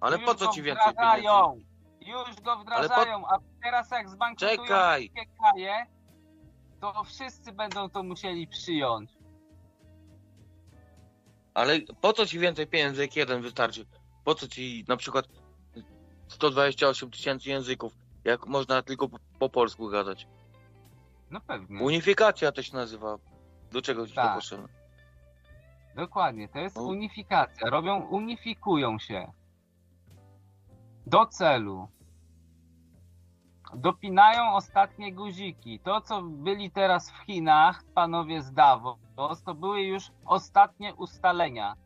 Ale 0.00 0.16
Już 0.16 0.26
po 0.26 0.34
co 0.34 0.46
go 0.46 0.52
ci 0.52 0.62
więcej 0.62 0.84
pieniędzy? 0.84 1.18
wdrażają. 1.20 1.60
Już 2.00 2.40
go 2.40 2.52
Ale 2.52 2.56
po- 2.56 2.62
wdrażają, 2.62 3.26
a 3.28 3.38
teraz 3.62 3.90
jak 3.90 4.08
zbankrutują 4.08 4.62
Czekaj. 4.62 5.00
wszystkie 5.14 5.26
kraje, 5.38 5.86
to 6.80 7.04
wszyscy 7.04 7.52
będą 7.52 7.90
to 7.90 8.02
musieli 8.02 8.46
przyjąć. 8.48 9.10
Ale 11.54 11.80
po 12.00 12.12
co 12.12 12.26
ci 12.26 12.38
więcej 12.38 12.66
pieniędzy, 12.66 13.02
jak 13.02 13.16
jeden 13.16 13.42
wystarczy? 13.42 13.86
Po 14.24 14.34
co 14.34 14.48
ci 14.48 14.84
na 14.88 14.96
przykład 14.96 15.24
128 16.28 17.10
tysięcy 17.10 17.48
języków? 17.50 17.92
Jak 18.24 18.46
można 18.46 18.82
tylko 18.82 19.08
po, 19.08 19.18
po 19.38 19.48
polsku 19.48 19.88
gadać. 19.88 20.28
No 21.30 21.40
pewnie. 21.40 21.82
Unifikacja 21.82 22.52
to 22.52 22.62
się 22.62 22.76
nazywa. 22.76 23.18
Do 23.72 23.82
czego 23.82 24.06
ci 24.06 24.14
to 24.14 24.22
Tak. 24.22 24.34
potrzebne? 24.34 24.68
Dokładnie, 25.96 26.48
to 26.48 26.58
jest 26.58 26.76
unifikacja. 26.76 27.70
Robią, 27.70 28.00
unifikują 28.00 28.98
się. 28.98 29.32
Do 31.06 31.26
celu. 31.26 31.88
Dopinają 33.74 34.52
ostatnie 34.52 35.12
guziki. 35.12 35.80
To, 35.80 36.00
co 36.00 36.22
byli 36.22 36.70
teraz 36.70 37.10
w 37.10 37.16
Chinach, 37.18 37.84
panowie 37.94 38.42
z 38.42 38.52
Davos, 38.52 38.98
to 39.44 39.54
były 39.54 39.82
już 39.82 40.10
ostatnie 40.24 40.94
ustalenia. 40.94 41.76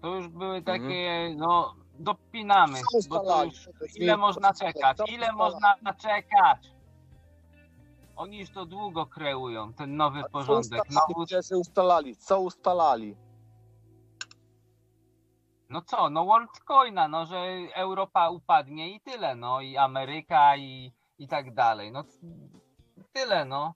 To 0.00 0.14
już 0.14 0.28
były 0.28 0.62
takie, 0.62 1.34
no, 1.36 1.74
dopinamy. 1.98 2.78
Co 2.92 3.08
Bo 3.08 3.20
to 3.20 3.44
już, 3.44 3.68
ile 3.96 4.16
można 4.16 4.54
czekać? 4.54 4.96
Co 4.96 5.04
Ile 5.04 5.32
można 5.32 5.74
czekać? 5.98 6.72
Oni 8.16 8.38
już 8.38 8.50
to 8.50 8.66
długo 8.66 9.06
kreują, 9.06 9.72
ten 9.72 9.96
nowy 9.96 10.22
Co 10.22 10.28
porządek. 10.28 10.82
ustalali? 10.84 11.14
Nowy, 11.18 11.42
się 11.42 11.56
ustalali? 11.56 12.16
Co 12.16 12.40
ustalali? 12.40 13.16
No 15.70 15.82
co, 15.82 16.10
no 16.10 16.24
WorldCoina, 16.24 17.08
no 17.08 17.26
że 17.26 17.36
Europa 17.74 18.30
upadnie 18.30 18.94
i 18.94 19.00
tyle, 19.00 19.34
no 19.34 19.60
i 19.60 19.76
Ameryka 19.76 20.56
i, 20.56 20.92
i 21.18 21.28
tak 21.28 21.54
dalej. 21.54 21.92
No 21.92 22.04
tyle, 23.12 23.44
no. 23.44 23.74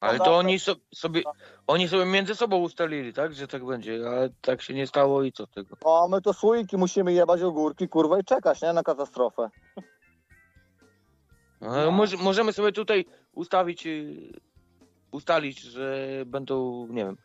Ale 0.00 0.18
to 0.18 0.36
oni 0.36 0.58
so, 0.58 0.74
sobie, 0.94 1.22
oni 1.66 1.88
sobie 1.88 2.04
między 2.04 2.34
sobą 2.34 2.56
ustalili, 2.56 3.12
tak? 3.12 3.34
Że 3.34 3.48
tak 3.48 3.64
będzie, 3.64 4.08
ale 4.08 4.28
tak 4.40 4.62
się 4.62 4.74
nie 4.74 4.86
stało 4.86 5.22
i 5.22 5.32
co 5.32 5.46
z 5.46 5.50
tego? 5.50 5.76
No, 5.84 6.02
a 6.04 6.08
my 6.08 6.22
to 6.22 6.32
słoiki 6.32 6.76
musimy 6.76 7.12
jebać 7.12 7.42
ogórki, 7.42 7.88
kurwa, 7.88 8.18
i 8.18 8.24
czekać, 8.24 8.62
nie? 8.62 8.72
Na 8.72 8.82
katastrofę. 8.82 9.50
Ale 11.60 11.90
może, 11.90 12.16
możemy 12.16 12.52
sobie 12.52 12.72
tutaj 12.72 13.04
ustawić, 13.32 13.86
y, 13.86 14.32
ustalić, 15.10 15.60
że 15.60 16.08
będą, 16.26 16.86
nie 16.90 17.04
wiem, 17.04 17.16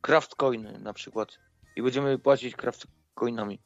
craft 0.00 0.34
coiny 0.34 0.78
na 0.78 0.92
przykład 0.92 1.38
i 1.76 1.82
będziemy 1.82 2.18
płacić 2.18 2.56
craft 2.56 2.86
coinami. 3.14 3.60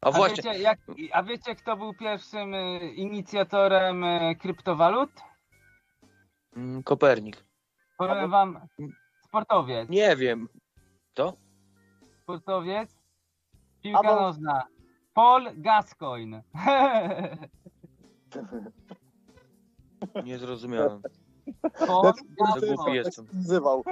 A 0.00 0.06
A 0.08 0.10
właśnie, 0.12 0.50
wiecie, 0.52 0.62
jak, 0.62 0.78
a 1.12 1.22
wiecie 1.22 1.54
kto 1.54 1.76
był 1.76 1.94
pierwszym 1.94 2.54
y, 2.54 2.78
inicjatorem 2.94 4.04
y, 4.04 4.36
kryptowalut? 4.40 5.10
mm, 6.56 6.82
Kopernik. 6.82 7.47
Powiem 7.98 8.30
wam, 8.30 8.60
sportowiec. 9.24 9.88
Nie 9.88 10.16
wiem. 10.16 10.48
To? 11.14 11.32
Sportowiec. 12.22 12.96
Piłka 13.82 13.98
A 14.00 14.02
bo- 14.02 14.20
nożna. 14.20 14.62
Paul 15.14 15.48
Gascoigne. 15.56 16.42
Nie 20.24 20.38
zrozumiałem. 20.38 21.02
Paul 21.86 22.04
Za 22.04 22.12
Gascoigne. 22.38 22.74
głupi 22.76 22.92
jestem. 22.92 23.26
Wzywał. 23.32 23.84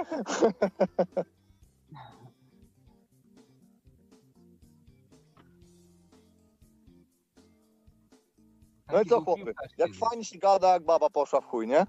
No 8.93 9.01
i 9.01 9.05
co 9.05 9.21
chłopy? 9.21 9.43
piłkarz 9.43 9.71
Jak 9.77 9.87
kiedyś. 9.87 9.99
fajnie 9.99 10.25
się 10.25 10.39
gada, 10.39 10.73
jak 10.73 10.83
baba 10.85 11.09
poszła 11.09 11.41
w 11.41 11.45
chuj, 11.45 11.67
nie? 11.67 11.85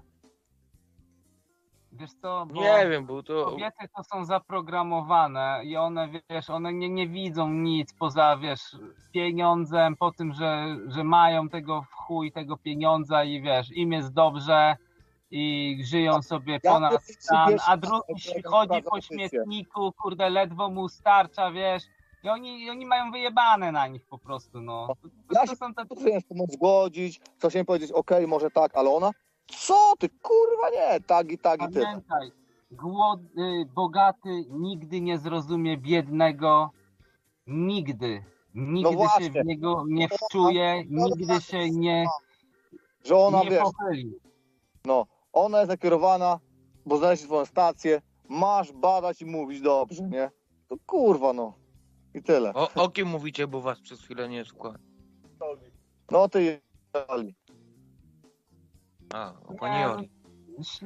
Wiesz 1.99 2.13
co, 2.21 2.45
bo... 2.45 2.61
Nie 2.61 2.89
wiem, 2.89 3.05
bo 3.05 3.23
to... 3.23 3.45
Kobiety 3.45 3.89
to 3.95 4.03
są 4.03 4.25
zaprogramowane 4.25 5.61
i 5.63 5.77
one, 5.77 6.09
wiesz, 6.29 6.49
one 6.49 6.73
nie, 6.73 6.89
nie 6.89 7.07
widzą 7.07 7.49
nic 7.49 7.93
poza, 7.93 8.37
wiesz, 8.37 8.61
pieniądzem, 9.11 9.95
po 9.95 10.11
tym, 10.11 10.33
że, 10.33 10.77
że 10.87 11.03
mają 11.03 11.49
tego 11.49 11.81
w 11.81 11.93
chuj, 11.93 12.31
tego 12.31 12.57
pieniądza 12.57 13.23
i 13.23 13.41
wiesz, 13.41 13.71
im 13.71 13.91
jest 13.91 14.13
dobrze 14.13 14.75
i 15.31 15.77
żyją 15.83 16.21
sobie 16.21 16.59
Ja 16.63 16.71
ponad 16.71 17.03
stan, 17.03 17.55
a 17.67 17.77
drugi 17.77 18.43
chodzi 18.45 18.83
po 18.83 19.01
śmietniku, 19.01 19.91
kurde, 20.01 20.29
ledwo 20.29 20.69
mu 20.69 20.89
starcza, 20.89 21.51
wiesz, 21.51 21.83
i 22.23 22.29
oni, 22.29 22.63
i 22.63 22.69
oni 22.69 22.85
mają 22.85 23.11
wyjebane 23.11 23.71
na 23.71 23.87
nich 23.87 24.05
po 24.05 24.17
prostu, 24.17 24.61
no. 24.61 24.87
To, 24.87 24.95
Ja 25.31 25.41
to 25.41 25.47
się 25.47 25.55
są 25.55 25.73
te... 25.73 25.85
Potrafię 25.85 26.21
się 26.21 26.45
zgodzić, 26.49 27.21
coś 27.37 27.55
im 27.55 27.65
powiedzieć, 27.65 27.91
okej, 27.91 28.27
może 28.27 28.51
tak, 28.51 28.77
ale 28.77 28.89
ona? 28.89 29.11
Co 29.57 29.93
ty, 29.99 30.09
kurwa 30.09 30.69
nie, 30.69 30.99
tak 31.01 31.31
i 31.31 31.37
tak 31.37 31.61
i 31.61 31.73
tyle. 31.73 31.85
Pamiętaj, 31.85 32.31
głodny, 32.71 33.65
bogaty 33.75 34.45
nigdy 34.49 35.01
nie 35.01 35.17
zrozumie 35.17 35.77
biednego. 35.77 36.69
Nigdy. 37.47 38.23
Nigdy 38.55 38.89
się 38.89 38.95
No 38.95 38.97
właśnie. 38.97 39.43
w 39.43 39.45
niego 39.45 39.83
nie 39.87 40.09
wczuje, 40.09 40.83
No 40.89 41.07
nigdy 41.07 41.41
się 41.41 41.69
nie, 41.69 42.05
Że 43.05 43.15
ona, 43.17 43.43
nie 43.43 43.49
wiesz, 43.49 43.59
pochyli. 43.63 44.13
no, 44.85 45.05
ona 45.33 45.57
jest 45.57 45.69
nakierowana, 45.69 46.39
bo 46.85 46.97
znaleźć 46.97 47.23
swoją 47.23 47.45
stację, 47.45 48.01
masz 48.29 48.71
badać 48.71 49.21
i 49.21 49.25
mówić 49.25 49.61
dobrze, 49.61 50.03
nie? 50.09 50.31
To 50.67 50.75
kurwa, 50.85 51.33
no. 51.33 51.53
I 52.13 52.23
tyle. 52.23 52.53
O, 52.53 52.69
o 52.75 52.89
kim 52.89 53.07
mówicie, 53.07 53.47
bo 53.47 53.61
was 53.61 53.81
przez 53.81 54.01
chwilę 54.01 54.29
nie 54.29 54.45
słuchałem? 54.45 54.77
No 56.11 56.29
ty 56.29 56.61
jali. 57.09 57.35
A, 59.13 59.33
o 59.47 59.53
pani 59.53 59.81
Joli. 59.83 60.09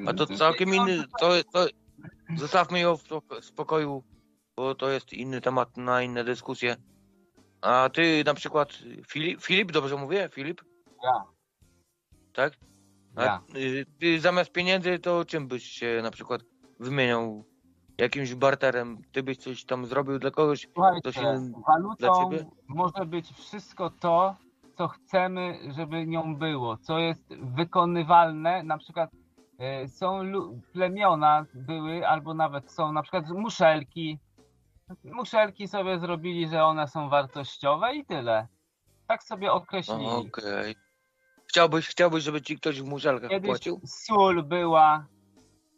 A 0.07 0.13
to 0.13 0.25
całkiem 0.27 0.75
inny, 0.75 1.03
to, 1.19 1.29
to 1.53 1.65
zostawmy 2.37 2.79
ją 2.79 2.97
w 2.97 3.03
spoko- 3.03 3.41
spokoju, 3.41 4.03
bo 4.57 4.75
to 4.75 4.89
jest 4.89 5.13
inny 5.13 5.41
temat 5.41 5.77
na 5.77 6.01
inne 6.01 6.23
dyskusje. 6.23 6.75
A 7.61 7.89
ty 7.93 8.23
na 8.25 8.33
przykład, 8.33 8.69
Filip, 9.07 9.41
Filip 9.41 9.71
dobrze 9.71 9.97
mówię? 9.97 10.29
Filip? 10.33 10.61
Ja. 11.03 11.23
Tak? 12.33 12.53
A 13.15 13.23
Ja. 13.23 13.41
y, 13.55 13.85
ty 13.99 14.19
zamiast 14.19 14.51
pieniędzy 14.51 14.99
to 14.99 15.25
czym 15.25 15.47
byś 15.47 15.63
się 15.63 15.99
na 16.03 16.11
przykład 16.11 16.41
wymieniał? 16.79 17.43
Jakimś 17.97 18.33
barterem? 18.35 19.01
Ty 19.11 19.23
byś 19.23 19.37
coś 19.37 19.65
tam 19.65 19.85
zrobił 19.85 20.19
dla 20.19 20.31
kogoś? 20.31 20.67
Słuchajcie, 20.73 21.01
To 21.01 21.11
się 21.11 21.21
dla 21.21 21.61
walutą 21.67 22.23
ciebie? 22.23 22.45
może 22.67 23.05
być 23.05 23.33
wszystko 23.33 23.89
to, 23.89 24.35
co 24.77 24.87
chcemy, 24.87 25.59
żeby 25.75 26.07
nią 26.07 26.35
było, 26.35 26.77
co 26.77 26.99
jest 26.99 27.35
wykonywalne. 27.35 28.63
Na 28.63 28.77
przykład 28.77 29.09
e, 29.59 29.87
są 29.87 30.21
plemiona 30.73 31.45
były, 31.53 32.07
albo 32.07 32.33
nawet 32.33 32.71
są 32.71 32.91
na 32.91 33.01
przykład 33.01 33.29
muszelki. 33.29 34.19
Muszelki 35.03 35.67
sobie 35.67 35.99
zrobili, 35.99 36.47
że 36.47 36.63
one 36.63 36.87
są 36.87 37.09
wartościowe 37.09 37.95
i 37.95 38.05
tyle. 38.05 38.47
Tak 39.07 39.23
sobie 39.23 39.51
określili. 39.51 40.05
Okej. 40.05 40.75
Chciałbyś, 41.47 41.87
chciałbyś, 41.87 42.23
żeby 42.23 42.41
ci 42.41 42.57
ktoś 42.57 42.81
w 42.81 42.85
muszelkach 42.85 43.29
Kiedyś 43.29 43.49
płacił? 43.49 43.81
sól 43.85 44.43
była 44.43 45.05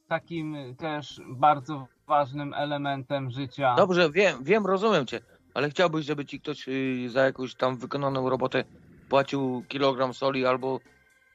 takim 0.07 0.75
też 0.75 1.21
bardzo 1.27 1.87
ważnym 2.07 2.53
elementem 2.53 3.31
życia. 3.31 3.75
Dobrze, 3.75 4.11
wiem, 4.11 4.43
wiem, 4.43 4.65
rozumiem 4.65 5.05
cię, 5.05 5.19
ale 5.53 5.69
chciałbyś, 5.69 6.05
żeby 6.05 6.25
ci 6.25 6.39
ktoś 6.39 6.67
y, 6.67 7.09
za 7.09 7.25
jakąś 7.25 7.55
tam 7.55 7.77
wykonaną 7.77 8.29
robotę 8.29 8.63
płacił 9.09 9.63
kilogram 9.67 10.13
soli 10.13 10.45
albo 10.45 10.79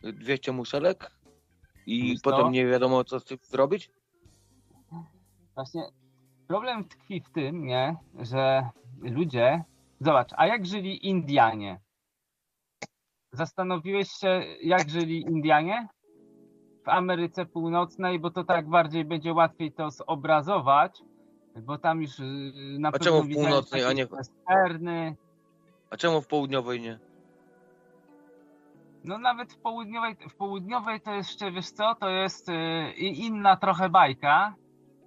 200 0.03 0.53
muszelek 0.53 1.11
i 1.87 2.03
Wiesz 2.03 2.21
co? 2.21 2.31
potem 2.31 2.53
nie 2.53 2.67
wiadomo 2.67 3.05
co 3.05 3.21
z 3.21 3.25
tym 3.25 3.39
zrobić? 3.43 3.91
Właśnie 5.55 5.83
problem 6.49 6.85
tkwi 6.85 7.21
w 7.21 7.31
tym, 7.31 7.67
nie, 7.67 7.97
że 8.19 8.69
ludzie. 9.01 9.65
Zobacz, 10.01 10.31
a 10.37 10.47
jak 10.47 10.67
żyli 10.67 11.07
Indianie? 11.09 11.81
Zastanowiłeś 13.33 14.09
się, 14.11 14.43
jak 14.63 14.91
żyli 14.91 15.21
Indianie? 15.21 15.89
W 16.85 16.89
Ameryce 16.89 17.47
Północnej, 17.47 18.19
bo 18.19 18.31
to 18.31 18.45
tak 18.45 18.69
bardziej 18.69 19.05
będzie 19.05 19.33
łatwiej 19.35 19.73
to 19.73 19.91
zobrazować, 19.91 21.03
bo 21.63 21.79
tam 21.79 22.03
już 22.03 22.19
y, 22.19 22.23
na 22.79 22.89
A 22.89 22.93
pewno 22.93 23.05
czemu 23.05 23.23
w 23.23 23.35
północnej, 23.35 23.85
a 23.85 23.93
nie 23.93 24.07
w- 24.07 24.11
westerny. 24.11 25.17
A 25.91 25.97
czemu 25.97 26.21
w 26.23 26.27
południowej 26.27 26.81
nie? 26.81 26.99
No 29.05 29.19
nawet 29.19 29.53
w 29.53 29.59
południowej, 29.59 30.17
w 30.31 30.37
południowej 30.37 31.01
to 31.01 31.15
jeszcze, 31.15 31.53
wiesz 31.53 31.70
co, 31.70 31.95
to 31.95 32.09
jest 32.09 32.49
y, 32.49 32.93
i 32.97 33.27
inna 33.27 33.57
trochę 33.57 33.89
bajka. 33.89 34.55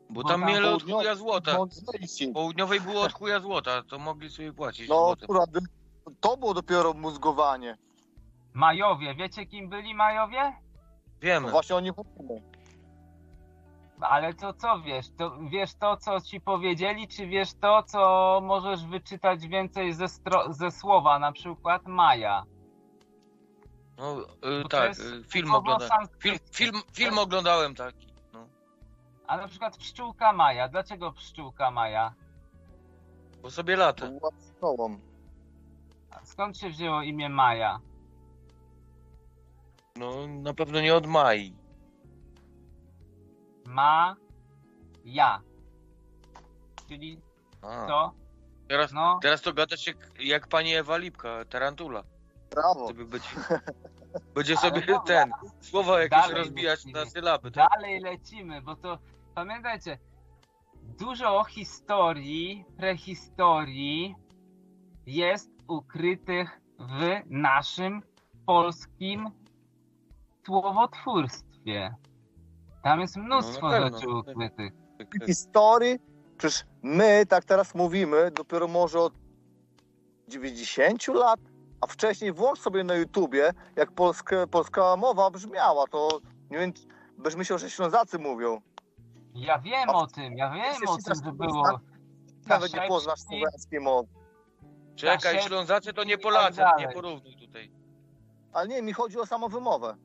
Bo 0.09 0.21
Bo 0.23 0.29
tam 0.29 0.39
tam 0.41 0.49
mieli 0.49 0.65
od 0.65 0.83
chuja 0.83 1.15
złota. 1.15 1.57
Mądrzejsi. 1.57 2.27
W 2.27 2.33
południowej 2.33 2.81
było 2.81 3.01
od 3.01 3.13
chuja 3.13 3.39
złota, 3.39 3.83
to 3.83 3.99
mogli 3.99 4.29
sobie 4.29 4.53
płacić 4.53 4.89
No 4.89 4.95
złotem. 4.95 5.23
akurat 5.23 5.49
to 6.19 6.37
było 6.37 6.53
dopiero 6.53 6.93
mózgowanie. 6.93 7.77
Majowie, 8.53 9.15
wiecie 9.15 9.45
kim 9.45 9.69
byli 9.69 9.95
Majowie? 9.95 10.53
Wiemy. 11.21 11.45
No 11.45 11.51
właśnie 11.51 11.75
oni 11.75 11.91
mówimy. 11.97 12.41
Ale 14.01 14.33
to 14.33 14.53
co 14.53 14.81
wiesz? 14.81 15.05
To 15.17 15.37
wiesz 15.51 15.75
to, 15.75 15.97
co 15.97 16.21
ci 16.21 16.41
powiedzieli, 16.41 17.07
czy 17.07 17.27
wiesz 17.27 17.53
to, 17.53 17.83
co 17.83 18.39
możesz 18.43 18.85
wyczytać 18.85 19.47
więcej 19.47 19.93
ze, 19.93 20.05
stro- 20.05 20.53
ze 20.53 20.71
słowa, 20.71 21.19
na 21.19 21.31
przykład 21.31 21.87
Maja? 21.87 22.43
No, 24.03 24.21
y, 24.21 24.69
tak, 24.69 24.89
jest 24.89 25.01
y, 25.01 25.23
film 25.23 25.55
oglądałem. 25.55 26.07
Film, 26.19 26.39
film, 26.57 26.81
film 26.93 27.17
oglądałem 27.17 27.75
taki. 27.75 28.07
No. 28.33 28.47
A 29.27 29.37
na 29.37 29.47
przykład 29.47 29.77
pszczółka 29.77 30.33
Maja. 30.33 30.67
Dlaczego 30.67 31.11
pszczółka 31.11 31.71
Maja? 31.71 32.13
Bo 33.41 33.51
sobie 33.51 33.75
lata. 33.75 34.09
Pszczołą. 34.39 34.99
A 36.11 36.25
Skąd 36.25 36.57
się 36.57 36.69
wzięło 36.69 37.01
imię 37.01 37.29
Maja? 37.29 37.79
No, 39.95 40.27
na 40.27 40.53
pewno 40.53 40.81
nie 40.81 40.95
od 40.95 41.07
Mai. 41.07 41.55
Ma 43.65 44.15
ja. 45.05 45.41
Czyli 46.87 47.21
A, 47.61 47.87
to, 47.87 48.13
teraz, 48.67 48.91
no, 48.91 49.19
teraz 49.21 49.41
to 49.41 49.53
gadasz 49.53 49.87
jak, 49.87 49.97
jak 50.19 50.47
pani 50.47 50.75
Ewa 50.75 50.97
Lipka, 50.97 51.45
tarantula. 51.45 52.03
Brawo. 52.53 52.93
Być... 52.93 53.23
Będzie 54.35 54.57
sobie 54.57 54.81
dobra. 54.81 54.99
ten, 54.99 55.31
słowa 55.61 56.01
jakieś 56.01 56.19
Dalej 56.21 56.35
rozbijać 56.37 56.85
lecimy. 56.85 56.99
na 57.05 57.09
sylaby. 57.11 57.51
tak? 57.51 57.69
dalej 57.75 57.99
lecimy, 57.99 58.61
bo 58.61 58.75
to 58.75 58.97
pamiętajcie, 59.35 59.97
dużo 60.99 61.43
historii, 61.43 62.65
prehistorii 62.77 64.15
jest 65.05 65.49
ukrytych 65.67 66.61
w 66.79 67.21
naszym 67.29 68.01
polskim 68.45 69.29
słowotwórstwie. 70.45 71.95
Tam 72.83 73.01
jest 73.01 73.17
mnóstwo 73.17 73.69
No, 73.69 73.71
na 73.71 73.81
pewno. 73.81 73.97
rzeczy 73.99 74.09
ukrytych. 74.09 74.73
historii, 75.25 75.99
przecież 76.37 76.65
my 76.83 77.25
tak 77.25 77.45
teraz 77.45 77.75
mówimy 77.75 78.31
dopiero 78.31 78.67
może 78.67 78.99
od 78.99 79.13
90 80.27 81.07
lat, 81.07 81.39
a 81.83 81.87
wcześniej 81.87 82.31
włącz 82.31 82.59
sobie 82.59 82.83
na 82.83 82.95
YouTubie, 82.95 83.51
jak 83.75 83.91
polskie, 83.91 84.47
polska 84.51 84.95
mowa 84.95 85.29
brzmiała, 85.31 85.87
to 85.87 86.19
nie 86.51 86.57
wiem, 86.57 86.73
będziesz 87.17 87.35
myślał, 87.35 87.59
że 87.59 87.69
Ślązacy 87.69 88.19
mówią. 88.19 88.61
Ja 89.35 89.59
wiem 89.59 89.89
A 89.89 89.93
o 89.93 90.07
tym, 90.07 90.37
ja 90.37 90.51
wiem 90.53 90.87
o 90.87 90.97
tym, 90.97 91.15
że 91.25 91.31
było. 91.31 91.79
Nawet 92.47 92.73
nie 92.73 92.87
poznasz 92.87 93.19
słowiańskiej 93.19 93.79
mowy. 93.79 94.07
Czekaj, 94.95 95.17
Kasiewski 95.19 95.47
Ślązacy 95.47 95.93
to 95.93 96.03
nie 96.03 96.13
tak 96.13 96.23
Polacy, 96.23 96.57
dalej. 96.57 96.87
nie 96.87 96.93
porównuj 96.93 97.35
tutaj. 97.37 97.71
Ale 98.53 98.67
nie, 98.67 98.81
mi 98.81 98.93
chodzi 98.93 99.19
o 99.19 99.25
samą 99.25 99.47
wymowę. 99.47 99.95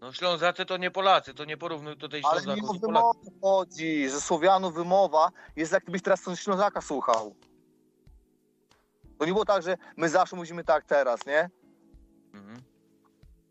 No 0.00 0.12
Ślązacy 0.12 0.66
to 0.66 0.76
nie 0.76 0.90
Polacy, 0.90 1.34
to 1.34 1.44
nie 1.44 1.56
porównuj 1.56 1.96
tutaj 1.96 2.22
Ale 2.24 2.40
mi 2.40 2.44
Ślązaków 2.44 2.70
o 2.70 2.74
z 2.74 2.80
Polaków. 2.80 3.16
wymowę 3.24 3.40
chodzi, 3.42 4.08
że 4.08 4.20
Słowianu 4.20 4.70
wymowa 4.70 5.28
jest 5.56 5.72
jak 5.72 5.82
gdybyś 5.82 6.02
teraz 6.02 6.20
Ślązaka 6.34 6.80
słuchał. 6.80 7.34
To 9.18 9.24
nie 9.24 9.32
było 9.32 9.44
tak, 9.44 9.62
że 9.62 9.76
my 9.96 10.08
zawsze 10.08 10.36
mówimy 10.36 10.64
tak 10.64 10.84
teraz, 10.84 11.26
nie? 11.26 11.50
Mhm. 12.34 12.62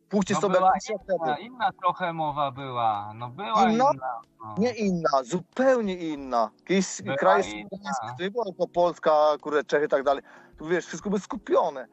Puśćcie 0.09 0.33
No 0.33 0.41
sobie 0.41 0.55
była. 0.55 0.71
Inna, 1.19 1.37
inna 1.37 1.71
trochę 1.71 2.13
mowa 2.13 2.51
była. 2.51 3.13
No 3.15 3.29
była 3.29 3.63
Inna? 3.69 3.91
inna. 3.93 4.21
no. 4.39 4.55
Nie 4.57 4.71
inna, 4.73 5.09
zupełnie 5.23 5.95
inna. 5.95 6.51
Jakieś 6.59 7.01
Była 7.01 7.15
kraje 7.15 7.43
słowiańskie, 7.43 8.07
to 8.17 8.23
nie 8.23 8.31
było 8.31 8.45
tylko 8.45 8.67
Polska, 8.67 9.11
kurde, 9.41 9.63
Czechy 9.63 9.85
i 9.85 9.89
tak 9.89 10.03
dalej. 10.03 10.23
Tu 10.57 10.67
wiesz, 10.67 10.85
wszystko 10.85 11.09
było 11.09 11.19
skupione. 11.19 11.87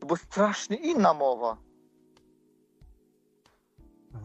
To 0.00 0.06
była 0.06 0.18
strasznie 0.18 0.76
inna 0.76 1.14
mowa. 1.14 1.56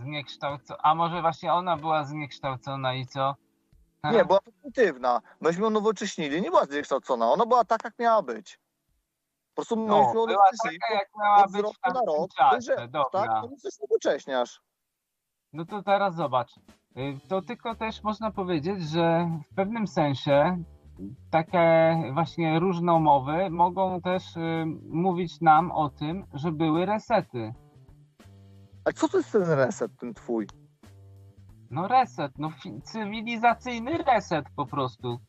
Zniekształcona. 0.03 0.79
A 0.83 0.95
może 0.95 1.21
właśnie 1.21 1.53
ona 1.53 1.77
była 1.77 2.03
zniekształcona 2.03 2.93
i 2.93 3.07
co? 3.07 3.35
Nie, 4.11 4.25
była 4.25 4.39
prymitywna. 4.41 5.21
Myśmy 5.41 5.63
ją 5.63 5.69
nowocześnili, 5.69 6.41
nie 6.41 6.49
była 6.49 6.65
zniekształcona. 6.65 7.31
Ona 7.31 7.45
była 7.45 7.65
tak, 7.65 7.83
jak 7.83 7.99
miała 7.99 8.21
być. 8.21 8.59
Po 9.53 9.61
prostu 9.61 9.75
No, 9.75 9.97
ją 9.97 10.13
była 10.13 10.43
taka, 10.63 10.93
jak 10.93 11.09
miała 11.19 11.47
być 11.47 11.61
roku 11.61 11.73
w 11.89 11.93
na 11.93 12.01
rok, 12.07 12.33
czasie. 12.37 12.61
że- 12.61 12.87
Tak? 13.11 13.29
To 13.41 13.49
coś 13.61 13.73
nowocześniasz. 13.81 14.61
No 15.53 15.65
to 15.65 15.83
teraz 15.83 16.15
zobacz. 16.15 16.57
Y, 16.97 17.19
To 17.27 17.41
tylko 17.41 17.75
też 17.75 18.03
można 18.03 18.31
powiedzieć, 18.31 18.83
że 18.83 19.29
w 19.51 19.55
pewnym 19.55 19.87
sensie 19.87 20.57
takie 21.31 21.93
właśnie 22.13 22.59
różnomowy 22.59 23.49
mogą 23.49 24.01
też 24.01 24.37
y, 24.37 24.65
mówić 24.89 25.41
nam 25.41 25.71
o 25.71 25.89
tym, 25.89 26.25
że 26.33 26.51
były 26.51 26.85
resety. 26.85 27.53
A 28.85 28.91
co 28.91 29.07
to 29.07 29.17
jest 29.17 29.31
ten 29.31 29.41
reset, 29.49 29.91
ten 29.99 30.13
twój? 30.13 30.47
No 31.69 31.87
reset, 31.87 32.31
no 32.37 32.49
cywilizacyjny 32.83 33.97
reset 33.97 34.45
po 34.55 34.65
prostu. 34.65 35.19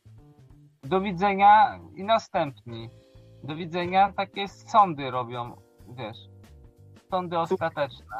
Do 0.83 1.01
widzenia 1.01 1.79
i 1.95 2.03
następni. 2.03 2.89
Do 3.45 3.55
widzenia 3.55 4.13
takie 4.17 4.47
sądy 4.47 5.11
robią, 5.11 5.55
wiesz. 5.87 6.17
Sądy 7.09 7.39
ostateczne. 7.39 8.15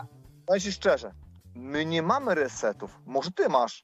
Powiem 0.46 0.62
ci 0.62 0.72
szczerze, 0.72 1.12
my 1.56 1.86
nie 1.86 2.02
mamy 2.02 2.36
resetów. 2.36 3.00
Może 3.06 3.32
ty 3.32 3.50
masz. 3.50 3.84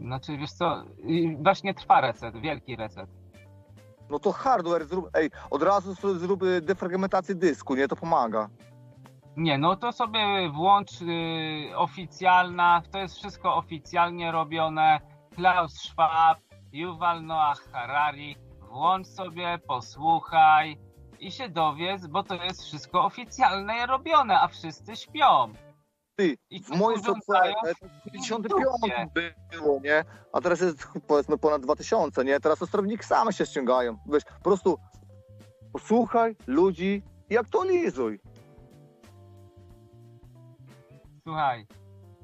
Znaczy, 0.00 0.36
wiesz 0.36 0.52
co, 0.52 0.84
właśnie 1.42 1.74
trwa 1.74 2.00
reset, 2.00 2.36
wielki 2.36 2.76
reset. 2.76 3.10
No 4.10 4.18
to 4.18 4.32
hardware 4.32 4.84
zrób. 4.84 5.10
Ej, 5.14 5.30
od 5.50 5.62
razu 5.62 5.94
sobie 5.94 6.14
zrób 6.14 6.42
y, 6.42 6.60
defragmentację 6.60 7.34
dysku, 7.34 7.74
nie? 7.74 7.88
To 7.88 7.96
pomaga. 7.96 8.48
Nie, 9.36 9.58
no 9.58 9.76
to 9.76 9.92
sobie 9.92 10.50
włącz 10.54 11.02
y, 11.02 11.76
oficjalna, 11.76 12.82
to 12.92 12.98
jest 12.98 13.16
wszystko 13.16 13.56
oficjalnie 13.56 14.32
robione. 14.32 15.00
Klaus 15.34 15.72
Schwab, 15.72 16.38
Yuval 16.72 17.22
Noah 17.22 17.58
Harari, 17.72 18.36
włącz 18.60 19.06
sobie, 19.06 19.58
posłuchaj 19.66 20.78
i 21.20 21.30
się 21.30 21.48
dowiedz, 21.48 22.06
bo 22.06 22.22
to 22.22 22.44
jest 22.44 22.62
wszystko 22.62 23.04
oficjalne 23.04 23.86
robione, 23.86 24.40
a 24.40 24.48
wszyscy 24.48 24.96
śpią. 24.96 25.52
Ty, 26.16 26.36
I 26.50 26.62
w 26.62 26.68
moim 26.68 27.00
w 27.00 27.04
55 28.04 28.48
dupie. 28.48 29.08
było, 29.50 29.80
nie? 29.84 30.04
A 30.32 30.40
teraz 30.40 30.60
jest 30.60 30.88
powiedzmy 31.06 31.38
ponad 31.38 31.62
2000, 31.62 32.24
nie? 32.24 32.40
Teraz 32.40 32.62
osterowniki 32.62 33.04
same 33.04 33.32
się 33.32 33.46
ściągają. 33.46 33.98
Wiesz, 34.06 34.24
po 34.24 34.44
prostu 34.44 34.78
posłuchaj 35.72 36.36
ludzi 36.46 37.02
i 37.30 37.38
aktualizuj. 37.38 38.20
Słuchaj, 41.22 41.66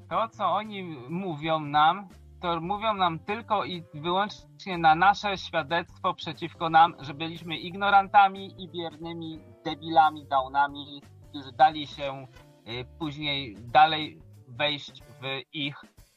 to 0.09 0.27
co 0.29 0.45
oni 0.45 0.83
mówią 1.09 1.59
nam, 1.59 2.07
to 2.41 2.59
mówią 2.61 2.93
nam 2.93 3.19
tylko 3.19 3.65
i 3.65 3.83
wyłącznie 3.93 4.77
na 4.77 4.95
nasze 4.95 5.37
świadectwo 5.37 6.13
przeciwko 6.13 6.69
nam, 6.69 6.95
że 6.99 7.13
byliśmy 7.13 7.57
ignorantami 7.57 8.63
i 8.63 8.69
biernymi 8.69 9.39
debilami, 9.65 10.25
downami, 10.25 11.01
którzy 11.29 11.51
dali 11.51 11.87
się 11.87 12.27
y, 12.67 12.85
później 12.99 13.55
dalej 13.59 14.21
wejść 14.47 15.01
w 15.21 15.41
ich 15.53 15.75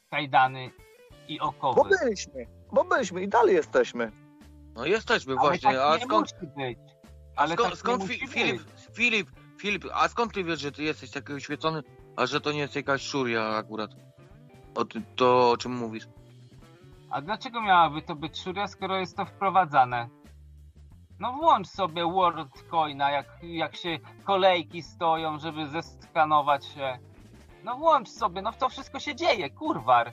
kajdany 0.09 0.71
i 1.27 1.37
Bo 1.39 1.45
okowy. 1.45 1.89
byliśmy, 2.01 2.45
bo 2.71 2.83
byliśmy 2.83 3.21
i 3.21 3.27
dalej 3.27 3.55
jesteśmy. 3.55 4.11
No 4.75 4.85
jesteśmy 4.85 5.33
Ale 5.33 5.41
właśnie, 5.41 5.71
tak 5.71 5.79
a 5.81 5.97
nie 5.97 6.03
skąd, 6.03 6.33
musi 6.33 6.47
być. 6.57 6.79
a 7.35 7.41
Ale 7.41 7.53
skąd, 7.53 7.69
tak 7.69 7.79
skąd 7.79 8.01
nie 8.01 8.07
Fi- 8.07 8.21
musi 8.21 8.33
Filip, 8.33 8.63
być. 8.63 8.95
Filip, 8.95 9.29
Filip, 9.59 9.85
a 9.93 10.07
skąd 10.07 10.33
ty 10.33 10.43
wiesz, 10.43 10.59
że 10.59 10.71
ty 10.71 10.83
jesteś 10.83 11.11
taki 11.11 11.33
oświecony, 11.33 11.81
a 12.15 12.25
że 12.25 12.41
to 12.41 12.51
nie 12.51 12.59
jest 12.59 12.75
jakaś 12.75 13.01
szuria 13.01 13.43
akurat? 13.43 13.91
O 14.75 14.85
ty, 14.85 15.01
to 15.15 15.51
o 15.51 15.57
czym 15.57 15.71
mówisz? 15.77 16.07
A 17.09 17.21
dlaczego 17.21 17.61
miałaby 17.61 18.01
to 18.01 18.15
być 18.15 18.41
szuria, 18.41 18.67
skoro 18.67 18.97
jest 18.99 19.17
to 19.17 19.25
wprowadzane? 19.25 20.09
No 21.19 21.33
włącz 21.33 21.67
sobie 21.67 22.03
WorldCoina, 22.05 23.11
jak, 23.11 23.25
jak 23.43 23.75
się 23.75 23.99
kolejki 24.23 24.81
stoją, 24.83 25.39
żeby 25.39 25.67
zeskanować 25.67 26.65
się. 26.65 26.97
No 27.63 27.75
włącz 27.77 28.09
sobie, 28.09 28.41
no 28.41 28.51
to 28.53 28.69
wszystko 28.69 28.99
się 28.99 29.15
dzieje, 29.15 29.49
kurwar. 29.49 30.11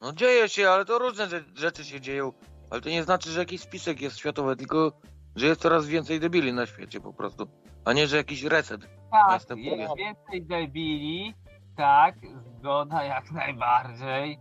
No 0.00 0.12
dzieje 0.12 0.48
się, 0.48 0.70
ale 0.70 0.84
to 0.84 0.98
różne 0.98 1.26
rze- 1.26 1.44
rzeczy 1.58 1.84
się 1.84 2.00
dzieją. 2.00 2.32
Ale 2.70 2.80
to 2.80 2.88
nie 2.88 3.02
znaczy, 3.04 3.30
że 3.30 3.40
jakiś 3.40 3.60
spisek 3.60 4.00
jest 4.00 4.18
światowy, 4.18 4.56
tylko 4.56 4.92
że 5.36 5.46
jest 5.46 5.60
coraz 5.60 5.86
więcej 5.86 6.20
debili 6.20 6.52
na 6.52 6.66
świecie 6.66 7.00
po 7.00 7.12
prostu. 7.12 7.48
A 7.84 7.92
nie, 7.92 8.06
że 8.06 8.16
jakiś 8.16 8.42
reset. 8.42 8.80
Tak, 9.10 9.28
Następuje. 9.28 9.76
jest 9.76 9.96
więcej 9.96 10.42
debili, 10.46 11.34
tak, 11.78 12.14
zgoda 12.58 13.04
jak 13.04 13.30
najbardziej. 13.30 14.38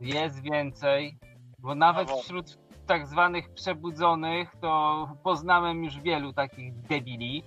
Jest 0.00 0.42
więcej, 0.42 1.18
bo 1.58 1.74
nawet 1.74 2.10
wśród 2.10 2.58
tak 2.86 3.06
zwanych 3.06 3.54
przebudzonych 3.54 4.56
to 4.60 5.08
poznałem 5.22 5.84
już 5.84 6.00
wielu 6.00 6.32
takich 6.32 6.74
debili. 6.74 7.44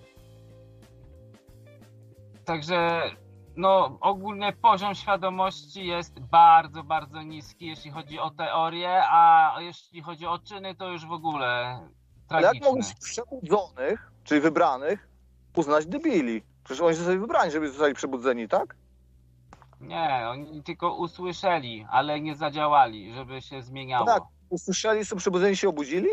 Także 2.46 3.02
no 3.56 3.98
ogólnie 4.02 4.54
poziom 4.54 4.96
świadomości 4.96 5.86
jest 5.86 6.20
bardzo, 6.20 6.84
bardzo 6.84 7.22
niski, 7.22 7.68
jeśli 7.68 7.92
chodzi 7.92 8.20
o 8.20 8.30
teorię, 8.30 9.02
a 9.04 9.56
jeśli 9.60 10.02
chodzi 10.02 10.26
o 10.26 10.40
czyny, 10.40 10.76
to 10.76 10.88
już 10.88 11.06
w 11.06 11.12
ogóle 11.12 11.80
Ale 12.30 12.42
jak 12.42 12.58
tragiczne. 12.58 12.84
z 12.84 12.94
przebudzonych, 12.94 14.12
czyli 14.24 14.42
wybranych, 14.42 15.10
uznać 15.56 15.86
debili? 15.86 16.49
Przecież 16.70 16.84
oni 16.84 16.96
zostali 16.96 17.20
wybrani, 17.20 17.52
żeby 17.52 17.70
zostali 17.70 17.94
przebudzeni, 17.94 18.48
tak? 18.48 18.76
Nie, 19.82 20.26
oni 20.30 20.64
tylko 20.64 20.96
usłyszeli, 20.96 21.86
ale 21.90 22.22
nie 22.22 22.36
zadziałali, 22.36 23.14
żeby 23.14 23.42
się 23.42 23.62
zmieniało. 23.62 24.06
Tak. 24.06 24.24
Usłyszeli, 24.50 25.06
są 25.06 25.16
przebudzeni, 25.16 25.56
się 25.56 25.70
obudzili? 25.70 26.08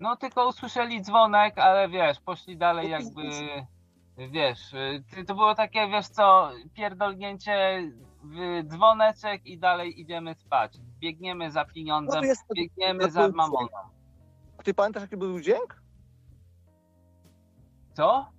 No 0.00 0.16
tylko 0.16 0.48
usłyszeli 0.48 1.02
dzwonek, 1.02 1.58
ale 1.58 1.88
wiesz, 1.88 2.20
poszli 2.20 2.56
dalej 2.56 2.90
jakby, 2.90 3.22
wiesz, 4.30 4.72
y, 5.18 5.24
to 5.26 5.34
było 5.34 5.54
takie, 5.54 5.88
wiesz 5.88 6.08
co, 6.08 6.50
pierdolnięcie 6.74 7.82
w 8.24 8.62
dzwoneczek 8.64 9.46
i 9.46 9.58
dalej 9.58 10.00
idziemy 10.00 10.34
spać. 10.34 10.78
Biegniemy 10.98 11.50
za 11.50 11.64
pieniądzem, 11.64 12.24
No 12.24 12.54
biegniemy 12.56 13.04
to 13.04 13.10
za 13.10 13.28
mamoną. 13.28 13.68
Ty 14.64 14.74
pamiętasz, 14.74 15.02
jaki 15.02 15.16
był 15.16 15.40
dźwięk? 15.40 15.82
Co? 17.94 18.37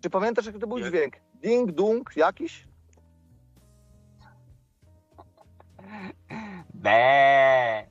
Czy 0.00 0.10
pamiętasz, 0.10 0.46
jaki 0.46 0.58
to 0.58 0.66
był 0.66 0.78
Jak? 0.78 0.88
dźwięk? 0.88 1.14
Ding, 1.34 1.72
dung, 1.72 2.16
jakiś? 2.16 2.68
Be. 6.74 7.86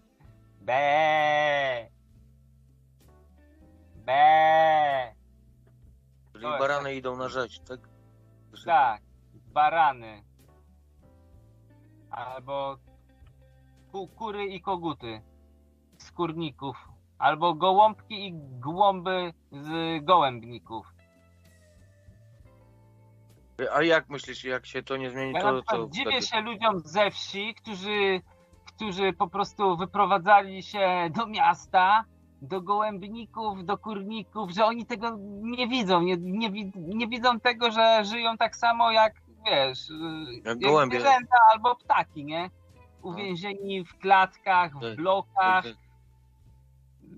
Be. 0.62 1.90
Be. 4.06 5.14
Czyli 6.32 6.44
To 6.44 6.50
jest 6.50 6.60
barany 6.60 6.96
idą 6.96 7.18
na 7.18 7.30
rzeź, 7.30 7.60
tak? 7.60 7.80
Tak, 8.66 9.02
barany. 9.54 10.24
Albo 12.10 12.78
ku, 13.92 14.08
kury 14.08 14.46
i 14.46 14.62
koguty 14.62 15.22
z 15.98 16.12
kurników. 16.12 16.78
Albo 17.18 17.54
gołąbki 17.54 18.28
i 18.28 18.34
głąby 18.60 19.34
z 19.52 20.06
gołębników. 20.06 20.97
A 23.76 23.84
jak 23.84 24.10
myślisz, 24.10 24.44
jak 24.44 24.66
się 24.66 24.84
to 24.84 24.98
nie 24.98 25.10
zmieni, 25.12 25.34
Ja 25.34 25.44
na 25.44 25.52
to 25.52 25.62
co 25.64 25.88
dziwię 25.90 26.12
wtedy? 26.12 26.26
się 26.28 26.42
ludziom 26.42 26.80
ze 26.86 27.12
wsi, 27.12 27.56
którzy, 27.56 28.22
którzy 28.66 29.14
po 29.14 29.28
prostu 29.30 29.78
wyprowadzali 29.78 30.64
się 30.64 31.10
do 31.16 31.28
miasta, 31.28 32.06
do 32.42 32.62
gołębników, 32.62 33.66
do 33.66 33.78
kurników, 33.78 34.52
że 34.52 34.66
oni 34.66 34.86
tego 34.86 35.18
nie 35.42 35.68
widzą, 35.68 36.02
nie, 36.02 36.18
nie, 36.18 36.50
nie 36.76 37.08
widzą 37.08 37.40
tego, 37.40 37.72
że 37.72 38.06
żyją 38.06 38.38
tak 38.38 38.56
samo 38.56 38.92
jak, 38.92 39.14
wiesz, 39.46 39.80
jak, 40.44 40.60
gołębie. 40.60 41.00
zwierzęta 41.00 41.38
albo 41.54 41.76
ptaki, 41.76 42.26
nie? 42.26 42.50
Uwięzieni 43.02 43.84
w 43.86 43.98
klatkach, 43.98 44.78
w 44.78 44.82
Tak, 44.82 44.96
blokach. 44.96 45.64
Tak, 45.64 45.74
tak. 45.74 45.76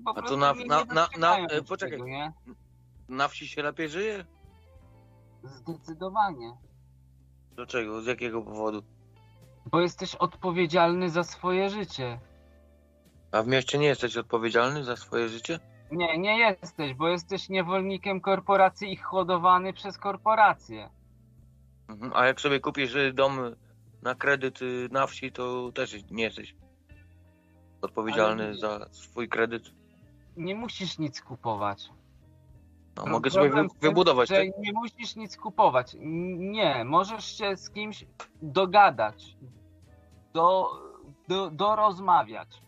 Po 0.06 0.18
A 0.18 0.22
to 0.22 0.38
na- 0.38 0.54
na- 0.54 0.86
na- 0.86 1.08
na- 1.18 1.38
e, 1.38 1.62
poczekaj. 1.62 2.00
tego? 2.00 2.08
Na 3.10 3.28
wsi 3.28 3.48
się 3.48 3.64
lepiej 3.64 3.90
żyje? 3.90 4.26
Zdecydowanie. 5.44 6.58
Dlaczego? 7.56 8.02
Z 8.02 8.06
jakiego 8.06 8.42
powodu? 8.42 8.84
Bo 9.66 9.82
jesteś 9.82 10.16
odpowiedzialny 10.16 11.10
za 11.10 11.24
swoje 11.24 11.70
życie. 11.70 12.20
A 13.32 13.44
w 13.44 13.48
mieście 13.48 13.78
nie 13.78 13.88
jesteś 13.88 14.18
odpowiedzialny 14.18 14.84
za 14.84 14.96
swoje 14.96 15.30
życie? 15.30 15.60
Nie, 15.92 16.18
nie 16.18 16.40
jesteś, 16.40 16.94
bo 16.94 17.08
jesteś 17.08 17.50
niewolnikiem 17.50 18.22
korporacji 18.22 18.94
i 18.94 18.96
hodowany 18.96 19.74
przez 19.74 19.98
korporacje. 19.98 20.90
Mhm. 21.90 22.12
A 22.16 22.26
jak 22.26 22.42
sobie 22.42 22.60
kupisz 22.60 22.96
y, 22.96 23.14
dom 23.14 23.40
na 24.02 24.16
kredyt 24.16 24.62
y, 24.62 24.90
na 24.92 25.08
wsi, 25.08 25.32
to 25.32 25.72
też 25.72 26.12
nie 26.12 26.24
jesteś 26.24 26.56
odpowiedzialny 27.82 28.44
Ale- 28.44 28.58
za 28.58 28.86
swój 28.92 29.30
kredyt. 29.30 29.64
Nie 30.38 30.56
musisz 30.56 31.00
nic 31.00 31.22
kupować. 31.22 31.90
No, 33.00 33.04
Pro- 33.04 33.14
mogę 33.14 33.32
sobie 33.32 33.52
wybudować, 33.82 34.30
że 34.30 34.36
tak? 34.36 34.58
nie 34.58 34.74
musisz 34.74 35.16
nic 35.16 35.38
kupować. 35.38 35.96
Nie, 36.00 36.84
możesz 36.86 37.38
się 37.38 37.58
z 37.58 37.70
kimś 37.70 38.06
dogadać, 38.42 39.38
do, 40.34 40.70
do, 41.28 41.52
dorozmawiać. 41.52 42.62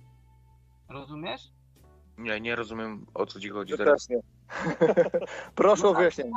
Rozumiesz? 0.89 1.51
Nie, 2.17 2.41
nie 2.41 2.55
rozumiem 2.55 3.05
o 3.13 3.25
co 3.25 3.39
ci 3.39 3.49
chodzi 3.49 3.77
teraz. 3.77 4.07
Proszę 5.55 5.87
o 5.87 5.91
No, 5.91 5.97
wyjaśnienie. 5.97 6.31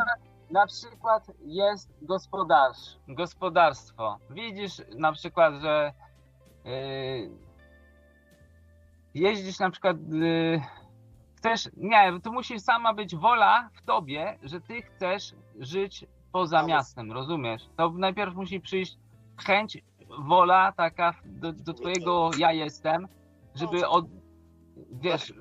Na 0.51 0.67
przykład 0.67 1.27
jest 1.45 1.91
gospodarz, 2.03 2.77
gospodarstwo. 3.09 4.19
Widzisz 4.31 4.83
na 4.97 5.13
przykład, 5.13 5.55
że 5.63 5.93
yy, 6.65 7.31
jeździsz 9.15 9.59
na 9.59 9.71
przykład, 9.71 9.97
yy, 10.13 10.61
chcesz, 11.45 11.71
nie, 11.77 12.21
to 12.21 12.33
musi 12.33 12.61
sama 12.61 12.95
być 12.95 13.17
wola 13.17 13.71
w 13.75 13.83
tobie, 13.83 14.39
że 14.43 14.61
ty 14.61 14.83
chcesz 14.83 15.35
żyć 15.59 16.07
poza 16.33 16.63
miastem, 16.63 17.13
rozumiesz? 17.13 17.69
To 17.77 17.91
najpierw 17.91 18.35
musi 18.35 18.61
przyjść 18.61 18.97
chęć, 19.37 19.79
wola 20.19 20.73
taka 20.73 21.15
do, 21.25 21.53
do 21.53 21.75
twojego 21.75 22.31
ja 22.39 22.53
jestem, 22.53 23.09
żeby 23.55 23.89
od, 23.89 24.07
wiesz, 24.93 25.33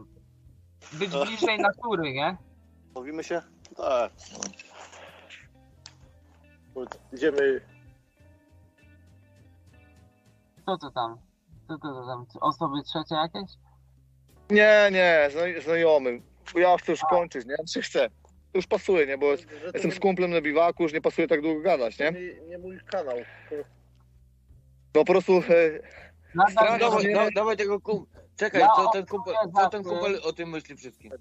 być 0.93 1.11
bliżej 1.11 1.59
natury, 1.59 2.13
nie? 2.13 2.37
Mówimy 2.95 3.23
się? 3.23 3.41
Tak. 3.77 4.11
Idziemy. 7.13 7.61
Co 10.65 10.77
to 10.77 10.91
tam? 10.91 11.17
Co 11.67 11.77
to, 11.77 11.93
to 11.93 12.05
tam? 12.05 12.25
Osoby 12.41 12.83
trzecie 12.83 13.15
jakieś? 13.15 13.51
Nie, 14.49 14.89
nie, 14.91 15.29
zna- 15.31 15.61
znajomy. 15.63 16.21
Ja 16.55 16.71
już 16.71 16.81
chcę 16.81 16.91
już 16.91 17.01
kończyć, 17.09 17.45
nie? 17.45 17.55
Czy 17.73 17.81
chcę? 17.81 18.09
Już 18.53 18.67
pasuje, 18.67 19.07
nie? 19.07 19.17
Bo 19.17 19.31
jest, 19.31 19.43
Że 19.43 19.47
to 19.59 19.65
jestem 19.65 19.91
nie- 19.91 19.97
z 19.97 19.99
kumplem 19.99 20.31
na 20.31 20.41
biwaku, 20.41 20.83
już 20.83 20.93
nie 20.93 21.01
pasuje 21.01 21.27
tak 21.27 21.41
długo 21.41 21.61
gadać, 21.61 21.99
nie? 21.99 22.11
Nie, 22.11 22.33
nie 22.49 22.57
mój 22.57 22.79
kanał. 22.91 23.17
No 24.95 25.03
po 25.05 25.05
prostu 25.05 25.33
e, 25.37 25.41
Nadal 26.35 26.51
Strasznie, 26.51 26.79
Dawaj, 26.79 27.05
nie- 27.05 27.15
da, 27.15 27.27
dawaj 27.35 27.57
tego 27.57 27.79
kum... 27.81 28.05
Czekaj, 28.37 28.61
Ja 28.61 28.67
co 28.75 28.89
ten 28.93 29.05
kumpel, 29.05 29.33
co 29.43 29.49
za 29.61 29.69
ten 29.69 29.83
tym. 29.83 29.91
kumpel 29.91 30.19
o 30.23 30.33
tym 30.33 30.49
myśli 30.49 30.75
wszystkim? 30.77 31.11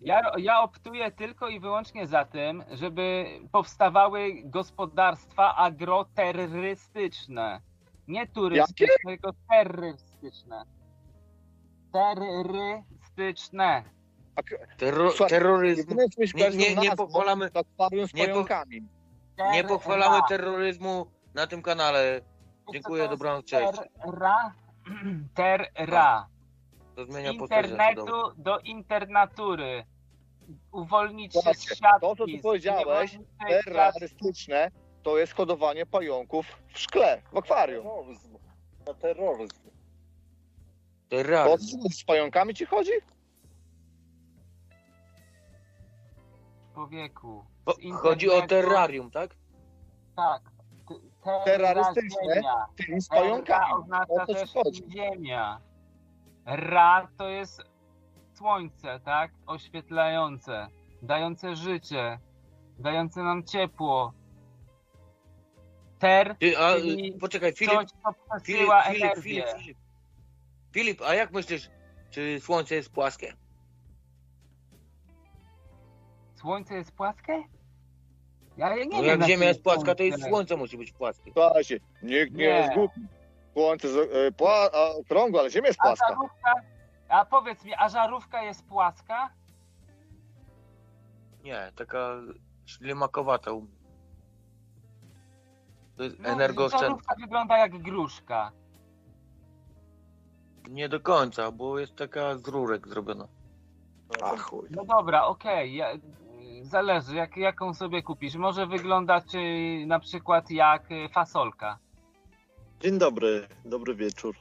Ja, 0.00 0.32
ja 0.38 0.60
optuję 0.60 1.10
tylko 1.10 1.48
i 1.48 1.60
wyłącznie 1.60 2.06
za 2.06 2.24
tym, 2.24 2.64
żeby 2.72 3.24
powstawały 3.52 4.34
gospodarstwa 4.44 5.56
agroterrorystyczne. 5.56 7.60
Nie 8.08 8.26
turystyczne, 8.26 8.86
tylko 9.06 9.30
terrorystyczne. 9.50 10.62
Terrorystyczne. 11.96 13.82
Terro, 14.76 15.12
terroryzm. 15.28 15.96
Nie, 16.34 16.50
nie, 16.50 16.76
nie 16.76 16.96
pochwalamy, 16.96 17.44
nie 17.44 17.50
po- 17.50 17.90
pająkami. 18.18 18.82
nie 19.52 19.64
pochwalamy 19.64 20.20
terroryzmu 20.28 21.06
na 21.34 21.46
tym 21.46 21.62
kanale. 21.62 22.20
Dziękuję, 22.72 23.08
dobranoc, 23.08 23.44
cześć. 23.44 23.72
Terra. 24.04 24.54
Terra. 25.34 26.28
To 26.96 27.04
Z 27.04 27.08
zmienia 27.08 27.30
internetu 27.30 28.06
do 28.36 28.58
internatury. 28.58 29.84
Uwolnić 30.72 31.32
się 31.34 31.54
z 31.54 31.62
siatki. 31.76 32.00
to, 32.00 32.16
co 32.16 32.26
ty 32.26 32.38
z 32.38 32.42
powiedziałeś. 32.42 33.18
Terrorystyczne 33.48 34.70
to 35.02 35.18
jest 35.18 35.32
hodowanie 35.34 35.86
pająków 35.86 36.46
w 36.68 36.78
szkle, 36.78 37.22
w 37.32 37.36
akwarium. 37.36 37.84
Terroryzm. 37.84 38.38
Na 38.86 38.94
terroryzm. 38.94 39.70
To 41.08 41.16
Terroryzm. 41.16 41.88
z 41.88 42.04
pająkami 42.04 42.54
ci 42.54 42.66
chodzi? 42.66 42.90
Człowieku. 46.74 47.44
Bo 47.64 47.72
z 47.72 48.00
Chodzi 48.02 48.30
o 48.30 48.42
terrarium, 48.46 49.10
tak? 49.10 49.36
Tak. 50.16 50.42
Te- 51.24 51.40
Terrorystyczne? 51.44 52.34
ziemia. 52.34 52.66
Czyli 52.76 53.00
z 53.00 53.08
Terra 53.08 53.22
pająkami. 53.22 53.72
oznacza 53.82 54.12
O 54.12 54.26
co 54.26 54.34
też 54.34 54.52
chodzi? 54.52 54.82
ziemia. 54.90 55.60
Ra 56.46 57.08
to 57.18 57.28
jest 57.28 57.62
słońce, 58.34 59.00
tak? 59.04 59.30
Oświetlające, 59.46 60.68
dające 61.02 61.56
życie, 61.56 62.18
dające 62.78 63.22
nam 63.22 63.44
ciepło. 63.44 64.12
Ter, 65.98 66.36
Ty, 66.38 66.58
a, 66.58 66.74
Czyli 66.74 67.12
poczekaj, 67.12 67.52
Filip, 67.52 67.74
coś, 67.74 67.86
co 67.90 68.12
Filip, 68.12 68.40
przesyła 68.44 68.82
Filip, 68.82 69.02
energię. 69.04 69.22
Filip, 69.22 69.46
Filip. 69.58 69.78
Filip, 70.76 71.02
a 71.02 71.14
jak 71.14 71.32
myślisz, 71.32 71.70
czy 72.10 72.40
Słońce 72.40 72.74
jest 72.74 72.90
płaskie? 72.90 73.32
Słońce 76.34 76.74
jest 76.74 76.92
płaskie? 76.92 77.42
Ja 78.56 78.74
nie 78.74 78.84
No 78.84 78.90
wiem, 79.02 79.04
jak 79.06 79.18
na 79.18 79.26
Ziemia 79.26 79.38
czym 79.38 79.48
jest 79.48 79.62
płaska, 79.62 79.94
to 79.94 80.02
i 80.02 80.12
słońce. 80.12 80.56
Musi 80.56 80.78
być 80.78 80.92
płaskie. 80.92 81.32
Słuchajcie, 81.32 81.80
nikt 82.02 82.32
nie, 82.32 82.36
Nie. 82.38 82.44
jest 82.44 82.74
głupi. 82.74 83.00
Słońce 83.52 83.88
z- 83.88 83.96
e, 84.14 84.32
pła, 84.32 84.70
a, 84.74 84.88
okrągłe, 84.90 85.40
ale 85.40 85.50
ziemia 85.50 85.66
jest 85.66 85.80
A 85.80 85.82
płaska. 85.82 86.08
żarówka, 86.08 86.52
a 87.08 87.24
powiedz 87.24 87.64
mi, 87.64 87.72
a 87.78 87.88
żarówka 87.88 88.42
jest 88.42 88.64
płaska? 88.64 89.30
Nie, 91.44 91.72
taka 91.76 92.16
ślimakowata. 92.66 93.50
To 95.96 96.02
jest 96.04 96.18
No, 96.18 96.28
energooszczędna. 96.28 96.88
żarówka 96.88 97.14
wygląda 97.20 97.58
jak 97.58 97.78
gruszka. 97.78 98.52
Nie 100.68 100.88
do 100.88 101.00
końca, 101.00 101.52
bo 101.52 101.78
jest 101.78 101.96
taka 101.96 102.38
z 102.38 102.48
rurek 102.48 102.88
zrobiona. 102.88 103.28
A 104.22 104.36
chuj. 104.36 104.68
No 104.70 104.84
dobra, 104.84 105.24
okej. 105.24 105.74
Ja, 105.74 105.92
zależy, 106.62 107.16
jak, 107.16 107.36
jaką 107.36 107.74
sobie 107.74 108.02
kupisz. 108.02 108.34
Może 108.34 108.66
wyglądać 108.66 109.24
y, 109.34 109.86
na 109.86 110.00
przykład 110.00 110.50
jak 110.50 110.90
y, 110.90 111.08
fasolka. 111.08 111.78
Dzień 112.80 112.98
dobry, 112.98 113.48
dobry 113.64 113.94
wieczór. 113.94 114.36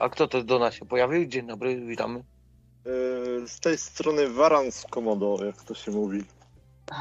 A 0.00 0.08
kto 0.08 0.28
to 0.28 0.42
do 0.42 0.58
nas 0.58 0.74
się 0.74 0.84
pojawił? 0.84 1.26
Dzień 1.26 1.46
dobry, 1.46 1.76
witamy. 1.86 2.24
Yy, 2.84 3.48
Z 3.48 3.60
tej 3.60 3.78
strony 3.78 4.28
Waran 4.28 4.72
z 4.72 4.84
Komodo, 4.90 5.44
jak 5.44 5.62
to 5.62 5.74
się 5.74 5.90
mówi. 5.90 6.24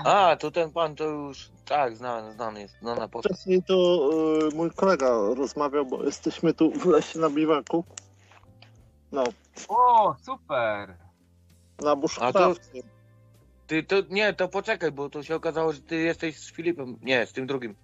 A, 0.06 0.36
to 0.40 0.52
ten 0.52 0.72
pan 0.72 0.96
to 0.96 1.04
już, 1.04 1.50
tak, 1.66 1.98
znany, 1.98 2.34
znany 2.34 2.62
jest, 2.62 2.80
znana 2.80 3.08
postać. 3.08 3.34
Wcześniej 3.34 3.64
to 3.64 4.10
yy, 4.42 4.50
mój 4.56 4.72
kolega 4.72 5.10
rozmawiał, 5.36 5.86
bo 5.86 6.04
jesteśmy 6.04 6.54
tu 6.54 6.72
w 6.72 6.86
lesie 6.86 7.20
na 7.20 7.30
biwaku. 7.30 7.84
No, 9.12 9.24
O, 9.68 10.16
super! 10.22 10.98
na 11.84 11.96
buszkrawce. 11.96 12.54
Ty, 13.68 13.84
to, 13.84 13.96
nie, 14.10 14.34
to 14.34 14.48
poczekaj, 14.48 14.92
bo 14.92 15.10
to 15.10 15.24
się 15.24 15.36
okazało, 15.36 15.74
że 15.74 15.82
ty 15.82 15.96
jesteś 15.96 16.40
z 16.40 16.52
Filipem. 16.52 16.98
Nie, 17.02 17.26
z 17.26 17.34
tym 17.34 17.48
drugim. 17.48 17.76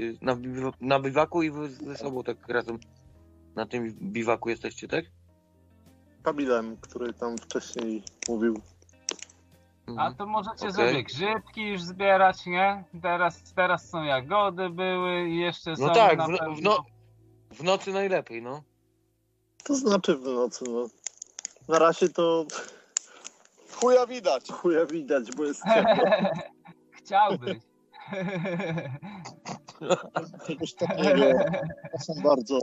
Y, 0.00 0.18
Na, 0.22 0.36
biwa- 0.36 0.72
na 0.80 1.00
biwaku 1.00 1.42
i 1.42 1.50
wy 1.50 1.70
ze 1.70 1.96
sobą 1.96 2.22
tak 2.22 2.48
razem 2.48 2.78
na 3.54 3.66
tym 3.66 3.92
biwaku 4.02 4.48
jesteście, 4.50 4.88
tak? 4.88 5.04
Kamilem, 6.22 6.76
który 6.76 7.12
tam 7.14 7.38
wcześniej 7.38 8.02
mówił. 8.28 8.60
A 9.86 9.90
Mhm. 9.90 10.14
to 10.14 10.26
możecie 10.26 10.68
Okej. 10.68 10.72
sobie 10.72 11.02
grzybki 11.04 11.62
już 11.68 11.82
zbierać, 11.82 12.46
nie? 12.46 12.84
Teraz, 13.02 13.52
teraz 13.54 13.90
są 13.90 14.02
jagody 14.02 14.70
były 14.70 15.28
i 15.28 15.38
jeszcze 15.38 15.76
są 15.76 15.86
No 15.86 15.94
tak, 15.94 16.18
na 16.18 16.26
w, 16.26 16.30
no, 16.30 16.38
pewno... 16.38 16.54
w, 16.54 16.62
no, 16.62 16.84
w 17.50 17.62
nocy 17.62 17.92
najlepiej, 17.92 18.42
no. 18.42 18.62
To 19.64 19.74
znaczy 19.74 20.16
w 20.16 20.22
nocy, 20.24 20.64
no. 20.68 20.86
Na 21.68 21.78
razie 21.78 22.08
to 22.08 22.46
Chuja 23.72 24.06
widać. 24.06 24.50
chuja 24.52 24.86
widać, 24.86 25.32
bo 25.36 25.44
jest 25.44 25.62
ciepło. 25.74 26.04
Chciałbyś. 26.90 27.58
Czegoś 30.46 30.74
takiego. 30.74 31.24
Proszę 31.90 32.20
bardzo. 32.24 32.58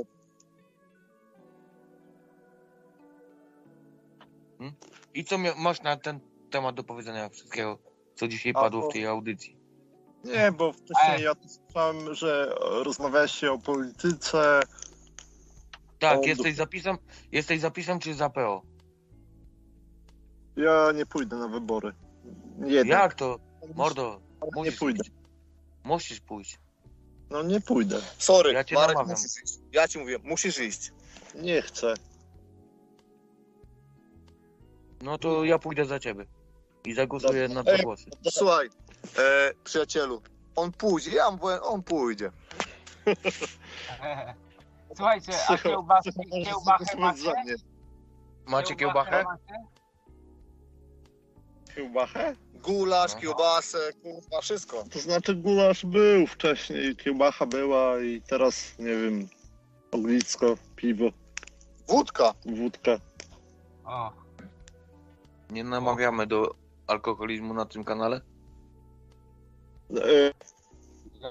I 5.13 5.25
co 5.25 5.37
mia- 5.37 5.55
masz 5.57 5.81
na 5.81 5.97
ten 5.97 6.19
temat 6.49 6.75
do 6.75 6.83
powiedzenia 6.83 7.29
wszystkiego, 7.29 7.77
co 8.15 8.27
dzisiaj 8.27 8.51
A, 8.55 8.61
padło 8.61 8.81
bo- 8.81 8.89
w 8.89 8.93
tej 8.93 9.05
audycji? 9.07 9.57
Nie, 10.23 10.51
bo 10.51 10.73
wcześniej 10.73 11.15
Ej. 11.17 11.23
ja 11.23 11.35
tu 11.35 11.49
słyszałem, 11.49 12.13
że 12.15 12.55
rozmawialiście 12.83 13.51
o 13.51 13.57
polityce. 13.57 14.59
Tak, 16.01 16.19
O, 16.19 16.21
jesteś 16.25 16.55
zapisem, 16.55 16.97
jesteś 17.31 17.59
zapisem 17.59 17.99
czy 17.99 18.13
za 18.13 18.29
PO? 18.29 18.61
Ja 20.55 20.91
nie 20.95 21.05
pójdę 21.05 21.35
na 21.35 21.47
wybory. 21.47 21.91
Jeden. 22.65 22.87
Jak 22.87 23.13
to? 23.13 23.39
Mordo, 23.75 24.21
Nie 24.41 24.49
musisz 24.55 24.79
pójdę. 24.79 24.99
iść. 25.03 25.11
Musisz 25.83 26.19
pójść. 26.19 26.59
No 27.29 27.43
nie 27.43 27.61
pójdę. 27.61 28.01
Sorry, 28.17 28.53
Ja 28.53 28.63
cię 28.63 28.75
Marek, 28.75 28.95
namawiam. 28.95 29.17
musisz 29.17 29.43
iść. 29.43 29.59
Ja 29.71 29.87
ci 29.87 29.99
mówię, 29.99 30.17
musisz 30.23 30.59
iść. 30.59 30.91
Nie 31.35 31.61
chcę. 31.61 31.93
No 35.01 35.17
to 35.17 35.43
ja 35.45 35.59
pójdę 35.59 35.85
za 35.85 35.99
ciebie. 35.99 36.25
I 36.85 36.93
zagłosuję 36.93 37.47
na 37.47 37.63
dwa 37.63 37.71
Ej. 37.71 37.83
głosy. 37.83 38.05
Słuchaj, 38.31 38.69
e, 39.19 39.51
przyjacielu, 39.63 40.21
on 40.55 40.71
pójdzie, 40.71 41.11
ja 41.11 41.31
powiem, 41.31 41.59
on 41.63 41.83
pójdzie. 41.83 42.31
Słuchajcie, 44.95 45.33
a 45.47 45.53
Psycho- 45.53 45.69
kiełbasy, 45.69 46.11
psycho 46.11 46.29
może 46.37 46.45
kiełbachę 46.51 46.85
zagłosować 46.85 47.23
macie? 47.37 47.55
Macie 48.47 48.75
kiełbachę? 48.75 49.23
macie? 49.23 49.53
Kiełbachę? 51.75 52.35
Gulasz, 52.53 53.11
Aha. 53.11 53.21
kiełbasę, 53.21 53.77
kurwa, 54.03 54.41
wszystko. 54.41 54.83
To 54.91 54.99
znaczy 54.99 55.35
gulasz 55.35 55.85
był 55.85 56.27
wcześniej, 56.27 56.95
kiełbacha 56.95 57.45
była 57.45 57.99
i 57.99 58.21
teraz, 58.21 58.79
nie 58.79 58.85
wiem, 58.97 59.27
ognisko, 59.91 60.55
piwo, 60.75 61.05
Wódka. 61.87 62.33
wódka. 62.45 62.91
O, 63.85 64.11
Nie 65.49 65.63
namawiamy 65.63 66.27
do 66.27 66.55
alkoholizmu 66.87 67.53
na 67.53 67.65
tym 67.65 67.83
kanale? 67.83 68.21
E, 69.91 70.31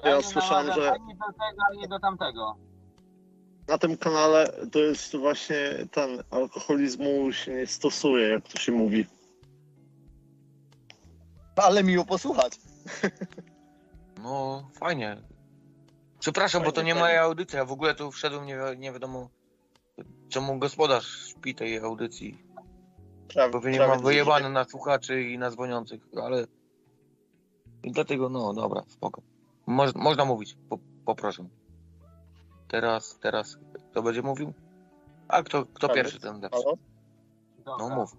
ja, 0.09 0.17
nie 0.17 0.23
słyszałem, 0.23 0.67
namawiam 0.67 0.85
że- 0.85 0.91
ani 1.01 1.15
do 1.15 1.25
tego, 1.25 1.61
ani 1.71 1.87
do 1.87 1.99
tamtego. 1.99 2.55
Na 3.71 3.77
tym 3.77 3.97
kanale 3.97 4.53
to 4.71 4.79
jest 4.79 5.15
właśnie 5.15 5.87
ten 5.91 6.23
alkoholizmu 6.29 7.31
się 7.31 7.53
nie 7.53 7.67
stosuje, 7.67 8.27
jak 8.27 8.47
to 8.47 8.59
się 8.59 8.71
mówi. 8.71 9.05
Ale 11.55 11.83
miło 11.83 12.05
posłuchać. 12.05 12.53
No, 14.23 14.69
fajnie. 14.79 15.21
Przepraszam, 16.19 16.63
bo 16.63 16.71
to 16.71 16.75
Fajnie, 16.75 16.87
nie 16.93 16.99
fajnie. 16.99 17.07
moja 17.09 17.21
audycja. 17.21 17.59
Ja 17.59 17.65
w 17.65 17.71
ogóle 17.71 17.95
tu 17.95 18.11
wszedłem, 18.11 18.45
nie, 18.45 18.55
wi- 18.57 18.77
nie 18.79 18.91
wiadomo 18.91 19.29
czemu 20.29 20.59
gospodarz 20.59 21.27
śpi 21.27 21.55
tej 21.55 21.77
audycji. 21.79 22.43
Prawie, 23.33 23.51
Pewnie 23.53 23.77
prawie 23.77 23.93
mam 23.95 24.03
wyjebane 24.03 24.49
na 24.49 24.63
słuchaczy 24.65 25.21
i 25.23 25.37
na 25.37 25.51
dzwoniących, 25.51 26.01
ale... 26.23 26.47
I 27.83 27.91
dlatego, 27.91 28.29
no 28.29 28.53
dobra, 28.53 28.83
spoko. 28.87 29.21
Moż, 29.65 29.95
można 29.95 30.25
mówić, 30.25 30.57
po, 30.69 30.77
poproszę. 31.05 31.45
Teraz, 32.71 33.19
teraz, 33.19 33.57
kto 33.91 34.03
będzie 34.03 34.21
mówił? 34.21 34.53
A 35.27 35.43
kto, 35.43 35.65
kto 35.65 35.89
pierwszy, 35.89 36.19
ten 36.19 36.41
lepszy. 36.41 36.63
Dobra, 37.57 37.87
No 37.89 37.95
mów. 37.95 38.15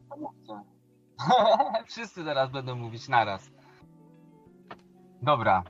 Wszyscy 1.90 2.24
teraz 2.24 2.50
będą 2.50 2.76
mówić 2.76 3.08
naraz. 3.08 3.50
Dobra. 5.22 5.62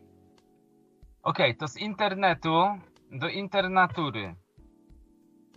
Okej, 1.23 1.57
to 1.57 1.69
z 1.69 1.77
internetu 1.77 2.65
do 3.12 3.28
internatury. 3.28 4.35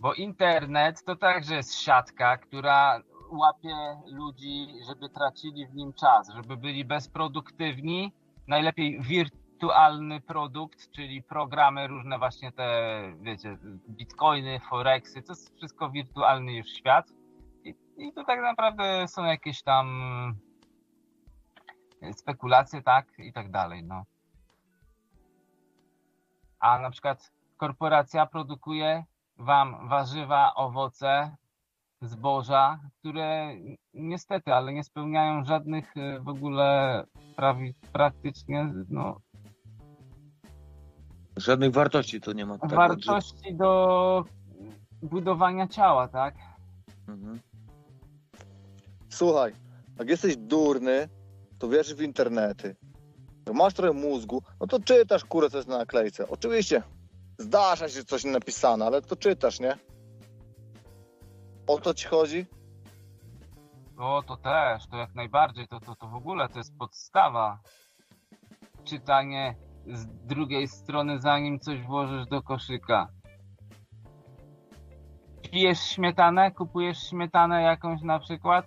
Bo 0.00 0.14
internet 0.14 1.04
to 1.04 1.16
także 1.16 1.54
jest 1.54 1.74
siatka, 1.74 2.36
która 2.36 3.00
łapie 3.30 3.76
ludzi, 4.12 4.66
żeby 4.88 5.08
tracili 5.08 5.66
w 5.66 5.74
nim 5.74 5.92
czas, 5.92 6.28
żeby 6.28 6.56
byli 6.56 6.84
bezproduktywni. 6.84 8.12
Najlepiej 8.48 9.00
wirtualny 9.56 10.20
produkt, 10.20 10.90
czyli 10.90 11.22
programy 11.22 11.86
różne 11.86 12.18
właśnie 12.18 12.52
te, 12.52 13.02
wiecie, 13.20 13.58
bitcoiny, 13.88 14.60
forexy, 14.70 15.22
to 15.22 15.32
jest 15.32 15.56
wszystko 15.56 15.90
wirtualny 15.90 16.52
już 16.52 16.66
świat. 16.66 17.06
I, 17.64 17.74
I 17.96 18.12
to 18.12 18.24
tak 18.24 18.40
naprawdę 18.40 19.08
są 19.08 19.24
jakieś 19.24 19.62
tam 19.62 19.86
spekulacje, 22.12 22.82
tak, 22.82 23.06
i 23.18 23.32
tak 23.32 23.50
dalej, 23.50 23.84
no. 23.84 24.04
A 26.60 26.78
na 26.78 26.90
przykład 26.90 27.32
korporacja 27.56 28.26
produkuje 28.26 29.04
wam 29.38 29.88
warzywa, 29.88 30.54
owoce, 30.54 31.36
zboża, 32.00 32.80
które 32.98 33.54
niestety, 33.94 34.54
ale 34.54 34.72
nie 34.72 34.84
spełniają 34.84 35.44
żadnych 35.44 35.96
e, 35.96 36.20
w 36.20 36.28
ogóle 36.28 37.04
prawi, 37.36 37.74
praktycznie 37.92 38.72
no, 38.88 39.20
Żadnych 41.36 41.72
wartości 41.72 42.20
to 42.20 42.32
nie 42.32 42.46
ma. 42.46 42.58
Tak, 42.58 42.70
wartości 42.70 43.54
do 43.54 44.24
budowania 45.02 45.66
ciała, 45.68 46.08
tak? 46.08 46.34
Mhm. 47.08 47.40
Słuchaj, 49.08 49.52
jak 49.98 50.08
jesteś 50.08 50.36
durny, 50.36 51.08
to 51.58 51.68
wierzysz 51.68 51.94
w 51.94 52.02
internety. 52.02 52.76
Jak 53.46 53.56
masz 53.56 53.74
trochę 53.74 53.92
mózgu, 53.92 54.42
no 54.60 54.66
to 54.66 54.80
czytasz 54.80 55.24
kurę, 55.24 55.50
co 55.50 55.56
jest 55.56 55.68
na 55.68 55.78
naklejce. 55.78 56.28
Oczywiście 56.28 56.82
zdarza 57.38 57.88
się 57.88 57.94
że 57.94 58.04
coś 58.04 58.24
napisane, 58.24 58.86
ale 58.86 59.02
to 59.02 59.16
czytasz, 59.16 59.60
nie? 59.60 59.76
O 61.66 61.78
to 61.78 61.94
ci 61.94 62.06
chodzi? 62.06 62.46
O, 63.98 64.22
to 64.26 64.36
też, 64.36 64.86
to 64.86 64.96
jak 64.96 65.14
najbardziej, 65.14 65.68
to, 65.68 65.80
to, 65.80 65.96
to 65.96 66.08
w 66.08 66.14
ogóle 66.14 66.48
to 66.48 66.58
jest 66.58 66.76
podstawa. 66.78 67.58
Czytanie 68.84 69.54
z 69.92 70.06
drugiej 70.26 70.68
strony, 70.68 71.20
zanim 71.20 71.60
coś 71.60 71.80
włożysz 71.82 72.26
do 72.26 72.42
koszyka. 72.42 73.08
Pijesz 75.50 75.80
śmietanę? 75.80 76.50
Kupujesz 76.50 76.98
śmietanę 77.10 77.62
jakąś 77.62 78.02
na 78.02 78.18
przykład? 78.18 78.66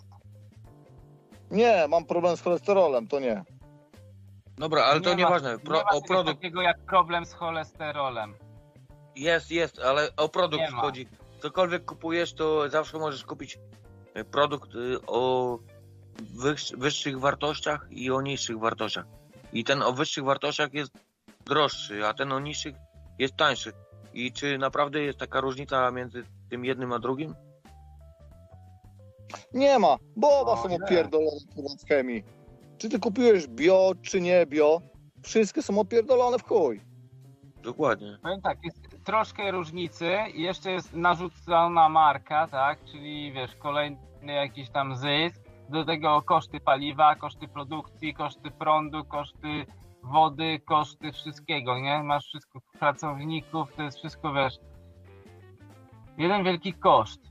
Nie, 1.52 1.88
mam 1.90 2.06
problem 2.06 2.38
z 2.38 2.42
cholesterolem, 2.42 3.08
to 3.08 3.20
nie. 3.20 3.44
Dobra, 4.58 4.84
ale 4.84 5.02
to 5.02 5.10
Nie 5.10 5.16
nieważne. 5.16 5.60
Pro, 5.60 5.78
nie 5.78 5.84
ma 5.84 5.90
o 5.90 6.02
produkt 6.02 6.38
takiego 6.38 6.62
jak 6.62 6.80
problem 6.86 7.26
z 7.26 7.34
cholesterolem. 7.34 8.34
jest, 9.16 9.52
jest, 9.52 9.80
ale 9.80 10.16
o 10.18 10.30
produkt 10.30 10.64
Nie 10.64 10.72
ma. 10.72 10.82
chodzi. 10.82 11.08
Cokolwiek 11.40 11.86
kupujesz, 11.86 12.34
to 12.34 12.70
zawsze 12.70 12.98
możesz 13.00 13.24
kupić 13.24 13.60
e, 14.14 14.24
produkt 14.24 14.76
y, 14.76 14.98
o 15.08 15.58
wyższ- 16.44 16.78
wyższych 16.80 17.20
wartościach 17.20 17.88
i 17.90 18.12
o 18.12 18.22
niższych 18.22 18.60
wartościach. 18.60 19.06
I 19.54 19.64
ten 19.64 19.82
o 19.82 19.94
wyższych 19.94 20.24
wartościach 20.24 20.74
jest 20.74 20.92
droższy, 21.50 22.08
a 22.08 22.14
ten 22.14 22.32
o 22.32 22.40
niższych 22.40 22.76
jest 23.20 23.36
tańszy. 23.36 23.74
I 24.14 24.32
czy 24.32 24.58
naprawdę 24.58 25.00
jest 25.00 25.20
taka 25.20 25.42
różnica 25.42 25.92
między 25.92 26.24
tym 26.50 26.66
jednym 26.66 26.94
a 26.94 27.00
drugim? 27.00 27.36
Nie 29.54 29.80
ma, 29.80 29.98
bo 30.16 30.40
oba 30.40 30.58
są 30.58 30.76
opierdolone 30.76 31.40
w 31.86 31.88
chemii. 31.88 32.24
Czy 32.78 32.90
ty 32.90 33.00
kupujesz 33.00 33.48
bio, 33.48 33.92
czy 34.02 34.22
nie 34.22 34.46
bio, 34.46 34.82
wszystkie 35.24 35.62
są 35.62 35.80
opierdolone 35.80 36.40
w 36.40 36.44
chuj. 36.44 36.82
Dokładnie. 37.64 38.18
Powiem 38.22 38.42
tak, 38.42 38.58
jest 38.64 39.06
troszkę 39.06 39.52
różnicy 39.52 40.12
i 40.34 40.42
jeszcze 40.42 40.72
jest 40.72 40.94
narzucona 40.94 41.90
marka, 41.90 42.48
tak? 42.48 42.86
Czyli 42.86 43.32
wiesz, 43.34 43.56
kolejny 43.56 43.98
jakiś 44.24 44.70
tam 44.70 44.96
zysk, 44.96 45.42
do 45.70 45.86
tego 45.86 46.22
koszty 46.22 46.60
paliwa, 46.60 47.16
koszty 47.16 47.48
produkcji, 47.48 48.14
koszty 48.14 48.52
prądu, 48.52 49.06
koszty 49.06 49.66
wody, 50.04 50.60
koszty 50.66 51.12
wszystkiego, 51.12 51.80
nie? 51.80 52.04
Masz 52.04 52.26
wszystko 52.26 52.60
pracowników, 52.80 53.76
to 53.76 53.84
jest 53.84 53.98
wszystko, 53.98 54.34
wiesz, 54.34 54.54
jeden 56.18 56.44
wielki 56.44 56.74
koszt. 56.74 57.22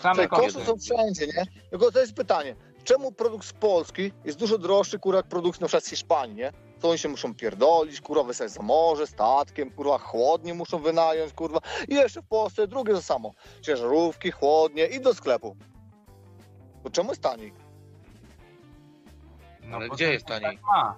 Same 0.00 0.16
Te 0.16 0.28
koszty 0.28 0.44
koszty. 0.52 0.64
są 0.64 0.76
wszędzie, 0.78 1.26
nie? 1.26 1.44
Tylko 1.70 1.92
to 1.92 2.00
jest 2.00 2.14
pytanie, 2.14 2.56
czemu 2.84 3.12
produkt 3.12 3.46
z 3.46 3.52
Polski 3.52 4.12
jest 4.24 4.38
dużo 4.38 4.58
droższy, 4.58 4.98
kurwa, 4.98 5.16
jak 5.16 5.26
produkt 5.26 5.60
na 5.60 5.66
przykład 5.66 5.84
z 5.84 5.90
Hiszpanii, 5.90 6.36
nie? 6.36 6.52
To 6.80 6.88
oni 6.88 6.98
się 6.98 7.08
muszą 7.08 7.34
pierdolić, 7.34 8.00
kurwa, 8.00 8.22
wysłać 8.22 8.50
za 8.50 8.62
morze, 8.62 9.06
statkiem, 9.06 9.70
kurwa, 9.70 9.98
chłodnie 9.98 10.54
muszą 10.54 10.78
wynająć, 10.78 11.32
kurwa. 11.32 11.58
I 11.88 11.94
jeszcze 11.94 12.22
w 12.22 12.26
Polsce 12.26 12.66
drugie 12.68 12.94
to 12.94 13.02
samo. 13.02 13.30
Ciężarówki, 13.62 14.30
chłodnie 14.30 14.86
i 14.86 15.00
do 15.00 15.14
sklepu. 15.14 15.56
To 16.82 16.90
czemu 16.90 17.08
jest 17.08 17.22
taniej? 17.22 17.52
No, 19.70 19.76
Ale 19.76 19.88
bo 19.88 19.94
gdzie 19.94 20.06
to 20.06 20.12
jest 20.12 20.26
tak 20.26 20.42
taniej? 20.42 20.58
ma. 20.62 20.96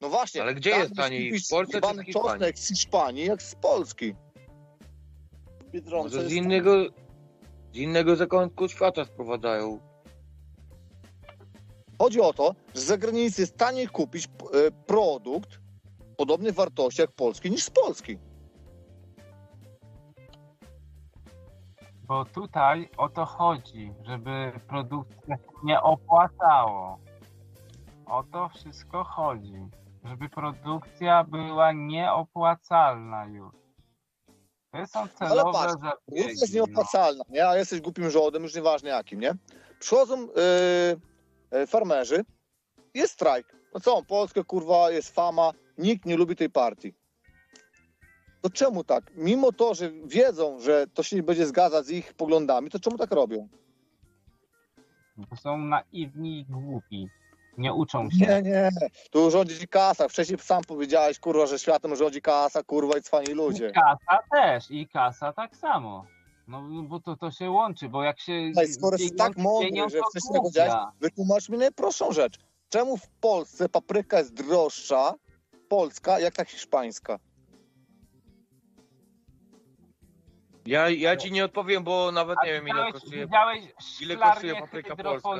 No 0.00 0.08
właśnie. 0.08 0.42
Ale 0.42 0.54
gdzie 0.54 0.70
tak 0.70 0.78
jest 0.80 0.90
byś 0.94 1.04
taniej? 1.04 1.28
kupić 1.30 1.46
W 1.46 1.50
Polsce 1.50 1.80
czy 1.80 1.80
w 1.80 2.04
Hiszpanii? 2.04 2.12
czosnek 2.12 2.58
z 2.58 2.68
Hiszpanii, 2.68 3.24
jak 3.26 3.42
z 3.42 3.54
Polski. 3.54 4.14
W 5.60 5.70
Biedronce 5.70 6.16
Może 6.16 6.20
z 6.28 6.32
jest 6.32 6.36
innego, 6.44 6.84
z 7.72 7.76
innego 7.76 8.16
zakątku 8.16 8.68
świata 8.68 9.04
sprowadzają. 9.04 9.78
Chodzi 11.98 12.20
o 12.20 12.32
to, 12.32 12.54
że 12.74 12.80
z 12.80 12.84
zagranicy 12.84 13.40
jest 13.42 13.56
taniej 13.56 13.88
kupić 13.88 14.26
p- 14.26 14.44
e, 14.66 14.70
produkt 14.86 15.58
podobnej 16.16 16.52
wartości 16.52 17.00
jak 17.00 17.12
polski 17.12 17.50
niż 17.50 17.62
z 17.64 17.70
Polski. 17.70 18.18
Bo 22.06 22.24
tutaj 22.24 22.88
o 22.96 23.08
to 23.08 23.24
chodzi, 23.24 23.92
żeby 24.06 24.52
produkcja 24.68 25.36
się 25.36 25.42
nie 25.64 25.80
opłacało. 25.82 26.98
O 28.06 28.24
to 28.32 28.48
wszystko 28.48 29.04
chodzi. 29.04 29.68
Żeby 30.04 30.28
produkcja 30.28 31.24
była 31.24 31.72
nieopłacalna 31.72 33.24
już. 33.26 33.54
To 34.72 34.86
są 34.86 35.08
celowe 35.08 35.52
patrz, 35.52 35.72
zabiegi. 35.72 35.96
Równie 36.08 36.26
jest 36.26 36.54
no. 36.54 36.54
nieopłacalna, 36.54 37.24
nie? 37.28 37.48
a 37.48 37.56
jesteś 37.56 37.80
głupim 37.80 38.10
żołdem, 38.10 38.42
już 38.42 38.54
nieważne 38.54 38.88
jakim, 38.88 39.20
nie? 39.20 39.34
Przychodzą 39.78 40.28
e, 41.50 41.66
farmerzy, 41.66 42.24
jest 42.94 43.12
strajk. 43.12 43.56
No 43.74 43.80
co, 43.80 44.02
Polska 44.02 44.44
kurwa 44.44 44.90
jest 44.90 45.14
fama, 45.14 45.50
nikt 45.78 46.06
nie 46.06 46.16
lubi 46.16 46.36
tej 46.36 46.50
partii. 46.50 46.94
To 48.40 48.50
czemu 48.50 48.84
tak? 48.84 49.10
Mimo 49.16 49.52
to, 49.52 49.74
że 49.74 49.90
wiedzą, 49.90 50.60
że 50.60 50.86
to 50.94 51.02
się 51.02 51.16
nie 51.16 51.22
będzie 51.22 51.46
zgadzać 51.46 51.86
z 51.86 51.90
ich 51.90 52.14
poglądami, 52.14 52.70
to 52.70 52.80
czemu 52.80 52.98
tak 52.98 53.10
robią? 53.10 53.48
Bo 55.16 55.36
są 55.36 55.58
naiwni 55.58 56.40
i 56.40 56.44
głupi. 56.44 57.08
Nie 57.58 57.72
uczą 57.72 58.10
się. 58.10 58.26
Nie, 58.26 58.42
nie, 58.42 58.70
tu 59.10 59.30
rządzi 59.30 59.68
kasa. 59.68 60.08
Wcześniej 60.08 60.38
sam 60.38 60.64
powiedziałeś, 60.64 61.18
kurwa, 61.18 61.46
że 61.46 61.58
światem 61.58 61.96
rządzi 61.96 62.22
kasa, 62.22 62.62
kurwa 62.62 62.98
i 62.98 63.02
cwani 63.02 63.32
ludzie. 63.32 63.68
I 63.68 63.72
kasa 63.72 64.18
też, 64.32 64.70
i 64.70 64.88
kasa 64.88 65.32
tak 65.32 65.56
samo. 65.56 66.06
No 66.48 66.62
bo 66.82 67.00
to, 67.00 67.16
to 67.16 67.30
się 67.30 67.50
łączy, 67.50 67.88
bo 67.88 68.02
jak 68.02 68.20
się. 68.20 68.32
Ej, 68.32 68.68
skoro 68.68 68.96
jest 69.00 69.18
tak 69.18 69.36
mądry, 69.36 69.80
że 69.90 70.00
wcześniej 70.10 70.40
powiedziałeś, 70.40 70.72
głupia. 70.72 70.92
wytłumacz 71.00 71.48
mi 71.48 71.58
najprostszą 71.58 72.12
rzecz. 72.12 72.38
Czemu 72.68 72.96
w 72.96 73.08
Polsce 73.20 73.68
papryka 73.68 74.18
jest 74.18 74.34
droższa, 74.34 75.14
polska, 75.68 76.20
jak 76.20 76.34
ta 76.34 76.44
hiszpańska? 76.44 77.18
Ja, 80.66 80.88
ja 80.90 81.16
ci 81.16 81.32
nie 81.32 81.44
odpowiem, 81.44 81.84
bo 81.84 82.12
nawet 82.12 82.38
A 82.42 82.46
nie 82.46 82.52
wiem 82.52 82.68
ile 82.68 82.92
kosztuje. 82.92 83.26
widziałeś 83.26 83.64
ile 84.00 84.16
kosztuje 84.16 84.54
papryka 84.54 84.96
polska? 84.96 85.30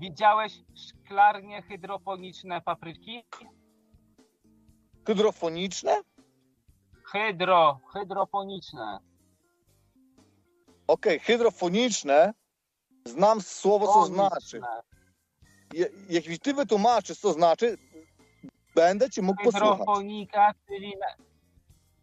Widziałeś 0.00 0.52
szklarnie 0.74 1.62
hydroponiczne 1.62 2.60
papryki? 2.60 3.22
Hydrofoniczne? 5.06 6.00
Hydro, 7.04 7.80
hydroponiczne. 7.92 8.98
Okej, 10.86 11.18
hydrofoniczne, 11.18 12.32
znam 13.04 13.40
słowo, 13.40 13.86
co 13.86 14.06
znaczy. 14.06 14.60
Poniczne. 14.60 14.82
Je, 15.74 15.86
jeśli 16.08 16.38
ty 16.38 16.54
wytłumaczysz, 16.54 17.18
co 17.18 17.32
znaczy, 17.32 17.78
będę 18.74 19.10
ci 19.10 19.22
mógł 19.22 19.44
posłuchać. 19.44 19.70
Hydroponika, 19.70 20.54
czyli, 20.66 20.96
na, 21.00 21.06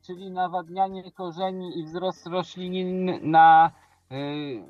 czyli 0.01 0.31
nawadnianie 0.31 1.11
korzeni 1.11 1.79
i 1.79 1.85
wzrost 1.85 2.27
roślin 2.27 3.19
na 3.31 3.71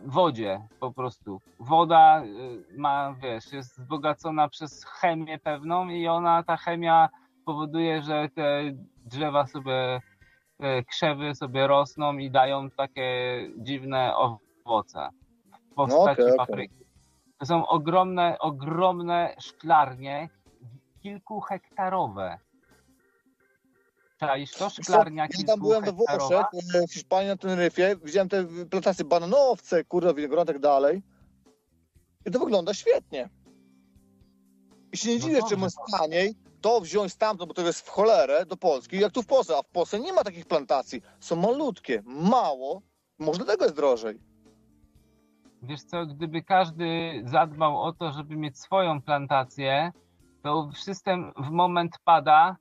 wodzie 0.06 0.68
po 0.80 0.92
prostu. 0.92 1.42
Woda 1.60 2.24
y, 2.24 2.78
ma, 2.78 3.16
wiesz, 3.22 3.54
jest 3.54 3.80
wzbogacona 3.80 4.50
przez 4.50 4.86
chemię 4.86 5.40
pewną 5.40 5.90
i 5.90 6.08
ona, 6.08 6.44
ta 6.44 6.58
chemia 6.58 7.10
powoduje, 7.46 8.02
że 8.02 8.30
te 8.30 8.62
drzewa 9.06 9.48
sobie, 9.48 10.02
te 10.58 10.84
krzewy 10.84 11.36
sobie 11.36 11.68
rosną 11.68 12.18
i 12.18 12.32
dają 12.32 12.70
takie 12.70 13.38
dziwne 13.58 14.14
owoce 14.16 15.10
w 15.72 15.74
postaci 15.74 16.22
No 16.22 16.26
okej. 16.26 16.38
papryki. 16.38 16.86
To 17.38 17.46
są 17.46 17.68
ogromne, 17.68 18.40
ogromne 18.40 19.36
szklarnie, 19.40 20.30
kilkuhektarowe. 21.04 22.38
Czaisz 24.20 24.52
to? 24.52 24.70
Ja 25.14 25.28
tam 25.48 25.60
byłem 25.60 25.84
we 25.84 25.92
Włoszech, 25.92 26.46
w 26.88 26.94
Hiszpanii 26.94 27.28
na 27.28 27.38
Teneryfie, 27.38 27.96
widziałem 28.04 28.30
te 28.30 28.46
plantacje 28.70 29.06
bananowce, 29.06 29.84
kurwa, 29.84 30.14
winogron 30.14 30.44
i 30.44 30.48
tak 30.48 30.60
dalej. 30.60 31.04
I 32.26 32.32
to 32.32 32.40
wygląda 32.40 32.74
świetnie. 32.74 33.30
I 34.92 34.98
się 34.98 35.10
nie 35.10 35.16
No 35.16 35.22
dziwię, 35.22 35.36
dobrze, 35.36 35.50
czemu 35.50 35.66
jest 35.66 35.78
taniej 36.00 36.36
to 36.62 36.82
wziąć 36.82 37.14
stamtąd, 37.14 37.48
bo 37.48 37.54
to 37.54 37.62
jest 37.62 37.82
w 37.82 37.90
cholerę, 37.90 38.46
do 38.46 38.58
Polski, 38.58 39.00
jak 39.00 39.12
tu 39.12 39.22
w 39.22 39.26
Polsce. 39.26 39.58
A 39.58 39.62
w 39.62 39.68
Polsce 39.68 40.00
nie 40.00 40.14
ma 40.14 40.24
takich 40.24 40.46
plantacji. 40.46 41.02
Są 41.20 41.36
malutkie, 41.36 42.04
mało, 42.06 42.82
może 43.20 43.38
dlatego 43.38 43.66
jest 43.66 43.76
drożej. 43.76 44.20
Wiesz 45.62 45.84
co, 45.84 46.06
gdyby 46.06 46.44
każdy 46.44 47.22
zadbał 47.26 47.82
o 47.82 47.94
to, 47.94 48.12
żeby 48.12 48.36
mieć 48.36 48.60
swoją 48.60 49.02
plantację, 49.02 49.92
to 50.44 50.70
system 50.76 51.34
w 51.38 51.50
moment 51.50 51.96
pada, 52.04 52.58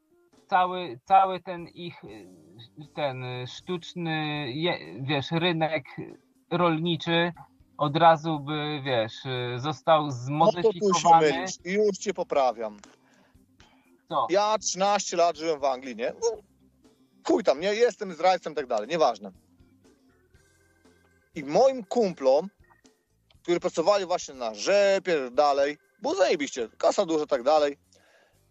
cały, 0.47 0.99
cały 1.05 1.41
ten 1.41 1.69
ich 1.69 2.05
y, 2.05 2.29
ten 2.95 3.25
y, 3.25 3.47
sztuczny, 3.47 4.47
wiesz, 5.01 5.31
rynek 5.31 5.85
rolniczy 6.51 7.33
od 7.79 7.97
razu 7.97 8.41
by, 8.41 8.81
wiesz, 8.85 9.25
y, 9.25 9.61
został 9.61 10.03
No 10.07 10.53
to 10.53 10.63
tu 10.63 10.73
się 10.73 10.79
zmodyfikowany. 10.79 11.33
mylisz. 11.33 11.55
I 11.65 11.73
już 11.73 11.99
cię 11.99 12.15
poprawiam. 12.15 12.77
Co? 14.09 14.27
Ja 14.31 14.59
13 14.59 15.17
lat 15.17 15.37
żyłem 15.37 15.61
w 15.61 15.65
Anglii, 15.65 15.97
nie? 15.97 16.13
No, 16.23 16.43
chuj 17.27 17.45
tam, 17.45 17.61
nie? 17.61 17.75
Jestem 17.75 18.11
Izraelcem 18.11 18.53
i 18.53 18.57
tak 18.57 18.67
dalej, 18.67 18.89
nieważne. 18.89 19.33
I 21.35 21.45
moim 21.45 21.85
kumplom, 21.85 22.49
którzy 23.43 23.61
pracowali 23.61 24.07
właśnie 24.07 24.35
na 24.35 24.55
rzepie, 24.55 25.31
dalej, 25.33 25.79
było 26.03 26.15
zajebiście, 26.15 26.69
kasa 26.79 27.07
duża, 27.07 27.27
tak 27.27 27.43
dalej. 27.43 27.77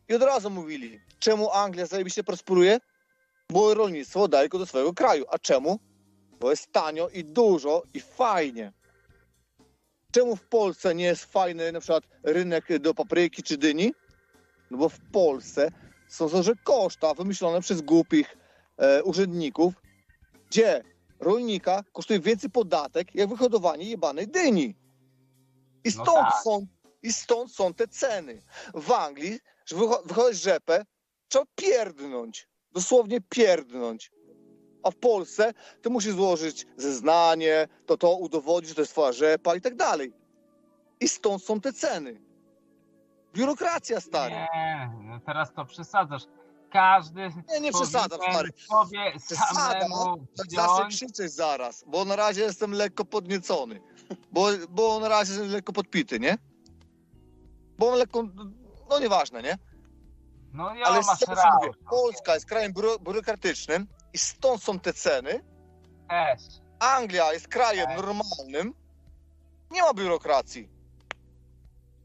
I 0.10 0.14
od 0.14 0.22
razu 0.22 0.50
mówili, 0.50 1.02
czemu 1.20 1.52
Anglia 1.52 1.86
zajebiście 1.86 2.24
prosperuje? 2.24 2.80
Bo 3.50 3.74
rolnictwo 3.74 4.28
daje 4.28 4.50
go 4.50 4.60
do 4.60 4.66
swojego 4.66 4.94
kraju. 4.94 5.26
A 5.30 5.40
czemu? 5.40 5.80
Bo 6.40 6.50
jest 6.50 6.72
tanio 6.72 7.10
i 7.10 7.24
dużo 7.24 7.84
i 7.94 8.00
fajnie. 8.00 8.74
Czemu 10.12 10.36
w 10.36 10.44
Polsce 10.44 10.96
nie 10.96 11.06
jest 11.06 11.26
fajny 11.26 11.72
na 11.72 11.80
przykład 11.80 12.04
rynek 12.24 12.80
do 12.80 12.94
papryki 12.94 13.44
czy 13.44 13.58
dyni? 13.58 13.94
No 14.72 14.78
bo 14.78 14.90
w 14.90 15.00
Polsce 15.12 15.72
są 16.08 16.30
to, 16.30 16.44
że 16.44 16.54
koszta 16.64 17.14
wymyślone 17.14 17.62
przez 17.62 17.82
głupich 17.82 18.38
e, 18.78 19.04
urzędników, 19.04 19.74
gdzie 20.50 20.84
rolnika 21.20 21.84
kosztuje 21.94 22.20
więcej 22.20 22.50
podatek, 22.50 23.16
jak 23.16 23.30
wyhodowanie 23.30 23.90
jebanej 23.90 24.28
dyni. 24.28 24.76
I 25.84 25.90
No 25.98 26.04
stąd, 26.04 26.28
tak. 26.28 26.44
są, 26.44 26.68
I 27.04 27.14
stąd 27.14 27.52
są 27.52 27.74
te 27.74 27.88
ceny. 27.88 28.42
W 28.74 28.92
Anglii, 28.92 29.40
żeby 29.66 29.82
wycho- 29.82 30.08
wychodzić 30.08 30.42
rzepę, 30.42 30.86
trzeba 31.28 31.46
pierdnąć. 31.56 32.48
Dosłownie 32.72 33.22
pierdnąć. 33.22 34.12
A 34.84 34.92
w 34.92 34.96
Polsce 34.96 35.54
ty 35.82 35.90
musisz 35.90 36.14
złożyć 36.14 36.66
zeznanie, 36.78 37.68
to 37.86 37.98
to 37.98 38.16
udowodnić, 38.16 38.70
że 38.70 38.76
to 38.76 38.82
jest 38.82 38.92
twoja 38.92 39.12
rzepa 39.12 39.56
i 39.56 39.62
tak 39.62 39.76
dalej. 39.76 40.14
I 41.00 41.08
stąd 41.08 41.44
są 41.44 41.62
te 41.62 41.74
ceny. 41.74 42.22
Biurokracja, 43.34 44.02
stary. 44.02 44.36
Nie, 44.36 44.90
no 45.04 45.20
teraz 45.26 45.54
to 45.54 45.66
przesadzasz. 45.66 46.24
Każdy 46.72 47.30
Nie, 47.50 47.60
nie 47.62 47.72
przesadzam, 47.72 48.20
stary. 48.32 48.50
sobie 48.70 49.00
Przesada, 49.26 49.82
samemu 49.82 50.28
Tak 50.38 50.52
zawsze 50.52 50.88
krzyczeć 50.88 51.32
zaraz, 51.32 51.84
bo 51.88 52.06
na 52.06 52.16
razie 52.16 52.42
jestem 52.42 52.72
lekko 52.72 53.06
podniecony. 53.06 53.82
Bo, 54.32 54.48
bo 54.70 55.00
na 55.00 55.08
razie 55.08 55.34
jestem 55.34 55.52
lekko 55.52 55.74
podpity, 55.74 56.20
nie? 56.20 56.38
Bo 57.78 57.96
lekko, 57.96 58.24
no 58.90 59.00
nieważne, 59.00 59.42
nie? 59.44 59.58
No 60.54 60.76
ja 60.76 60.86
Ale 60.86 61.02
masz 61.02 61.22
rację. 61.22 61.44
mówię, 61.62 61.72
Polska 61.90 62.34
jest 62.34 62.46
krajem 62.46 62.74
biuro, 62.74 63.00
biurokratycznym 63.00 63.88
i 64.14 64.18
stąd 64.18 64.64
są 64.64 64.80
te 64.80 64.94
ceny. 64.94 65.44
Też. 66.10 66.42
Anglia 66.80 67.34
jest 67.34 67.48
krajem 67.48 67.88
Tak. 67.88 67.98
normalnym, 67.98 68.74
nie 69.72 69.82
ma 69.82 69.94
biurokracji. 69.94 70.70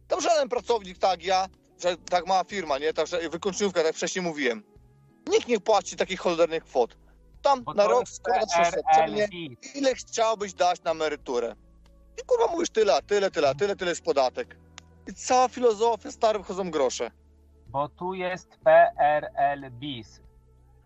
Tam 0.08 0.20
żaden 0.20 0.48
pracownik 0.48 0.98
tak 0.98 1.24
ja, 1.24 1.48
że 1.82 1.96
tak 1.96 2.26
mała 2.26 2.44
firma, 2.44 2.78
nie? 2.78 2.92
Także 2.92 3.28
wykończówka, 3.28 3.80
tak 3.80 3.86
jak 3.86 3.96
wcześniej 3.96 4.22
mówiłem. 4.24 4.62
Nikt 5.28 5.48
nie 5.48 5.60
płaci 5.60 5.96
takich 5.96 6.20
cholernych 6.20 6.64
kwot. 6.64 6.96
Tam 7.42 7.62
Bo 7.64 7.74
na 7.74 7.86
rok 7.86 8.08
składasz 8.08 8.58
oświadczenie, 8.60 9.28
ile 9.74 9.94
chciałbyś 9.94 10.54
dać 10.54 10.82
na 10.82 10.90
emeryturę. 10.90 11.54
I 12.22 12.26
kurwa 12.26 12.46
mówisz 12.46 12.70
tyle, 12.70 13.02
tyle, 13.02 13.30
tyle, 13.30 13.54
tyle, 13.54 13.76
tyle 13.76 13.90
jest 13.90 14.02
podatek. 14.02 14.56
I 15.10 15.14
cała 15.14 15.48
filozofia, 15.48 16.10
stary, 16.10 16.42
wchodzą 16.42 16.70
grosze. 16.70 17.10
Bo 17.66 17.88
tu 17.88 18.14
jest 18.14 18.48
PRL 18.64 19.70
bis. 19.70 20.20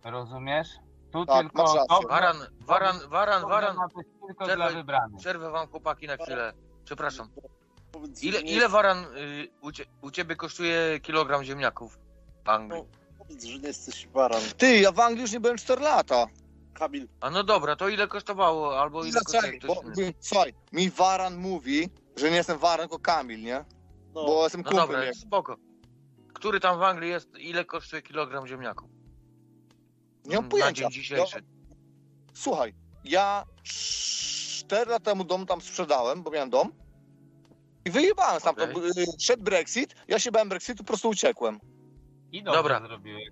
Rozumiesz? 0.05 0.69
Tu 1.13 1.27
Tak, 1.27 1.47
tylko 1.47 1.63
masz 1.63 1.75
rację. 1.75 2.09
Waran, 2.09 2.37
waran, 2.61 2.97
waran, 3.09 3.43
waran. 3.49 3.77
ma 3.77 3.89
być 3.89 4.07
tylko 4.27 4.45
Przerwę- 4.45 4.57
dla 4.57 4.69
wybranych. 4.71 5.19
Przerwę 5.21 5.51
wam 5.51 5.69
chłopaki 5.69 6.07
na 6.07 6.17
chwilę. 6.17 6.53
Przepraszam. 6.85 7.29
Ile, 8.23 8.41
ile 8.41 8.69
waran 8.69 8.99
y, 9.05 9.49
u, 9.61 9.73
cie, 9.73 9.85
u 10.03 10.11
ciebie 10.11 10.37
kosztuje 10.37 11.01
kilogram 11.01 11.45
ziemniaków 11.45 11.99
w 12.45 12.49
Anglii? 12.49 12.83
Powiedz, 13.19 13.45
że 13.45 13.59
nie 13.59 13.67
jesteś 13.69 14.07
baran. 14.07 14.41
Ty, 14.59 14.77
ja 14.81 14.93
w 14.93 15.01
Anglii 15.01 15.23
już 15.23 15.33
nie 15.33 15.41
byłem 15.41 15.57
4 15.57 15.83
lata. 15.83 16.27
Kamil, 16.75 17.09
A 17.21 17.31
no 17.31 17.45
dobra, 17.45 17.77
to 17.77 17.89
ile 17.89 18.09
kosztowało, 18.09 18.81
albo 18.81 19.05
ile 19.05 19.21
kosztuje 19.21 19.43
Dlaczego? 19.43 19.75
ktoś 19.75 19.85
Bo, 19.95 20.01
inny? 20.03 20.15
słuchaj, 20.21 20.55
mi 20.73 20.91
Waran 20.91 21.37
mówi, 21.37 21.89
że 22.17 22.31
nie 22.31 22.37
jestem 22.37 22.59
Waran, 22.59 22.89
tylko 22.89 22.99
Kamil, 23.03 23.43
nie? 23.43 23.65
No, 24.15 24.25
Bo 24.27 24.43
jestem 24.45 24.61
No 24.61 24.65
kumplem. 24.71 24.87
dobra, 24.89 25.05
jego. 25.05 25.17
spoko. 25.19 25.57
Który 26.35 26.61
tam 26.61 26.79
w 26.79 26.83
Anglii 26.83 27.11
jest, 27.11 27.39
ile 27.39 27.65
kosztuje 27.65 28.03
kilogram 28.03 28.47
ziemniaków? 28.47 28.91
Nie 30.25 30.35
mam 30.37 30.45
Na 30.45 30.51
pojęcia. 30.51 30.83
dzień 30.83 30.91
dzisiejszy. 30.91 31.45
Słuchaj, 32.35 32.75
ja 33.05 33.45
4 33.63 34.91
lata 34.91 35.05
temu 35.11 35.25
dom 35.25 35.47
tam 35.47 35.61
sprzedałem, 35.61 36.23
bo 36.23 36.31
miałem 36.31 36.51
dom. 36.51 36.73
I 37.85 37.91
wyjebałem 37.91 38.41
tam 38.41 38.55
to. 38.55 38.65
Okej. 38.65 38.77
y, 39.03 39.07
Szedł 39.21 39.43
Brexit, 39.43 39.95
ja 40.09 40.19
się 40.19 40.31
bałem 40.33 40.49
Brexitu, 40.49 40.79
po 40.79 40.87
prostu 40.87 41.09
uciekłem. 41.09 41.61
I 42.33 42.43
dobrze 42.43 42.59
Dobra. 42.59 42.81
zrobiłeś. 42.89 43.29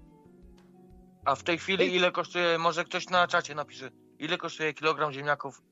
A 1.24 1.34
w 1.34 1.42
tej 1.42 1.58
chwili 1.58 1.94
ile 1.94 2.12
kosztuje, 2.12 2.58
może 2.58 2.84
ktoś 2.84 3.08
na 3.08 3.28
czacie 3.28 3.54
napisze, 3.54 3.90
ile 4.18 4.38
kosztuje 4.38 4.74
kilogram 4.74 5.12
ziemniaków? 5.12 5.62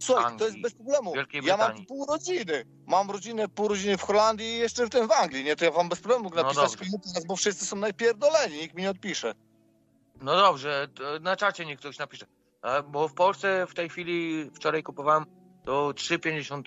Słuchaj, 0.00 0.24
Anglii, 0.24 0.38
to 0.38 0.44
jest 0.44 0.60
bez 0.60 0.74
problemu. 0.74 1.14
Wielkiej 1.14 1.42
Ja 1.44 1.56
mam 1.56 1.86
pół 1.86 2.06
rodziny. 2.06 2.64
Mam 2.86 3.10
rodzinę, 3.10 3.48
pół 3.48 3.68
rodziny 3.68 3.96
w 3.96 4.02
Holandii 4.02 4.46
i 4.46 4.58
jeszcze 4.58 4.86
w 4.86 4.90
tym 4.90 5.08
w 5.08 5.12
Anglii, 5.12 5.44
nie? 5.44 5.56
To 5.56 5.64
ja 5.64 5.70
wam 5.70 5.88
bez 5.88 6.00
problemu 6.00 6.24
mogę 6.24 6.36
No 6.36 6.42
napisać 6.42 6.90
no 6.92 6.98
teraz, 7.04 7.24
bo 7.24 7.36
wszyscy 7.36 7.66
są 7.66 7.76
najpierdoleni, 7.76 8.56
nikt 8.56 8.74
mi 8.74 8.82
nie 8.82 8.90
odpisze. 8.90 9.34
No 10.22 10.36
dobrze, 10.36 10.88
na 11.20 11.36
czacie 11.36 11.66
niech 11.66 11.78
ktoś 11.78 11.98
napisze. 11.98 12.26
Bo 12.88 13.08
w 13.08 13.14
Polsce 13.14 13.66
w 13.66 13.74
tej 13.74 13.88
chwili, 13.88 14.50
wczoraj 14.54 14.82
kupowałem, 14.82 15.24
to 15.64 15.88
3,50 15.88 16.62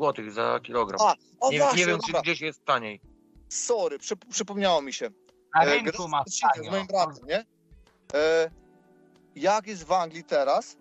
zł 0.00 0.30
za 0.30 0.60
kilogram. 0.62 1.00
A, 1.00 1.14
o 1.40 1.50
nie, 1.50 1.58
właśnie, 1.58 1.78
nie 1.78 1.86
wiem, 1.86 1.98
czy 2.06 2.12
dobra. 2.12 2.22
gdzieś 2.22 2.40
jest 2.40 2.64
taniej. 2.64 3.00
Sorry, 3.48 3.98
przy, 3.98 4.16
przypomniało 4.16 4.82
mi 4.82 4.92
się. 4.92 5.10
Na 5.54 5.64
E, 5.64 5.74
rynku 5.74 6.08
masz 6.08 6.26
z 6.56 6.70
moim 6.70 6.86
bratem, 6.86 7.26
nie? 7.28 7.44
E, 8.14 8.50
jak 9.36 9.66
jest 9.66 9.84
w 9.84 9.92
Anglii 9.92 10.24
teraz? 10.24 10.76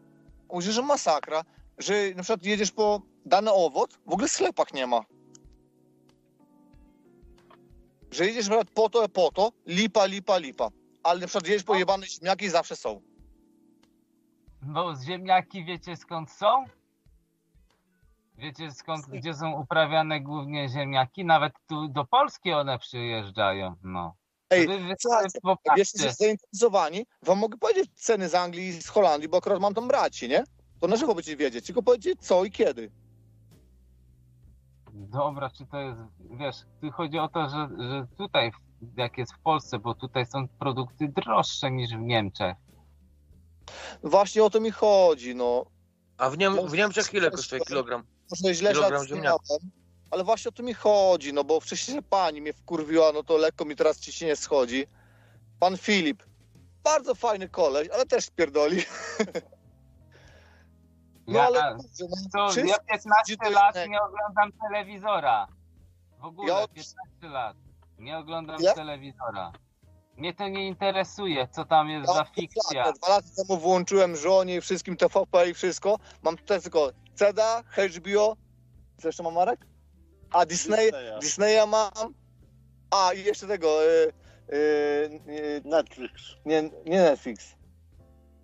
Mówię, 0.50 0.72
że 0.72 0.82
masakra, 0.82 1.44
że 1.78 1.94
na 2.16 2.24
przykład 2.24 2.46
jedziesz 2.46 2.72
po 2.72 3.02
dany 3.26 3.52
owoc, 3.52 3.92
w 4.06 4.14
ogóle 4.14 4.28
w 4.28 4.32
sklepach 4.32 4.74
nie 4.74 4.88
ma. 4.88 5.02
Że 8.12 8.26
jedziesz 8.26 8.48
na 8.48 8.66
po 8.74 8.90
to, 8.90 9.10
po 9.10 9.32
to, 9.32 9.52
lipa, 9.66 10.06
lipa, 10.06 10.38
lipa. 10.38 10.70
Ale 11.04 11.20
na 11.20 11.28
przykład 11.28 11.48
jedziesz 11.48 11.64
po 11.64 11.76
jebane 11.76 12.06
śmiaki 12.06 12.50
zawsze 12.50 12.76
są. 12.76 13.02
Bo 14.62 14.96
z 14.96 15.04
ziemniaki 15.04 15.66
wiecie 15.66 15.98
skąd 15.98 16.32
są? 16.32 16.66
Wiecie 18.38 18.72
skąd, 18.72 19.06
gdzie 19.06 19.34
są 19.34 19.62
uprawiane 19.62 20.22
głównie 20.22 20.70
ziemniaki? 20.70 21.26
Nawet 21.26 21.54
tu 21.68 21.88
do 21.88 22.06
Polski 22.06 22.54
one 22.54 22.80
przyjeżdżają, 22.80 23.76
no. 23.84 24.16
Ej, 24.50 24.68
Wy, 24.68 24.80
wy 24.80 24.96
jesteście 25.78 26.14
zainteresowani, 26.14 27.06
wam 27.22 27.40
mogę 27.40 27.58
powiedzieć 27.58 27.92
ceny 27.96 28.30
z 28.30 28.36
Anglii 28.36 28.68
i 28.68 28.82
z 28.82 28.88
Holandii, 28.88 29.30
bo 29.30 29.38
akurat 29.38 29.62
mam 29.62 29.74
tam 29.74 29.88
braci, 29.88 30.30
nie? 30.30 30.44
To 30.90 30.98
żywo 30.98 31.16
będziecie 31.16 31.38
wiedzieć, 31.38 31.66
tylko 31.66 31.84
powiedzieć 31.84 32.22
co 32.22 32.46
i 32.46 32.52
kiedy. 32.52 32.92
Dobra, 34.94 35.50
czy 35.50 35.66
to 35.66 35.78
jest, 35.78 36.00
wiesz, 36.40 36.56
tu 36.82 36.92
chodzi 36.92 37.20
o 37.20 37.28
to, 37.28 37.50
że, 37.50 37.70
że 37.90 38.08
tutaj, 38.18 38.52
jak 38.98 39.18
jest 39.18 39.34
w 39.34 39.40
Polsce, 39.40 39.80
bo 39.80 39.96
tutaj 39.96 40.26
są 40.26 40.48
produkty 40.48 41.08
droższe 41.08 41.72
niż 41.72 41.92
w 41.92 42.00
Niemczech. 42.00 42.56
Właśnie 44.04 44.44
o 44.44 44.50
to 44.50 44.60
mi 44.60 44.72
chodzi, 44.72 45.36
no. 45.36 45.66
A 46.18 46.30
w, 46.30 46.38
Niem 46.38 46.68
w 46.68 46.74
Niemczech 46.74 47.14
ile 47.14 47.32
kosztuje 47.32 47.62
kilogram? 47.62 48.04
Może 48.32 48.54
źle 48.54 48.74
Kilogram 48.74 49.08
ziemniaków. 49.08 49.62
ale 50.12 50.24
właśnie 50.24 50.50
o 50.50 50.52
to 50.52 50.64
mi 50.64 50.74
chodzi, 50.74 51.34
no 51.34 51.44
bo 51.44 51.60
wcześniej 51.60 52.04
pani 52.04 52.42
mnie 52.42 52.54
wkurwiła, 52.54 53.12
no 53.12 53.24
to 53.24 53.38
lekko 53.38 53.66
mi 53.66 53.76
teraz 53.76 54.00
ciśnienie 54.00 54.36
schodzi. 54.36 54.88
Pan 55.60 55.78
Filip, 55.78 56.24
bardzo 56.84 57.16
fajny 57.16 57.50
koleś, 57.50 57.90
ale 57.90 58.06
też 58.06 58.26
spierdoli. 58.26 58.82
No 61.28 61.40
Ja, 61.40 61.46
ale 61.46 61.76
kurczę, 61.76 61.88
no, 62.00 62.30
to, 62.34 62.50
wszyscy 62.52 62.70
ja 62.70 62.80
15 62.80 63.38
to 63.38 63.50
lat 63.50 63.76
nie 63.90 64.02
oglądam 64.02 64.52
telewizora. 64.62 65.48
W 66.20 66.26
ogóle, 66.26 66.54
Ja 66.54 66.60
od- 66.60 66.72
15 66.74 66.98
lat. 67.22 67.58
Nie 67.98 68.18
oglądam 68.18 68.58
Jak? 68.62 68.76
telewizora. 68.76 69.52
Mnie 70.18 70.34
to 70.34 70.48
nie 70.48 70.68
interesuje, 70.68 71.48
co 71.48 71.66
tam 71.66 71.90
jest 71.90 72.08
Ja 72.08 72.14
za 72.14 72.24
fikcja. 72.26 72.92
Dwa 72.92 73.10
lata 73.10 73.28
temu 73.38 73.60
włączyłem 73.60 74.16
żonie 74.16 74.56
i 74.56 74.62
wszystkim 74.62 74.98
TVP 74.98 75.50
i 75.50 75.54
wszystko. 75.54 76.00
Mam 76.22 76.38
tutaj 76.38 76.62
tylko 76.62 76.90
CEDA, 77.16 77.64
HBO. 77.98 78.36
Co 79.02 79.08
jeszcze 79.08 79.24
mam 79.24 79.34
Marek? 79.34 79.66
A 80.32 80.46
Disney, 80.46 80.92
Disneya. 80.92 81.20
Disneya 81.20 81.66
mam. 81.68 82.14
A 82.92 83.14
i 83.14 83.24
jeszcze 83.24 83.48
tego. 83.48 83.84
Y, 83.84 84.14
y, 84.54 84.56
y, 85.30 85.62
Netflix, 85.66 86.14
nie, 86.46 86.62
nie 86.86 87.02
Netflix. 87.02 87.56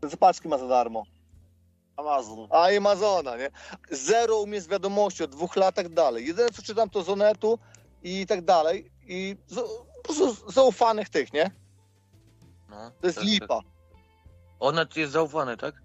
To 0.01 0.17
paczki 0.17 0.47
ma 0.47 0.57
za 0.57 0.67
darmo. 0.67 1.03
Amazon. 1.99 2.47
A 2.51 2.67
Amazona, 2.77 3.37
nie? 3.37 3.49
Zero 3.91 4.39
u 4.39 4.47
mnie 4.47 4.61
z 4.61 4.67
wiadomości 4.67 5.23
od 5.23 5.31
dwóch 5.31 5.55
latach 5.55 5.89
dalej. 5.89 6.27
Jedyne 6.27 6.49
co 6.49 6.61
czytam 6.61 6.89
to 6.89 7.03
Zonetu 7.03 7.59
i 8.03 8.25
tak 8.27 8.41
dalej. 8.45 8.91
I 9.07 9.35
z, 9.47 9.55
po 10.03 10.13
prostu 10.13 10.51
zaufanych 10.51 11.09
tych, 11.09 11.33
nie? 11.33 11.51
No, 12.69 12.91
To 13.01 13.07
jest 13.07 13.17
tak, 13.17 13.25
tak. 13.25 13.33
lipa. 13.33 13.59
Onet 14.59 14.97
jest 14.97 15.13
zaufany, 15.13 15.57
tak? 15.57 15.75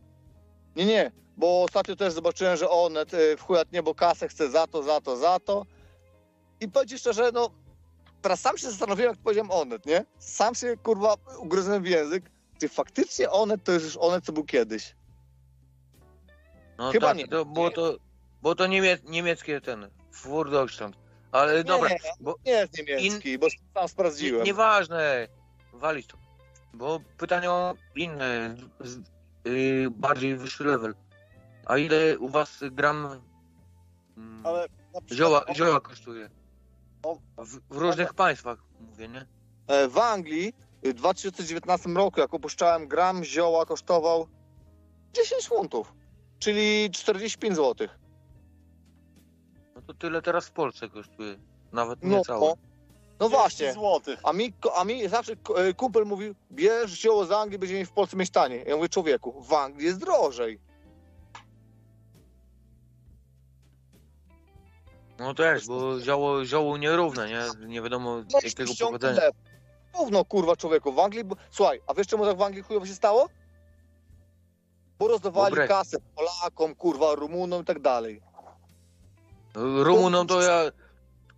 Nie, 0.77 0.87
nie, 0.87 1.13
bo 1.37 1.63
ostatnio 1.63 1.97
też 1.97 2.13
zobaczyłem, 2.13 2.57
że 2.57 2.71
Onet 2.71 3.15
y, 3.15 3.37
w 3.37 3.43
chujat 3.43 3.73
niebo 3.73 3.95
kasę 3.95 4.29
chce 4.29 4.51
za 4.51 4.67
to, 4.67 4.83
za 4.83 5.01
to, 5.01 5.17
za 5.17 5.41
to. 5.41 5.67
I 6.61 6.69
powiem 6.69 6.99
szczerze, 6.99 7.31
no 7.35 7.51
teraz 8.23 8.41
sam 8.41 8.59
się 8.59 8.71
zastanowiłem, 8.71 9.11
jak 9.11 9.21
powiedziałem 9.23 9.51
Onet, 9.51 9.87
nie? 9.87 10.05
Sam 10.19 10.55
się, 10.55 10.77
kurwa, 10.77 11.15
ugryzłem 11.39 11.83
w 11.83 11.87
język. 11.87 12.31
Czy 12.61 12.69
faktycznie 12.69 13.31
Onet 13.31 13.65
to 13.65 13.73
jest 13.73 13.85
już 13.85 13.97
Onet, 13.97 14.25
co 14.25 14.33
był 14.33 14.45
kiedyś? 14.45 14.95
No 16.79 16.93
Chyba 16.93 17.07
tak, 17.09 17.17
nie. 17.17 17.29
To, 17.29 17.45
było 17.45 17.71
to, 17.71 17.97
było 18.43 18.55
to 18.55 18.67
niemie 18.67 18.99
niemieckie 19.05 19.61
ten, 19.61 19.91
Furdeutschland. 20.13 20.97
Ale 21.33 21.65
dobra, 21.65 21.89
nie, 21.89 21.97
bo 22.21 22.35
nie 22.47 22.53
jest 22.53 22.79
niemiecki, 22.79 23.39
bo 23.39 23.47
sam 23.75 23.89
sprawdziłem. 23.89 24.39
nie, 24.39 24.45
nieważne, 24.45 25.29
walić 25.73 26.07
to. 26.07 26.17
Bo 26.75 27.01
pytanie 27.19 27.51
o 27.51 27.75
inne, 27.97 28.57
y, 29.47 29.87
bardziej 29.91 30.37
wyższy 30.37 30.65
level. 30.65 30.95
A 31.67 31.79
ile 31.79 32.19
u 32.19 32.29
was 32.29 32.59
gram 32.71 33.21
mm, 34.17 34.47
Ale 34.47 34.67
zioła, 35.13 35.45
zioła 35.55 35.81
kosztuje? 35.81 36.31
o- 37.03 37.19
W, 37.45 37.59
w 37.71 37.77
różnych 37.77 38.15
państwach, 38.15 38.59
mówię, 38.81 39.09
nie? 39.09 39.27
E, 39.67 39.89
W 39.89 39.99
Anglii 39.99 40.53
y, 40.87 40.91
w 40.91 40.95
2019 40.95 41.91
roku, 41.91 42.21
jak 42.21 42.35
opuszczałem 42.35 42.89
gram 42.89 43.25
zioła, 43.25 43.67
kosztował 43.67 44.29
10 45.13 45.49
funtów, 45.49 45.93
czyli 46.45 46.91
45 46.91 47.57
zł. 47.57 47.89
No 49.75 49.83
to 49.83 49.95
tyle 49.95 50.23
teraz 50.23 50.47
w 50.47 50.53
Polsce 50.53 50.89
kosztuje. 50.89 51.37
Nawet 51.73 51.99
No, 52.03 52.17
nie 52.17 52.25
całe. 52.25 52.41
no, 52.41 52.55
no 53.21 53.29
właśnie. 53.29 53.73
złotych. 53.73 54.21
A 54.25 54.33
mi, 54.33 54.53
a 54.75 54.85
mi 54.85 55.09
zawsze 55.09 55.33
e, 55.57 55.75
kumpel 55.75 56.05
mówił, 56.07 56.35
bierz 56.53 56.91
zioło 57.01 57.25
z 57.27 57.33
Anglii, 57.33 57.59
będziemy 57.59 57.87
w 57.87 57.93
Polsce 57.93 58.17
mieć 58.17 58.31
taniej. 58.31 58.65
Ja 58.67 58.77
mówię, 58.77 58.89
człowieku, 58.89 59.43
w 59.43 59.53
Anglii 59.53 59.87
jest 59.87 59.99
drożej. 59.99 60.61
No 65.19 65.35
też, 65.35 65.67
bo 65.67 66.01
zioło, 66.01 66.45
zioło 66.45 66.77
nierówne, 66.79 67.29
nie? 67.29 67.67
Nie 67.69 67.83
wiadomo 67.83 68.23
jakiego 68.45 68.73
pochodzenia. 68.81 69.21
lew. 69.21 69.35
Gówno, 69.93 70.25
kurwa, 70.25 70.57
człowieku, 70.57 70.93
w 70.93 70.99
Anglii... 70.99 71.25
Bo... 71.25 71.37
Słuchaj, 71.51 71.81
a 71.87 71.95
wiesz 71.95 72.07
czemu 72.07 72.25
tak 72.25 72.37
w 72.37 72.43
Anglii 72.43 72.63
chujowo 72.63 72.87
się 72.87 72.95
stało? 72.95 73.29
Bo 74.99 75.09
rozdawali 75.09 75.51
Bo 75.51 75.57
Brexit. 75.57 75.77
kasę 75.77 75.97
Polakom, 76.15 76.75
kurwa, 76.75 77.15
Rumunom 77.15 77.63
i 77.63 77.65
tak 77.65 77.79
dalej. 77.81 78.23
Rumunom 79.55 80.27
to 80.27 80.41
ja 80.43 80.71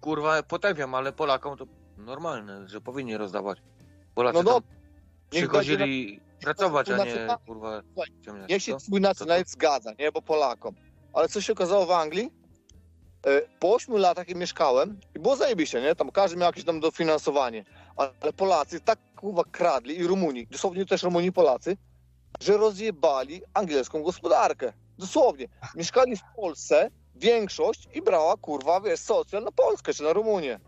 kurwa 0.01 0.43
potępiam, 0.43 0.95
ale 0.95 1.13
Polakom 1.13 1.57
to 1.59 1.67
normalne, 1.97 2.69
że 2.69 2.81
powinni 2.81 3.17
rozdawać. 3.17 3.59
Polacy 4.15 4.39
No 4.39 4.45
tam 4.45 4.53
no, 4.55 4.61
niech 5.33 5.43
przychodzili 5.49 6.21
pracować, 6.41 6.91
a 6.91 7.05
nie 7.05 7.27
kurwa 7.47 7.83
ciemniać. 8.25 8.51
Niech 8.51 8.63
się 8.63 8.73
Co? 8.73 8.79
twój 8.79 9.01
nacjonalizm 9.01 9.49
zgadza, 9.51 9.93
nie? 9.99 10.13
Bo 10.13 10.23
Polakom. 10.23 10.75
Ale 11.13 11.29
co 11.29 11.41
się 11.41 11.53
okazało 11.53 11.87
w 11.87 11.91
Anglii? 11.91 12.31
E, 13.27 13.43
Po 13.61 13.75
8 13.75 13.97
latach 13.97 14.29
jak 14.29 14.39
mieszkałem 14.39 15.01
i 15.15 15.19
było 15.19 15.37
zajebiście, 15.37 15.83
nie? 15.83 15.95
Tam 15.95 16.11
każdy 16.11 16.37
miał 16.37 16.47
jakieś 16.47 16.65
tam 16.65 16.81
dofinansowanie. 16.81 17.65
Ale 17.97 18.11
ale 18.21 18.33
Polacy 18.33 18.81
tak 18.81 18.99
kurwa 19.17 19.45
kradli 19.45 19.99
i 19.99 20.07
Rumuni, 20.07 20.47
dosłownie 20.47 20.87
też 20.87 21.03
Rumuni 21.03 21.27
i 21.27 21.33
Polacy, 21.33 21.77
że 22.41 22.57
rozjebali 22.57 23.43
angielską 23.55 24.03
gospodarkę. 24.03 24.73
Dosłownie. 24.99 25.49
Mieszkali 25.75 26.17
w 26.17 26.21
Polsce, 26.37 26.91
większość 27.15 27.89
i 27.95 28.03
brała, 28.03 28.37
kurwa, 28.37 28.81
wiesz, 28.81 29.01
socjal 29.01 29.45
na 29.45 29.53
Polskę 29.53 29.95
czy 29.95 30.03
na 30.03 30.13
Rumunię. 30.13 30.61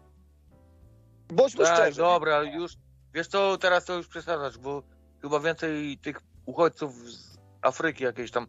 Bądźmy 1.28 1.64
Tak, 1.64 1.74
szczerzy. 1.76 1.98
dobra, 2.00 2.42
już. 2.42 2.72
Wiesz 3.14 3.26
co, 3.28 3.58
teraz 3.58 3.84
to 3.84 3.94
już 3.94 4.08
przesadzasz, 4.08 4.58
bo 4.58 4.82
chyba 5.22 5.40
więcej 5.40 5.98
tych 5.98 6.20
uchodźców 6.46 6.94
z 7.10 7.38
Afryki 7.62 8.04
jakieś 8.04 8.30
tam 8.30 8.46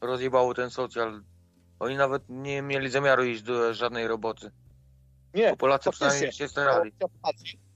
rozjebało 0.00 0.54
ten 0.54 0.70
socjal. 0.70 1.22
Oni 1.80 1.96
nawet 1.96 2.22
nie 2.28 2.62
mieli 2.62 2.90
zamiaru 2.90 3.24
iść 3.24 3.42
do 3.42 3.74
żadnej 3.74 4.06
roboty. 4.08 4.50
Nie, 5.34 5.50
Bo 5.50 5.56
Polacy 5.56 5.90
przynajmniej 5.90 6.32
się 6.32 6.48
starali. 6.48 6.92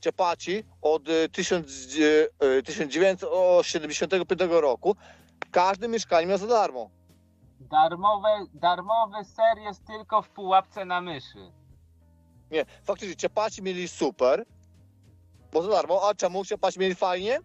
Ciapaci 0.05 0.65
od 0.83 1.08
y, 1.08 1.28
tysiąc, 1.28 1.66
y, 1.97 2.28
y, 2.58 2.62
1975 2.62 4.60
roku 4.60 4.97
każde 5.50 5.89
mieszkanie 5.89 6.26
miał 6.26 6.39
za 6.39 6.47
darmo. 6.47 6.91
Darmowe, 7.60 8.47
darmowy 8.55 9.24
ser 9.24 9.58
jest 9.58 9.84
tylko 9.86 10.23
w 10.23 10.28
pułapce 10.28 10.84
na 10.84 11.00
myszy. 11.00 11.52
Nie, 12.50 12.65
faktycznie 12.84 13.16
ciapaci 13.16 13.62
mieli 13.62 13.89
super, 13.89 14.44
bo 15.52 15.62
za 15.62 15.68
darmo. 15.70 16.08
A 16.08 16.15
czemu 16.15 16.44
ciapaci 16.44 16.81
mieli 16.81 16.94
fajnie? 16.94 17.39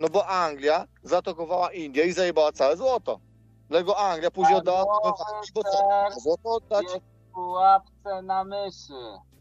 No 0.00 0.08
bo 0.08 0.26
Anglia 0.26 0.84
zaatakowała 1.02 1.72
Indię 1.72 2.04
i 2.06 2.12
zajebała 2.12 2.52
całe 2.52 2.76
złoto. 2.76 3.20
Dlatego 3.68 3.98
Anglia 3.98 4.30
później 4.30 4.58
oddała 4.58 4.84
Darmowy 4.84 5.18
ser 5.64 6.20
Złoto 6.22 6.54
oddać? 6.54 6.82
jest 6.82 6.96
w 7.28 7.32
pułapce 7.34 8.22
na 8.22 8.44
myszy. 8.44 9.31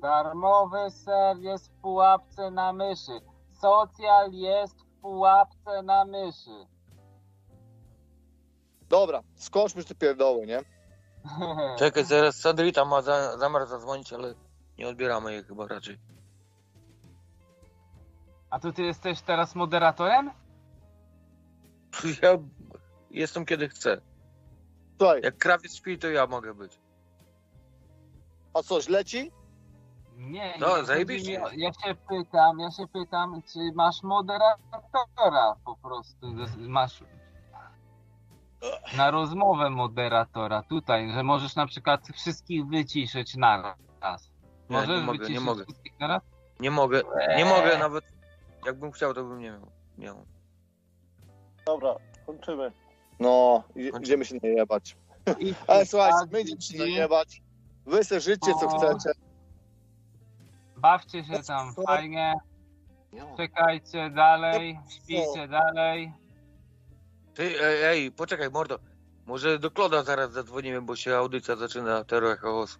Darmowy 0.00 0.90
ser 0.90 1.36
jest 1.38 1.68
w 1.72 1.80
pułapce 1.80 2.50
na 2.50 2.72
myszy. 2.72 3.20
Socjal 3.52 4.32
jest 4.32 4.80
w 4.82 5.00
pułapce 5.00 5.82
na 5.82 6.04
myszy. 6.04 6.66
Dobra, 8.88 9.22
skończmy 9.36 9.84
te 9.84 9.94
pierdoły, 9.94 10.46
nie? 10.46 10.60
Czekaj, 11.78 12.04
zaraz 12.04 12.36
Sandrita 12.36 12.84
ma 12.84 13.02
za, 13.02 13.38
zamiar 13.38 13.66
zadzwonić, 13.66 14.12
ale 14.12 14.34
nie 14.78 14.88
odbieramy 14.88 15.32
jej 15.32 15.44
chyba 15.44 15.66
raczej. 15.66 15.98
A 18.50 18.58
to 18.60 18.72
ty 18.72 18.82
jesteś 18.82 19.20
teraz 19.20 19.54
moderatorem? 19.54 20.30
Ja 22.22 22.38
jestem 23.10 23.44
kiedy 23.46 23.68
chcę. 23.68 24.00
Słuchaj, 24.98 25.20
Jak 25.22 25.38
krawiec 25.38 25.74
śpi, 25.76 25.98
to 25.98 26.08
ja 26.08 26.26
mogę 26.26 26.54
być. 26.54 26.80
a 28.54 28.62
coś 28.62 28.88
leci? 28.88 29.32
Nie, 30.18 30.54
No, 30.60 30.76
nie, 30.78 30.84
zajebiście. 30.84 31.42
o- 31.44 31.50
Ja 31.56 31.72
się 31.72 31.94
pytam, 32.08 32.58
ja 32.60 32.70
się 32.70 32.86
pytam, 32.86 33.42
czy 33.52 33.58
masz 33.74 34.02
moderatora 34.02 35.54
po 35.64 35.76
prostu. 35.76 36.26
Masz 36.58 37.04
na 38.96 39.10
rozmowę 39.10 39.70
moderatora 39.70 40.62
tutaj, 40.62 41.12
że 41.12 41.22
możesz 41.22 41.56
na 41.56 41.66
przykład 41.66 42.08
wszystkich 42.14 42.66
wyciszyć 42.66 43.36
naraz. 43.36 43.76
Nie, 44.70 44.76
Możesz 44.76 44.88
nie 45.00 45.06
mogę, 45.06 45.12
nie 45.12 45.18
wyciszyć 45.18 45.44
mogę. 45.44 45.64
wszystkich 45.64 46.00
naraz? 46.00 46.22
Nie 46.60 46.70
mogę, 46.70 47.02
nie 47.36 47.44
mogę 47.44 47.78
nawet. 47.78 48.04
Jakbym 48.66 48.92
chciał, 48.92 49.14
to 49.14 49.24
bym 49.24 49.38
nie 49.38 49.50
miał. 49.50 49.60
miał. 49.98 50.16
Dobra, 51.66 51.94
kończymy. 52.26 52.72
No, 53.20 53.62
i- 53.76 53.90
Kończy- 53.90 54.04
idziemy 54.06 54.24
się 54.24 54.34
najebać. 54.42 54.96
Ale 55.68 55.86
słuchajcie, 55.86 56.18
my 56.32 56.40
idziemy 56.40 56.62
się 56.62 56.78
najebać. 56.78 57.42
Wy 57.86 58.04
se 58.04 58.20
życie 58.20 58.52
co 58.60 58.66
O. 58.66 58.78
chcecie. 58.78 59.18
Bawcie 60.78 61.24
się 61.24 61.42
tam 61.42 61.74
fajnie, 61.86 62.34
czekajcie 63.36 64.10
dalej, 64.10 64.78
śpijcie 64.88 65.48
dalej. 65.48 66.12
Ty, 67.34 67.62
ej, 67.62 67.82
ej, 67.82 68.12
poczekaj, 68.12 68.50
mordo. 68.50 68.78
Może 69.26 69.58
do 69.58 69.70
Kloda 69.70 70.02
zaraz 70.02 70.32
zadzwonimy, 70.32 70.82
bo 70.82 70.96
się 70.96 71.16
audycja 71.16 71.56
zaczyna 71.56 72.04
Terror 72.04 72.38
Chaos. 72.38 72.78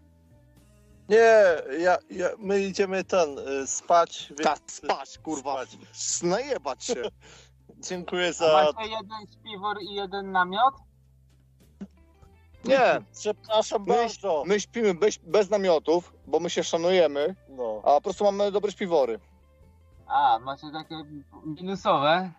Nie, 1.09 1.43
ja, 1.79 1.99
ja, 2.11 2.29
my 2.39 2.61
idziemy 2.61 3.05
ten, 3.05 3.39
y, 3.39 3.67
spać. 3.67 4.27
Więc... 4.29 4.43
Tak, 4.43 4.59
spać, 4.67 5.19
kurwa. 5.19 5.67
Spać. 5.67 6.23
Najebać 6.23 6.85
się. 6.85 7.03
Dziękuję 7.89 8.33
za... 8.33 8.73
macie 8.77 8.91
jeden 8.91 9.27
śpiwór 9.33 9.77
i 9.83 9.95
jeden 9.95 10.33
namiot? 10.33 10.75
Nie, 12.65 13.01
Przepraszam 13.19 13.85
My- 13.87 13.95
bardzo. 13.95 14.43
my 14.47 14.61
śpimy 14.61 14.95
bez, 14.95 15.17
bez 15.19 15.51
namiotów, 15.51 16.13
bo 16.27 16.41
my 16.41 16.51
się 16.51 16.65
szanujemy, 16.65 17.35
No. 17.49 17.81
a 17.85 17.91
po 17.91 18.01
prostu 18.01 18.25
mamy 18.25 18.53
dobre 18.53 18.73
śpiwory. 18.73 19.21
A, 20.07 20.39
macie 20.39 20.67
takie 20.73 20.95
minusowe? 21.47 22.33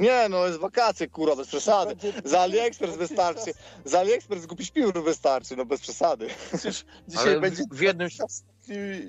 Nie, 0.00 0.28
no 0.30 0.46
jest 0.46 0.58
wakacje, 0.58 1.08
kurwa, 1.08 1.36
bez 1.36 1.48
przesady. 1.48 1.96
Za 2.24 2.40
AliExpress 2.40 2.96
wystarczy. 2.96 3.52
Za 3.84 3.98
AliExpress 4.00 4.46
kupić 4.46 4.66
śpiwór 4.68 5.04
wystarczy, 5.04 5.56
no 5.56 5.64
bez 5.66 5.80
przesady. 5.80 6.28
Przecież 6.48 6.84
dzisiaj 7.08 7.28
Ale 7.32 7.40
będzie 7.40 7.62
w 7.70 7.80
jednym, 7.80 8.08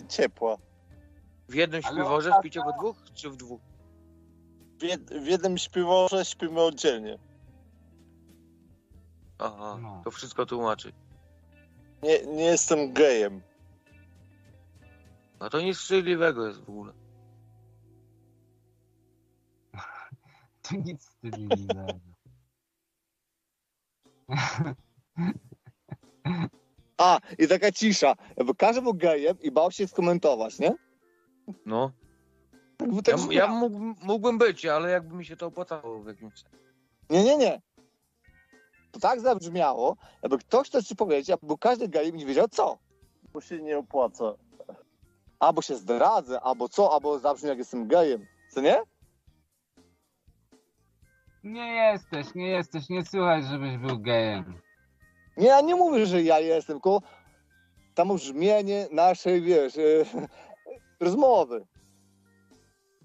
ciepła. 0.10 0.58
w 1.50 1.54
jednym 1.56 1.82
śpiworze 1.82 2.32
śpicie 2.40 2.62
we 2.66 2.74
dwóch, 2.80 2.98
czy 3.14 3.30
w 3.30 3.36
dwóch? 3.36 3.62
W, 4.80 4.84
jed, 4.84 5.14
w 5.24 5.26
jednym 5.28 5.58
śpiworze 5.58 6.26
śpimy 6.26 6.62
oddzielnie. 6.62 7.18
Aha, 9.40 9.78
No. 9.82 10.02
to 10.04 10.12
wszystko 10.12 10.46
tłumaczy. 10.46 10.94
Nie, 12.04 12.26
nie 12.26 12.44
jestem 12.46 12.94
gejem. 12.94 13.42
No 15.40 15.50
to 15.50 15.62
nic 15.62 15.78
wstydliwego 15.78 16.48
jest 16.48 16.60
w 16.60 16.70
ogóle. 16.70 16.94
To 20.62 20.76
nic 20.76 21.02
wstydliwego. 21.06 21.86
A, 26.98 27.20
i 27.38 27.48
taka 27.48 27.72
cisza. 27.72 28.14
Każdy 28.58 28.82
był 28.82 28.94
gejem 28.94 29.38
i 29.42 29.52
bał 29.52 29.72
się 29.72 29.88
skomentować, 29.88 30.60
nie? 30.60 30.76
No. 31.66 31.92
Ja, 32.80 33.02
tak 33.02 33.32
ja 33.32 33.48
mógł, 33.48 33.80
mógłbym 34.02 34.38
być, 34.38 34.66
ale 34.66 34.90
jakby 34.92 35.16
mi 35.16 35.26
się 35.26 35.36
to 35.38 35.46
opłacało 35.46 36.04
w 36.04 36.08
jakimś 36.08 36.34
sensie. 36.34 36.58
Nie, 37.10 37.24
nie, 37.24 37.38
nie. 37.38 37.62
To 38.94 39.00
tak 39.00 39.20
zabrzmiało, 39.22 39.96
jakby 40.24 40.38
ktoś 40.38 40.70
coś 40.70 40.84
ci 40.86 40.96
powiedział, 40.96 41.38
bo 41.42 41.58
każdy 41.58 42.12
nie 42.14 42.26
wiedział 42.26 42.48
co. 42.48 42.78
Bo 43.34 43.42
się 43.42 43.62
nie 43.62 43.78
opłaca. 43.78 44.34
Albo 45.40 45.62
się 45.62 45.76
zdradzę, 45.76 46.42
albo 46.42 46.70
co, 46.70 46.94
albo 46.94 47.20
zabrzmi 47.20 47.50
jak 47.50 47.58
jestem 47.58 47.88
gejem. 47.88 48.26
Co 48.52 48.62
nie? 48.62 48.82
Nie 51.44 51.76
jesteś, 51.76 52.36
nie 52.36 52.48
jesteś, 52.48 52.90
nie 52.90 53.06
słychać, 53.06 53.46
żebyś 53.46 53.78
był 53.78 54.00
gejem. 54.00 54.62
Nie, 55.38 55.48
ja 55.48 55.62
nie 55.62 55.76
mówię, 55.76 56.06
że 56.06 56.24
ja 56.24 56.40
jestem, 56.40 56.76
tylko 56.76 57.02
tam 57.96 58.16
brzmienie 58.16 58.88
naszej, 58.92 59.42
wiesz, 59.42 59.78
e, 59.78 59.82
rozmowy. 61.06 61.68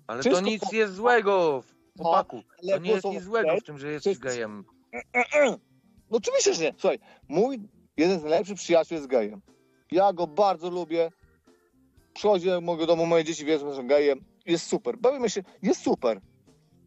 Ale 0.07 0.21
Wszystko 0.21 0.41
to 0.41 0.47
nic 0.51 0.65
po- 0.71 0.77
jest 0.77 0.95
złego, 0.95 1.63
chłopaku. 1.99 2.43
To 2.71 2.79
nie 2.79 2.91
jest 2.91 3.05
nic 3.05 3.23
złego 3.23 3.57
w 3.61 3.65
tym, 3.65 3.79
że 3.79 3.89
jesteś 3.93 4.19
Wszyscy- 4.19 4.29
gejem. 4.37 4.65
No 6.11 6.17
oczywiście, 6.17 6.55
że 6.55 6.63
nie. 6.63 6.75
Słuchaj, 6.79 6.99
mój 7.29 7.61
jeden 7.97 8.21
z 8.21 8.23
najlepszych 8.23 8.57
przyjaciół 8.57 8.97
jest 8.97 9.07
gejem. 9.07 9.43
Ja 9.91 10.13
go 10.13 10.27
bardzo 10.27 10.71
lubię. 10.71 11.11
Przychodzi 12.15 12.47
do 12.47 12.61
mojego 12.61 12.87
domu, 12.87 13.07
moje 13.07 13.25
dzieci 13.25 13.45
wiedzą, 13.45 13.75
że 13.75 13.85
gejem. 13.85 14.25
Jest 14.47 14.67
super. 14.67 14.99
Bawimy 14.99 15.31
się, 15.31 15.43
jest 15.63 15.83
super. 15.83 16.21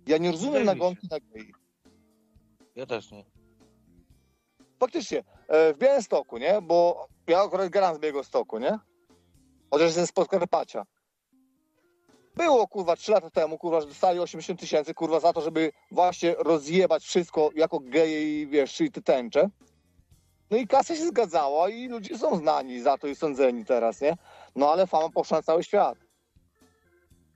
Ja 0.07 0.17
nie 0.17 0.31
rozumiem 0.31 0.65
nagonki 0.65 1.07
na 1.11 1.19
gei. 1.19 1.53
Ja 2.75 2.85
też 2.85 3.11
nie. 3.11 3.25
Faktycznie, 4.79 5.23
e, 5.47 5.73
w 5.73 5.77
Białymstoku, 5.77 6.37
nie? 6.37 6.61
Bo 6.61 7.07
ja 7.27 7.41
akurat 7.41 7.69
gram 7.69 7.95
z 7.95 7.99
Białegostoku, 7.99 8.59
nie? 8.59 8.79
Chociaż 9.71 9.87
jestem 9.87 10.07
z 10.07 10.11
Podkarpacia. 10.11 10.85
Było, 12.35 12.67
kurwa, 12.67 12.95
3 12.95 13.11
lata 13.11 13.29
temu, 13.29 13.57
kurwa, 13.57 13.81
że 13.81 13.87
dostali 13.87 14.19
80 14.19 14.59
tysięcy, 14.59 14.93
kurwa, 14.93 15.19
za 15.19 15.33
to, 15.33 15.41
żeby 15.41 15.71
właśnie 15.91 16.35
rozjebać 16.39 17.03
wszystko 17.03 17.49
jako 17.55 17.79
geje 17.79 18.41
i, 18.41 18.47
wiesz, 18.47 18.81
i 18.81 18.91
te 18.91 19.01
tęcze. 19.01 19.49
No 20.51 20.57
i 20.57 20.67
kasa 20.67 20.95
się 20.95 21.05
zgadzała 21.07 21.69
i 21.69 21.87
ludzie 21.87 22.17
są 22.17 22.37
znani 22.37 22.81
za 22.81 22.97
to 22.97 23.07
i 23.07 23.15
sądzeni 23.15 23.65
teraz, 23.65 24.01
nie? 24.01 24.17
No 24.55 24.71
ale 24.71 24.87
fama 24.87 25.09
poszła 25.09 25.37
na 25.37 25.43
cały 25.43 25.63
świat. 25.63 25.97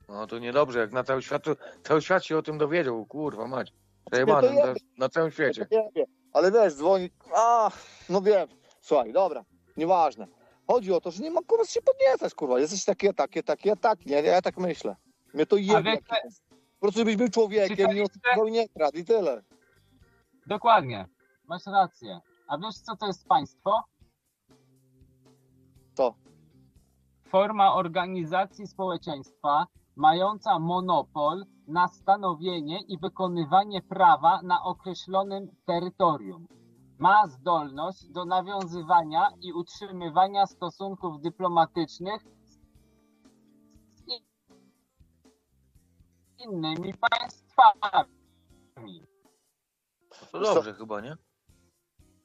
No 0.08 0.26
to 0.26 0.38
niedobrze, 0.38 0.78
jak 0.78 0.92
na 0.92 1.04
cały 1.04 1.22
świat, 1.22 1.44
to 1.44 1.56
cały 1.84 2.02
świat 2.02 2.24
się 2.24 2.38
o 2.38 2.42
tym 2.42 2.58
dowiedział, 2.58 3.06
kurwa 3.06 3.46
mać. 3.46 3.72
Przejebany 4.10 4.52
na, 4.52 4.74
na 4.98 5.08
całym 5.08 5.30
świecie. 5.30 5.66
Nie 5.70 5.88
wiem, 5.96 6.06
ale 6.32 6.52
wiesz, 6.52 6.74
dzwoni, 6.74 7.10
a, 7.34 7.70
no 8.08 8.20
wiem, 8.20 8.48
słuchaj, 8.80 9.12
dobra, 9.12 9.44
nieważne. 9.76 10.26
Chodzi 10.66 10.92
o 10.92 11.00
to, 11.00 11.10
że 11.10 11.22
nie 11.22 11.30
ma 11.30 11.40
kurwa 11.42 11.64
się 11.64 11.80
podniecać, 11.82 12.34
kurwa. 12.34 12.60
Jesteś 12.60 12.84
takie, 12.84 13.14
takie, 13.14 13.42
takie, 13.42 13.76
takie. 13.76 14.10
Nie, 14.10 14.16
ja 14.16 14.42
tak 14.42 14.56
myślę. 14.56 14.96
Mnie 15.34 15.46
to 15.46 15.56
jebie. 15.56 15.98
jest. 16.24 16.42
Po 16.48 16.80
prostu 16.80 16.98
żebyś 16.98 17.16
był 17.16 17.28
człowiekiem, 17.28 17.90
nie 17.90 18.50
nie 18.50 18.68
kradł 18.68 18.98
i 18.98 19.04
tyle. 19.04 19.42
Dokładnie, 20.46 21.06
masz 21.44 21.66
rację. 21.66 22.20
A 22.48 22.58
wiesz 22.58 22.78
co 22.78 22.96
to 22.96 23.06
jest 23.06 23.28
państwo? 23.28 23.82
Co? 25.94 26.14
Forma 27.28 27.74
organizacji 27.74 28.66
społeczeństwa 28.66 29.66
mająca 29.96 30.58
monopol 30.58 31.44
na 31.68 31.88
stanowienie 31.88 32.80
i 32.88 32.98
wykonywanie 32.98 33.82
prawa 33.82 34.40
na 34.42 34.62
określonym 34.62 35.48
terytorium. 35.66 36.46
Ma 36.98 37.26
zdolność 37.28 38.08
do 38.08 38.24
nawiązywania 38.24 39.30
i 39.40 39.52
utrzymywania 39.52 40.46
stosunków 40.46 41.20
dyplomatycznych 41.20 42.22
z 42.22 42.56
innymi 46.38 46.94
państwami. 46.94 48.10
To 50.32 50.40
dobrze 50.40 50.74
chyba, 50.74 51.00
nie? 51.00 51.16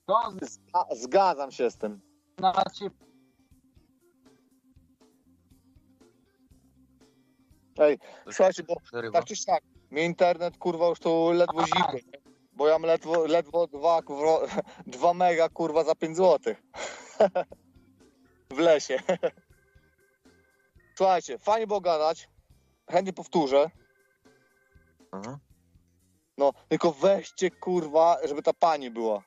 To 0.05 0.13
Zga- 0.41 0.95
Zgadzam 0.95 1.51
się 1.51 1.71
z 1.71 1.77
tym. 1.77 2.01
znaczy 2.39 2.91
Ej, 7.77 7.99
słuchajcie, 8.25 8.63
bo 8.63 8.75
tak 9.13 9.25
czy 9.25 9.35
siak, 9.35 9.63
mnie 9.91 10.05
internet 10.05 10.57
kurwa 10.57 10.87
już 10.87 10.99
to 10.99 11.31
ledwo 11.31 11.65
zimny, 11.65 11.99
nie? 12.13 12.20
Bo 12.61 12.67
ja 12.67 12.79
mam 12.79 12.87
ledwo, 12.87 13.27
ledwo 13.27 13.67
dwa, 13.67 14.01
kurwa, 14.01 14.39
dwa 14.95 15.13
mega 15.13 15.49
kurwa 15.49 15.83
za 15.83 15.95
5 15.95 16.17
zł. 16.17 16.55
w 18.55 18.57
lesie. 18.57 18.99
Słuchajcie, 20.97 21.37
fajnie 21.39 21.67
było 21.67 21.81
gadać, 21.81 22.29
chętnie 22.89 23.13
powtórzę, 23.13 23.69
Aha. 25.11 25.39
no 26.37 26.53
tylko 26.67 26.91
weźcie 26.91 27.51
kurwa, 27.51 28.17
żeby 28.23 28.43
ta 28.43 28.53
pani 28.53 28.91
była. 28.91 29.23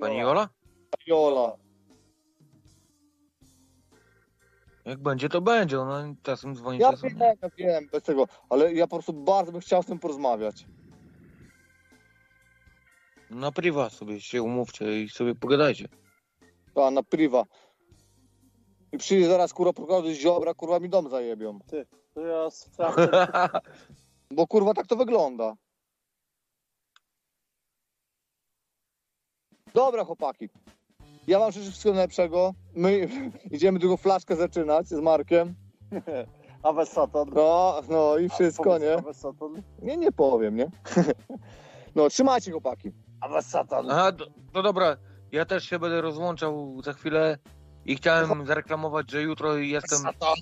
Pani 0.00 0.18
Jola? 0.18 0.48
Jola. 1.06 1.56
Jak 4.84 4.98
będzie, 5.02 5.28
to 5.28 5.40
będzie. 5.40 5.80
Ona 5.80 6.14
czasem 6.22 6.56
dzwoni, 6.56 6.78
Ja 6.78 6.90
czasem 6.90 7.10
wiem, 7.10 7.18
nie. 7.18 7.36
ja 7.42 7.48
wiem, 7.56 7.88
bez 7.92 8.02
tego, 8.02 8.28
ale 8.50 8.74
ja 8.74 8.86
po 8.86 8.96
prostu 8.96 9.12
bardzo 9.12 9.52
bym 9.52 9.60
chciał 9.60 9.82
z 9.82 9.86
tym 9.86 9.98
porozmawiać. 9.98 10.66
Na 13.34 13.52
priwa 13.52 13.90
sobie 13.90 14.20
się 14.20 14.42
umówcie 14.42 15.02
i 15.02 15.08
sobie 15.08 15.34
pogadajcie. 15.34 15.88
A, 16.74 16.90
na 16.90 17.02
priwa. 17.02 17.44
I 18.92 18.98
przyjdzie 18.98 19.28
zaraz 19.28 19.52
kurwa 19.52 19.72
prokurator 19.72 20.10
z 20.10 20.14
ziobra, 20.14 20.54
kurwa 20.54 20.80
mi 20.80 20.88
dom 20.88 21.10
zajebią. 21.10 21.58
To 22.14 22.20
ja 22.20 22.50
sprawdzę. 22.50 23.08
Bo 24.30 24.46
kurwa 24.46 24.74
tak 24.74 24.86
to 24.86 24.96
wygląda. 24.96 25.54
Dobra 29.74 30.04
chłopaki. 30.04 30.48
Ja 31.26 31.38
wam 31.38 31.52
życzę 31.52 31.70
wszystkiego 31.70 31.94
najlepszego. 31.94 32.54
My 32.74 33.08
idziemy 33.50 33.78
drugą 33.78 33.96
flaszkę 33.96 34.36
zaczynać 34.36 34.88
z 34.88 35.00
Markiem. 35.00 35.54
Awe 36.62 36.86
Satan. 36.86 37.30
No, 37.34 37.80
no 37.88 38.18
i 38.18 38.28
wszystko, 38.28 38.78
nie? 38.78 38.92
Awe. 38.92 39.12
Nie, 39.82 39.96
nie 39.96 40.12
powiem, 40.12 40.56
nie? 40.56 40.70
No, 41.94 42.08
trzymajcie 42.08 42.50
chłopaki. 42.50 42.92
Awe 43.22 43.42
Satan. 43.42 43.90
Aha, 43.90 44.12
to, 44.12 44.26
to 44.52 44.62
dobra. 44.62 44.96
Ja 45.32 45.44
też 45.44 45.64
się 45.64 45.78
będę 45.78 46.00
rozłączał 46.00 46.82
za 46.84 46.92
chwilę 46.92 47.38
i 47.84 47.96
chciałem 47.96 48.46
zareklamować, 48.46 49.10
że 49.10 49.22
jutro 49.22 49.56
jestem... 49.56 49.98
Satan. 49.98 50.34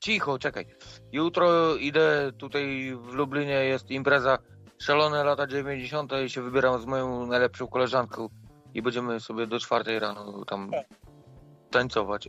Cicho, 0.00 0.38
czekaj. 0.38 0.66
Jutro 1.12 1.76
idę 1.76 2.32
tutaj 2.38 2.92
w 3.00 3.12
Lublinie, 3.12 3.64
jest 3.64 3.90
impreza 3.90 4.38
Szalone 4.78 5.24
lata 5.24 5.46
90. 5.46 6.12
i 6.26 6.30
się 6.30 6.42
wybieram 6.42 6.82
z 6.82 6.86
moją 6.86 7.26
najlepszą 7.26 7.66
koleżanką 7.66 8.28
i 8.74 8.82
będziemy 8.82 9.20
sobie 9.20 9.46
do 9.46 9.60
czwartej 9.60 9.98
rano 9.98 10.44
tam 10.44 10.70
tańcować. 11.70 12.28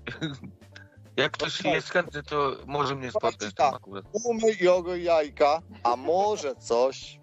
Jak 1.17 1.31
ktoś 1.31 1.63
jest 1.63 1.89
chętny, 1.89 2.23
to 2.23 2.55
może 2.65 2.95
mnie 2.95 3.11
spotkać 3.11 3.53
tam 3.53 3.73
akurat. 3.73 4.05
Umyj 4.25 4.57
jogo 4.59 4.95
i 4.95 5.03
jajka, 5.03 5.61
a 5.83 5.95
może 5.95 6.55
coś. 6.55 7.19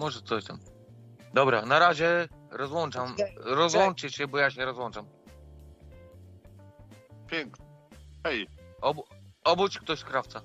Może 0.00 0.22
coś 0.22 0.44
tam. 0.44 0.58
Dobra, 1.34 1.62
na 1.66 1.78
razie 1.78 2.28
rozłączam. 2.50 3.14
Rozłączcie 3.36 4.10
się, 4.10 4.26
bo 4.28 4.38
ja 4.38 4.50
się 4.50 4.64
rozłączam. 4.64 5.06
Pięknie. 7.26 7.66
Hej, 8.26 8.48
Obu, 8.80 9.04
obudź 9.44 9.78
ktoś 9.78 10.04
krawca. 10.04 10.42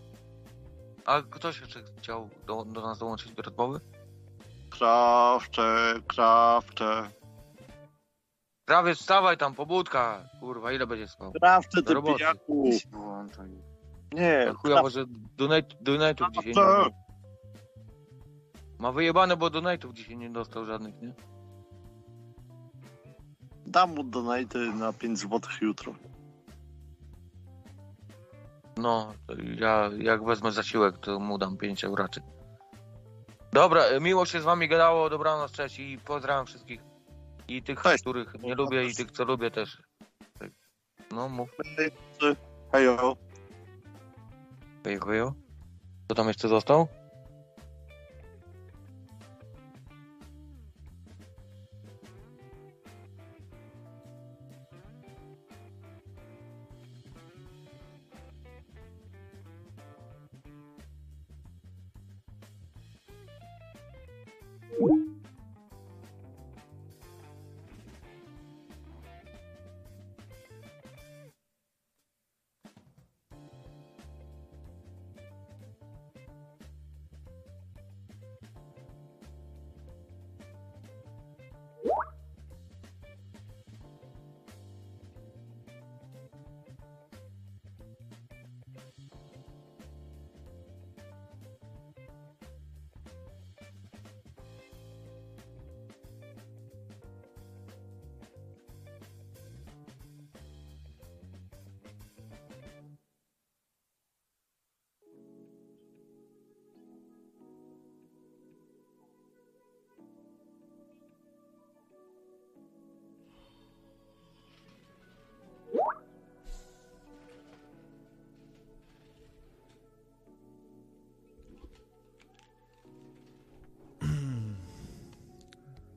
A 1.06 1.22
ktoś 1.22 1.60
jeszcze 1.62 1.80
chciał 1.98 2.30
do, 2.48 2.66
do 2.66 2.82
nas 2.82 3.00
dołączyć 3.00 3.32
do 3.32 3.42
rozmowy? 3.42 3.80
krawcze, 4.70 5.94
krawcze. 6.08 7.10
Krawiec, 8.66 8.98
wstawaj 9.00 9.38
tam, 9.38 9.54
pobudka. 9.56 10.30
Kurwa, 10.40 10.72
ile 10.72 10.88
będzie 10.88 11.08
spał? 11.08 11.32
Krawcze, 11.32 11.82
Do 11.82 11.88
ty 11.88 11.94
roboty. 11.94 12.18
pijaku. 12.18 12.70
Nie, 14.14 14.54
Chujowo, 14.58 14.90
że 14.90 15.04
donate, 15.38 15.76
donate'ów 15.84 16.32
dzisiaj 16.32 16.54
nie 16.54 16.62
ma. 16.62 16.86
Ma 18.86 18.92
wyjebane, 18.92 19.38
bo 19.38 19.48
donate'ów 19.50 19.94
dzisiaj 19.94 20.18
nie 20.18 20.30
dostał 20.30 20.66
żadnych, 20.66 21.02
nie? 21.02 21.14
dam 23.66 23.96
mu 23.96 24.04
donate 24.04 24.60
na 24.60 24.94
5 24.94 25.20
zł 25.20 25.40
jutro. 25.62 25.96
No, 28.78 29.14
ja 29.58 29.90
jak 29.98 30.26
wezmę 30.26 30.52
zasiłek, 30.52 30.98
to 30.98 31.20
mu 31.20 31.38
dam 31.38 31.58
5 31.58 31.84
euraczy. 31.84 32.22
Dobra, 33.54 33.82
e, 33.84 34.00
miło 34.00 34.26
się 34.26 34.42
z 34.42 34.44
wami 34.44 34.68
gadało, 34.68 35.10
dobranoc, 35.10 35.52
cześć 35.52 35.80
i 35.80 35.98
pozdrawiam 36.06 36.46
wszystkich. 36.46 36.82
I 37.48 37.64
tych, 37.64 37.82
Cześć. 37.82 38.02
których 38.02 38.34
nie 38.44 38.56
lubię 38.56 38.86
i 38.86 38.96
tych, 38.96 39.12
co 39.12 39.26
lubię 39.26 39.52
też. 39.52 39.82
Tak. 40.40 40.52
No, 41.12 41.30
mów. 41.30 41.50
Hejo. 42.72 43.18
Hejo, 44.84 45.06
hejo. 45.06 45.34
Kto 46.06 46.16
tam 46.16 46.28
jeszcze 46.28 46.48
został? 46.48 46.88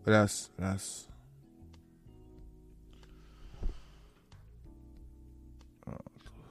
Raz, 0.09 0.51
raz. 0.59 1.09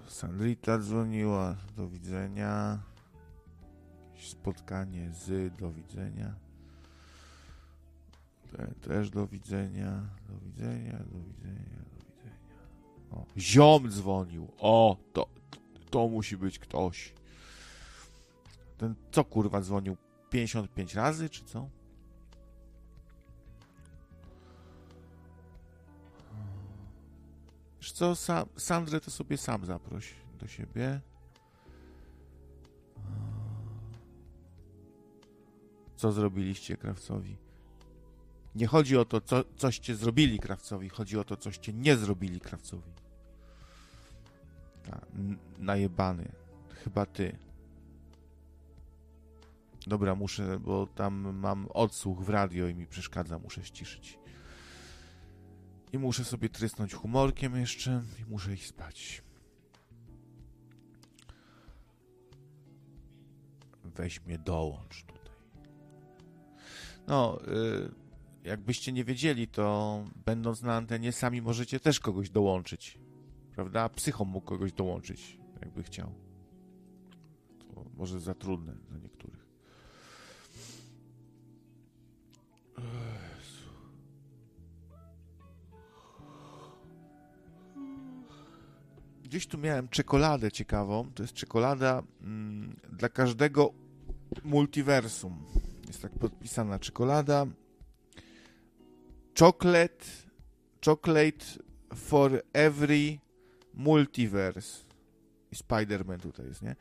Sandrita 0.08 0.80
dzwoniła. 0.80 1.56
Do 1.78 1.88
widzenia. 1.88 2.80
Spotkanie 4.20 5.12
z. 5.12 5.56
Do 5.56 5.72
widzenia. 5.72 6.34
Te, 8.52 8.68
też 8.68 9.10
do 9.10 9.28
widzenia. 9.28 10.10
Do 10.30 10.40
widzenia, 10.46 10.98
do 10.98 11.20
widzenia, 11.20 11.80
do 11.92 12.00
widzenia. 12.00 12.36
O, 13.12 13.26
ziom 13.38 13.90
dzwonił. 13.90 14.48
O, 14.60 14.98
to, 15.14 15.28
to 15.90 16.08
musi 16.08 16.38
być 16.38 16.60
ktoś. 16.60 17.14
Ten 18.78 18.96
co 19.12 19.24
kurwa 19.24 19.62
dzwonił? 19.62 19.98
55 20.30 20.96
razy, 20.96 21.30
czy 21.30 21.46
co? 21.46 21.77
co, 27.98 28.16
Sa 28.16 28.46
Sandrę 28.58 29.00
to 29.00 29.12
sobie 29.12 29.38
sam 29.38 29.66
zaproś 29.66 30.14
do 30.40 30.48
siebie. 30.48 31.02
Co 35.96 36.12
zrobiliście 36.12 36.78
krawcowi? 36.78 37.38
Nie 38.56 38.68
chodzi 38.68 38.98
o 38.98 39.06
to, 39.06 39.22
co, 39.22 39.44
coście 39.56 39.96
zrobili 39.96 40.40
krawcowi, 40.40 40.90
chodzi 40.90 41.18
o 41.18 41.24
to, 41.24 41.38
coście 41.38 41.74
nie 41.74 41.98
zrobili 41.98 42.40
krawcowi. 42.40 42.92
Ta, 44.84 45.02
najebany, 45.58 46.32
chyba 46.84 47.06
ty. 47.06 47.38
Dobra, 49.88 50.16
muszę, 50.16 50.60
bo 50.60 50.88
tam 50.88 51.38
mam 51.38 51.68
odsłuch 51.74 52.24
w 52.24 52.30
radio 52.30 52.68
i 52.68 52.76
mi 52.76 52.88
przeszkadza, 52.88 53.40
muszę 53.40 53.64
ściszyć. 53.64 54.20
I 55.94 55.98
muszę 55.98 56.26
sobie 56.26 56.50
trysnąć 56.50 56.94
humorkiem 56.94 57.56
jeszcze 57.56 58.04
i 58.20 58.26
muszę 58.26 58.54
iść 58.54 58.68
spać. 58.68 59.24
Weź 63.84 64.26
mnie 64.26 64.38
dołącz 64.38 65.04
tutaj. 65.04 65.32
No, 67.08 67.40
y, 67.48 67.92
jakbyście 68.44 68.92
nie 68.92 69.04
wiedzieli, 69.04 69.48
to 69.48 70.04
będąc 70.26 70.62
na 70.62 70.76
antenie 70.76 71.12
sami 71.12 71.42
możecie 71.42 71.80
też 71.80 72.00
kogoś 72.00 72.30
dołączyć. 72.30 73.00
Prawda? 73.56 73.90
Psychom 73.90 74.28
mógł 74.28 74.48
kogoś 74.48 74.74
dołączyć, 74.74 75.38
jakby 75.62 75.84
chciał. 75.84 76.14
To 77.74 77.86
może 77.98 78.20
za 78.20 78.34
trudne 78.34 78.74
dla 78.74 78.98
niektórych. 78.98 79.48
Jezu. 82.78 83.17
Gdzieś 89.28 89.48
tu 89.48 89.58
miałem 89.58 89.90
czekoladę 89.90 90.52
ciekawą. 90.52 91.12
To 91.16 91.24
jest 91.24 91.34
czekolada 91.34 92.04
mm, 92.22 92.76
dla 92.92 93.10
każdego 93.10 93.74
multiversum. 94.44 95.44
Jest 95.88 96.02
tak 96.02 96.12
podpisana 96.12 96.80
czekolada. 96.80 97.46
Chocolate, 99.40 100.06
chocolate 100.86 101.46
for 101.96 102.42
every 102.54 103.18
multiverse. 103.74 104.86
I 105.52 105.56
Spider-Man 105.56 106.20
tutaj 106.20 106.46
jest, 106.46 106.62
nie? 106.62 106.76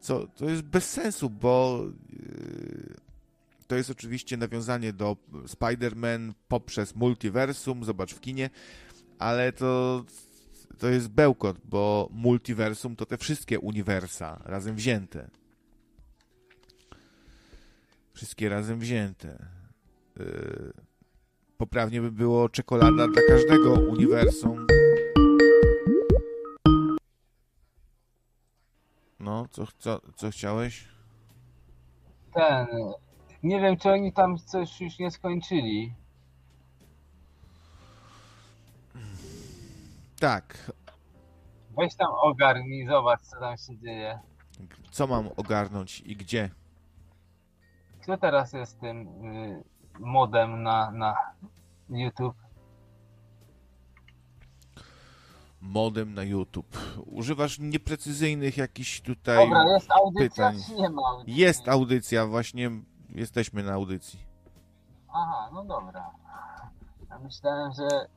Co, 0.00 0.26
to 0.26 0.50
jest 0.50 0.62
bez 0.62 0.90
sensu, 0.90 1.30
bo 1.30 1.84
yy, 2.10 2.94
to 3.66 3.76
jest 3.76 3.90
oczywiście 3.90 4.36
nawiązanie 4.36 4.92
do 4.92 5.16
Spider-Man 5.32 6.32
poprzez 6.48 6.94
multiversum, 6.94 7.84
zobacz 7.84 8.14
w 8.14 8.20
kinie, 8.20 8.50
ale 9.18 9.52
to, 9.52 10.04
to 10.74 10.88
jest 10.88 11.08
bełkot, 11.08 11.56
bo 11.64 12.08
multiversum 12.12 12.96
to 12.96 13.06
te 13.06 13.18
wszystkie 13.18 13.60
uniwersa 13.60 14.40
razem 14.44 14.76
wzięte. 14.76 15.30
Wszystkie 18.12 18.48
razem 18.48 18.78
wzięte. 18.78 19.46
Yy, 20.16 20.72
poprawnie 21.56 22.00
by 22.00 22.12
było 22.12 22.48
czekolada 22.48 23.06
dla 23.08 23.22
każdego 23.28 23.72
uniwersum. 23.72 24.66
No, 29.20 29.46
co, 29.50 29.66
co, 29.78 30.00
co 30.16 30.30
chciałeś? 30.30 30.88
Ten. 32.34 32.66
Nie 33.42 33.60
wiem, 33.60 33.76
czy 33.76 33.90
oni 33.90 34.12
tam 34.12 34.38
coś 34.38 34.80
już 34.80 34.98
nie 34.98 35.10
skończyli. 35.10 35.94
Tak. 40.24 40.72
Weź 41.76 41.94
tam 41.96 42.08
ogarnij, 42.22 42.86
zobacz, 42.86 43.20
co 43.20 43.40
tam 43.40 43.56
się 43.56 43.78
dzieje. 43.78 44.18
Co 44.90 45.06
mam 45.06 45.28
ogarnąć 45.36 46.00
i 46.00 46.16
gdzie? 46.16 46.50
Kto 48.02 48.16
teraz 48.18 48.52
jest 48.52 48.80
tym 48.80 49.24
y, 49.24 49.64
modem 49.98 50.62
na, 50.62 50.90
na 50.90 51.16
YouTube? 51.90 52.36
Modem 55.60 56.14
na 56.14 56.22
YouTube. 56.22 56.78
Używasz 57.06 57.58
nieprecyzyjnych 57.58 58.56
jakichś 58.56 59.00
tutaj 59.00 59.36
Dobra, 59.36 59.64
jest 59.74 59.90
audycja, 59.90 60.50
pytań. 60.50 60.62
czy 60.66 60.74
nie 60.74 60.90
ma 60.90 61.02
audycji? 61.08 61.36
Jest 61.36 61.68
audycja, 61.68 62.26
właśnie 62.26 62.70
jesteśmy 63.08 63.62
na 63.62 63.72
audycji. 63.72 64.20
Aha, 65.08 65.50
no 65.52 65.64
dobra. 65.64 66.10
Ja 67.10 67.18
myślałem, 67.18 67.72
że 67.72 68.08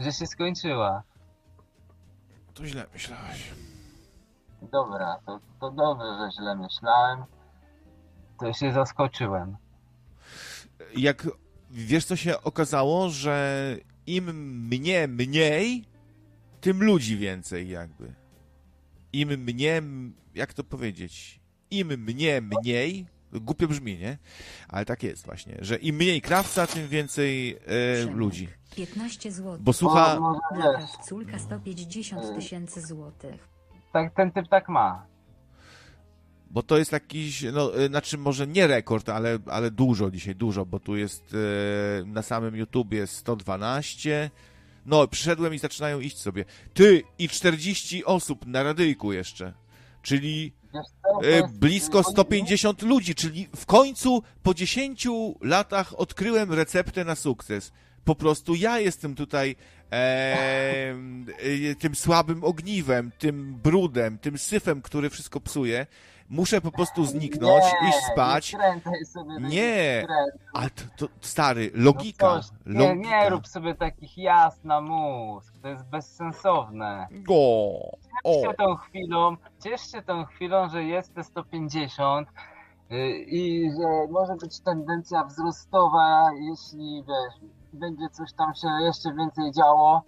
że 0.00 0.12
się 0.12 0.26
skończyła. 0.26 1.02
To 2.54 2.66
źle 2.66 2.86
myślałeś. 2.92 3.52
Dobra, 4.62 5.20
to, 5.26 5.40
to 5.60 5.70
dobrze, 5.70 6.04
że 6.04 6.42
źle 6.42 6.56
myślałem. 6.56 7.24
To 8.40 8.52
się 8.52 8.72
zaskoczyłem. 8.72 9.56
Jak 10.96 11.28
wiesz, 11.70 12.04
co 12.04 12.16
się 12.16 12.42
okazało, 12.42 13.08
że 13.08 13.76
im 14.06 14.24
mnie 14.68 15.08
mniej, 15.08 15.84
tym 16.60 16.82
ludzi 16.82 17.16
więcej, 17.16 17.68
jakby. 17.68 18.14
Im 19.12 19.28
mnie, 19.28 19.82
jak 20.34 20.54
to 20.54 20.64
powiedzieć? 20.64 21.40
Im 21.70 21.88
mnie 21.88 22.40
mniej, 22.40 23.06
głupio 23.32 23.68
brzmi, 23.68 23.98
nie? 23.98 24.18
Ale 24.68 24.84
tak 24.84 25.02
jest 25.02 25.26
właśnie, 25.26 25.56
że 25.60 25.76
im 25.76 25.96
mniej 25.96 26.20
krawca, 26.22 26.66
tym 26.66 26.88
więcej 26.88 27.58
e, 28.00 28.04
ludzi. 28.04 28.48
15 28.76 29.32
zł. 29.32 29.58
Bo 29.60 29.72
słucha- 29.72 30.16
O, 30.16 30.20
może 30.20 30.40
Dla 30.54 30.78
wiesz, 30.80 30.90
krawculka 30.90 31.38
150 31.38 32.34
tysięcy 32.36 32.80
złotych. 32.80 33.48
tak, 33.92 34.14
ten 34.14 34.32
typ 34.32 34.48
tak 34.48 34.68
ma. 34.68 35.06
Bo 36.50 36.62
to 36.62 36.78
jest 36.78 36.92
jakiś, 36.92 37.42
no, 37.52 37.80
y, 37.80 37.86
znaczy 37.88 38.18
może 38.18 38.46
nie 38.46 38.66
rekord, 38.66 39.08
ale, 39.08 39.38
ale 39.46 39.70
dużo 39.70 40.10
dzisiaj, 40.10 40.34
dużo, 40.34 40.66
bo 40.66 40.80
tu 40.80 40.96
jest 40.96 41.34
e, 41.34 42.04
na 42.06 42.22
samym 42.22 42.56
YouTubie 42.56 43.06
112. 43.06 44.30
No, 44.86 45.08
przyszedłem 45.08 45.54
i 45.54 45.58
zaczynają 45.58 46.00
iść 46.00 46.18
sobie. 46.18 46.44
Ty 46.74 47.02
i 47.18 47.28
40 47.28 48.04
osób 48.04 48.46
na 48.46 48.62
radyjku 48.62 49.12
jeszcze. 49.12 49.52
Czyli 50.02 50.52
E, 51.22 51.48
blisko 51.48 52.02
150 52.02 52.82
ludzi, 52.82 53.14
czyli 53.14 53.48
w 53.56 53.66
końcu 53.66 54.22
po 54.42 54.54
10 54.54 55.08
latach 55.40 56.00
odkryłem 56.00 56.52
receptę 56.52 57.04
na 57.04 57.14
sukces. 57.14 57.72
Po 58.04 58.14
prostu 58.14 58.54
ja 58.54 58.80
jestem 58.80 59.14
tutaj 59.14 59.56
e, 59.92 60.94
tym 61.78 61.94
słabym 61.94 62.44
ogniwem, 62.44 63.12
tym 63.18 63.54
brudem, 63.54 64.18
tym 64.18 64.38
syfem, 64.38 64.82
który 64.82 65.10
wszystko 65.10 65.40
psuje. 65.40 65.86
Muszę 66.30 66.60
po 66.60 66.72
prostu 66.72 67.04
zniknąć, 67.04 67.64
Nie, 67.82 67.88
iść 67.88 67.98
spać. 68.12 68.56
Nie, 69.40 69.48
Nie, 69.48 70.06
ale 70.52 70.70
to, 70.70 70.82
to 70.96 71.12
stary, 71.20 71.70
logika. 71.74 72.26
No 72.26 72.42
coś, 72.42 72.50
nie, 72.66 72.88
logika. 72.88 73.22
nie 73.24 73.30
rób 73.30 73.46
sobie 73.46 73.74
takich 73.74 74.18
jas 74.18 74.64
na 74.64 74.80
mózg. 74.80 75.54
To 75.62 75.68
jest 75.68 75.84
bezsensowne. 75.84 77.08
O, 77.28 77.90
Ciesz 78.24 78.42
się 78.42 78.54
tą 78.54 78.76
chwilą, 78.76 79.36
ciesz 79.64 79.90
się 79.92 80.02
tą 80.02 80.24
chwilą, 80.24 80.68
że 80.68 80.84
jest 80.84 81.14
te 81.14 81.24
150 81.24 82.28
yy, 82.90 83.08
i 83.18 83.70
że 83.70 84.12
może 84.12 84.34
być 84.34 84.60
tendencja 84.60 85.24
wzrostowa, 85.24 86.30
jeśli 86.50 87.04
wiesz, 87.08 87.50
będzie 87.72 88.08
coś 88.08 88.32
tam 88.32 88.54
się 88.54 88.68
jeszcze 88.84 89.14
więcej 89.14 89.52
działo. 89.52 90.02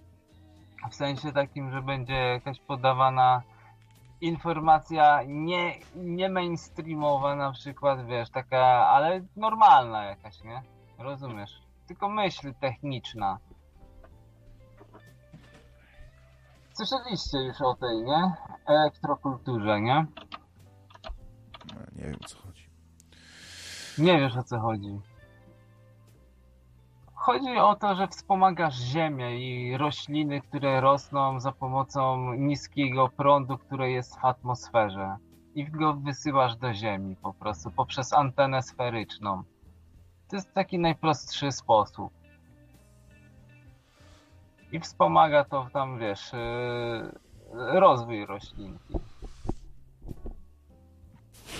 W 0.90 0.94
sensie 0.94 1.32
takim, 1.32 1.72
że 1.72 1.82
będzie 1.82 2.14
jakaś 2.14 2.60
podawana 2.60 3.42
informacja 4.20 5.22
nie, 5.26 5.74
nie 5.96 6.28
mainstreamowa 6.28 7.34
na 7.36 7.52
przykład, 7.52 8.06
wiesz, 8.06 8.30
taka, 8.30 8.58
ale 8.88 9.20
normalna 9.36 10.04
jakaś, 10.04 10.42
nie? 10.44 10.62
Rozumiesz? 10.98 11.62
Tylko 11.86 12.08
myśl 12.08 12.54
techniczna. 12.60 13.38
Słyszeliście 16.72 17.38
już 17.38 17.60
o 17.60 17.74
tej, 17.74 18.02
nie? 18.04 18.32
Elektrokulturze, 18.66 19.80
nie? 19.80 20.06
No, 21.74 21.80
Nie 21.92 22.04
wiem, 22.04 22.16
o 22.24 22.28
co 22.28 22.38
chodzi. 22.38 22.68
Nie 23.98 24.18
wiesz 24.18 24.36
o 24.36 24.42
co 24.42 24.60
chodzi. 24.60 25.00
Chodzi 27.28 27.56
o 27.58 27.74
to, 27.74 27.94
że 27.94 28.08
wspomagasz 28.08 28.78
ziemię 28.78 29.38
i 29.38 29.76
rośliny, 29.76 30.40
które 30.40 30.80
rosną 30.80 31.40
za 31.40 31.52
pomocą 31.52 32.34
niskiego 32.34 33.08
prądu, 33.16 33.58
który 33.58 33.90
jest 33.90 34.20
w 34.20 34.24
atmosferze. 34.24 35.16
I 35.54 35.64
go 35.70 35.94
wysyłasz 35.94 36.56
do 36.56 36.74
ziemi 36.74 37.16
po 37.16 37.32
prostu 37.34 37.70
poprzez 37.70 38.12
antenę 38.12 38.62
sferyczną. 38.62 39.42
To 40.28 40.36
jest 40.36 40.52
taki 40.52 40.78
najprostszy 40.78 41.52
sposób. 41.52 42.12
I 44.72 44.80
wspomaga 44.80 45.44
to 45.44 45.68
tam, 45.72 45.98
wiesz, 45.98 46.32
yy, 46.32 47.80
rozwój 47.80 48.26
roślinki. 48.26 48.94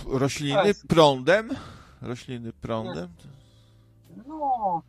Rośliny 0.07 0.67
jest- 0.67 0.89
prądem? 0.89 1.51
Rośliny 2.03 2.53
prądem? 2.53 3.09
No, 4.27 4.83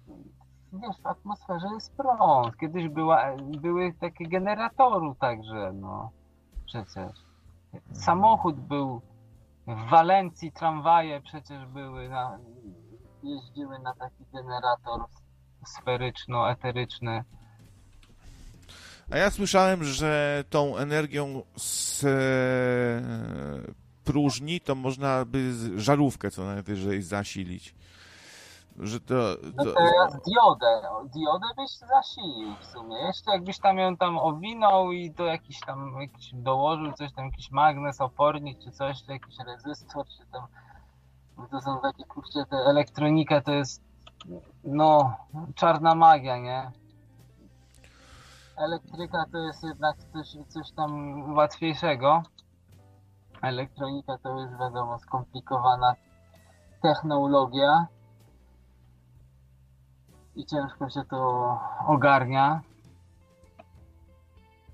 wiesz, 0.74 1.02
w 1.04 1.08
atmosferze 1.08 1.68
jest 1.74 1.98
prąd. 1.98 2.58
Kiedyś 2.58 2.88
była, 2.88 3.36
były 3.38 3.94
takie 3.94 4.28
generatory 4.28 5.16
także, 5.20 5.72
no. 5.74 6.12
Przecież. 6.66 7.12
Samochód 7.94 8.56
był 8.56 9.02
W 9.68 9.90
Walencji 9.90 10.52
tramwaje 10.52 11.22
przecież 11.22 11.66
były, 11.66 12.10
na, 12.10 12.40
jeździły 13.24 13.80
na 13.80 13.94
taki 13.96 14.24
generator 14.34 15.02
sferyczno-eteryczny. 15.66 17.24
A 19.12 19.18
ja 19.18 19.32
słyszałem, 19.32 19.84
że 19.84 20.44
tą 20.50 20.78
energią 20.78 21.42
z 21.56 22.04
e, 22.04 22.08
próżni 24.04 24.62
to 24.62 24.76
można 24.76 25.26
by 25.26 25.54
żarówkę 25.80 26.32
co 26.32 26.46
najwyżej 26.46 27.02
zasilić. 27.02 27.76
Że 28.80 29.00
to, 29.00 29.14
No 29.56 29.66
to, 29.66 29.72
teraz 29.74 30.14
diodę, 30.14 30.82
diodę 31.04 31.48
byś 31.58 31.78
zasilił 31.78 32.56
w 32.62 32.66
sumie. 32.66 32.98
Jeszcze 32.98 33.32
jakbyś 33.32 33.60
tam 33.60 33.78
ją 33.78 33.98
tam 33.98 34.18
owinął 34.18 34.92
i 34.92 35.12
do 35.12 35.26
jakiś 35.26 35.60
tam 35.60 36.02
jakiś 36.02 36.32
dołożył 36.34 36.94
coś 36.94 37.14
tam, 37.14 37.26
jakiś 37.26 37.52
magnes, 37.52 38.02
opornik 38.02 38.60
czy 38.60 38.72
coś, 38.72 39.04
czy 39.04 39.12
jakiś 39.12 39.36
rezystor, 39.48 40.06
czy 40.06 40.26
tam 40.32 40.48
bo 41.40 41.48
to 41.48 41.62
są 41.62 41.80
takie 41.82 42.06
kurczę, 42.06 42.46
te 42.50 42.58
elektronika 42.58 43.42
to 43.42 43.52
jest 43.52 43.84
no 44.64 45.16
czarna 45.56 45.96
magia, 45.96 46.38
nie? 46.38 46.72
Elektryka 48.58 49.26
to 49.32 49.38
jest 49.38 49.64
jednak 49.64 49.96
coś, 50.14 50.38
coś 50.48 50.72
tam 50.72 51.22
łatwiejszego. 51.34 52.24
Elektronika 53.42 54.18
to 54.18 54.40
jest 54.40 54.58
wiadomo 54.60 55.00
skomplikowana 55.00 55.96
technologia 56.82 57.88
i 60.40 60.46
ciężko 60.46 60.90
się 60.90 61.04
to 61.10 61.60
ogarnia. 61.88 62.62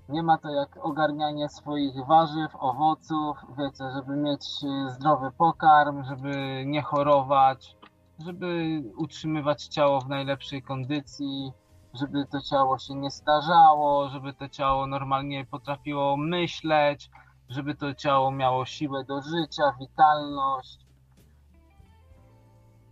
Nie 0.08 0.22
ma 0.22 0.38
to 0.38 0.50
jak 0.50 0.84
ogarnianie 0.84 1.48
swoich 1.48 2.06
warzyw, 2.06 2.56
owoców, 2.58 3.36
wiecie, 3.58 3.84
żeby 3.94 4.16
mieć 4.16 4.44
zdrowy 4.88 5.30
pokarm, 5.38 6.04
żeby 6.04 6.62
nie 6.66 6.82
chorować, 6.82 7.76
żeby 8.18 8.82
utrzymywać 8.96 9.64
ciało 9.64 10.00
w 10.00 10.08
najlepszej 10.08 10.62
kondycji, 10.62 11.52
żeby 11.94 12.26
to 12.26 12.40
ciało 12.40 12.78
się 12.78 12.94
nie 12.94 13.10
starzało, 13.10 14.08
żeby 14.08 14.32
to 14.32 14.48
ciało 14.48 14.86
normalnie 14.86 15.44
potrafiło 15.44 16.16
myśleć, 16.16 17.10
żeby 17.48 17.74
to 17.74 17.94
ciało 17.94 18.30
miało 18.30 18.64
siłę 18.64 19.04
do 19.04 19.22
życia, 19.22 19.62
witalność. 19.80 20.86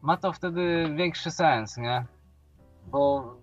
Ma 0.02 0.16
to 0.16 0.32
wtedy 0.32 0.94
większy 0.96 1.30
sens, 1.30 1.76
nie? 1.76 2.13
Bo 2.94 3.34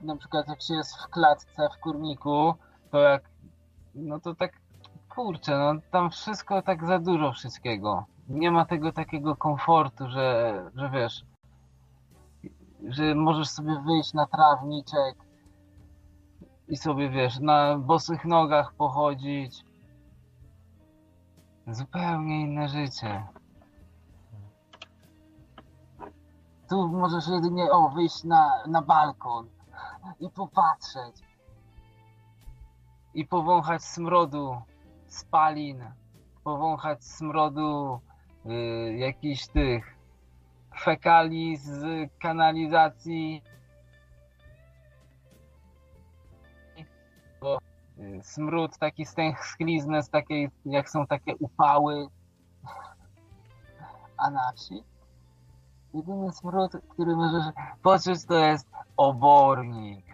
na 0.00 0.16
przykład 0.16 0.48
jak 0.48 0.62
się 0.62 0.74
jest 0.74 0.96
w 0.96 1.08
klatce 1.08 1.68
w 1.76 1.80
kurniku, 1.80 2.54
to 2.90 2.98
jak 2.98 3.30
no 3.94 4.20
to 4.20 4.34
tak 4.34 4.52
kurczę, 5.08 5.58
no 5.58 5.80
tam 5.90 6.10
wszystko 6.10 6.62
tak 6.62 6.86
za 6.86 6.98
dużo 6.98 7.32
wszystkiego. 7.32 8.04
Nie 8.28 8.50
ma 8.50 8.64
tego 8.64 8.92
takiego 8.92 9.36
komfortu, 9.36 10.08
że, 10.08 10.54
że 10.74 10.90
wiesz, 10.90 11.24
że 12.88 13.14
możesz 13.14 13.48
sobie 13.48 13.82
wyjść 13.86 14.14
na 14.14 14.26
trawniczek 14.26 15.16
i 16.68 16.76
sobie 16.76 17.10
wiesz, 17.10 17.40
na 17.40 17.78
bosych 17.78 18.24
nogach 18.24 18.74
pochodzić. 18.74 19.64
Zupełnie 21.66 22.40
inne 22.40 22.68
życie. 22.68 23.26
Tu 26.70 26.88
możesz 26.88 27.28
jedynie 27.28 27.70
o, 27.70 27.88
wyjść 27.88 28.24
na, 28.24 28.62
na 28.66 28.82
balkon 28.82 29.48
i 30.20 30.30
popatrzeć. 30.30 31.16
I 33.14 33.26
powąchać 33.26 33.84
smrodu 33.84 34.62
spalin, 35.06 35.84
powąchać 36.44 37.04
smrodu 37.04 38.00
y, 38.46 38.96
jakichś 38.96 39.46
tych 39.46 39.96
fekali 40.80 41.56
z 41.56 42.10
kanalizacji. 42.20 43.42
Bo 47.40 47.58
y, 47.98 48.20
smród 48.22 48.78
taki 48.78 49.06
stęchlizny, 49.06 50.02
z 50.02 50.10
takiej, 50.10 50.50
jak 50.64 50.90
są 50.90 51.06
takie 51.06 51.36
upały. 51.36 52.08
A 54.22 54.30
na 54.30 54.52
wsi 54.52 54.89
jedyny 55.94 56.32
smród, 56.32 56.72
który 56.88 57.16
możesz 57.16 57.44
poczuć, 57.82 58.24
to 58.24 58.34
jest 58.34 58.66
obornik. 58.96 60.04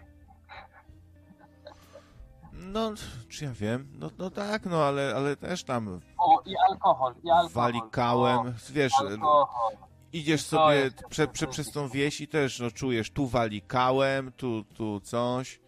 no, 2.53 2.91
czy 3.29 3.45
ja 3.45 3.51
wiem? 3.53 3.87
No, 3.93 4.09
no 4.17 4.29
tak, 4.29 4.65
no 4.65 4.83
ale, 4.83 5.13
ale 5.15 5.35
też 5.35 5.63
tam 5.63 5.99
O, 6.17 6.41
i 6.45 6.55
alkohol, 6.69 7.13
i 7.23 7.29
alkohol. 7.29 7.49
walikałem, 7.71 8.37
O, 8.39 8.53
wiesz, 8.69 8.93
alkohol. 8.99 9.77
idziesz 10.13 10.45
sobie 10.45 10.91
prze, 11.09 11.27
prze, 11.27 11.47
przez 11.47 11.71
tą 11.71 11.87
wieś 11.89 12.21
i 12.21 12.27
też 12.27 12.59
no, 12.59 12.71
czujesz, 12.71 13.11
tu 13.11 13.27
walikałem, 13.27 14.31
tu, 14.31 14.63
tu 14.63 14.99
coś. 14.99 15.59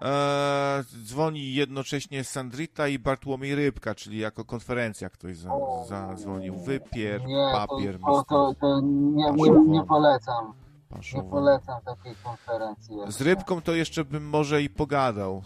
E, 0.00 0.84
dzwoni 1.04 1.54
jednocześnie 1.54 2.24
Sandrita 2.24 2.88
i 2.88 2.98
Bartłomiej 2.98 3.54
Rybka, 3.54 3.94
czyli 3.94 4.18
jako 4.18 4.44
konferencja 4.44 5.10
ktoś 5.10 5.36
za, 5.36 5.50
zadzwonił. 5.88 6.56
Wypier, 6.56 7.24
Nie, 7.24 7.50
papier, 7.52 7.98
to, 8.00 8.24
to, 8.28 8.54
to, 8.60 8.80
nie, 8.80 9.32
nie, 9.32 9.50
nie 9.66 9.84
polecam. 9.84 10.52
Nie 11.14 11.22
polecam 11.22 11.80
takiej 11.84 12.14
konferencji. 12.22 12.96
Z 13.08 13.20
Rybką 13.20 13.60
to 13.60 13.74
jeszcze 13.74 14.04
bym 14.04 14.28
może 14.28 14.62
i 14.62 14.70
pogadał. 14.70 15.42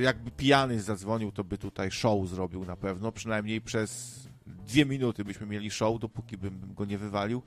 Jakby 0.00 0.30
pijany 0.30 0.80
zadzwonił, 0.80 1.32
to 1.32 1.44
by 1.44 1.58
tutaj 1.58 1.90
show 1.90 2.28
zrobił 2.28 2.64
na 2.64 2.76
pewno. 2.76 3.12
Przynajmniej 3.12 3.60
przez 3.60 4.20
dwie 4.46 4.86
minuty 4.86 5.24
byśmy 5.24 5.46
mieli 5.46 5.70
show, 5.70 6.00
dopóki 6.00 6.36
bym 6.36 6.58
bym 6.58 6.74
go 6.74 6.84
nie 6.84 6.98
wywalił. 6.98 7.42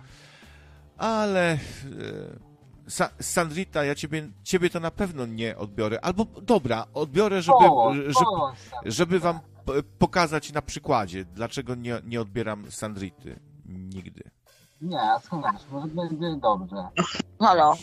Ale 0.97 1.51
e, 1.53 1.57
Sa 2.89 3.09
Sandrita, 3.21 3.83
ja 3.83 3.95
ciebie, 3.95 4.29
ciebie 4.43 4.69
to 4.69 4.79
na 4.79 4.91
pewno 4.91 5.25
nie 5.25 5.57
odbiorę. 5.57 6.01
Albo 6.01 6.25
dobra, 6.25 6.87
odbiorę, 6.93 7.41
żeby, 7.41 7.57
Połącz, 7.57 7.97
żeby, 7.97 8.91
żeby 8.91 9.19
wam 9.19 9.39
pokazać 9.99 10.51
na 10.53 10.61
przykładzie, 10.61 11.25
dlaczego 11.25 11.75
nie, 11.75 12.01
nie 12.05 12.21
odbieram 12.21 12.71
Sandrity. 12.71 13.39
Nigdy. 13.65 14.23
Nie, 14.81 14.99
wiesz, 15.31 15.61
może 15.71 15.87
będzie 15.87 16.35
dobrze. 16.41 16.87
Halo. 17.39 17.77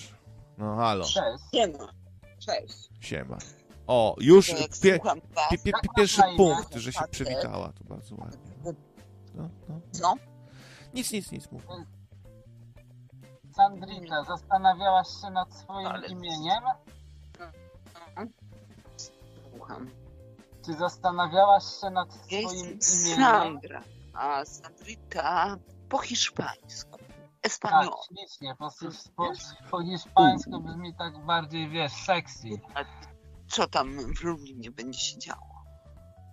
No 0.59 0.77
halo, 0.77 1.05
Cześć. 1.05 1.45
Siema. 1.55 1.93
Cześć. 2.39 2.89
siema. 3.01 3.39
O, 3.87 4.17
już 4.21 4.47
pie, 4.47 4.69
pie, 4.83 5.01
pie, 5.51 5.59
pie, 5.59 5.73
masz 5.73 5.83
pierwszy 5.97 6.23
imię? 6.29 6.37
punkt, 6.37 6.75
że 6.75 6.93
się 6.93 7.05
przywitała, 7.11 7.73
to 7.73 7.85
bardzo 7.85 8.15
ładnie. 8.15 8.53
No, 9.35 9.49
no. 9.69 9.81
Co? 9.93 10.15
Nic, 10.95 11.13
nic, 11.13 11.33
nic 11.33 11.51
mów. 11.53 11.63
Sandrita, 13.57 14.25
zastanawiałaś 14.25 15.09
się 15.21 15.31
nad 15.31 15.55
swoim 15.55 15.87
Ale- 15.87 16.07
imieniem? 16.07 16.65
Słucham. 19.53 19.91
Czy 20.65 20.75
zastanawiałaś 20.75 21.65
się 21.81 21.91
nad 21.91 22.13
swoim 22.13 22.43
jestem 22.45 23.01
imieniem? 23.01 23.25
Sandra, 23.25 23.83
a 24.15 24.45
Sandrita 24.45 25.57
po 25.89 25.99
hiszpańsku. 25.99 26.99
Tak, 26.99 27.07
Espanol. 27.43 27.89
ślicznie. 28.09 28.55
Po, 28.59 28.71
po, 29.17 29.33
po 29.71 29.83
hiszpańsku 29.83 30.61
brzmi 30.61 30.95
tak 30.95 31.19
bardziej, 31.27 31.69
wiesz, 31.69 31.93
sexy. 31.93 32.49
A 32.75 32.81
co 33.49 33.67
tam 33.67 34.15
w 34.15 34.23
Lublinie 34.23 34.71
będzie 34.71 34.99
się 35.01 35.19
działo? 35.19 35.57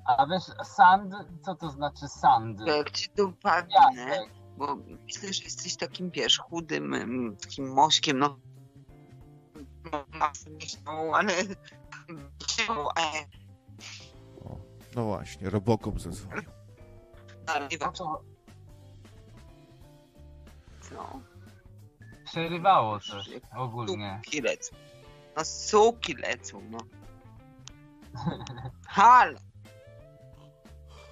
A 0.05 0.25
wiesz, 0.25 0.43
sand, 0.63 1.13
co 1.45 1.55
to 1.55 1.69
znaczy 1.69 2.07
sand? 2.07 2.59
Jak 2.67 2.91
ci 2.91 3.09
dopadnę, 3.15 3.75
Piasek. 3.95 4.42
Bo 4.57 4.75
myślę, 5.05 5.33
że 5.33 5.43
jesteś 5.43 5.77
takim, 5.77 6.11
wiesz, 6.11 6.37
chudym, 6.37 6.95
takim 7.41 7.73
mośkiem, 7.73 8.19
no. 8.19 8.39
no 10.85 11.13
ale... 11.13 11.33
No 14.95 15.05
właśnie, 15.05 15.49
Robocop 15.49 15.99
zadzwonił. 15.99 16.43
No 20.91 21.21
przerywało 22.33 22.99
coś 22.99 23.29
ogólnie. 23.55 24.21
Suki 24.25 24.41
lecą. 24.41 24.75
No 25.37 25.45
suki 25.45 26.15
lecą, 26.15 26.61
no. 26.69 26.77
Halo, 28.87 29.39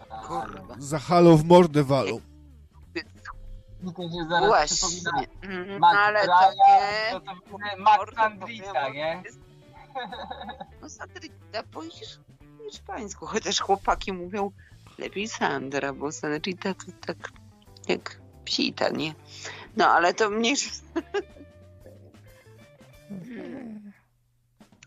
kurwa. 0.28 0.76
Za 0.80 1.00
halo 1.00 1.38
w 1.38 1.46
mordę 1.46 1.84
walą. 1.84 2.31
Mi 3.82 3.94
to 3.94 4.02
się 4.04 4.28
zaraz 4.30 4.48
Właśnie. 4.48 4.88
przypomina 4.88 5.32
Mm, 5.44 5.80
Mac 5.80 5.96
ale 5.98 6.26
to 6.26 6.52
nie... 6.52 7.12
to 7.12 7.20
to 7.20 7.34
Mordę 7.78 8.16
Sandrita, 8.16 8.90
nie? 8.90 9.22
jest- 9.26 9.40
No 10.82 10.90
Sandrita 10.90 11.64
po 11.72 11.82
hisz- 11.82 12.20
hiszpańsku, 12.72 13.26
chociaż 13.26 13.60
chłopaki 13.60 14.14
mówią 14.14 14.52
lepiej 14.98 15.28
Sandra, 15.28 15.94
bo 15.94 16.12
Sandrita 16.12 16.74
to 16.74 16.86
tak 17.06 17.18
jak 17.88 18.22
psita, 18.46 18.90
nie? 18.90 19.14
No 19.78 19.88
ale 19.88 20.14
to 20.14 20.30
mniejsza... 20.30 20.70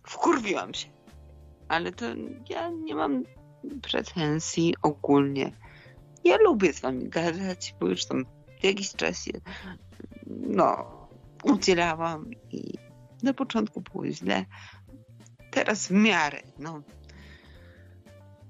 Wkurwiłam 0.03 0.75
się. 0.75 0.89
Ale 1.69 1.93
to 1.93 2.05
ja 2.49 2.69
nie 2.69 2.95
mam 2.95 3.25
pretensji 3.83 4.75
ogólnie 4.83 5.53
ja 6.25 6.37
lubię 6.37 6.73
z 6.73 6.81
wami 6.81 7.09
gadać, 7.09 7.75
bo 7.81 7.87
już 7.89 8.05
tam 8.07 8.25
w 8.61 8.65
jakiś 8.65 8.95
czasie 8.95 9.33
no, 10.27 10.87
udzielałam 11.45 12.31
i 12.51 12.75
na 13.23 13.35
początku 13.35 13.81
było 13.81 14.07
źle. 14.07 14.45
Teraz 15.51 15.87
w 15.87 15.91
miarę, 15.91 16.43
no. 16.59 16.81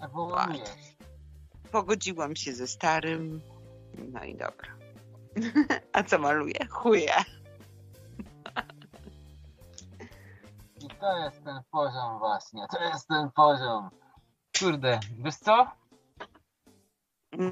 Ewoluujesz. 0.01 0.71
Pogodziłam 1.73 2.37
się 2.37 2.53
ze 2.53 2.67
starym, 2.67 3.41
no 4.13 4.25
i 4.25 4.37
dobra. 4.37 4.77
A 5.93 6.03
co 6.03 6.19
maluję? 6.19 6.67
Chuje. 6.71 7.15
I 10.85 10.89
to 11.01 11.19
jest 11.19 11.45
ten 11.45 11.61
poziom 11.71 12.19
właśnie, 12.19 12.67
to 12.71 12.85
jest 12.85 13.09
ten 13.09 13.31
poziom. 13.31 13.91
Kurde, 14.59 15.01
wiesz 15.19 15.37
co? 15.37 15.67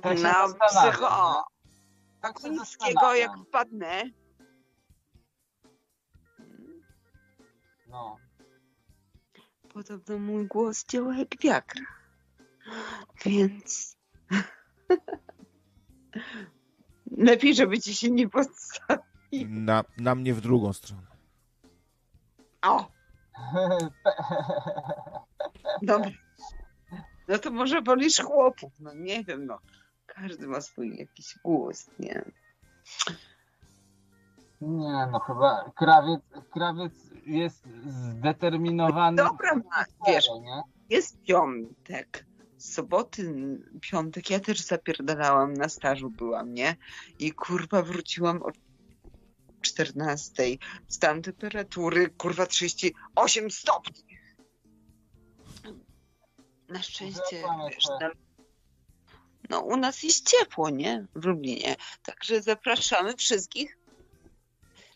Tak 0.02 0.18
się 0.18 0.24
No, 0.24 0.54
psycho. 0.68 1.44
Tak 2.22 2.38
się 2.40 2.48
Chińskiego 2.48 3.14
jak 3.14 3.30
wpadnę, 3.48 4.02
No. 7.88 8.16
podobno 9.74 10.18
mój 10.18 10.46
głos 10.46 10.84
działa 10.86 11.16
jak 11.16 11.28
wiagra. 11.40 11.82
Więc 13.24 13.96
lepiej, 17.28 17.54
żeby 17.54 17.80
ci 17.80 17.94
się 17.94 18.10
nie 18.10 18.28
podstawił. 18.28 19.02
Na, 19.48 19.84
na 19.98 20.14
mnie 20.14 20.34
w 20.34 20.40
drugą 20.40 20.72
stronę. 20.72 21.06
O! 22.62 22.90
Dobra. 25.82 26.10
No 27.28 27.38
to 27.38 27.50
może 27.50 27.82
wolisz 27.82 28.20
chłopów, 28.20 28.72
no 28.80 28.94
nie 28.94 29.24
wiem, 29.24 29.46
no. 29.46 29.58
Każdy 30.14 30.48
ma 30.48 30.60
swój 30.60 30.96
jakiś 30.96 31.38
głos, 31.44 31.90
nie? 31.98 32.24
Nie 34.60 35.06
no, 35.12 35.20
chyba 35.20 35.70
krawiec, 35.76 36.20
krawiec 36.50 36.92
jest 37.26 37.66
zdeterminowany. 37.86 39.16
Dobra, 39.16 39.54
ma, 39.54 39.84
wiesz, 40.06 40.28
nie? 40.42 40.62
jest 40.90 41.22
piątek, 41.22 42.26
soboty 42.58 43.34
piątek, 43.80 44.30
ja 44.30 44.40
też 44.40 44.60
zapierdalałam, 44.60 45.54
na 45.54 45.68
stażu 45.68 46.10
byłam, 46.10 46.54
nie? 46.54 46.76
I 47.18 47.32
kurwa 47.32 47.82
wróciłam 47.82 48.42
o 48.42 48.50
14. 49.60 50.42
Stan 50.88 51.22
temperatury, 51.22 52.10
kurwa 52.10 52.46
38 52.46 53.50
stopni. 53.50 54.02
Na 56.68 56.82
szczęście, 56.82 57.42
wiesz, 57.70 57.84
tam, 58.00 58.10
no 59.52 59.60
u 59.60 59.76
nas 59.76 60.02
jest 60.02 60.30
ciepło, 60.30 60.70
nie? 60.70 61.06
W 61.14 61.24
Lublinie. 61.24 61.76
Także 62.02 62.42
zapraszamy 62.42 63.16
wszystkich, 63.16 63.78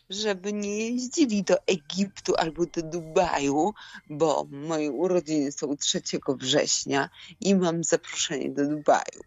żeby 0.09 0.53
nie 0.53 0.89
jeździli 0.89 1.43
do 1.43 1.55
Egiptu 1.67 2.35
albo 2.35 2.65
do 2.65 2.81
Dubaju, 2.81 3.73
bo 4.09 4.47
moje 4.51 4.91
urodziny 4.91 5.51
są 5.51 5.77
3 5.77 6.01
września 6.27 7.09
i 7.41 7.55
mam 7.55 7.83
zaproszenie 7.83 8.49
do 8.49 8.67
Dubaju. 8.69 9.21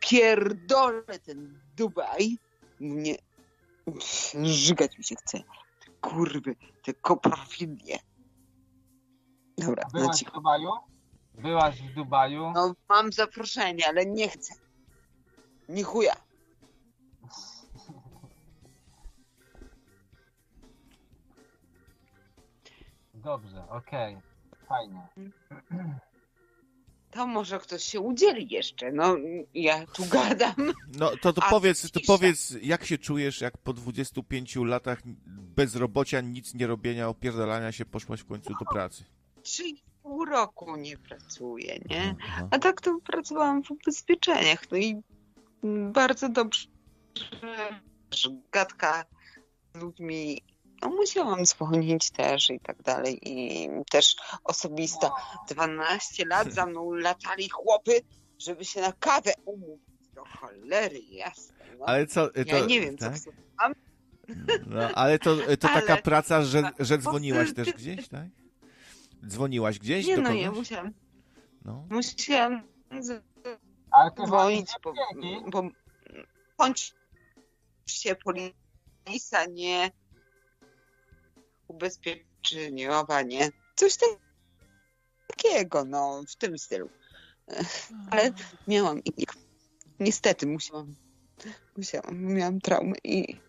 Pierdolę 0.00 1.18
ten 1.24 1.60
Dubaj. 1.76 2.38
Mnie 2.80 3.16
żygać 4.42 4.98
mi 4.98 5.04
się 5.04 5.16
chce. 5.16 5.42
Kurwy, 6.00 6.56
te 6.82 6.94
koprofilie. 6.94 7.98
Dobra, 9.58 9.88
Byłaś 9.92 10.24
w. 10.24 10.32
Dubaju? 10.32 10.70
Byłaś 11.42 11.82
w 11.82 11.94
Dubaju? 11.94 12.50
No 12.54 12.74
mam 12.88 13.12
zaproszenie, 13.12 13.88
ale 13.88 14.06
nie 14.06 14.28
chcę. 14.28 14.54
Nie 15.68 15.82
chuja. 15.84 16.16
Dobrze, 23.14 23.68
okej. 23.68 24.16
Fajnie. 24.68 25.08
To 27.10 27.26
może 27.26 27.58
ktoś 27.58 27.84
się 27.84 28.00
udzieli 28.00 28.48
jeszcze. 28.50 28.92
No 28.92 29.16
ja 29.54 29.86
tu 29.86 30.06
gadam. 30.06 30.72
No 30.98 31.10
to, 31.22 31.32
to 31.32 31.42
A 31.42 31.50
powiedz, 31.50 31.90
to 31.90 32.00
cisza. 32.00 32.12
powiedz, 32.12 32.54
jak 32.62 32.84
się 32.84 32.98
czujesz, 32.98 33.40
jak 33.40 33.58
po 33.58 33.72
25 33.72 34.56
latach 34.56 35.00
bezrobocia, 35.26 36.20
nic 36.20 36.54
nie 36.54 36.66
robienia, 36.66 37.08
opierdalania 37.08 37.72
się 37.72 37.84
poszłaś 37.84 38.20
w 38.20 38.26
końcu 38.26 38.52
do 38.54 38.64
pracy? 38.72 39.04
Trzy 39.42 39.68
i 39.68 39.82
pół 40.02 40.24
roku 40.24 40.76
nie 40.76 40.96
pracuję, 40.96 41.78
nie? 41.90 42.16
Aha. 42.24 42.48
A 42.50 42.58
tak 42.58 42.80
to 42.80 42.98
pracowałam 43.06 43.62
w 43.62 43.70
ubezpieczeniach. 43.70 44.70
No 44.70 44.76
i 44.78 45.02
bardzo 45.92 46.28
dobrze, 46.28 46.68
że 48.10 48.30
gadka 48.52 49.04
z 49.74 49.78
ludźmi, 49.78 50.42
no 50.82 50.88
musiałam 50.88 51.44
dzwonić 51.44 52.10
też 52.10 52.50
i 52.50 52.60
tak 52.60 52.82
dalej. 52.82 53.18
I 53.22 53.68
też 53.90 54.16
osobista. 54.44 55.10
12 55.50 56.24
lat 56.26 56.52
za 56.52 56.66
mną 56.66 56.92
latali 56.92 57.48
chłopy, 57.48 58.00
żeby 58.38 58.64
się 58.64 58.80
na 58.80 58.92
kawę 58.92 59.32
umówić. 59.44 59.90
Do 60.14 60.24
cholery, 60.24 61.00
jasne. 61.10 61.54
No. 61.78 61.84
Ale 61.86 62.06
co, 62.06 62.28
to, 62.28 62.40
ja 62.46 62.66
nie 62.66 62.80
wiem, 62.80 62.96
tak? 62.96 63.18
co 63.18 63.30
chcę. 63.30 63.30
No, 64.66 64.80
ale 64.94 65.18
to, 65.18 65.36
to 65.36 65.56
taka 65.56 65.92
Ale- 65.92 66.02
praca, 66.02 66.42
że, 66.42 66.70
że 66.78 66.98
dzwoniłaś 66.98 67.54
też 67.54 67.72
gdzieś, 67.72 68.08
tak? 68.08 68.26
Dzwoniłaś 69.26 69.78
gdzieś 69.78 70.06
Nie 70.06 70.16
do 70.16 70.22
no, 70.22 70.32
ja 70.32 70.52
musiałam, 70.52 70.92
No. 71.64 71.86
musiałam 71.90 72.62
Ale 73.90 74.10
ty 74.10 74.22
dzwonić, 74.26 74.70
bo, 74.84 74.94
bo 75.50 75.68
bądź 76.58 76.94
się 77.86 78.16
polisa, 78.16 79.46
nie 79.50 79.90
ubezpieczeniowa, 81.68 83.22
nie. 83.22 83.50
Coś 83.74 83.96
takiego, 85.26 85.84
no 85.84 86.22
w 86.28 86.36
tym 86.36 86.58
stylu. 86.58 86.88
Ale 88.10 88.32
miałam 88.68 89.00
i 89.04 89.26
niestety 90.00 90.46
musiałam, 90.46 90.94
musiałam, 91.76 92.24
miałam 92.24 92.60
traumę 92.60 92.94
i 93.04 93.40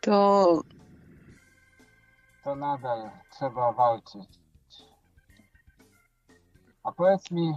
to 0.00 0.62
To 2.44 2.54
nadal 2.54 3.10
trzeba 3.30 3.72
walczyć. 3.72 4.28
A 6.82 6.92
powiedz 6.92 7.30
mi, 7.30 7.54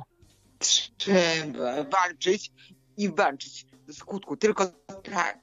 trzeba 0.98 1.84
walczyć 1.84 2.52
i 2.98 3.10
walczyć 3.10 3.66
do 3.66 3.94
skutku, 3.94 4.38
tylko 4.38 4.66
tak. 5.04 5.40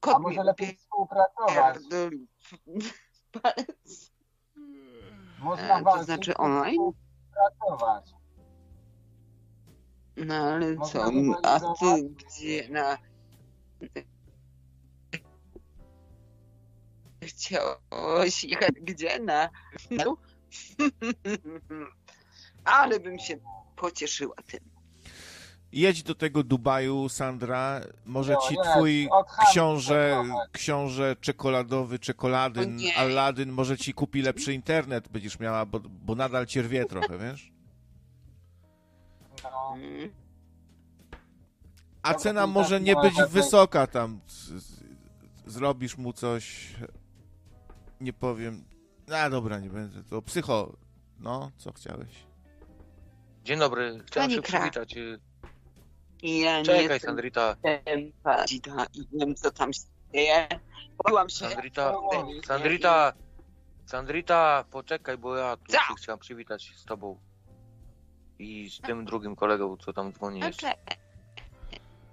Kot 0.00 0.16
a 0.16 0.18
może 0.18 0.42
lepiej 0.42 0.76
współpracować? 0.76 1.76
upierdolił 1.76 2.26
w 2.42 3.40
palec. 3.40 4.12
Można 5.38 5.74
E, 5.74 5.78
to 5.78 5.84
walczyć 5.84 6.04
znaczy 6.04 6.30
i 6.30 6.34
online? 6.34 6.92
Współpracować. 6.92 8.10
No 10.16 10.34
ale 10.34 10.74
Można 10.74 10.92
co, 10.92 11.10
a 11.42 11.60
ty 11.60 12.02
gdzie 12.08 12.68
na... 12.68 12.98
Chciałeś 17.26 18.44
jechać 18.44 18.74
gdzie? 18.82 19.18
Na... 19.18 19.48
Ale 22.64 23.00
bym 23.00 23.18
się 23.18 23.38
pocieszyła 23.76 24.36
tym. 24.46 24.60
Jedź 25.72 26.02
do 26.02 26.14
tego 26.14 26.42
Dubaju, 26.42 27.08
Sandra. 27.08 27.80
Może 28.04 28.32
No, 28.32 28.40
ci 28.48 28.56
twój 28.70 29.08
książę, 29.50 30.24
książę 30.52 31.16
czekoladowy, 31.20 31.98
czekoladyn. 31.98 32.78
Aladdin, 32.96 33.52
może 33.52 33.78
ci 33.78 33.94
kupi 33.94 34.22
lepszy 34.22 34.54
internet 34.54 35.08
będziesz 35.08 35.38
miała, 35.38 35.66
bo, 35.66 35.80
bo 35.80 36.14
nadal 36.14 36.46
cię 36.46 36.62
rwie 36.62 36.84
trochę, 36.84 37.18
wiesz? 37.18 37.52
No. 39.44 39.76
A 42.02 42.08
Dobra, 42.08 42.22
cena 42.22 42.46
może 42.46 42.76
tak 42.76 42.86
nie 42.86 42.96
być 42.96 43.14
wysoka 43.28 43.86
tam. 43.86 44.20
Zrobisz 45.46 45.96
mu 45.96 46.12
coś, 46.12 46.74
nie 48.00 48.12
powiem. 48.12 48.64
A 49.14 49.30
dobra, 49.30 49.58
nie 49.58 49.68
będę. 49.70 50.02
To 50.04 50.22
psycho. 50.22 50.72
No, 51.20 51.50
co 51.56 51.72
chciałeś? 51.72 52.08
Dzień 53.44 53.58
dobry, 53.58 54.00
chciałem 54.06 54.30
Pani 54.30 54.34
się 54.34 54.42
Kra. 54.42 54.58
przywitać. 54.60 54.94
ja 56.22 56.58
nie 56.58 56.64
Czekaj, 56.64 56.82
jestem 56.82 57.00
Sandrita. 57.08 57.56
i 58.94 59.06
wiem, 59.12 59.34
co 59.34 59.50
tam 59.50 59.72
się 59.72 59.80
dzieje. 60.14 60.48
Byłam 61.06 61.28
się... 61.28 61.48
Sandrita, 61.48 61.94
Sandrita, 62.46 63.12
Sandrita, 63.86 64.64
poczekaj, 64.70 65.18
bo 65.18 65.36
ja 65.36 65.56
tu 65.56 65.72
Co? 65.72 65.78
się 65.78 65.94
chciałem 65.98 66.18
przywitać 66.18 66.72
z 66.76 66.84
tobą. 66.84 67.18
I 68.38 68.70
z 68.70 68.80
tym 68.80 69.04
drugim 69.04 69.36
kolegą, 69.36 69.76
co 69.76 69.92
tam 69.92 70.12
dzwoni 70.12 70.40
jeszcze. 70.40 70.70
Okej. 70.72 70.98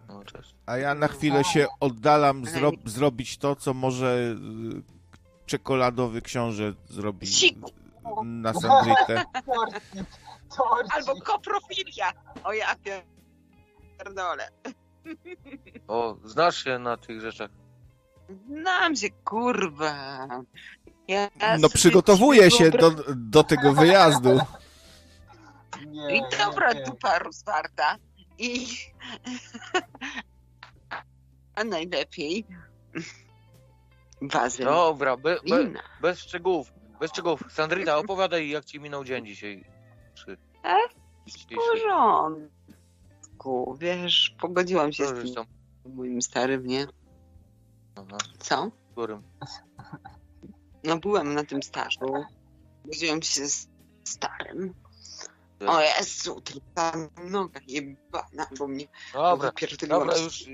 No, 0.07 0.23
cześć. 0.25 0.55
A 0.65 0.77
ja 0.77 0.95
na 0.95 1.07
chwilę 1.07 1.43
się 1.43 1.67
oddalam 1.79 2.43
zro- 2.43 2.89
zrobić 2.89 3.37
to, 3.37 3.55
co 3.55 3.73
może 3.73 4.35
y, 4.77 5.02
czekoladowy 5.45 6.21
książę 6.21 6.73
zrobi. 6.85 7.27
Siku. 7.27 7.71
na 8.23 8.53
torcik. 8.61 9.27
Albo 10.89 11.21
koprofilia. 11.21 12.11
O 12.43 12.53
ja 12.53 12.75
pierdolę. 13.97 14.49
O, 15.87 16.17
znasz 16.25 16.63
się 16.63 16.79
na 16.79 16.97
tych 16.97 17.21
rzeczach. 17.21 17.49
Znam 18.47 18.95
się, 18.95 19.09
kurwa. 19.09 20.27
Ja 21.07 21.29
No 21.39 21.57
sobie 21.57 21.69
przygotowuje 21.73 22.51
się 22.51 22.71
do, 22.71 22.91
do 23.15 23.43
tego 23.43 23.73
wyjazdu. 23.73 24.39
Nie, 25.87 26.17
I 26.17 26.21
dobra 26.39 26.73
nie, 26.73 26.83
dupa 26.83 27.19
rozwarta. 27.19 27.97
I... 28.37 28.65
A 31.55 31.63
najlepiej... 31.63 32.45
Bazen. 34.27 34.65
Dobra, 34.65 35.17
be, 35.17 35.39
be, 35.49 35.73
bez 36.01 36.19
szczegółów. 36.19 36.73
Bez 36.99 37.11
szczegółów. 37.11 37.43
Sandrita, 37.49 37.97
opowiadaj, 38.03 38.49
jak 38.49 38.65
ci 38.65 38.79
minął 38.79 39.03
dzień 39.03 39.25
dzisiaj. 39.25 39.65
Czy... 40.13 40.37
E? 40.63 40.77
W 41.27 41.55
porządku, 41.55 42.57
wiesz, 43.79 44.35
pogodziłam 44.39 44.93
się 44.93 45.07
z 45.07 45.33
tym 45.33 45.45
moim 45.95 46.21
starym, 46.21 46.67
nie? 46.67 46.87
Aha, 47.95 48.17
Co? 48.39 48.71
którym? 48.91 49.23
No 50.85 50.97
byłem 50.97 51.33
na 51.33 51.43
tym 51.43 51.63
stażu. 51.63 51.99
Pogodziłam 52.83 53.21
się 53.21 53.47
z 53.47 53.67
starym. 54.03 54.73
Tak. 55.59 55.69
O 55.69 55.81
Jezu, 55.81 56.41
ta 56.73 56.93
noga 57.23 57.59
jebana, 57.67 58.47
bo 58.59 58.67
mnie 58.67 58.87
Dobra, 59.13 59.51
dobra, 59.87 60.17
już. 60.17 60.45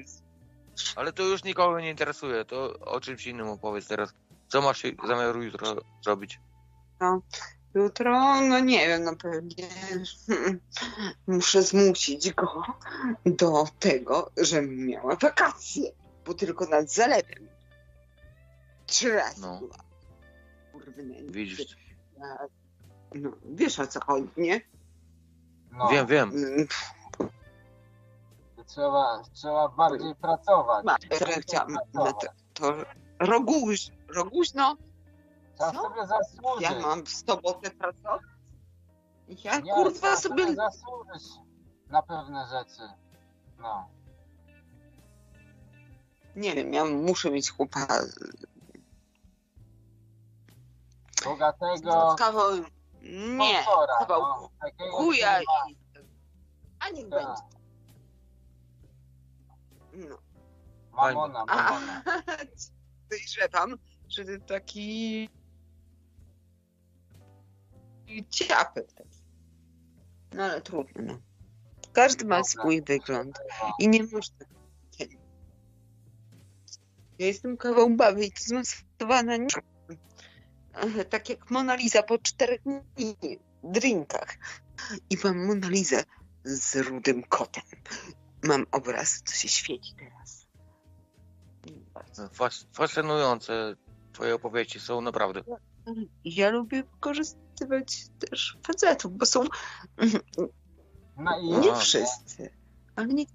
Ale 0.95 1.14
to 1.14 1.24
już 1.24 1.43
nikogo 1.43 1.80
nie 1.80 1.90
interesuje. 1.90 2.45
To 2.45 2.80
o 2.80 2.99
czymś 2.99 3.27
innym 3.27 3.48
opowiedz 3.49 3.88
teraz. 3.88 4.14
Co 4.48 4.61
masz 4.61 4.82
się 4.82 4.91
zamiar 5.08 5.38
jutro 5.38 5.75
zrobić? 6.03 6.40
No, 6.99 7.22
jutro, 7.75 8.41
no 8.41 8.59
nie 8.59 8.88
wiem, 8.88 9.03
no 9.03 9.16
pewnie 9.16 9.67
muszę 11.27 11.64
zmusić 11.64 12.33
go 12.33 12.64
do 13.25 13.64
tego, 13.80 14.32
żebym 14.38 14.88
miała 14.88 15.16
wakacje, 15.16 15.91
bo 16.25 16.33
tylko 16.33 16.66
nad 16.66 16.91
zalewem. 16.91 17.48
Trzy 18.85 19.14
razy 19.16 19.41
No. 19.41 19.59
była. 19.59 19.75
Kurwy, 20.72 21.03
Widzisz. 21.32 21.75
No, 23.16 23.32
wiesz 23.45 23.80
o 23.80 23.88
co 23.88 23.99
chodzi, 24.06 24.30
nie? 24.38 24.61
No, 25.72 25.88
Wiem, 25.90 26.08
wiem. 26.08 26.30
Mm, 26.30 26.67
trzeba, 28.69 29.23
trzeba 29.33 29.69
bardziej 29.69 30.15
pracować. 30.15 30.85
No 31.93 32.14
to, 32.14 32.27
to 32.53 32.73
Roguś, 33.19 33.91
Roguźno, 34.07 34.75
Trzeba 35.56 35.72
co? 35.72 35.81
sobie 35.81 36.07
zasłużyć. 36.07 36.61
ja 36.61 36.80
mam 36.80 37.06
w 37.06 37.09
sobotę 37.09 37.72
pracować? 37.72 38.22
Ja 39.43 39.59
Nie, 39.59 39.73
kurwa 39.73 39.91
trzeba 39.99 40.15
sobie 40.17 40.56
zasłużyć 40.56 41.23
na 41.88 42.01
pewne 42.01 42.48
rzeczy. 42.48 42.81
No. 43.59 43.88
Nie 46.35 46.56
wiem, 46.56 46.73
ja 46.73 46.85
muszę 46.85 47.31
mieć 47.31 47.51
chłopa 47.51 47.88
Bogatego 51.25 52.15
kawał... 52.17 52.51
Nie, 53.38 53.64
kawał 53.99 54.22
no, 54.22 54.49
chuja 54.91 55.41
i... 55.41 55.45
A 56.80 56.89
niech 56.89 57.09
Tak. 57.09 57.25
będzie. 57.25 57.58
No. 59.99 60.17
Mamona, 60.91 61.45
A, 61.47 61.55
mamona. 61.55 62.03
podejrzewam, 63.09 63.77
że 64.09 64.25
ty 64.25 64.39
taki... 64.39 65.29
ciapek 68.29 68.93
taki. 68.93 69.19
No 70.33 70.43
ale 70.43 70.61
trudno, 70.61 71.03
no. 71.03 71.19
Każdy 71.93 72.25
ma 72.25 72.43
swój 72.43 72.81
wygląd 72.81 73.39
i 73.79 73.87
nie 73.87 74.03
można... 74.03 74.45
Ja 77.19 77.25
jestem 77.25 77.57
kawał 77.57 77.89
baby 77.89 78.25
i 78.25 78.31
zmasowana 78.37 79.37
Tak 81.09 81.29
jak 81.29 81.51
Mona 81.51 81.75
Lisa 81.75 82.03
po 82.03 82.17
czterech 82.17 82.61
dni 82.63 83.39
drinkach. 83.63 84.37
I 85.09 85.17
mam 85.23 85.45
Mona 85.45 85.69
Lisę 85.69 86.03
z 86.43 86.75
rudym 86.75 87.23
kotem. 87.23 87.63
Mam 88.43 88.66
obraz, 88.72 89.22
co 89.26 89.35
się 89.35 89.48
świeci 89.48 89.93
teraz. 89.95 90.48
Bardzo. 91.93 92.27
Fas- 92.27 92.66
Fascynujące 92.74 93.76
twoje 94.14 94.35
opowieści 94.35 94.80
są 94.80 95.01
naprawdę. 95.01 95.42
Ja 96.26 96.50
lubię 96.50 96.84
wykorzystywać 96.84 98.08
też 98.19 98.58
facetów, 98.68 99.18
bo 99.18 99.26
są 99.26 99.43
No 101.18 101.40
i 101.40 101.45
nie 101.48 101.72
Aha. 101.72 101.80
wszyscy, 101.80 102.50
ale 102.95 103.08
nie 103.08 103.26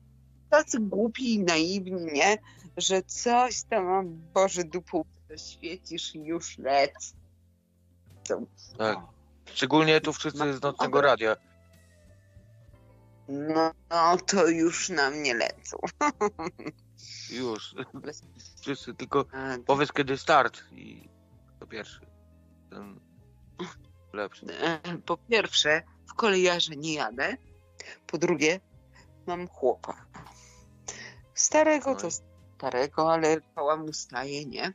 tacy 0.50 0.80
głupi 0.80 1.34
i 1.34 1.44
naiwni, 1.44 2.12
nie? 2.12 2.36
Że 2.76 3.02
coś 3.02 3.62
tam, 3.62 3.86
o 3.86 4.02
Boże, 4.34 4.64
dupą 4.64 5.04
świecisz 5.36 6.14
i 6.14 6.24
już 6.24 6.58
lec. 6.58 7.14
Tak. 8.78 8.98
Szczególnie 9.54 10.00
tu 10.00 10.12
wszyscy 10.12 10.54
z 10.54 10.62
nocnego 10.62 11.00
radia. 11.00 11.36
No, 13.28 13.72
no 13.90 14.16
to 14.16 14.46
już 14.48 14.88
na 14.88 15.10
mnie 15.10 15.34
lecą. 15.34 15.76
Już. 17.30 17.74
Wszyscy 18.60 18.94
tylko 18.94 19.24
A, 19.32 19.56
powiedz 19.66 19.92
kiedy 19.92 20.18
start 20.18 20.64
i 20.72 21.08
to 21.60 21.66
pierwszy. 21.66 22.00
Ten 22.70 23.00
lepszy. 24.12 24.46
e, 24.60 24.80
Po 25.06 25.16
pierwsze, 25.16 25.82
w 26.08 26.14
kolejarze 26.14 26.76
nie 26.76 26.94
jadę. 26.94 27.36
Po 28.06 28.18
drugie, 28.18 28.60
mam 29.26 29.48
chłopa. 29.48 30.06
Starego 31.34 31.90
No 31.90 31.96
to 32.00 32.08
starego, 32.56 33.12
ale 33.12 33.40
koła 33.40 33.76
mu 33.76 33.92
staje, 33.92 34.44
nie? 34.44 34.72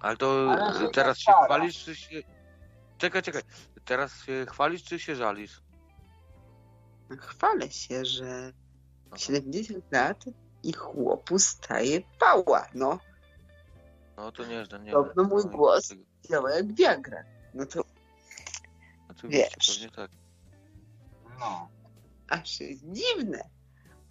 Ale 0.00 0.16
to 0.16 0.50
Ale 0.60 0.90
teraz 0.90 1.18
się 1.18 1.32
chwalisz, 1.44 1.84
czy 1.84 1.96
się... 1.96 2.22
Czekaj, 2.98 3.22
czekaj. 3.22 3.42
Teraz 3.84 4.24
się 4.24 4.46
chwalisz, 4.48 4.84
czy 4.84 4.98
się 4.98 5.16
żalisz? 5.16 5.61
Chwalę 7.16 7.70
się, 7.70 8.04
że 8.04 8.52
Aha. 9.06 9.18
70 9.18 9.92
lat 9.92 10.24
i 10.62 10.72
chłopu 10.72 11.38
staje 11.38 12.00
pała, 12.18 12.66
no. 12.74 12.98
No 14.16 14.32
to 14.32 14.44
nieźle, 14.46 14.80
nie. 14.80 14.92
Podobno 14.92 15.24
mój 15.24 15.44
głos. 15.44 15.94
Działa 16.30 16.50
jak 16.50 16.72
Viagra. 16.74 17.24
No 17.54 17.66
to 17.66 17.84
Oczywiście, 19.08 19.48
wiesz. 19.56 19.78
pewnie 19.80 19.96
tak. 19.96 20.10
no. 21.40 21.68
aż 22.28 22.60
jest 22.60 22.84
dziwne. 22.84 23.38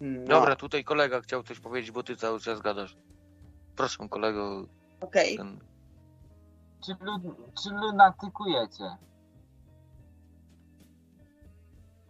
No, 0.00 0.28
Dobra, 0.28 0.56
tutaj 0.56 0.84
kolega 0.84 1.20
chciał 1.20 1.42
coś 1.42 1.60
powiedzieć, 1.60 1.90
bo 1.90 2.02
ty 2.02 2.16
cały 2.16 2.40
czas 2.40 2.60
gadasz. 2.60 2.96
Proszę 3.76 4.08
kolego, 4.08 4.66
okej. 5.00 5.36
ten... 5.36 5.60
Czy, 6.86 6.96
lu, 7.00 7.34
czy 7.62 7.70
lunatykujecie? 7.70 8.96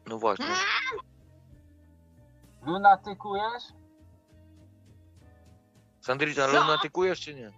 No 0.07 0.19
właśnie. 0.19 0.47
Lunatykujesz? 2.67 3.73
Sandrita, 6.01 6.47
Co? 6.49 6.61
lunatykujesz 6.61 7.21
czy 7.21 7.35
nie? 7.35 7.53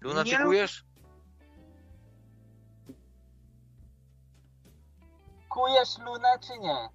Lunatykujesz? 0.00 0.84
Kujesz 5.48 5.98
lunę 5.98 6.28
czy 6.40 6.58
nie? 6.58 6.88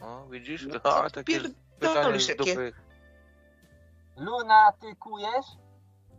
O, 0.00 0.26
widzisz? 0.26 0.66
No 0.66 0.80
A, 0.94 1.10
takie 1.10 1.40
pytanie 1.80 2.20
z 2.20 2.36
dupy. 2.36 2.72
Lunatykujesz? 4.16 5.46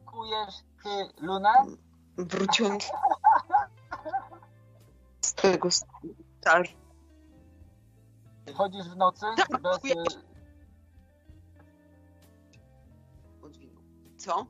Kujesz 0.06 0.56
ty 0.84 1.22
lunę? 1.26 1.54
Wróciłam 2.18 2.78
z 5.22 5.34
tego 5.34 5.70
stażu. 5.72 6.74
Chodzisz 8.54 8.90
w 8.90 8.96
nocy? 8.96 9.26
Tak, 9.38 9.62
Bez, 9.62 9.78
kuję. 9.80 9.94
y, 9.94 10.04
Odwinął. 13.42 13.84
Co? 14.18 14.46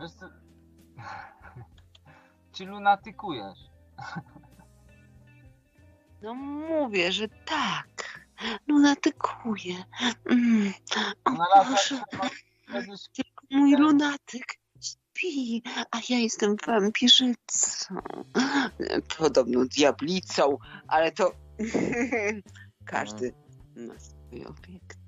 Wiesz 0.00 0.10
co? 0.12 0.26
Czy 2.52 2.64
lunatykujesz? 2.66 3.58
No 6.22 6.34
mówię, 6.34 7.12
że 7.12 7.28
tak. 7.28 8.20
Lunatykuję. 8.66 9.74
Mm. 10.30 10.72
O 11.24 11.30
Boże, 11.30 12.02
tylko 13.12 13.46
mój 13.50 13.76
lunatyk 13.76 14.59
śpi, 15.20 15.62
a 15.90 15.98
ja 16.08 16.18
jestem 16.18 16.56
wampirzycą. 16.66 17.94
Podobno 19.18 19.64
diablicą, 19.64 20.58
ale 20.88 21.12
to 21.12 21.32
każdy 22.84 23.34
ma 23.76 23.98
swój 23.98 24.44
obiekt. 24.46 24.98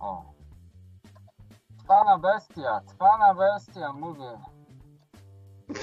O. 0.00 0.32
Cwana 1.84 2.18
bestia, 2.18 2.80
cwana 2.86 3.34
bestia, 3.34 3.92
mówię. 3.92 4.38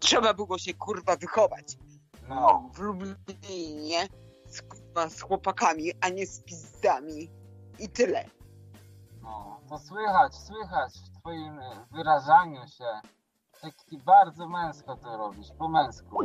Trzeba 0.00 0.34
było 0.34 0.58
się 0.58 0.74
kurwa 0.74 1.16
wychować. 1.16 1.76
No. 2.28 2.70
W 2.74 2.78
Lublinie 2.78 4.08
z, 4.46 4.62
kurwa, 4.62 5.08
z 5.08 5.20
chłopakami, 5.20 5.92
a 6.00 6.08
nie 6.08 6.26
z 6.26 6.42
pizdami. 6.42 7.30
I 7.78 7.88
tyle. 7.88 8.24
No, 9.22 9.53
to 9.74 9.78
słychać, 9.78 10.34
słychać 10.34 10.92
w 10.94 11.20
twoim 11.20 11.58
e, 11.58 11.86
wyrażaniu 11.90 12.68
się. 12.68 12.84
Taki 13.60 13.98
bardzo 13.98 14.48
męsko 14.48 14.96
to 14.96 15.16
robisz, 15.16 15.48
po 15.58 15.68
męsku. 15.68 16.18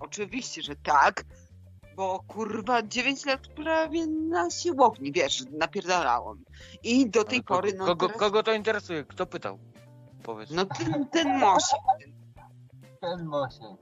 Oczywiście, 0.00 0.62
że 0.62 0.76
tak. 0.76 1.24
Bo 1.96 2.24
kurwa 2.28 2.82
9 2.82 3.26
lat 3.26 3.40
prawie 3.48 4.06
na 4.06 4.50
siłowni, 4.50 5.12
wiesz, 5.12 5.44
napierdalałam. 5.58 6.44
I 6.82 7.10
do 7.10 7.24
tej 7.24 7.44
Kogo, 7.44 7.60
pory, 7.60 7.72
no 7.78 7.84
kogo, 7.84 8.06
teraz, 8.06 8.20
kogo 8.20 8.42
to 8.42 8.52
interesuje? 8.52 9.04
Kto 9.04 9.26
pytał? 9.26 9.58
Powiedz. 10.22 10.50
no 10.50 10.64
ten, 10.64 11.08
ten 11.08 11.38
Mosiek. 11.38 11.80
Ten 13.00 13.24
Mosiek. 13.24 13.78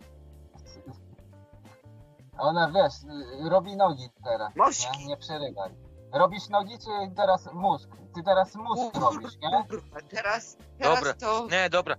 Ona 2.38 2.70
wiesz, 2.70 2.94
y, 3.46 3.48
robi 3.48 3.76
nogi 3.76 4.08
teraz. 4.24 4.52
Nie, 4.98 5.06
nie 5.06 5.16
przerywaj. 5.16 5.91
Robisz 6.12 6.48
nogi, 6.48 6.78
czy 6.78 7.14
teraz 7.16 7.52
mózg? 7.52 7.90
Ty 8.14 8.22
teraz 8.22 8.54
mózg 8.54 8.96
robisz, 9.00 9.36
nie? 9.42 9.64
Kurwa, 9.68 9.98
teraz, 10.10 10.56
teraz 10.78 10.98
Dobra, 10.98 11.14
to... 11.14 11.46
nie, 11.50 11.70
dobra. 11.70 11.96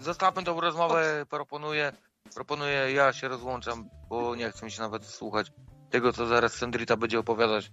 Zostawmy 0.00 0.42
tą 0.42 0.60
rozmowę, 0.60 1.26
proponuję, 1.30 1.92
proponuję, 2.34 2.92
ja 2.92 3.12
się 3.12 3.28
rozłączam, 3.28 3.88
bo 4.08 4.34
nie 4.34 4.50
chcę 4.50 4.64
mi 4.66 4.70
się 4.72 4.82
nawet 4.82 5.06
słuchać 5.06 5.52
tego, 5.90 6.12
co 6.12 6.26
zaraz 6.26 6.52
Sandrita 6.52 6.96
będzie 6.96 7.18
opowiadać. 7.18 7.72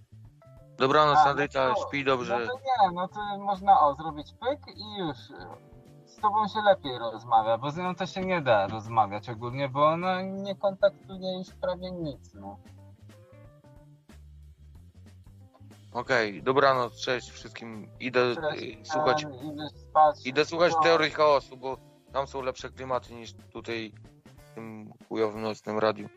Dobranoc, 0.78 1.18
A, 1.18 1.20
no 1.20 1.24
Sandrita, 1.24 1.74
to- 1.74 1.88
śpi 1.88 2.04
dobrze. 2.04 2.40
No 2.40 2.48
to 2.48 2.60
nie, 2.60 2.92
no 2.94 3.08
to 3.08 3.38
można 3.38 3.80
o, 3.82 3.94
zrobić 3.94 4.34
pyk 4.34 4.76
i 4.78 4.98
już. 4.98 5.18
Z 6.06 6.16
tobą 6.16 6.48
się 6.48 6.62
lepiej 6.62 7.00
rozmawia, 7.00 7.58
bo 7.58 7.72
z 7.72 7.78
nią 7.78 7.96
to 7.96 8.06
się 8.06 8.22
nie 8.22 8.42
da 8.42 8.68
rozmawiać 8.68 9.30
ogólnie, 9.30 9.70
bo 9.70 9.88
ona 9.88 10.22
nie 10.22 10.56
kontaktuje 10.56 11.38
już 11.38 11.48
prawie 11.62 11.92
nic, 11.92 12.34
no. 12.34 12.58
Okej, 15.94 16.44
dobranoc, 16.44 16.96
cześć 17.02 17.30
wszystkim. 17.32 17.88
Idę 18.00 18.36
Cześć, 18.36 18.64
y, 18.64 18.86
słuchać, 18.86 19.26
spać. 19.76 20.26
idę 20.26 20.46
słuchać 20.46 20.72
No. 20.76 20.80
teorii 20.84 21.12
chaosu, 21.12 21.58
bo 21.58 21.78
tam 22.14 22.28
są 22.28 22.42
lepsze 22.42 22.70
klimaty 22.70 23.14
niż 23.14 23.34
tutaj 23.34 23.92
w 24.46 24.50
tym 24.56 24.94
chujowym 25.10 25.42
nocnym 25.42 25.80
radiu. 25.80 26.10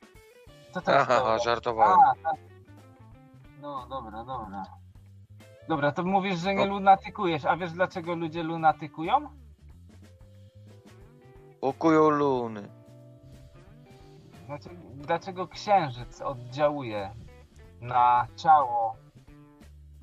To 0.73 0.81
jest 0.81 0.89
Aha, 0.89 1.17
teoria? 1.21 1.39
żartowałem. 1.39 1.99
A, 1.99 2.15
tak. 2.31 2.41
No, 3.61 3.87
dobra, 3.91 4.25
dobra. 4.25 4.63
Dobra, 5.69 5.93
to 5.93 6.03
mówisz, 6.05 6.39
że 6.39 6.55
nie 6.55 6.67
lunatykujesz, 6.67 7.45
a 7.45 7.57
wiesz 7.57 7.73
dlaczego 7.73 8.15
ludzie 8.15 8.43
lunatykują? 8.43 9.29
Pokują 11.61 12.11
luny. 12.11 12.69
Znaczy, 14.47 14.69
dlaczego 14.95 15.49
księżyc 15.49 16.21
oddziałuje 16.23 17.15
na 17.81 18.27
ciało, 18.37 18.97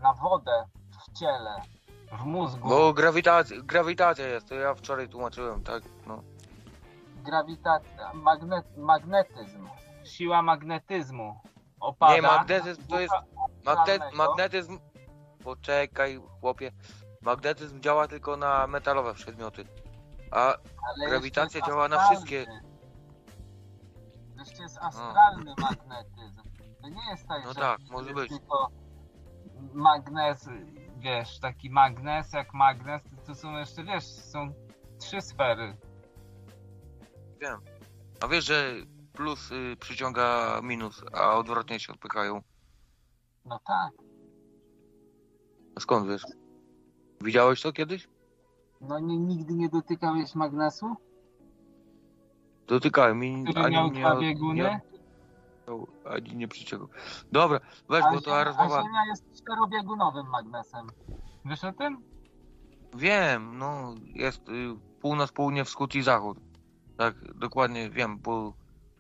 na 0.04 0.14
wodę 0.14 0.66
w 1.08 1.20
ciele, 1.20 1.62
w 2.20 2.26
mózgu? 2.26 2.70
Bo 2.70 2.94
grawitacja, 2.94 3.58
grawitacja 3.62 4.28
jest, 4.28 4.50
to 4.50 4.56
ja 4.56 4.74
wczoraj 4.76 5.10
tłumaczyłem, 5.10 5.64
tak, 5.64 5.84
no. 6.08 6.24
Grawitacja, 7.24 8.14
magnet, 8.14 8.78
magnetyzm, 8.78 9.68
siła 10.04 10.42
magnetyzmu 10.42 11.40
opada. 11.80 12.16
Nie, 12.16 12.22
magnetyzm 12.22 12.88
to 12.88 13.00
jest, 13.00 13.14
magne, 13.66 14.00
magnetyzm, 14.14 14.80
poczekaj 15.44 16.20
chłopie, 16.40 16.72
magnetyzm 17.22 17.82
działa 17.82 18.08
tylko 18.08 18.38
na 18.38 18.68
metalowe 18.68 19.14
przedmioty, 19.14 19.66
a 20.32 20.40
Ale 20.48 21.08
grawitacja 21.10 21.62
działa 21.62 21.88
na 21.88 21.96
astralny. 21.96 22.16
wszystkie. 22.16 22.46
Jeszcze 24.40 24.64
jest 24.64 24.78
astralny 24.78 25.54
magnetyzm. 25.62 26.42
To 26.82 26.90
nie 26.90 27.10
jest 27.12 27.28
tak, 27.28 27.44
No 27.46 27.54
że 27.54 27.60
tak, 27.60 27.80
że 27.80 27.94
może 27.94 28.14
być. 28.14 28.30
tylko 28.30 28.68
magnes, 29.74 30.50
wiesz, 30.98 31.40
taki 31.40 31.70
magnes 31.70 32.34
jak 32.34 32.54
magnes, 32.54 33.02
to 33.26 33.36
są 33.36 33.58
jeszcze, 33.58 33.84
wiesz, 33.84 34.06
są 34.06 34.54
trzy 35.00 35.22
sfery. 35.22 35.78
Wiem. 37.42 37.60
A 38.22 38.28
wiesz, 38.28 38.46
że 38.46 38.74
plus 39.14 39.52
y, 39.52 39.76
przyciąga 39.80 40.60
minus, 40.64 41.04
a 41.14 41.34
odwrotnie 41.38 41.80
się 41.80 41.94
odpychają. 41.94 42.42
No 43.46 43.60
tak. 43.68 43.92
A 45.76 45.80
skąd 45.80 46.08
wiesz? 46.10 46.24
Widziałeś 47.22 47.62
to 47.62 47.74
kiedyś? 47.74 48.08
No 48.82 49.00
nie, 49.00 49.18
nigdy 49.18 49.54
nie 49.54 49.70
dotykałeś 49.70 50.36
magnesu? 50.36 50.96
Dotykałem 52.68 53.20
mi 53.20 53.44
Który 53.44 53.72
miał 53.72 53.90
dwa 53.92 54.16
bieguny? 54.20 54.54
nie 54.54 54.82
ani 56.06 56.36
nie 56.36 56.48
przyciągał. 56.48 56.90
Dobra, 57.32 57.60
weź, 57.90 58.04
bo 58.14 58.22
to 58.22 58.44
rozmowa... 58.44 58.80
a 58.80 58.84
Ziemia 58.84 59.06
jest 59.10 59.34
czterobiegunowym 59.34 60.30
magnesem. 60.30 60.88
Wiesz 61.46 61.64
o 61.64 61.74
tym? 61.74 62.04
Wiem, 62.96 63.58
no 63.58 63.96
jest 64.06 64.50
y, 64.50 64.76
północ, 65.02 65.32
południe, 65.32 65.66
wschód 65.66 65.96
i 65.96 66.02
zachód. 66.02 66.38
Tak, 66.98 67.34
dokładnie 67.34 67.90
wiem, 67.90 68.20
bo 68.20 68.54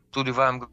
studiowałem 0.09 0.59
go. 0.59 0.67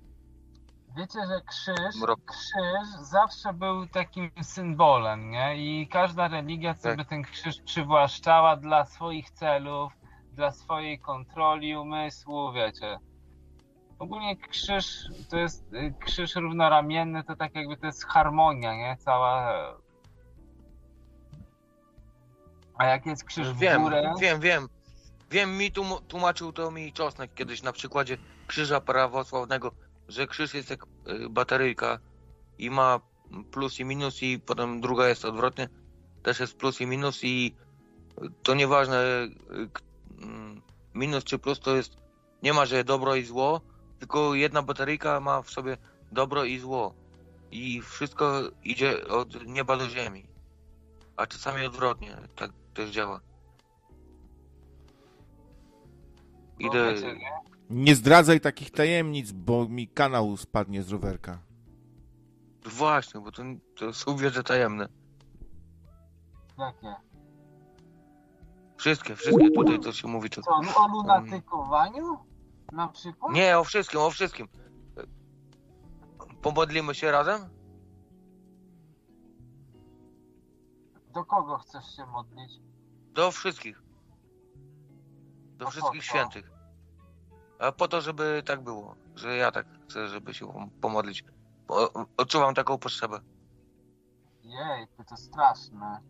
Wiecie, 0.96 1.18
że 1.26 1.40
krzyż, 1.46 2.00
Mrok. 2.00 2.20
krzyż 2.24 3.00
zawsze 3.00 3.52
był 3.52 3.86
takim 3.86 4.30
symbolem, 4.42 5.30
nie? 5.30 5.56
I 5.56 5.88
każda 5.88 6.28
religia 6.28 6.74
Tak. 6.74 6.82
sobie 6.82 7.04
ten 7.04 7.22
krzyż 7.22 7.60
przywłaszczała 7.62 8.56
dla 8.56 8.84
swoich 8.84 9.30
celów, 9.30 9.92
dla 10.32 10.50
swojej 10.50 10.98
kontroli 10.98 11.76
umysłu, 11.76 12.52
wiecie. 12.52 12.98
Ogólnie 14.00 14.36
krzyż 14.36 14.86
to 15.30 15.36
jest 15.38 15.72
y, 15.72 15.94
krzyż 16.00 16.34
równoramienny, 16.34 17.24
to 17.24 17.36
tak 17.36 17.54
jakby 17.54 17.76
to 17.76 17.86
jest 17.86 18.04
harmonia, 18.04 18.76
nie? 18.76 18.96
Cała. 18.96 19.54
A 22.74 22.84
jak 22.84 23.06
jest 23.06 23.24
krzyż 23.24 23.48
w 23.48 23.58
Wiem, 23.58 23.82
górę, 23.82 24.14
wiem, 24.20 24.40
wiem. 24.40 24.68
Wiem, 25.30 25.56
mi 25.56 25.72
tłum- 25.72 26.02
tłumaczył 26.08 26.52
to 26.52 26.70
mi 26.70 26.92
Czosnek 26.92 27.34
kiedyś 27.34 27.62
na 27.62 27.72
przykładzie 27.72 28.16
krzyża 28.46 28.80
prawosławnego, 28.80 29.72
że 30.08 30.26
krzyż 30.26 30.54
jest 30.54 30.70
jak 30.70 30.84
y, 30.84 31.28
bateryjka 31.28 31.98
i 32.58 32.70
ma 32.70 33.00
plus 33.52 33.80
i 33.80 33.84
minus 33.84 34.22
i 34.22 34.38
potem 34.38 34.80
druga 34.80 35.08
jest 35.08 35.24
odwrotnie, 35.24 35.68
też 36.22 36.40
jest 36.40 36.56
plus 36.56 36.80
i 36.80 36.86
minus 36.86 37.24
i 37.24 37.54
to 38.42 38.54
nieważne 38.54 38.96
y, 38.96 39.28
mm, 40.22 40.62
minus 40.94 41.24
czy 41.24 41.38
plus 41.38 41.60
to 41.60 41.76
jest, 41.76 41.96
nie 42.42 42.52
ma, 42.52 42.66
że 42.66 42.84
dobro 42.84 43.14
i 43.16 43.24
zło, 43.24 43.60
tylko 44.00 44.34
jedna 44.34 44.62
bateryjka 44.62 45.20
ma 45.20 45.42
w 45.42 45.50
sobie 45.50 45.76
dobro 46.12 46.44
i 46.44 46.58
zło 46.58 46.94
i 47.50 47.82
wszystko 47.82 48.40
idzie 48.64 49.08
od 49.08 49.46
nieba 49.46 49.76
do 49.76 49.88
ziemi, 49.88 50.26
a 51.16 51.26
czasami 51.26 51.66
odwrotnie, 51.66 52.16
tak 52.36 52.50
też 52.74 52.90
działa. 52.90 53.20
Idę, 56.58 56.94
nie? 57.70 57.94
Zdradzaj 57.94 58.40
takich 58.40 58.70
tajemnic, 58.70 59.32
bo 59.32 59.68
mi 59.68 59.88
kanał 59.88 60.36
spadnie 60.36 60.82
z 60.82 60.90
rowerka. 60.90 61.38
Właśnie, 62.64 63.20
bo 63.20 63.32
to, 63.32 63.42
to 63.76 63.92
są 63.92 64.16
wiedze 64.16 64.42
tajemne. 64.42 64.88
Jakie? 66.58 66.94
Wszystkie, 68.76 69.16
wszystkie 69.16 69.50
tutaj 69.50 69.80
to 69.80 69.92
się 69.92 70.08
mówi. 70.08 70.30
To... 70.30 70.42
Co, 70.42 70.84
o 70.84 70.88
lunatykowaniu? 70.88 72.29
Na 72.72 72.88
przykład? 72.88 73.32
Nie, 73.32 73.58
o 73.58 73.64
wszystkim, 73.64 74.00
o 74.00 74.10
wszystkim. 74.10 74.48
Pomodlimy 76.42 76.94
się 76.94 77.10
razem? 77.10 77.40
Do 81.14 81.24
kogo 81.24 81.58
chcesz 81.58 81.96
się 81.96 82.06
modlić? 82.06 82.60
Do 83.12 83.30
wszystkich. 83.30 83.82
Do 85.56 85.64
po 85.64 85.70
wszystkich 85.70 86.04
świętych. 86.04 86.50
A 87.58 87.72
po 87.72 87.88
to, 87.88 88.00
żeby 88.00 88.42
tak 88.46 88.60
było. 88.60 88.96
Że 89.14 89.36
ja 89.36 89.52
tak 89.52 89.66
chcę, 89.84 90.08
żeby 90.08 90.34
się 90.34 90.70
pomodlić. 90.80 91.24
Odczuwam 92.16 92.54
taką 92.54 92.78
potrzebę. 92.78 93.20
Jej, 94.42 94.86
to 95.08 95.16
straszne. 95.16 96.00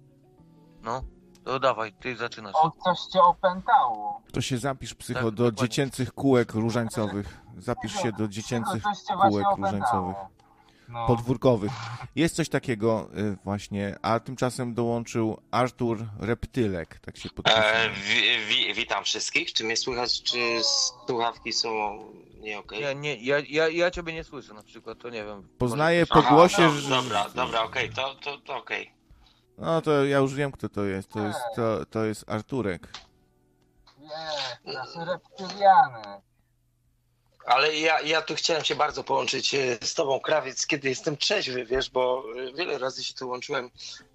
No, 0.83 1.03
to 1.45 1.59
dawaj, 1.59 1.93
ty 1.93 2.17
zaczynasz. 2.17 2.55
O, 2.63 2.71
coś 2.85 2.99
cię 3.13 3.21
opętało. 3.23 4.21
To 4.33 4.41
się 4.41 4.59
zapisz, 4.59 4.95
psycho, 4.95 5.21
Tak, 5.21 5.31
do 5.31 5.31
dokładnie. 5.45 5.69
dziecięcych 5.69 6.13
kółek 6.13 6.55
różańcowych. 6.55 7.41
Zapisz 7.59 8.03
się 8.03 8.13
do 8.13 8.29
dziecięcych 8.29 8.83
Coś 8.83 8.99
cię 8.99 9.17
właśnie 9.17 9.31
kółek 9.31 9.47
różańcowych. 9.57 9.83
opętało. 10.17 10.29
No. 10.89 11.07
Podwórkowych. 11.07 11.73
Jest 12.17 12.37
coś 12.37 12.49
takiego 12.49 13.09
y, 13.19 13.37
właśnie, 13.45 13.97
a 14.03 14.21
tymczasem 14.21 14.75
dołączył 14.75 15.41
Artur 15.51 16.07
Reptylek, 16.19 16.99
tak 16.99 17.17
się 17.17 17.29
podpisuje. 17.31 17.65
E, 17.65 17.91
wi, 17.91 18.47
wi, 18.47 18.75
witam 18.75 19.05
wszystkich. 19.05 19.53
Czy 19.53 19.65
mnie 19.65 19.77
słychać, 19.77 20.23
czy 20.23 20.39
słuchawki 21.07 21.53
są 21.53 21.99
nie 22.41 22.59
okej? 22.59 22.81
Nie, 22.81 22.95
nie, 22.95 23.17
ja, 23.17 23.37
ja, 23.49 23.69
ja 23.69 23.91
ciebie 23.91 24.13
nie 24.13 24.25
słyszę 24.25 24.55
na 24.55 24.63
przykład, 24.63 24.99
to 24.99 25.11
nie 25.11 25.25
wiem. 25.25 25.49
Poznaję 25.59 26.07
po 26.07 26.23
głosie, 26.23 26.63
no, 26.63 26.71
że... 26.71 26.91
Dobra, 26.91 27.27
dobra, 27.35 27.63
okej, 27.63 27.91
to, 27.91 28.15
to, 28.15 28.39
to 28.39 28.57
okej. 28.57 28.91
No 29.61 29.83
to 29.83 30.05
ja 30.05 30.19
już 30.19 30.35
wiem, 30.35 30.53
kto 30.53 30.69
to 30.69 30.85
jest. 30.85 31.09
To 31.09 31.27
jest, 31.27 31.39
to, 31.57 31.87
to 31.87 32.05
jest 32.05 32.31
Arturek. 32.31 32.89
Nie, 33.99 34.73
nasze 34.73 35.05
reptyliany. 35.05 36.21
Ale 37.47 37.77
ja, 37.77 38.01
ja 38.01 38.23
tu 38.23 38.35
chciałem 38.35 38.65
się 38.65 38.75
bardzo 38.75 39.05
połączyć 39.05 39.55
e, 39.55 39.79
z 39.83 39.95
tobą, 39.95 40.21
Krawiec, 40.21 40.67
kiedy 40.67 40.89
jestem 40.89 41.17
trzeźwy, 41.17 41.65
wiesz, 41.65 41.91
bo 41.91 42.25
e, 42.49 42.53
wiele 42.53 42.79
razy 42.79 43.05
się 43.05 43.15
tu 43.15 43.29
łączyłem, 43.29 43.71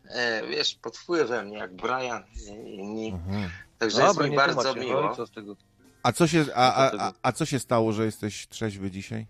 e, 0.06 0.48
wiesz, 0.48 0.76
pod 0.76 0.98
wpływem, 0.98 1.54
jak 1.54 1.74
Brian 1.74 2.24
i 2.36 2.76
inni. 2.76 3.08
Mhm. 3.08 3.50
Także 3.80 3.98
Dobra, 3.98 4.26
jest 4.26 4.32
mi 4.32 4.38
bardzo 4.38 4.76
miło. 4.76 5.02
no 5.02 5.16
co 5.16 5.26
z 5.26 5.32
tego? 5.32 5.56
A 6.04 6.12
co 6.12 6.28
się, 6.28 6.46
a, 6.56 6.74
a, 6.74 7.08
a, 7.08 7.14
a 7.22 7.32
co 7.32 7.46
się 7.46 7.60
stało, 7.60 7.94
że 7.94 8.06
jesteś 8.06 8.48
trzeźwy 8.48 8.92
dzisiaj? 8.92 9.28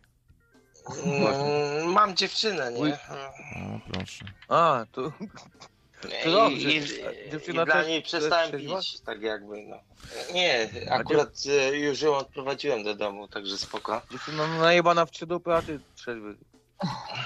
Mm, 1.05 1.91
Mam 1.91 2.15
dziewczynę, 2.15 2.71
nie? 2.71 2.93
O, 2.93 3.79
proszę. 3.93 4.25
A, 4.49 4.85
to... 4.91 5.01
I, 6.03 6.23
To 6.23 6.31
dobrze. 6.31 6.69
i, 6.71 6.77
i 6.77 7.31
dziewczyna 7.31 7.65
dla 7.65 7.83
niej 7.83 8.01
przestałem 8.01 8.51
pić, 8.51 8.99
tak 9.01 9.21
jakby, 9.21 9.63
no. 9.63 9.79
Nie, 10.33 10.69
akurat 10.89 11.29
e, 11.49 11.77
już 11.77 12.01
ją 12.01 12.15
odprowadziłem 12.15 12.83
do 12.83 12.95
domu, 12.95 13.27
także 13.27 13.57
spoko. 13.57 14.01
Dziewczyna 14.11 14.47
no, 14.47 14.57
najebana 14.61 15.05
w 15.05 15.11
trzy 15.11 15.25
dupy, 15.25 15.53
a 15.53 15.61
ty 15.61 15.79
trzeźwy. 15.95 16.37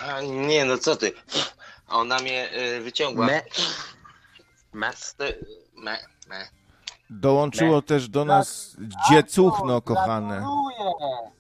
A, 0.08 0.22
nie, 0.22 0.66
no 0.66 0.78
co 0.78 0.96
ty. 0.96 1.12
Ona 1.88 2.20
mnie 2.20 2.50
e, 2.52 2.80
wyciągła. 2.82 3.26
Me. 3.26 3.42
Me. 4.74 4.94
Me. 5.74 6.00
Me. 6.28 6.59
Dołączyło 7.10 7.82
też 7.82 8.10
do 8.10 8.26
nas 8.26 8.78
dziecuchno 9.10 9.82
kochane. 9.82 10.38
Gratuluję! 10.38 10.94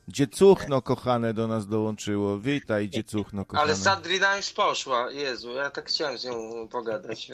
Dziecuchno 0.07 0.81
kochane 0.81 1.33
do 1.33 1.47
nas 1.47 1.67
dołączyło. 1.67 2.39
Witaj, 2.39 2.89
dziecuchno 2.89 3.45
kochane. 3.45 3.63
Ale 3.63 3.75
Sandrina 3.75 4.37
już 4.37 4.53
poszła. 4.53 5.11
Jezu, 5.11 5.51
ja 5.51 5.69
tak 5.69 5.89
chciałem 5.89 6.17
z 6.17 6.25
nią 6.25 6.67
pogadać. 6.67 7.31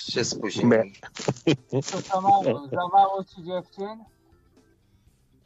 Się 0.00 0.24
spóźniłem. 0.24 0.92
To 1.70 1.80
za 2.00 2.20
mało, 2.20 2.68
za 2.72 2.88
mało 2.92 3.24
ci 3.24 3.42
dziewczyn? 3.44 4.04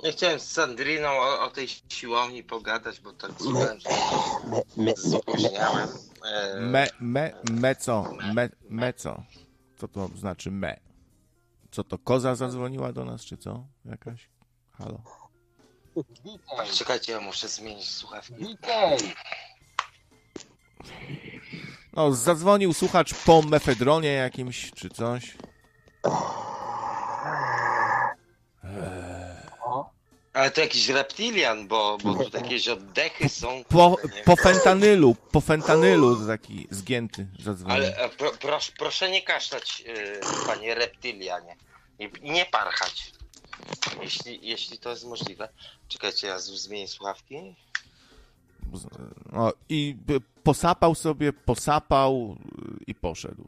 Nie 0.02 0.12
chciałem 0.12 0.40
z 0.40 0.50
Sandriną 0.50 1.08
o, 1.08 1.40
o 1.44 1.50
tej 1.50 1.68
siłowni 1.88 2.42
pogadać, 2.42 3.00
bo 3.00 3.12
tak 3.12 3.36
czułem, 3.36 3.78
że 3.80 4.96
spóźniałem. 4.96 5.88
Me, 6.60 6.86
me, 7.00 7.32
me 7.50 7.76
co? 7.76 8.04
Me, 8.34 8.48
me 8.70 8.92
co? 8.92 9.22
Co 9.76 9.88
to 9.88 10.08
znaczy 10.16 10.50
me? 10.50 10.91
Co 11.72 11.84
to, 11.84 11.98
koza 11.98 12.34
zadzwoniła 12.34 12.92
do 12.92 13.04
nas, 13.04 13.24
czy 13.24 13.36
co? 13.36 13.66
Jakaś? 13.84 14.28
Halo? 14.72 15.02
Witaj, 16.24 16.68
Czekajcie, 16.74 17.12
ja 17.12 17.20
muszę 17.20 17.48
zmienić 17.48 17.90
słuchawki. 17.90 18.34
witaj! 18.34 18.98
No, 21.92 22.12
zadzwonił 22.12 22.72
słuchacz 22.72 23.14
po 23.14 23.42
mefedronie 23.42 24.12
jakimś, 24.12 24.70
czy 24.70 24.90
coś. 24.90 25.36
Ale 30.32 30.50
to 30.50 30.60
jakiś 30.60 30.88
reptilian, 30.88 31.68
bo, 31.68 31.98
bo 32.04 32.24
tu 32.24 32.36
jakieś 32.36 32.68
oddechy 32.68 33.28
są. 33.28 33.64
Po, 33.68 33.96
po 34.24 34.36
fentanylu, 34.36 35.16
po 35.32 35.40
fentanylu 35.40 36.26
taki 36.26 36.66
zgięty 36.70 37.26
zadzwonił. 37.40 37.76
Ale 37.76 37.96
e, 37.96 38.08
pro, 38.08 38.30
proszę, 38.40 38.72
proszę 38.78 39.10
nie 39.10 39.22
kaszlać, 39.22 39.84
e, 39.86 40.46
panie 40.46 40.74
reptilianie. 40.74 41.56
I, 41.98 42.10
nie 42.22 42.44
parchać. 42.46 43.12
Jeśli, 44.02 44.48
jeśli 44.48 44.78
to 44.78 44.90
jest 44.90 45.04
możliwe. 45.04 45.48
Czekajcie, 45.88 46.26
ja 46.26 46.38
zmienię 46.38 46.88
słuchawki. 46.88 47.54
O, 49.32 49.52
I 49.68 49.96
posapał 50.42 50.94
sobie, 50.94 51.32
posapał 51.32 52.36
y, 52.80 52.84
i 52.86 52.94
poszedł. 52.94 53.44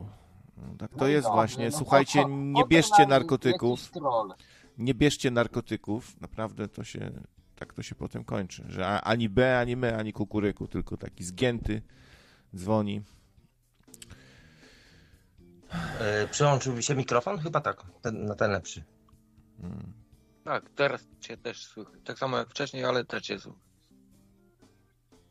No, 0.57 0.63
Tak 0.79 0.91
to 0.91 0.97
No 0.97 1.07
jest 1.07 1.23
dobrze, 1.27 1.35
właśnie. 1.35 1.71
no 1.71 1.79
Słuchajcie, 1.79 2.25
nie 2.29 2.65
bierzcie 2.65 3.07
narkotyków. 3.07 3.81
jakiś. 3.81 4.45
Nie 4.79 4.95
bierzcie 4.95 5.31
narkotyków. 5.31 6.21
Naprawdę 6.21 6.69
to 6.69 6.85
się, 6.85 7.11
tak 7.57 7.73
to 7.73 7.83
się 7.83 7.95
potem 7.95 8.25
kończy. 8.25 8.65
Że 8.69 9.01
ani 9.01 9.29
B, 9.29 9.59
ani 9.59 9.77
me, 9.77 9.97
ani 9.97 10.13
kukuryku, 10.13 10.69
tylko 10.69 10.97
taki 10.97 11.25
zgięty 11.25 11.83
dzwoni. 12.57 13.03
E, 16.01 16.29
Przyłączył 16.29 16.75
mi 16.77 16.83
się 16.83 16.95
mikrofon? 16.95 17.39
Chyba 17.39 17.61
tak, 17.61 17.83
ten, 18.03 18.25
na 18.25 18.35
ten 18.35 18.51
lepszy. 18.51 18.85
Tak, 20.45 20.71
teraz 20.71 21.07
cię 21.21 21.37
też 21.37 21.67
słychać. 21.67 22.01
Tak 22.05 22.19
samo 22.19 22.39
jak 22.39 22.51
wcześniej, 22.51 22.85
ale 22.85 23.05
też 23.05 23.23
cię 23.23 23.39
słychać. 23.41 23.61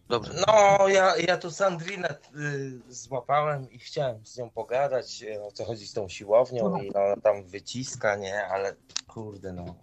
Dobrze. 0.10 0.34
No, 0.48 0.88
ja, 0.88 1.18
ja 1.18 1.38
tu 1.38 1.52
Sandrinę 1.52 2.16
y, 2.36 2.94
złapałem 2.94 3.72
i 3.72 3.80
chciałem 3.80 4.26
z 4.26 4.38
nią 4.38 4.50
pogadać, 4.50 5.24
y, 5.24 5.44
o 5.44 5.52
co 5.52 5.66
chodzi 5.66 5.88
z 5.88 5.94
tą 5.94 6.10
siłownią 6.10 6.78
i 6.78 6.92
no, 6.92 7.06
ona 7.06 7.22
tam 7.22 7.44
wyciska, 7.44 8.16
nie, 8.16 8.48
ale 8.48 8.76
kurde 9.08 9.54
no, 9.54 9.76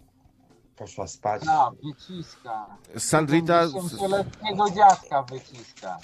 poszła 0.75 1.07
spać. 1.07 1.41
A, 1.49 1.71
wyciska. 1.83 2.77
Sandrita- 2.95 3.67
70-letniego 3.67 4.69
dziadka 4.69 5.23
wyciska. 5.23 5.97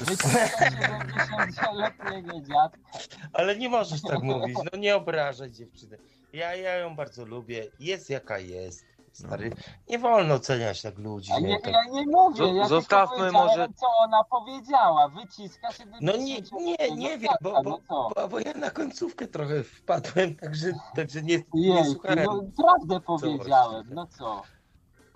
Wyciska 0.00 0.46
70-letniego 0.70 2.40
dziadka. 2.40 2.98
Ale 3.32 3.56
nie 3.56 3.68
możesz 3.68 4.02
tak 4.02 4.22
mówić, 4.22 4.58
no 4.72 4.78
nie 4.78 4.96
obrażaj 4.96 5.50
dziewczyny. 5.50 5.98
Ja, 6.32 6.54
ja 6.54 6.74
ją 6.74 6.96
bardzo 6.96 7.24
lubię, 7.24 7.66
jest 7.80 8.10
jaka 8.10 8.38
jest, 8.38 8.84
stary. 9.20 9.50
Nie 9.90 9.98
wolno 9.98 10.34
oceniać 10.34 10.82
tak 10.82 10.98
ludzi. 10.98 11.32
Nie, 11.32 11.40
nie, 11.42 11.60
tak. 11.60 11.72
ja 11.72 11.84
nie 11.84 12.06
mówię, 12.06 12.54
ja 12.54 12.68
Zostawmy 12.68 13.16
tylko 13.16 13.32
może- 13.32 13.68
co 13.76 13.86
ona 13.98 14.24
powiedziała. 14.24 15.08
Wyciska 15.08 15.72
się 15.72 15.84
No 16.00 16.16
nie, 16.16 16.36
nie, 16.60 16.96
nie 16.96 17.18
wiem, 17.18 17.32
bo, 17.42 17.62
bo, 17.62 17.80
bo, 17.88 18.28
bo 18.28 18.40
ja 18.40 18.52
na 18.54 18.70
końcówkę 18.70 19.26
trochę 19.26 19.62
wpadłem, 19.64 20.36
także, 20.36 20.72
także 20.96 21.22
nie, 21.22 21.42
nie 21.54 21.74
Jej, 21.74 21.84
słuchałem. 21.84 22.24
no 22.24 22.42
prawdę 22.64 23.00
powiedziałem, 23.00 23.70
właściwie. 23.72 23.94
no 23.94 24.06
co? 24.06 24.42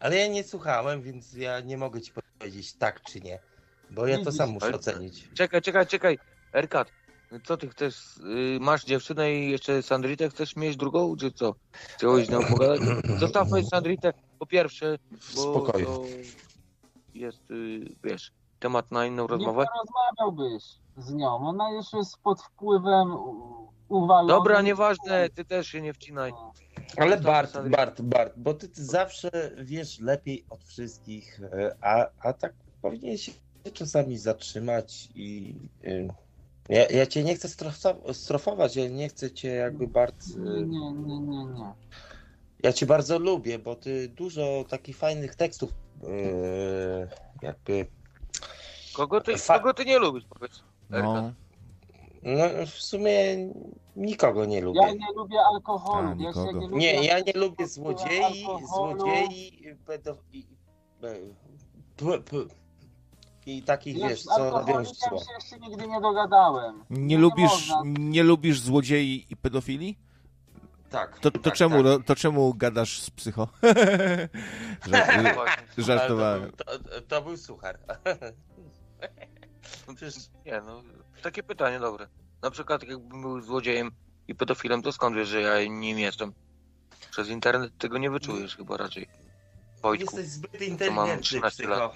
Ale 0.01 0.17
ja 0.17 0.27
nie 0.29 0.45
słuchałem, 0.45 1.03
więc 1.03 1.33
ja 1.33 1.61
nie 1.61 1.79
mogę 1.79 2.01
ci 2.01 2.13
powiedzieć 2.39 2.75
tak 2.77 3.01
czy 3.03 3.21
nie, 3.21 3.39
bo 3.91 4.07
ja 4.07 4.25
to 4.25 4.33
sam 4.33 4.51
muszę 4.51 4.67
Ale- 4.67 4.75
ocenić. 4.77 5.29
Czekaj, 5.35 5.63
czekaj, 5.63 5.87
czekaj. 5.87 6.19
Erkat, 6.55 6.89
co 7.45 7.57
ty 7.57 7.69
chcesz? 7.69 8.17
y, 8.17 8.59
Masz 8.61 8.85
dziewczynę 8.85 9.35
i 9.35 9.51
jeszcze 9.51 9.83
Sandritę 9.83 10.29
chcesz 10.31 10.57
mieć 10.57 10.77
drugą, 10.77 11.17
czy 11.17 11.33
co? 11.33 11.55
Chciałeś 11.73 12.27
z 12.27 12.31
nią 12.31 12.45
pogadać? 12.45 12.81
Zostawmy 13.19 13.65
Sandritę 13.65 14.13
po 14.39 14.47
pierwsze, 14.47 14.99
bo 15.35 15.43
Spokoju. 15.43 15.87
to 15.87 16.03
jest, 17.15 17.51
y, 17.51 17.81
wiesz, 18.05 18.33
temat 18.61 18.91
na 18.91 19.07
inną 19.07 19.23
Nie 19.23 19.29
rozmowę. 19.29 19.65
porozmawiałbyś 19.75 20.65
z 20.97 21.13
nią, 21.15 21.37
ona 21.37 21.71
już 21.71 21.93
jest 21.93 22.19
pod 22.19 22.43
wpływem 22.43 23.13
u- 23.13 23.69
uwalonej... 23.89 24.29
Dobra, 24.37 24.63
nieważne, 24.63 25.29
ty 25.35 25.45
też 25.45 25.67
się 25.69 25.81
nie 25.81 25.93
wcinaj. 25.93 26.33
Ale 26.97 27.21
Bart, 27.21 27.59
Bart, 27.69 28.03
Bart, 28.03 28.33
bo 28.37 28.55
ty, 28.55 28.69
ty 28.69 28.85
zawsze 28.85 29.31
wiesz 29.59 30.01
lepiej 30.01 30.45
od 30.51 30.65
wszystkich, 30.65 31.41
e, 31.43 31.77
a, 31.81 32.07
a 32.21 32.33
tak 32.33 32.53
powinien 32.83 33.19
się 33.19 33.33
czasami 33.73 34.19
zatrzymać 34.19 35.09
i 35.15 35.55
y, 35.85 36.09
ja, 36.69 36.87
ja 36.89 37.07
cię 37.07 37.25
nie 37.25 37.35
chcę 37.35 37.49
strofa- 37.49 38.15
strofować, 38.15 38.77
ja 38.77 38.89
nie 38.89 39.09
chcę 39.09 39.31
cię 39.31 39.49
jakby 39.49 39.87
Bart... 39.87 40.27
Nie, 40.37 40.63
nie, 40.63 40.93
nie, 40.93 41.45
nie. 41.45 41.73
Ja 42.63 42.73
cię 42.73 42.87
bardzo 42.87 43.19
lubię, 43.19 43.59
bo 43.59 43.77
ty 43.77 44.09
dużo 44.09 44.65
takich 44.69 44.97
fajnych 44.97 45.35
tekstów 45.35 45.71
yy, 46.03 47.09
jakby... 47.43 47.87
Kogo 48.95 49.21
ty, 49.21 49.39
Fa- 49.39 49.59
kogo 49.59 49.75
ty 49.75 49.85
nie 49.85 49.99
lubisz, 49.99 50.25
powiedz? 50.25 50.63
No. 50.91 51.33
No 52.23 52.45
w 52.67 52.71
sumie 52.71 53.13
nikogo 53.97 54.45
nie 54.45 54.61
lubię. 54.61 54.81
Ja 54.81 54.93
nie 54.93 55.13
lubię 55.17 55.39
alkoholu, 55.55 56.09
A, 56.09 56.11
ja 56.11 56.15
nikogo. 56.15 56.53
nie 56.53 56.67
lubię... 56.67 56.77
Nie, 56.77 57.05
ja 57.05 57.21
nie 57.21 57.33
lubię 57.33 57.67
złodziei, 57.69 58.45
alkoholu. 58.45 58.99
złodziei, 59.01 59.77
pedo... 59.87 60.17
i, 60.33 60.47
e, 61.03 61.19
p, 61.97 62.19
p, 62.19 62.37
i 63.47 63.63
takich, 63.63 63.97
wiesz, 63.97 64.23
z 64.23 64.25
co 64.25 64.39
robią 64.39 64.57
alkoholikiem 64.57 64.95
zło. 65.11 65.19
się 65.19 65.33
jeszcze 65.35 65.59
nigdy 65.59 65.89
nie 65.89 66.01
dogadałem. 66.01 66.85
Nie 66.91 67.19
lubisz, 67.19 67.69
można. 67.69 67.83
nie 67.85 68.23
lubisz 68.23 68.61
złodziei 68.61 69.27
i 69.31 69.37
pedofili? 69.37 69.97
Tak. 70.91 71.19
To, 71.19 71.31
to, 71.31 71.39
tak, 71.39 71.55
czemu, 71.55 71.85
tak. 71.85 72.07
to 72.07 72.17
czemu 72.17 72.55
gadasz 72.55 73.01
z 73.01 73.11
psycho? 73.11 73.49
Żart, 74.87 75.59
żartowałem. 75.79 76.53
To, 76.53 76.65
to, 76.79 77.01
to 77.09 77.23
był 77.23 77.37
suchar. 77.37 77.79
Przecież, 79.97 80.15
nie 80.47 80.61
no, 80.61 80.83
takie 81.23 81.43
pytanie 81.43 81.81
dobre. 81.81 82.09
Na 82.43 82.51
przykład 82.51 82.83
jakbym 82.83 83.23
był 83.23 83.41
złodziejem 83.41 83.91
i 84.29 84.35
pedofilem, 84.35 84.83
to 84.83 84.93
skąd 84.93 85.17
wiesz, 85.17 85.29
że 85.29 85.41
ja 85.41 85.65
nim 85.65 85.99
jestem? 85.99 86.33
Przez 87.11 87.29
internet 87.29 87.79
tego 87.79 87.99
nie 87.99 88.11
wyczujesz 88.11 88.57
chyba 88.57 88.77
raczej. 88.77 89.09
Wojtku. 89.83 90.17
Jesteś 90.17 90.33
zbyt 90.33 90.53
to 90.53 90.59
mam 90.59 90.71
inteligentny, 90.71 91.23
13 91.23 91.63
psycho. 91.63 91.79
lat. 91.79 91.93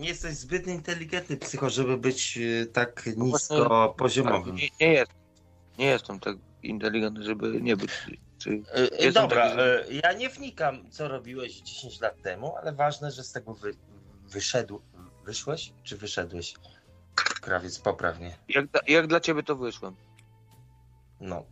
Nie 0.00 0.08
jesteś 0.08 0.34
zbyt 0.34 0.66
inteligentny, 0.66 1.36
psycho, 1.36 1.70
żeby 1.70 1.96
być 1.96 2.38
e, 2.62 2.66
tak 2.66 3.08
No 3.16 3.24
nisko 3.24 3.94
poziomowym. 3.98 4.54
Nie, 4.56 4.68
nie 4.80 4.92
jest. 4.92 5.10
Nie 5.78 5.86
jestem 5.86 6.20
tak 6.20 6.36
inteligentny, 6.62 7.24
żeby 7.24 7.60
nie 7.60 7.76
być. 7.76 7.90
Czy 8.38 8.50
E, 8.74 8.98
e, 8.98 9.12
Dobra, 9.12 9.50
taki, 9.56 9.96
ja 10.04 10.12
nie 10.12 10.28
wnikam, 10.28 10.90
co 10.90 11.08
robiłeś 11.08 11.60
10 11.60 12.00
lat 12.00 12.22
temu, 12.22 12.56
ale 12.56 12.72
ważne, 12.72 13.10
że 13.10 13.24
z 13.24 13.32
tego 13.32 13.54
wy, 13.54 13.74
wyszedł. 14.28 14.82
Wyszłeś, 15.24 15.72
czy 15.82 15.96
wyszedłeś? 15.96 16.54
Krawiec, 17.40 17.78
poprawnie. 17.78 18.36
jak, 18.48 18.66
dla- 18.66 18.80
jak 18.88 19.06
dla 19.06 19.20
ciebie 19.20 19.42
to 19.42 19.56
wyszłem? 19.56 19.94
No. 21.20 21.44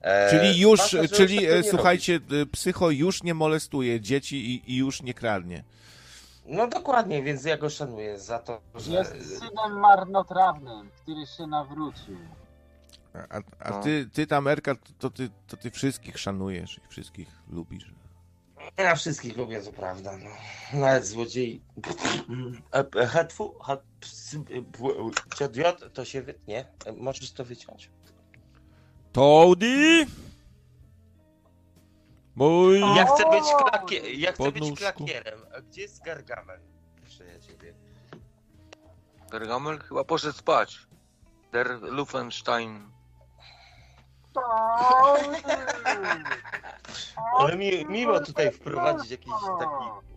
E, 0.00 0.30
Czyli 0.30 0.60
już, 0.60 0.80
ważne, 0.80 1.08
czyli 1.08 1.38
słuchajcie, 1.70 2.20
psycho 2.52 2.90
już 2.90 3.22
nie 3.22 3.34
molestuje 3.34 4.00
dzieci 4.00 4.36
i, 4.54 4.72
i 4.72 4.76
już 4.76 5.02
nie 5.02 5.14
kradnie. 5.14 5.64
No 6.48 6.66
dokładnie, 6.66 7.22
więc 7.22 7.44
ja 7.44 7.56
go 7.58 7.70
szanuję 7.70 8.18
za 8.18 8.38
to, 8.38 8.60
że... 8.74 8.92
Jest 8.92 9.38
synem 9.38 9.78
marnotrawnym, 9.80 10.90
który 11.02 11.26
się 11.26 11.46
nawrócił. 11.46 12.16
A, 13.30 13.36
a 13.64 13.70
No. 13.70 13.82
ty, 13.82 14.10
ty 14.12 14.26
tam, 14.26 14.48
Erka, 14.48 14.74
to 14.98 15.10
ty, 15.10 15.30
to 15.46 15.56
ty 15.56 15.70
wszystkich 15.70 16.18
szanujesz 16.18 16.78
i 16.78 16.80
wszystkich 16.88 17.28
lubisz. 17.50 17.92
Ja 18.76 18.94
wszystkich 18.94 19.36
lubię, 19.36 19.60
to 19.62 19.72
prawda. 19.72 20.12
No. 20.16 20.30
Nawet 20.80 21.06
złodziei. 21.06 21.62
E, 22.96 23.06
Hetfu, 23.06 23.54
dziad 25.52 25.80
to 25.94 26.04
się 26.04 26.22
wytnie. 26.22 26.66
E, 26.86 26.92
Możesz 26.92 27.32
to 27.32 27.44
wyciąć. 27.44 27.90
Toady? 29.12 30.06
Mój... 32.38 32.80
Ja 32.80 33.06
chcę 33.06 33.30
być, 33.30 33.44
klakie... 33.58 34.14
ja 34.14 34.32
chcę 34.32 34.52
być 34.52 34.78
klakierem. 34.78 35.40
A 35.56 35.60
gdzie 35.60 35.82
jest 35.82 36.04
Gargamel? 36.04 36.60
Proszę 37.00 37.24
ja 37.24 37.40
ciebie. 37.40 37.74
Gargamel 39.30 39.78
chyba 39.78 40.04
poszedł 40.04 40.38
spać. 40.38 40.78
Der 41.52 41.82
Luffenstein. 41.82 42.90
Ale 47.38 47.56
mi, 47.56 47.86
miło 47.86 48.20
tutaj 48.20 48.52
wprowadzić 48.52 49.10
jakiś 49.10 49.32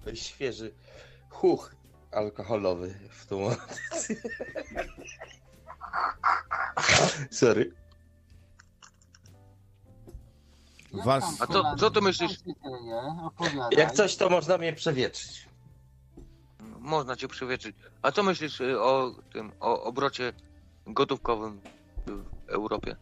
taki 0.06 0.18
świeży 0.18 0.74
chuch 1.30 1.76
alkoholowy 2.12 2.96
w 3.10 3.26
tą 3.26 3.44
audycję. 3.50 4.16
Sorry. 7.32 7.81
Was... 10.94 11.24
A 11.42 11.48
co, 11.48 11.76
co 11.80 11.92
ty 11.92 12.02
myślisz? 12.02 12.32
Jak 13.72 13.92
coś, 13.92 14.16
to 14.16 14.30
można 14.30 14.58
mnie 14.58 14.74
przewietrzyć. 14.74 15.50
Można 16.80 17.16
cię 17.16 17.28
przywietrzyć. 17.28 17.76
A 18.02 18.12
co 18.12 18.24
myślisz 18.24 18.62
y, 18.62 18.82
o 18.82 19.16
tym, 19.34 19.52
o 19.60 19.84
obrocie 19.84 20.34
gotówkowym 20.88 21.62
w 22.08 22.50
Europie? 22.50 22.96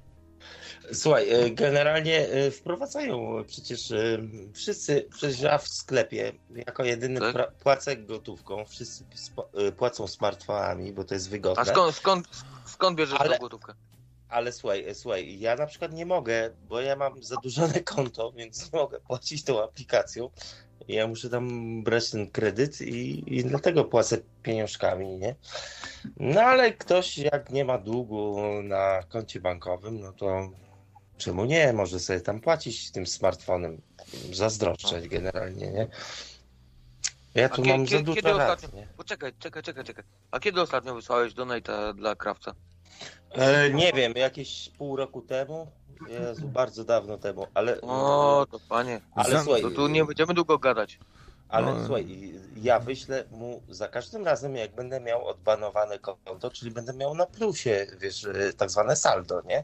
Słuchaj, 0.93 1.29
e, 1.29 1.51
generalnie 1.51 2.27
e, 2.29 2.51
wprowadzają 2.51 3.43
przecież 3.47 3.91
e, 3.91 4.17
wszyscy, 4.53 5.07
przecież 5.11 5.39
ja 5.39 5.57
w 5.57 5.67
sklepie 5.67 6.33
jako 6.67 6.83
jedyny 6.83 7.19
Tak? 7.19 7.35
pra- 7.35 7.51
płacę 7.51 7.97
gotówką, 7.97 8.65
wszyscy 8.65 9.03
e, 9.53 9.71
płacą 9.71 10.07
smartfonami, 10.07 10.93
bo 10.93 11.03
to 11.03 11.13
jest 11.13 11.29
wygodne. 11.29 11.61
A 11.61 11.65
skąd, 11.65 11.95
skąd, 11.95 12.27
skąd 12.65 12.97
bierzesz 12.97 13.19
Ale- 13.21 13.37
tą 13.37 13.41
gotówkę? 13.43 13.73
Ale 14.29 14.51
słuchaj, 14.51 14.85
e, 14.89 14.95
słuchaj, 14.95 15.39
ja 15.39 15.55
na 15.55 15.65
przykład 15.65 15.93
nie 15.93 16.05
mogę, 16.05 16.49
bo 16.69 16.81
ja 16.81 16.95
mam 16.95 17.23
zadłużone 17.23 17.79
konto, 17.95 18.31
więc 18.31 18.73
nie 18.73 18.79
mogę 18.79 18.99
płacić 18.99 19.43
tą 19.43 19.63
aplikacją. 19.63 20.29
Ja 20.87 21.07
muszę 21.07 21.29
tam 21.29 21.83
brać 21.83 22.09
ten 22.11 22.31
kredyt 22.31 22.81
i, 22.81 23.23
i 23.37 23.43
dlatego 23.43 23.83
płacę 23.85 24.17
pieniążkami, 24.43 25.17
nie? 25.17 25.35
No 26.17 26.41
ale 26.41 26.73
ktoś 26.73 27.17
jak 27.17 27.49
nie 27.49 27.65
ma 27.65 27.77
długu 27.77 28.37
na 28.63 29.03
koncie 29.09 29.39
bankowym, 29.41 29.99
no 29.99 30.13
to 30.13 30.49
czemu 31.17 31.45
nie? 31.45 31.73
Może 31.73 31.99
sobie 31.99 32.21
tam 32.21 32.39
płacić 32.41 32.91
tym 32.91 33.07
smartfonem. 33.07 33.81
Zazdroszczeć 34.33 35.07
generalnie, 35.07 35.71
nie? 35.71 35.87
Ja 37.35 37.45
A 37.45 37.49
tu 37.49 37.61
kie- 37.61 37.69
mam 37.69 37.85
kie- 37.85 37.97
za 37.97 38.03
dużo 38.03 38.15
kiedy 38.15 38.31
ostatnio? 38.35 38.69
nie? 38.73 38.87
Poczekaj, 38.97 39.33
czekaj, 39.39 39.63
czekaj, 39.63 39.83
czekaj. 39.83 40.03
A 40.31 40.39
kiedy 40.39 40.61
ostatnio 40.61 40.95
wysłałeś 40.95 41.33
donata 41.33 41.93
dla 41.93 42.15
krawca? 42.15 42.55
E, 43.31 43.69
nie 43.69 43.93
wiem, 43.93 44.13
jakieś 44.15 44.69
pół 44.77 44.95
roku 44.95 45.21
temu. 45.21 45.67
Jezu, 46.07 46.47
bardzo 46.47 46.83
dawno 46.83 47.17
temu, 47.17 47.47
ale. 47.53 47.81
O, 47.81 48.45
to 48.51 48.59
panie. 48.69 49.01
Ale 49.15 49.43
słuchaj, 49.43 49.61
to 49.61 49.71
tu 49.71 49.87
nie 49.87 50.05
będziemy 50.05 50.33
długo 50.33 50.57
gadać. 50.57 50.99
Ale 51.49 51.73
No. 51.73 51.85
słuchaj, 51.85 52.33
ja 52.55 52.79
wyślę 52.79 53.23
mu 53.31 53.61
za 53.69 53.87
każdym 53.87 54.25
razem, 54.25 54.55
jak 54.55 54.75
będę 54.75 54.99
miał 54.99 55.27
odbanowane 55.27 55.99
konto, 55.99 56.51
czyli 56.51 56.71
będę 56.71 56.93
miał 56.93 57.15
na 57.15 57.25
plusie, 57.25 57.87
wiesz, 57.99 58.25
e, 58.25 58.53
tak 58.53 58.69
zwane 58.71 58.95
saldo, 58.95 59.41
nie? 59.45 59.63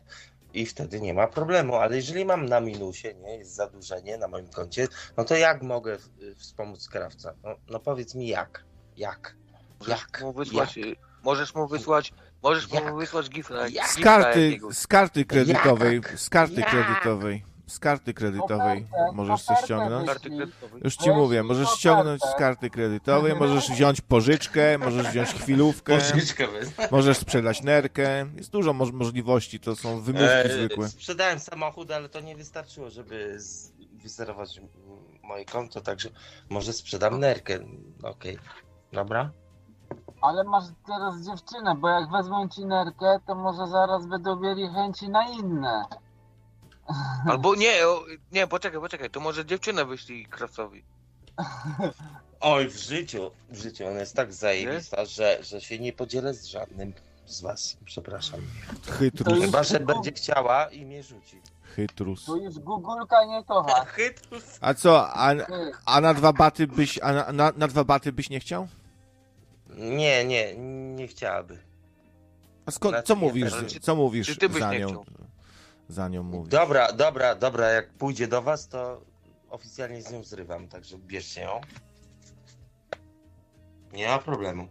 I 0.54 0.66
wtedy 0.66 1.02
nie 1.02 1.14
ma 1.14 1.28
problemu, 1.28 1.76
ale 1.76 1.96
jeżeli 1.96 2.26
mam 2.26 2.46
na 2.46 2.60
minusie, 2.60 3.14
nie, 3.14 3.38
jest 3.38 3.56
zadłużenie 3.56 4.18
na 4.18 4.28
moim 4.28 4.48
koncie, 4.48 4.88
no 5.18 5.24
to 5.24 5.36
jak 5.36 5.62
mogę 5.62 5.98
wspomóc 6.38 6.88
krawca? 6.90 7.34
No, 7.44 7.56
no 7.70 7.80
powiedz 7.80 8.16
mi 8.16 8.28
jak? 8.28 8.64
Jak? 8.98 9.36
Jak? 9.88 10.22
Mu 10.22 10.34
wysłać, 10.34 10.78
y, 10.78 10.96
możesz 11.24 11.56
mu 11.56 11.68
wysłać, 11.68 12.14
możesz 12.46 12.72
mu 12.72 12.96
wysłać 12.98 13.30
gifa, 13.30 13.54
Z 13.88 13.96
karty, 14.04 14.60
z 14.72 14.88
karty 14.88 15.26
kredytowej, 15.26 15.96
Jak? 15.96 16.20
z 16.20 16.30
karty 16.30 16.62
Jak? 16.62 16.70
kredytowej, 16.70 17.44
z 17.68 17.80
karty 17.80 18.14
kredytowej 18.14 18.88
możesz 19.14 19.44
coś 19.44 19.58
ściągnąć. 19.60 20.08
Karty 20.08 20.30
kredytowej. 20.30 20.82
Już 20.84 20.96
ci 20.96 21.10
mówię, 21.10 21.44
możesz 21.44 21.70
ściągnąć 21.70 22.22
z 22.22 22.36
karty 22.36 22.70
kredytowej, 22.70 23.36
możesz 23.36 23.70
wziąć 23.72 24.02
pożyczkę, 24.02 24.78
możesz 24.78 25.08
wziąć 25.08 25.30
chwilówkę, 25.30 25.98
możesz 26.92 27.18
sprzedać 27.18 27.62
nerkę. 27.64 28.26
Jest 28.36 28.52
dużo 28.52 28.74
moż- 28.74 28.92
możliwości, 28.94 29.60
to 29.60 29.76
są 29.76 30.02
wymówki 30.02 30.28
E, 30.28 30.50
zwykłe. 30.54 30.90
Sprzedałem 30.90 31.40
samochód, 31.40 31.92
ale 31.92 32.10
to 32.10 32.20
nie 32.20 32.36
wystarczyło, 32.36 32.90
żeby 32.90 33.40
z- 33.40 33.72
wyzerować 33.94 34.58
m- 34.58 34.68
moje 35.24 35.46
konto, 35.46 35.82
także 35.82 36.10
może 36.50 36.74
sprzedam 36.74 37.20
nerkę. 37.20 37.60
Okej, 38.04 38.38
dobra. 38.94 39.32
Ale 40.26 40.44
masz 40.44 40.64
teraz 40.88 41.22
dziewczynę, 41.22 41.76
bo 41.76 41.90
jak 41.90 42.12
wezmą 42.12 42.50
ci 42.50 42.66
nerkę, 42.66 43.20
to 43.28 43.36
może 43.36 43.68
zaraz 43.68 44.06
będą 44.06 44.40
mieli 44.40 44.70
chęci 44.70 45.10
na 45.10 45.30
inne. 45.30 45.86
Albo 47.30 47.56
nie, 47.56 47.88
o, 47.88 48.06
nie, 48.32 48.48
poczekaj, 48.48 48.80
poczekaj, 48.80 49.10
to 49.10 49.20
może 49.20 49.46
dziewczynę 49.46 49.86
wyślij 49.86 50.26
krawcowi. 50.26 50.84
Oj, 52.40 52.70
w 52.70 52.78
życiu, 52.78 53.32
w 53.50 53.58
życiu 53.58 53.88
ona 53.88 54.00
jest 54.00 54.16
tak 54.16 54.34
zajebista, 54.34 55.06
że, 55.06 55.38
że 55.42 55.62
się 55.62 55.80
nie 55.80 55.94
podzielę 55.94 56.34
z 56.34 56.46
żadnym 56.46 56.94
z 57.26 57.42
was. 57.42 57.78
Przepraszam. 57.86 58.40
Chytrus. 59.00 59.40
Chyba, 59.40 59.64
że 59.64 59.80
będzie 59.80 60.12
chciała 60.12 60.66
i 60.66 60.86
mnie 60.86 61.04
rzuci. 61.04 61.42
Chytrus. 61.76 62.26
Tu 62.26 62.38
już 62.38 62.60
Gugulka 62.60 63.26
nie 63.26 63.44
kocha. 63.44 63.86
Chytrus. 63.96 64.58
A 64.62 64.74
co, 64.74 65.10
a, 65.14 65.34
a 65.86 66.02
na 66.02 66.14
dwa 66.14 66.34
baty 66.34 66.68
byś, 66.68 67.00
a 67.02 67.14
na, 67.14 67.32
na, 67.32 67.52
na 67.58 67.68
dwa 67.68 67.84
baty 67.84 68.12
byś 68.12 68.30
nie 68.30 68.40
chciał? 68.40 68.68
Nie, 69.76 70.26
nie, 70.26 70.56
nie 70.96 71.08
chciałaby. 71.08 71.58
A 72.66 72.72
skąd, 72.72 72.96
Znaczy, 72.96 73.08
co 73.08 73.16
nie, 73.16 73.22
mówisz, 73.22 73.54
co 73.82 73.96
mówisz 73.96 74.38
ty 74.38 74.50
byś 74.50 74.60
za 74.60 74.74
nią? 74.74 75.06
Za 75.90 76.08
nią 76.08 76.24
mówisz. 76.24 76.50
Dobra, 76.52 76.92
dobra, 76.94 77.36
dobra, 77.36 77.70
jak 77.70 77.94
pójdzie 77.94 78.28
do 78.28 78.42
was, 78.42 78.68
to 78.68 79.02
oficjalnie 79.50 80.02
z 80.02 80.12
nią 80.12 80.24
zrywam, 80.24 80.68
także 80.68 80.98
bierzcie 80.98 81.42
ją. 81.42 81.62
Nie 83.94 84.08
ma 84.08 84.20
problemu. 84.20 84.68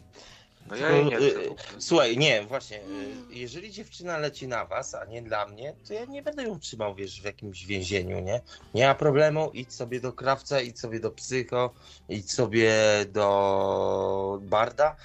No 0.68 0.76
ja 0.76 0.90
jej 0.90 1.04
nie 1.04 1.18
Tylko, 1.18 1.54
chcę. 1.54 1.76
y, 1.76 1.80
Słuchaj, 1.80 2.18
nie, 2.18 2.42
właśnie, 2.42 2.78
y, 2.78 3.14
jeżeli 3.30 3.70
dziewczyna 3.72 4.18
leci 4.18 4.48
na 4.48 4.64
was, 4.66 4.94
a 4.94 5.04
nie 5.04 5.22
dla 5.22 5.46
mnie, 5.46 5.74
to 5.88 5.94
ja 5.94 6.04
nie 6.04 6.22
będę 6.22 6.42
ją 6.42 6.58
trzymał, 6.58 6.94
wiesz, 6.94 7.20
w 7.20 7.24
jakimś 7.24 7.66
więzieniu, 7.66 8.20
nie? 8.20 8.40
Nie 8.74 8.86
ma 8.86 8.94
problemu, 8.94 9.50
idź 9.50 9.74
sobie 9.74 10.00
do 10.00 10.12
krawca, 10.12 10.60
idź 10.60 10.80
sobie 10.80 11.00
do 11.00 11.10
psycho, 11.10 11.74
idź 12.08 12.32
sobie 12.32 12.72
do 13.12 14.38
barda. 14.42 14.96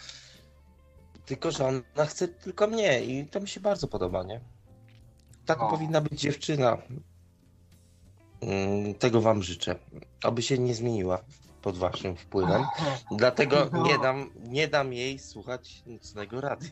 Tylko, 1.25 1.51
że 1.51 1.65
ona 1.65 2.05
chce 2.05 2.27
tylko 2.27 2.67
mnie 2.67 3.03
i 3.05 3.25
to 3.25 3.39
mi 3.39 3.47
się 3.47 3.59
bardzo 3.59 3.87
podoba, 3.87 4.23
nie? 4.23 4.41
Taka 5.45 5.63
No. 5.63 5.69
powinna 5.69 6.01
być 6.01 6.21
dziewczyna. 6.21 6.77
Mm, 8.41 8.93
Tego 8.93 9.21
wam 9.21 9.43
życzę. 9.43 9.75
Aby 10.23 10.41
się 10.41 10.57
nie 10.57 10.75
zmieniła 10.75 11.23
pod 11.61 11.77
waszym 11.77 12.15
wpływem. 12.15 12.63
Dlatego 13.17 13.69
No. 13.73 13.83
nie 13.83 13.99
dam, 13.99 14.29
nie 14.35 14.67
dam 14.67 14.93
jej 14.93 15.19
słuchać 15.19 15.83
nocnego 15.85 16.41
rady. 16.41 16.71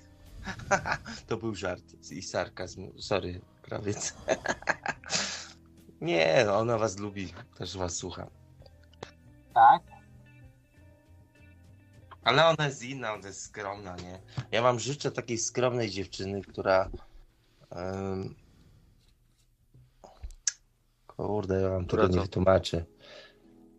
To 1.28 1.38
był 1.38 1.56
żart 1.56 1.84
i 2.12 2.22
sarkazm. 2.22 3.02
Sorry, 3.02 3.42
krawiec. 3.62 4.14
Nie, 6.02 6.44
no, 6.46 6.58
ona 6.58 6.78
was 6.78 6.98
lubi, 6.98 7.34
też 7.58 7.78
was 7.78 7.96
słucha. 7.96 8.28
Tak? 9.54 9.82
Ale 12.24 12.46
ona 12.46 12.66
jest 12.66 12.84
inna, 12.84 13.14
ona 13.14 13.28
jest 13.28 13.42
skromna, 13.42 13.96
nie? 13.96 14.20
Ja 14.52 14.62
wam 14.62 14.80
życzę 14.80 15.12
takiej 15.12 15.38
skromnej 15.38 15.90
dziewczyny, 15.90 16.42
która. 16.42 16.90
em, 17.70 18.36
Kurde, 21.08 21.62
ja 21.62 21.70
wam 21.70 21.86
Która 21.86 22.04
tego 22.04 22.16
nie 22.16 22.22
wytłumaczę. 22.22 22.86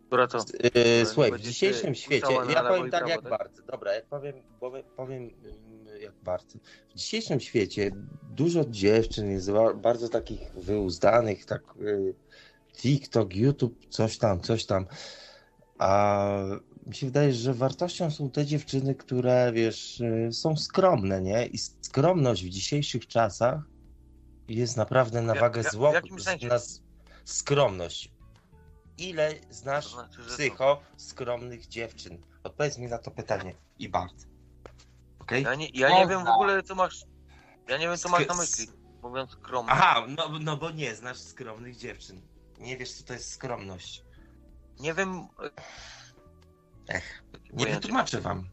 Która 0.09 0.27
to? 0.27 0.37
Yy, 0.63 1.05
słuchaj, 1.05 1.31
w 1.31 1.39
dzisiejszym 1.41 1.95
świecie, 1.95 2.33
ja 2.49 2.63
powiem 2.63 2.91
tak 2.91 3.05
prawo, 3.05 3.09
jak 3.09 3.29
tak? 3.39 3.51
Dobra, 3.71 3.93
jak 3.93 4.05
powiem, 4.05 4.35
powiem, 4.59 4.83
powiem 4.97 5.29
jak 6.01 6.13
Bart. 6.23 6.53
W 6.89 6.93
dzisiejszym 6.97 7.39
świecie 7.39 7.91
dużo 8.31 8.65
dziewczyn 8.65 9.31
jest 9.31 9.51
ba- 9.51 9.73
bardzo 9.73 10.09
takich 10.09 10.53
wyuzdanych, 10.53 11.45
tak 11.45 11.61
y, 11.81 12.13
TikTok, 12.77 13.35
YouTube, 13.35 13.85
coś 13.89 14.17
tam, 14.17 14.41
coś 14.41 14.65
tam. 14.65 14.85
A 15.77 16.29
mi 16.87 16.95
się 16.95 17.05
wydaje, 17.05 17.33
że 17.33 17.53
wartością 17.53 18.11
są 18.11 18.29
te 18.31 18.45
dziewczyny, 18.45 18.95
które, 18.95 19.51
wiesz, 19.53 19.99
y, 19.99 20.29
są 20.31 20.57
skromne, 20.57 21.21
nie? 21.21 21.45
I 21.45 21.57
skromność 21.57 22.45
w 22.45 22.49
dzisiejszych 22.49 23.07
czasach 23.07 23.59
jest 24.47 24.77
naprawdę 24.77 25.21
na 25.21 25.35
Ja- 25.35 25.41
wagę 25.41 25.61
ja- 25.61 25.69
w 25.69 25.71
zło, 25.73 25.93
jakim 25.93 26.19
sensie? 26.19 26.47
na 26.47 26.55
s- 26.55 26.81
skromność. 27.25 28.11
Ile 28.99 29.35
znasz 29.49 29.85
To 29.85 29.89
znaczy, 29.89 30.21
psycho 30.27 30.81
skromnych 30.97 31.67
dziewczyn? 31.67 32.21
Odpowiedz 32.43 32.77
mi 32.77 32.87
na 32.87 32.97
to 32.97 33.11
pytanie. 33.11 33.55
I 33.79 33.89
Bart. 33.89 34.27
Okej? 35.19 35.43
Ja 35.43 35.55
nie, 35.55 35.67
ja 35.73 35.89
nie 35.89 36.07
wiem 36.07 36.25
w 36.25 36.27
ogóle, 36.27 36.63
co 36.63 36.75
masz. 36.75 37.05
Ja 37.67 37.77
nie 37.77 37.87
wiem, 37.87 37.97
co 37.97 38.09
masz 38.09 38.27
na 38.27 38.33
myśli. 38.35 38.67
Mówiąc 39.01 39.31
skromnie. 39.31 39.71
Aha, 39.71 40.05
no, 40.07 40.29
no 40.39 40.57
bo 40.57 40.71
nie 40.71 40.95
znasz 40.95 41.17
skromnych 41.17 41.75
dziewczyn. 41.75 42.21
Nie 42.59 42.77
wiesz, 42.77 42.91
co 42.91 43.03
to 43.03 43.13
jest 43.13 43.31
skromność. 43.31 44.03
Nie 44.79 44.93
wiem. 44.93 45.27
Ech, 46.87 47.23
nie 47.53 47.65
wytłumaczę 47.65 48.21
wam. 48.21 48.49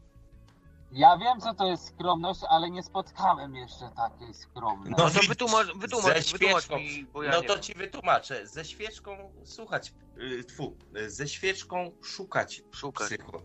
Ja 0.91 1.17
wiem, 1.17 1.39
co 1.41 1.53
to 1.53 1.67
jest 1.67 1.87
skromność, 1.87 2.39
ale 2.49 2.69
nie 2.69 2.83
spotkałem 2.83 3.55
jeszcze 3.55 3.89
takiej 3.95 4.33
skromnej. 4.33 4.91
No 4.91 4.97
to 4.97 5.09
widzisz, 5.09 5.27
wytłumacz, 5.27 5.67
wytłumacz, 5.75 6.13
ze 6.25 6.31
wytłumacz 6.33 6.63
świeczką. 6.63 6.77
mi, 6.79 7.05
bo 7.13 7.23
ja 7.23 7.31
no 7.31 7.41
nie 7.41 7.47
to 7.47 7.53
wiem. 7.53 7.63
ci 7.63 7.73
wytłumaczę. 7.73 8.47
Ze 8.47 8.65
świeczką 8.65 9.17
słuchać. 9.43 9.93
y, 10.17 10.43
Tfu, 10.43 10.77
y, 10.97 11.09
ze 11.11 11.27
świeczką 11.27 11.91
szukać. 12.03 12.61
Szukać. 12.71 13.07
Psycho. 13.07 13.41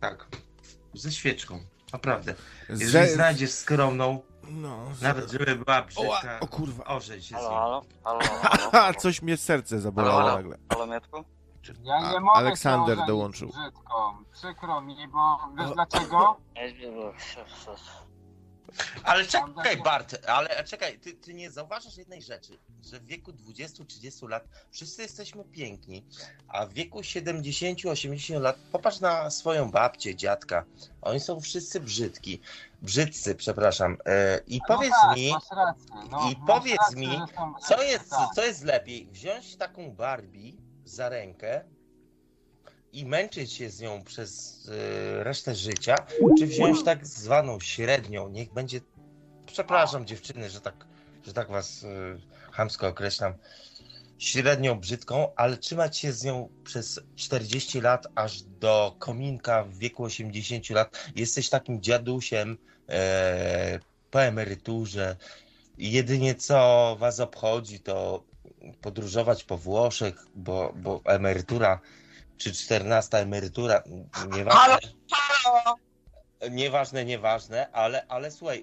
Tak. 0.00 0.28
Ze 0.94 1.12
świeczką. 1.12 1.60
Naprawdę. 1.92 2.34
Ze- 2.68 2.84
Jeżeli 2.84 3.08
znajdziesz 3.12 3.50
skromną, 3.50 4.22
No, 4.50 4.78
nawet 5.02 5.30
żeby 5.30 5.56
była 5.56 5.82
brzydka, 5.82 6.40
o 6.40 6.46
kurwa. 6.46 6.84
ożej 6.84 7.22
się 7.22 7.34
z 7.36 7.38
Halo, 7.38 7.50
nią. 7.50 8.00
halo, 8.04 8.18
halo, 8.20 8.20
halo, 8.42 8.42
Haha, 8.42 8.70
halo, 8.70 8.94
coś 9.00 9.22
mnie 9.22 9.36
serce 9.36 9.80
zabolało 9.80 10.14
Halo, 10.18 10.30
halo. 10.30 10.36
nagle. 10.42 10.58
halo, 10.72 10.86
Mietku? 10.86 11.24
Ja 11.82 12.12
nie 12.12 12.20
mogę 12.20 12.36
Aleksander 12.38 12.98
dołączył. 13.06 13.48
brzydką. 13.48 13.94
Przykro 14.32 14.80
mi, 14.80 15.08
bo 15.08 15.38
wiesz 15.58 15.70
dlaczego? 15.74 16.36
Ale 19.04 19.24
czekaj, 19.26 19.76
Bart, 19.76 20.26
ale 20.26 20.64
czekaj, 20.64 20.98
ty, 20.98 21.12
ty 21.12 21.34
nie 21.34 21.50
zauważasz 21.50 21.96
jednej 21.96 22.22
rzeczy, 22.22 22.58
że 22.90 23.00
w 23.00 23.06
wieku 23.06 23.32
20-30 23.32 24.28
lat 24.28 24.44
wszyscy 24.70 25.02
jesteśmy 25.02 25.44
piękni, 25.44 26.04
a 26.48 26.66
w 26.66 26.72
wieku 26.72 27.00
70-80 27.00 28.40
lat 28.40 28.56
popatrz 28.72 29.00
na 29.00 29.30
swoją 29.30 29.70
babcię, 29.70 30.16
dziadka, 30.16 30.64
oni 31.02 31.20
są 31.20 31.40
wszyscy 31.40 31.80
brzydki, 31.80 32.40
brzydcy, 32.82 33.34
przepraszam. 33.34 33.96
E, 34.06 34.40
I 34.46 34.58
No 34.58 34.64
powiedz 34.76 34.92
tak, 35.02 35.16
mi, 35.16 35.32
no, 36.10 36.30
i 36.30 36.36
powiedz 36.46 36.78
rację, 36.78 36.98
mi, 36.98 37.20
co 37.68 37.82
jest, 37.82 38.10
tak. 38.10 38.34
co 38.34 38.44
jest 38.44 38.64
lepiej, 38.64 39.08
wziąć 39.12 39.56
taką 39.56 39.90
Barbie 39.90 40.67
za 40.88 41.08
rękę 41.08 41.64
i 42.92 43.06
męczyć 43.06 43.52
się 43.52 43.70
z 43.70 43.80
nią 43.80 44.02
przez 44.04 44.62
e, 44.68 45.24
resztę 45.24 45.54
życia, 45.54 45.94
czy 46.38 46.46
wziąć 46.46 46.84
tak 46.84 47.06
zwaną 47.06 47.60
średnią, 47.60 48.28
niech 48.28 48.52
będzie, 48.52 48.80
przepraszam 49.46 50.06
dziewczyny, 50.06 50.50
że 50.50 50.60
tak, 50.60 50.86
że 51.26 51.32
tak 51.32 51.48
was 51.48 51.84
e, 51.84 51.88
chamsko 52.52 52.88
określam, 52.88 53.34
średnią 54.18 54.80
brzydką, 54.80 55.34
ale 55.36 55.56
trzymać 55.56 55.98
się 55.98 56.12
z 56.12 56.24
nią 56.24 56.48
przez 56.64 57.00
40 57.16 57.80
lat, 57.80 58.06
aż 58.14 58.42
do 58.42 58.96
kominka 58.98 59.64
w 59.64 59.78
wieku 59.78 60.04
80 60.04 60.70
lat. 60.70 61.10
Jesteś 61.16 61.48
takim 61.48 61.82
dziadusiem 61.82 62.58
e, 62.88 63.80
po 64.10 64.22
emeryturze. 64.22 65.16
Jedynie 65.78 66.34
co 66.34 66.96
was 67.00 67.20
obchodzi, 67.20 67.80
to 67.80 68.24
podróżować 68.80 69.44
po 69.44 69.58
Włoszech, 69.58 70.26
bo, 70.34 70.72
bo 70.76 71.00
emerytura, 71.04 71.80
czy 72.36 72.52
14 72.52 73.18
emerytura, 73.18 73.82
nieważne. 74.36 74.78
Nieważne, 76.50 77.04
nieważne, 77.04 77.72
ale, 77.72 78.06
ale 78.06 78.30
słuchaj, 78.30 78.62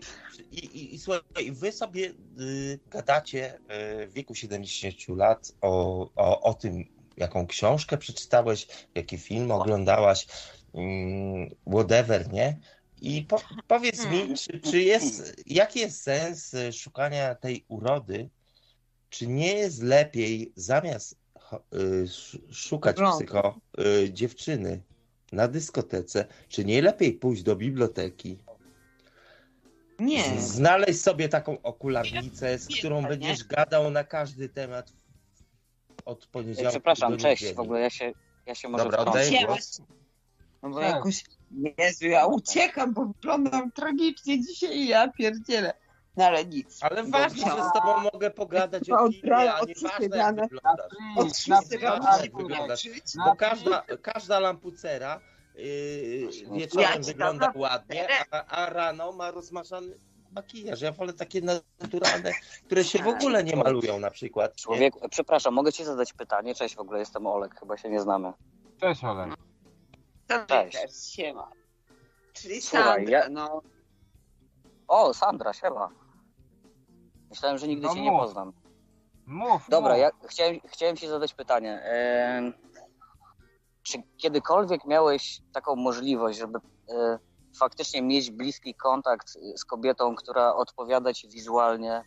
i, 0.51 0.65
i, 0.65 0.95
i 0.95 0.99
słuchaj, 0.99 1.51
wy 1.51 1.71
sobie 1.71 2.13
y, 2.39 2.79
gadacie 2.89 3.55
y, 3.55 4.07
w 4.07 4.13
wieku 4.13 4.35
70 4.35 4.95
lat 5.07 5.51
o, 5.61 6.01
o, 6.15 6.41
o 6.41 6.53
tym, 6.53 6.85
jaką 7.17 7.47
książkę 7.47 7.97
przeczytałeś, 7.97 8.67
jaki 8.95 9.17
film 9.17 9.51
oglądałaś, 9.51 10.27
mm, 10.73 11.55
whatever, 11.71 12.33
nie? 12.33 12.57
I 13.01 13.21
po, 13.21 13.41
powiedz 13.67 14.05
mi, 14.05 14.37
czy, 14.37 14.59
czy 14.59 14.81
jest, 14.81 15.43
jaki 15.45 15.79
jest 15.79 16.01
sens 16.01 16.53
y, 16.53 16.73
szukania 16.73 17.35
tej 17.35 17.65
urody? 17.67 18.29
Czy 19.15 19.27
nie 19.27 19.53
jest 19.53 19.83
lepiej 19.83 20.51
zamiast 20.55 21.17
y, 21.73 21.77
sz- 22.03 22.41
szukać 22.55 22.97
No. 22.99 23.15
psycho 23.17 23.59
y, 24.05 24.13
dziewczyny 24.13 24.81
na 25.31 25.47
dyskotece, 25.47 26.25
czy 26.47 26.65
nie 26.65 26.81
lepiej 26.81 27.13
pójść 27.13 27.43
do 27.43 27.55
biblioteki? 27.55 28.37
Nie. 29.99 30.41
Znaleźć 30.41 31.01
sobie 31.01 31.29
taką 31.29 31.61
okularnicę, 31.61 32.57
z 32.59 32.67
którą 32.67 33.01
nie. 33.01 33.07
będziesz 33.07 33.43
gadał 33.43 33.91
na 33.91 34.03
każdy 34.03 34.49
temat 34.49 34.93
od 36.05 36.25
poniedziałku 36.27 36.69
Przepraszam, 36.71 37.11
do 37.11 37.17
cześć, 37.17 37.41
niedzieli. 37.41 37.55
w 37.57 37.59
ogóle 37.59 37.79
ja 37.79 37.89
się, 37.89 38.13
ja 38.45 38.55
się 38.55 38.69
może 38.69 38.83
Dobra, 38.83 38.99
wtrącę. 39.01 39.19
oddaję 39.19 39.45
głos. 39.45 39.81
No 40.63 40.69
bo 40.69 40.79
Cześć. 40.79 40.93
jakoś, 40.95 41.23
Jezu, 41.77 42.05
ja 42.07 42.25
uciekam, 42.25 42.93
bo 42.93 43.05
wyglądam 43.05 43.71
tragicznie 43.71 44.41
dzisiaj 44.41 44.77
i 44.77 44.87
ja 44.87 45.07
pierdzielę. 45.07 45.73
No 46.17 46.25
ale 46.25 46.45
nic. 46.45 46.79
Ale 46.83 47.03
ważne, 47.03 47.51
że 47.51 47.63
z 47.69 47.73
tobą 47.73 47.99
mogę 48.13 48.31
pogadać 48.31 48.89
o 48.89 49.11
filmie, 49.11 49.53
a 49.53 49.59
nie 49.65 49.73
ważne 49.81 50.17
jak 50.17 50.35
wyglądasz. 51.69 52.29
Wyglądasz. 52.33 52.87
Bo 53.25 53.35
każda, 53.35 53.81
każda 54.01 54.39
lampucera 54.39 55.19
yy, 55.55 56.29
wieczorem 56.51 57.03
wygląda 57.03 57.53
ładnie, 57.55 58.07
a, 58.31 58.45
a 58.45 58.69
rano 58.69 59.11
ma 59.11 59.31
rozmazany 59.31 59.97
makijaż. 60.31 60.81
Ja 60.81 60.91
wolę 60.91 61.13
takie 61.13 61.41
naturalne, 61.41 62.31
które 62.65 62.83
się 62.83 63.03
w 63.03 63.07
ogóle 63.07 63.43
nie 63.43 63.55
malują 63.55 63.99
na 63.99 64.11
przykład. 64.11 64.55
Człowiek, 64.55 64.93
przepraszam, 65.09 65.53
mogę 65.53 65.73
ci 65.73 65.83
zadać 65.85 66.13
pytanie? 66.13 66.55
Cześć, 66.55 66.75
w 66.75 66.79
ogóle 66.79 66.99
jestem 66.99 67.27
Olek, 67.27 67.59
chyba 67.59 67.77
się 67.77 67.89
nie 67.89 68.01
znamy. 68.01 68.33
Cześć 68.81 69.03
Olek. 69.03 69.29
To 70.27 70.45
Cześć. 70.45 70.81
też, 70.81 70.91
siema. 71.11 71.51
Czyli 72.33 72.61
Słuchaj, 72.61 72.85
Sandra, 72.95 73.19
ja- 73.19 73.29
no. 73.29 73.61
O, 74.87 75.13
Sandra, 75.13 75.53
siema. 75.53 75.89
Myślałem, 77.35 77.57
że 77.57 77.67
nigdy 77.67 77.87
No 77.87 77.93
cię 77.93 78.01
nie 78.01 78.11
mów. 78.11 78.21
poznam. 78.21 78.53
Mów, 79.25 79.69
Dobra, 79.69 79.91
mów. 79.91 79.99
ja 79.99 80.11
chciałem, 80.29 80.59
chciałem 80.67 80.97
ci 80.97 81.07
zadać 81.07 81.33
pytanie. 81.33 81.81
Em, 81.81 82.53
czy 83.83 83.97
kiedykolwiek 84.17 84.85
miałeś 84.85 85.41
taką 85.53 85.75
możliwość, 85.75 86.39
żeby 86.39 86.59
e, 86.89 87.19
faktycznie 87.59 88.01
mieć 88.01 88.31
bliski 88.31 88.75
kontakt 88.75 89.29
z 89.55 89.65
kobietą, 89.65 90.15
która 90.15 90.55
odpowiada 90.55 91.13
ci 91.13 91.29
wizualnie, 91.29 92.03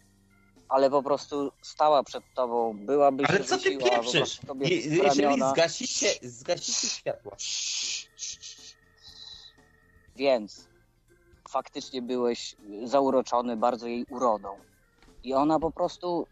ale 0.68 0.90
po 0.90 1.02
prostu 1.02 1.52
stała 1.62 2.02
przed 2.02 2.24
tobą, 2.34 2.86
byłaby 2.86 3.24
Ale 3.28 3.39
się 3.39 3.44
co 3.44 3.57
ty 3.58 3.62
rzuciła 3.73 3.90
po 3.90 3.97
pieprzysz? 3.97 4.40
tobie 4.47 4.68
Je- 4.68 4.97
Jeżeli 5.05 5.40
zgasicie, 5.50 6.08
zgasicie 6.23 6.86
światła. 6.89 7.36
Więc 10.16 10.68
faktycznie 11.48 12.02
byłeś 12.02 12.57
zauroczony 12.84 13.57
bardzo 13.57 13.86
jej 13.86 14.07
urodą. 14.10 14.57
I 15.22 15.34
ona 15.34 15.58
po 15.58 15.70
prostu 15.72 16.26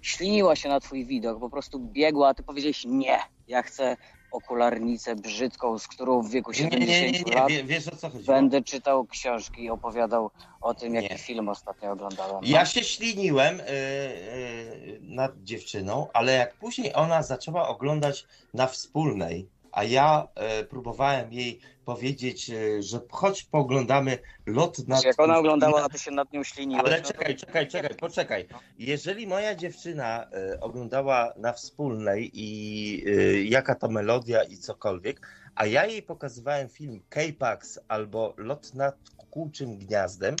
śliniła 0.00 0.56
się 0.56 0.68
na 0.68 0.80
twój 0.80 1.06
widok, 1.06 1.40
po 1.40 1.50
prostu 1.50 1.78
biegła, 1.80 2.28
a 2.28 2.34
ty 2.34 2.42
powiedziałeś 2.42 2.84
nie, 2.84 3.18
ja 3.46 3.62
chcę 3.62 3.96
okularnicę 4.30 5.16
brzydką, 5.16 5.78
z 5.78 5.88
którą 5.88 6.22
w 6.22 6.30
wieku 6.30 6.50
Nie, 6.52 6.56
nie, 6.64 6.70
70 6.70 7.12
nie, 7.26 7.32
nie, 7.32 7.40
lat 7.40 7.48
wie- 7.50 7.64
wiesz 7.64 7.88
o 7.88 7.96
co 7.96 8.10
chodzi. 8.10 8.24
będę 8.26 8.62
czytał 8.62 9.06
książki 9.06 9.62
i 9.64 9.70
opowiadał 9.70 10.30
o 10.60 10.74
tym, 10.74 10.94
jaki 10.94 11.18
film 11.18 11.48
ostatnio 11.48 11.92
oglądałem. 11.92 12.44
Ja 12.44 12.66
się 12.66 12.84
śliniłem 12.84 13.60
y, 13.60 13.64
y, 13.68 14.98
nad 15.02 15.32
dziewczyną, 15.42 16.06
ale 16.12 16.32
jak 16.32 16.54
później 16.58 16.94
ona 16.94 17.22
zaczęła 17.22 17.68
oglądać 17.68 18.26
na 18.54 18.66
wspólnej, 18.66 19.48
a 19.74 19.84
ja 19.84 20.28
y, 20.60 20.64
próbowałem 20.64 21.32
jej 21.32 21.60
powiedzieć, 21.84 22.50
y, 22.50 22.82
że 22.82 23.00
chodź 23.10 23.44
pooglądamy 23.44 24.18
lot 24.46 24.88
nad... 24.88 25.04
Jak 25.04 25.20
ona 25.20 25.38
oglądała, 25.38 25.84
a 25.84 25.88
ty 25.88 25.98
się 25.98 26.10
nad 26.10 26.32
nią 26.32 26.44
śliniłeś. 26.44 26.84
Ale 26.86 27.00
no 27.00 27.06
czekaj, 27.06 27.36
czekaj, 27.36 27.68
czekaj, 27.68 27.94
poczekaj. 27.94 28.48
Jeżeli 28.78 29.26
moja 29.26 29.54
dziewczyna 29.54 30.26
y, 30.54 30.60
oglądała 30.60 31.34
na 31.36 31.52
wspólnej 31.52 32.30
i 32.34 33.50
jaka 33.50 33.74
to 33.74 33.88
melodia 33.88 34.42
i 34.42 34.56
cokolwiek, 34.56 35.20
a 35.54 35.66
ja 35.66 35.86
jej 35.86 36.02
pokazywałem 36.02 36.68
film 36.68 37.00
K-Pax 37.08 37.80
albo 37.88 38.34
Lot 38.36 38.74
nad 38.74 38.96
kukułczym 39.16 39.78
gniazdem 39.78 40.36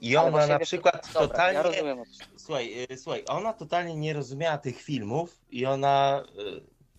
i 0.00 0.16
ona 0.16 0.46
na 0.46 0.58
przykład 0.58 1.06
dobra, 1.14 1.28
totalnie... 1.28 1.56
Ja 1.56 1.62
rozumiem. 1.62 1.98
Słuchaj, 2.36 2.86
słuchaj, 2.96 3.24
ona 3.28 3.52
totalnie 3.52 3.96
nie 3.96 4.12
rozumiała 4.12 4.58
tych 4.58 4.82
filmów 4.82 5.40
i 5.50 5.66
ona... 5.66 6.24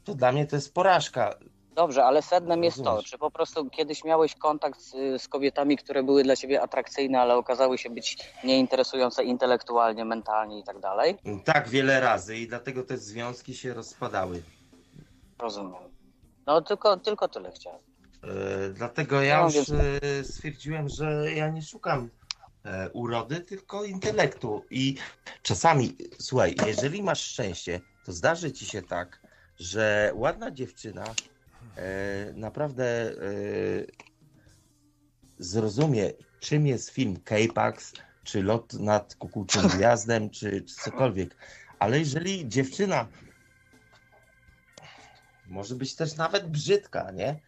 To 0.04 0.16
dla 0.16 0.32
mnie 0.32 0.46
to 0.46 0.56
jest 0.56 0.74
porażka. 0.74 1.36
Dobrze, 1.76 2.04
ale 2.06 2.22
sednem 2.22 2.64
jest 2.64 2.84
to, 2.84 3.04
czy 3.04 3.18
po 3.18 3.32
prostu 3.32 3.70
kiedyś 3.70 4.04
miałeś 4.04 4.36
kontakt 4.36 4.82
z, 4.82 5.22
z 5.22 5.28
kobietami, 5.28 5.78
które 5.78 6.04
były 6.04 6.24
dla 6.24 6.36
ciebie 6.36 6.62
atrakcyjne, 6.62 7.20
ale 7.22 7.36
okazały 7.36 7.78
się 7.78 7.90
być 7.90 8.18
nieinteresujące 8.44 9.24
intelektualnie, 9.24 10.06
mentalnie 10.06 10.60
i 10.60 10.64
tak 10.64 10.80
dalej? 10.80 11.18
Tak, 11.46 11.70
wiele 11.70 12.00
razy 12.00 12.38
i 12.38 12.48
dlatego 12.48 12.84
te 12.84 12.98
związki 12.98 13.56
się 13.56 13.74
rozpadały. 13.74 14.44
Rozumiem. 15.40 15.82
No 16.46 16.62
tylko, 16.62 16.98
tylko 16.98 17.28
tyle 17.28 17.52
chciałem. 17.52 17.80
E, 18.24 18.70
Dlatego 18.70 19.22
ja 19.22 19.40
No, 19.40 19.46
już 19.46 19.70
e, 19.70 20.24
stwierdziłem, 20.24 20.90
że 20.90 21.34
ja 21.34 21.50
nie 21.50 21.62
szukam 21.62 22.10
e, 22.66 22.90
urody, 22.90 23.40
tylko 23.40 23.84
intelektu. 23.84 24.66
I 24.70 24.96
czasami, 25.42 25.98
słuchaj, 26.20 26.56
jeżeli 26.68 27.04
masz 27.04 27.22
szczęście, 27.22 27.80
to 28.06 28.12
zdarzy 28.12 28.52
ci 28.52 28.66
się 28.66 28.82
tak, 28.82 29.20
że 29.60 30.12
ładna 30.16 30.52
dziewczyna 30.52 31.04
naprawdę 32.36 32.86
e, 32.86 33.14
zrozumie, 35.38 36.12
czym 36.40 36.68
jest 36.68 36.90
film 36.90 37.20
K-Pax, 37.24 37.94
czy 38.24 38.44
Lot 38.44 38.74
nad 38.74 39.16
kukułczym 39.16 39.68
gwiazdem, 39.78 40.30
czy, 40.30 40.62
czy 40.62 40.76
cokolwiek. 40.76 41.36
Ale 41.80 42.00
jeżeli 42.00 42.48
dziewczyna 42.48 43.08
może 45.48 45.76
być 45.76 45.96
też 45.96 46.16
nawet 46.16 46.48
brzydka, 46.50 47.12
nie? 47.12 47.40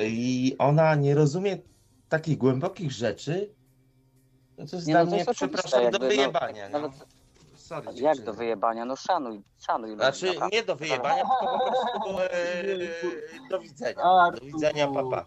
I 0.00 0.56
ona 0.58 0.94
nie 0.94 1.14
rozumie 1.14 1.58
takich 2.08 2.38
głębokich 2.38 2.92
rzeczy, 2.92 3.54
no 4.58 4.66
to 4.66 4.76
jest 4.76 4.88
Nie, 4.88 4.94
dla 4.94 5.04
no 5.04 5.10
to 5.10 5.16
mnie, 5.16 5.24
przepraszam, 5.34 5.82
jakby, 5.82 5.98
do 5.98 6.04
no, 6.04 6.10
wyjebania. 6.10 6.68
no. 6.68 6.80
nawet- 6.80 7.15
Sorry, 7.66 7.86
Jak 7.86 7.94
dziewczyny. 7.96 8.26
do 8.26 8.34
wyjebania? 8.34 8.84
No 8.84 8.96
szanuj, 8.96 9.42
szanuj. 9.58 9.90
ludzi, 9.90 10.00
Znaczy 10.02 10.26
naprawdę. 10.26 10.56
nie 10.56 10.62
do 10.62 10.76
wyjebania, 10.76 11.22
tylko 11.40 11.58
po 11.58 11.66
prostu 11.70 12.18
e, 12.20 13.48
do 13.50 13.60
widzenia. 13.60 14.02
Do 14.34 14.40
widzenia, 14.46 14.88
papa. 14.88 15.26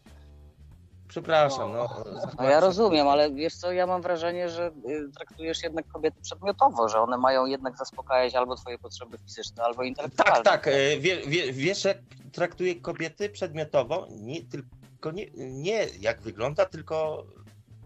Przepraszam, 1.07 1.73
no. 1.73 2.03
No 2.37 2.43
ja 2.43 2.59
rozumiem, 2.59 3.07
ale 3.07 3.31
wiesz 3.31 3.55
co, 3.55 3.71
ja 3.71 3.87
mam 3.87 4.01
wrażenie, 4.01 4.49
że 4.49 4.67
y, 4.89 5.09
traktujesz 5.15 5.63
jednak 5.63 5.87
kobiety 5.87 6.21
przedmiotowo, 6.21 6.89
że 6.89 6.99
one 6.99 7.17
mają 7.17 7.45
jednak 7.45 7.77
zaspokajać 7.77 8.35
albo 8.35 8.55
twoje 8.55 8.77
potrzeby 8.77 9.17
fizyczne, 9.17 9.63
albo 9.63 9.83
intelektualne. 9.83 10.43
Tak, 10.43 10.63
tak. 10.63 10.67
e, 10.67 10.97
Wie, 10.99 11.17
wie, 11.27 11.53
wiesz, 11.53 11.83
jak 11.85 11.97
traktuję 12.31 12.75
kobiety 12.75 13.29
przedmiotowo? 13.29 14.07
Nie, 14.09 14.41
tylko 14.43 15.11
nie, 15.11 15.25
nie 15.35 15.87
jak 15.99 16.21
wygląda, 16.21 16.65
tylko 16.65 17.23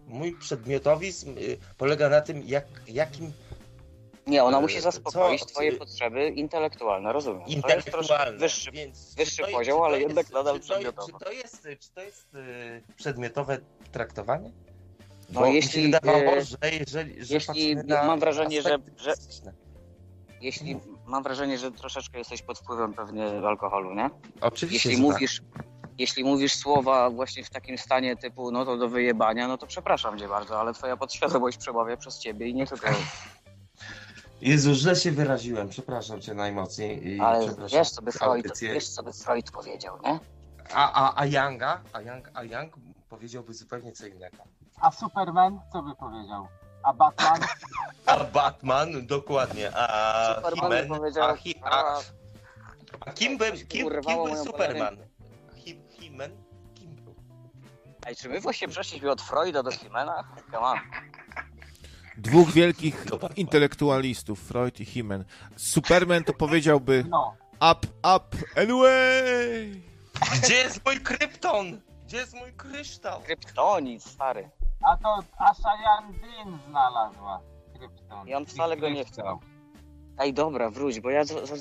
mój 0.06 0.32
przedmiotowizm 0.38 1.38
y, 1.38 1.56
polega 1.78 2.08
na 2.08 2.20
tym, 2.20 2.42
jak, 2.46 2.64
jakim 2.88 3.32
Nie, 4.26 4.44
ona 4.44 4.58
e, 4.58 4.60
musi 4.60 4.80
zaspokoić 4.80 5.40
co- 5.40 5.46
twoje 5.46 5.72
potrzeby 5.72 6.28
intelektualne, 6.28 7.12
rozumiem. 7.12 7.46
Intelektualne. 7.46 8.38
wyższy, 8.38 8.70
Więc 8.70 9.14
wyższy 9.14 9.42
to- 9.42 9.48
poziom, 9.48 9.82
ale 9.82 9.96
jest- 10.00 10.08
jednak 10.08 10.30
nadal 10.32 10.60
czy 10.60 10.68
to, 10.68 10.74
przedmiotowy. 10.74 11.12
czy 11.12 11.24
to 11.24 11.32
jest, 11.32 11.62
czy 11.80 11.90
to 11.94 12.00
jest 12.02 12.34
y, 12.34 12.82
przedmiotowe 12.96 13.58
traktowanie? 13.92 14.50
No 15.32 15.40
Bo 15.40 15.46
jeśli, 15.46 15.82
wydawało, 15.82 16.18
e, 16.36 16.44
że 16.44 16.56
jeżeli, 16.80 17.24
że 17.24 17.34
jeśli 17.34 17.76
mam 18.06 18.20
wrażenie, 18.20 18.62
że, 18.62 18.78
że 18.96 19.14
jeśli 20.40 20.76
mam 21.06 21.22
wrażenie, 21.22 21.58
że 21.58 21.72
troszeczkę 21.72 22.18
jesteś 22.18 22.42
pod 22.42 22.58
wpływem 22.58 22.94
pewnie 22.94 23.26
alkoholu, 23.26 23.94
nie? 23.94 24.10
Oczywiście, 24.40 24.88
Jeśli 24.88 25.02
że 25.06 25.12
mówisz, 25.12 25.40
jeśli 25.98 26.24
mówisz 26.24 26.54
słowa 26.54 27.10
właśnie 27.10 27.44
w 27.44 27.50
takim 27.50 27.78
stanie 27.78 28.16
typu 28.16 28.50
no 28.50 28.64
to 28.64 28.76
do 28.76 28.88
wyjebania, 28.88 29.48
no 29.48 29.58
to 29.58 29.66
przepraszam 29.66 30.18
cię 30.18 30.28
bardzo, 30.28 30.60
ale 30.60 30.72
twoja 30.74 30.96
podświadomość 30.96 31.58
przemawia 31.58 31.96
przez 31.96 32.18
ciebie 32.18 32.46
i 32.48 32.54
nie 32.54 32.66
tylko. 32.66 32.86
Jezu, 34.44 34.74
źle 34.74 34.96
się 34.96 35.10
wyraziłem, 35.12 35.68
przepraszam 35.68 36.20
cię 36.20 36.34
najmocniej. 36.34 37.08
I 37.08 37.20
Ale 37.20 37.48
wiesz 37.72 37.90
co 37.90 38.02
by 38.02 38.12
Freud, 38.12 38.36
audycję. 38.46 38.74
wiesz 38.74 38.88
co 38.88 39.02
by 39.02 39.12
Freud 39.12 39.50
powiedział, 39.50 39.98
nie? 40.04 40.18
A, 40.74 40.92
a, 40.92 41.20
a 41.20 41.26
Younga? 41.26 41.80
A 41.92 42.00
Young, 42.00 42.30
a 42.34 42.42
Young 42.44 42.74
powiedziałby 43.08 43.54
zupełnie 43.54 43.92
co 43.92 44.06
innego. 44.06 44.36
A 44.80 44.90
Superman 44.90 45.60
co 45.72 45.82
by 45.82 45.94
powiedział? 45.96 46.48
A 46.82 46.92
Batman? 46.92 47.40
A 48.06 48.24
Batman, 48.24 49.06
dokładnie, 49.06 49.70
a 49.76 50.34
Superman 50.34 50.88
powiedział, 50.88 51.28
a, 51.30 51.36
he, 51.36 51.50
a, 51.62 51.96
a, 51.96 52.00
a 53.00 53.12
kim, 53.12 53.38
by, 53.38 53.52
kim, 53.52 53.66
kim 53.68 54.24
był 54.24 54.36
Superman? 54.44 54.96
He- 55.56 56.00
He-Man? 56.00 56.30
Kim 56.74 56.94
był? 56.94 57.14
Ej, 58.06 58.16
czy 58.16 58.28
my 58.28 58.40
właśnie 58.40 58.68
przeszliśmy 58.68 59.10
od 59.10 59.22
Freuda 59.22 59.62
do 59.62 59.70
Himena? 59.70 60.24
Come 60.52 60.58
on. 60.66 60.78
Dwóch 62.18 62.50
wielkich 62.52 63.06
intelektualistów, 63.36 64.40
Freud 64.40 64.80
i 64.80 64.84
Himen. 64.84 65.24
Superman 65.56 66.24
to 66.24 66.32
powiedziałby 66.32 67.04
No. 67.08 67.34
up, 67.72 67.86
up, 68.16 68.36
anyway! 68.56 69.80
Gdzie 70.42 70.54
jest 70.54 70.86
mój 70.86 71.00
krypton? 71.00 71.80
Gdzie 72.06 72.16
jest 72.16 72.34
mój 72.34 72.52
kryształ? 72.52 73.20
Kryptonit, 73.20 74.02
stary. 74.04 74.50
A 74.92 74.96
to 74.96 75.18
Asha 75.38 75.70
Yandin 75.84 76.58
znalazła 76.68 77.40
krypton. 77.78 78.28
I 78.28 78.34
on 78.34 78.46
wcale 78.46 78.76
go 78.76 78.88
nie 78.88 79.04
chciał. 79.04 79.40
Ej, 80.18 80.34
dobra, 80.34 80.70
wróć, 80.70 81.00
bo 81.00 81.10
ja 81.10 81.24
za, 81.24 81.46
za, 81.46 81.54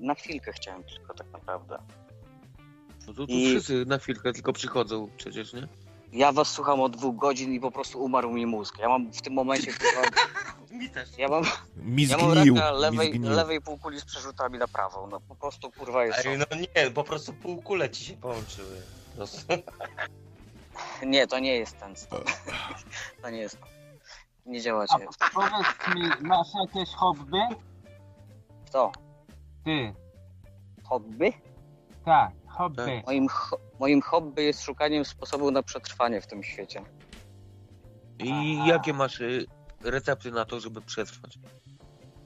na 0.00 0.14
chwilkę 0.14 0.52
chciałem 0.52 0.84
tylko 0.84 1.14
tak 1.14 1.32
naprawdę. 1.32 1.78
No 3.06 3.14
to 3.14 3.26
tu 3.26 3.32
I- 3.32 3.50
wszyscy 3.50 3.84
na 3.86 3.98
chwilkę 3.98 4.32
tylko 4.32 4.52
przychodzą 4.52 5.08
przecież, 5.16 5.52
nie? 5.52 5.68
Ja 6.12 6.32
was 6.32 6.48
słucham 6.48 6.80
od 6.80 6.96
dwóch 6.96 7.16
godzin 7.16 7.52
i 7.52 7.60
po 7.60 7.70
prostu 7.70 8.02
umarł 8.04 8.32
mi 8.32 8.46
mózg. 8.46 8.78
Ja 8.78 8.88
mam 8.88 9.10
w 9.12 9.22
tym 9.22 9.32
momencie 9.32 9.72
kurwa, 9.78 10.08
Mi 10.70 10.90
też. 10.90 11.18
ja 11.18 11.28
mam, 11.28 11.42
Mi 11.76 12.06
ja 12.08 12.16
mam 12.18 12.30
zgnił, 12.30 12.54
raka 12.56 12.72
mi 12.72 12.78
lewej, 12.80 13.12
zgnił. 13.12 13.30
lewej 13.30 13.60
półkuli 13.60 14.00
z 14.00 14.04
przerzutami 14.04 14.58
na 14.58 14.68
prawą. 14.68 15.06
No 15.06 15.20
po 15.20 15.34
prostu 15.34 15.70
kurwa 15.70 16.04
jest. 16.04 16.26
Ej, 16.26 16.38
no 16.38 16.44
nie, 16.56 16.90
po 16.90 17.04
prostu 17.04 17.32
półkule 17.32 17.90
ci 17.90 18.04
się 18.04 18.14
połączyły. 18.16 18.82
Po 19.10 19.16
prostu. 19.16 19.46
Nie, 21.06 21.26
to 21.26 21.38
nie 21.38 21.56
jest 21.56 21.78
ten 21.80 21.96
stan. 21.96 22.20
To 23.22 23.30
nie 23.30 23.38
jest. 23.38 23.58
Nie 24.46 24.58
A 24.58 24.62
działacie. 24.62 24.94
powiedz 25.34 25.94
mi, 25.94 26.28
masz 26.28 26.46
jakieś 26.60 26.94
hobby? 26.94 27.38
Kto? 28.66 28.92
Ty. 29.64 29.94
Hobby? 30.84 31.32
Tak, 32.04 32.30
hobby. 32.52 33.02
Moim, 33.06 33.28
ho- 33.28 33.58
moim 33.80 34.02
hobby 34.02 34.42
jest 34.44 34.62
szukaniem 34.62 35.04
sposobu 35.04 35.50
na 35.50 35.62
przetrwanie 35.62 36.20
w 36.20 36.26
tym 36.26 36.42
świecie. 36.42 36.82
I 38.18 38.58
jakie 38.66 38.92
masz 38.92 39.20
y, 39.20 39.46
recepty 39.84 40.30
na 40.30 40.44
to, 40.44 40.60
żeby 40.60 40.80
przetrwać? 40.80 41.38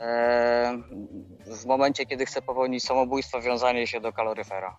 Eee, 0.00 0.82
w 1.46 1.66
momencie, 1.66 2.06
kiedy 2.06 2.26
chcę 2.26 2.42
popełnić 2.42 2.84
samobójstwo, 2.84 3.40
wiązanie 3.40 3.86
się 3.86 4.00
do 4.00 4.12
kaloryfera. 4.12 4.76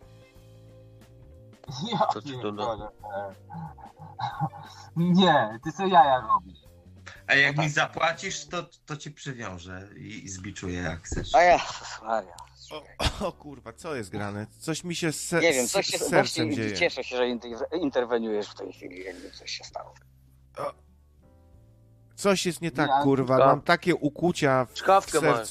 Ja 1.92 2.08
Co 2.14 2.22
ci 2.22 2.32
to 2.42 2.52
da? 2.52 2.64
pierdolę. 2.66 2.90
Nie, 4.96 5.60
ty 5.64 5.72
co 5.72 5.88
jaja 5.88 6.20
robisz. 6.22 6.60
A 7.28 7.36
jak 7.36 7.58
mi 7.58 7.70
zapłacisz, 7.70 8.46
to, 8.46 8.70
to 8.86 8.98
ci 8.98 9.12
przywiążę 9.12 9.88
i, 9.98 10.26
i 10.26 10.30
zbiczuję 10.30 10.82
jak 10.82 11.02
chcesz. 11.04 11.36
A 11.36 11.42
ja, 11.42 11.60
Maria. 12.04 12.36
O, 12.72 13.28
o 13.28 13.32
kurwa, 13.32 13.74
co 13.74 13.96
jest 13.96 14.10
grane? 14.10 14.48
Coś 14.60 14.84
mi 14.84 14.96
się 14.96 15.12
z, 15.12 15.28
se- 15.28 15.40
Nie 15.40 15.54
wiem, 15.54 15.68
coś 15.68 15.88
się 15.88 15.98
z 15.98 16.08
sercem 16.10 16.52
dzieje. 16.52 16.76
cieszę 16.78 17.04
się, 17.04 17.18
że 17.18 17.24
inter- 17.24 17.82
interweniujesz 17.82 18.48
w 18.50 18.56
tej 18.56 18.74
chwili, 18.74 19.04
jakby 19.04 19.32
coś 19.32 19.52
się 19.52 19.64
stało. 19.64 19.94
Coś 22.16 22.46
jest 22.46 22.62
nie 22.62 22.72
tak, 22.72 22.90
Nie, 22.98 23.04
kurwa. 23.04 23.38
Mam 23.38 23.62
takie 23.62 23.96
ukucia 23.96 24.66
w, 24.66 24.72
w 24.74 24.78
Szkawkę 24.78 25.22
masz. 25.22 25.48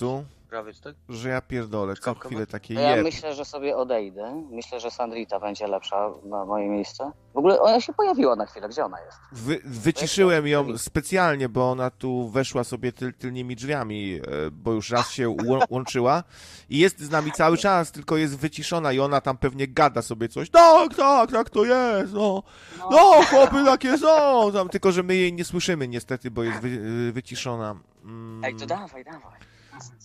Tak? 0.50 0.94
że 1.08 1.28
ja 1.28 1.40
pierdolę. 1.40 1.94
Co 1.96 2.14
chwilę 2.14 2.46
takie 2.46 2.74
To 2.74 2.80
ja 2.80 2.96
jeb. 2.96 3.04
myślę, 3.04 3.34
że 3.34 3.44
sobie 3.44 3.76
odejdę. 3.76 4.42
Myślę, 4.50 4.80
że 4.80 4.90
Sandrita 4.90 5.40
będzie 5.40 5.66
lepsza 5.66 6.10
na 6.24 6.44
moje 6.44 6.68
miejsce. 6.68 7.10
W 7.34 7.38
ogóle 7.38 7.60
ona 7.60 7.80
się 7.80 7.92
pojawiła 7.92 8.36
na 8.36 8.46
chwilę. 8.46 8.68
Gdzie 8.68 8.84
ona 8.84 9.00
jest? 9.00 9.18
Wy, 9.32 9.60
wyciszyłem 9.64 10.46
ją 10.46 10.78
specjalnie, 10.78 11.48
bo 11.48 11.70
ona 11.70 11.90
tu 11.90 12.28
weszła 12.28 12.64
sobie 12.64 12.92
tyl, 12.92 13.14
tylnymi 13.14 13.56
drzwiami, 13.56 14.14
e, 14.46 14.50
bo 14.50 14.72
już 14.72 14.90
raz 14.90 15.10
się 15.10 15.28
ło- 15.28 15.64
łączyła 15.70 16.22
i 16.70 16.78
jest 16.78 17.00
z 17.00 17.10
nami 17.10 17.32
cały 17.32 17.56
czas, 17.58 17.92
tylko 17.92 18.16
jest 18.16 18.38
wyciszona 18.38 18.92
i 18.92 19.00
ona 19.00 19.20
tam 19.20 19.36
pewnie 19.38 19.68
gada 19.68 20.02
sobie 20.02 20.28
coś. 20.28 20.50
Tak, 20.50 20.94
tak, 20.94 21.30
tak 21.32 21.50
to 21.50 21.64
jest, 21.64 22.12
no. 22.12 22.42
No, 22.90 23.22
chłopy 23.30 23.64
takie 23.64 23.98
są. 23.98 24.52
Tam, 24.52 24.68
tylko, 24.68 24.92
że 24.92 25.02
my 25.02 25.16
jej 25.16 25.32
nie 25.32 25.44
słyszymy 25.44 25.88
niestety, 25.88 26.30
bo 26.30 26.42
jest 26.42 26.60
wy, 26.60 27.12
wyciszona. 27.12 27.76
Mm, 28.04 28.44
Ej, 28.44 28.54
to 28.56 28.66
dawaj, 28.66 29.04
dawaj. 29.04 29.40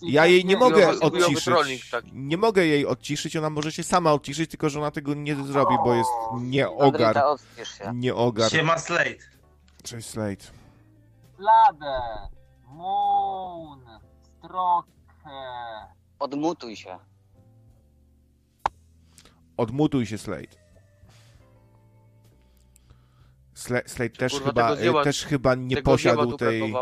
Ja 0.02 0.26
jej 0.26 0.46
nie 0.46 0.58
mogę 0.58 1.00
odciszyć. 1.00 1.92
Nie 2.14 2.38
mogę 2.38 2.66
jej 2.66 2.86
odciszyć, 2.86 3.36
ona 3.36 3.50
może 3.50 3.72
się 3.72 3.84
sama 3.84 4.14
odciszyć, 4.14 4.50
tylko 4.50 4.70
że 4.70 4.80
ona 4.80 4.92
tego 4.92 5.14
nie 5.14 5.36
zrobi, 5.36 5.76
bo 5.86 5.94
jest 5.94 6.10
nieogar. 6.42 7.14
Sandrita, 7.14 7.30
odcisz 7.30 7.78
się. 7.78 7.92
Nieogar. 7.96 8.52
Siema 8.52 8.78
Slate. 8.78 9.16
Cześć 9.84 10.10
Slate. 10.10 10.46
Bladę, 11.38 12.02
Moon, 12.68 13.86
Stroke. 14.40 14.92
Odmutuj 16.20 16.76
się. 16.76 17.00
Odmutuj 19.58 20.06
się, 20.06 20.18
Slate. 20.18 20.61
Sle, 23.62 23.82
Slate 23.86 24.10
też 24.10 24.34
kurwa, 24.34 24.48
chyba, 24.48 24.76
zjeba- 24.76 25.04
też 25.04 25.26
chyba 25.26 25.56
nie 25.56 25.82
posiadł 25.82 26.38
tej, 26.38 26.74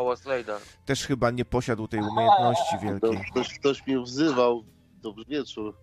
też 0.85 1.06
chyba 1.08 1.32
nie 1.32 1.45
posiadł 1.45 1.88
tej 1.88 1.99
umiejętności 1.99 2.75
wielkiej. 2.83 3.25
Ktoś, 3.32 3.59
ktoś 3.59 3.88
mnie 3.88 3.99
wzywał. 3.99 4.64
Dobry 5.01 5.25
wieczór. 5.25 5.77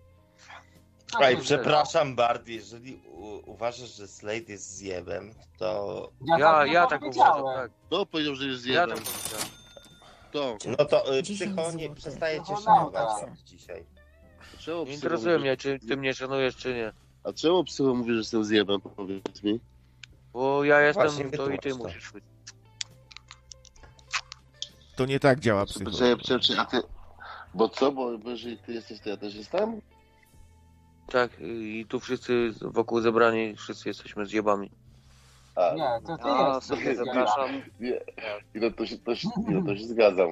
Ej, 1.21 1.37
przepraszam 1.37 2.15
Bart, 2.15 2.47
jeżeli 2.47 2.95
u, 2.95 3.51
uważasz, 3.51 3.95
że 3.95 4.07
Slate 4.07 4.51
jest 4.51 4.75
zjebem, 4.75 5.33
to... 5.57 6.11
Ja, 6.25 6.37
ja, 6.39 6.65
ja 6.65 6.87
tak 6.87 7.01
uważam, 7.03 7.45
tak. 7.55 7.71
Kto 7.87 8.05
powiedział, 8.05 8.35
że 8.35 8.45
jest 8.47 8.65
Ja 8.65 8.73
zjebem? 8.85 9.03
tak 9.05 9.13
powiedziałem. 9.13 9.47
Kto? 10.29 10.57
No 10.79 10.85
to 10.85 11.17
y, 11.17 11.23
10 11.23 11.51
psycho 11.55 11.71
nie 11.71 11.95
przestaje 11.95 12.37
cię 12.43 12.53
No, 12.53 12.61
szanować 12.61 13.09
no. 13.21 13.27
dzisiaj. 13.45 13.85
Czemu 14.59 14.85
Nie 14.85 14.93
interesuje 14.93 15.39
mnie, 15.39 15.57
czy 15.57 15.79
ty 15.87 15.97
mnie 15.97 16.13
szanujesz, 16.13 16.55
czy 16.55 16.73
nie. 16.73 16.93
A 17.23 17.33
czemu 17.33 17.63
psycho 17.63 17.93
mówi, 17.95 18.11
że 18.11 18.17
jestem 18.17 18.43
zjebem? 18.43 18.81
Powiedz 18.81 19.43
mi. 19.43 19.59
Bo 20.37 20.63
ja 20.63 20.79
jestem, 20.81 21.03
Właśnie 21.09 21.25
to 21.31 21.49
i 21.49 21.59
ty 21.59 21.69
wytłumacz 21.69 21.77
to. 21.77 21.83
musisz 21.97 22.11
być. 22.11 22.23
To 24.95 25.05
nie 25.05 25.19
tak 25.19 25.39
działa 25.39 25.61
Poczekaj, 25.65 25.85
psychologia. 25.93 26.17
poczekaj, 26.17 26.57
a 26.59 26.65
ty... 26.65 26.81
Bo 27.53 27.69
co, 27.69 27.91
bo, 27.91 28.17
bo 28.17 28.29
jeżeli 28.29 28.57
ty 28.57 28.73
jesteś, 28.73 28.99
to 29.01 29.09
ja 29.09 29.17
też 29.17 29.35
jestem? 29.35 29.81
Tak, 31.11 31.31
i 31.39 31.85
tu 31.89 31.99
wszyscy 31.99 32.51
wokół 32.61 33.01
zebrani, 33.01 33.55
wszyscy 33.55 33.89
jesteśmy 33.89 34.25
zjebami. 34.25 34.71
A, 35.55 35.73
Nie, 35.75 36.07
to 36.07 36.17
ty 36.17 36.23
A, 36.23 36.55
jesteś. 36.55 36.77
sobie 36.79 36.95
zapraszam. 36.95 37.49
Nie, 37.79 38.01
no 38.55 38.71
to 38.71 38.85
się, 38.85 38.97
to 38.97 39.15
się, 39.15 39.27
no 39.47 39.61
to 39.65 39.75
się 39.77 39.87
zgadzam. 39.87 40.29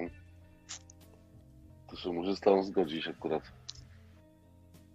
To 1.89 1.95
się 1.95 2.11
muszę 2.13 2.35
z 2.35 2.39
tobą 2.39 2.63
zgodzić 2.63 3.07
akurat. 3.07 3.43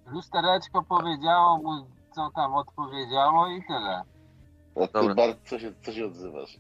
Lustereczko 0.07 0.83
powiedziało 0.83 1.57
mu, 1.59 1.87
co 2.15 2.31
tam 2.35 2.55
odpowiedziało 2.55 3.49
i 3.49 3.63
tyle. 3.67 4.03
A 4.83 4.87
ty, 4.87 4.93
Dobra. 4.93 5.15
Bart, 5.15 5.39
co 5.49 5.59
się, 5.59 5.73
co 5.83 5.93
się 5.93 6.07
odzywasz? 6.07 6.59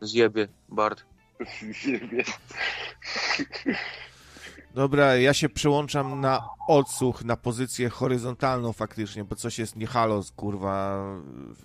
Zjebie, 0.00 0.48
Bart. 0.68 1.04
Zjebie. 1.82 2.24
Dobra, 4.74 5.16
ja 5.16 5.34
się 5.34 5.48
przełączam 5.48 6.20
na 6.20 6.48
odsłuch, 6.68 7.24
na 7.24 7.36
pozycję 7.36 7.88
horyzontalną 7.88 8.72
faktycznie, 8.72 9.24
bo 9.24 9.36
coś 9.36 9.58
jest 9.58 9.76
nie 9.76 9.86
halo, 9.86 10.22
z- 10.22 10.30
kurwa, 10.32 11.04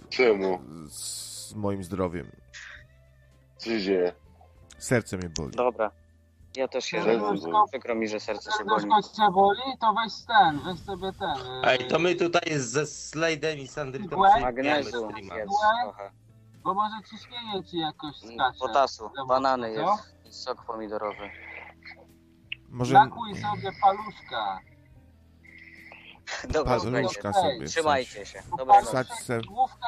Czemu? 0.10 0.60
z 0.90 1.54
moim 1.56 1.84
zdrowiem. 1.84 2.32
Co 3.58 3.70
się 3.70 3.82
dzieje? 3.82 4.12
Serce 4.78 5.18
mnie 5.18 5.30
boli. 5.30 5.52
Dobra. 5.56 5.92
Ja 6.56 6.68
też 6.68 6.86
się 6.86 7.02
żegnam. 7.04 7.36
boli. 7.40 7.54
Przykro 7.72 7.96
mi, 7.96 8.08
że 8.08 8.20
serce 8.20 8.52
się 8.52 8.66
boli. 8.66 8.82
Serduszko 8.82 9.16
cię 9.16 9.32
boli, 9.32 9.62
to 9.80 9.94
weź 9.94 10.14
ten, 10.28 10.60
weź 10.60 10.80
sobie 10.86 11.12
ten. 11.20 11.38
yy, 11.38 11.62
Ej, 11.70 11.88
to 11.88 12.00
my 12.00 12.16
tutaj 12.16 12.60
ze 12.60 12.82
Slade'em 12.84 13.58
i 13.58 13.68
Sandrytą 13.68 14.20
Łeb? 14.20 14.32
przejmiemy 14.32 14.46
Magnezu 14.64 14.90
streama. 14.90 15.36
jest 15.38 15.54
trochę. 15.84 16.12
Bo 16.64 16.74
może 16.74 16.96
ciśnienie 17.10 17.64
ci 17.64 17.78
jakoś 17.78 18.24
I 18.24 18.36
skacze. 18.36 18.60
Potasu, 18.60 19.10
banany 19.28 19.76
co? 19.76 19.82
jest, 19.82 20.16
i 20.26 20.34
sok 20.34 20.66
pomidorowy. 20.66 21.30
Może 22.70 22.94
Nakuj 22.94 23.36
sobie 23.36 23.72
paluszka. 23.82 24.60
Dobra, 26.50 26.80
paluszka 26.80 27.34
sobie 27.34 27.66
Trzymajcie 27.68 28.26
się. 28.26 28.42
Dobrego. 28.58 28.82
Wsadź 28.88 29.08
se, 29.14 29.42
Główka 29.42 29.88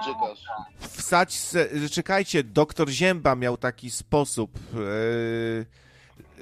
uciekasz? 0.00 0.44
wsadź 0.80 1.38
se, 1.38 1.68
czekajcie, 1.90 2.44
doktor 2.44 2.88
Zięba 2.88 3.34
miał 3.36 3.56
taki 3.56 3.90
sposób 3.90 4.50
e, 4.56 4.78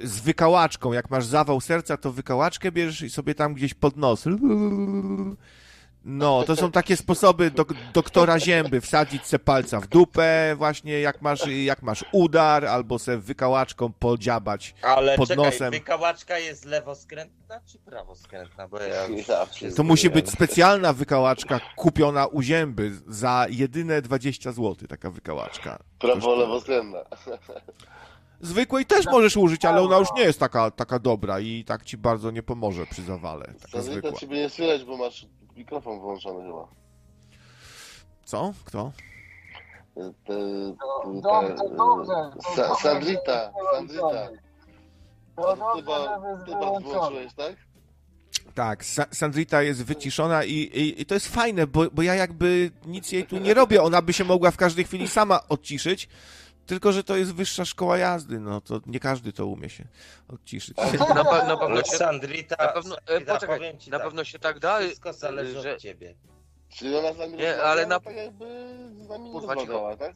z 0.07 0.19
wykałaczką, 0.19 0.93
jak 0.93 1.09
masz 1.09 1.25
zawał 1.25 1.61
serca, 1.61 1.97
to 1.97 2.11
wykałaczkę 2.11 2.71
bierzesz 2.71 3.01
i 3.01 3.09
sobie 3.09 3.35
tam 3.35 3.53
gdzieś 3.53 3.73
pod 3.73 3.97
nos. 3.97 4.25
No, 6.05 6.43
to 6.43 6.55
są 6.55 6.71
takie 6.71 6.97
sposoby 6.97 7.51
dok 7.51 7.73
doktora 7.93 8.39
Zięby, 8.39 8.81
wsadzić 8.81 9.25
se 9.25 9.39
palca 9.39 9.79
w 9.79 9.87
dupę, 9.87 10.55
właśnie 10.57 10.99
jak 10.99 11.21
masz, 11.21 11.47
jak 11.47 11.81
masz 11.81 12.05
udar, 12.11 12.65
albo 12.65 12.99
se 12.99 13.17
wykałaczką 13.17 13.93
podziabać 13.93 14.75
Ale 14.81 15.17
pod 15.17 15.27
czekaj, 15.27 15.45
nosem. 15.45 15.71
wykałaczka 15.71 16.39
jest 16.39 16.65
lewoskrętna 16.65 17.61
czy 17.65 17.79
prawoskrętna? 17.79 18.67
Bo 18.67 18.79
ja 18.79 19.07
się 19.53 19.71
To 19.71 19.83
musi 19.83 20.09
być 20.09 20.29
specjalna 20.29 20.93
wykałaczka 20.93 21.59
kupiona 21.75 22.27
u 22.27 22.41
Zięby 22.41 22.91
za 23.07 23.45
jedyne 23.49 24.01
20 24.01 24.51
zł, 24.51 24.75
taka 24.89 25.11
wykałaczka. 25.11 25.79
Prawo, 25.99 26.35
lewo, 26.35 26.59
względna. 26.59 26.99
Zwykłej 28.41 28.85
też 28.85 29.05
możesz 29.05 29.37
użyć, 29.37 29.65
ale 29.65 29.81
ona 29.81 29.97
już 29.97 30.07
nie 30.15 30.23
jest 30.23 30.39
taka, 30.39 30.71
taka 30.71 30.99
dobra 30.99 31.39
i 31.39 31.63
tak 31.63 31.85
ci 31.85 31.97
bardzo 31.97 32.31
nie 32.31 32.43
pomoże 32.43 32.85
przy 32.85 33.01
zawale. 33.03 33.53
Taka 33.61 33.81
zwykła. 33.81 34.11
ciebie 34.11 34.37
nie 34.37 34.49
słychać, 34.49 34.83
bo 34.83 34.97
masz 34.97 35.25
mikrofon 35.59 35.99
wyłączony 35.99 36.43
chyba. 36.47 36.67
Co? 38.25 38.53
Kto? 38.65 38.91
Te, 39.95 40.01
te, 40.27 40.33
Dobrze, 41.21 41.55
dobrze. 41.77 42.13
Sa- 42.55 42.67
dobrze, 42.67 42.75
Sandrita, 42.81 43.51
Sandrita. 43.73 44.29
To 45.35 45.53
Ty 45.53 45.59
dobrze, 45.59 45.83
ba- 45.83 46.21
że 46.21 46.29
jest 46.29 46.45
ty 46.45 46.51
Bart 46.51 46.63
wyłączony. 46.63 46.93
wyłączyłeś, 46.93 47.33
tak? 47.33 47.55
Tak, 48.55 48.83
Sa 48.83 49.05
Sandrita 49.11 49.61
jest 49.61 49.83
wyciszona 49.85 50.43
i, 50.43 50.53
i, 50.53 51.01
i 51.01 51.05
to 51.05 51.13
jest 51.13 51.27
fajne, 51.27 51.67
bo, 51.67 51.85
bo 51.91 52.01
ja 52.01 52.15
jakby 52.15 52.71
nic 52.85 53.11
jej 53.11 53.23
tu 53.25 53.37
nie 53.37 53.53
robię. 53.53 53.83
Ona 53.83 54.01
by 54.01 54.13
się 54.13 54.23
mogła 54.23 54.51
w 54.51 54.57
każdej 54.57 54.85
chwili 54.85 55.07
sama 55.07 55.39
odciszyć, 55.49 56.09
tylko 56.69 56.91
że 56.91 57.03
to 57.03 57.15
jest 57.17 57.33
wyższa 57.33 57.65
szkoła 57.65 57.97
jazdy, 57.97 58.39
no 58.39 58.61
to 58.61 58.81
nie 58.85 58.99
każdy 58.99 59.33
to 59.33 59.45
umie 59.45 59.69
się 59.69 59.87
odciszyć. 60.27 60.77
Na, 60.77 60.85
pe 61.25 61.47
na 61.47 61.57
pewno 61.57 61.59
Ale 61.65 61.85
się, 61.85 61.97
Sandrita, 61.97 62.55
na 62.65 62.67
pewno, 62.71 62.95
e, 62.97 63.01
Sandrita, 63.07 63.33
poczekaj, 63.33 63.57
powiem 63.57 63.79
ci 63.79 63.89
na 63.91 63.97
tak, 63.97 64.07
pewno 64.07 64.23
się 64.23 64.39
tak 64.39 64.59
da, 64.59 64.79
Wszystko 64.79 65.13
zależy 65.13 65.61
że 65.61 65.73
od 65.73 65.79
ciebie. 65.81 66.15
Czyli 66.69 66.95
ona 66.95 67.13
z 67.13 67.17
nami 67.17 67.31
Nie, 67.37 67.45
rozmawiała, 67.45 67.69
ale 67.71 67.85
na- 67.85 67.99
tak 67.99 68.15
jakby 68.15 68.45
z 68.91 69.07
nami 69.09 69.23
nie 69.25 69.31
Kurwa, 69.31 69.53
rozmawiała, 69.53 69.97
tak? 69.97 70.15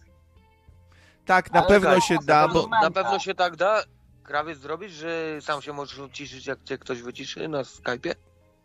Tak, 1.25 1.51
na 1.51 1.59
Ale 1.59 1.67
pewno 1.69 1.89
tak, 1.95 2.03
się 2.03 2.17
da, 2.25 2.47
bo 2.47 2.67
na 2.81 2.91
pewno 2.91 3.19
się 3.19 3.35
tak 3.35 3.55
da. 3.55 3.83
Krawiec 4.23 4.59
zrobisz, 4.59 4.91
że 4.91 5.41
sam 5.41 5.61
się 5.61 5.73
możesz 5.73 5.99
odciszyć, 5.99 6.47
jak 6.47 6.63
cię 6.63 6.77
ktoś 6.77 7.01
wyciszy 7.01 7.47
na 7.47 7.61
Skype'ie? 7.61 8.15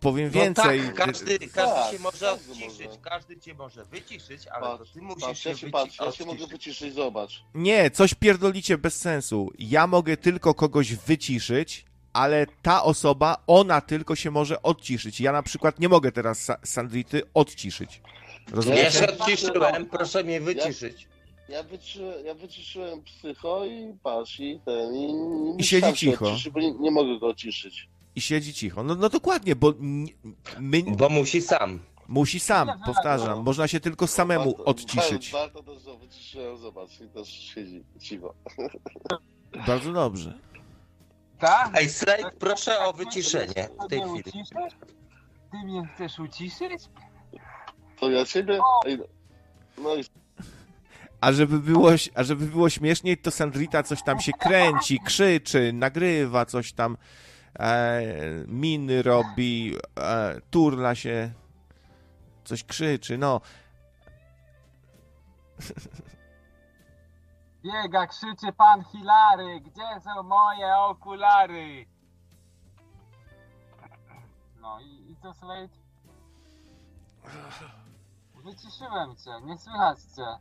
Powiem 0.01 0.31
No 0.35 0.41
więcej. 0.41 0.81
tak, 0.81 0.94
każdy, 0.94 1.39
każdy 1.39 1.49
Tak, 1.49 1.93
się 1.93 1.99
może 1.99 2.18
każdy 2.27 2.52
odciszyć, 2.52 2.86
może. 2.86 2.99
każdy 3.02 3.41
cię 3.41 3.55
może 3.55 3.85
wyciszyć, 3.85 4.47
ale 4.47 4.67
to 4.67 4.78
Patrz, 4.78 4.91
ty 4.93 5.02
musisz 5.02 5.25
patrz, 5.25 5.41
się 5.43 5.51
ja 5.51 5.57
się 5.57 5.70
patrz, 5.70 5.99
ja 6.01 6.12
się 6.12 6.25
mogę 6.25 6.44
odciszyć. 6.44 6.51
wyciszyć, 6.52 6.94
zobacz. 6.94 7.43
Nie, 7.55 7.91
coś 7.91 8.15
pierdolicie 8.15 8.78
bez 8.78 8.97
sensu. 9.01 9.51
Ja 9.59 9.86
mogę 9.86 10.17
tylko 10.17 10.55
kogoś 10.55 10.94
wyciszyć, 10.94 11.85
ale 12.12 12.47
ta 12.62 12.83
osoba, 12.83 13.36
ona 13.47 13.81
tylko 13.81 14.17
się 14.17 14.31
może 14.31 14.62
odciszyć. 14.62 15.20
Ja 15.20 15.33
na 15.33 15.43
przykład 15.43 15.81
nie 15.81 15.89
mogę 15.89 16.12
teraz 16.12 16.49
Sa 16.49 16.57
Sandrity 16.65 17.23
odciszyć. 17.35 18.01
Ja 18.49 18.55
Rozumiecie? 18.57 18.91
się 18.91 19.07
odciszyłem, 19.18 19.86
proszę 19.86 20.25
mnie 20.25 20.41
wyciszyć. 20.41 21.09
Ja, 21.49 21.62
wyci 21.62 21.99
ja 22.25 22.35
wyciszyłem 22.35 23.02
psycho 23.02 23.65
i 23.67 23.94
patrz, 24.02 24.41
i 24.41 24.60
ten, 24.65 24.94
i, 24.94 25.15
I 25.59 25.65
siedzi 25.65 25.93
cicho. 25.93 26.27
Odciszy, 26.31 26.51
bo 26.51 26.60
nie, 26.60 26.73
nie 26.73 26.91
mogę 26.91 27.18
go 27.18 27.27
ociszyć. 27.27 27.89
I 28.17 28.20
siedzi 28.20 28.55
cicho. 28.55 28.83
No, 28.83 28.95
no 28.95 29.09
dokładnie, 29.09 29.57
bo 29.57 29.75
my, 30.61 30.83
Bo 30.97 31.09
musi 31.09 31.43
sam. 31.43 31.78
musi 32.09 32.41
sam, 32.41 32.69
powtarzam. 32.87 33.43
Można 33.43 33.69
się 33.69 33.81
tylko 33.81 34.07
samemu 34.07 34.55
odciszyć. 34.65 35.31
Też, 35.31 35.83
że 35.85 35.97
wyciszyłem, 35.99 36.59
zobacz, 36.59 37.01
i 37.01 37.09
też 37.09 37.28
siedzi 37.28 37.85
cicho. 38.01 38.35
Bardzo 39.67 39.93
dobrze. 39.93 40.39
Tak? 41.39 41.70
Ej, 41.75 41.89
Slade, 41.89 42.31
proszę 42.39 42.78
o 42.81 42.93
wyciszenie 42.93 43.69
w 43.85 43.89
tej 43.89 44.01
Ty 44.01 44.07
mnie 44.07 44.23
chwili. 44.23 44.45
Ty 45.51 45.57
mnie 45.65 45.89
chcesz 45.95 46.19
uciszyć? 46.19 46.83
To 48.01 48.11
ja 48.11 48.25
ciebie? 48.25 48.61
Ej, 48.87 48.99
no 49.78 49.95
i 49.97 50.05
A 51.20 51.33
żeby 51.33 51.59
było, 51.59 51.91
a 52.15 52.25
żeby 52.25 52.47
było 52.47 52.70
śmieszniej, 52.70 53.17
to 53.19 53.31
Sandrita 53.31 53.83
coś 53.83 54.03
tam 54.03 54.20
się 54.20 54.33
kręci, 54.33 54.99
krzyczy, 55.07 55.73
nagrywa 55.73 56.47
coś 56.47 56.73
tam, 56.73 56.97
e, 57.59 58.03
miny 58.47 59.03
robi, 59.03 59.77
e, 59.99 60.41
turla 60.51 60.95
się, 60.95 61.33
coś 62.45 62.65
krzyczy, 62.65 63.19
no. 63.19 63.41
Biega, 67.62 68.07
krzyczy 68.07 68.53
pan 68.53 68.85
Hilary, 68.85 69.61
gdzie 69.61 70.01
są 70.01 70.23
moje 70.23 70.77
okulary? 70.77 71.87
No 74.61 74.81
i, 74.81 75.11
i 75.11 75.17
co 75.17 75.35
Slade? 75.35 75.78
Wyciszyłem 78.35 79.17
cię, 79.17 79.31
nie 79.45 79.59
słychać 79.59 79.99
cię. 80.03 80.39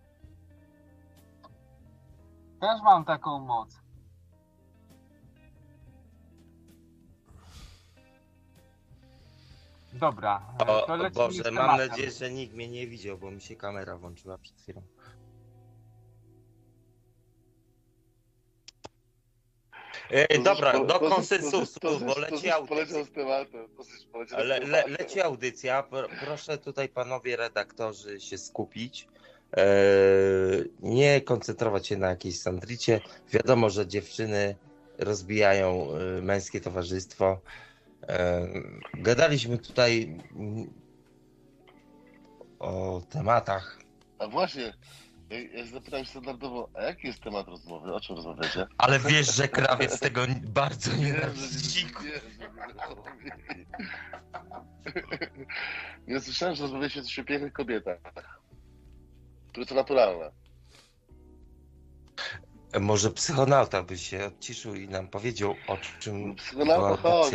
Też 2.61 2.81
mam 2.83 3.05
taką 3.05 3.39
moc. 3.39 3.86
Dobra, 9.99 10.41
e, 10.59 10.67
O, 10.67 10.81
to 10.81 10.93
o 10.93 10.95
lecimy 10.95 11.11
Boże, 11.25 11.43
z 11.43 11.45
mam 11.45 11.53
tematem. 11.55 11.87
nadzieję, 11.89 12.11
że 12.11 12.31
nikt 12.31 12.53
mnie 12.55 12.67
nie 12.67 12.87
widział, 12.87 13.17
bo 13.17 13.31
mi 13.31 13.41
się 13.41 13.55
kamera 13.55 13.97
włączyła 13.97 14.37
przed 14.37 14.61
chwilą. 14.61 14.81
Ej, 20.11 20.43
dobra, 20.43 20.85
do 20.85 20.99
konsensusu, 20.99 21.79
bo 21.81 22.19
leci 22.19 22.49
audycja. 22.49 22.61
Poleciał 22.67 23.05
z 23.05 23.11
tematem. 23.11 23.67
poleciał 24.11 24.39
z 24.39 24.43
Le, 24.43 24.59
le, 24.59 24.59
tematem. 24.59 24.91
leci 24.99 25.21
audycja, 25.21 25.83
Pro- 25.83 26.07
proszę 26.25 26.57
tutaj 26.57 26.89
panowie 26.89 27.35
redaktorzy 27.35 28.19
się 28.19 28.37
skupić. 28.37 29.07
E, 29.57 29.65
nie 30.79 31.21
koncentrować 31.21 31.87
się 31.87 31.97
na 31.97 32.09
jakiejś 32.09 32.39
sandricie. 32.39 33.01
Wiadomo, 33.31 33.69
że 33.69 33.87
dziewczyny 33.87 34.55
rozbijają 34.97 35.87
e, 36.17 36.21
męskie 36.21 36.61
towarzystwo. 36.61 37.39
E, 38.07 38.47
gadaliśmy 38.93 39.57
tutaj 39.57 40.17
o 42.59 43.01
tematach, 43.09 43.79
A 44.19 44.27
właśnie, 44.27 44.73
ja, 45.29 45.39
ja 45.39 45.65
zapytam 45.65 46.05
standardowo, 46.05 46.69
a 46.73 46.81
jaki 46.81 47.07
jest 47.07 47.23
temat 47.23 47.47
rozmowy? 47.47 47.93
O 47.93 47.99
czym 47.99 48.15
rozmawiacie? 48.15 48.67
ale 48.77 48.99
wiesz, 48.99 49.35
że 49.35 49.47
krawiec 49.47 49.99
tego 49.99 50.21
bardzo 50.61 50.95
Nie, 50.95 51.13
że 51.13 51.29
nie, 56.07 56.19
słyszałem, 56.19 56.55
że 56.55 56.63
rozmawiacie 56.63 57.03
coś 57.03 57.19
o 57.19 57.23
pięknych 57.23 57.53
kobietach. 57.53 57.97
Które 59.49 59.65
to 59.65 59.75
naturalne. 59.75 60.31
Może 62.79 63.11
psychonauta 63.11 63.83
by 63.83 63.97
się 63.97 64.25
odciszył 64.25 64.75
i 64.75 64.87
nam 64.87 65.07
powiedział, 65.07 65.55
o 65.67 65.77
czym 65.99 66.35
Psychonauta 66.35 67.01
była 67.01 67.29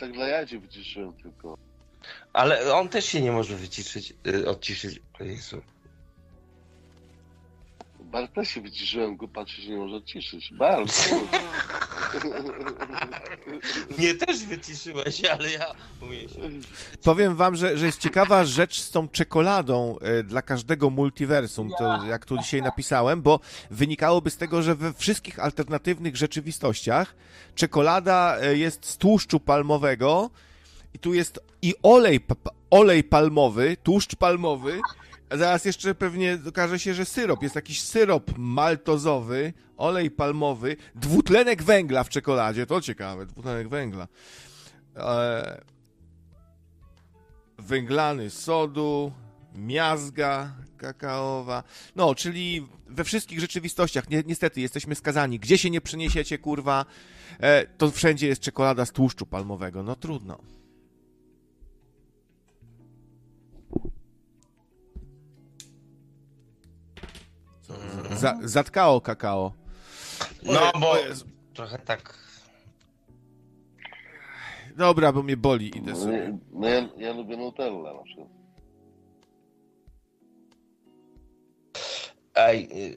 tak 0.00 0.12
dla 0.12 0.28
jadzie 0.28 0.58
wyciszyłem 0.58 1.12
tylko. 1.12 1.58
Ale 2.32 2.74
on 2.74 2.88
też 2.88 3.04
się 3.04 3.20
nie 3.20 3.32
może 3.32 3.56
wyciszyć, 3.56 4.14
y, 4.26 4.48
odciszyć. 4.48 5.00
O 5.20 5.24
Jezu. 5.24 5.62
Bart 8.00 8.34
też 8.34 8.48
się 8.48 8.60
wyciszyłem, 8.60 9.16
go 9.16 9.28
patrzy 9.28 9.62
się 9.62 9.70
nie 9.70 9.76
może 9.76 9.96
odciszyć. 9.96 10.52
Bart, 10.52 11.10
Mnie 13.98 14.14
też 14.14 14.44
wyciszyłeś, 14.44 15.24
ale 15.24 15.50
ja 15.50 15.66
umiem 16.02 16.28
się. 16.28 16.68
Powiem 17.02 17.36
wam, 17.36 17.56
że, 17.56 17.78
że 17.78 17.86
jest 17.86 18.00
ciekawa 18.00 18.44
rzecz 18.44 18.80
z 18.80 18.90
tą 18.90 19.08
czekoladą 19.08 19.98
e, 19.98 20.22
dla 20.22 20.42
każdego 20.42 20.90
multiversum, 20.90 21.70
to 21.78 22.04
jak 22.04 22.24
tu 22.24 22.38
dzisiaj 22.38 22.62
napisałem, 22.62 23.22
bo 23.22 23.40
wynikałoby 23.70 24.30
z 24.30 24.36
tego, 24.36 24.62
że 24.62 24.74
we 24.74 24.92
wszystkich 24.92 25.38
alternatywnych 25.38 26.16
rzeczywistościach 26.16 27.14
czekolada 27.54 28.36
e, 28.40 28.56
jest 28.56 28.86
z 28.86 28.96
tłuszczu 28.96 29.40
palmowego 29.40 30.30
i 30.94 30.98
tu 30.98 31.14
jest 31.14 31.40
i 31.62 31.74
olej, 31.82 32.20
olej 32.70 33.04
palmowy, 33.04 33.76
tłuszcz 33.82 34.16
palmowy, 34.16 34.80
zaraz 35.30 35.64
jeszcze 35.64 35.94
pewnie 35.94 36.38
okaże 36.48 36.78
się, 36.78 36.94
że 36.94 37.04
syrop, 37.04 37.42
jest 37.42 37.54
jakiś 37.54 37.82
syrop 37.82 38.38
maltozowy, 38.38 39.52
olej 39.76 40.10
palmowy, 40.10 40.76
dwutlenek 40.94 41.62
węgla 41.62 42.04
w 42.04 42.08
czekoladzie, 42.08 42.66
to 42.66 42.80
ciekawe, 42.80 43.26
dwutlenek 43.26 43.68
węgla. 43.68 44.08
E, 44.96 45.60
węglany 47.58 48.30
sodu, 48.30 49.12
miazga 49.54 50.52
kakaowa. 50.76 51.62
No, 51.96 52.14
czyli 52.14 52.66
we 52.86 53.04
wszystkich 53.04 53.40
rzeczywistościach, 53.40 54.10
ni 54.10 54.16
niestety, 54.26 54.60
jesteśmy 54.60 54.94
skazani. 54.94 55.38
Gdzie 55.38 55.58
się 55.58 55.70
nie 55.70 55.80
przeniesiecie, 55.80 56.38
kurwa, 56.38 56.84
e, 57.40 57.66
to 57.66 57.90
wszędzie 57.90 58.26
jest 58.26 58.40
czekolada 58.40 58.86
z 58.86 58.92
tłuszczu 58.92 59.26
palmowego. 59.26 59.82
No 59.82 59.96
trudno. 59.96 60.38
Za, 68.16 68.38
zatkało 68.42 69.00
kakao. 69.00 69.52
No, 70.42 70.52
Je- 70.52 70.72
bo 70.80 70.94
trochę 71.54 71.78
tak. 71.78 72.26
Dobra, 74.76 75.12
bo 75.12 75.22
mnie 75.22 75.36
boli, 75.36 75.78
idę 75.78 75.90
no, 75.92 75.96
sobie. 75.98 76.18
ja- 76.18 76.38
no 76.52 76.68
ja, 76.68 76.88
ja 76.96 77.12
lubię 77.12 77.36
Nutella 77.36 77.94
na 77.94 78.02
przykład. 78.02 78.28
Ej. 82.34 82.68
y, 82.92 82.96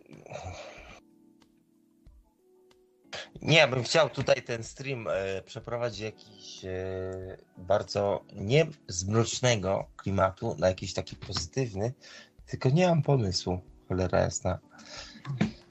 Nie, 3.42 3.58
ja 3.58 3.68
bym 3.68 3.84
chciał 3.84 4.10
tutaj 4.10 4.42
ten 4.44 4.64
stream 4.64 5.08
e, 5.08 5.42
przeprowadzić 5.42 6.00
jakiś 6.02 6.66
e, 6.66 7.38
bardzo 7.58 8.26
nie 8.34 8.68
z 8.88 9.08
mrocznego 9.08 9.86
klimatu 9.98 10.56
na 10.60 10.68
jakiś 10.68 10.94
taki 10.94 11.16
pozytywny, 11.16 11.94
tylko 12.46 12.70
nie 12.70 12.88
mam 12.88 13.02
pomysłu, 13.04 13.60
cholera 13.88 14.20
jasna. 14.20 14.60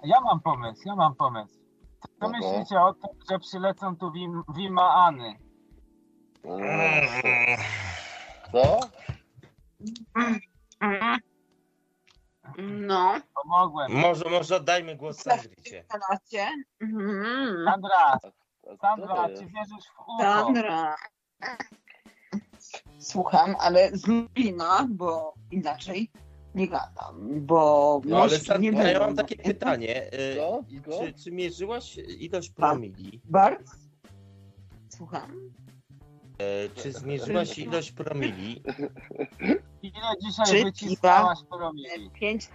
Ja 0.05 0.20
mam 0.20 0.41
pomysł, 0.41 0.83
ja 0.85 0.97
mam 0.97 1.15
pomysł. 1.15 1.59
Co 2.20 2.28
myślicie 2.28 2.81
o 2.81 2.95
tym, 2.95 3.11
że 3.31 3.39
przylecą 3.39 3.97
tu 3.97 4.12
wim, 4.12 4.43
Wimaany? 4.57 5.39
Co? 8.53 8.81
No. 12.59 13.15
Pomogłem. 13.35 13.93
Może, 13.93 14.25
może 14.31 14.57
oddajmy 14.57 14.97
głos 14.97 15.23
Sandricie. 15.23 15.85
Mhm. 16.81 17.65
Sandra, 17.65 18.19
Sandra, 18.81 19.15
to 19.15 19.27
czy 19.27 19.31
jest? 19.33 19.43
wierzysz 19.45 19.87
w 19.97 20.01
UFO? 20.01 20.19
Sandra. 20.20 20.97
Słucham, 22.99 23.57
ale 23.59 23.91
z 23.97 24.07
Lublina, 24.07 24.87
bo 24.91 25.35
inaczej 25.51 26.11
nie 26.55 26.68
gadam, 26.68 27.47
bo 27.47 28.01
No 28.05 28.23
ale 28.23 28.33
nie 28.33 28.39
Sandra, 28.44 28.91
ja 28.91 28.99
mam 29.01 29.17
takie 29.17 29.36
pytanie. 29.36 30.12
e, 30.12 30.36
Co? 30.36 30.62
Czy, 31.07 31.12
czy 31.25 31.31
mierzyłaś 31.33 31.97
ilość 32.18 32.51
promili? 32.51 33.20
Bardzo? 33.25 33.73
Słucham? 34.89 35.51
E, 36.39 36.68
Czy 36.68 36.93
zmierzyłaś 36.93 37.59
ilość 37.59 37.93
promili? 37.93 38.62
Ile 39.83 40.01
dzisiaj 40.23 40.47
Trzy 40.47 40.65
wyciskałaś 40.65 41.39
promili? 41.51 42.10
5, 42.10 42.49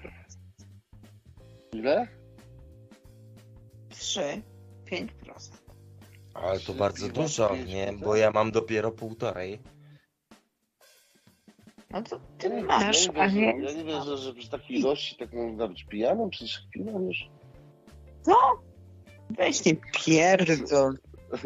Ile? 1.73 2.07
3, 3.89 4.41
5%. 4.91 5.07
Ale 6.33 6.59
to 6.59 6.73
bardzo 6.73 7.09
dużo, 7.09 7.55
nie? 7.55 7.93
Bo 8.03 8.15
ja 8.15 8.31
mam 8.31 8.51
dopiero 8.51 8.91
półtorej. 8.91 9.59
No 11.93 12.01
to 12.01 12.19
ty 12.37 12.49
Ja 12.49 12.61
masz, 12.61 13.05
ja 13.05 13.13
a 13.13 13.27
nie 13.27 13.33
wierzę, 13.33 13.57
więc... 13.57 13.71
ja 13.71 13.77
nie 13.77 13.83
wierzę, 13.83 14.17
że 14.17 14.33
przy 14.33 14.49
takiej 14.49 14.79
ilości 14.79 15.15
tak 15.15 15.33
można 15.33 15.67
być 15.67 15.83
pijanym, 15.83 16.29
przecież 16.29 16.67
chwilą 16.69 17.01
już. 17.07 17.17
Co? 18.21 18.35
Weź 19.29 19.65
nie 19.65 19.75
pierdol. 19.75 20.97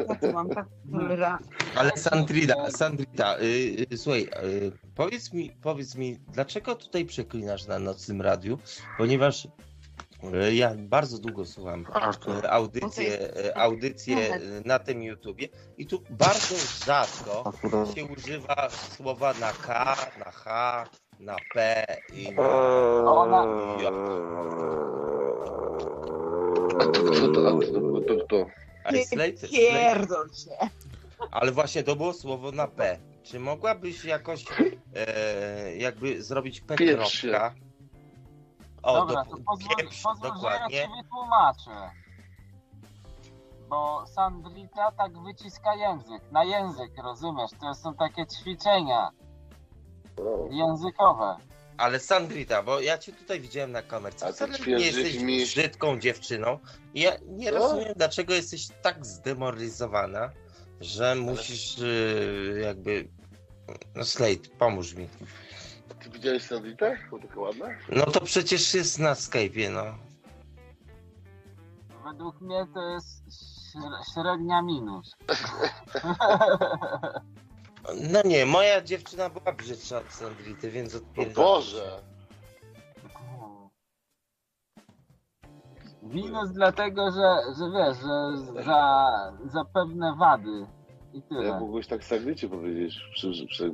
Ja 0.10 0.16
tu 0.16 0.34
mam 0.34 0.50
tak. 0.50 0.66
Ale 1.76 1.92
Sandrida, 1.92 2.72
Sandrita, 2.72 3.40
y, 3.40 3.86
y, 3.92 3.98
słuchaj, 3.98 4.22
y, 4.22 4.72
powiedz 4.96 5.34
mi, 5.34 5.52
powiedz 5.62 5.96
mi, 5.96 6.18
dlaczego 6.34 6.76
tutaj 6.76 7.06
przeklinasz 7.06 7.68
na 7.68 7.80
nocnym 7.80 8.22
radiu? 8.22 8.58
Ponieważ 8.98 9.48
ja 10.52 10.76
bardzo 10.78 11.18
długo 11.18 11.46
słucham 11.46 11.86
y, 12.44 12.50
audycje, 12.50 13.38
y, 13.46 13.56
audycje 13.56 14.40
na 14.66 14.80
tym 14.80 15.04
YouTubie 15.04 15.48
i 15.78 15.86
tu 15.86 16.04
bardzo 16.10 16.56
rzadko 16.86 17.54
się 17.96 18.06
używa 18.06 18.70
słowa 18.70 19.34
na 19.34 19.52
K, 19.54 19.96
na 20.20 20.32
H, 20.32 20.86
na 21.20 21.36
P 21.54 21.86
i 22.14 22.32
na. 22.32 22.42
J. 23.82 23.94
To, 26.80 26.92
to, 26.92 27.02
to, 27.32 28.02
to, 28.08 28.26
to. 28.28 28.46
A 28.84 28.92
i 28.92 29.06
Slate, 29.06 29.48
Pierdol 29.48 30.30
się. 30.30 30.70
ale 31.32 31.52
właśnie 31.52 31.84
to 31.84 31.96
było 31.96 32.14
słowo 32.14 32.52
na 32.52 32.68
P. 32.68 33.00
Czy 33.24 33.40
mogłabyś 33.40 34.06
jakoś 34.06 34.46
e, 34.96 35.78
jakby 35.78 36.24
zrobić 36.24 36.62
P 36.62 36.76
kropka? 36.76 37.56
O, 38.88 38.94
Dobra, 38.94 39.24
do, 39.24 39.30
to 39.32 39.38
pozwól, 39.46 39.76
pieprz, 39.78 40.02
pozwól 40.04 40.28
że 40.28 40.28
ja 40.28 40.34
dokładnie. 40.36 40.82
ci 40.82 40.88
wytłumaczę. 41.04 41.92
Bo 43.70 44.06
Sandrita 44.08 44.92
tak 44.92 45.24
wyciska 45.24 45.76
język, 45.76 46.32
na 46.32 46.44
język, 46.44 46.92
rozumiesz? 47.04 47.52
To 47.62 47.74
są 47.76 47.94
takie 47.94 48.26
ćwiczenia 48.28 49.10
językowe. 50.52 51.36
Ale 51.78 52.00
Sandrita, 52.00 52.64
bo 52.64 52.80
ja 52.80 52.98
cię 52.98 53.14
tutaj 53.14 53.40
widziałem 53.42 53.72
na 53.72 53.82
kamerce. 53.82 54.26
A 54.26 54.30
ty 54.30 54.34
Wcale 54.36 54.60
nie 54.60 54.86
jesteś 54.86 55.20
mi- 55.20 55.44
brzydką 55.44 56.00
dziewczyną. 56.00 56.60
I 56.94 57.02
ja 57.02 57.12
nie 57.28 57.52
Co? 57.52 57.58
rozumiem, 57.58 57.94
dlaczego 57.96 58.34
jesteś 58.34 58.68
tak 58.82 59.06
zdemoralizowana, 59.06 60.30
że 60.82 61.16
musisz 61.16 61.78
y, 61.80 62.60
jakby... 62.64 63.08
No 63.96 64.06
Slate, 64.06 64.50
pomóż 64.60 64.94
mi. 64.94 65.08
Ty 66.00 66.10
widziałeś? 66.10 66.50
Bo 67.12 67.20
taka 67.20 67.40
ładna? 67.40 67.66
No 67.90 68.06
to 68.06 68.22
przecież 68.22 68.74
jest 68.74 69.00
na 69.00 69.14
Skype'ie, 69.14 69.72
no. 69.72 69.84
Według 72.04 72.42
mnie 72.42 72.68
to 72.74 72.82
jest 72.90 73.24
śre- 73.28 74.14
średnia 74.14 74.62
minus. 74.62 75.16
No 78.12 78.20
nie, 78.26 78.46
moja 78.46 78.82
dziewczyna 78.82 79.30
była 79.30 79.52
brzydsza 79.52 79.98
od 79.98 80.14
Sandrity, 80.14 80.72
więc 80.72 80.96
O 80.96 80.98
odpierdzam. 80.98 81.44
Boże! 81.44 82.02
Minus 86.02 86.52
dlatego, 86.52 87.12
że, 87.12 87.54
że 87.58 87.72
wiesz, 87.72 87.98
że 87.98 88.38
za, 88.64 89.08
za 89.46 89.66
pewne 89.66 90.16
wady 90.16 90.68
i 91.18 91.34
Ja 91.34 91.40
tyle. 91.42 91.60
mógłbyś 91.60 91.88
tak 91.88 92.04
Sandricie 92.04 92.50
powiedzieć, 92.50 92.96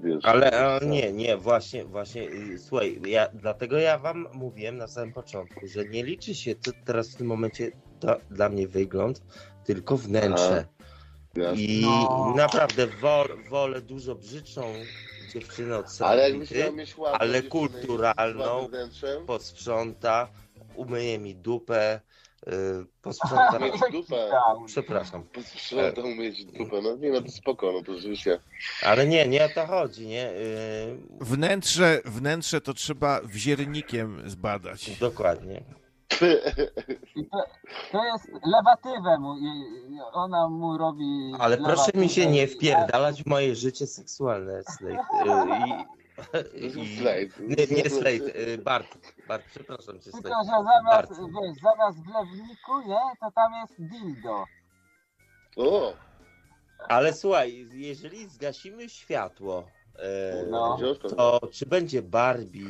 wiesz, 0.03 0.25
Ale 0.25 0.80
e, 0.80 0.85
nie, 0.85 1.13
nie, 1.13 1.38
właśnie, 1.38 1.85
właśnie, 1.85 2.22
y, 2.30 2.59
słuchaj, 2.59 3.01
ja, 3.05 3.27
dlatego 3.33 3.77
ja 3.77 3.97
wam 3.97 4.27
mówiłem 4.33 4.77
na 4.77 4.88
samym 4.88 5.13
początku, 5.13 5.67
że 5.67 5.85
nie 5.85 6.03
liczy 6.03 6.35
się 6.35 6.55
to 6.55 6.72
teraz 6.85 7.13
w 7.13 7.15
tym 7.15 7.27
momencie 7.27 7.72
dla, 7.99 8.15
dla 8.31 8.49
mnie 8.49 8.67
wygląd, 8.67 9.22
tylko 9.65 9.97
wnętrze. 9.97 10.65
I 11.55 11.81
No. 11.81 12.33
naprawdę 12.35 12.88
wol, 12.88 13.27
wolę 13.49 13.81
dużo 13.81 14.15
brzydszą 14.15 14.73
dziewczynę 15.33 15.77
od 15.77 15.85
Ale 15.99 16.31
ładną 16.97 17.19
ale 17.19 17.41
z 17.41 17.49
kulturalną, 17.49 18.69
posprząta, 19.27 20.27
umyje 20.75 21.19
mi 21.19 21.35
dupę, 21.35 22.01
y, 22.47 22.85
posprząta, 23.01 23.59
mieć 23.59 23.73
dupę, 23.91 24.30
przepraszam, 24.65 25.23
posprzątał 25.23 26.05
mieć 26.07 26.45
dupę, 26.45 26.81
no 26.83 26.95
nie 26.95 27.11
no 27.11 27.22
to 27.22 27.31
spoko, 27.31 27.72
no 27.72 27.81
to 27.83 27.93
rzeczywiście. 27.95 28.39
ale 28.85 29.07
nie, 29.07 29.27
nie 29.27 29.45
o 29.45 29.49
to 29.55 29.65
chodzi, 29.67 30.07
nie? 30.07 30.30
Y, 30.31 30.97
Wnętrze, 31.22 32.01
wnętrze 32.05 32.61
to 32.61 32.73
trzeba 32.73 33.22
wziernikiem 33.22 34.30
zbadać. 34.30 34.97
Dokładnie. 34.99 35.61
To, 37.31 37.43
to 37.91 38.05
jest 38.05 38.27
lewatywem. 38.45 39.23
i- 39.41 39.93
i 39.93 39.99
Ona 40.13 40.49
mu 40.49 40.77
robi. 40.77 41.33
Ale 41.39 41.57
proszę 41.57 41.91
mi 41.95 42.09
się 42.09 42.22
lewatywę. 42.22 42.41
nie 42.41 42.47
wpierdalać 42.47 43.23
w 43.23 43.25
moje 43.27 43.55
życie 43.55 43.88
seksualne, 43.88 44.63
Slate. 44.63 45.05
I, 46.56 46.98
Slate. 46.98 47.43
Nie, 47.48 47.75
nie 47.83 47.90
Slate, 47.90 48.35
y, 48.53 48.58
Bart. 48.58 48.98
Bart, 49.27 49.43
przepraszam 49.50 50.00
cię, 50.00 50.11
Tylko, 50.11 50.30
że 50.30 50.33
zamiast, 50.64 50.85
Bart. 50.85 51.09
wiesz, 51.09 51.56
zamiast 51.64 51.98
w 52.03 52.14
lewniku, 52.14 52.82
nie, 52.88 53.00
to 53.19 53.32
tam 53.35 53.53
jest 53.61 53.74
dildo. 53.80 54.45
O! 55.58 55.93
Ale 56.90 57.14
słuchaj, 57.14 57.67
jeżeli 57.74 58.27
zgasimy 58.30 58.90
światło, 58.90 59.67
e, 60.00 60.45
No. 60.50 60.77
to 61.16 61.40
czy 61.51 61.66
będzie 61.66 62.01
Barbie, 62.01 62.66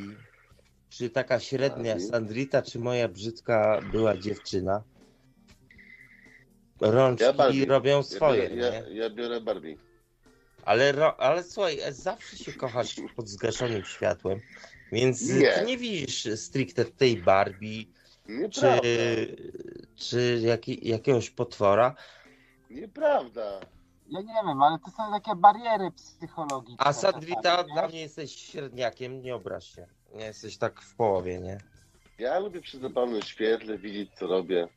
czy 0.90 1.10
taka 1.10 1.40
średnia 1.40 1.94
Barbie? 1.94 2.08
Sandrita, 2.08 2.62
czy 2.62 2.80
moja 2.80 3.08
brzydka 3.08 3.82
była 3.92 4.18
dziewczyna? 4.18 4.84
Rączki 6.82 7.24
Ja 7.26 7.34
Barbie. 7.34 7.66
robią 7.66 8.04
swoje, 8.04 8.44
ja 8.44 8.50
biorę, 8.50 8.84
ja, 8.90 9.04
ja 9.04 9.10
biorę 9.10 9.42
Barbie. 9.42 9.78
Ale, 10.66 10.94
ale 11.18 11.44
słuchaj, 11.44 11.80
e, 11.80 11.94
zawsze 11.94 12.38
się 12.38 12.54
kochasz 12.54 12.96
pod 13.16 13.28
zgaszonym 13.30 13.84
światłem, 13.84 14.40
więc 14.92 15.22
Nie. 15.30 15.52
ty 15.52 15.66
nie 15.66 15.78
widzisz 15.78 16.28
stricte 16.36 16.86
tej 16.86 17.18
Barbie, 17.18 17.84
czy, 18.26 18.32
Nieprawda. 18.32 18.88
czy 19.96 20.40
jaki, 20.44 20.88
jakiegoś 20.90 21.30
potwora, 21.30 21.96
Nieprawda. 22.70 23.60
Ja 24.10 24.22
nie 24.22 24.34
wiem, 24.48 24.62
ale 24.62 24.80
to 24.80 24.92
są 24.92 25.12
takie 25.12 25.36
bariery 25.36 25.92
psychologiczne. 25.92 26.86
a 26.86 26.94
czasami, 26.94 27.26
dla 27.74 27.88
mnie 27.88 28.02
jesteś 28.02 28.36
średniakiem, 28.36 29.22
nie 29.22 29.36
obraź 29.36 29.76
się. 29.76 29.88
Nie 30.16 30.26
jesteś 30.26 30.58
tak 30.58 30.82
w 30.82 30.96
połowie, 30.96 31.40
nie? 31.40 31.58
Ja 32.20 32.40
lubię 32.40 32.62
przy 32.62 32.80
zapalonym 32.80 33.22
świetle 33.22 33.78
widzieć, 33.78 34.10
co 34.20 34.28
robię. 34.28 34.68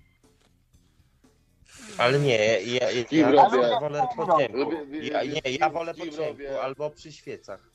Ale 1.99 2.19
nie, 2.19 2.61
ja, 2.61 2.91
ja, 2.91 3.05
ja, 3.11 3.31
ja 3.31 3.81
wolę 3.81 4.07
po 4.17 4.39
ciemku. 4.39 4.73
Ja, 5.03 5.25
nie, 5.25 5.41
ja 5.59 5.71
wolę 5.71 5.95
po 5.95 6.07
ciemku 6.09 6.43
albo 6.63 6.91
przy 6.91 7.13
świecach. 7.13 7.71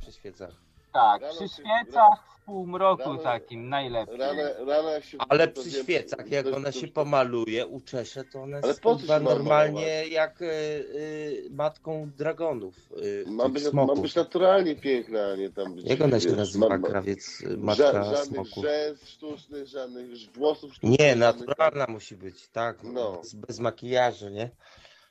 Przy 0.00 0.12
świecach. 0.12 0.63
Tak, 0.94 1.22
Rano 1.22 1.34
przy 1.34 1.48
się- 1.48 1.54
świecach 1.54 2.24
w 2.42 2.44
półmroku 2.44 3.02
rano- 3.02 3.22
takim 3.22 3.68
najlepiej. 3.68 4.16
Rano, 4.18 4.42
rano 4.66 4.90
jak 4.90 5.04
się 5.04 5.18
Ale 5.28 5.48
przy 5.48 5.70
świecach, 5.70 6.30
jak 6.30 6.46
ona 6.46 6.72
się 6.72 6.88
pomaluje, 6.88 7.66
uczesze, 7.66 8.24
to 8.24 8.42
ona 8.42 8.56
Ale 8.56 8.66
jest 8.68 8.80
po 8.80 8.94
co 8.94 8.98
kurwa 8.98 9.18
się 9.18 9.24
ma 9.24 9.30
normalnie 9.30 9.80
malować? 9.80 10.10
jak 10.10 10.42
y, 10.42 10.44
y, 10.46 11.48
matką 11.50 12.10
dragonów. 12.16 12.74
Y, 13.02 13.24
Ma 13.26 13.44
tych 13.44 13.52
być, 13.52 13.64
ma 13.64 13.70
smoków. 13.70 14.00
być 14.02 14.14
naturalnie 14.14 14.76
piękna, 14.76 15.26
a 15.32 15.36
nie 15.36 15.50
tam 15.50 15.74
być. 15.74 15.86
Jak 15.86 16.00
ona 16.00 16.20
się 16.20 16.28
wiesz, 16.28 16.36
nazywa, 16.38 16.68
ma- 16.68 16.78
ma- 16.78 16.88
krawiec, 16.88 17.40
y, 17.40 17.48
Ża- 17.48 17.58
matka 17.58 18.04
żadnych 18.04 18.26
smoków? 18.26 18.64
rzęs 18.64 19.08
sztucznych, 19.08 19.66
żadnych 19.66 20.06
włosów 20.34 20.74
sztucznych. 20.74 20.98
Nie, 21.00 21.16
żadnych- 21.16 21.46
naturalna 21.48 21.86
musi 21.92 22.16
być, 22.16 22.48
tak? 22.48 22.82
No. 22.82 23.12
Bez, 23.22 23.34
bez 23.34 23.58
makijażu, 23.60 24.28
nie? 24.28 24.50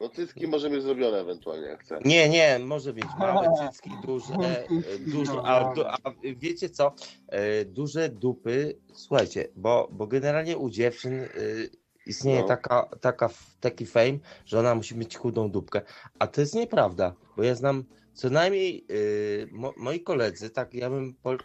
No 0.04 0.10
cycki 0.10 0.48
może 0.48 0.70
mieć 0.70 0.84
zrobione 0.84 1.18
ewentualnie, 1.20 1.68
jak 1.68 1.82
chce. 1.84 2.00
Nie, 2.06 2.30
nie, 2.30 2.60
może 2.60 2.94
mieć 2.94 3.06
małe 3.20 3.48
cycki, 3.68 3.90
duże, 4.06 4.34
e, 4.34 4.68
duże, 5.00 5.42
a, 5.44 5.74
du- 5.74 5.86
a 5.86 5.98
wiecie 6.36 6.70
co, 6.70 6.96
E, 7.28 7.66
duże 7.66 8.10
dupy, 8.10 8.80
słuchajcie, 8.94 9.48
bo, 9.56 9.90
bo 9.92 10.08
generalnie 10.08 10.58
u 10.58 10.70
dziewczyn 10.70 11.14
e, 11.14 11.28
istnieje 12.06 12.42
No. 12.42 12.48
taka, 12.48 12.90
taka, 13.02 13.30
taki 13.60 13.86
fame, 13.86 14.20
że 14.46 14.60
ona 14.60 14.76
musi 14.76 14.98
mieć 14.98 15.18
chudą 15.18 15.52
dupkę, 15.52 15.82
a 16.20 16.28
to 16.28 16.42
jest 16.42 16.56
nieprawda, 16.56 17.16
bo 17.38 17.44
ja 17.44 17.56
znam 17.56 17.84
co 18.14 18.30
najmniej 18.30 18.86
e, 18.90 19.48
mo, 19.52 19.74
moi 19.78 20.00
koledzy, 20.00 20.50
tak 20.50 20.74
ja 20.74 20.90
bym 20.90 21.14
po, 21.14 21.36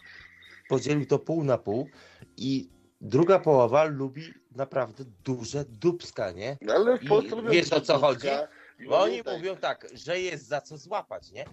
podzielił 0.68 1.06
to 1.06 1.18
pół 1.18 1.44
na 1.44 1.58
pół 1.58 1.90
i 2.36 2.68
druga 3.00 3.38
połowa 3.38 3.84
lubi 3.84 4.22
naprawdę 4.56 5.04
duże 5.24 5.64
dupska, 5.64 6.30
nie? 6.30 6.56
No 6.60 6.74
ale 6.74 6.98
w 6.98 7.02
I 7.02 7.08
Polsce 7.08 7.36
lubią 7.36 7.50
wiesz 7.50 7.72
o 7.72 7.80
co 7.80 7.98
chodzi? 7.98 8.28
i 8.78 8.88
Bo 8.88 9.00
oni 9.00 9.22
mówią 9.36 9.56
tak, 9.56 9.86
że 9.94 10.20
jest 10.20 10.48
za 10.48 10.60
co 10.60 10.78
złapać, 10.78 11.32
nie? 11.32 11.44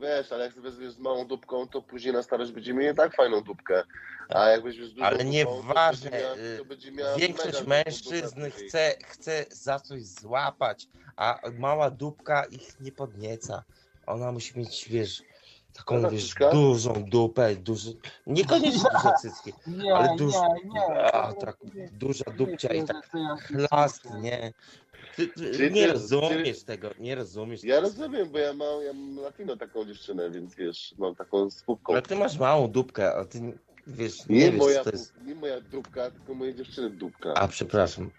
Wiesz, 0.00 0.32
ale 0.32 0.44
jak 0.44 0.54
sobie 0.54 0.70
weźmiesz 0.70 0.92
z 0.92 0.98
małą 0.98 1.26
dupką, 1.26 1.68
to 1.68 1.82
później 1.82 2.12
na 2.12 2.22
starość 2.22 2.52
będzie 2.52 2.74
mieć 2.74 2.96
tak 2.96 3.16
fajną 3.16 3.40
dupkę. 3.40 3.82
A 4.28 4.48
jak 4.48 4.62
weźmiesz 4.62 4.88
z 4.88 4.94
dużą 4.94 5.06
Ale 5.06 5.24
nieważne, 5.24 6.34
y, 6.36 6.64
Większość 7.18 7.66
mężczyzn 7.66 8.50
chce, 8.50 8.94
chce 9.04 9.44
za 9.50 9.80
coś 9.80 10.04
złapać, 10.04 10.88
a 11.16 11.40
mała 11.58 11.90
dupka 11.90 12.44
ich 12.44 12.80
nie 12.80 12.92
podnieca. 12.92 13.64
Ona 14.06 14.32
musi 14.32 14.58
mieć, 14.58 14.88
wiesz, 14.88 15.22
taką, 15.72 16.08
wiesz, 16.10 16.34
dużą 16.52 17.04
dupę, 17.04 17.56
duży, 17.56 17.96
niekoniecznie 18.26 18.90
duże 19.02 19.14
cycki, 19.22 19.52
Nie, 19.66 19.94
ale 19.94 20.16
duż, 20.16 20.34
nie, 20.64 20.70
nie. 20.70 21.12
a, 21.14 21.32
tak, 21.32 21.56
duża 21.92 22.24
dupcia 22.36 22.74
i 22.74 22.84
tak 22.84 23.10
chlast, 23.40 24.04
nie? 24.20 24.52
Ty, 25.16 25.28
ty 25.28 25.50
Czyli 25.50 25.72
nie 25.74 25.86
ty- 25.86 25.92
rozumiesz 25.92 26.64
tego, 26.64 26.90
nie 26.98 27.14
rozumiesz 27.14 27.64
Ja 27.64 27.74
tego. 27.74 27.88
rozumiem, 27.88 28.30
bo 28.32 28.38
ja 28.38 28.52
mam, 28.52 28.82
ja 28.82 28.92
mam 28.92 29.16
latino 29.16 29.56
taką 29.56 29.84
dziewczynę, 29.84 30.30
więc 30.30 30.54
wiesz, 30.54 30.94
mam 30.98 31.14
taką 31.14 31.50
spółką. 31.50 31.92
Ale 31.92 32.02
ty 32.02 32.16
masz 32.16 32.38
małą 32.38 32.68
dupkę, 32.68 33.14
a 33.14 33.24
ty, 33.24 33.58
wiesz, 33.86 34.28
nie, 34.28 34.36
Nie, 34.38 34.50
wiesz, 34.50 34.60
moja, 34.60 34.78
co 34.78 34.84
to 34.84 34.90
jest... 34.96 35.14
nie 35.24 35.34
moja 35.34 35.60
dupka, 35.60 36.10
tylko 36.10 36.34
mojej 36.34 36.54
dziewczyny 36.54 36.90
dupka. 36.90 37.34
A, 37.34 37.48
przepraszam. 37.48 38.10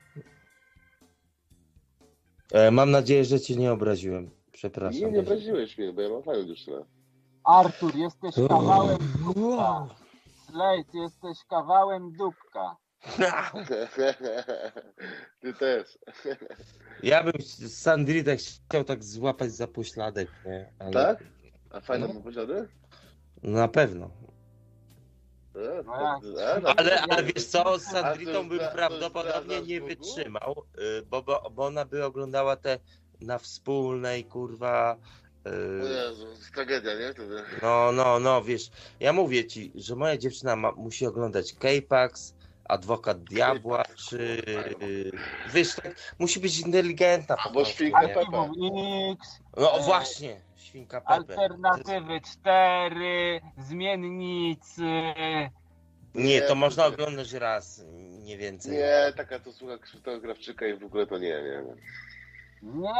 E, 2.51 2.71
mam 2.71 2.91
nadzieję, 2.91 3.25
że 3.25 3.39
cię 3.39 3.55
nie 3.55 3.71
obraziłem. 3.71 4.29
Przepraszam. 4.51 5.01
Nie, 5.01 5.11
nie 5.11 5.19
obraziłeś 5.19 5.77
mnie, 5.77 5.93
bo 5.93 6.01
ja 6.01 6.09
mam 6.09 6.23
fajną 6.23 6.43
dziewczynę. 6.47 6.85
Artur, 7.45 7.95
jesteś 7.95 8.35
kawałem 8.47 8.97
dupka. 9.25 9.87
Slate, 10.45 10.97
jesteś 10.97 11.37
kawałem 11.49 12.11
dupka. 12.11 12.75
Ty 15.41 15.53
też. 15.53 15.97
Ja 17.03 17.23
bym 17.23 17.33
Sandritę 17.67 18.37
chciał 18.37 18.83
tak 18.83 19.03
złapać 19.03 19.51
za 19.51 19.67
pośladek, 19.67 20.29
nie? 20.45 20.73
Ale... 20.79 20.91
Tak? 20.91 21.23
A 21.71 21.79
fajne 21.81 22.07
No. 22.07 22.13
Na 23.43 23.67
pewno. 23.67 24.05
E, 25.55 25.83
No 25.85 26.19
e, 26.41 26.61
no, 26.61 26.69
Ale, 26.77 26.97
to- 26.97 27.03
ale 27.13 27.23
wiesz 27.23 27.45
co, 27.45 27.79
z 27.79 27.83
Sandritą 27.83 28.49
bym 28.49 28.59
prawdopodobnie 28.73 29.61
nie 29.61 29.81
wytrzymał, 29.81 30.63
y, 30.99 31.01
bo, 31.05 31.21
bo, 31.23 31.49
bo 31.51 31.65
ona 31.65 31.85
by 31.85 32.05
oglądała 32.05 32.55
te 32.55 32.79
na 33.21 33.37
wspólnej, 33.37 34.25
kurwa... 34.25 34.97
O 35.45 35.49
y, 35.49 35.89
Jezu, 35.89 36.25
to 36.25 36.29
jest 36.31 36.53
tragedia, 36.53 36.93
nie? 36.93 37.13
No, 37.61 37.91
no, 37.91 38.19
no, 38.19 38.43
wiesz, 38.43 38.69
ja 38.99 39.13
mówię 39.13 39.45
ci, 39.45 39.71
że 39.75 39.95
moja 39.95 40.17
dziewczyna 40.17 40.55
ma, 40.55 40.71
musi 40.71 41.05
oglądać 41.05 41.53
K-Pax, 41.53 42.33
Adwokat 42.65 43.23
Diabła, 43.23 43.83
czy... 44.07 44.41
Wiesz, 45.53 45.75
tak, 45.75 45.95
musi 46.19 46.39
być 46.39 46.59
inteligentna 46.59 47.35
po 47.35 47.41
Albo 47.41 47.53
prostu, 47.59 47.75
Świnka. 47.75 48.01
X, 48.01 49.39
No 49.57 49.79
właśnie, 49.79 50.41
Świnka 50.55 51.01
Pepe. 51.01 51.13
alternatywy 51.13 52.21
4, 52.41 53.41
zmiennicy. 53.57 54.83
Nie, 56.15 56.41
to 56.41 56.55
można 56.55 56.85
oglądać 56.85 57.33
raz, 57.33 57.83
nie 58.23 58.37
więcej. 58.37 58.71
Nie, 58.71 59.13
taka 59.17 59.39
to 59.39 59.51
słucha 59.53 59.77
Krzysztofa 59.77 60.19
Krawczyka 60.19 60.67
i 60.67 60.73
w 60.73 60.83
ogóle 60.83 61.07
to 61.07 61.17
nie, 61.17 61.29
nie. 61.29 61.63
nie. 61.67 61.75
Nie, 62.63 62.93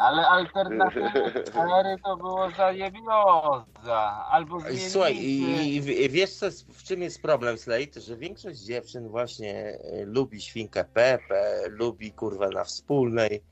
ale 0.00 0.26
alternatywy 0.28 1.10
4 1.50 1.96
to 2.04 2.16
było 2.16 2.50
zajebioza. 2.50 4.26
Albo 4.30 4.56
I 4.58 4.60
zmiennicy. 4.60 4.90
Słuchaj, 4.90 5.16
i, 5.16 5.76
i, 5.76 6.08
wiesz 6.10 6.30
co, 6.34 6.46
jest- 6.46 6.66
w 6.72 6.82
czym 6.82 7.02
jest 7.02 7.22
problem, 7.22 7.58
Slate? 7.58 8.00
Że 8.00 8.16
większość 8.16 8.58
dziewczyn 8.60 9.08
właśnie 9.08 9.54
e, 9.54 10.04
lubi 10.04 10.40
świnkę 10.40 10.84
Pepe, 10.84 11.62
lubi 11.68 12.12
kurwa 12.12 12.48
na 12.48 12.64
wspólnej 12.64 13.42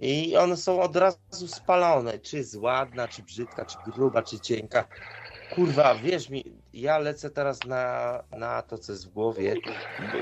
i 0.00 0.36
one 0.36 0.56
są 0.56 0.80
od 0.80 0.96
razu 0.96 1.48
spalone, 1.48 2.18
czy 2.18 2.36
jest 2.36 2.56
ładna, 2.56 3.08
czy 3.08 3.22
brzydka, 3.22 3.64
czy 3.64 3.76
gruba, 3.92 4.22
czy 4.22 4.40
cienka. 4.40 4.84
Kurwa, 5.54 5.94
wierz 5.94 6.28
mi, 6.30 6.44
ja 6.72 6.98
lecę 6.98 7.30
teraz 7.30 7.64
na, 7.64 8.22
na 8.38 8.62
to, 8.62 8.78
co 8.78 8.92
jest 8.92 9.06
w 9.08 9.12
głowie, 9.12 9.54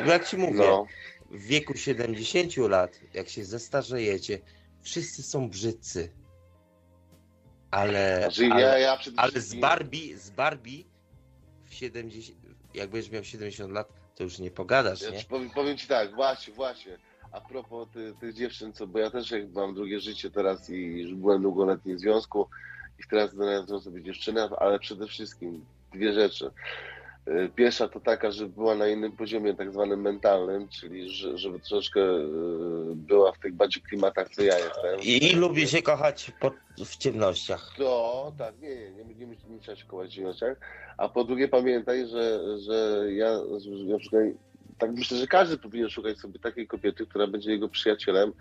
bo 0.04 0.10
jak 0.10 0.24
ci 0.24 0.36
mówię, 0.36 0.58
No. 0.68 0.86
w 1.30 1.42
wieku 1.42 1.74
70 1.74 2.56
lat, 2.56 2.90
jak 3.14 3.28
się 3.28 3.44
zestarzejecie, 3.44 4.38
wszyscy 4.86 5.22
są 5.22 5.50
brzydcy. 5.50 6.12
Ale, 7.70 8.18
Znaczy, 8.22 8.46
ja- 8.46 8.54
ale, 8.54 8.80
ja 8.80 8.96
przede 8.96 9.20
ale 9.20 9.40
z 9.40 9.54
Barbie, 9.54 10.18
z 10.18 10.30
Barbie 10.30 10.84
w 11.64 11.74
70, 11.74 12.38
jak 12.74 12.90
będziesz 12.90 13.10
miał 13.12 13.24
70 13.24 13.72
lat, 13.72 13.88
to 14.14 14.24
już 14.24 14.38
nie 14.38 14.50
pogadasz, 14.50 15.02
Ja 15.02 15.10
nie? 15.10 15.24
powiem, 15.28 15.50
powiem 15.50 15.76
ci 15.76 15.86
tak, 15.88 16.14
właśnie, 16.14 16.54
właśnie. 16.54 16.98
A 17.32 17.40
propos 17.40 17.88
ty, 17.92 18.14
tych 18.20 18.34
dziewczyn, 18.34 18.72
co, 18.72 18.86
bo 18.86 18.98
ja 18.98 19.10
też 19.10 19.30
jak 19.30 19.52
mam 19.52 19.74
drugie 19.74 20.00
życie 20.00 20.30
teraz 20.30 20.70
i 20.70 20.76
już 20.76 21.14
byłem 21.14 21.42
długoletni 21.42 21.94
w 21.94 22.00
związku 22.00 22.48
i 22.98 23.02
teraz 23.10 23.30
znalazłem 23.30 23.80
sobie 23.80 24.02
dziewczynę, 24.02 24.48
ale 24.58 24.78
przede 24.78 25.06
wszystkim 25.06 25.64
dwie 25.92 26.12
rzeczy. 26.12 26.50
Y, 27.28 27.50
Pierwsza 27.54 27.88
to 27.88 28.00
taka, 28.00 28.30
że 28.30 28.46
była 28.46 28.74
na 28.74 28.88
innym 28.88 29.12
poziomie 29.12 29.54
tak 29.54 29.72
zwanym 29.72 30.00
mentalnym, 30.00 30.68
czyli 30.68 31.10
że, 31.10 31.38
żeby 31.38 31.60
troszeczkę 31.60 32.00
y, 32.00 32.26
była 32.94 33.32
w 33.32 33.38
tych 33.38 33.54
bardziej 33.54 33.82
klimatach, 33.82 34.28
co 34.30 34.42
ja 34.42 34.58
jestem. 34.58 35.00
I, 35.02 35.24
i 35.32 35.36
lubię 35.36 35.66
się 35.66 35.82
kochać 35.82 36.32
pod, 36.40 36.54
w 36.86 36.96
ciemnościach. 36.96 37.74
To, 37.78 38.32
tak, 38.38 38.58
nie, 38.60 38.68
nie, 38.76 38.90
nie, 38.90 39.04
nie, 39.14 39.26
nie, 39.26 39.36
nie 39.48 39.60
trzeba 39.60 39.76
się 39.76 39.86
kołać 39.86 40.10
w 40.10 40.14
ciemnościach. 40.14 40.60
A 40.98 41.08
po 41.08 41.24
drugie 41.24 41.48
pamiętaj, 41.48 42.08
że, 42.08 42.40
że 42.58 43.06
ja 43.12 43.30
na 43.92 43.98
przykład 43.98 44.22
tak 44.78 44.92
myślę, 44.92 45.18
że 45.18 45.26
każdy 45.26 45.58
powinien 45.58 45.90
szukać 45.90 46.18
sobie 46.18 46.38
takiej 46.38 46.66
kobiety, 46.66 47.06
która 47.06 47.26
będzie 47.26 47.50
jego 47.50 47.68
przyjacielem, 47.68 48.32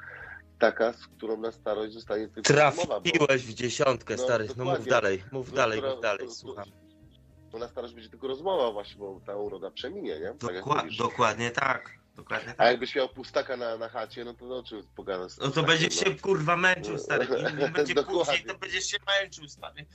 taka, 0.59 0.93
z 0.93 1.07
którą 1.07 1.37
na 1.37 1.51
starość 1.51 1.93
zostanie 1.93 2.27
tylko 2.27 2.53
rozmowa, 2.53 2.99
bo- 2.99 3.09
Trafiłeś 3.09 3.41
w 3.45 3.53
dziesiątkę, 3.53 4.15
No, 4.17 4.23
stary. 4.23 4.47
No 4.57 4.65
mów 4.65 4.85
dalej, 4.85 5.23
mów 5.31 5.49
No, 5.51 5.55
dalej, 5.55 5.77
która- 5.79 5.93
mów 5.93 6.01
dalej, 6.01 6.27
słucham. 6.31 6.65
Bo 7.55 7.59
na 7.59 7.67
starość 7.67 7.93
będzie 7.93 8.09
tylko 8.09 8.27
rozmowa 8.27 8.71
właśnie, 8.71 8.95
bo 8.99 9.19
ta 9.25 9.35
uroda 9.35 9.71
przeminie, 9.71 10.19
nie? 10.19 10.33
Tak 10.47 10.55
jak 10.55 10.65
Dokła- 10.65 10.83
mówisz. 10.83 10.97
dokładnie 10.97 11.51
tak. 11.51 11.89
Dokładnie 12.15 12.51
A 12.51 12.55
tak. 12.55 12.67
jakbyś 12.67 12.95
miał 12.95 13.09
pustaka 13.09 13.57
na, 13.57 13.77
na 13.77 13.89
chacie, 13.89 14.25
no 14.25 14.33
to 14.33 14.45
o 14.57 14.63
czym 14.63 14.87
pogadasz? 14.95 15.31
No 15.37 15.43
to 15.43 15.43
pustakiem, 15.45 15.65
będziesz 15.65 15.99
się 15.99 16.15
kurwa 16.15 16.57
męczył, 16.57 16.97
stary. 16.97 17.25
Im, 17.51 17.59
im 17.59 17.73
będzie 17.73 17.95
później, 17.95 18.43
to 18.43 18.57
będziesz 18.57 18.85
się 18.85 18.97
męczył, 19.21 19.47
stary. 19.49 19.85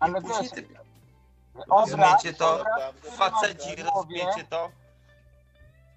Ale 0.00 0.20
później 0.22 0.42
wiesz, 0.42 0.50
ty- 0.52 0.68
obraz, 1.68 1.90
Rozumiecie 1.90 2.32
to? 2.38 2.60
obraz, 2.60 2.94
Faceci, 3.16 3.82
rozumiecie 3.82 4.44
to? 4.50 4.70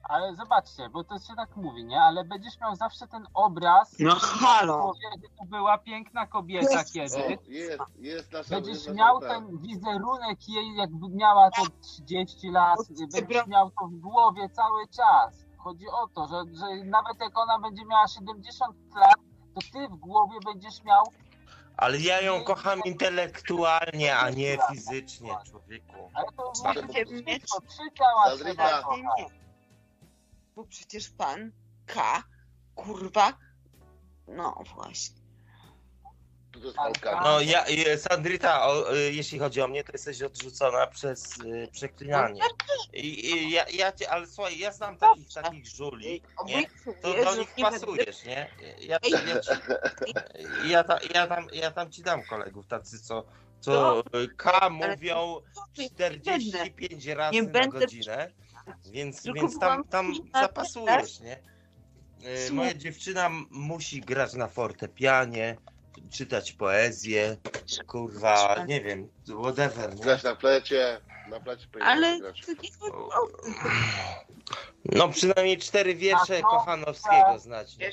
Ale 0.10 0.36
zobaczcie, 0.36 0.90
bo 0.90 1.04
to 1.04 1.20
się 1.20 1.36
tak 1.36 1.56
mówi, 1.56 1.86
nie? 1.86 2.02
Ale 2.02 2.24
będziesz 2.24 2.60
miał 2.60 2.76
zawsze 2.76 3.08
ten 3.08 3.28
obraz. 3.34 3.96
No 4.00 4.16
halo. 4.16 4.78
w 4.78 4.82
głowie, 4.82 5.08
że 5.16 5.30
To 5.38 5.46
była 5.46 5.78
piękna 5.78 6.28
kobieta 6.28 6.80
Jest. 6.80 6.94
kiedyś. 6.94 7.14
O, 7.14 7.52
jest, 7.52 7.84
jest 8.00 8.32
nasza... 8.32 8.56
Będziesz 8.56 8.86
jest 8.86 8.94
miał 8.94 9.20
tak. 9.20 9.30
ten 9.30 9.58
wizerunek 9.58 10.48
jej, 10.48 10.76
jakby 10.76 11.10
miała 11.10 11.52
to 11.52 11.62
30 11.82 12.50
lat, 12.50 12.80
będziesz 13.12 13.48
miał 13.48 13.72
to 13.72 13.88
w 13.88 13.96
głowie 13.96 14.50
cały 14.50 14.88
czas. 14.88 15.46
Chodzi 15.58 15.86
o 15.88 16.08
to, 16.08 16.28
że, 16.28 16.60
że 16.60 16.86
nawet 16.86 17.20
jak 17.20 17.38
ona 17.38 17.60
będzie 17.60 17.86
miała 17.86 18.08
70 18.08 18.76
lat, 18.96 19.16
to 19.56 19.62
ty 19.74 19.88
w 19.88 19.96
głowie 19.96 20.38
będziesz 20.46 20.84
miał 20.84 21.04
Ale 21.78 21.98
ja 21.98 22.22
ją 22.22 22.44
kocham 22.44 22.80
intelektualnie, 22.86 24.18
a 24.18 24.30
nie 24.30 24.58
fizycznie, 24.72 25.36
człowieku. 25.46 26.12
Ale 26.14 26.26
to 26.38 26.52
być 26.86 27.42
wszystko, 27.42 27.62
trzy 27.62 27.92
ciała 27.98 28.30
Sandrita. 28.30 28.68
trzeba 28.68 28.84
kochać. 28.84 29.40
Bo 30.60 30.66
przecież 30.66 31.10
pan 31.10 31.52
K, 31.86 32.24
kurwa, 32.76 33.34
no 34.28 34.64
właśnie. 34.76 35.16
To 36.52 36.60
jest 36.60 36.80
Alka. 36.80 37.22
No 37.24 37.42
ja, 37.42 37.66
e, 37.66 37.98
Sandrita, 37.98 38.68
o, 38.68 38.96
e, 38.96 38.98
jeśli 39.00 39.40
chodzi 39.40 39.62
o 39.62 39.68
mnie, 39.68 39.84
to 39.84 39.92
jesteś 39.92 40.22
odrzucona 40.22 40.88
przez 40.88 41.40
e, 41.40 41.68
przeklinanie. 41.68 42.42
I, 42.94 43.32
i 43.32 43.52
ja, 43.52 43.66
ja 43.74 43.92
cię, 43.92 44.12
ale 44.12 44.28
słuchaj, 44.28 44.60
ja 44.60 44.72
znam 44.72 44.98
takich 44.98 45.34
takich 45.34 45.68
żuli, 45.68 46.22
nie? 46.46 46.70
To 47.02 47.24
do 47.24 47.36
nich 47.36 47.56
pasujesz, 47.62 48.26
nie? 48.26 48.50
Ja, 48.80 49.00
ja, 49.10 49.22
ja, 49.22 49.40
ci, 49.40 49.52
ja, 50.66 50.84
ta, 50.84 51.00
ja, 51.14 51.28
tam, 51.28 51.48
ja 51.54 51.72
tam 51.72 51.92
ci 51.92 52.04
dam 52.04 52.24
kolegów 52.24 52.68
tacy, 52.68 53.00
co, 53.00 53.24
co 53.60 54.04
K 54.38 54.70
mówią 54.70 55.42
45 55.74 57.06
razy 57.06 57.42
na 57.42 57.68
godzinę, 57.68 58.32
więc, 58.92 59.24
Tylko 59.24 59.40
więc 59.40 59.60
tam, 59.60 59.84
tam 59.84 60.14
zapasujesz, 60.34 61.20
nie? 61.20 61.40
Słuchaj. 62.20 62.52
Moja 62.52 62.74
dziewczyna 62.74 63.30
musi 63.50 64.02
grać 64.02 64.34
na 64.34 64.48
fortepianie, 64.48 65.58
czytać 66.10 66.52
poezję, 66.52 67.38
kurwa, 67.88 68.66
nie 68.68 68.82
wiem, 68.82 69.10
whatever, 69.42 69.96
nie? 69.96 70.02
Grać 70.02 70.24
na 70.24 70.36
plecie, 70.36 71.02
na 71.30 71.40
plecie 71.40 71.68
Ale 71.82 72.20
grać. 72.20 72.42
No 74.86 75.10
przynajmniej 75.10 75.58
cztery 75.58 75.96
wiersze 75.96 76.40
no, 76.42 76.50
Kochanowskiego 76.50 77.40
znać. 77.40 77.78
Nie? 77.78 77.92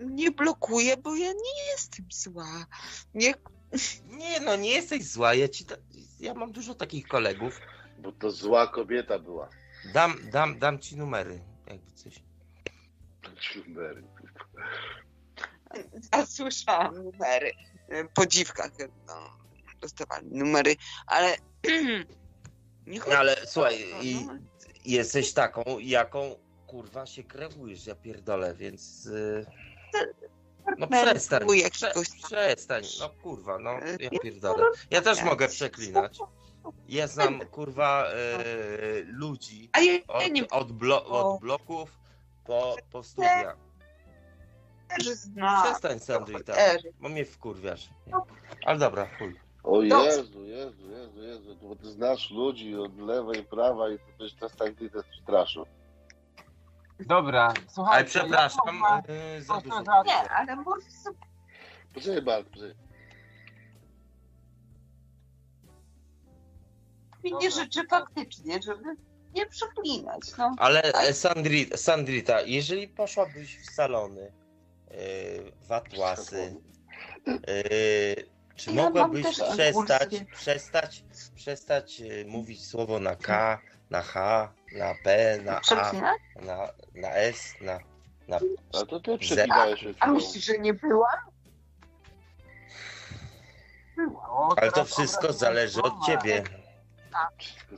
Nie 0.00 0.30
blokuję, 0.30 0.96
bo 0.96 1.16
ja 1.16 1.32
nie 1.32 1.72
jestem 1.72 2.06
zła. 2.10 2.66
Nie, 3.14 3.34
nie, 4.06 4.40
no 4.40 4.56
nie 4.56 4.70
jesteś 4.70 5.04
zła, 5.04 5.34
ja 5.34 5.48
ci, 5.48 5.64
ta... 5.64 5.76
ja 6.20 6.34
mam 6.34 6.52
dużo 6.52 6.74
takich 6.74 7.08
kolegów. 7.08 7.60
Bo 7.98 8.12
to 8.12 8.30
zła 8.30 8.66
kobieta 8.66 9.18
była. 9.18 9.48
Dam, 9.84 10.30
dam, 10.30 10.58
dam 10.58 10.78
ci 10.78 10.96
numery, 10.96 11.40
jakby 11.66 11.92
coś. 11.92 12.22
Numery. 13.66 14.02
a 16.10 16.26
słyszałam 16.26 17.04
numery. 17.04 17.52
Po 18.14 18.26
dziwkach 18.26 18.70
no, 19.06 19.14
dostawali 19.80 20.26
numery, 20.30 20.76
ale 21.06 21.36
nie 22.86 23.00
chodzi 23.00 23.12
No, 23.12 23.18
ale 23.18 23.46
słuchaj, 23.46 23.84
to, 23.90 24.02
i 24.02 24.24
no. 24.26 24.34
jesteś 24.84 25.32
taką, 25.32 25.62
jaką 25.78 26.34
kurwa 26.66 27.06
się 27.06 27.24
krewujesz, 27.24 27.86
ja 27.86 27.94
pierdolę, 27.94 28.54
więc... 28.54 29.06
y, 29.06 29.46
No 30.78 30.86
przestań, 30.86 31.42
prze, 31.70 31.92
przestań, 32.22 32.82
no 33.00 33.10
kurwa, 33.10 33.58
no 33.58 33.70
ja 34.00 34.10
pierdolę. 34.22 34.64
Ja 34.90 35.00
też 35.00 35.22
mogę 35.22 35.48
przeklinać. 35.48 36.18
Ja 36.88 37.06
znam 37.06 37.40
kurwa 37.40 38.04
e, 38.06 38.14
ludzi 39.06 39.70
A 39.72 39.80
ja- 39.80 39.92
ja 39.92 39.98
od, 40.08 40.32
nie- 40.32 40.48
od, 40.48 40.72
blo, 40.72 41.04
od 41.06 41.40
bloków 41.40 41.98
po, 42.44 42.76
po 42.92 43.02
studia. 43.02 43.56
Też 44.88 45.06
znam. 45.08 45.64
Przestań 45.64 45.98
Sandrita, 46.00 46.52
bo 47.00 47.08
mnie 47.08 47.24
wkurwiasz. 47.24 47.88
Ale 48.64 48.78
dobra, 48.78 49.06
chuj. 49.18 49.40
O. 49.62 49.82
Jezu, 49.82 50.44
Jezu, 50.44 50.90
Jezu, 50.90 51.22
Jezu, 51.22 51.56
bo 51.62 51.76
ty 51.76 51.90
znasz 51.92 52.30
ludzi 52.30 52.76
od 52.76 52.98
lewej, 52.98 53.44
prawa 53.44 53.90
i 53.90 53.98
to 53.98 54.04
też 54.18 54.36
czas 54.36 54.56
tak 54.56 54.74
ty 54.74 54.90
też 54.90 55.06
straszył. 55.22 55.66
Dobra, 57.00 57.54
słuchajcie. 57.68 57.96
Ale 57.98 58.04
przepraszam, 58.04 58.60
ja 58.66 58.72
mam- 58.72 59.02
e, 59.08 59.42
za 59.42 59.54
dużo. 59.60 59.82
Nie, 60.06 60.30
ale 60.30 60.56
sobie 60.64 61.16
Poczekaj, 61.94 62.22
Bart, 62.22 62.48
poczekaj. 62.48 62.74
Inne 67.24 67.50
rzeczy 67.50 67.86
faktycznie, 67.90 68.62
żeby 68.62 68.96
nie 69.34 69.46
przeklinać. 69.46 70.20
No. 70.38 70.54
Ale 70.58 70.82
e, 70.82 71.12
Sandri, 71.12 71.70
Sandrita, 71.76 72.40
jeżeli 72.40 72.88
poszłabyś 72.88 73.60
w 73.60 73.70
salony, 73.70 74.32
e, 74.90 74.94
w 75.68 75.72
atłasy, 75.72 76.56
e, 77.26 77.40
czy 78.54 78.72
Ja 78.72 78.82
mogłabyś 78.82 79.26
przestać, 79.52 80.24
przestać, 80.34 81.04
przestać 81.34 82.02
mówić 82.26 82.66
słowo 82.66 82.98
na 82.98 83.16
K, 83.16 83.60
na 83.90 84.02
H, 84.02 84.52
na 84.76 84.94
P, 85.04 85.38
na 85.44 85.60
A, 85.70 85.92
na, 86.40 86.68
na 86.94 87.08
S, 87.14 87.54
na, 87.60 87.78
na 88.28 88.40
A 88.82 88.86
to 88.86 89.00
ty 89.00 89.12
A 89.12 89.16
chwilą. 89.16 90.14
myślisz, 90.14 90.44
że 90.44 90.58
nie 90.58 90.74
byłam? 90.74 91.30
O, 94.16 94.54
Ale 94.58 94.72
to 94.72 94.84
wszystko 94.84 95.32
zależy 95.32 95.82
od 95.82 96.08
nie 96.08 96.42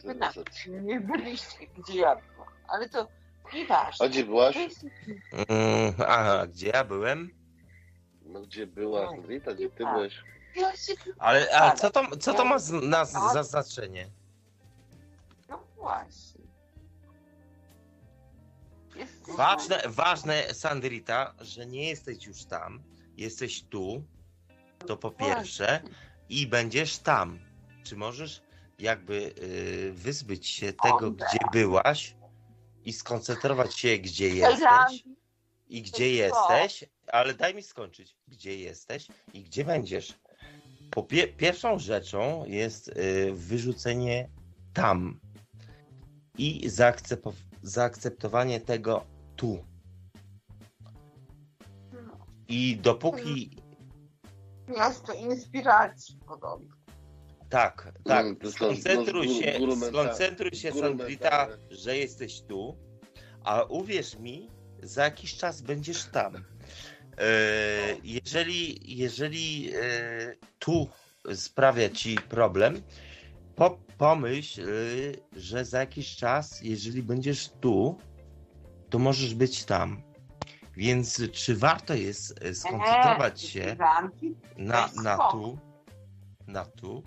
Wy 0.04 0.14
nawet 0.14 0.66
nie 0.66 1.00
byliście, 1.00 1.66
gdzie 1.78 1.98
ja 2.00 2.16
byłam. 2.16 2.48
Ale 2.68 2.88
to 2.88 3.08
nieważne. 3.54 4.06
A 4.06 4.08
gdzie 4.08 4.24
byłaś? 4.24 4.56
Mm, 4.56 5.94
aha, 5.98 6.46
gdzie 6.46 6.68
ja 6.68 6.84
byłem? 6.84 7.30
No 8.22 8.40
gdzie 8.40 8.66
była 8.66 9.10
Sandrita, 9.10 9.54
gdzie 9.54 9.70
ty 9.70 9.84
byłeś? 9.84 10.22
Ja 10.56 10.76
się... 10.76 10.92
Ale, 11.18 11.50
ale 11.54 11.76
co 11.76 11.90
to, 11.90 12.16
co 12.16 12.34
to 12.34 12.44
ma 12.44 12.58
z, 12.58 12.70
na, 12.70 13.04
za 13.04 13.42
znaczenie? 13.42 14.10
No 15.48 15.64
właśnie. 15.76 16.42
Jesteś 18.96 19.36
Ważne, 19.36 19.82
ważne, 19.86 20.54
Sandrita, 20.54 21.34
że 21.40 21.66
nie 21.66 21.88
jesteś 21.88 22.26
już 22.26 22.44
tam, 22.44 22.82
jesteś 23.16 23.62
tu, 23.62 24.04
to 24.86 24.96
po 24.96 25.10
pierwsze, 25.10 25.82
i 26.28 26.46
będziesz 26.46 26.98
tam. 26.98 27.38
Czy 27.84 27.96
możesz 27.96 28.42
jakby 28.82 29.34
y, 29.42 29.92
wyzbyć 29.92 30.46
się 30.48 30.72
tego, 30.72 31.10
gdzie 31.10 31.38
byłaś 31.52 32.16
i 32.84 32.92
skoncentrować 32.92 33.74
się, 33.74 33.98
gdzie 33.98 34.28
jesteś 34.28 35.04
i 35.68 35.82
gdzie 35.82 36.10
jesteś, 36.14 36.84
ale 37.06 37.34
daj 37.34 37.54
mi 37.54 37.62
skończyć, 37.62 38.16
gdzie 38.28 38.58
jesteś 38.58 39.08
i 39.34 39.42
gdzie 39.42 39.64
będziesz. 39.64 40.18
Po 40.90 41.02
pie 41.02 41.28
pierwszą 41.28 41.78
rzeczą 41.78 42.44
jest 42.46 42.88
y, 42.88 43.32
wyrzucenie 43.32 44.28
tam 44.74 45.20
i 46.38 46.68
zaakcepo- 46.68 47.32
zaakceptowanie 47.62 48.60
tego 48.60 49.04
tu. 49.36 49.64
I 52.48 52.76
dopóki 52.76 53.56
Miasto 54.68 55.12
inspiracji 55.12 56.18
podobno. 56.26 56.81
Tak, 57.52 57.92
tak, 58.04 58.26
Mm, 58.26 58.36
jest 58.42 58.56
skoncentruj 58.56 59.28
się, 59.28 59.58
skoncentruj 59.88 60.50
się 60.50 60.72
Sandrita, 60.72 61.48
że 61.70 61.98
jesteś 61.98 62.40
tu, 62.40 62.76
a 63.44 63.62
uwierz 63.62 64.18
mi, 64.18 64.50
za 64.82 65.04
jakiś 65.04 65.36
czas 65.36 65.62
będziesz 65.62 66.04
tam. 66.04 66.34
E, 66.34 66.42
jeżeli 68.04 68.96
jeżeli 68.96 69.72
e, 69.74 69.80
tu 70.58 70.88
sprawia 71.34 71.88
ci 71.88 72.16
problem, 72.16 72.82
po, 73.56 73.78
pomyśl, 73.98 74.62
że 75.36 75.64
za 75.64 75.78
jakiś 75.78 76.16
czas, 76.16 76.62
jeżeli 76.62 77.02
będziesz 77.02 77.50
tu, 77.60 77.98
to 78.90 78.98
możesz 78.98 79.34
być 79.34 79.64
tam. 79.64 80.02
Więc 80.76 81.22
czy 81.32 81.56
warto 81.56 81.94
jest 81.94 82.44
e, 82.44 82.54
skoncentrować 82.54 83.42
się 83.42 83.76
Ranki? 83.78 84.36
na, 84.56 84.90
na 85.02 85.18
tu, 85.30 85.58
na 86.46 86.64
tu, 86.64 87.02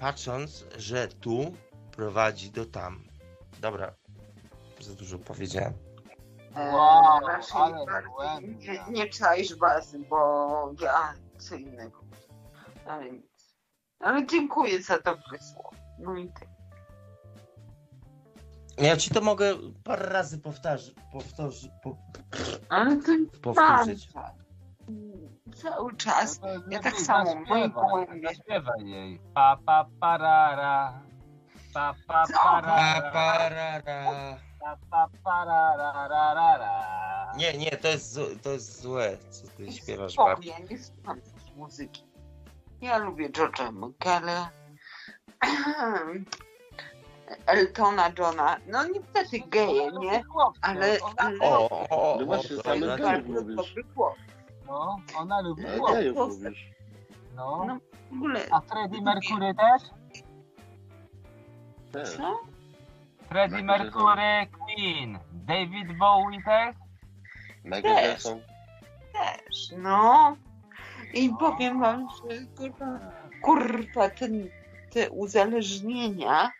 patrząc, 0.00 0.64
że 0.78 1.08
tu 1.08 1.52
prowadzi 1.92 2.50
do 2.50 2.66
tam. 2.66 3.04
Dobra. 3.60 3.94
za 4.80 4.94
dużo 4.94 5.18
powiedziałem. 5.18 5.72
Wow, 6.56 7.20
raczej 7.28 7.60
ale 7.60 7.86
bardziej 7.86 8.10
błędna. 8.12 8.72
nie, 8.72 8.92
nie 8.92 9.08
czaisz 9.08 9.54
bazy, 9.54 9.98
bo 9.98 10.72
ja 10.80 11.14
co 11.38 11.54
innego. 11.54 12.00
Ale 12.86 13.10
nic. 13.12 13.56
Ale 14.00 14.26
dziękuję 14.26 14.82
za 14.82 14.98
dobre 14.98 15.38
słowo. 15.52 15.70
No 15.98 16.16
i 16.16 16.28
tak. 16.28 16.48
Ja 18.78 18.96
ci 18.96 19.10
to 19.10 19.20
mogę 19.20 19.54
parę 19.84 20.06
razy 20.06 20.38
powtarzać. 20.38 20.94
Powtórzyć. 21.12 21.70
Po, 21.82 21.96
Ale 22.68 22.96
to 22.96 23.12
powtórzyć. 23.42 24.12
bardzo. 24.12 24.40
Cały 25.54 25.96
czas. 25.96 26.40
Ja 26.70 26.78
tak 26.80 26.94
samo, 26.96 27.34
moim 27.34 27.46
zaśpiewaj, 27.46 27.90
głębie. 27.90 28.28
Zaśpiewaj 28.28 28.86
jej. 28.88 29.20
Pa, 29.34 29.58
pa, 29.66 29.86
parara. 30.00 31.02
Pa, 31.74 31.94
pa, 32.06 32.24
parara. 32.44 33.10
parara. 33.12 34.36
Pa, 34.60 34.76
pa, 34.90 35.08
pararararara. 35.24 37.32
Nie, 37.36 37.58
nie, 37.58 37.70
to 37.70 37.88
jest, 37.88 38.20
to 38.42 38.50
jest 38.50 38.80
złe, 38.82 39.16
co 39.30 39.46
ty 39.56 39.72
śpiewasz 39.72 40.12
Spokój, 40.12 40.34
bardzo. 40.34 40.50
ja 40.50 40.58
nie 40.70 40.78
słucham 40.78 41.20
muzyki. 41.56 42.04
Ja 42.80 42.98
lubię 42.98 43.30
George'a 43.30 43.72
Michaela, 43.72 44.50
Eltona 47.46 48.10
Johna. 48.18 48.56
No 48.66 48.84
niestety 48.84 49.40
geje, 49.48 49.90
nie? 49.92 50.22
Ale, 50.62 50.96
ale 51.16 51.38
O, 51.40 51.70
o, 51.70 51.88
o, 51.88 52.16
No 52.16 52.22
o, 52.22 52.26
właśnie, 52.26 52.56
to 52.56 52.62
same 52.62 52.78
znaczy- 52.78 53.02
gejów 53.02 53.26
bardzo 53.26 53.40
mówisz. 53.42 53.56
No, 54.70 54.96
ona 55.18 55.40
lubi 55.40 55.62
No, 55.62 55.76
głos. 55.78 55.92
gejów 55.92 56.16
mówisz. 56.16 56.70
No. 57.36 57.64
No 57.66 57.78
w 58.10 58.12
ogóle. 58.14 58.40
A 58.50 58.60
Freddie 58.60 59.02
Mercury 59.02 59.54
też? 59.54 59.82
Też. 61.92 62.16
Co? 62.16 62.40
Freddie 63.28 63.62
Mercury, 63.62 64.46
Queen. 64.52 65.18
David 65.32 65.98
Bowie 65.98 66.42
też? 66.44 66.76
Michael 67.64 67.82
Też. 67.82 68.04
Jackson. 68.08 68.40
Też, 69.12 69.70
no. 69.78 70.36
I 71.14 71.30
powiem 71.40 71.80
wam, 71.80 72.08
że 72.10 72.38
kurwa, 72.56 72.98
kurwa 73.42 74.10
ten, 74.10 74.48
te 74.90 75.10
uzależnienia 75.10 76.50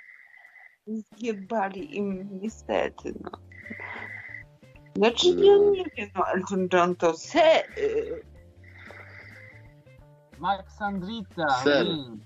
zjebali 0.86 1.96
im 1.96 2.28
niestety, 2.42 3.14
no. 3.20 3.30
Znaczy, 4.96 5.28
ja 5.28 5.52
nie 5.70 5.84
wiem, 5.96 6.08
no 6.14 6.26
Elton 6.34 6.68
John 6.72 6.96
to 6.96 7.16
se... 7.16 7.64
y, 7.78 8.22
Max 10.38 10.76
Sandrita. 10.76 11.48
Ser. 11.64 11.86
Queen. 11.86 12.20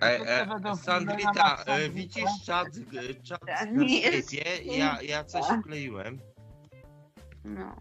E, 0.00 0.18
Wszyscy 0.18 0.68
e, 0.68 0.76
Sandrita, 0.76 1.30
e, 1.30 1.64
Sandrita. 1.64 1.90
widzisz 1.90 2.30
czat, 2.46 2.66
e, 3.10 3.14
czat 3.22 3.40
Ja 3.46 3.64
na 3.64 3.82
nie 3.84 4.02
Skype'ie? 4.12 4.78
Ja, 4.78 4.98
ja 5.02 5.24
coś 5.24 5.44
wkleiłem. 5.60 6.18
No, 7.44 7.76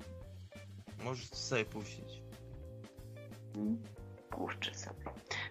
Możesz 1.03 1.29
sobie 1.29 1.65
puścić. 1.65 2.21
puszczę 4.29 4.73
sobie. 4.73 4.95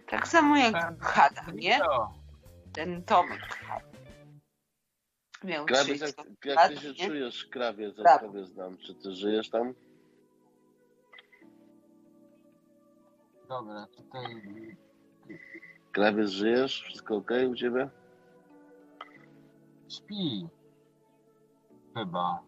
Tak 0.08 0.28
samo 0.28 0.56
jak 0.56 1.04
Hada, 1.04 1.42
nie? 1.54 1.78
Ten 2.72 3.02
Tomek 3.02 3.40
Hada. 3.40 3.85
Miał 5.46 5.66
Krawiec, 5.66 5.96
30 6.02 6.14
jak, 6.18 6.44
jak 6.44 6.56
lat, 6.56 6.68
ty 6.70 6.76
się 6.80 6.88
nie? 6.88 7.06
czujesz, 7.08 7.44
krawiec, 7.46 7.96
Tak. 7.96 8.04
jak 8.06 8.20
tobie 8.20 8.44
znam? 8.44 8.76
Czy 8.78 8.94
ty 8.94 9.12
żyjesz 9.12 9.50
tam? 9.50 9.74
Dobra, 13.48 13.86
tutaj 13.96 14.24
Krawiec, 15.92 16.30
żyjesz? 16.30 16.82
Wszystko 16.82 17.16
ok 17.16 17.30
u 17.50 17.54
ciebie? 17.56 17.88
śpi. 19.88 20.46
Chyba. 21.94 22.42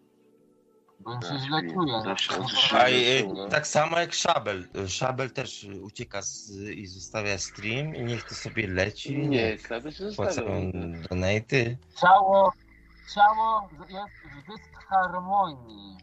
Bo 1.01 1.11
on 1.11 1.23
się 1.23 1.29
A, 1.29 1.39
źle 1.39 1.61
czuje. 1.75 1.95
A, 1.95 3.33
no. 3.35 3.49
tak 3.49 3.67
samo 3.67 3.99
jak 3.99 4.13
Szabel. 4.13 4.69
Szabel 4.89 5.31
też 5.31 5.67
ucieka 5.83 6.23
z, 6.23 6.51
i 6.61 6.87
zostawia 6.87 7.39
stream 7.39 7.95
i 7.95 8.05
niech 8.05 8.25
to 8.25 8.35
sobie 8.35 8.67
leci. 8.67 9.19
Nie, 9.19 9.57
krawiec 9.59 9.95
się 9.97 10.05
płacą 10.17 10.33
zostawiał. 10.35 10.73
donaty. 11.11 11.79
Ciało, 12.01 12.53
ciało 13.15 13.69
jest 13.89 14.15
w 14.35 14.47
dysharmonii. 14.47 15.97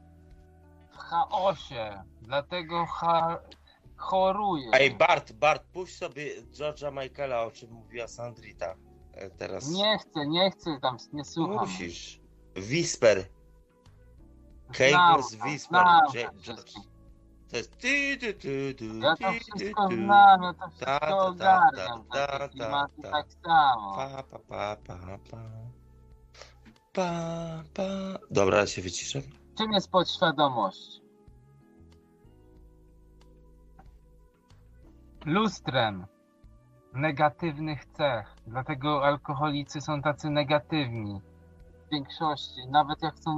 W 0.92 0.98
chaosie. 0.98 2.03
Dlatego 2.22 2.85
cha, 2.85 3.40
choruje. 3.95 4.69
Ej, 4.74 4.95
Bart, 4.95 5.34
Bart, 5.34 5.64
puść 5.64 5.98
sobie 5.98 6.42
George'a 6.42 7.03
Michaela, 7.03 7.42
o 7.43 7.51
czym 7.51 7.72
mówiła 7.72 8.08
Sandrita 8.08 8.75
e, 9.14 9.30
teraz. 9.30 9.69
Nie 9.69 9.98
chcę, 9.98 10.27
nie 10.27 10.51
chcę 10.51 10.80
tam, 10.82 10.98
nie 11.14 11.25
słucham. 11.25 11.56
Musisz. 11.56 12.19
Whisper. 12.56 13.25
To, 14.67 15.17
Whisper. 15.45 15.84
to 16.08 16.11
George. 16.42 16.74
To 17.50 17.58
jest 17.58 17.77
ty, 17.77 18.17
ty, 18.17 18.34
ty, 18.34 18.75
ty, 18.77 18.85
Ja 18.85 19.16
to 19.16 19.32
wszystko 19.32 19.88
znam, 19.88 20.43
ja 20.43 20.53
to 20.53 20.69
wszystko 20.69 21.27
ogarniam. 21.27 22.06
tak 23.11 23.27
samo. 23.45 23.95
Pa, 23.95 24.24
pa, 24.24 24.40
pa, 24.40 24.77
pa, 24.88 25.17
pa. 25.32 25.38
Pa, 26.95 27.64
pa. 27.74 27.83
Dobra, 28.32 28.57
ja 28.57 28.67
się 28.67 28.82
wyciszę. 28.82 29.22
Czym 29.57 29.72
jest 29.72 29.91
podświadomość? 29.91 31.01
Lustrem 35.25 36.06
negatywnych 36.93 37.85
cech. 37.85 38.35
Dlatego 38.48 39.06
alkoholicy 39.06 39.82
są 39.82 40.01
tacy 40.01 40.30
negatywni. 40.30 41.22
W 41.88 41.91
większości. 41.91 42.67
Nawet 42.69 43.01
jak 43.01 43.19
są, 43.19 43.32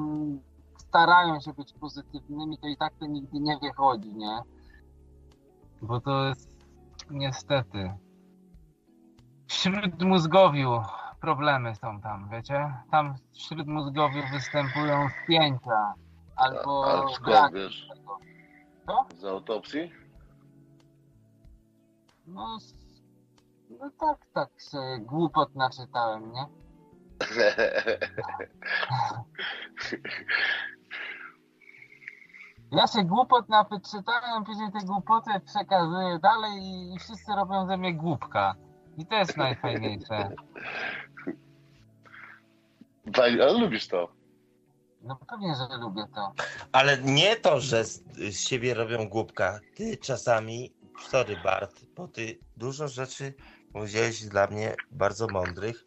starają 0.78 1.40
się 1.40 1.54
być 1.54 1.74
pozytywnymi, 1.74 2.58
to 2.58 2.68
i 2.68 2.78
tak 2.78 2.94
to 3.00 3.06
nigdy 3.06 3.40
nie 3.40 3.58
wychodzi, 3.58 4.14
nie? 4.16 4.40
Bo 5.82 6.02
to 6.02 6.28
jest 6.28 6.58
niestety. 7.10 7.94
W 9.48 9.54
śródmózgowiu 9.54 10.82
problemy 11.22 11.76
są 11.76 12.02
tam, 12.02 12.30
wiecie? 12.30 12.74
Tam 12.92 13.16
w 13.34 13.38
śródmózgowiu 13.38 14.22
występują 14.32 15.08
spięcia 15.24 15.94
albo 16.36 16.86
Ale 16.86 17.14
skąd 17.14 17.26
brak 17.26 17.54
wiesz? 17.54 17.88
Co? 18.86 19.06
Z 19.18 19.26
autopsji? 19.26 19.92
No, 22.28 22.58
no 23.70 23.90
tak, 24.00 24.18
tak 24.34 24.50
się 24.72 24.98
głupot 25.00 25.56
naczytałem, 25.56 26.32
nie? 26.32 26.46
Ja 32.72 32.88
się 32.88 33.04
głupot 33.04 33.50
naczytałem, 33.50 34.44
później 34.46 34.72
te 34.72 34.86
głupoty 34.86 35.32
przekazuję 35.46 36.20
dalej 36.20 36.62
i 36.94 37.00
wszyscy 37.00 37.32
robią 37.36 37.68
ze 37.68 37.78
mnie 37.78 37.94
głupka. 37.94 38.56
I 38.98 39.06
to 39.06 39.16
jest 39.16 39.38
najfajniejsze. 39.38 40.30
Fajnie, 43.16 43.44
Ale 43.44 43.54
lubisz 43.54 43.88
to. 43.88 44.12
No 45.02 45.20
pewnie, 45.30 45.56
że 45.56 45.78
lubię 45.78 46.04
to. 46.16 46.34
Ale 46.72 46.98
nie 47.02 47.36
to, 47.36 47.60
że 47.60 47.86
z, 47.86 48.04
z 48.18 48.40
siebie 48.48 48.74
robią 48.74 49.10
głupka. 49.10 49.60
Ty 49.76 49.98
czasami, 49.98 50.74
sorry 51.10 51.38
Bart, 51.44 51.86
bo 51.96 52.08
ty 52.08 52.40
dużo 52.58 52.88
rzeczy 52.88 53.34
powiedziałeś 53.74 54.24
dla 54.26 54.48
mnie 54.48 54.76
bardzo 54.92 55.28
mądrych, 55.28 55.86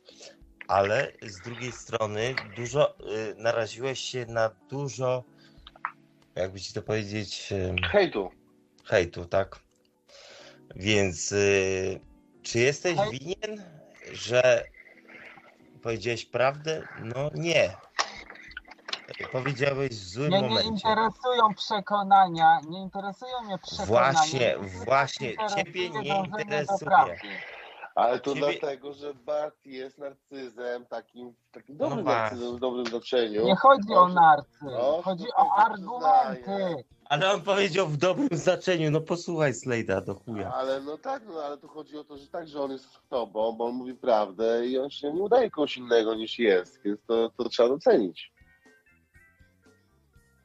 ale 0.68 1.12
z 1.22 1.40
drugiej 1.40 1.72
strony 1.72 2.34
dużo 2.56 2.98
y, 3.00 3.34
naraziłeś 3.36 4.00
się 4.00 4.26
na 4.26 4.50
dużo, 4.70 5.24
jakby 6.34 6.60
ci 6.60 6.74
to 6.74 6.82
powiedzieć, 6.82 7.52
ym, 7.52 7.76
Hejtu. 7.76 8.30
hejtu, 8.84 9.24
tak? 9.24 9.60
Więc 10.76 11.32
y, 11.32 12.00
czy 12.42 12.58
jesteś 12.58 12.96
Hej- 12.98 13.10
winien, 13.10 13.64
że 14.12 14.64
powiedziałeś 15.82 16.26
prawdę? 16.26 16.82
No 16.94 17.30
nie. 17.34 17.76
Powiedziałeś 19.32 19.90
w 19.90 20.08
złym 20.08 20.28
Mnie 20.28 20.40
nie 20.42 20.48
momencie. 20.48 20.70
interesują 20.70 21.54
przekonania, 21.54 22.60
nie 22.68 22.80
interesują 22.82 23.42
mnie 23.44 23.58
przekonania. 23.58 24.12
Właśnie, 24.12 24.56
właśnie, 24.58 25.34
ciebie 25.56 25.90
nie 25.90 26.18
interesuje. 26.18 27.16
Ale 28.00 28.20
to 28.20 28.34
Ciebie- 28.34 28.58
dlatego, 28.60 28.92
że 28.92 29.14
Bart 29.14 29.66
jest 29.66 29.98
narcyzem, 29.98 30.86
takim, 30.86 31.34
takim 31.52 31.76
No 31.78 31.88
dobrym 31.88 32.04
właśnie. 32.04 32.20
narcyzem 32.22 32.56
w 32.56 32.60
dobrym 32.60 32.86
znaczeniu. 32.86 33.44
Nie 33.44 33.56
chodzi 33.56 33.92
o 33.94 34.00
On- 34.00 34.14
narcy, 34.14 34.58
No, 34.62 35.02
chodzi 35.04 35.24
o 35.36 35.56
argumenty. 35.56 36.84
Ale 37.08 37.32
on 37.32 37.42
powiedział 37.42 37.86
w 37.86 37.96
dobrym 37.96 38.28
znaczeniu. 38.32 38.90
No 38.90 39.00
posłuchaj 39.00 39.54
Slejda 39.54 40.00
do 40.00 40.14
chuja. 40.14 40.52
Ale 40.54 40.80
no 40.80 40.98
tak, 40.98 41.22
no 41.26 41.40
ale 41.42 41.58
tu 41.58 41.68
chodzi 41.68 41.98
o 41.98 42.04
to, 42.04 42.16
że 42.16 42.26
tak, 42.28 42.48
że 42.48 42.60
on 42.62 42.70
jest 42.70 42.84
z 42.84 43.08
tobą, 43.08 43.52
bo 43.52 43.66
on 43.66 43.74
mówi 43.74 43.94
prawdę 43.94 44.66
i 44.66 44.78
on 44.78 44.90
się 44.90 45.12
nie 45.12 45.22
udaje 45.22 45.50
kogoś 45.50 45.76
innego 45.76 46.14
niż 46.14 46.38
jest, 46.38 46.82
więc 46.82 47.00
to, 47.06 47.30
to 47.36 47.48
trzeba 47.48 47.68
docenić. 47.68 48.32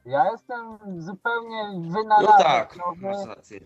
Ja 0.06 0.30
jestem 0.32 0.78
zupełnie 1.02 1.62
No 1.74 1.90
wynalazek 1.98 2.46
tak, 2.46 2.76
nowy 2.76 3.00
masz 3.02 3.26
rację. 3.26 3.60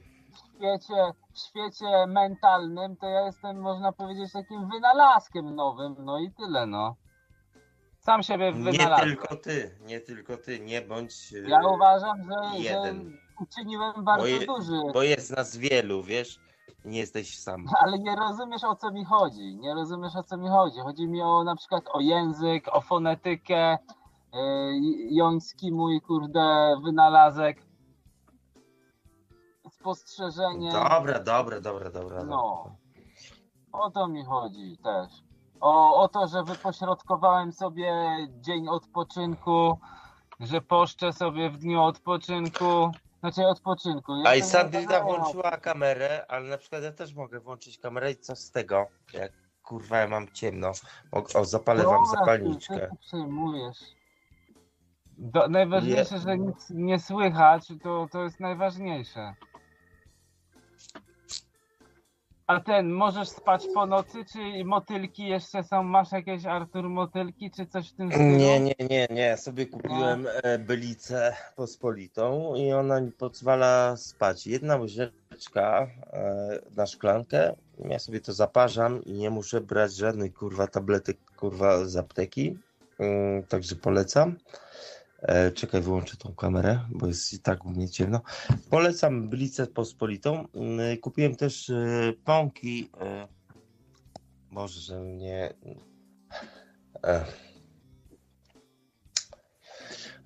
W 0.60 0.62
świecie, 0.62 1.12
w 1.34 1.38
świecie 1.38 2.06
mentalnym, 2.06 2.96
to 2.96 3.06
ja 3.06 3.20
jestem, 3.26 3.60
można 3.60 3.92
powiedzieć, 3.92 4.32
takim 4.32 4.68
wynalazkiem 4.68 5.54
nowym, 5.54 5.96
no 5.98 6.18
i 6.18 6.30
tyle, 6.32 6.66
no. 6.66 6.96
Sam 7.98 8.22
siebie 8.22 8.52
Nie 8.52 8.72
wynalazłem. 8.72 9.08
tylko 9.08 9.36
ty, 9.36 9.78
nie 9.80 10.00
tylko 10.00 10.36
ty, 10.36 10.60
nie 10.60 10.82
bądź 10.82 11.32
y, 11.32 11.44
Ja 11.48 11.66
uważam, 11.68 12.16
że, 12.24 12.58
że 12.58 12.62
jeden. 12.62 13.18
uczyniłem 13.40 14.04
bardzo 14.04 14.22
bo, 14.24 14.26
je, 14.28 14.46
duży. 14.46 14.80
bo 14.94 15.02
jest 15.02 15.36
nas 15.36 15.56
wielu, 15.56 16.02
wiesz, 16.02 16.38
nie 16.84 16.98
jesteś 16.98 17.38
sam. 17.38 17.64
Ale 17.82 17.98
nie 17.98 18.16
rozumiesz 18.16 18.64
o 18.64 18.76
co 18.76 18.90
mi 18.90 19.04
chodzi. 19.04 19.56
Nie 19.56 19.74
rozumiesz 19.74 20.16
o 20.16 20.22
co 20.22 20.36
mi 20.36 20.48
chodzi. 20.48 20.80
Chodzi 20.80 21.08
mi 21.08 21.22
o 21.22 21.44
na 21.44 21.56
przykład 21.56 21.84
o 21.92 22.00
język, 22.00 22.68
o 22.72 22.80
fonetykę. 22.80 23.78
Yy, 24.32 24.40
Joński 25.10 25.72
mój 25.72 26.00
kurde 26.00 26.76
wynalazek. 26.84 27.69
Spostrzeżenie. 29.80 30.72
Dobra, 30.72 31.20
dobra, 31.20 31.60
dobra, 31.60 31.90
dobra. 31.90 32.24
No. 32.24 32.76
O 33.72 33.90
to 33.90 34.08
mi 34.08 34.24
chodzi 34.24 34.78
też. 34.84 35.12
O, 35.60 36.02
o 36.02 36.08
to, 36.08 36.28
że 36.28 36.42
wypośrodkowałem 36.44 37.52
sobie 37.52 37.92
dzień 38.40 38.68
odpoczynku, 38.68 39.78
że 40.40 40.60
poszczę 40.60 41.12
sobie 41.12 41.50
w 41.50 41.58
dniu 41.58 41.82
odpoczynku. 41.82 42.90
Znaczy 43.20 43.46
odpoczynku. 43.46 44.12
A 44.26 44.34
i 44.34 44.42
Sandrina 44.42 45.00
włączyła 45.00 45.50
kamerę, 45.50 46.26
ale 46.28 46.48
na 46.48 46.58
przykład 46.58 46.82
ja 46.82 46.92
też 46.92 47.14
mogę 47.14 47.40
włączyć 47.40 47.78
kamerę 47.78 48.10
i 48.10 48.16
co 48.16 48.36
z 48.36 48.50
tego? 48.50 48.86
Jak 49.12 49.32
kurwa 49.62 49.98
ja 49.98 50.08
mam 50.08 50.32
ciemno. 50.32 50.72
O, 51.12 51.40
o 51.40 51.44
zapalę 51.44 51.84
wam 51.84 52.04
Dobra, 52.04 52.20
zapalniczkę. 52.20 52.74
Ty, 52.74 52.80
ty 52.80 52.96
przejmujesz. 53.00 53.78
Do, 55.18 55.48
najważniejsze, 55.48 56.18
że 56.18 56.38
nic 56.38 56.70
nie 56.70 56.98
słychać, 56.98 57.72
to, 57.82 58.08
to 58.10 58.22
jest 58.22 58.40
najważniejsze. 58.40 59.34
A 62.50 62.60
ten, 62.60 62.90
możesz 62.92 63.28
spać 63.28 63.66
po 63.74 63.86
nocy, 63.86 64.24
czy 64.32 64.64
motylki 64.64 65.26
jeszcze 65.28 65.64
są? 65.64 65.82
Masz 65.82 66.12
jakieś 66.12 66.46
Artur 66.46 66.88
motylki, 66.88 67.50
czy 67.50 67.66
coś 67.66 67.90
w 67.90 67.96
tym 67.96 68.12
stylu? 68.12 68.24
Nie, 68.24 68.60
nie, 68.60 68.74
nie, 68.90 69.06
nie. 69.10 69.36
Sobie 69.36 69.66
kupiłem 69.66 70.26
e, 70.42 70.58
bylicę 70.58 71.36
pospolitą 71.56 72.54
i 72.54 72.72
ona 72.72 73.00
mi 73.00 73.12
pozwala 73.12 73.96
spać. 73.96 74.46
Jedna 74.46 74.76
łyżeczka 74.76 75.86
e, 76.12 76.58
na 76.76 76.86
szklankę. 76.86 77.54
Ja 77.88 77.98
sobie 77.98 78.20
to 78.20 78.32
zaparzam 78.32 79.04
i 79.04 79.12
nie 79.12 79.30
muszę 79.30 79.60
brać 79.60 79.94
żadnych 79.94 80.34
kurwa 80.34 80.66
tabletek 80.66 81.16
kurwa 81.36 81.84
z 81.84 81.96
apteki. 81.96 82.58
Mm, 82.98 83.42
Także 83.42 83.76
polecam. 83.76 84.36
E, 85.22 85.52
Czekaj, 85.52 85.80
wyłączę 85.80 86.16
tą 86.16 86.34
kamerę, 86.34 86.80
bo 86.90 87.06
jest 87.06 87.32
i 87.32 87.38
tak 87.38 87.64
u 87.66 87.70
mnie 87.70 87.88
ciemno. 87.88 88.20
Polecam 88.70 89.28
Blicę 89.28 89.66
Pospolitą. 89.66 90.48
Mm, 90.54 90.98
Kupiłem 90.98 91.36
też 91.36 91.70
e, 91.70 92.12
pąki. 92.24 92.90
e, 93.00 93.28
Może, 94.50 94.80
że 94.80 95.00
mnie. 95.00 95.54
E, 97.04 97.24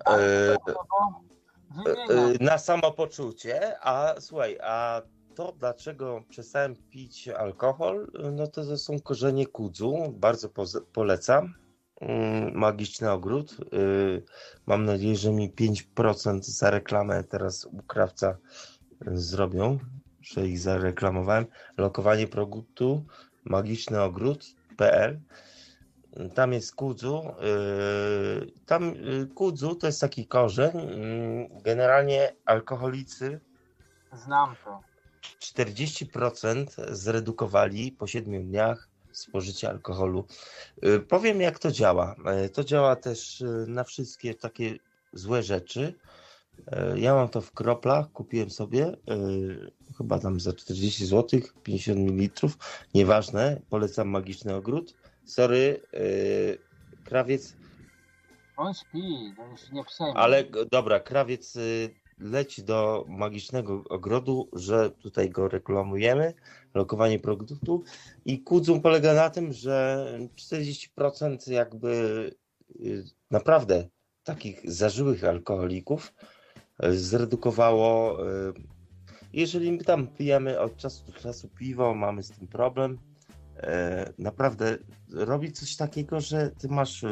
e, 0.07 0.55
e, 2.09 2.33
na 2.39 2.57
samopoczucie, 2.57 3.79
a 3.81 4.15
słuchaj, 4.19 4.57
a 4.63 5.01
to 5.35 5.51
dlaczego 5.51 6.23
przestałem 6.29 6.75
pić 6.75 7.27
alkohol, 7.27 8.11
no 8.33 8.47
to, 8.47 8.65
to 8.65 8.77
są 8.77 8.99
korzenie 8.99 9.47
kudzu, 9.47 9.95
bardzo 10.17 10.49
polecam. 10.93 11.53
Mm, 12.01 12.55
Magiczny 12.57 13.11
ogród. 13.11 13.57
Y, 13.73 14.23
Mam 14.65 14.85
nadzieję, 14.85 15.15
że 15.15 15.31
mi 15.31 15.49
5% 15.53 16.39
za 16.43 16.69
reklamę 16.69 17.23
teraz 17.23 17.65
u 17.65 17.83
krawca 17.83 18.37
zrobią, 19.07 19.79
że 20.21 20.47
ich 20.47 20.59
zareklamowałem. 20.59 21.45
Lokowanie 21.77 22.27
produktu 22.27 23.05
magiczny 23.45 24.01
ogród.pl 24.01 25.19
tam 26.35 26.53
jest 26.53 26.75
kudzu. 26.75 27.21
y, 27.23 28.51
Tam 28.65 28.83
y, 28.89 29.27
kudzu 29.35 29.75
to 29.75 29.87
jest 29.87 30.01
taki 30.01 30.27
korzeń. 30.27 30.77
y, 30.77 31.49
Generalnie 31.63 32.35
alkoholicy 32.45 33.39
Znam 34.13 34.55
to. 34.65 34.81
40% 35.39 36.65
zredukowali 36.95 37.91
po 37.91 38.07
7 38.07 38.47
dniach 38.47 38.89
spożycie 39.15 39.69
alkoholu. 39.69 40.25
Y, 40.85 40.99
Powiem 40.99 41.41
jak 41.41 41.59
to 41.59 41.71
działa. 41.71 42.15
Y, 42.45 42.49
To 42.49 42.63
działa 42.63 42.95
też 42.95 43.41
y, 43.41 43.65
na 43.67 43.83
wszystkie 43.83 44.33
takie 44.35 44.75
złe 45.13 45.43
rzeczy. 45.43 45.93
Ja 46.95 47.13
mam 47.15 47.29
to 47.29 47.41
w 47.41 47.51
kroplach, 47.51 48.11
kupiłem 48.11 48.49
sobie 48.49 48.97
chyba 49.97 50.19
tam 50.19 50.39
za 50.39 50.53
40 50.53 51.05
zł, 51.05 51.39
50 51.63 51.99
ml. 51.99 52.49
Nieważne, 52.93 53.61
polecam 53.69 54.07
Magiczny 54.09 54.55
Ogród. 54.55 54.93
Sorry, 55.25 55.81
krawiec, 57.03 57.55
On 58.57 58.73
śpi, 58.73 59.33
to 59.37 59.45
już 59.47 59.71
nie 59.71 59.83
przejmuj. 59.83 60.13
ale 60.17 60.43
dobra, 60.71 60.99
krawiec 60.99 61.57
leci 62.17 62.63
do 62.63 63.05
magicznego 63.07 63.83
ogrodu, 63.89 64.49
że 64.53 64.91
tutaj 64.91 65.29
go 65.29 65.47
reklamujemy, 65.47 66.33
lokowanie 66.73 67.19
produktu 67.19 67.83
i 68.25 68.39
kudzum 68.39 68.81
polega 68.81 69.13
na 69.13 69.29
tym, 69.29 69.53
że 69.53 70.07
40% 70.35 71.51
jakby 71.51 72.31
y, 72.79 73.03
naprawdę 73.31 73.87
takich 74.23 74.71
zażyłych 74.71 75.23
alkoholików 75.23 76.13
y, 76.83 76.97
zredukowało. 76.97 78.19
y, 78.27 78.53
Jeżeli 79.33 79.71
my 79.71 79.83
tam 79.83 80.07
pijemy 80.07 80.59
od 80.59 80.77
czasu 80.77 81.11
do 81.11 81.19
czasu 81.19 81.49
piwo, 81.49 81.93
mamy 81.95 82.23
z 82.23 82.31
tym 82.31 82.47
problem, 82.47 82.97
naprawdę 84.17 84.77
robi 85.13 85.51
coś 85.51 85.75
takiego, 85.75 86.21
że 86.21 86.51
ty 86.51 86.67
masz, 86.67 87.03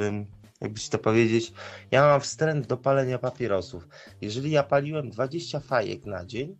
jakby 0.63 0.79
ci 0.79 0.89
to 0.89 0.97
powiedzieć, 0.99 1.53
ja 1.91 2.01
mam 2.07 2.21
wstręt 2.21 2.67
do 2.67 2.77
palenia 2.77 3.19
papierosów. 3.19 3.87
Jeżeli 4.21 4.51
ja 4.51 4.63
paliłem 4.63 5.09
20 5.09 5.59
fajek 5.59 6.05
na 6.05 6.25
dzień, 6.25 6.57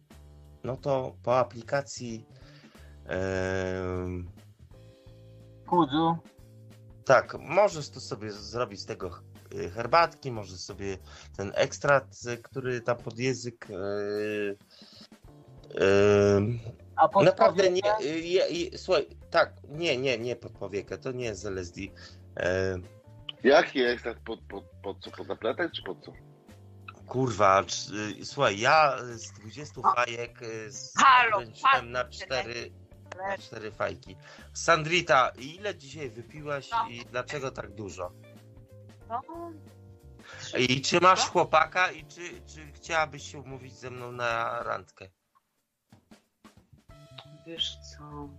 no 0.63 0.77
to 0.77 1.15
po 1.23 1.39
aplikacji 1.39 2.25
em, 3.05 4.29
Kudzu. 5.67 6.17
tak, 7.05 7.37
możesz 7.39 7.89
to 7.89 7.99
sobie 7.99 8.31
zrobić 8.31 8.79
z 8.81 8.85
tego 8.85 9.11
y, 9.53 9.69
herbatki, 9.69 10.31
możesz 10.31 10.59
sobie 10.59 10.97
ten 11.37 11.51
ekstrakt, 11.55 12.25
y, 12.27 12.37
który 12.37 12.81
tam 12.81 12.97
pod 12.97 13.19
język 13.19 13.67
yy, 13.69 14.57
yy, 15.73 16.59
A 16.95 17.07
pod 17.07 17.25
Naprawdę 17.25 17.71
nie. 17.71 17.81
powiekę? 17.81 18.03
y, 18.15 18.19
je- 18.19 18.49
je- 18.49 18.77
słuchaj, 18.77 19.07
tak, 19.29 19.53
nie, 19.69 19.97
nie, 19.97 20.17
nie 20.17 20.35
pod 20.35 20.51
powiekę, 20.51 20.97
to 20.97 21.11
nie 21.11 21.25
jest 21.25 21.45
LSD. 21.45 21.81
E, 22.37 22.75
Jaki 23.43 23.79
jest 23.79 24.03
tak 24.03 24.19
pod, 24.19 24.39
pod, 24.41 24.63
pod 24.83 24.99
co? 25.03 25.11
Pod 25.11 25.27
zapletek 25.27 25.71
czy 25.71 25.83
pod 25.83 26.05
co? 26.05 26.13
kurwa, 27.07 27.63
c- 27.63 27.93
y, 28.21 28.25
słuchaj, 28.25 28.59
ja 28.59 28.97
z 29.15 29.31
20 29.31 29.81
fajek 29.95 30.41
y, 30.41 30.71
z- 30.71 30.93
Halo, 30.97 31.39
na 31.83 32.05
4, 32.09 32.71
na 33.17 33.37
4 33.37 33.71
fajki. 33.71 34.15
Sandrita, 34.53 35.29
ile 35.37 35.75
dzisiaj 35.75 36.09
wypiłaś 36.09 36.69
i 36.89 37.05
dlaczego 37.05 37.51
tak 37.51 37.71
dużo? 37.75 38.11
No, 39.09 39.21
I 40.59 40.81
czy 40.81 40.99
masz 41.01 41.19
chłopaka 41.29 41.91
i 41.91 42.05
czy, 42.05 42.21
czy 42.45 42.71
chciałabyś 42.71 43.31
się 43.31 43.39
umówić 43.39 43.73
ze 43.73 43.89
mną 43.91 44.11
na 44.11 44.63
randkę? 44.63 45.09
wiesz 47.47 47.77
co? 47.97 48.29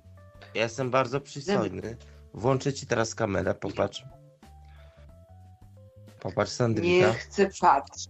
Ja 0.54 0.62
jestem 0.62 0.90
bardzo 0.90 1.20
przystojny. 1.20 1.96
Włączę 2.34 2.72
ci 2.72 2.86
teraz 2.86 3.14
kamerę, 3.14 3.54
popatrz. 3.54 4.02
Popatrz, 6.24 6.50
Sandrita. 6.52 7.06
Nie 7.08 7.12
chcę 7.14 7.50
patrzeć. 7.60 8.08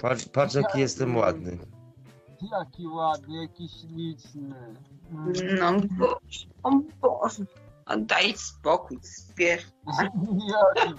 Patrz, 0.00 0.28
patrz 0.28 0.54
jaki 0.54 0.80
jestem 0.80 1.16
ładny. 1.16 1.58
Jaki 2.52 2.86
ładny, 2.86 3.42
jaki 3.42 3.68
śliczny. 3.68 4.74
No 5.60 5.72
Boże, 5.72 6.46
o 6.62 6.70
Boże. 7.00 7.44
A 7.86 7.96
daj 7.96 8.34
spokój, 8.36 8.98
spiesz. 9.02 9.66
Jaki? 10.50 10.94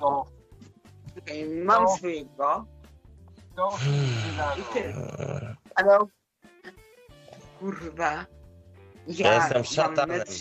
To, 0.00 0.26
Okej, 1.18 1.48
Mam 1.64 1.82
No. 1.84 1.96
swojego. 1.96 2.66
to 3.56 3.78
I 4.58 4.74
ty. 4.74 4.94
Ale 5.74 5.98
kurwa. 7.60 8.12
Ja, 8.12 8.26
Ja 9.28 9.34
jestem 9.34 9.64
szatanem. 9.64 10.18
metr 10.18 10.32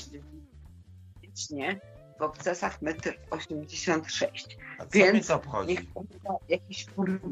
nie, 1.52 1.80
w 2.20 2.22
obcasach 2.22 2.82
metr 2.82 3.14
86. 3.30 4.58
A 4.80 4.86
co 4.86 4.90
Więc 4.92 5.14
mnie 5.14 5.24
to 5.24 5.36
obchodzi? 5.36 5.70
niech 5.70 5.82
jakiś 6.50 6.86
kurwa 6.86 7.28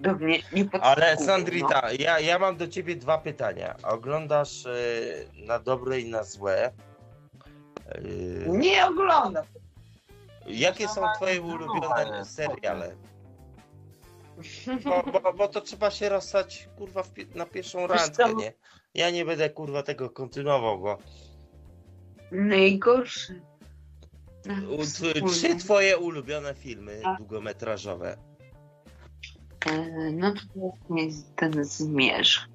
do 0.00 0.14
mnie 0.14 0.38
nie 0.52 0.64
podsłuchuje. 0.64 0.82
Ale 0.82 1.16
no. 1.20 1.26
Sandrita, 1.26 1.92
ja, 1.98 2.20
ja 2.20 2.38
mam 2.38 2.56
do 2.56 2.68
ciebie 2.68 2.96
dwa 2.96 3.18
pytania. 3.18 3.76
Oglądasz 3.82 4.66
y, 4.66 5.28
na 5.46 5.58
dobre 5.58 6.00
i 6.00 6.10
na 6.10 6.24
złe. 6.24 6.70
Y, 7.96 8.44
Nie 8.48 8.86
oglądam. 8.86 9.44
Jakie 10.46 10.88
są 10.88 11.02
twoje 11.16 11.42
ulubione 11.42 12.24
seriale? 12.24 12.96
Bo, 14.84 15.20
bo, 15.20 15.32
bo 15.32 15.48
to 15.48 15.60
trzeba 15.60 15.90
się 15.90 16.08
rozstać 16.08 16.68
kurwa 16.78 17.02
na 17.34 17.46
pierwszą 17.46 17.86
randkę, 17.86 18.10
co? 18.28 18.32
nie? 18.32 18.52
Ja 18.94 19.10
nie 19.10 19.24
będę 19.24 19.50
kurwa 19.50 19.82
tego 19.82 20.10
kontynuował, 20.10 20.78
bo 20.78 20.98
Najgorsze. 22.30 23.34
U-. 25.22 25.28
Trzy 25.30 25.56
twoje 25.56 25.98
ulubione 25.98 26.54
filmy 26.54 27.00
długometrażowe. 27.18 28.16
E, 29.66 30.10
No 30.12 30.32
to 30.34 30.94
jest 30.96 31.36
ten 31.36 31.64
zmierz. 31.64 32.48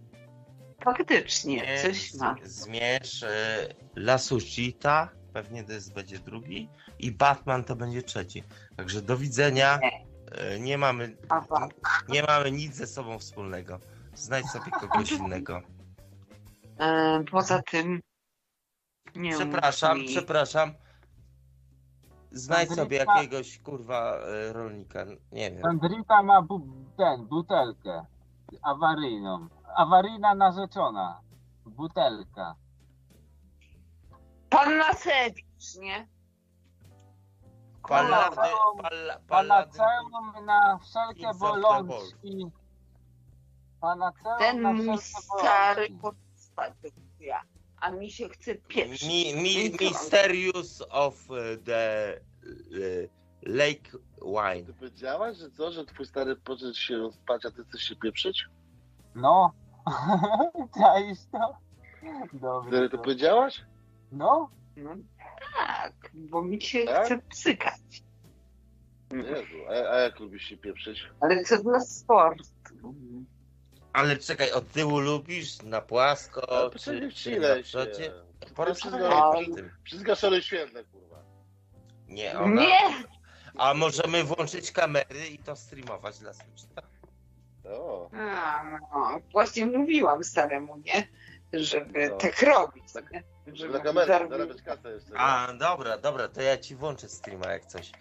Faktycznie, 0.83 1.81
coś 1.81 2.13
ma. 2.13 2.35
Zmierz 2.43 3.23
e, 3.23 3.67
Lasucita, 3.95 5.09
pewnie 5.33 5.63
to 5.63 5.71
jest, 5.73 5.93
będzie 5.93 6.19
drugi 6.19 6.69
i 6.99 7.11
Batman 7.11 7.63
to 7.63 7.75
będzie 7.75 8.01
trzeci. 8.03 8.43
Także 8.77 9.01
do 9.01 9.17
widzenia. 9.17 9.79
E, 10.31 10.59
Nie 10.59 10.77
mamy, 10.77 11.17
nie 12.09 12.23
mamy 12.23 12.51
nic 12.51 12.75
ze 12.75 12.87
sobą 12.87 13.19
wspólnego. 13.19 13.79
Znajdź 14.15 14.47
sobie 14.47 14.71
kogoś 14.71 15.11
innego. 15.21 15.61
E, 16.79 17.23
Poza 17.31 17.61
tym. 17.61 18.01
Nie 19.15 19.31
Przepraszam, 19.33 19.99
mi- 19.99 20.07
przepraszam. 20.07 20.73
Znajdź 22.31 22.71
sobie 22.75 22.97
jakiegoś 22.97 23.59
kurwa 23.59 24.13
e, 24.15 24.53
rolnika. 24.53 25.05
Nie 25.31 25.51
wiem. 25.51 25.65
Andrita 25.65 26.23
ma 26.23 26.41
bu- 26.41 26.67
ten, 26.97 27.25
butelkę 27.27 28.05
awaryjną. 28.61 29.47
Awaryjna 29.75 30.35
narzeczona. 30.35 31.21
Butelka. 31.65 32.55
Pan 34.49 34.77
Nasewicz, 34.77 35.75
nie? 35.79 36.07
Pallady- 37.83 38.47
Panaceum 39.27 40.45
na 40.45 40.77
wszelkie 40.77 41.27
bolączki. 41.39 42.51
Panaceum 43.81 44.37
Ten 44.39 44.61
na 44.61 44.73
mój 44.73 44.85
wszelkie 44.97 45.21
stary 45.21 45.87
bolączki. 45.89 45.97
podstawienia. 46.01 47.41
A 47.81 47.91
mi 47.91 48.11
się 48.11 48.29
chce 48.29 48.55
pieprzyć. 48.55 49.07
Mi, 49.07 49.35
mi? 49.35 49.71
Mysterious 49.81 50.83
of 50.89 51.27
e, 51.31 51.57
the 51.57 52.13
e, 52.13 52.19
Lake 53.41 53.91
Wine. 54.21 54.65
Ty 54.65 54.73
powiedziałaś, 54.73 55.37
że 55.37 55.51
co, 55.51 55.71
że 55.71 55.85
twój 55.85 56.05
stary 56.05 56.35
poszedł 56.35 56.73
się 56.73 56.97
rozpać, 56.97 57.45
a 57.45 57.51
ty 57.51 57.63
chcesz 57.63 57.81
się 57.81 57.95
pieprzyć? 57.95 58.45
No. 59.15 59.51
Czaisz 60.79 61.19
to? 61.31 61.57
Dobrze. 62.33 62.71
Ty 62.71 62.89
to 62.89 62.97
powiedziałaś? 62.97 63.61
No. 64.11 64.49
No 64.77 64.95
tak, 65.57 66.11
bo 66.13 66.41
mi 66.41 66.61
się 66.61 66.85
Tak? 66.85 67.05
chce 67.05 67.17
psykać. 67.17 68.03
Jezu, 69.13 69.55
a, 69.69 69.71
a 69.71 69.97
jak 69.99 70.19
lubisz 70.19 70.43
się 70.43 70.57
pieprzyć? 70.57 71.09
Ale 71.19 71.43
co 71.43 71.63
dla 71.63 71.79
sportu. 71.79 72.43
Ale 73.97 74.17
czekaj, 74.17 74.51
od 74.51 74.71
tyłu 74.71 74.99
lubisz? 74.99 75.61
Na 75.61 75.81
płasko? 75.81 76.41
Czy, 76.41 76.69
poczekaj, 76.73 77.11
czy 77.11 77.39
na 77.39 77.63
przodzie? 77.63 78.11
Przy 78.45 78.53
Porozmawiaj 78.53 79.51
o 79.51 79.55
tym. 79.55 79.71
Zgaszonym 79.91 80.41
świetle, 80.41 80.83
kurwa. 80.83 81.15
Nie, 82.07 82.39
ona... 82.39 82.61
Nie! 82.61 82.79
A 83.57 83.73
możemy 83.73 84.23
włączyć 84.23 84.71
kamery 84.71 85.27
i 85.31 85.37
to 85.37 85.55
streamować 85.55 86.19
dla 86.19 86.33
Switcha? 86.33 86.81
O. 87.65 88.09
A, 88.13 88.63
no, 88.93 89.19
właśnie 89.31 89.65
mówiłam 89.65 90.23
staremu, 90.23 90.77
nie? 90.77 91.07
Żeby 91.53 92.09
No. 92.09 92.17
tak 92.17 92.41
robić, 92.41 92.83
nie? 93.11 93.23
Żeby 93.55 93.73
Na 93.73 93.79
kamerę, 93.79 94.27
zarabiać 94.29 94.61
kasę 94.61 94.91
jeszcze. 94.91 95.09
nie? 95.11 95.17
A, 95.19 95.53
dobra, 95.53 95.97
dobra, 95.97 96.27
to 96.27 96.41
ja 96.41 96.57
ci 96.57 96.75
włączę 96.75 97.09
streama 97.09 97.47
jak 97.51 97.65
coś. 97.65 97.91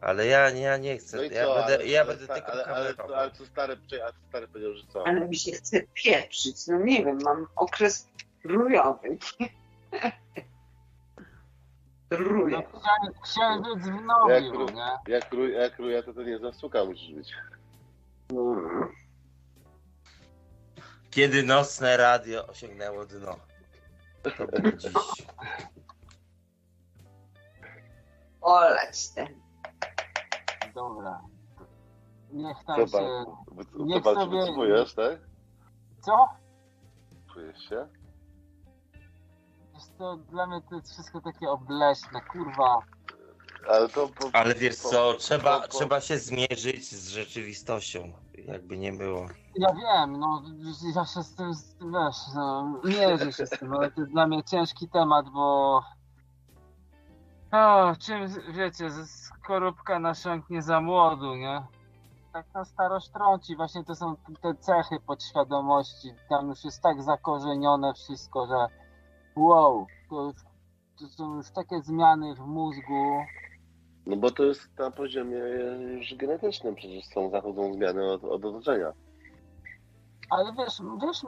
Ale 0.00 0.26
ja, 0.26 0.50
ja 0.50 0.76
nie 0.76 0.98
chcę, 0.98 1.16
No 1.16 1.22
i 1.22 1.30
ja 1.34 1.44
co, 1.44 1.54
będę, 1.54 1.74
ale, 1.74 1.86
ja 1.86 2.00
ale, 2.00 2.08
będę 2.08 2.24
sta- 2.24 2.34
tylko 2.34 2.52
ale, 2.52 2.64
ale, 2.64 2.94
kamerował. 2.94 3.20
ale 3.20 3.30
co 3.30 3.46
stary, 3.46 3.76
czekaj, 3.86 4.08
a 4.08 4.12
co 4.12 4.18
stary 4.28 4.48
powiedział, 4.48 4.74
że 4.74 4.82
co? 4.86 5.06
Ale 5.06 5.28
mi 5.28 5.36
się 5.36 5.52
chce 5.52 5.82
pieprzyć. 5.94 6.66
No 6.66 6.78
nie 6.78 7.04
wiem, 7.04 7.18
mam 7.24 7.46
okres 7.56 8.08
rujowy. 8.44 9.18
Ruję. 12.10 12.58
Księ- 12.58 13.12
księżyc 13.22 13.84
w 13.88 13.94
Jak, 13.94 14.04
nowiu, 14.04 14.52
ru- 14.66 14.74
nie? 14.74 15.12
jak, 15.14 15.30
ru- 15.32 15.48
jak 15.48 15.78
ruja, 15.78 16.02
to 16.02 16.12
to 16.14 16.22
nie 16.22 16.38
zasługa 16.38 16.84
musisz 16.84 17.14
być. 17.14 17.32
Kiedy 21.10 21.42
nocne 21.42 21.96
radio 21.96 22.46
osiągnęło 22.46 23.06
dno. 23.06 23.36
To 24.22 24.30
było 24.46 24.72
dziś. 24.72 24.92
Oleć 28.40 29.08
ten. 29.14 29.39
Dobra. 30.74 31.20
Niech 32.32 32.64
tam 32.64 32.76
Zobacz, 32.86 33.02
się... 33.02 33.24
Niech 33.78 34.04
zobacz, 34.04 34.18
sobie... 34.18 34.40
wycofujesz, 34.40 34.94
tak? 34.94 35.18
Co? 36.00 36.28
Czujesz 37.32 37.68
się? 37.68 37.88
Wiesz 39.74 39.82
to 39.98 40.16
dla 40.16 40.46
mnie 40.46 40.60
to 40.70 40.74
jest 40.74 40.92
wszystko 40.92 41.20
takie 41.20 41.50
obleśne, 41.50 42.20
kurwa. 42.32 42.78
Ale 43.68 43.88
to... 43.88 44.08
Po, 44.08 44.30
Ale 44.32 44.54
wiesz 44.54 44.82
po- 44.82 44.88
co, 44.88 45.14
trzeba, 45.14 45.60
po- 45.60 45.68
trzeba 45.68 46.00
się 46.00 46.18
zmierzyć 46.18 46.84
z 46.84 47.08
rzeczywistością, 47.08 48.12
jakby 48.34 48.78
nie 48.78 48.92
było. 48.92 49.26
Ja 49.54 49.74
wiem, 49.74 50.20
no 50.20 50.42
ja 50.94 51.06
się 51.06 51.22
z 51.22 51.34
tym, 51.34 51.54
z 51.54 51.74
tym 51.74 51.92
wiesz, 51.92 52.16
no, 52.34 52.80
mierzę 52.84 53.32
się 53.32 53.46
z 53.46 53.50
tym, 53.50 53.72
ale 53.72 53.90
to 53.90 54.00
jest 54.00 54.12
dla 54.12 54.26
mnie 54.26 54.44
ciężki 54.44 54.88
temat, 54.88 55.26
bo 55.30 55.82
o, 57.52 57.92
czym, 57.98 58.28
wiecie, 58.52 58.90
skorupka 58.90 59.98
nasiąknie 59.98 60.62
za 60.62 60.80
młodu, 60.80 61.34
nie? 61.34 61.62
Tak 62.32 62.46
na 62.54 62.64
starość 62.64 63.08
trąci, 63.10 63.56
właśnie 63.56 63.84
to 63.84 63.94
są 63.94 64.16
te 64.42 64.54
cechy 64.54 65.00
podświadomości, 65.06 66.08
tam 66.28 66.48
już 66.48 66.64
jest 66.64 66.82
tak 66.82 67.02
zakorzenione 67.02 67.94
wszystko, 67.94 68.46
że 68.46 68.66
wow, 69.36 69.86
to, 70.10 70.22
już- 70.22 70.44
to 70.98 71.08
są 71.08 71.36
już 71.36 71.50
takie 71.50 71.80
zmiany 71.82 72.34
w 72.34 72.40
mózgu, 72.40 73.22
No 74.06 74.16
bo 74.16 74.30
to 74.30 74.42
jest 74.42 74.78
na 74.78 74.90
poziomie 74.90 75.38
już 75.96 76.14
genetycznym, 76.14 76.74
przecież 76.74 77.04
są, 77.04 77.30
zachodzą 77.30 77.74
zmiany 77.74 78.12
od, 78.12 78.24
od 78.24 78.44
otoczenia. 78.44 78.92
Ale 80.30 80.52
wiesz, 80.52 80.82
wiesz, 81.02 81.22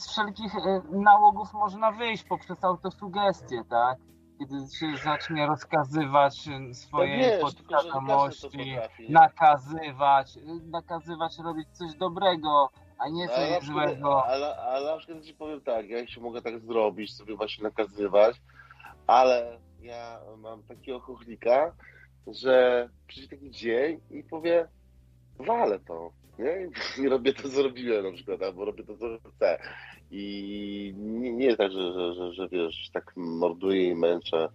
z 0.00 0.08
wszelkich 0.08 0.54
e, 0.54 0.82
nałogów 0.92 1.52
można 1.52 1.92
wyjść 1.92 2.24
poprzez 2.24 2.64
autosugestię, 2.64 3.62
tak? 3.70 3.98
Kiedy 4.38 4.54
się 4.78 4.96
zacznie 5.04 5.46
rozkazywać 5.46 6.48
e, 6.48 6.74
swojej 6.74 7.18
No 7.18 7.24
wiesz, 7.24 7.40
podświadomości, 7.40 8.76
nakazywać, 9.08 10.38
nakazywać 10.70 11.38
robić 11.44 11.68
coś 11.72 11.94
dobrego, 11.94 12.70
a 12.98 13.08
nie 13.08 13.28
Ale 13.30 13.50
na 13.50 13.54
coś 13.56 13.64
przykład, 13.64 13.88
złego. 13.90 14.24
ale, 14.26 14.56
ale 14.56 14.90
na 14.92 14.96
przykład 14.98 15.24
ci 15.24 15.34
powiem 15.34 15.60
tak, 15.60 15.88
ja 15.88 16.06
się 16.06 16.20
mogę 16.20 16.42
tak 16.42 16.60
zrobić, 16.60 17.14
sobie 17.14 17.36
właśnie 17.36 17.64
nakazywać, 17.64 18.42
ale 19.06 19.58
ja 19.80 20.20
mam 20.38 20.62
takiego 20.62 21.00
chochlika, 21.00 21.74
że 22.26 22.88
przyjdzie 23.06 23.28
taki 23.28 23.50
dzień 23.50 24.00
i 24.10 24.22
powie, 24.24 24.68
walę 25.38 25.78
to, 25.80 26.10
nie? 26.38 26.68
I 27.04 27.08
robię 27.08 27.32
to, 27.32 27.48
co 27.48 27.62
robiłem 27.62 28.04
na 28.04 28.12
przykład, 28.12 28.42
albo 28.42 28.64
robię 28.64 28.84
to, 28.84 28.96
co 28.96 29.06
chcę. 29.36 29.58
I 30.10 30.94
nie, 30.96 31.32
nie 31.32 31.46
jest 31.46 31.58
tak, 31.58 31.72
że, 31.72 31.92
że, 31.92 32.14
że, 32.14 32.32
że 32.32 32.48
wiesz, 32.48 32.90
tak 32.92 33.12
morduję 33.16 33.88
i 33.88 33.94
męczę 33.94 34.48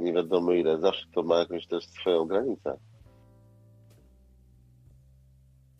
nie 0.00 0.12
wiadomo 0.12 0.52
ile. 0.52 0.80
Zawsze 0.80 1.06
to 1.14 1.22
ma 1.22 1.38
jakąś 1.38 1.66
też 1.66 1.86
swoją 1.86 2.24
granicę. 2.24 2.78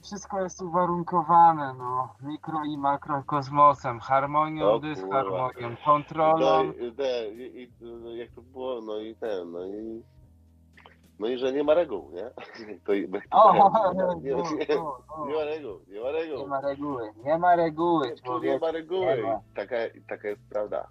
Wszystko 0.03 0.43
jest 0.43 0.63
uwarunkowane, 0.63 1.75
no, 1.79 2.15
mikro 2.23 2.65
i 2.65 2.79
makrokosmosem, 2.79 4.01
harmonią, 4.01 4.65
O 4.65 4.79
dysharmonią, 4.79 5.77
kontrolą. 5.85 6.65
No, 6.65 6.73
i, 6.73 7.43
i, 7.43 7.63
i, 7.63 8.19
jak 8.19 8.31
to 8.31 8.43
było, 8.43 8.81
no 8.81 9.01
i 9.01 9.15
ten, 9.15 9.53
no 9.53 9.67
i 9.67 10.03
no 11.19 11.29
i 11.29 11.39
że 11.39 11.53
nie 11.53 11.65
ma 11.65 11.75
reguł, 11.75 12.11
nie? 12.11 12.31
To, 12.85 12.93
O, 13.31 13.53
nie, 13.53 13.59
nie, 13.95 14.03
no, 14.05 14.15
nie, 14.15 14.31
no, 14.77 14.99
no. 15.19 15.27
nie 15.27 15.35
ma 15.35 15.45
reguł, 15.45 15.81
nie 15.89 16.01
ma 16.01 16.11
reguł. 16.11 16.39
Nie 16.39 16.47
ma 16.49 16.61
reguły, 16.61 17.13
nie 17.25 17.39
ma 17.39 17.55
reguły, 17.57 18.11
nie 18.43 18.59
ma 18.59 18.71
reguły. 18.71 19.17
nie 19.17 19.23
ma. 19.23 19.41
Taka, 19.57 19.77
taka 20.09 20.29
jest 20.29 20.43
prawda. 20.51 20.89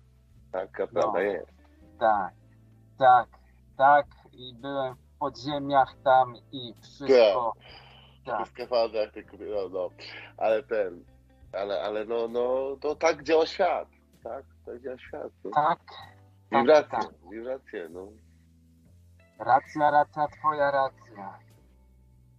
Taka 0.51 0.83
No. 0.83 0.87
prawda 1.01 1.21
jest. 1.21 1.51
Tak, 1.99 2.33
tak, 2.97 3.27
tak. 3.77 4.05
I 4.33 4.53
byłem 4.53 4.95
w 4.95 5.17
podziemiach 5.19 5.95
tam 6.03 6.33
i 6.51 6.73
wszystko. 6.81 7.53
Tak. 8.25 8.47
W 8.47 8.49
skafandrach, 8.49 9.11
tylko, 9.11 9.37
no, 9.39 9.69
no. 9.69 9.89
Ale 10.37 10.63
ten, 10.63 11.03
ale, 11.53 11.81
ale 11.81 12.05
no, 12.05 12.27
no, 12.27 12.75
to 12.81 12.95
tak 12.95 13.23
działa 13.23 13.45
świat. 13.45 13.87
Tak, 14.23 14.43
tak 14.65 14.81
działa 14.81 14.97
świat. 14.97 15.31
No. 15.43 15.51
Tak, 15.51 15.79
Wibracje, 16.51 16.89
tak. 16.91 17.09
wibracje, 17.31 17.89
no. 17.89 18.07
Racja, 19.41 19.91
racja, 19.91 20.27
twoja 20.27 20.71
racja. 20.71 21.39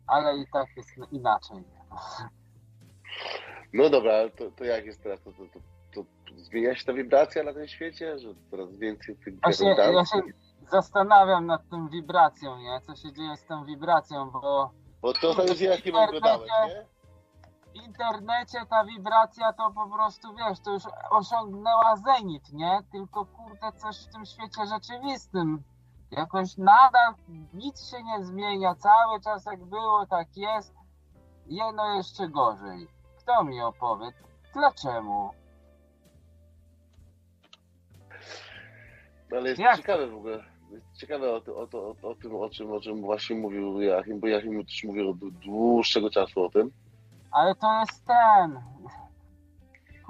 Ale 0.06 0.36
i 0.38 0.46
tak 0.52 0.66
jest 0.76 0.90
inaczej. 1.12 1.64
No 3.72 3.90
dobra, 3.90 4.12
ale 4.12 4.30
to, 4.30 4.50
to 4.50 4.64
jak 4.64 4.84
jest 4.84 5.02
teraz? 5.02 5.20
To, 5.22 5.32
to, 5.32 5.44
to, 5.94 6.02
to 6.02 6.34
zmienia 6.36 6.74
się 6.74 6.84
ta 6.84 6.92
wibracja 6.92 7.42
na 7.42 7.52
tym 7.52 7.68
świecie? 7.68 8.18
Że 8.18 8.28
coraz 8.50 8.76
więcej 8.76 9.16
tych 9.16 9.40
Właśnie 9.40 9.68
ja 9.68 10.04
się 10.04 10.20
zastanawiam 10.70 11.46
nad 11.46 11.68
tą 11.68 11.88
wibracją, 11.88 12.58
nie? 12.58 12.80
Co 12.80 12.96
się 12.96 13.12
dzieje 13.12 13.36
z 13.36 13.44
tą 13.46 13.64
wibracją, 13.64 14.30
bo 14.30 14.70
Bo 15.02 15.12
to 15.12 15.34
zależy 15.34 15.64
jakim 15.64 15.94
oglądałeś, 15.94 16.50
nie? 16.68 16.86
w 17.72 17.86
internecie 17.86 18.58
ta 18.70 18.84
wibracja 18.84 19.52
to 19.52 19.70
po 19.70 19.86
prostu, 19.96 20.34
wiesz, 20.34 20.60
to 20.60 20.72
już 20.72 20.82
osiągnęła 21.10 21.96
zenit, 21.96 22.52
nie? 22.52 22.80
Tylko 22.92 23.26
kurde 23.26 23.72
coś 23.72 24.06
w 24.06 24.12
tym 24.12 24.26
świecie 24.26 24.66
rzeczywistym 24.66 25.62
Jakoś 26.12 26.56
nadal 26.56 27.14
nic 27.54 27.90
się 27.90 28.02
nie 28.02 28.24
zmienia, 28.24 28.74
cały 28.74 29.20
czas 29.20 29.46
jak 29.46 29.64
było, 29.64 30.06
tak 30.06 30.36
jest. 30.36 30.74
Jeno 31.46 31.96
jeszcze 31.96 32.28
gorzej. 32.28 32.88
Kto 33.18 33.44
mi 33.44 33.60
opowie? 33.60 34.12
Dlaczego? 34.52 35.30
No, 39.30 39.36
ale 39.38 39.48
jest 39.48 39.60
Jak? 39.60 39.76
ciekawe 39.76 40.06
w 40.06 40.14
ogóle. 40.14 40.44
Ciekawe 40.96 41.34
o, 41.34 41.40
to, 41.40 41.56
o, 41.56 41.66
to, 41.66 41.94
o, 42.02 42.14
tym, 42.14 42.36
o 42.36 42.50
czym, 42.50 42.72
o 42.72 42.80
czym 42.80 43.00
właśnie 43.00 43.36
mówił 43.36 43.80
Joachim, 43.80 44.20
bo 44.20 44.26
Joachim 44.26 44.64
też 44.64 44.84
mówił 44.84 45.10
od 45.10 45.18
dłuższego 45.18 46.10
czasu 46.10 46.44
o 46.44 46.50
tym. 46.50 46.70
Ale 47.30 47.54
to 47.54 47.80
jest 47.80 48.06
ten. 48.06 48.60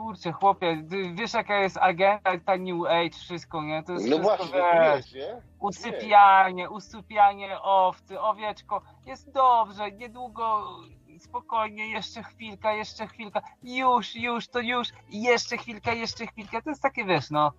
Kurczę, 0.03 0.33
chłopie, 0.33 0.83
wiesz 1.15 1.35
jaka 1.35 1.57
jest 1.57 1.79
agenda, 1.79 2.31
ta 2.47 2.57
New 2.57 2.87
Age, 2.87 3.19
wszystko, 3.19 3.63
nie? 3.63 3.83
To 3.83 3.93
jest 3.93 4.09
No 4.09 4.19
wszystko, 4.19 4.37
właśnie, 4.37 4.97
wiesz, 4.97 5.15
nie? 5.15 5.43
usypianie, 5.61 6.71
usypianie 6.71 7.61
owcy, 7.63 8.21
owieczko, 8.21 8.83
jest 9.07 9.33
dobrze, 9.33 9.93
niedługo, 9.93 10.77
spokojnie, 11.19 11.89
jeszcze 11.89 12.23
chwilka, 12.23 12.73
jeszcze 12.73 13.07
chwilka, 13.07 13.43
już, 13.63 14.17
już, 14.17 14.49
to 14.49 14.61
już, 14.61 14.89
jeszcze 15.11 15.57
chwilka, 15.57 15.93
jeszcze 15.93 16.27
chwilka, 16.27 16.63
to 16.63 16.71
jest 16.71 16.83
takie, 16.83 17.05
wiesz, 17.05 17.31
no, 17.31 17.53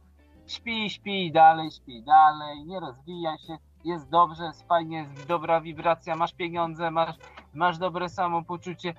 śpi, 0.48 0.90
śpi 0.90 1.32
dalej, 1.32 1.72
śpi 1.72 2.04
dalej, 2.04 2.66
nie 2.66 2.80
rozwijaj 2.80 3.38
się, 3.38 3.58
jest 3.84 4.10
dobrze, 4.10 4.44
jest 4.44 4.68
fajnie, 4.68 4.98
jest 4.98 5.28
dobra 5.28 5.62
wibracja, 5.62 6.16
masz 6.16 6.34
pieniądze, 6.34 6.92
masz, 6.92 7.16
masz 7.54 7.78
dobre 7.78 8.10
samopoczucie, 8.10 8.94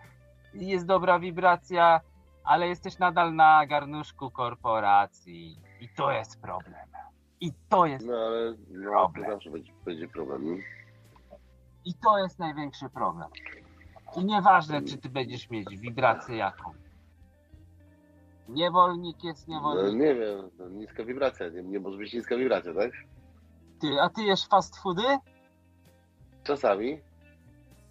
jest 0.55 0.87
dobra 0.87 1.19
wibracja, 1.19 2.01
ale 2.45 2.69
jesteś 2.69 2.99
nadal 2.99 3.35
na 3.35 3.67
garnuszku 3.67 4.31
korporacji 4.31 5.57
i 5.81 5.89
to 5.89 6.11
jest 6.13 6.41
problem. 6.41 6.75
I 7.41 7.53
to 7.69 7.87
jest 7.87 8.07
No 8.07 8.15
ale 8.17 8.55
no, 8.71 9.13
to 9.17 9.31
zawsze 9.31 9.51
będzie, 9.51 9.73
będzie 9.85 10.09
problem. 10.09 10.63
I 11.85 11.95
to 11.95 12.19
jest 12.19 12.39
największy 12.39 12.89
problem. 12.89 13.29
I 14.17 14.25
nieważne, 14.25 14.83
czy 14.83 14.99
ty 14.99 15.09
będziesz 15.09 15.51
mieć 15.51 15.79
wibrację 15.79 16.37
jaką. 16.37 16.71
Niewolnik 18.49 19.25
jest 19.25 19.49
No 19.49 19.55
niewolnik. 19.55 20.01
nie 20.01 20.15
wiem, 20.15 20.51
no, 20.59 20.69
niska 20.69 21.05
wibracja, 21.05 21.49
nie, 21.49 21.63
nie 21.63 21.81
może 21.81 21.99
być 21.99 22.13
niska 22.15 22.37
wibracja, 22.37 22.75
tak? 22.75 22.91
Ty, 23.81 24.01
a 24.01 24.09
ty 24.09 24.23
jesz 24.23 24.47
fast 24.49 24.77
foody? 24.83 25.19
Czasami. 26.43 27.01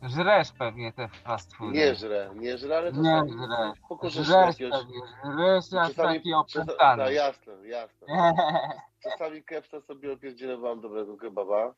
Żresz 0.07 0.51
pewnie 0.51 0.93
te 0.93 1.07
fast 1.07 1.55
foody. 1.55 1.73
Nie 1.73 1.95
żrę, 1.95 2.29
nie 2.35 2.57
żrę, 2.57 2.77
ale 2.77 2.91
Nie 2.91 3.03
czasami. 3.03 3.31
żrę. 3.31 3.73
Pokorzysz 3.89 4.27
Żresz 4.27 4.59
jakiegoś... 4.59 4.79
pewnie, 4.81 4.99
żresz 5.25 5.71
jak 5.71 5.87
Czasami- 5.87 6.17
taki 6.19 6.33
opętany. 6.43 7.03
No 7.03 7.09
jasne, 7.09 7.53
jasne. 7.67 8.07
Czasami 9.03 9.43
kepsa 9.43 9.81
sobie 9.81 10.13
opierdzielę 10.13 10.57
wam 10.57 10.81
dobrego 10.81 11.17
kebaba, 11.17 11.73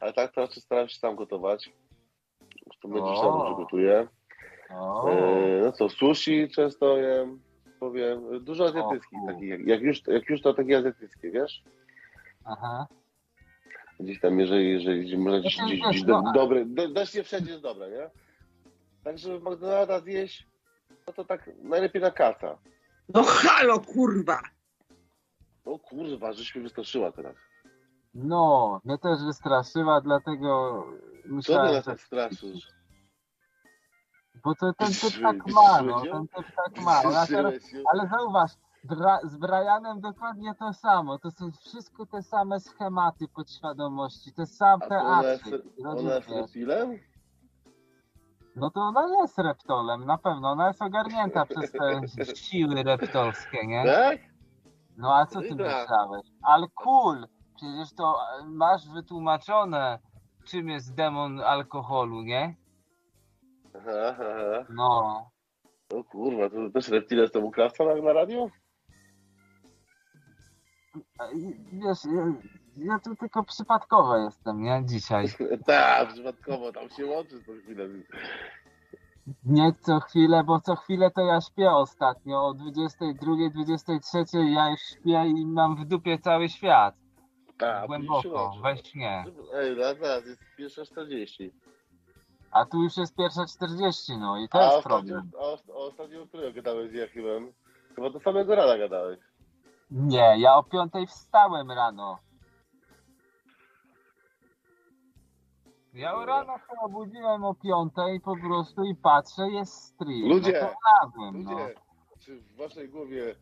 ale 0.00 0.12
tak 0.12 0.32
to 0.32 0.40
raczej 0.40 0.62
staram 0.62 0.88
się 0.88 0.98
sam 0.98 1.16
gotować. 1.16 1.72
Zresztą 2.66 2.88
będzie 2.88 3.16
sam 3.16 3.32
dobrze 3.38 3.54
gotuję. 3.56 4.06
O. 4.70 5.10
E, 5.10 5.60
no 5.64 5.72
co, 5.72 5.88
sushi 5.88 6.48
często 6.50 6.96
jem, 6.96 7.40
powiem. 7.80 8.44
Dużo 8.44 8.64
azjatyckich, 8.64 9.18
takich, 9.26 9.48
jak, 9.48 9.66
jak, 9.66 9.80
już, 9.80 10.06
jak 10.06 10.28
już 10.30 10.42
to 10.42 10.54
takie 10.54 10.78
azjatyckie, 10.78 11.30
wiesz? 11.30 11.62
Aha. 12.44 12.86
Gdzieś 14.00 14.20
tam, 14.20 14.40
jeżeli, 14.40 14.70
jeżeli 14.70 15.18
można 15.18 15.40
gdzieś, 15.40 15.54
Znaczy, 15.54 15.74
gdzieś, 15.74 15.88
gdzieś 15.90 16.02
no, 16.04 16.22
do, 16.22 16.28
a- 16.28 16.32
dobre, 16.32 16.64
do, 16.66 16.88
dość 16.88 17.14
nie 17.14 17.22
wszędzie 17.24 17.50
jest 17.50 17.62
dobre, 17.62 17.90
nie? 17.90 18.10
Tak, 19.04 19.18
żeby 19.18 19.50
McDonalda 19.50 20.00
zjeść, 20.00 20.46
no 21.06 21.12
to 21.12 21.24
tak 21.24 21.50
najlepiej 21.62 22.02
na 22.02 22.10
kaca. 22.10 22.58
No 23.14 23.22
halo, 23.22 23.80
kurwa! 23.80 24.40
O 25.64 25.78
kurwa, 25.78 26.32
żeś 26.32 26.54
mnie 26.54 26.64
wystraszyła 26.64 27.12
teraz. 27.12 27.36
No, 28.14 28.80
mnie 28.84 28.98
też 28.98 29.18
wystraszyła, 29.26 30.00
dlatego 30.00 30.84
Co 30.86 31.22
ty 31.22 31.28
myślałem, 31.32 31.72
nas 31.74 31.84
że... 31.84 31.90
tak 31.90 32.00
straszysz? 32.00 32.68
Bo 34.44 34.54
to 34.54 34.72
ten 34.72 34.88
typ 34.88 35.22
tak 35.22 35.46
ma, 35.46 35.82
no, 35.82 36.00
ten 36.00 36.28
typ 36.28 36.46
tak 36.56 36.84
ma. 36.84 37.02
No, 37.02 37.18
a 37.18 37.26
teraz, 37.26 37.54
ale 37.92 38.08
zauważ, 38.08 38.50
Bra 38.84 39.18
z 39.24 39.36
Brianem 39.36 40.00
dokładnie 40.00 40.54
to 40.54 40.72
samo. 40.72 41.18
To 41.18 41.30
są 41.30 41.50
wszystko 41.52 42.06
te 42.06 42.22
same 42.22 42.60
schematy 42.60 43.28
podświadomości, 43.28 44.32
te 44.32 44.46
same 44.46 44.84
A 44.84 44.88
to 44.88 44.94
ona 44.94 45.22
jest, 45.22 46.28
reptilem? 46.28 46.98
No 48.56 48.70
to 48.70 48.80
ona 48.80 49.20
jest 49.20 49.38
reptolem, 49.38 50.04
na 50.04 50.18
pewno. 50.18 50.50
Ona 50.50 50.68
jest 50.68 50.82
ogarnięta 50.82 51.46
przez 51.50 51.72
te 51.72 52.00
siły 52.36 52.82
reptolskie, 52.82 53.66
nie? 53.66 53.84
Tak? 53.84 54.18
No 54.96 55.16
a 55.16 55.26
co 55.26 55.40
ty 55.40 55.54
myślałeś? 55.54 56.26
Ale 56.42 56.66
cool! 56.74 57.26
Przecież 57.56 57.94
to 57.94 58.16
e, 58.40 58.44
masz 58.46 58.88
wytłumaczone, 58.88 59.98
czym 60.44 60.68
jest 60.68 60.94
demon 60.94 61.40
alkoholu, 61.40 62.22
nie? 62.22 62.56
Aha, 63.74 63.90
aha. 64.10 64.66
No. 64.70 65.30
Kurwa, 66.10 66.50
to 66.50 66.70
też 66.70 66.88
reptile 66.88 67.26
z 67.26 67.32
tobą 67.32 67.50
krawca 67.50 67.84
na, 67.84 67.94
na 67.94 68.12
radio? 68.12 68.48
Wiesz, 71.72 71.98
ja, 72.04 72.32
ja 72.76 72.98
tu 72.98 73.16
tylko 73.16 73.44
przypadkowo 73.44 74.16
jestem, 74.16 74.62
nie? 74.62 74.82
Dzisiaj. 74.84 75.26
tak, 75.66 76.12
przypadkowo, 76.12 76.72
tam 76.72 76.90
się 76.90 77.06
łączy 77.06 77.44
co 77.44 77.52
chwilę. 77.62 77.88
Nie 79.44 79.72
co 79.80 80.00
chwilę, 80.00 80.44
bo 80.44 80.60
co 80.60 80.76
chwilę 80.76 81.10
to 81.10 81.20
ja 81.20 81.40
śpię 81.40 81.70
ostatnio. 81.70 82.46
O 82.46 82.54
22, 82.54 83.32
23 83.54 84.24
ja 84.54 84.70
już 84.70 84.80
śpię 84.80 85.24
i 85.26 85.46
mam 85.46 85.76
w 85.76 85.84
dupie 85.84 86.18
cały 86.18 86.48
świat. 86.48 86.94
Tak, 87.58 87.86
Głęboko, 87.86 88.52
we 88.62 88.76
śnie. 88.76 89.24
Ej, 89.54 89.76
teraz 89.76 90.26
jest 90.26 90.40
pierwsza 90.56 90.84
40. 90.84 91.52
A 92.50 92.64
tu 92.64 92.82
już 92.82 92.96
jest 92.96 93.16
pierwsza 93.16 93.46
40, 93.46 94.18
no 94.18 94.38
i 94.38 94.48
to 94.48 94.58
A 94.58 94.64
jest 94.64 94.76
ostatnio, 94.76 95.14
problem. 95.14 95.30
a 95.68 95.72
ostatnio 95.74 96.22
o 96.22 96.26
którego 96.26 96.52
gadałeś 96.52 96.90
z 96.90 96.94
Jachimem? 96.94 97.52
Chyba 97.94 98.10
do 98.10 98.20
samego 98.20 98.54
rana 98.54 98.78
gadałeś. 98.78 99.18
Nie, 99.90 100.34
ja 100.38 100.56
o 100.56 100.62
5 100.62 100.92
wstałem 101.08 101.70
rano. 101.70 102.18
Ja 105.94 106.24
rano 106.24 106.58
się 106.58 106.80
obudziłem 106.82 107.44
o 107.44 107.54
5 107.54 107.92
po 108.24 108.36
prostu 108.36 108.84
i 108.84 108.94
patrzę, 108.94 109.50
jest 109.50 109.74
stream. 109.74 110.28
Ludzie, 110.28 110.52
no 110.52 110.68
to 110.68 110.74
znalazłem, 110.74 111.44
no. 111.44 111.50
Ludzie, 111.50 111.74
czy 112.20 112.40
w 112.40 112.56
waszej 112.56 112.88
głowie 112.88 113.34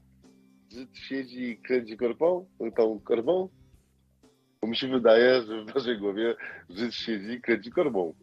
Żyd 0.72 0.96
siedzi 0.96 1.50
i 1.50 1.62
kręci 1.62 1.96
korbą? 1.96 2.46
Tą 2.76 3.00
korbą? 3.00 3.48
Bo 4.60 4.68
mi 4.68 4.76
się 4.76 4.88
wydaje, 4.88 5.42
że 5.42 5.64
w 5.64 5.72
waszej 5.74 5.98
głowie 5.98 6.36
Żyd 6.68 6.94
siedzi 6.94 7.30
i 7.30 7.40
kręci 7.40 7.70
korbą. 7.70 8.14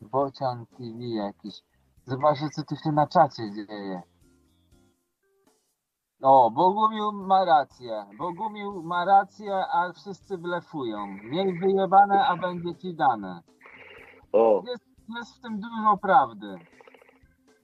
Bocian 0.00 0.66
TV 0.66 0.98
jakiś. 1.00 1.69
Zobaczcie, 2.06 2.48
co 2.48 2.62
tu 2.62 2.76
się 2.76 2.92
na 2.92 3.06
czacie 3.06 3.42
dzieje. 3.52 4.02
O, 6.22 6.50
Bogumił 6.50 7.12
ma 7.12 7.44
rację. 7.44 8.06
Bogumił 8.18 8.82
ma 8.82 9.04
rację, 9.04 9.54
a 9.72 9.92
wszyscy 9.92 10.38
blefują. 10.38 11.06
Miej 11.06 11.58
wyjebane, 11.58 12.26
a 12.26 12.36
będzie 12.36 12.74
ci 12.74 12.94
dane. 12.94 13.40
O, 14.32 14.62
Jest, 14.66 14.84
jest 15.16 15.38
w 15.38 15.40
tym 15.40 15.60
dużo 15.60 15.96
prawdy. 16.02 16.58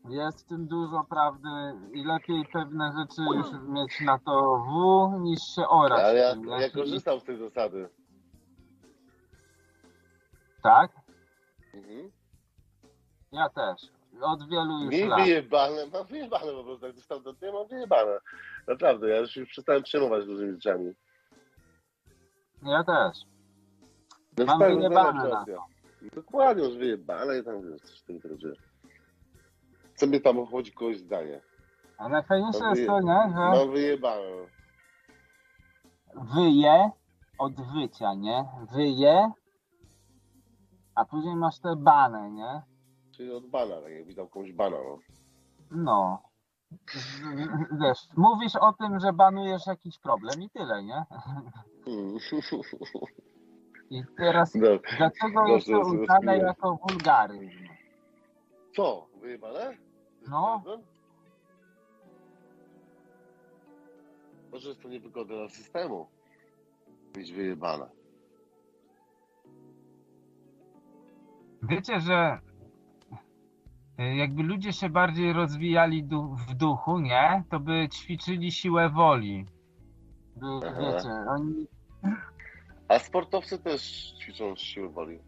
Jest 0.09 0.45
w 0.45 0.49
tym 0.49 0.67
dużo 0.69 1.05
prawdy 1.05 1.49
i 1.93 2.05
lepiej 2.05 2.45
pewne 2.53 2.93
rzeczy 2.99 3.23
już 3.35 3.47
mieć 3.69 4.01
na 4.01 4.19
to 4.19 4.59
W 4.59 5.21
niż 5.21 5.41
się 5.43 5.69
orać. 5.69 6.01
ale 6.01 6.19
ja, 6.19 6.33
tym, 6.35 6.45
ja 6.49 6.71
korzystam 6.71 7.21
z 7.21 7.25
tej 7.25 7.39
zasady. 7.39 7.89
Tak? 10.63 10.91
Mhm. 11.75 12.11
Ja 13.33 13.49
też. 13.49 13.96
Od 14.23 14.49
wielu 14.51 14.83
już 14.83 14.91
Mi 14.95 15.05
lat. 15.05 15.21
wyjebane, 15.21 15.87
mam 15.93 16.07
wyjebane 16.07 16.53
po 16.53 16.65
prostu, 16.65 16.87
jak 16.87 16.95
dostałem 16.97 17.23
do 17.25 17.35
tyłu, 17.35 17.53
mam 17.59 17.69
wyjebane. 17.69 18.19
Naprawdę, 18.69 19.09
ja 19.09 19.19
już 19.19 19.37
już 19.37 19.49
przestałem 19.49 19.83
przejmować 19.83 20.27
dużymi 20.27 20.53
rzeczami. 20.53 20.93
Ja 22.63 22.85
też. 22.85 23.19
No 24.39 24.45
Mam 24.47 24.59
wyjebane 24.59 25.29
na 25.29 25.31
kwestia. 25.45 25.63
Dokładnie, 26.15 26.65
już 26.65 26.77
wyjebane 26.77 27.39
i 27.39 27.45
tam 27.45 27.71
wiesz, 27.71 27.81
coś 27.83 28.01
w 28.01 28.05
tym 28.05 28.21
rodzaju. 28.31 28.55
Co 29.95 30.07
mnie 30.07 30.21
tam 30.21 30.39
obchodzi 30.39 30.73
kogoś 30.73 30.99
zdanie? 30.99 31.41
A 31.99 32.09
najfajniejsze 32.09 32.65
jest 32.75 32.87
to, 32.87 33.01
nie, 33.01 33.23
że 33.29 33.35
Mam 33.35 33.71
wyjebane. 33.73 34.23
wyje 36.15 36.91
od 37.39 37.53
wycia, 37.75 38.15
nie? 38.15 38.45
Wyje, 38.73 39.31
a 40.95 41.05
później 41.05 41.37
masz 41.37 41.59
te 41.59 41.77
bane, 41.77 42.31
nie? 42.31 42.63
Czyli 43.17 43.33
od 43.33 43.47
bana, 43.47 43.81
tak 43.81 43.93
jak 43.93 44.07
widział 44.07 44.29
komuś 44.29 44.53
bana, 44.53 44.77
no. 44.77 44.99
No. 45.71 46.23
Wiesz, 47.81 47.99
mówisz 48.17 48.57
o 48.61 48.73
tym, 48.73 49.01
że 49.01 49.13
banujesz 49.13 49.67
jakiś 49.67 49.99
problem 49.99 50.43
i 50.43 50.51
tyle, 50.51 50.83
nie? 50.85 51.05
Hmm. 51.85 52.19
I 53.91 54.03
teraz 54.17 54.53
dlaczego 54.53 55.41
Dobrze, 55.41 55.53
jest 55.55 55.67
to 55.67 55.81
uznane 55.81 56.39
jako 56.39 56.77
wulgaryzm? 56.77 57.69
Co? 58.77 59.07
Wyjebane? 59.21 59.77
No. 60.29 60.63
Może 64.53 64.69
jest 64.69 64.83
to 64.83 64.89
niewygodne 64.89 65.37
dla 65.37 65.49
systemu. 65.49 66.07
Mieć 67.17 67.33
wyjebane. 67.33 67.89
Wiecie, 71.63 72.01
że 72.01 72.41
jakby 73.99 74.43
ludzie 74.43 74.73
się 74.73 74.89
bardziej 74.89 75.33
rozwijali 75.33 76.05
du- 76.05 76.35
w 76.35 76.55
duchu, 76.55 76.99
nie? 76.99 77.45
To 77.51 77.61
by 77.61 77.89
ćwiczyli 77.89 78.53
siłę 78.53 78.89
woli. 78.91 79.47
By, 80.37 80.47
wiecie, 80.61 81.09
oni... 81.29 81.67
A 82.89 82.99
sportowcy 82.99 83.59
też 83.59 83.83
ćwiczą 84.21 84.57
siłę 84.57 84.89
woli. 84.89 85.19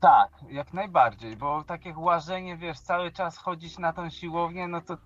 Tak, 0.00 0.30
jak 0.48 0.72
najbardziej, 0.74 1.36
bo 1.36 1.64
takie 1.64 1.94
łażenie, 1.96 2.56
wiesz, 2.56 2.80
cały 2.80 3.12
czas 3.12 3.36
chodzić 3.38 3.78
na 3.78 3.92
tą 3.92 4.10
siłownię, 4.10 4.68
no 4.68 4.80
to 4.80 4.96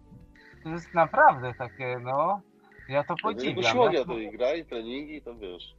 to 0.62 0.68
jest 0.68 0.94
naprawdę 0.94 1.54
takie, 1.58 1.98
no... 2.02 2.40
Ja 2.88 3.04
to 3.04 3.14
Bo 3.14 3.22
podziwiam. 3.22 3.72
siłownia 3.72 3.98
Jak- 3.98 4.08
to 4.08 4.18
i 4.18 4.30
gra, 4.30 4.54
i 4.54 4.64
treningi, 4.64 5.22
to 5.22 5.34
wiesz. 5.34 5.74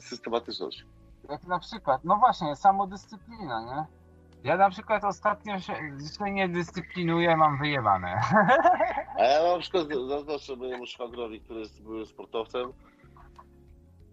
Systematyczność. 0.00 0.86
Jak 1.30 1.44
na 1.46 1.58
przykład, 1.58 2.04
no 2.04 2.16
właśnie, 2.16 2.56
samodyscyplina, 2.56 3.60
nie? 3.64 3.99
Ja 4.44 4.56
na 4.56 4.70
przykład 4.70 5.04
ostatnio 5.04 5.58
się, 5.60 5.74
się 6.18 6.30
nie 6.32 6.48
dyscyplinuję, 6.48 7.36
mam 7.36 7.58
wyjebane. 7.58 8.20
A 9.18 9.22
ja 9.22 9.52
na 9.52 9.58
przykład 9.58 9.86
zaznaczę 10.08 10.56
mojemu 10.56 10.86
szwagrowi, 10.86 11.40
który 11.40 11.60
jest 11.60 11.82
byłym 11.82 12.06
sportowcem, 12.06 12.72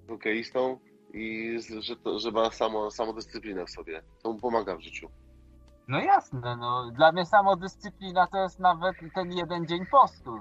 hokeistą 0.08 0.80
i 1.14 1.58
że, 1.80 1.96
to, 1.96 2.20
że 2.20 2.32
ma 2.32 2.52
samo, 2.52 2.92
samodyscyplinę 2.92 3.66
w 3.66 3.70
sobie. 3.70 4.04
To 4.24 4.34
mu 4.34 4.40
pomaga 4.40 4.76
w 4.76 4.82
życiu. 4.82 5.10
No 5.88 6.00
jasne, 6.00 6.56
no. 6.56 6.92
Dla 6.92 7.12
mnie 7.12 7.26
samodyscyplina 7.26 8.28
to 8.28 8.38
jest 8.44 8.60
nawet 8.60 8.96
ten 9.16 9.32
jeden 9.32 9.68
dzień 9.68 9.86
postu. 9.86 10.40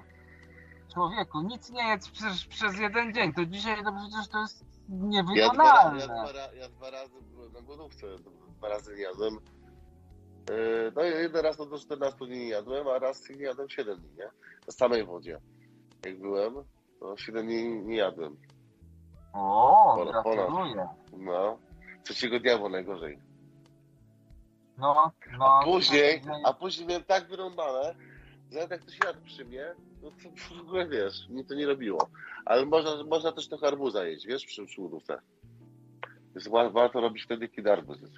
Człowieku, 0.95 1.41
nic 1.43 1.71
nie 1.71 1.89
jedz 1.89 2.11
przez, 2.11 2.45
przez 2.47 2.79
jeden 2.79 3.15
dzień. 3.15 3.33
To 3.33 3.47
dzisiaj 3.47 3.85
to 3.85 3.93
przecież 3.93 4.29
to 4.29 4.41
jest 4.41 4.65
Ja 4.65 4.69
dwa, 4.89 5.07
niewykonalne. 5.09 6.01
ja, 6.01 6.07
dwa, 6.07 6.53
ja 6.55 6.69
dwa 6.69 6.91
razy 6.91 7.15
byłem 7.35 7.53
na 7.53 7.61
głodówce, 7.63 8.07
dwa 8.59 8.69
razy 8.69 8.99
jadłem. 8.99 9.39
Yy, 10.51 10.93
No 10.97 11.05
i 11.05 11.09
jeden 11.11 11.43
raz 11.45 11.59
no 11.59 11.67
do 11.67 11.79
14 11.79 12.19
dni 12.27 12.39
nie 12.39 12.49
jadłem, 12.49 12.89
a 12.89 12.99
raz 12.99 13.31
nie 13.31 13.43
jadłem 13.43 13.69
7 13.69 14.01
dni, 14.01 14.11
nie? 14.19 14.29
W 14.67 14.73
samej 14.73 15.05
wodzie. 15.05 15.41
Jak 16.05 16.21
byłem, 16.21 16.55
to 17.01 17.17
7 17.17 17.47
dni 17.47 17.69
nie 17.69 17.97
jadłem. 17.97 18.37
O, 19.33 19.95
Ponad- 19.99 20.23
ponad. 20.23 20.37
gratuluję. 20.37 20.89
No. 21.17 21.59
Trzeciego 22.05 22.41
dnia 22.41 22.57
było 22.57 22.69
najgorzej. 22.69 23.19
No, 24.79 25.13
no. 25.39 25.47
A 25.61 25.65
później, 25.65 26.23
a 26.45 26.53
później 26.55 26.87
miałem 26.89 27.05
tak 27.05 27.29
wyrąbane, 27.29 27.95
że 28.53 28.59
jak 28.59 28.81
ktoś 28.81 28.99
jadł 29.05 29.21
przy 29.25 29.45
mnie, 29.45 29.75
no 30.03 30.11
to 30.11 30.55
w 30.57 30.61
ogóle 30.61 30.89
wiesz, 30.89 31.29
mi 31.29 31.45
to 31.45 31.55
nie 31.55 31.67
robiło. 31.67 32.09
Ale 32.45 32.67
można, 32.67 33.05
można 33.05 33.33
też 33.33 33.49
trochę 33.49 33.67
arbuza 33.67 34.05
jeść, 34.05 34.27
wiesz, 34.27 34.47
przy, 34.47 34.67
przy 34.67 34.81
głodówce. 34.81 35.19
Więc 36.35 36.49
wa- 36.49 36.71
warto 36.71 37.01
robić 37.01 37.23
wtedy, 37.25 37.49
kiedy 37.49 37.73
arbuz 37.73 38.01
jest. 38.01 38.15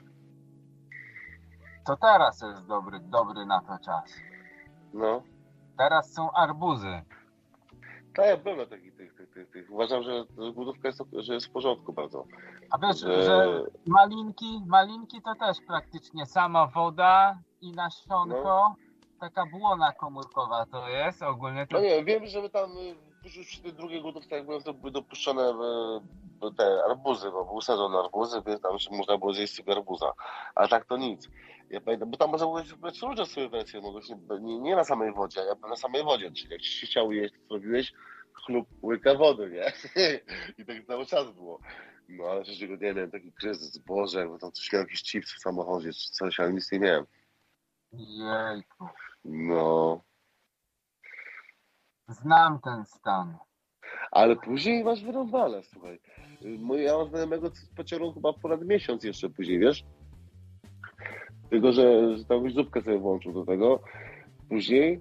To 1.89 1.97
teraz 1.97 2.43
jest 2.43 2.67
dobry, 2.67 3.01
dobry 3.01 3.47
na 3.47 3.61
to 3.61 3.79
czas. 3.85 4.15
No. 4.95 5.23
Teraz 5.79 6.13
są 6.13 6.31
arbuzy. 6.31 7.03
Tak, 8.15 8.27
ja 8.27 8.37
byłem 8.37 8.59
na 8.59 8.67
takich 8.67 8.97
tych, 8.97 9.15
tych, 9.15 9.31
tych, 9.31 9.51
tych. 9.51 9.71
Uważam, 9.71 10.03
że 10.03 10.25
głodówka 10.53 10.89
jest, 10.89 11.03
że 11.13 11.35
jest 11.35 11.47
w 11.47 11.51
porządku 11.51 11.93
bardzo. 11.93 12.25
A 12.71 12.79
wiesz, 12.79 13.01
Że- 13.01 13.23
że 13.23 13.63
malinki, 13.87 14.63
malinki 14.67 15.23
to 15.23 15.35
też 15.35 15.57
praktycznie 15.67 16.27
sama 16.27 16.67
woda 16.67 17.39
i 17.61 17.73
nasionko. 17.73 18.75
Taka 19.21 19.47
błona 19.47 19.93
komórkowa 19.93 20.67
to 20.67 20.89
jest 20.89 21.23
ogólnie. 21.23 21.67
To... 21.67 21.77
No 21.77 21.83
nie, 21.83 22.05
wiem, 22.05 22.27
że 22.27 22.51
tam 22.51 22.71
y, 22.71 23.45
przy 23.45 23.63
tej 23.63 23.73
drugiej 23.73 24.03
głodówce, 24.03 24.35
jak 24.37 24.47
byłem, 24.47 24.63
to 24.63 24.75
były 24.75 24.91
dopuszczone 24.93 25.51
y, 26.43 26.55
te 26.57 26.85
arbuzy, 26.91 27.31
bo 27.31 27.45
był 27.45 27.61
sezon 27.61 27.97
arbuzy, 27.97 28.43
więc 28.47 28.63
tam 28.63 28.73
można 28.91 29.19
było 29.19 29.33
zjeść 29.33 29.55
sobie 29.57 29.73
arbuza. 29.73 30.13
A 30.55 30.69
tak 30.69 30.85
to 30.85 30.97
nic. 30.97 31.29
Ja 31.71 31.81
pamiętam, 31.81 32.11
bo 32.11 32.17
tam 32.17 32.31
można 32.31 32.47
było 32.47 32.63
brać 32.81 33.03
różne 33.03 33.27
sobie 33.27 33.49
wersje, 33.49 33.81
mogłeś 33.81 34.09
nie, 34.41 34.59
nie, 34.59 34.77
na 34.77 34.85
samej 34.85 35.13
wodzie, 35.13 35.41
a 35.41 35.45
ja 35.45 35.55
byłem 35.55 35.71
na 35.71 35.77
samej 35.77 36.05
wodzie, 36.05 36.31
czyli 36.33 36.53
jak 36.53 36.61
ci 36.63 36.71
się 36.73 36.87
chciało 36.87 37.13
jeść, 37.13 37.35
to 37.49 37.55
robiłeś 37.55 37.93
chlub, 38.33 38.69
łyka 38.83 39.15
wody, 39.15 39.51
nie? 39.51 39.73
I 40.59 40.67
tak 40.67 40.87
cały 40.87 41.07
czas 41.07 41.31
było. 41.31 41.61
No 42.09 42.25
ale 42.25 42.43
trzeciego 42.45 42.77
dnia 42.77 42.95
miałem 42.95 43.11
taki 43.11 43.33
kryzys, 43.33 43.79
Boże, 43.79 44.19
jakby 44.21 44.39
tam 44.39 44.53
coś 44.53 44.73
miał 44.73 44.83
jakiś 44.83 45.03
chips 45.03 45.35
w 45.35 45.39
samochodzie, 45.41 45.93
czy 45.93 46.11
coś, 46.11 46.41
ale 46.41 46.53
nic 46.53 46.73
nie 46.73 46.79
miałem. 46.81 47.05
Jejku. 47.93 48.87
No, 49.25 50.01
Znam 52.09 52.61
ten 52.61 52.85
stan. 52.85 53.37
ale 54.11 54.37
później 54.37 54.85
masz 54.85 55.05
wyrąbane, 55.05 55.63
słuchaj. 55.63 56.01
Ja 56.79 56.99
mam 56.99 57.09
znajomego, 57.09 57.51
co 57.51 57.61
pociągnął 57.77 58.13
chyba 58.15 58.33
ponad 58.33 58.65
miesiąc 58.65 59.05
jeszcze 59.05 59.29
później, 59.31 59.59
wiesz? 59.59 59.85
Tylko, 61.51 61.73
że, 61.73 62.17
że 62.19 62.25
tam 62.25 62.51
zupkę 62.51 62.83
sobie 62.83 62.99
włączył 62.99 63.33
do 63.33 63.45
tego. 63.45 63.81
Później, 64.49 65.01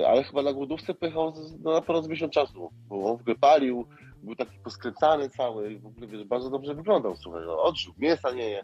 y, 0.00 0.06
ale 0.08 0.24
chyba 0.24 0.42
na 0.42 0.52
głodówce 0.52 0.94
pojechał 0.94 1.32
no, 1.60 1.72
na 1.72 1.80
ponad 1.80 2.08
miesiąc 2.08 2.32
czasu, 2.32 2.70
bo 2.88 3.10
on 3.10 3.16
w 3.16 3.20
ogóle 3.20 3.36
palił, 3.36 3.86
był 4.22 4.34
taki 4.36 4.58
poskręcany 4.58 5.28
cały, 5.28 5.78
w 5.78 5.86
ogóle 5.86 6.06
wiesz, 6.06 6.24
bardzo 6.24 6.50
dobrze 6.50 6.74
wyglądał, 6.74 7.16
słuchaj, 7.16 7.42
no, 7.46 7.62
odżył, 7.62 7.92
mięsa 7.98 8.30
nie 8.30 8.50
je 8.50 8.62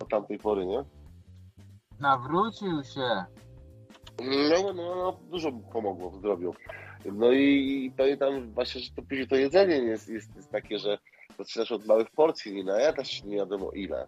od 0.00 0.08
tamtej 0.08 0.38
pory, 0.38 0.66
nie? 0.66 0.84
Nawrócił 2.00 2.84
się. 2.84 3.24
No, 4.20 4.72
no, 4.74 4.94
no, 4.94 5.20
dużo 5.30 5.50
mu 5.50 5.60
pomogło 5.60 6.10
w 6.10 6.16
zdrowiu. 6.16 6.54
No 7.04 7.32
i, 7.32 7.84
i 7.84 7.90
pamiętam 7.90 8.52
właśnie, 8.52 8.80
że 8.80 8.90
to 8.90 9.02
później 9.02 9.28
to 9.28 9.36
jedzenie 9.36 9.76
jest, 9.76 10.08
jest, 10.08 10.36
jest 10.36 10.50
takie, 10.50 10.78
że 10.78 10.98
zaczynasz 11.38 11.72
od 11.72 11.86
małych 11.86 12.10
porcji, 12.10 12.54
nie 12.54 12.64
najadasz 12.64 13.10
się 13.10 13.26
nie 13.26 13.36
wiadomo 13.36 13.70
ile. 13.70 14.06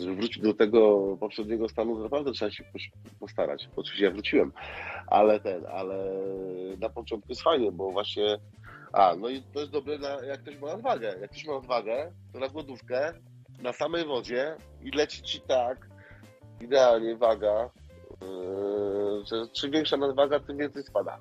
Żeby 0.00 0.16
wrócić 0.16 0.42
do 0.42 0.54
tego 0.54 1.16
poprzedniego 1.20 1.68
stanu, 1.68 1.96
to 1.96 2.02
naprawdę 2.02 2.32
trzeba 2.32 2.50
się 2.50 2.64
postarać. 3.20 3.68
Oczywiście 3.76 4.04
ja 4.04 4.10
wróciłem, 4.10 4.52
ale 5.06 5.40
ten, 5.40 5.66
ale 5.66 6.04
na 6.80 6.88
początku 6.88 7.28
jest 7.28 7.42
fajnie, 7.42 7.72
bo 7.72 7.90
właśnie 7.90 8.38
a, 8.92 9.16
no 9.16 9.28
i 9.28 9.42
to 9.42 9.60
jest 9.60 9.72
dobre, 9.72 9.98
na, 9.98 10.08
jak 10.08 10.40
ktoś 10.40 10.58
ma 10.58 10.66
nadwagę. 10.66 11.14
Jak 11.20 11.30
ktoś 11.30 11.46
ma 11.46 11.54
nadwagę, 11.54 12.12
to 12.32 12.38
na 12.38 12.48
głodówkę, 12.48 13.12
na 13.62 13.72
samej 13.72 14.04
wodzie 14.04 14.56
i 14.82 14.90
leci 14.90 15.22
ci 15.22 15.40
tak, 15.40 15.88
idealnie 16.60 17.16
waga, 17.16 17.70
yy, 18.20 19.24
że 19.26 19.48
czym 19.52 19.70
większa 19.70 19.96
nadwaga, 19.96 20.40
tym 20.40 20.56
więcej 20.56 20.82
spada. 20.82 21.18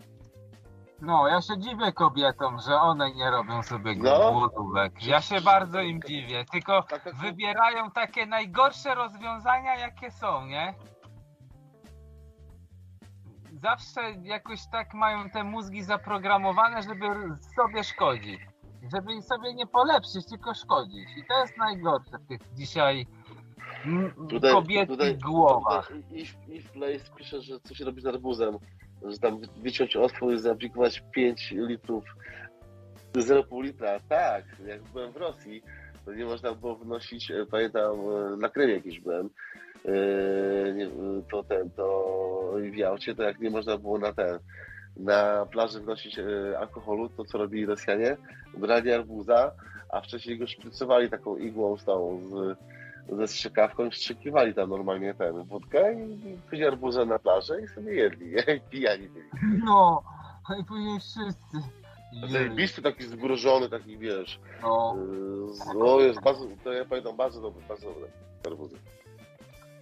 No, 1.02 1.28
ja 1.28 1.42
się 1.42 1.58
dziwię 1.58 1.92
kobietom, 1.94 2.60
że 2.60 2.76
one 2.76 3.12
nie 3.12 3.32
robią 3.32 3.64
sobie 3.64 3.96
No. 3.98 4.32
głodówek. 4.32 5.04
Ja 5.06 5.22
się 5.22 5.42
bardzo 5.42 5.82
im 5.82 6.02
dziwię, 6.04 6.46
tylko 6.52 6.84
Tak, 6.84 7.16
wybierają 7.16 7.92
takie 7.92 8.26
najgorsze 8.26 8.96
rozwiązania, 8.96 9.76
jakie 9.76 10.12
są, 10.12 10.46
nie? 10.46 10.74
Zawsze 13.62 14.02
jakoś 14.24 14.60
tak 14.72 14.94
mają 14.94 15.30
te 15.30 15.44
mózgi 15.44 15.84
zaprogramowane, 15.84 16.84
żeby 16.84 17.06
sobie 17.56 17.84
szkodzić. 17.84 18.40
Żeby 18.94 19.22
sobie 19.22 19.54
nie 19.54 19.68
polepszyć, 19.68 20.26
tylko 20.30 20.54
szkodzić. 20.54 21.10
I 21.18 21.26
to 21.26 21.42
jest 21.42 21.58
najgorsze 21.58 22.18
w 22.18 22.28
tych 22.28 22.40
dzisiaj 22.54 23.08
m, 23.86 24.14
kobiecych 24.52 25.20
głowach. 25.20 25.88
Tutaj 25.88 26.04
If, 26.22 26.34
if 26.48 26.70
Place 26.74 27.16
pisze, 27.18 27.42
że 27.42 27.60
co 27.60 27.76
się 27.76 27.86
robi 27.86 28.02
z 28.02 28.06
arbuzem, 28.06 28.58
że 29.06 29.20
tam 29.20 29.42
wyciąć 29.58 29.96
otwór 29.96 30.34
i 30.34 30.40
zaaplikować 30.40 31.04
5 31.12 31.52
litrów 31.52 32.04
0,5 33.14 33.64
litra. 33.64 34.00
Tak, 34.10 34.46
jak 34.68 34.84
byłem 34.84 35.12
w 35.12 35.18
Rosji, 35.18 35.64
to 36.06 36.14
nie 36.14 36.26
można 36.26 36.54
było 36.54 36.76
wnosić, 36.76 37.32
e, 37.32 37.46
pamiętam, 37.46 37.92
e, 37.92 38.38
na 38.38 38.50
Krymie 38.50 38.74
jakiś 38.74 39.00
byłem, 39.00 39.30
e, 39.86 39.92
to 41.32 41.44
ten, 41.44 41.70
to 41.70 42.54
w 42.72 42.76
Jałcie, 42.76 43.16
to 43.16 43.24
jak 43.24 43.40
nie 43.40 43.50
można 43.50 43.78
było 43.78 44.00
na 44.00 44.14
ten, 44.14 44.40
na 44.98 45.46
plaży 45.46 45.80
wnosić 45.80 46.20
alkoholu, 46.60 47.10
to 47.10 47.26
co 47.26 47.38
robili 47.38 47.66
Rosjanie? 47.66 48.18
Brali 48.58 48.92
arbuza, 48.92 49.52
a 49.90 50.02
wcześniej 50.02 50.40
go 50.40 50.48
szprycowali 50.48 51.10
taką 51.10 51.38
igłą 51.38 51.78
tą, 51.86 52.22
z, 52.30 52.58
ze 53.12 53.28
strzykawką 53.28 53.86
i 53.86 53.92
wstrzykiwali 53.92 54.54
tam 54.54 54.70
normalnie 54.70 55.14
ten 55.14 55.44
wódkę 55.44 55.94
i 55.94 56.38
później 56.50 56.68
arbuzę 56.68 57.06
na 57.06 57.20
plażę 57.20 57.62
i 57.62 57.68
sobie 57.68 57.94
jedli, 57.96 58.26
nie? 58.32 58.56
I 58.56 58.62
pijani 58.62 59.10
byli. 59.10 59.30
No, 59.66 60.04
i 60.60 60.64
później 60.66 61.00
wszyscy. 61.00 61.58
Zajebisty 62.30 62.82
taki 62.82 63.04
zmrożony, 63.04 63.70
taki 63.70 63.98
wiesz. 63.98 64.40
No. 64.62 64.96
z- 65.52 65.76
O, 65.82 66.00
jest 66.02 66.22
bardzo, 66.22 66.46
to 66.64 66.74
ja 66.74 66.86
pamiętam, 66.86 67.18
bardzo 67.18 67.42
dobry, 67.42 67.62
bardzo 67.70 67.88
dobre 67.94 68.08
arbuzy. 68.48 68.76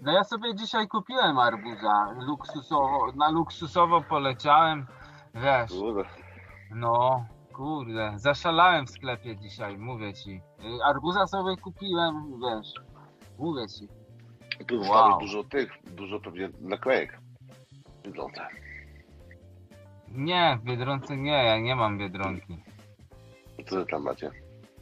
No 0.01 0.11
ja 0.11 0.24
sobie 0.24 0.56
dzisiaj 0.56 0.88
kupiłem 0.88 1.40
arbuza 1.40 2.15
luksusowo, 2.27 3.11
na 3.15 3.29
luksusowo 3.31 4.01
poleciałem, 4.01 4.85
wiesz, 5.35 5.72
no 6.72 7.26
kurde, 7.53 8.13
zaszalałem 8.15 8.85
w 8.88 8.90
sklepie 8.90 9.35
dzisiaj, 9.38 9.77
mówię 9.77 10.13
ci. 10.13 10.31
Y, 10.60 10.83
Arbuza 10.85 11.27
sobie 11.27 11.58
kupiłem, 11.58 12.31
wiesz, 12.42 12.74
ci. 13.80 13.88
Tu 14.68 14.82
Wow. 14.82 15.20
dużo 15.20 15.44
tych, 15.44 15.72
dużo 15.86 16.20
pewnie 16.20 16.50
naklejek. 16.62 17.20
Wygląda. 18.03 18.48
Nie, 20.12 20.58
w 20.62 20.66
Biedronce 20.66 21.18
nie, 21.18 21.32
ja 21.32 21.60
nie 21.60 21.76
mam 21.76 21.98
Biedronki. 21.98 22.64
Co 23.68 23.76
wy 23.76 23.86
tam 23.86 24.03
macie? 24.03 24.32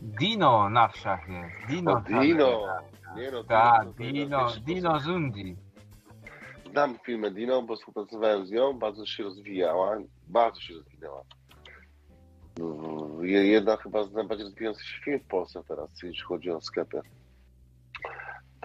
Dino 0.02 0.70
na 0.70 0.88
wsiach 0.88 1.30
jest. 1.30 1.56
Dino. 1.70 1.92
O, 1.92 2.02
Dino! 2.02 2.68
Nie 3.16 3.32
no, 3.32 3.44
Tak, 3.44 3.90
Dino, 3.94 4.48
Dino 4.66 5.00
Zundi. 5.00 5.56
Znam 6.72 6.98
firmę 7.06 7.32
Dino, 7.32 7.62
bo 7.62 7.76
współpracowałem 7.76 8.46
z 8.48 8.52
nią, 8.52 8.74
bardzo 8.74 9.06
się 9.06 9.24
rozwijała, 9.24 9.98
bardzo 10.28 10.62
się 10.62 10.74
rozwinęła. 10.74 11.22
Je- 13.22 13.48
Jedna 13.48 13.78
chyba 13.78 14.04
z 14.04 14.14
najbardziej 14.14 14.46
rozwijających 14.46 14.86
się 14.88 15.02
firm 15.06 15.20
w 15.20 15.28
Polsce 15.28 15.64
teraz, 15.68 15.90
jeśli 16.04 16.24
chodzi 16.24 16.52
o 16.52 16.62
sklepy. 16.62 17.02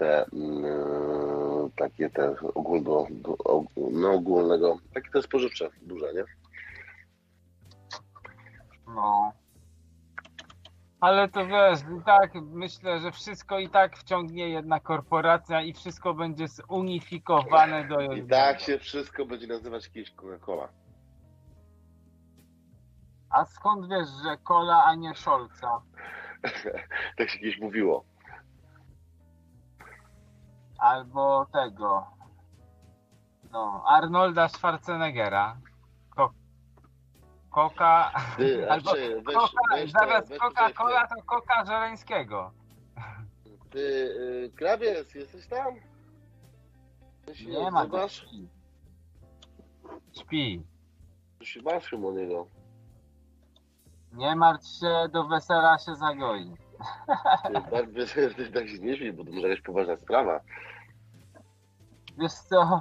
Te 0.00 0.24
mm, 0.33 1.70
takie 1.76 2.10
te 2.10 2.34
ogólno, 2.54 3.06
og- 3.44 3.66
no 3.92 4.12
ogólnego, 4.12 4.76
takie 4.94 5.10
te 5.10 5.22
spożywcze 5.22 5.70
duże, 5.83 6.15
nie? 6.15 6.24
No. 8.94 9.33
Ale 11.00 11.28
to 11.28 11.47
wiesz, 11.47 11.78
i 11.81 12.04
tak 12.06 12.34
myślę, 12.34 13.00
że 13.00 13.12
wszystko 13.12 13.58
i 13.58 13.68
tak 13.68 13.97
wciągnie 13.97 14.49
jedna 14.49 14.81
korporacja 14.81 15.62
i 15.62 15.72
wszystko 15.72 16.15
będzie 16.15 16.49
zunifikowane 16.49 17.84
do 17.88 18.00
I 18.00 18.02
jednego. 18.02 18.28
tak 18.28 18.60
się 18.60 18.78
wszystko 18.78 19.26
będzie 19.26 19.47
nazywać 19.47 19.90
kiedyś 19.90 20.15
Coca-Cola. 20.15 20.68
A 23.31 23.44
skąd 23.44 23.88
wiesz, 23.90 24.08
że 24.24 24.36
Kola, 24.36 24.84
a 24.84 24.94
nie 24.94 25.15
Scholza? 25.15 25.81
tak 27.18 27.31
się 27.31 27.38
kiedyś 27.38 27.60
mówiło. 27.60 28.04
Albo 30.80 31.46
tego. 31.52 32.06
No, 33.52 33.84
Arnolda 33.86 34.48
Schwarzeneggera. 34.48 35.56
Ko- 36.16 36.32
Coca. 37.50 38.10
Ty, 38.36 38.66
Albo 38.70 38.94
czy 38.94 39.22
weź- 39.22 39.34
Coca, 39.34 39.60
weź 39.70 39.90
zamiast 39.92 40.32
Coca-Cola 40.38 41.06
to 41.08 41.22
Coca 41.26 41.64
Żeleńskiego. 41.64 42.50
Ty, 43.70 43.78
y, 43.78 44.52
krawiec, 44.56 45.14
jesteś 45.14 45.46
tam? 45.46 45.74
Ty 47.26 47.46
Nie 47.46 47.70
ma 47.70 47.86
go. 47.86 48.08
Śpi. 50.12 50.62
To 51.38 51.44
się 51.44 51.62
martwię 51.62 51.96
o 52.06 52.12
niego. 52.12 52.46
Nie 54.12 54.36
martw 54.36 54.66
się, 54.80 55.08
do 55.12 55.24
wesela 55.24 55.78
się 55.78 55.94
zagoi. 55.94 56.52
Ty, 58.14 58.34
ty 58.34 58.52
tak 58.54 58.68
się 58.68 58.78
nie 58.78 58.96
śmiej, 58.96 59.12
bo 59.12 59.24
to 59.24 59.30
może 59.30 59.48
jakaś 59.48 59.62
poważna 59.62 59.96
sprawa. 59.96 60.40
Wiesz 62.18 62.32
co? 62.32 62.80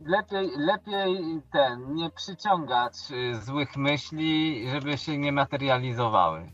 Lepiej, 0.00 0.50
lepiej 0.56 1.42
ten, 1.52 1.94
nie 1.94 2.10
przyciągać 2.10 2.92
y, 3.10 3.34
złych 3.40 3.76
myśli, 3.76 4.64
żeby 4.68 4.98
się 4.98 5.18
nie 5.18 5.32
materializowały. 5.32 6.50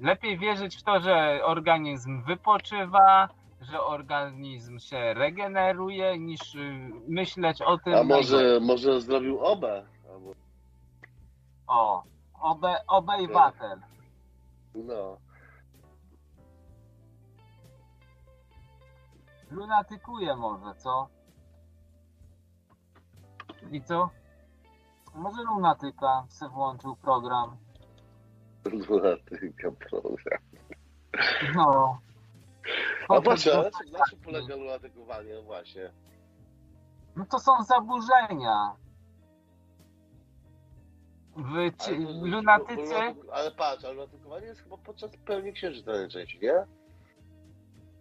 Lepiej 0.00 0.38
wierzyć 0.38 0.76
w 0.76 0.82
to, 0.82 1.00
że 1.00 1.40
organizm 1.44 2.22
wypoczywa, 2.22 3.28
że 3.60 3.82
organizm 3.82 4.78
się 4.78 5.14
regeneruje, 5.14 6.18
niż 6.18 6.54
y, 6.54 6.90
myśleć 7.08 7.62
o 7.62 7.78
tym. 7.78 7.94
A 7.94 8.02
może, 8.02 8.60
może 8.60 9.00
zrobił 9.00 9.40
obę? 9.40 9.86
Albo, 10.12 10.32
O, 11.66 12.02
obe, 12.40 12.86
obejwatel. 12.86 13.80
no. 14.74 15.16
Lunatykuje 19.50 20.36
może, 20.36 20.74
co? 20.74 21.08
I 23.70 23.82
co? 23.82 24.10
Może 25.14 25.42
lunatyka 25.42 26.24
se 26.28 26.48
włączył 26.48 26.96
program. 26.96 27.56
Lunatyka 28.88 29.70
program. 29.90 30.16
No. 31.54 31.98
A 33.08 33.36
czym- 33.36 33.92
na 33.92 34.00
czym 34.10 34.20
polega 34.20 34.56
lunatykowanie? 34.56 35.34
No 35.34 35.42
właśnie. 35.42 35.92
No 37.16 37.24
to 37.26 37.38
są 37.38 37.62
zaburzenia. 37.64 38.76
W 41.40 41.76
ci, 41.84 41.90
Ale 41.94 42.30
lunatyk- 42.30 43.14
Ale 43.32 43.50
patrz, 43.50 43.84
ale 43.84 43.94
lunatykowanie 43.94 44.46
jest 44.46 44.62
chyba 44.62 44.76
podczas 44.76 45.16
pełni 45.16 45.52
księżyca 45.52 45.92
najczęściej, 45.92 46.40
nie? 46.42 46.54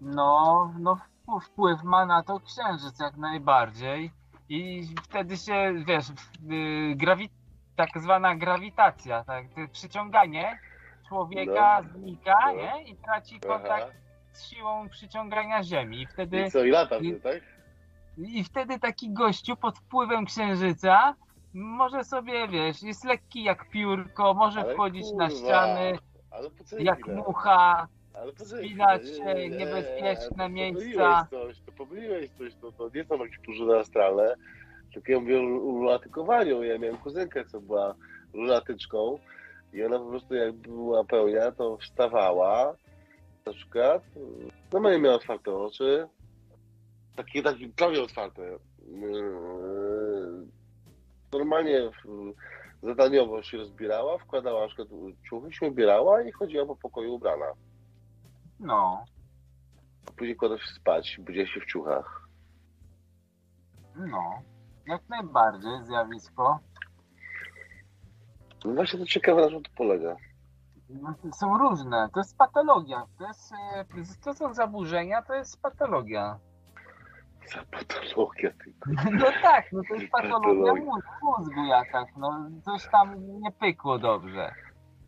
no, 0.02 0.74
no 0.80 0.98
wpływ- 1.42 1.84
ma 1.84 2.06
na 2.06 2.24
to 2.24 2.40
księżyc 2.40 3.00
jak 3.00 3.18
najbardziej. 3.18 4.12
I 4.50 4.88
wtedy 5.04 5.38
się, 5.38 5.74
wiesz, 5.88 6.10
y, 6.10 6.96
grawi, 6.96 7.30
tak 7.76 7.90
zwana 7.96 8.36
grawitacja, 8.36 9.24
tak, 9.24 9.46
przyciąganie 9.72 10.60
człowieka 11.08 11.82
No. 11.84 11.90
znika, 12.00 12.40
No. 12.46 12.54
nie? 12.54 12.84
I 12.84 12.96
traci 12.96 13.40
Aha. 13.46 13.54
kontakt 13.54 13.94
z 14.32 14.44
siłą 14.50 14.90
przyciągania 14.90 15.64
Ziemi. 15.64 16.02
I 16.02 16.08
wtedy, 16.08 16.42
I 16.48 16.52
co, 16.52 16.64
i 16.64 16.70
lata 16.70 16.98
i- 16.98 17.22
tak? 17.22 17.42
I 18.18 18.44
wtedy 18.44 18.80
taki 18.80 19.14
gościu 19.14 19.56
pod 19.56 19.78
wpływem 19.78 20.26
księżyca 20.26 21.16
może 21.54 22.04
sobie, 22.04 22.48
wiesz, 22.48 22.84
jest 22.84 23.06
lekki 23.06 23.44
jak 23.44 23.70
piórko, 23.70 24.34
może 24.34 24.60
Ale 24.60 24.74
wchodzić 24.74 25.06
na 25.12 25.28
kurwa, 25.30 25.30
ściany 25.30 25.98
Ale 26.32 26.50
poczekaj 26.50 26.86
jak 26.86 27.00
chwilę. 27.02 27.16
mucha, 27.16 27.88
Ale 28.14 28.34
poczekaj 28.34 28.66
spinać 28.66 29.02
chwilę, 29.02 29.16
się, 29.18 29.24
nie, 29.26 29.34
nie, 29.34 29.50
nie, 29.50 29.58
niebezpieczne 29.58 30.38
to 30.38 30.50
miejsca. 30.50 31.28
Pomyliłeś 31.30 31.30
coś, 31.30 31.62
to 31.66 31.72
pomyliłeś 31.72 32.30
coś, 32.30 32.56
to, 32.56 32.72
to 32.72 32.90
nie 32.96 33.04
są 33.04 33.18
jakieś 33.18 33.40
pożary 33.46 33.80
astralne, 33.80 34.36
tylko 34.94 35.12
ja 35.12 35.20
mówię 35.20 35.40
o 35.40 35.44
lunatykowaniu. 35.44 36.64
Ja 36.64 36.78
miałem 36.78 36.98
kuzynkę, 36.98 37.46
co 37.46 37.62
była 37.62 37.96
lunatyczką 38.34 39.20
i 39.74 39.84
ona 39.84 40.00
po 40.00 40.06
prostu 40.06 40.36
jak 40.36 40.54
była 40.56 41.04
pełnia, 41.04 41.52
to 41.52 41.78
wstawała 41.78 42.76
na 43.46 43.54
przykład, 43.54 44.04
normalnie 44.74 45.00
miała 45.00 45.16
otwarte 45.16 45.54
oczy, 45.54 46.08
takie, 47.16 47.44
takie 47.44 47.70
prawie 47.70 48.04
otwarte. 48.04 48.42
Normalnie 51.34 51.92
zadaniowo 52.84 53.44
się 53.44 53.58
rozbierała, 53.58 54.18
wkładała 54.18 54.62
na 54.62 54.68
przykład 54.68 54.88
ciuchy, 55.30 55.54
się 55.54 55.68
ubierała 55.68 56.22
i 56.22 56.32
chodziła 56.32 56.66
po 56.66 56.76
pokoju 56.76 57.14
ubrana. 57.14 57.46
no, 58.60 59.06
A 60.08 60.12
później 60.12 60.36
kładła 60.36 60.58
się 60.58 60.68
spać, 60.68 61.18
budziła 61.20 61.46
się 61.46 61.60
w 61.60 61.66
ciuchach. 61.66 62.28
no, 63.96 64.42
jak 64.88 65.10
najbardziej 65.10 65.86
zjawisko. 65.86 66.60
No 68.66 68.74
właśnie 68.74 69.00
to 69.00 69.06
ciekawe, 69.06 69.42
na 69.42 69.50
czym 69.50 69.64
to 69.64 69.72
polega. 69.78 70.16
No, 70.90 71.14
są 71.34 71.58
różne, 71.58 72.10
to 72.14 72.20
jest 72.20 72.38
patologia, 72.38 73.06
to, 73.18 73.28
jest, 73.28 73.54
e, 73.54 73.86
to 74.24 74.34
są 74.34 74.54
zaburzenia, 74.54 75.22
to 75.22 75.34
jest 75.34 75.62
patologia. 75.62 76.40
Za 77.54 77.64
patologia 77.72 78.52
tylko. 78.64 78.90
No 79.12 79.26
tak, 79.42 79.66
no 79.72 79.82
to 79.90 79.96
jest 79.96 80.12
patologia 80.12 80.74
mózgu, 81.22 81.66
jakaś, 81.66 82.10
no 82.18 82.50
coś 82.66 82.88
tam 82.92 83.16
nie 83.42 83.52
pykło 83.52 84.00
dobrze. 84.00 84.52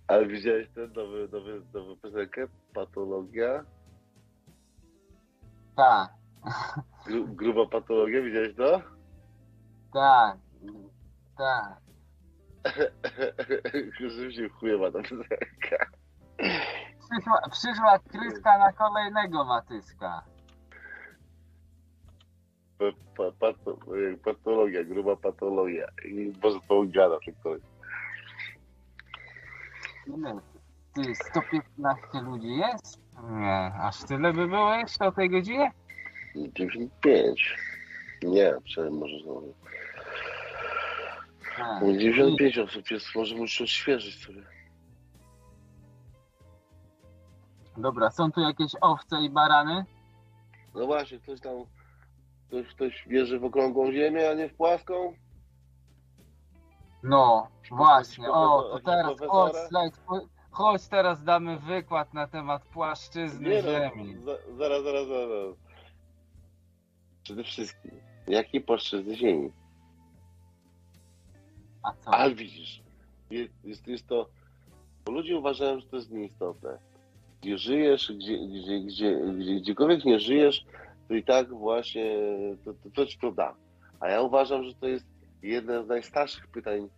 Ale 0.07 0.25
widziałeś 0.27 0.69
ten 0.75 0.93
nowy, 0.93 1.29
nowy, 1.31 1.61
nowy 1.73 1.97
piosenkę? 1.97 2.47
Patologia? 2.73 3.63
Tak, 5.75 6.09
Gru, 7.05 7.27
gruba 7.27 7.65
patologia, 7.65 8.21
widziałeś 8.21 8.55
to? 8.55 8.81
tak, 9.93 10.37
tak. 11.37 11.81
Rzeczywiście 13.99 14.49
chujowa 14.49 14.91
ta 14.91 14.99
piosenka. 15.01 15.85
Przyszła, 17.11 17.41
przyszła 17.51 17.99
kryska 17.99 18.57
na 18.57 18.71
kolejnego 18.73 19.45
matyska. 19.45 20.23
Pato, 23.39 23.77
patologia, 24.25 24.83
gruba 24.83 25.15
patologia. 25.15 25.87
I 26.05 26.33
może 26.43 26.59
to 26.67 26.83
gada 26.85 27.19
czy 27.25 27.33
ktoś. 27.33 27.61
Ile? 30.07 30.39
Ty, 30.93 31.15
115 31.15 32.21
ludzi 32.21 32.47
jest? 32.47 32.99
Nie, 33.29 33.71
aż 33.81 34.03
tyle 34.03 34.33
by 34.33 34.47
było 34.47 34.73
jeszcze 34.75 35.05
o 35.05 35.11
tej 35.11 35.29
godzinie? 35.29 35.71
95. 36.35 37.57
Nie, 38.23 38.53
przynajmniej 38.63 38.99
może 38.99 39.19
znowu. 39.23 39.53
Tak. 41.57 41.83
95 41.83 42.57
osób 42.57 42.91
jest, 42.91 43.15
może 43.15 43.35
muszę 43.35 43.63
odświeżyć 43.63 44.25
sobie. 44.25 44.41
Dobra, 47.77 48.11
są 48.11 48.31
tu 48.31 48.41
jakieś 48.41 48.71
owce 48.81 49.21
i 49.21 49.29
barany? 49.29 49.85
No 50.75 50.85
właśnie, 50.85 51.19
ktoś 51.19 51.41
tam, 51.41 51.53
ktoś, 52.51 52.67
ktoś 52.67 53.07
wierzy 53.07 53.39
w 53.39 53.45
okrągłą 53.45 53.91
ziemię, 53.91 54.29
a 54.29 54.33
nie 54.33 54.49
w 54.49 54.53
płaską? 54.53 55.13
No, 57.03 57.47
właśnie, 57.69 58.29
o, 58.31 58.61
to 58.61 58.79
teraz 58.79 59.19
chodź, 59.27 59.55
slajd, 59.55 60.01
chodź 60.51 60.87
teraz 60.87 61.23
damy 61.23 61.59
wykład 61.59 62.13
na 62.13 62.27
temat 62.27 62.65
płaszczyzny 62.65 63.49
Nie 63.49 63.63
no, 63.63 63.71
Ziemi. 63.71 64.15
za, 64.25 64.37
zaraz, 64.57 64.83
zaraz, 64.83 65.07
zaraz. 65.07 65.55
Przede 67.23 67.43
wszystkim, 67.43 67.91
jakie 68.27 68.61
płaszczyzny 68.61 69.15
ziemi? 69.15 69.51
A 71.83 71.93
co? 71.93 72.11
Ale 72.13 72.35
widzisz, 72.35 72.83
jest, 73.29 73.53
jest, 73.63 73.87
jest 73.87 74.07
to. 74.07 74.29
Bo 75.05 75.11
ludzie 75.11 75.37
uważają, 75.37 75.79
że 75.79 75.87
to 75.87 75.95
jest 75.95 76.11
nieistotne. 76.11 76.79
Gdzie 77.41 77.57
żyjesz, 77.57 78.11
gdzie, 78.15 78.37
gdzie, 78.37 78.79
gdzie, 78.79 79.15
gdzie, 79.37 79.55
gdziekolwiek 79.55 80.05
nie 80.05 80.19
żyjesz, 80.19 80.65
to 81.07 81.13
i 81.13 81.23
tak 81.23 81.49
właśnie 81.49 82.15
to, 82.65 82.73
to, 82.73 82.89
to 82.95 83.05
ci 83.05 83.17
to. 83.19 83.33
A 83.99 84.07
ja 84.07 84.21
uważam, 84.21 84.63
że 84.63 84.73
to 84.73 84.87
jest 84.87 85.05
jedne 85.43 85.83
z 85.83 85.87
najstarszych 85.87 86.47
pytań, 86.47 86.89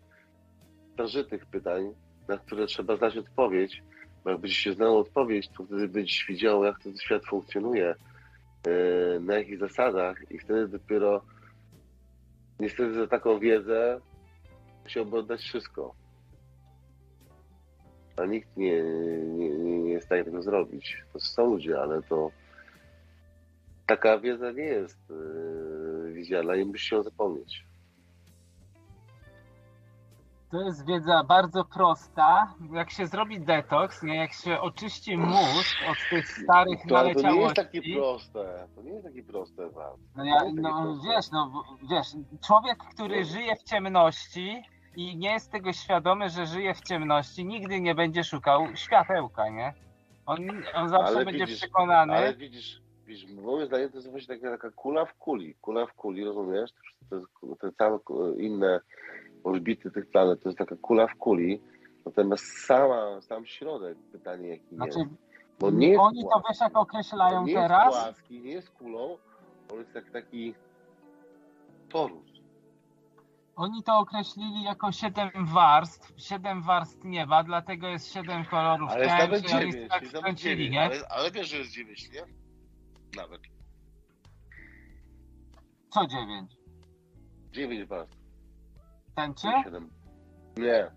starożytnych 0.94 1.46
pytań, 1.46 1.94
na 2.28 2.38
które 2.38 2.66
trzeba 2.66 2.98
znać 2.98 3.18
odpowiedź. 3.18 3.84
Bo 4.24 4.30
jak 4.30 4.40
będzie 4.40 4.56
się 4.56 4.74
znało 4.74 5.00
odpowiedź, 5.00 5.50
to 5.50 5.64
wtedy 5.64 5.88
będziesz 5.88 6.26
wiedział, 6.30 6.64
jak 6.64 6.80
ten 6.80 6.98
świat 6.98 7.26
funkcjonuje, 7.26 7.96
yy, 8.68 9.20
na 9.22 9.36
jakich 9.36 9.60
zasadach 9.60 10.32
i 10.32 10.40
wtedy 10.40 10.68
dopiero 10.68 11.22
niestety 12.60 12.94
za 12.94 13.08
taką 13.08 13.40
wiedzę 13.40 14.00
musiałby 14.84 15.18
oddać 15.18 15.42
wszystko. 15.42 15.96
A 18.18 18.26
nikt 18.26 18.58
nie, 18.58 18.84
nie 19.24 19.50
nie 19.94 19.98
jest 19.98 20.06
w 20.06 20.08
stanie 20.08 20.24
tego 20.24 20.42
zrobić. 20.42 21.04
To 21.14 21.20
są 21.20 21.46
ludzie, 21.46 21.82
ale 21.82 22.02
to 22.02 22.32
taka 23.86 24.18
wiedza 24.20 24.52
nie 24.52 24.64
jest 24.64 25.10
yy, 25.10 26.14
widziana 26.14 26.56
i 26.56 26.66
musi 26.66 26.96
ją 26.96 27.04
zapomnieć. 27.04 27.66
To 30.52 30.62
jest 30.62 30.86
wiedza 30.88 31.24
bardzo 31.24 31.66
prosta. 31.66 32.54
Jak 32.74 32.92
się 32.92 33.08
zrobi 33.08 33.40
detoks, 33.40 34.04
nie, 34.04 34.16
jak 34.16 34.34
się 34.34 34.62
oczyści 34.62 35.18
mózg 35.18 35.76
od 35.92 35.98
tych 36.10 36.28
starych 36.28 36.80
To, 36.90 37.00
ale 37.00 37.16
to 37.16 37.22
nie 37.22 37.28
jest 37.28 37.56
naleciałości. 37.56 37.56
takie 37.56 37.82
proste. 37.96 38.68
To 38.76 38.82
nie 38.82 38.92
jest 38.92 39.06
takie 39.06 39.24
proste, 39.24 39.70
Wam. 39.70 39.98
No, 40.16 40.26
ja, 40.26 40.42
no 40.54 40.98
wiesz, 41.10 41.32
no 41.32 41.64
wiesz, 41.90 42.08
człowiek, 42.48 42.78
który 42.78 43.26
żyje 43.26 43.56
w 43.56 43.64
ciemności 43.64 44.64
i 44.96 45.18
nie 45.18 45.32
jest 45.32 45.52
tego 45.52 45.74
świadomy, 45.74 46.30
że 46.30 46.46
żyje 46.46 46.74
w 46.74 46.82
ciemności, 46.82 47.46
nigdy 47.46 47.82
nie 47.82 47.96
będzie 47.96 48.24
szukał 48.24 48.76
światełka, 48.76 49.50
nie? 49.50 49.74
On, 50.26 50.40
on 50.74 50.90
zawsze 50.90 51.08
Ale 51.16 51.26
będzie 51.26 51.46
widzisz, 51.46 51.58
przekonany. 51.60 52.14
Ale 52.14 52.34
widzisz, 52.36 52.82
widzisz, 53.14 53.36
moim 53.36 53.68
zdaniem 53.68 53.90
to 53.90 53.98
jest 53.98 54.12
właśnie 54.12 54.36
taka, 54.36 54.52
taka 54.52 54.72
kula 54.72 55.06
w 55.06 55.14
kuli. 55.14 55.56
Kula 55.62 55.86
w 55.86 55.94
kuli, 55.94 56.26
rozumiesz? 56.26 56.72
To 57.10 57.16
jest, 57.16 57.28
te 57.60 57.72
całe 57.72 58.00
inne 58.38 58.80
orbity 59.44 59.92
tych 59.92 60.10
planet 60.10 60.44
to 60.44 60.50
jest 60.50 60.60
taka 60.60 60.76
kula 60.76 61.08
w 61.08 61.16
kuli. 61.16 61.62
Natomiast 62.06 62.46
sama, 62.46 63.22
sam 63.22 63.46
środek, 63.46 63.98
pytanie 64.12 64.50
jaki 64.50 64.76
Znaczy, 64.76 65.00
jest. 65.00 65.12
Bo 65.60 65.72
nie 65.72 65.88
jest 65.90 66.02
Oni 66.02 66.24
to 66.24 66.30
płaski. 66.30 66.48
wiesz 66.50 66.60
jak 66.62 66.78
określają 66.78 67.40
On 67.40 67.46
nie 67.46 67.54
teraz? 67.54 67.96
jest 67.96 68.06
płaski, 68.06 68.42
nie 68.42 68.52
jest 68.52 68.70
kulą, 68.70 69.18
on 69.72 69.80
jest 69.80 69.94
tak, 69.94 70.12
taki 70.12 70.54
torus. 71.90 72.34
Oni 73.56 73.84
to 73.84 73.98
określili 73.98 74.64
jako 74.64 74.92
siedem 74.92 75.32
warstw, 75.36 76.14
siedem 76.18 76.62
warstw 76.62 77.04
nieba, 77.04 77.44
dlatego 77.44 77.88
jest 77.88 78.14
siedem 78.14 78.46
kolorów 78.46 78.90
Ale 78.90 79.06
jest 79.06 79.18
nawet 79.18 79.48
tak 79.90 80.04
ale, 80.80 81.08
ale 81.10 81.32
wiesz, 81.32 81.50
że 81.50 81.58
jest 81.58 81.72
dziewięć, 81.72 82.12
nie? 82.12 82.43
Nawet. 83.16 83.42
Co 85.90 86.08
dziewięć? 86.08 86.58
Dziewięć 87.52 87.90
warstw. 87.90 88.18
Tęczy? 89.16 89.48
Siedem. 89.64 89.90
Nie. 90.58 90.92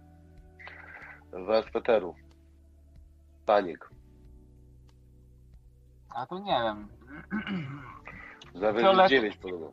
Warstw 1.46 1.76
eteru. 1.76 2.14
Panik. 3.46 3.90
A 6.08 6.26
to 6.26 6.38
nie 6.38 6.60
wiem. 6.62 6.88
Jest 8.54 9.10
dziewięć 9.10 9.36
podobno. 9.36 9.72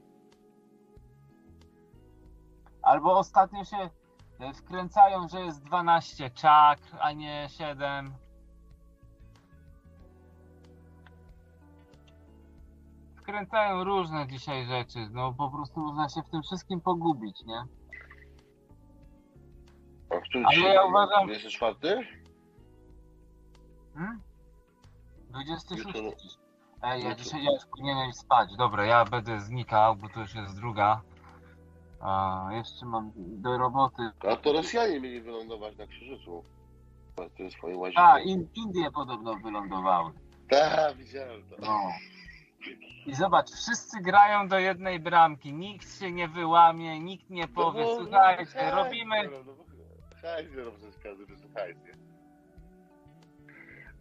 Albo 2.82 3.18
ostatnio 3.18 3.64
się 3.64 3.90
e, 4.40 4.54
wkręcają, 4.54 5.28
że 5.28 5.42
jest 5.42 5.64
12 5.64 6.30
czakr, 6.30 6.98
a 7.00 7.12
nie 7.12 7.48
7. 7.50 8.14
Wkręcają 13.24 13.84
różne 13.84 14.28
dzisiaj 14.28 14.66
rzeczy, 14.66 15.00
no 15.12 15.34
po 15.34 15.50
prostu 15.50 15.80
można 15.80 16.10
się 16.10 16.22
w 16.22 16.30
tym 16.30 16.42
wszystkim 16.44 16.82
pogubić, 16.82 17.42
nie? 17.46 17.64
A 20.10 20.20
który 20.22 20.46
Ale 20.46 20.56
dzisiaj? 20.56 20.74
ja 20.76 20.84
uważam- 20.84 21.28
24? 21.28 22.08
Hmm? 23.94 24.22
26 25.30 25.86
Jutro-. 25.86 26.12
Ej, 26.84 27.04
ja 27.04 27.16
dzisiaj 27.16 27.44
ja 27.44 27.52
już 27.52 27.66
powinienem 27.66 28.14
spać. 28.14 28.56
Dobra, 28.58 28.86
ja 28.86 29.06
będę 29.06 29.40
znikał, 29.40 29.96
bo 29.96 30.10
to 30.10 30.20
już 30.20 30.36
jest 30.36 30.56
druga. 30.56 31.02
A 32.02 32.48
jeszcze 32.52 32.86
mam 32.86 33.12
do 33.16 33.58
roboty. 33.58 34.10
A 34.32 34.36
to 34.36 34.54
Rosjanie 34.54 35.00
mieli 35.00 35.22
wylądować 35.22 35.78
na 35.78 35.88
Księżycu. 35.88 36.44
To 37.16 37.44
jest 37.44 37.56
swoje 37.56 37.78
łazienki. 37.78 38.02
A, 38.02 38.20
in, 38.20 38.48
Indie 38.56 38.92
podobno 38.92 39.36
wylądowały. 39.36 40.12
Tak, 40.50 40.98
widziałem 40.98 41.50
to. 41.50 41.56
No. 41.60 41.80
I 43.06 43.16
zobacz, 43.16 43.52
wszyscy 43.52 44.02
grają 44.02 44.48
do 44.48 44.60
jednej 44.60 45.00
bramki, 45.00 45.54
nikt 45.54 46.00
się 46.00 46.12
nie 46.12 46.28
wyłamie, 46.28 47.00
nikt 47.00 47.30
nie 47.30 47.48
powie, 47.48 47.80
No 47.82 47.86
bo- 47.86 48.04
słuchajcie, 48.04 48.46
hajs 48.46 48.76
robimy... 48.76 49.24
no 49.30 49.44
bo 49.44 49.64
Hajs 50.22 50.52
jest 51.30 51.54
hajs? 51.56 51.78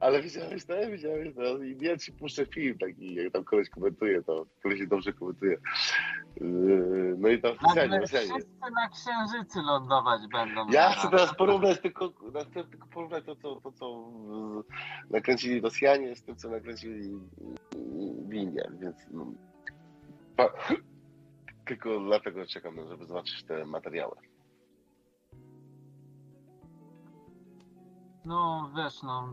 Ale 0.02 0.22
widziałeś 0.22 0.64
to? 0.64 0.74
Widziałeś 0.90 1.34
to? 1.34 1.62
I 1.62 1.78
ja 1.80 1.96
ci 1.98 2.12
puszczę 2.12 2.46
film 2.46 2.78
taki, 2.78 3.14
jak 3.14 3.32
tam 3.32 3.44
koleś 3.44 3.68
komentuje 3.70 4.22
to. 4.22 4.46
Koleś 4.62 4.86
dobrze 4.86 5.12
komentuje. 5.12 5.56
Yy, 6.40 7.14
No 7.18 7.28
i 7.28 7.40
tam 7.40 7.52
Nagle 7.76 7.98
specjalnie. 7.98 8.30
wszyscy 8.32 8.50
na 8.60 8.88
księżycy 8.88 9.58
lądować 9.62 10.20
będą. 10.32 10.68
Ja 10.70 10.90
chcę 10.90 11.08
teraz 11.10 11.36
porównać 11.36 11.80
tylko, 11.80 12.12
tylko 12.70 12.86
porównać 12.86 13.24
to, 13.24 13.36
co, 13.36 13.60
to, 13.60 13.72
co 13.72 14.08
nakręcili 15.10 15.60
Rosjanie 15.60 16.16
z 16.16 16.22
tym, 16.22 16.36
co 16.36 16.48
nakręcili 16.50 17.10
yy, 17.10 17.18
Winie, 18.28 18.70
więc 18.80 18.96
no, 19.10 19.26
pa- 20.36 20.52
tylko 21.66 22.00
dlatego 22.00 22.46
czekam, 22.46 22.76
żeby 22.88 23.04
zobaczyć 23.06 23.44
te 23.44 23.64
materiały. 23.64 24.16
No 28.24 28.70
wiesz, 28.76 29.02
no. 29.02 29.28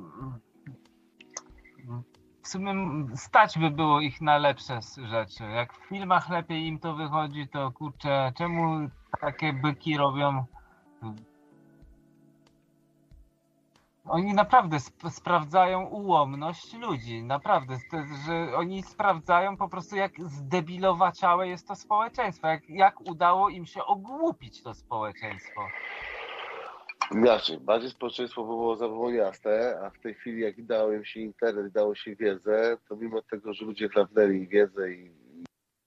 W 2.42 2.48
sumie 2.48 2.74
stać 3.16 3.60
by 3.60 3.72
było 3.72 4.02
ich 4.02 4.22
na 4.22 4.38
lepsze 4.38 4.80
rzeczy. 5.04 5.44
Jak 5.44 5.74
w 5.74 5.88
filmach 5.88 6.30
lepiej 6.30 6.68
im 6.68 6.80
to 6.80 6.96
wychodzi, 6.96 7.48
to 7.48 7.72
kurczę, 7.72 8.32
czemu 8.38 8.90
takie 9.22 9.54
byki 9.54 9.98
robią? 9.98 10.46
Oni 14.06 14.34
naprawdę 14.34 14.76
sp- 14.88 15.10
sprawdzają 15.10 15.86
ułomność 15.86 16.74
ludzi. 16.74 17.24
Naprawdę. 17.24 17.78
Że 18.26 18.58
oni 18.58 18.84
sprawdzają 18.84 19.58
po 19.58 19.70
prostu, 19.70 19.96
jak 19.96 20.12
zdebilowaciałe 20.30 21.48
jest 21.48 21.68
to 21.68 21.76
społeczeństwo. 21.76 22.48
Jak, 22.48 22.70
jak 22.70 23.02
udało 23.02 23.50
im 23.50 23.66
się 23.66 23.86
ogłupić 23.86 24.64
to 24.64 24.74
społeczeństwo. 24.74 25.62
Inaczej, 27.12 27.58
bardziej 27.60 27.90
społeczeństwo 27.90 28.44
było 28.44 28.76
zawoniaste, 28.76 29.80
a 29.84 29.90
w 29.90 30.00
tej 30.00 30.14
chwili 30.14 30.42
jak 30.42 30.66
dało 30.66 30.94
im 30.94 31.06
się 31.06 31.20
internet, 31.20 31.72
dało 31.74 31.96
się 31.96 32.16
wiedzę, 32.16 32.78
to 32.90 32.96
mimo 32.96 33.22
tego, 33.22 33.54
że 33.54 33.66
ludzie 33.66 33.90
chlapnęli 33.90 34.48
wiedzę 34.48 34.92
i, 34.92 35.12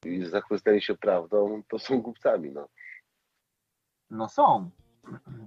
i 0.05 0.25
zachłysnęli 0.25 0.83
się 0.83 0.95
prawdą, 0.95 1.63
to 1.69 1.79
są 1.79 2.01
głupcami, 2.01 2.51
no. 2.51 2.69
No 4.11 4.29
są, 4.29 4.71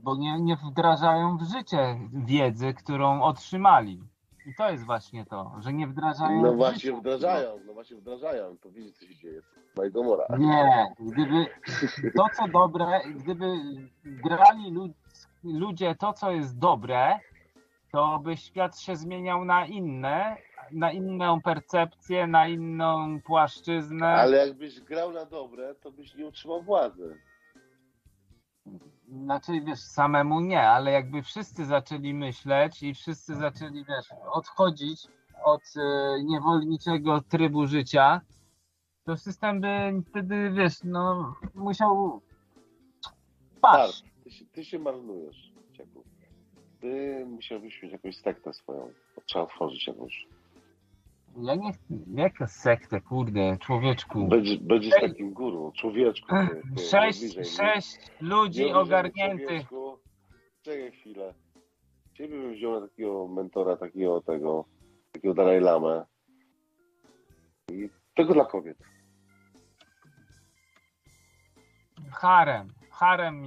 bo 0.04 0.16
nie, 0.16 0.40
nie 0.40 0.56
wdrażają 0.56 1.38
w 1.38 1.44
życie 1.44 2.00
wiedzy, 2.14 2.74
którą 2.74 3.22
otrzymali. 3.24 4.04
I 4.48 4.56
to 4.56 4.72
jest 4.72 4.86
właśnie 4.86 5.26
to, 5.26 5.52
że 5.60 5.74
nie 5.74 5.88
wdrażają 5.88 6.42
No 6.42 6.54
właśnie 6.54 6.80
życie. 6.80 6.94
wdrażają, 7.00 7.60
no 7.66 7.74
właśnie 7.74 7.98
wdrażają, 7.98 8.58
to 8.58 8.70
widzisz 8.72 8.94
co 8.94 9.06
się 9.06 9.16
dzieje. 9.16 9.42
Majgomora. 9.78 10.26
Nie, 10.38 10.94
gdyby 11.00 11.46
to 12.18 12.26
co 12.38 12.48
dobre, 12.48 13.02
gdyby 13.16 13.46
grali 14.04 14.72
lud, 14.72 14.92
ludzie 15.46 15.96
to 15.96 16.14
co 16.14 16.32
jest 16.32 16.58
dobre, 16.58 17.20
to 17.92 18.20
by 18.20 18.38
świat 18.38 18.80
się 18.80 18.96
zmieniał 18.96 19.46
na 19.46 19.66
inne, 19.66 20.38
na 20.72 20.92
inną 20.92 21.42
percepcję, 21.42 22.28
na 22.28 22.48
inną 22.48 23.22
płaszczyznę. 23.22 24.08
Ale 24.08 24.38
jakbyś 24.48 24.82
grał 24.82 25.12
na 25.12 25.26
dobre, 25.26 25.76
to 25.76 25.92
byś 25.92 26.16
nie 26.16 26.26
utrzymał 26.26 26.64
władzy. 26.64 27.18
Znaczy, 29.08 29.62
wiesz, 29.62 29.80
samemu 29.80 30.40
nie, 30.40 30.70
ale 30.70 30.92
jakby 30.92 31.22
wszyscy 31.24 31.66
zaczęli 31.66 32.14
myśleć 32.14 32.84
i 32.84 32.94
wszyscy 32.94 33.36
zaczęli, 33.36 33.86
wiesz, 33.86 34.08
odchodzić 34.32 35.08
od 35.44 35.62
e, 35.78 36.24
niewolniczego 36.24 37.22
trybu 37.22 37.68
życia, 37.68 38.22
to 39.06 39.18
system 39.18 39.62
by 39.62 40.02
wtedy, 40.10 40.52
wiesz, 40.52 40.74
no, 40.84 41.36
musiał 41.56 42.22
paść. 43.62 44.15
Ty 44.26 44.32
się, 44.32 44.46
ty 44.46 44.66
się 44.66 44.80
marnujesz, 44.80 45.52
Cieku. 45.74 46.04
Ty 46.82 47.26
musiałbyś 47.26 47.84
mieć 47.84 47.92
jakąś 47.92 48.18
sektę 48.18 48.54
swoją. 48.54 48.90
Trzeba 49.26 49.46
otworzyć 49.46 49.88
jakąś. 49.88 50.28
Ja 51.38 51.56
nie 51.56 51.74
chcę, 51.74 51.94
jaka 52.16 52.48
sekta, 52.48 53.00
kurde, 53.02 53.58
człowieczku. 53.58 54.28
Będziesz, 54.28 54.58
będziesz 54.58 54.94
Ej. 54.94 55.10
takim 55.10 55.34
guru, 55.34 55.72
człowieczku. 55.76 56.28
Ty, 56.28 56.62
ty, 56.62 56.62
nie 56.72 56.84
Sześć, 56.88 57.20
bliżej 57.20 57.46
sześć 57.46 57.98
ludzi 58.22 58.66
Nie 58.66 58.76
ogarniętych. 58.76 59.68
Czekaj 60.62 60.92
chwilę. 60.92 61.34
Ciebie 62.14 62.38
bym 62.40 62.54
wziął 62.54 62.82
na 62.82 62.88
takiego 62.88 63.28
mentora, 63.28 63.78
takiego 63.78 64.22
tego, 64.22 64.66
takiego 65.12 65.34
Dalaj 65.34 65.62
Lamę. 65.62 66.06
I 67.72 67.90
tego 68.16 68.34
dla 68.34 68.46
kobiet. 68.46 68.78
Harem, 72.12 72.75
harem. 72.96 73.46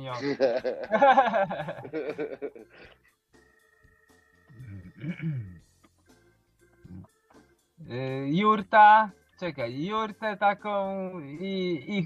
Y, 7.91 8.29
Jurta, 8.41 9.11
czekaj, 9.41 9.85
jurtę 9.85 10.37
taką 10.37 11.11
i, 11.21 11.75
i, 11.89 11.99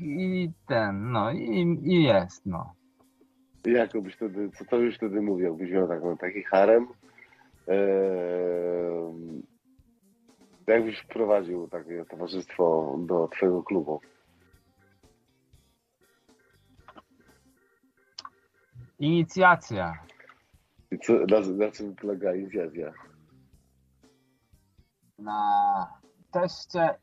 i 0.43 0.53
ten, 0.69 1.13
no 1.13 1.31
i, 1.31 1.79
i 1.83 2.03
jest, 2.03 2.47
no. 2.47 2.75
Jak 3.65 4.01
byś 4.03 4.15
wtedy, 4.15 4.51
co 4.59 4.65
to 4.65 4.79
byś 4.79 4.97
wtedy 4.97 5.21
mówił? 5.21 5.57
Byś 5.57 5.71
miał 5.71 5.89
taką, 5.89 6.17
taki 6.17 6.43
harem? 6.43 6.87
Eee, 7.69 9.43
jak 10.67 10.85
byś 10.85 10.99
wprowadził 10.99 11.69
takie 11.69 12.05
towarzystwo 12.05 12.97
do 12.99 13.29
twojego 13.29 13.63
klubu? 13.63 14.01
Inicjacja. 19.03 19.93
I 20.91 20.99
co, 20.99 21.13
na, 21.13 21.41
na 21.67 21.73
czym 21.73 21.95
polega 21.97 22.35
inicjacja? 22.35 22.93
Na 25.19 25.87
teście 26.31 26.95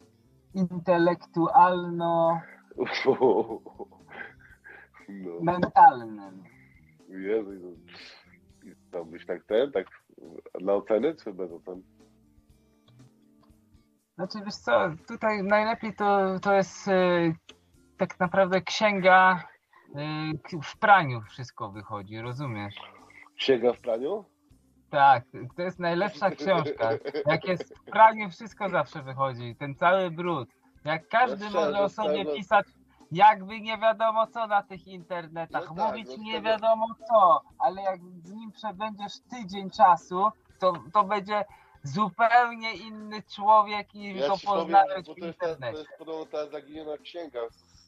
intelektualno 0.54 2.42
No. 5.10 5.40
mentalnym. 5.42 6.44
Jezu, 7.10 7.54
Jezu. 7.54 7.78
To 8.92 9.06
byś 9.06 9.26
tak 9.26 9.44
ten, 9.46 9.72
tak 9.72 9.88
na 10.62 10.74
oceny, 10.74 11.16
czy 11.16 11.34
bez 11.34 11.52
ocen? 11.52 11.82
Znaczy 14.16 14.38
wiesz 14.46 14.56
co, 14.56 14.90
tutaj 15.08 15.44
najlepiej 15.44 15.96
to, 15.96 16.40
to 16.40 16.54
jest 16.54 16.88
e, 16.88 17.34
tak 17.98 18.20
naprawdę 18.20 18.62
księga 18.62 19.44
w 20.64 20.78
praniu 20.80 21.22
wszystko 21.22 21.70
wychodzi, 21.72 22.20
rozumiesz? 22.22 22.76
Księga 23.38 23.74
w 23.74 23.80
praniu? 23.80 24.26
Tak, 24.90 25.24
to 25.56 25.62
jest 25.62 25.80
najlepsza 25.80 26.32
książka. 26.32 26.90
Jak 27.26 27.46
jest 27.48 27.78
w 27.78 27.84
praniu 27.84 28.30
wszystko 28.30 28.70
zawsze 28.70 29.04
wychodzi, 29.04 29.56
ten 29.56 29.76
cały 29.76 30.12
brud. 30.12 30.50
Jak 30.86 31.08
każdy 31.08 31.46
No 31.46 31.52
może 31.52 31.80
o 31.80 31.90
sobie 31.90 32.22
szczerze. 32.22 32.36
pisać 32.36 32.66
jakby 33.12 33.62
nie 33.62 33.78
wiadomo 33.78 34.28
co 34.28 34.48
na 34.48 34.64
tych 34.64 34.88
internetach, 34.88 35.70
No 35.70 35.76
tak, 35.76 35.88
mówić 35.88 36.08
no 36.18 36.24
nie 36.24 36.42
wiadomo 36.42 36.88
co, 37.08 37.42
ale 37.60 37.82
jak 37.82 38.00
z 38.24 38.32
nim 38.32 38.52
przebędziesz 38.52 39.14
tydzień 39.30 39.70
czasu, 39.70 40.30
to, 40.60 40.74
to 40.94 41.04
będzie 41.04 41.46
zupełnie 41.84 42.74
inny 42.74 43.24
człowiek 43.36 43.96
i 43.96 44.16
Ja 44.16 44.28
go 44.28 44.36
bo 45.06 45.14
w 45.14 45.18
to 45.20 45.26
jest, 45.26 45.40
ta, 45.40 45.46
to 45.46 45.52
internecie. 45.52 45.78
jest 45.80 45.90
podobno 45.98 46.26
ta 46.26 46.48
zaginiona 46.48 46.98
księga 46.98 47.40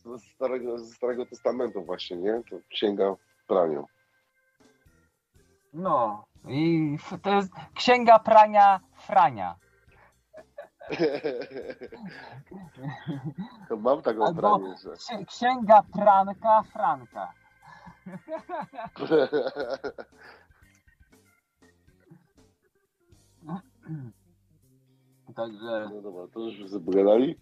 ze 0.05 0.19
Starego, 0.19 0.77
ze 0.77 0.93
Starego 0.93 1.25
Testamentu 1.25 1.83
właśnie, 1.83 2.17
nie? 2.17 2.41
To 2.49 2.55
księga 2.69 3.15
w 3.15 3.45
praniu. 3.47 3.87
No 5.73 6.23
i 6.47 6.97
to 7.21 7.35
jest 7.35 7.51
księga 7.75 8.19
prania 8.19 8.79
Frania. 8.97 9.55
To 13.69 13.77
mam 13.77 14.01
taką 14.01 14.25
Albo 14.25 14.41
pranię, 14.41 14.75
że... 14.83 14.89
ksi- 14.89 15.25
księga 15.25 15.83
pranka 15.93 16.63
Franka. 16.63 17.33
Także... 25.35 25.89
No 25.93 26.01
dobra, 26.01 26.27
to 26.33 26.39
już 26.39 26.69
sobie 26.69 26.85
pogadali? 26.85 27.39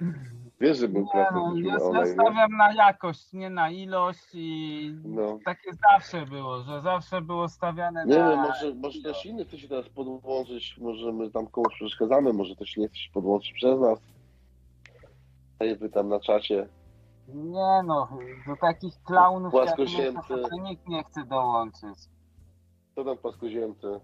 Wiesz, 0.60 0.78
że 0.78 0.88
był 0.88 1.02
Nie, 1.02 1.10
klasy 1.10 1.34
no, 1.34 1.52
ja, 1.56 1.76
olej, 1.78 2.04
nie? 2.04 2.12
stawiam 2.12 2.50
na 2.56 2.72
jakość, 2.72 3.32
nie 3.32 3.50
na 3.50 3.70
ilość 3.70 4.28
i 4.34 4.90
No. 5.04 5.38
takie 5.44 5.70
zawsze 5.92 6.26
było, 6.26 6.62
że 6.62 6.80
zawsze 6.80 7.20
było 7.20 7.48
stawiane 7.48 8.06
Nie 8.06 8.18
na... 8.18 8.30
wiem, 8.30 8.38
może, 8.38 8.74
może 8.74 9.02
też 9.02 9.26
inny 9.26 9.44
chce 9.44 9.58
się 9.58 9.68
teraz 9.68 9.88
podłączyć, 9.88 10.78
może 10.78 11.12
my 11.12 11.30
tam 11.30 11.46
komuś 11.46 11.74
przeszkadzamy, 11.74 12.32
może 12.32 12.56
też 12.56 12.76
nie 12.76 12.88
chce 12.88 12.96
się 12.96 13.10
podłączyć 13.12 13.52
przez 13.52 13.80
nas. 13.80 13.98
Ja 15.60 15.66
je 15.66 15.76
pytam 15.76 16.08
na 16.08 16.20
czacie. 16.20 16.68
Nie 17.28 17.82
no, 17.86 18.08
do 18.46 18.56
takich 18.60 19.02
klaunów 19.02 19.54
jak 19.54 19.62
my 19.64 19.74
Płaskoziemcy. 19.76 20.34
nikt 20.62 20.88
nie 20.88 21.04
chce 21.04 21.24
dołączyć. 21.24 21.98
Co 22.94 23.04
tam 23.04 23.16
płaskoziemcy? 23.18 24.00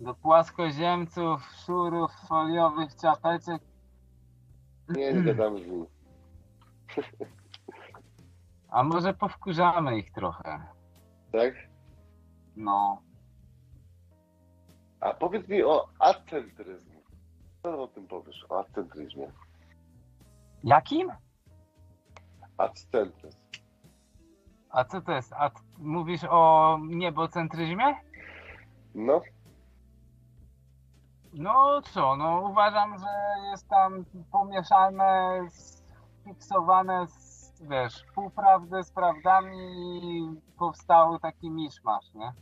Do 0.00 0.14
płaskoziemców, 0.14 1.40
szurów, 1.66 2.10
foliowych 2.28 2.96
czapeczek. 2.96 3.62
Nie, 4.96 5.12
nie 5.12 5.22
gadamy 5.22 5.64
z 5.64 5.66
nimi. 5.66 5.86
A 8.68 8.82
może 8.82 9.14
powkurzamy 9.14 9.98
ich 9.98 10.12
trochę. 10.12 10.66
Tak? 11.32 11.54
No. 12.56 13.02
A 15.00 15.14
powiedz 15.14 15.48
mi 15.48 15.62
o 15.62 15.88
acentryzmie. 15.98 17.00
Co 17.62 17.82
o 17.82 17.88
tym 17.88 18.06
powiesz, 18.06 18.46
o 18.48 18.58
accentryzmie? 18.60 19.32
Jakim? 20.64 21.12
Accentryzm. 22.58 23.38
A 24.70 24.84
co 24.84 25.00
to 25.00 25.12
jest? 25.12 25.32
A 25.32 25.50
mówisz 25.78 26.24
o 26.30 26.78
niebocentryzmie? 26.86 27.94
No, 28.94 29.22
No 31.32 31.82
co, 31.82 32.16
no 32.16 32.40
uważam, 32.40 32.98
że 32.98 33.06
jest 33.50 33.68
tam 33.68 34.04
pomieszane, 34.32 35.40
sfiksowane 36.20 37.06
z, 37.06 37.52
wiesz, 37.60 38.04
półprawdy 38.14 38.82
z 38.82 38.92
prawdami 38.92 39.58
i 40.02 40.40
powstał 40.58 41.18
taki 41.18 41.50
miszmasz, 41.50 42.14
nie? 42.14 42.32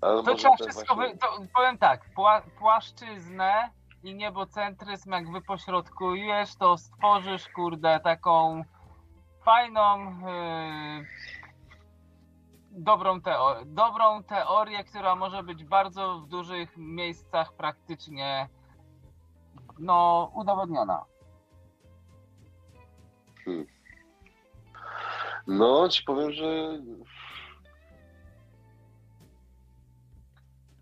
ale 0.00 0.22
To 0.22 0.34
trzeba 0.34 0.54
wszystko, 0.54 0.94
właśnie... 0.94 1.12
wy, 1.14 1.18
to 1.18 1.26
powiem 1.54 1.78
tak, 1.78 2.14
pła, 2.14 2.42
płaszczyznę 2.58 3.70
i 4.02 4.14
niebocentryzm 4.14 5.12
jak 5.12 5.30
wypośrodkujesz, 5.30 6.56
to 6.56 6.78
stworzysz, 6.78 7.48
kurde, 7.48 8.00
taką 8.00 8.64
fajną, 9.44 10.10
yy, 10.20 11.06
dobrą, 12.74 13.20
teo- 13.20 13.64
dobrą 13.66 14.22
teorię, 14.22 14.84
która 14.84 15.16
może 15.16 15.42
być 15.42 15.64
bardzo 15.64 16.20
w 16.20 16.28
dużych 16.28 16.76
miejscach 16.76 17.52
praktycznie, 17.52 18.48
no, 19.78 20.30
udowodniona. 20.34 21.04
Hmm. 23.44 23.66
No, 25.46 25.88
ci 25.88 26.02
powiem, 26.04 26.32
że 26.32 26.78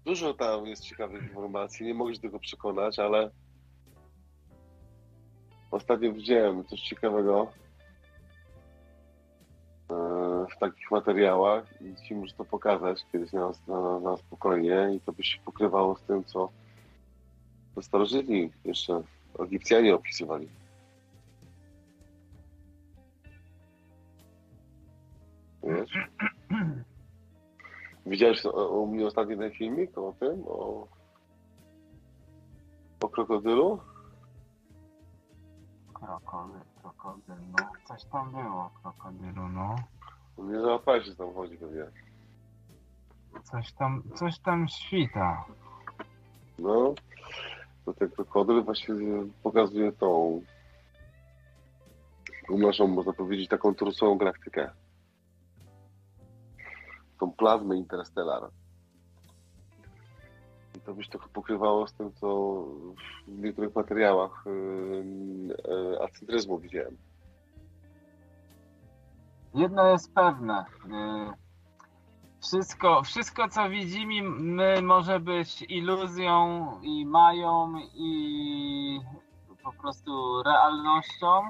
dużo 0.05 0.35
tam 0.35 0.67
jest 0.67 0.83
ciekawych 0.85 1.23
informacji. 1.23 1.87
Nie 1.87 1.95
mogę 1.95 2.15
się 2.15 2.21
tego 2.21 2.39
przekonać, 2.39 2.99
ale 2.99 3.31
ostatnio 5.71 6.13
widziałem 6.13 6.65
coś 6.65 6.81
ciekawego 6.81 7.53
e, 9.91 9.95
w 10.47 10.59
takich 10.59 10.91
materiałach 10.91 11.65
i 11.83 11.95
ci 11.97 12.15
muszę 12.15 12.35
to 12.35 12.45
pokazać 12.45 13.05
kiedyś 13.13 13.33
na, 13.33 13.51
na, 13.69 14.01
na 14.01 14.17
spokojnie 14.17 14.91
i 14.97 15.01
to 15.01 15.13
by 15.13 15.25
się 15.25 15.39
pokrywało 15.45 15.97
z 15.97 16.03
tym, 16.03 16.25
co 16.25 16.49
starożytni 17.83 18.51
jeszcze 18.65 19.03
Egipcjanie 19.39 19.95
opisywali. 19.95 20.49
Wiesz? 25.63 25.99
Widziałeś 28.07 28.47
o- 28.47 28.69
u 28.69 28.87
mnie 28.87 29.07
ostatni 29.07 29.37
ten 29.39 29.51
filmik 29.51 29.99
o 29.99 30.15
tym, 30.21 30.43
o, 30.47 30.87
o 33.03 33.09
krokodylu? 33.09 33.81
Krokodyl, 35.95 36.61
krokodyl, 36.83 37.37
no, 37.59 37.69
coś 37.89 38.05
tam 38.05 38.31
było, 38.31 38.71
krokodylu, 38.83 39.49
no. 39.49 39.75
Nie 40.39 40.61
załapałeś, 40.61 41.07
że 41.07 41.17
tam 41.17 41.35
chodzi 41.35 41.57
pewnie. 41.57 41.85
Coś 43.43 43.73
tam, 43.73 44.03
coś 44.15 44.39
tam 44.39 44.69
świta. 44.69 45.45
No, 46.59 46.95
to 47.85 47.95
ten 47.95 48.11
krokodyl 48.11 48.63
właśnie 48.63 48.95
pokazuje 49.43 49.93
tą 49.93 50.43
tą 52.49 52.59
naszą, 52.59 52.87
można 52.87 53.13
powiedzieć, 53.13 53.49
taką 53.49 53.75
trusową 53.75 54.19
galaktykę. 54.19 54.71
Tą 57.21 57.33
plazmę 57.33 57.77
interstellar. 57.77 58.51
I 60.77 60.81
to 60.81 60.95
by 60.95 61.05
się 61.05 61.11
trochę 61.11 61.29
pokrywało 61.29 61.87
z 61.87 61.93
tym, 61.95 62.13
co 62.13 62.29
w 63.29 63.43
niektórych 63.43 63.75
materiałach 63.75 64.45
yy, 64.47 66.03
acentryzmu 66.03 66.59
widziałem. 66.59 66.97
Jedno 69.55 69.89
jest 69.89 70.15
pewne. 70.15 70.65
y, 70.87 71.43
Wszystko, 72.43 73.03
wszystko 73.03 73.49
co 73.49 73.69
widzimy, 73.69 74.23
my 74.41 74.83
może 74.83 75.21
być 75.21 75.63
iluzją 75.69 76.67
i 76.83 77.07
mają 77.07 77.73
i 77.95 79.01
po 79.63 79.73
prostu 79.73 80.43
realnością. 80.43 81.43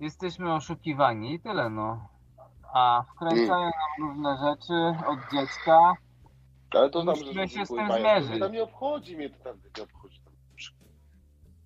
Jesteśmy 0.00 0.54
oszukiwani 0.54 1.34
i 1.34 1.40
tyle 1.40 1.70
no. 1.70 2.08
A 2.74 3.02
wkręcają 3.14 3.64
nam 3.64 4.08
różne 4.08 4.36
rzeczy 4.36 5.06
od 5.06 5.18
dziecka. 5.32 5.94
Ale 6.74 6.90
to 6.90 7.04
musimy 7.04 7.48
się 7.48 7.66
z 7.66 7.68
tym 7.68 7.92
zmierzyć. 7.92 8.52
Nie 8.52 8.62
obchodzi 8.62 9.16
mnie 9.16 9.30
to 9.30 9.44
tam 9.44 9.56
nie 9.56 9.82
obchodzi. 9.82 9.95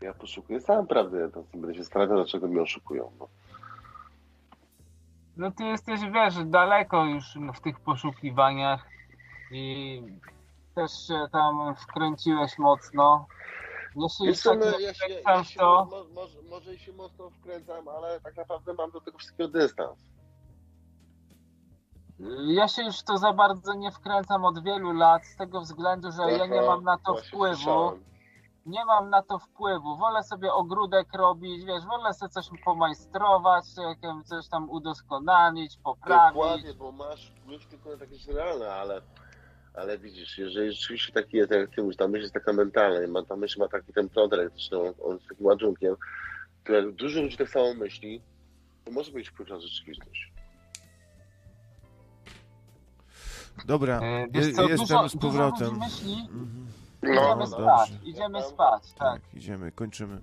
Ja 0.01 0.15
poszukuję 0.15 0.61
sam 0.61 0.87
prawdy, 0.87 1.19
ja 1.19 1.29
tam 1.29 1.45
będę 1.53 1.75
się 1.75 1.83
zastanawiał, 1.83 2.17
dlaczego 2.17 2.49
mnie 2.49 2.63
oszukują. 2.63 3.13
No. 3.19 3.29
No 5.37 5.51
ty 5.51 5.65
jesteś, 5.65 6.01
wiesz, 6.01 6.45
daleko 6.45 7.05
już 7.05 7.25
w 7.55 7.61
tych 7.61 7.81
poszukiwaniach 7.81 8.87
i 9.51 10.03
też 10.75 11.07
się 11.07 11.27
tam 11.33 11.75
wkręciłeś 11.77 12.59
mocno. 12.59 13.27
Jeśli 13.97 14.27
Wiesz 14.27 14.43
tak 14.43 14.59
no, 14.61 14.79
ja 14.79 14.95
się, 14.95 15.09
ja, 15.27 15.45
się 15.45 15.59
to, 15.59 15.89
mo, 15.91 16.05
może, 16.15 16.43
może 16.51 16.75
i 16.75 16.79
się 16.79 16.93
mocno 16.93 17.31
wkręcam, 17.31 17.89
ale 17.89 18.21
tak 18.21 18.37
naprawdę 18.37 18.75
mam 18.75 18.91
do 18.91 19.01
tego 19.01 19.19
wszystkiego 19.19 19.49
dystans. 19.49 19.99
ja 22.47 22.69
się 22.69 22.83
już 22.83 23.01
w 23.01 23.05
to 23.05 23.19
za 23.19 23.33
bardzo 23.33 23.75
nie 23.75 23.91
wkręcam 23.91 24.45
od 24.45 24.65
wielu 24.65 24.93
lat 24.93 25.27
z 25.27 25.37
tego 25.37 25.61
względu, 25.61 26.13
że 26.13 26.33
ja 26.33 26.47
nie 26.47 26.59
Aha, 26.61 26.67
mam 26.67 26.85
na 26.85 26.99
to 26.99 27.15
wpływu. 27.15 27.57
słyszałem. 27.57 28.10
Nie 28.71 28.85
mam 28.85 29.11
na 29.11 29.23
to 29.23 29.39
wpływu. 29.39 29.97
Wolę 29.97 30.23
sobie 30.23 30.53
ogródek 30.53 31.09
robić, 31.15 31.65
wiesz, 31.65 31.85
wolę 31.85 32.15
sobie 32.15 32.29
coś 32.31 32.47
pomajstrować, 32.65 33.65
coś 34.25 34.49
tam 34.49 34.71
udoskonalić, 34.71 35.77
poprawić. 35.85 36.35
Dokładnie, 36.35 36.75
bo 36.75 36.93
masz 36.93 37.27
wpływ 37.31 37.67
tylko 37.67 37.91
na 37.91 37.97
takie 37.97 38.33
realne, 38.33 38.73
ale, 38.73 39.03
ale 39.75 39.99
widzisz, 39.99 40.39
jeżeli 40.39 40.73
rzeczywiście 40.73 41.13
taki 41.13 41.37
jest, 41.37 41.51
jak 41.53 41.71
ty 41.75 41.83
mówisz, 41.83 41.97
ta 41.97 42.09
myśl 42.09 42.23
jest 42.23 42.35
taka 42.35 42.53
mentalna, 42.53 43.09
ma, 43.09 43.23
ta 43.23 43.37
myśl 43.37 43.61
ma 43.61 43.69
taki 43.69 43.93
ten 43.93 44.09
prąd 44.09 44.33
elektryczny, 44.33 44.79
on, 44.79 44.95
on 45.05 45.15
jest 45.15 45.29
takim 45.29 45.47
ładunkiem, 45.47 45.97
to 46.65 46.73
jak 46.73 46.93
dużo 46.93 47.23
ludzi 47.23 47.37
tak 47.37 47.49
samo 47.49 47.75
myśli, 47.75 48.23
to 48.85 48.91
może 48.93 49.13
być 49.13 49.29
wpływ 49.29 49.49
na 49.49 49.61
rzeczywistość. 49.61 50.33
Dobra, 53.67 54.01
E, 54.03 54.27
co, 54.33 54.69
jestem 54.69 54.77
dużo, 54.77 55.09
z 55.09 55.13
dużo 55.17 55.19
powrotem. 55.19 55.69
ludzi 55.69 55.81
myśli, 55.81 56.29
No, 57.03 57.11
idziemy 57.13 57.37
no, 57.37 57.47
spać, 57.47 57.91
dobrze. 57.91 58.05
idziemy 58.11 58.43
spać, 58.43 58.93
tak, 58.93 59.23
Tak, 59.23 59.35
idziemy, 59.35 59.73
kończymy. 59.73 60.21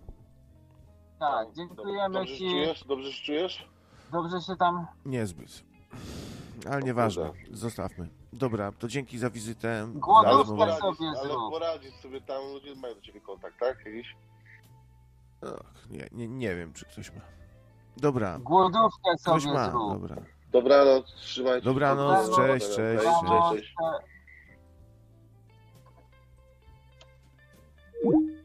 tak, 1.20 1.54
dziękujemy 1.54 2.14
Dobrze 2.14 2.28
się 2.34 2.38
ci, 2.38 2.50
czujesz? 2.50 2.84
Dobrze 2.84 3.12
się 3.14 3.26
czujesz? 3.26 3.68
dobrze 4.12 4.42
się 4.42 4.56
tam, 4.56 4.88
Niezbyt. 5.06 5.64
Ale 6.72 6.82
nieważne, 6.84 7.32
zostawmy. 7.52 8.10
Dobra, 8.34 8.72
to 8.72 8.88
dzięki 8.88 9.18
za 9.18 9.30
wizytę. 9.30 9.88
Głodówkę 9.94 10.78
sobie 10.78 11.08
ale 11.20 11.30
zrób. 11.30 11.52
poradzić 11.52 11.96
sobie 11.96 12.22
tam, 12.22 12.42
ludzie 12.54 12.76
mają 12.76 12.96
do 12.96 13.02
ciebie 13.02 13.22
kontakt, 13.22 13.60
tak? 13.60 13.86
Jakiś? 13.86 14.16
Ach, 15.44 15.90
nie, 15.90 16.08
nie, 16.12 16.28
nie 16.28 16.56
wiem, 16.56 16.74
czy 16.74 16.86
ktoś 16.86 17.12
ma. 17.14 17.22
Dobra, 17.98 18.40
głodówkę 18.40 19.12
ktoś 19.22 19.44
sobie 19.44 19.54
ma, 19.54 19.70
zrób. 19.70 19.94
dobra. 19.94 20.16
Dobranoc, 20.52 21.06
trzymajcie 21.16 21.60
się. 21.62 21.66
Dobranoc, 21.74 22.36
cześć, 22.36 22.66
cześć, 22.76 23.04
cześć, 23.04 23.52
cześć. 23.54 23.76
you 28.04 28.37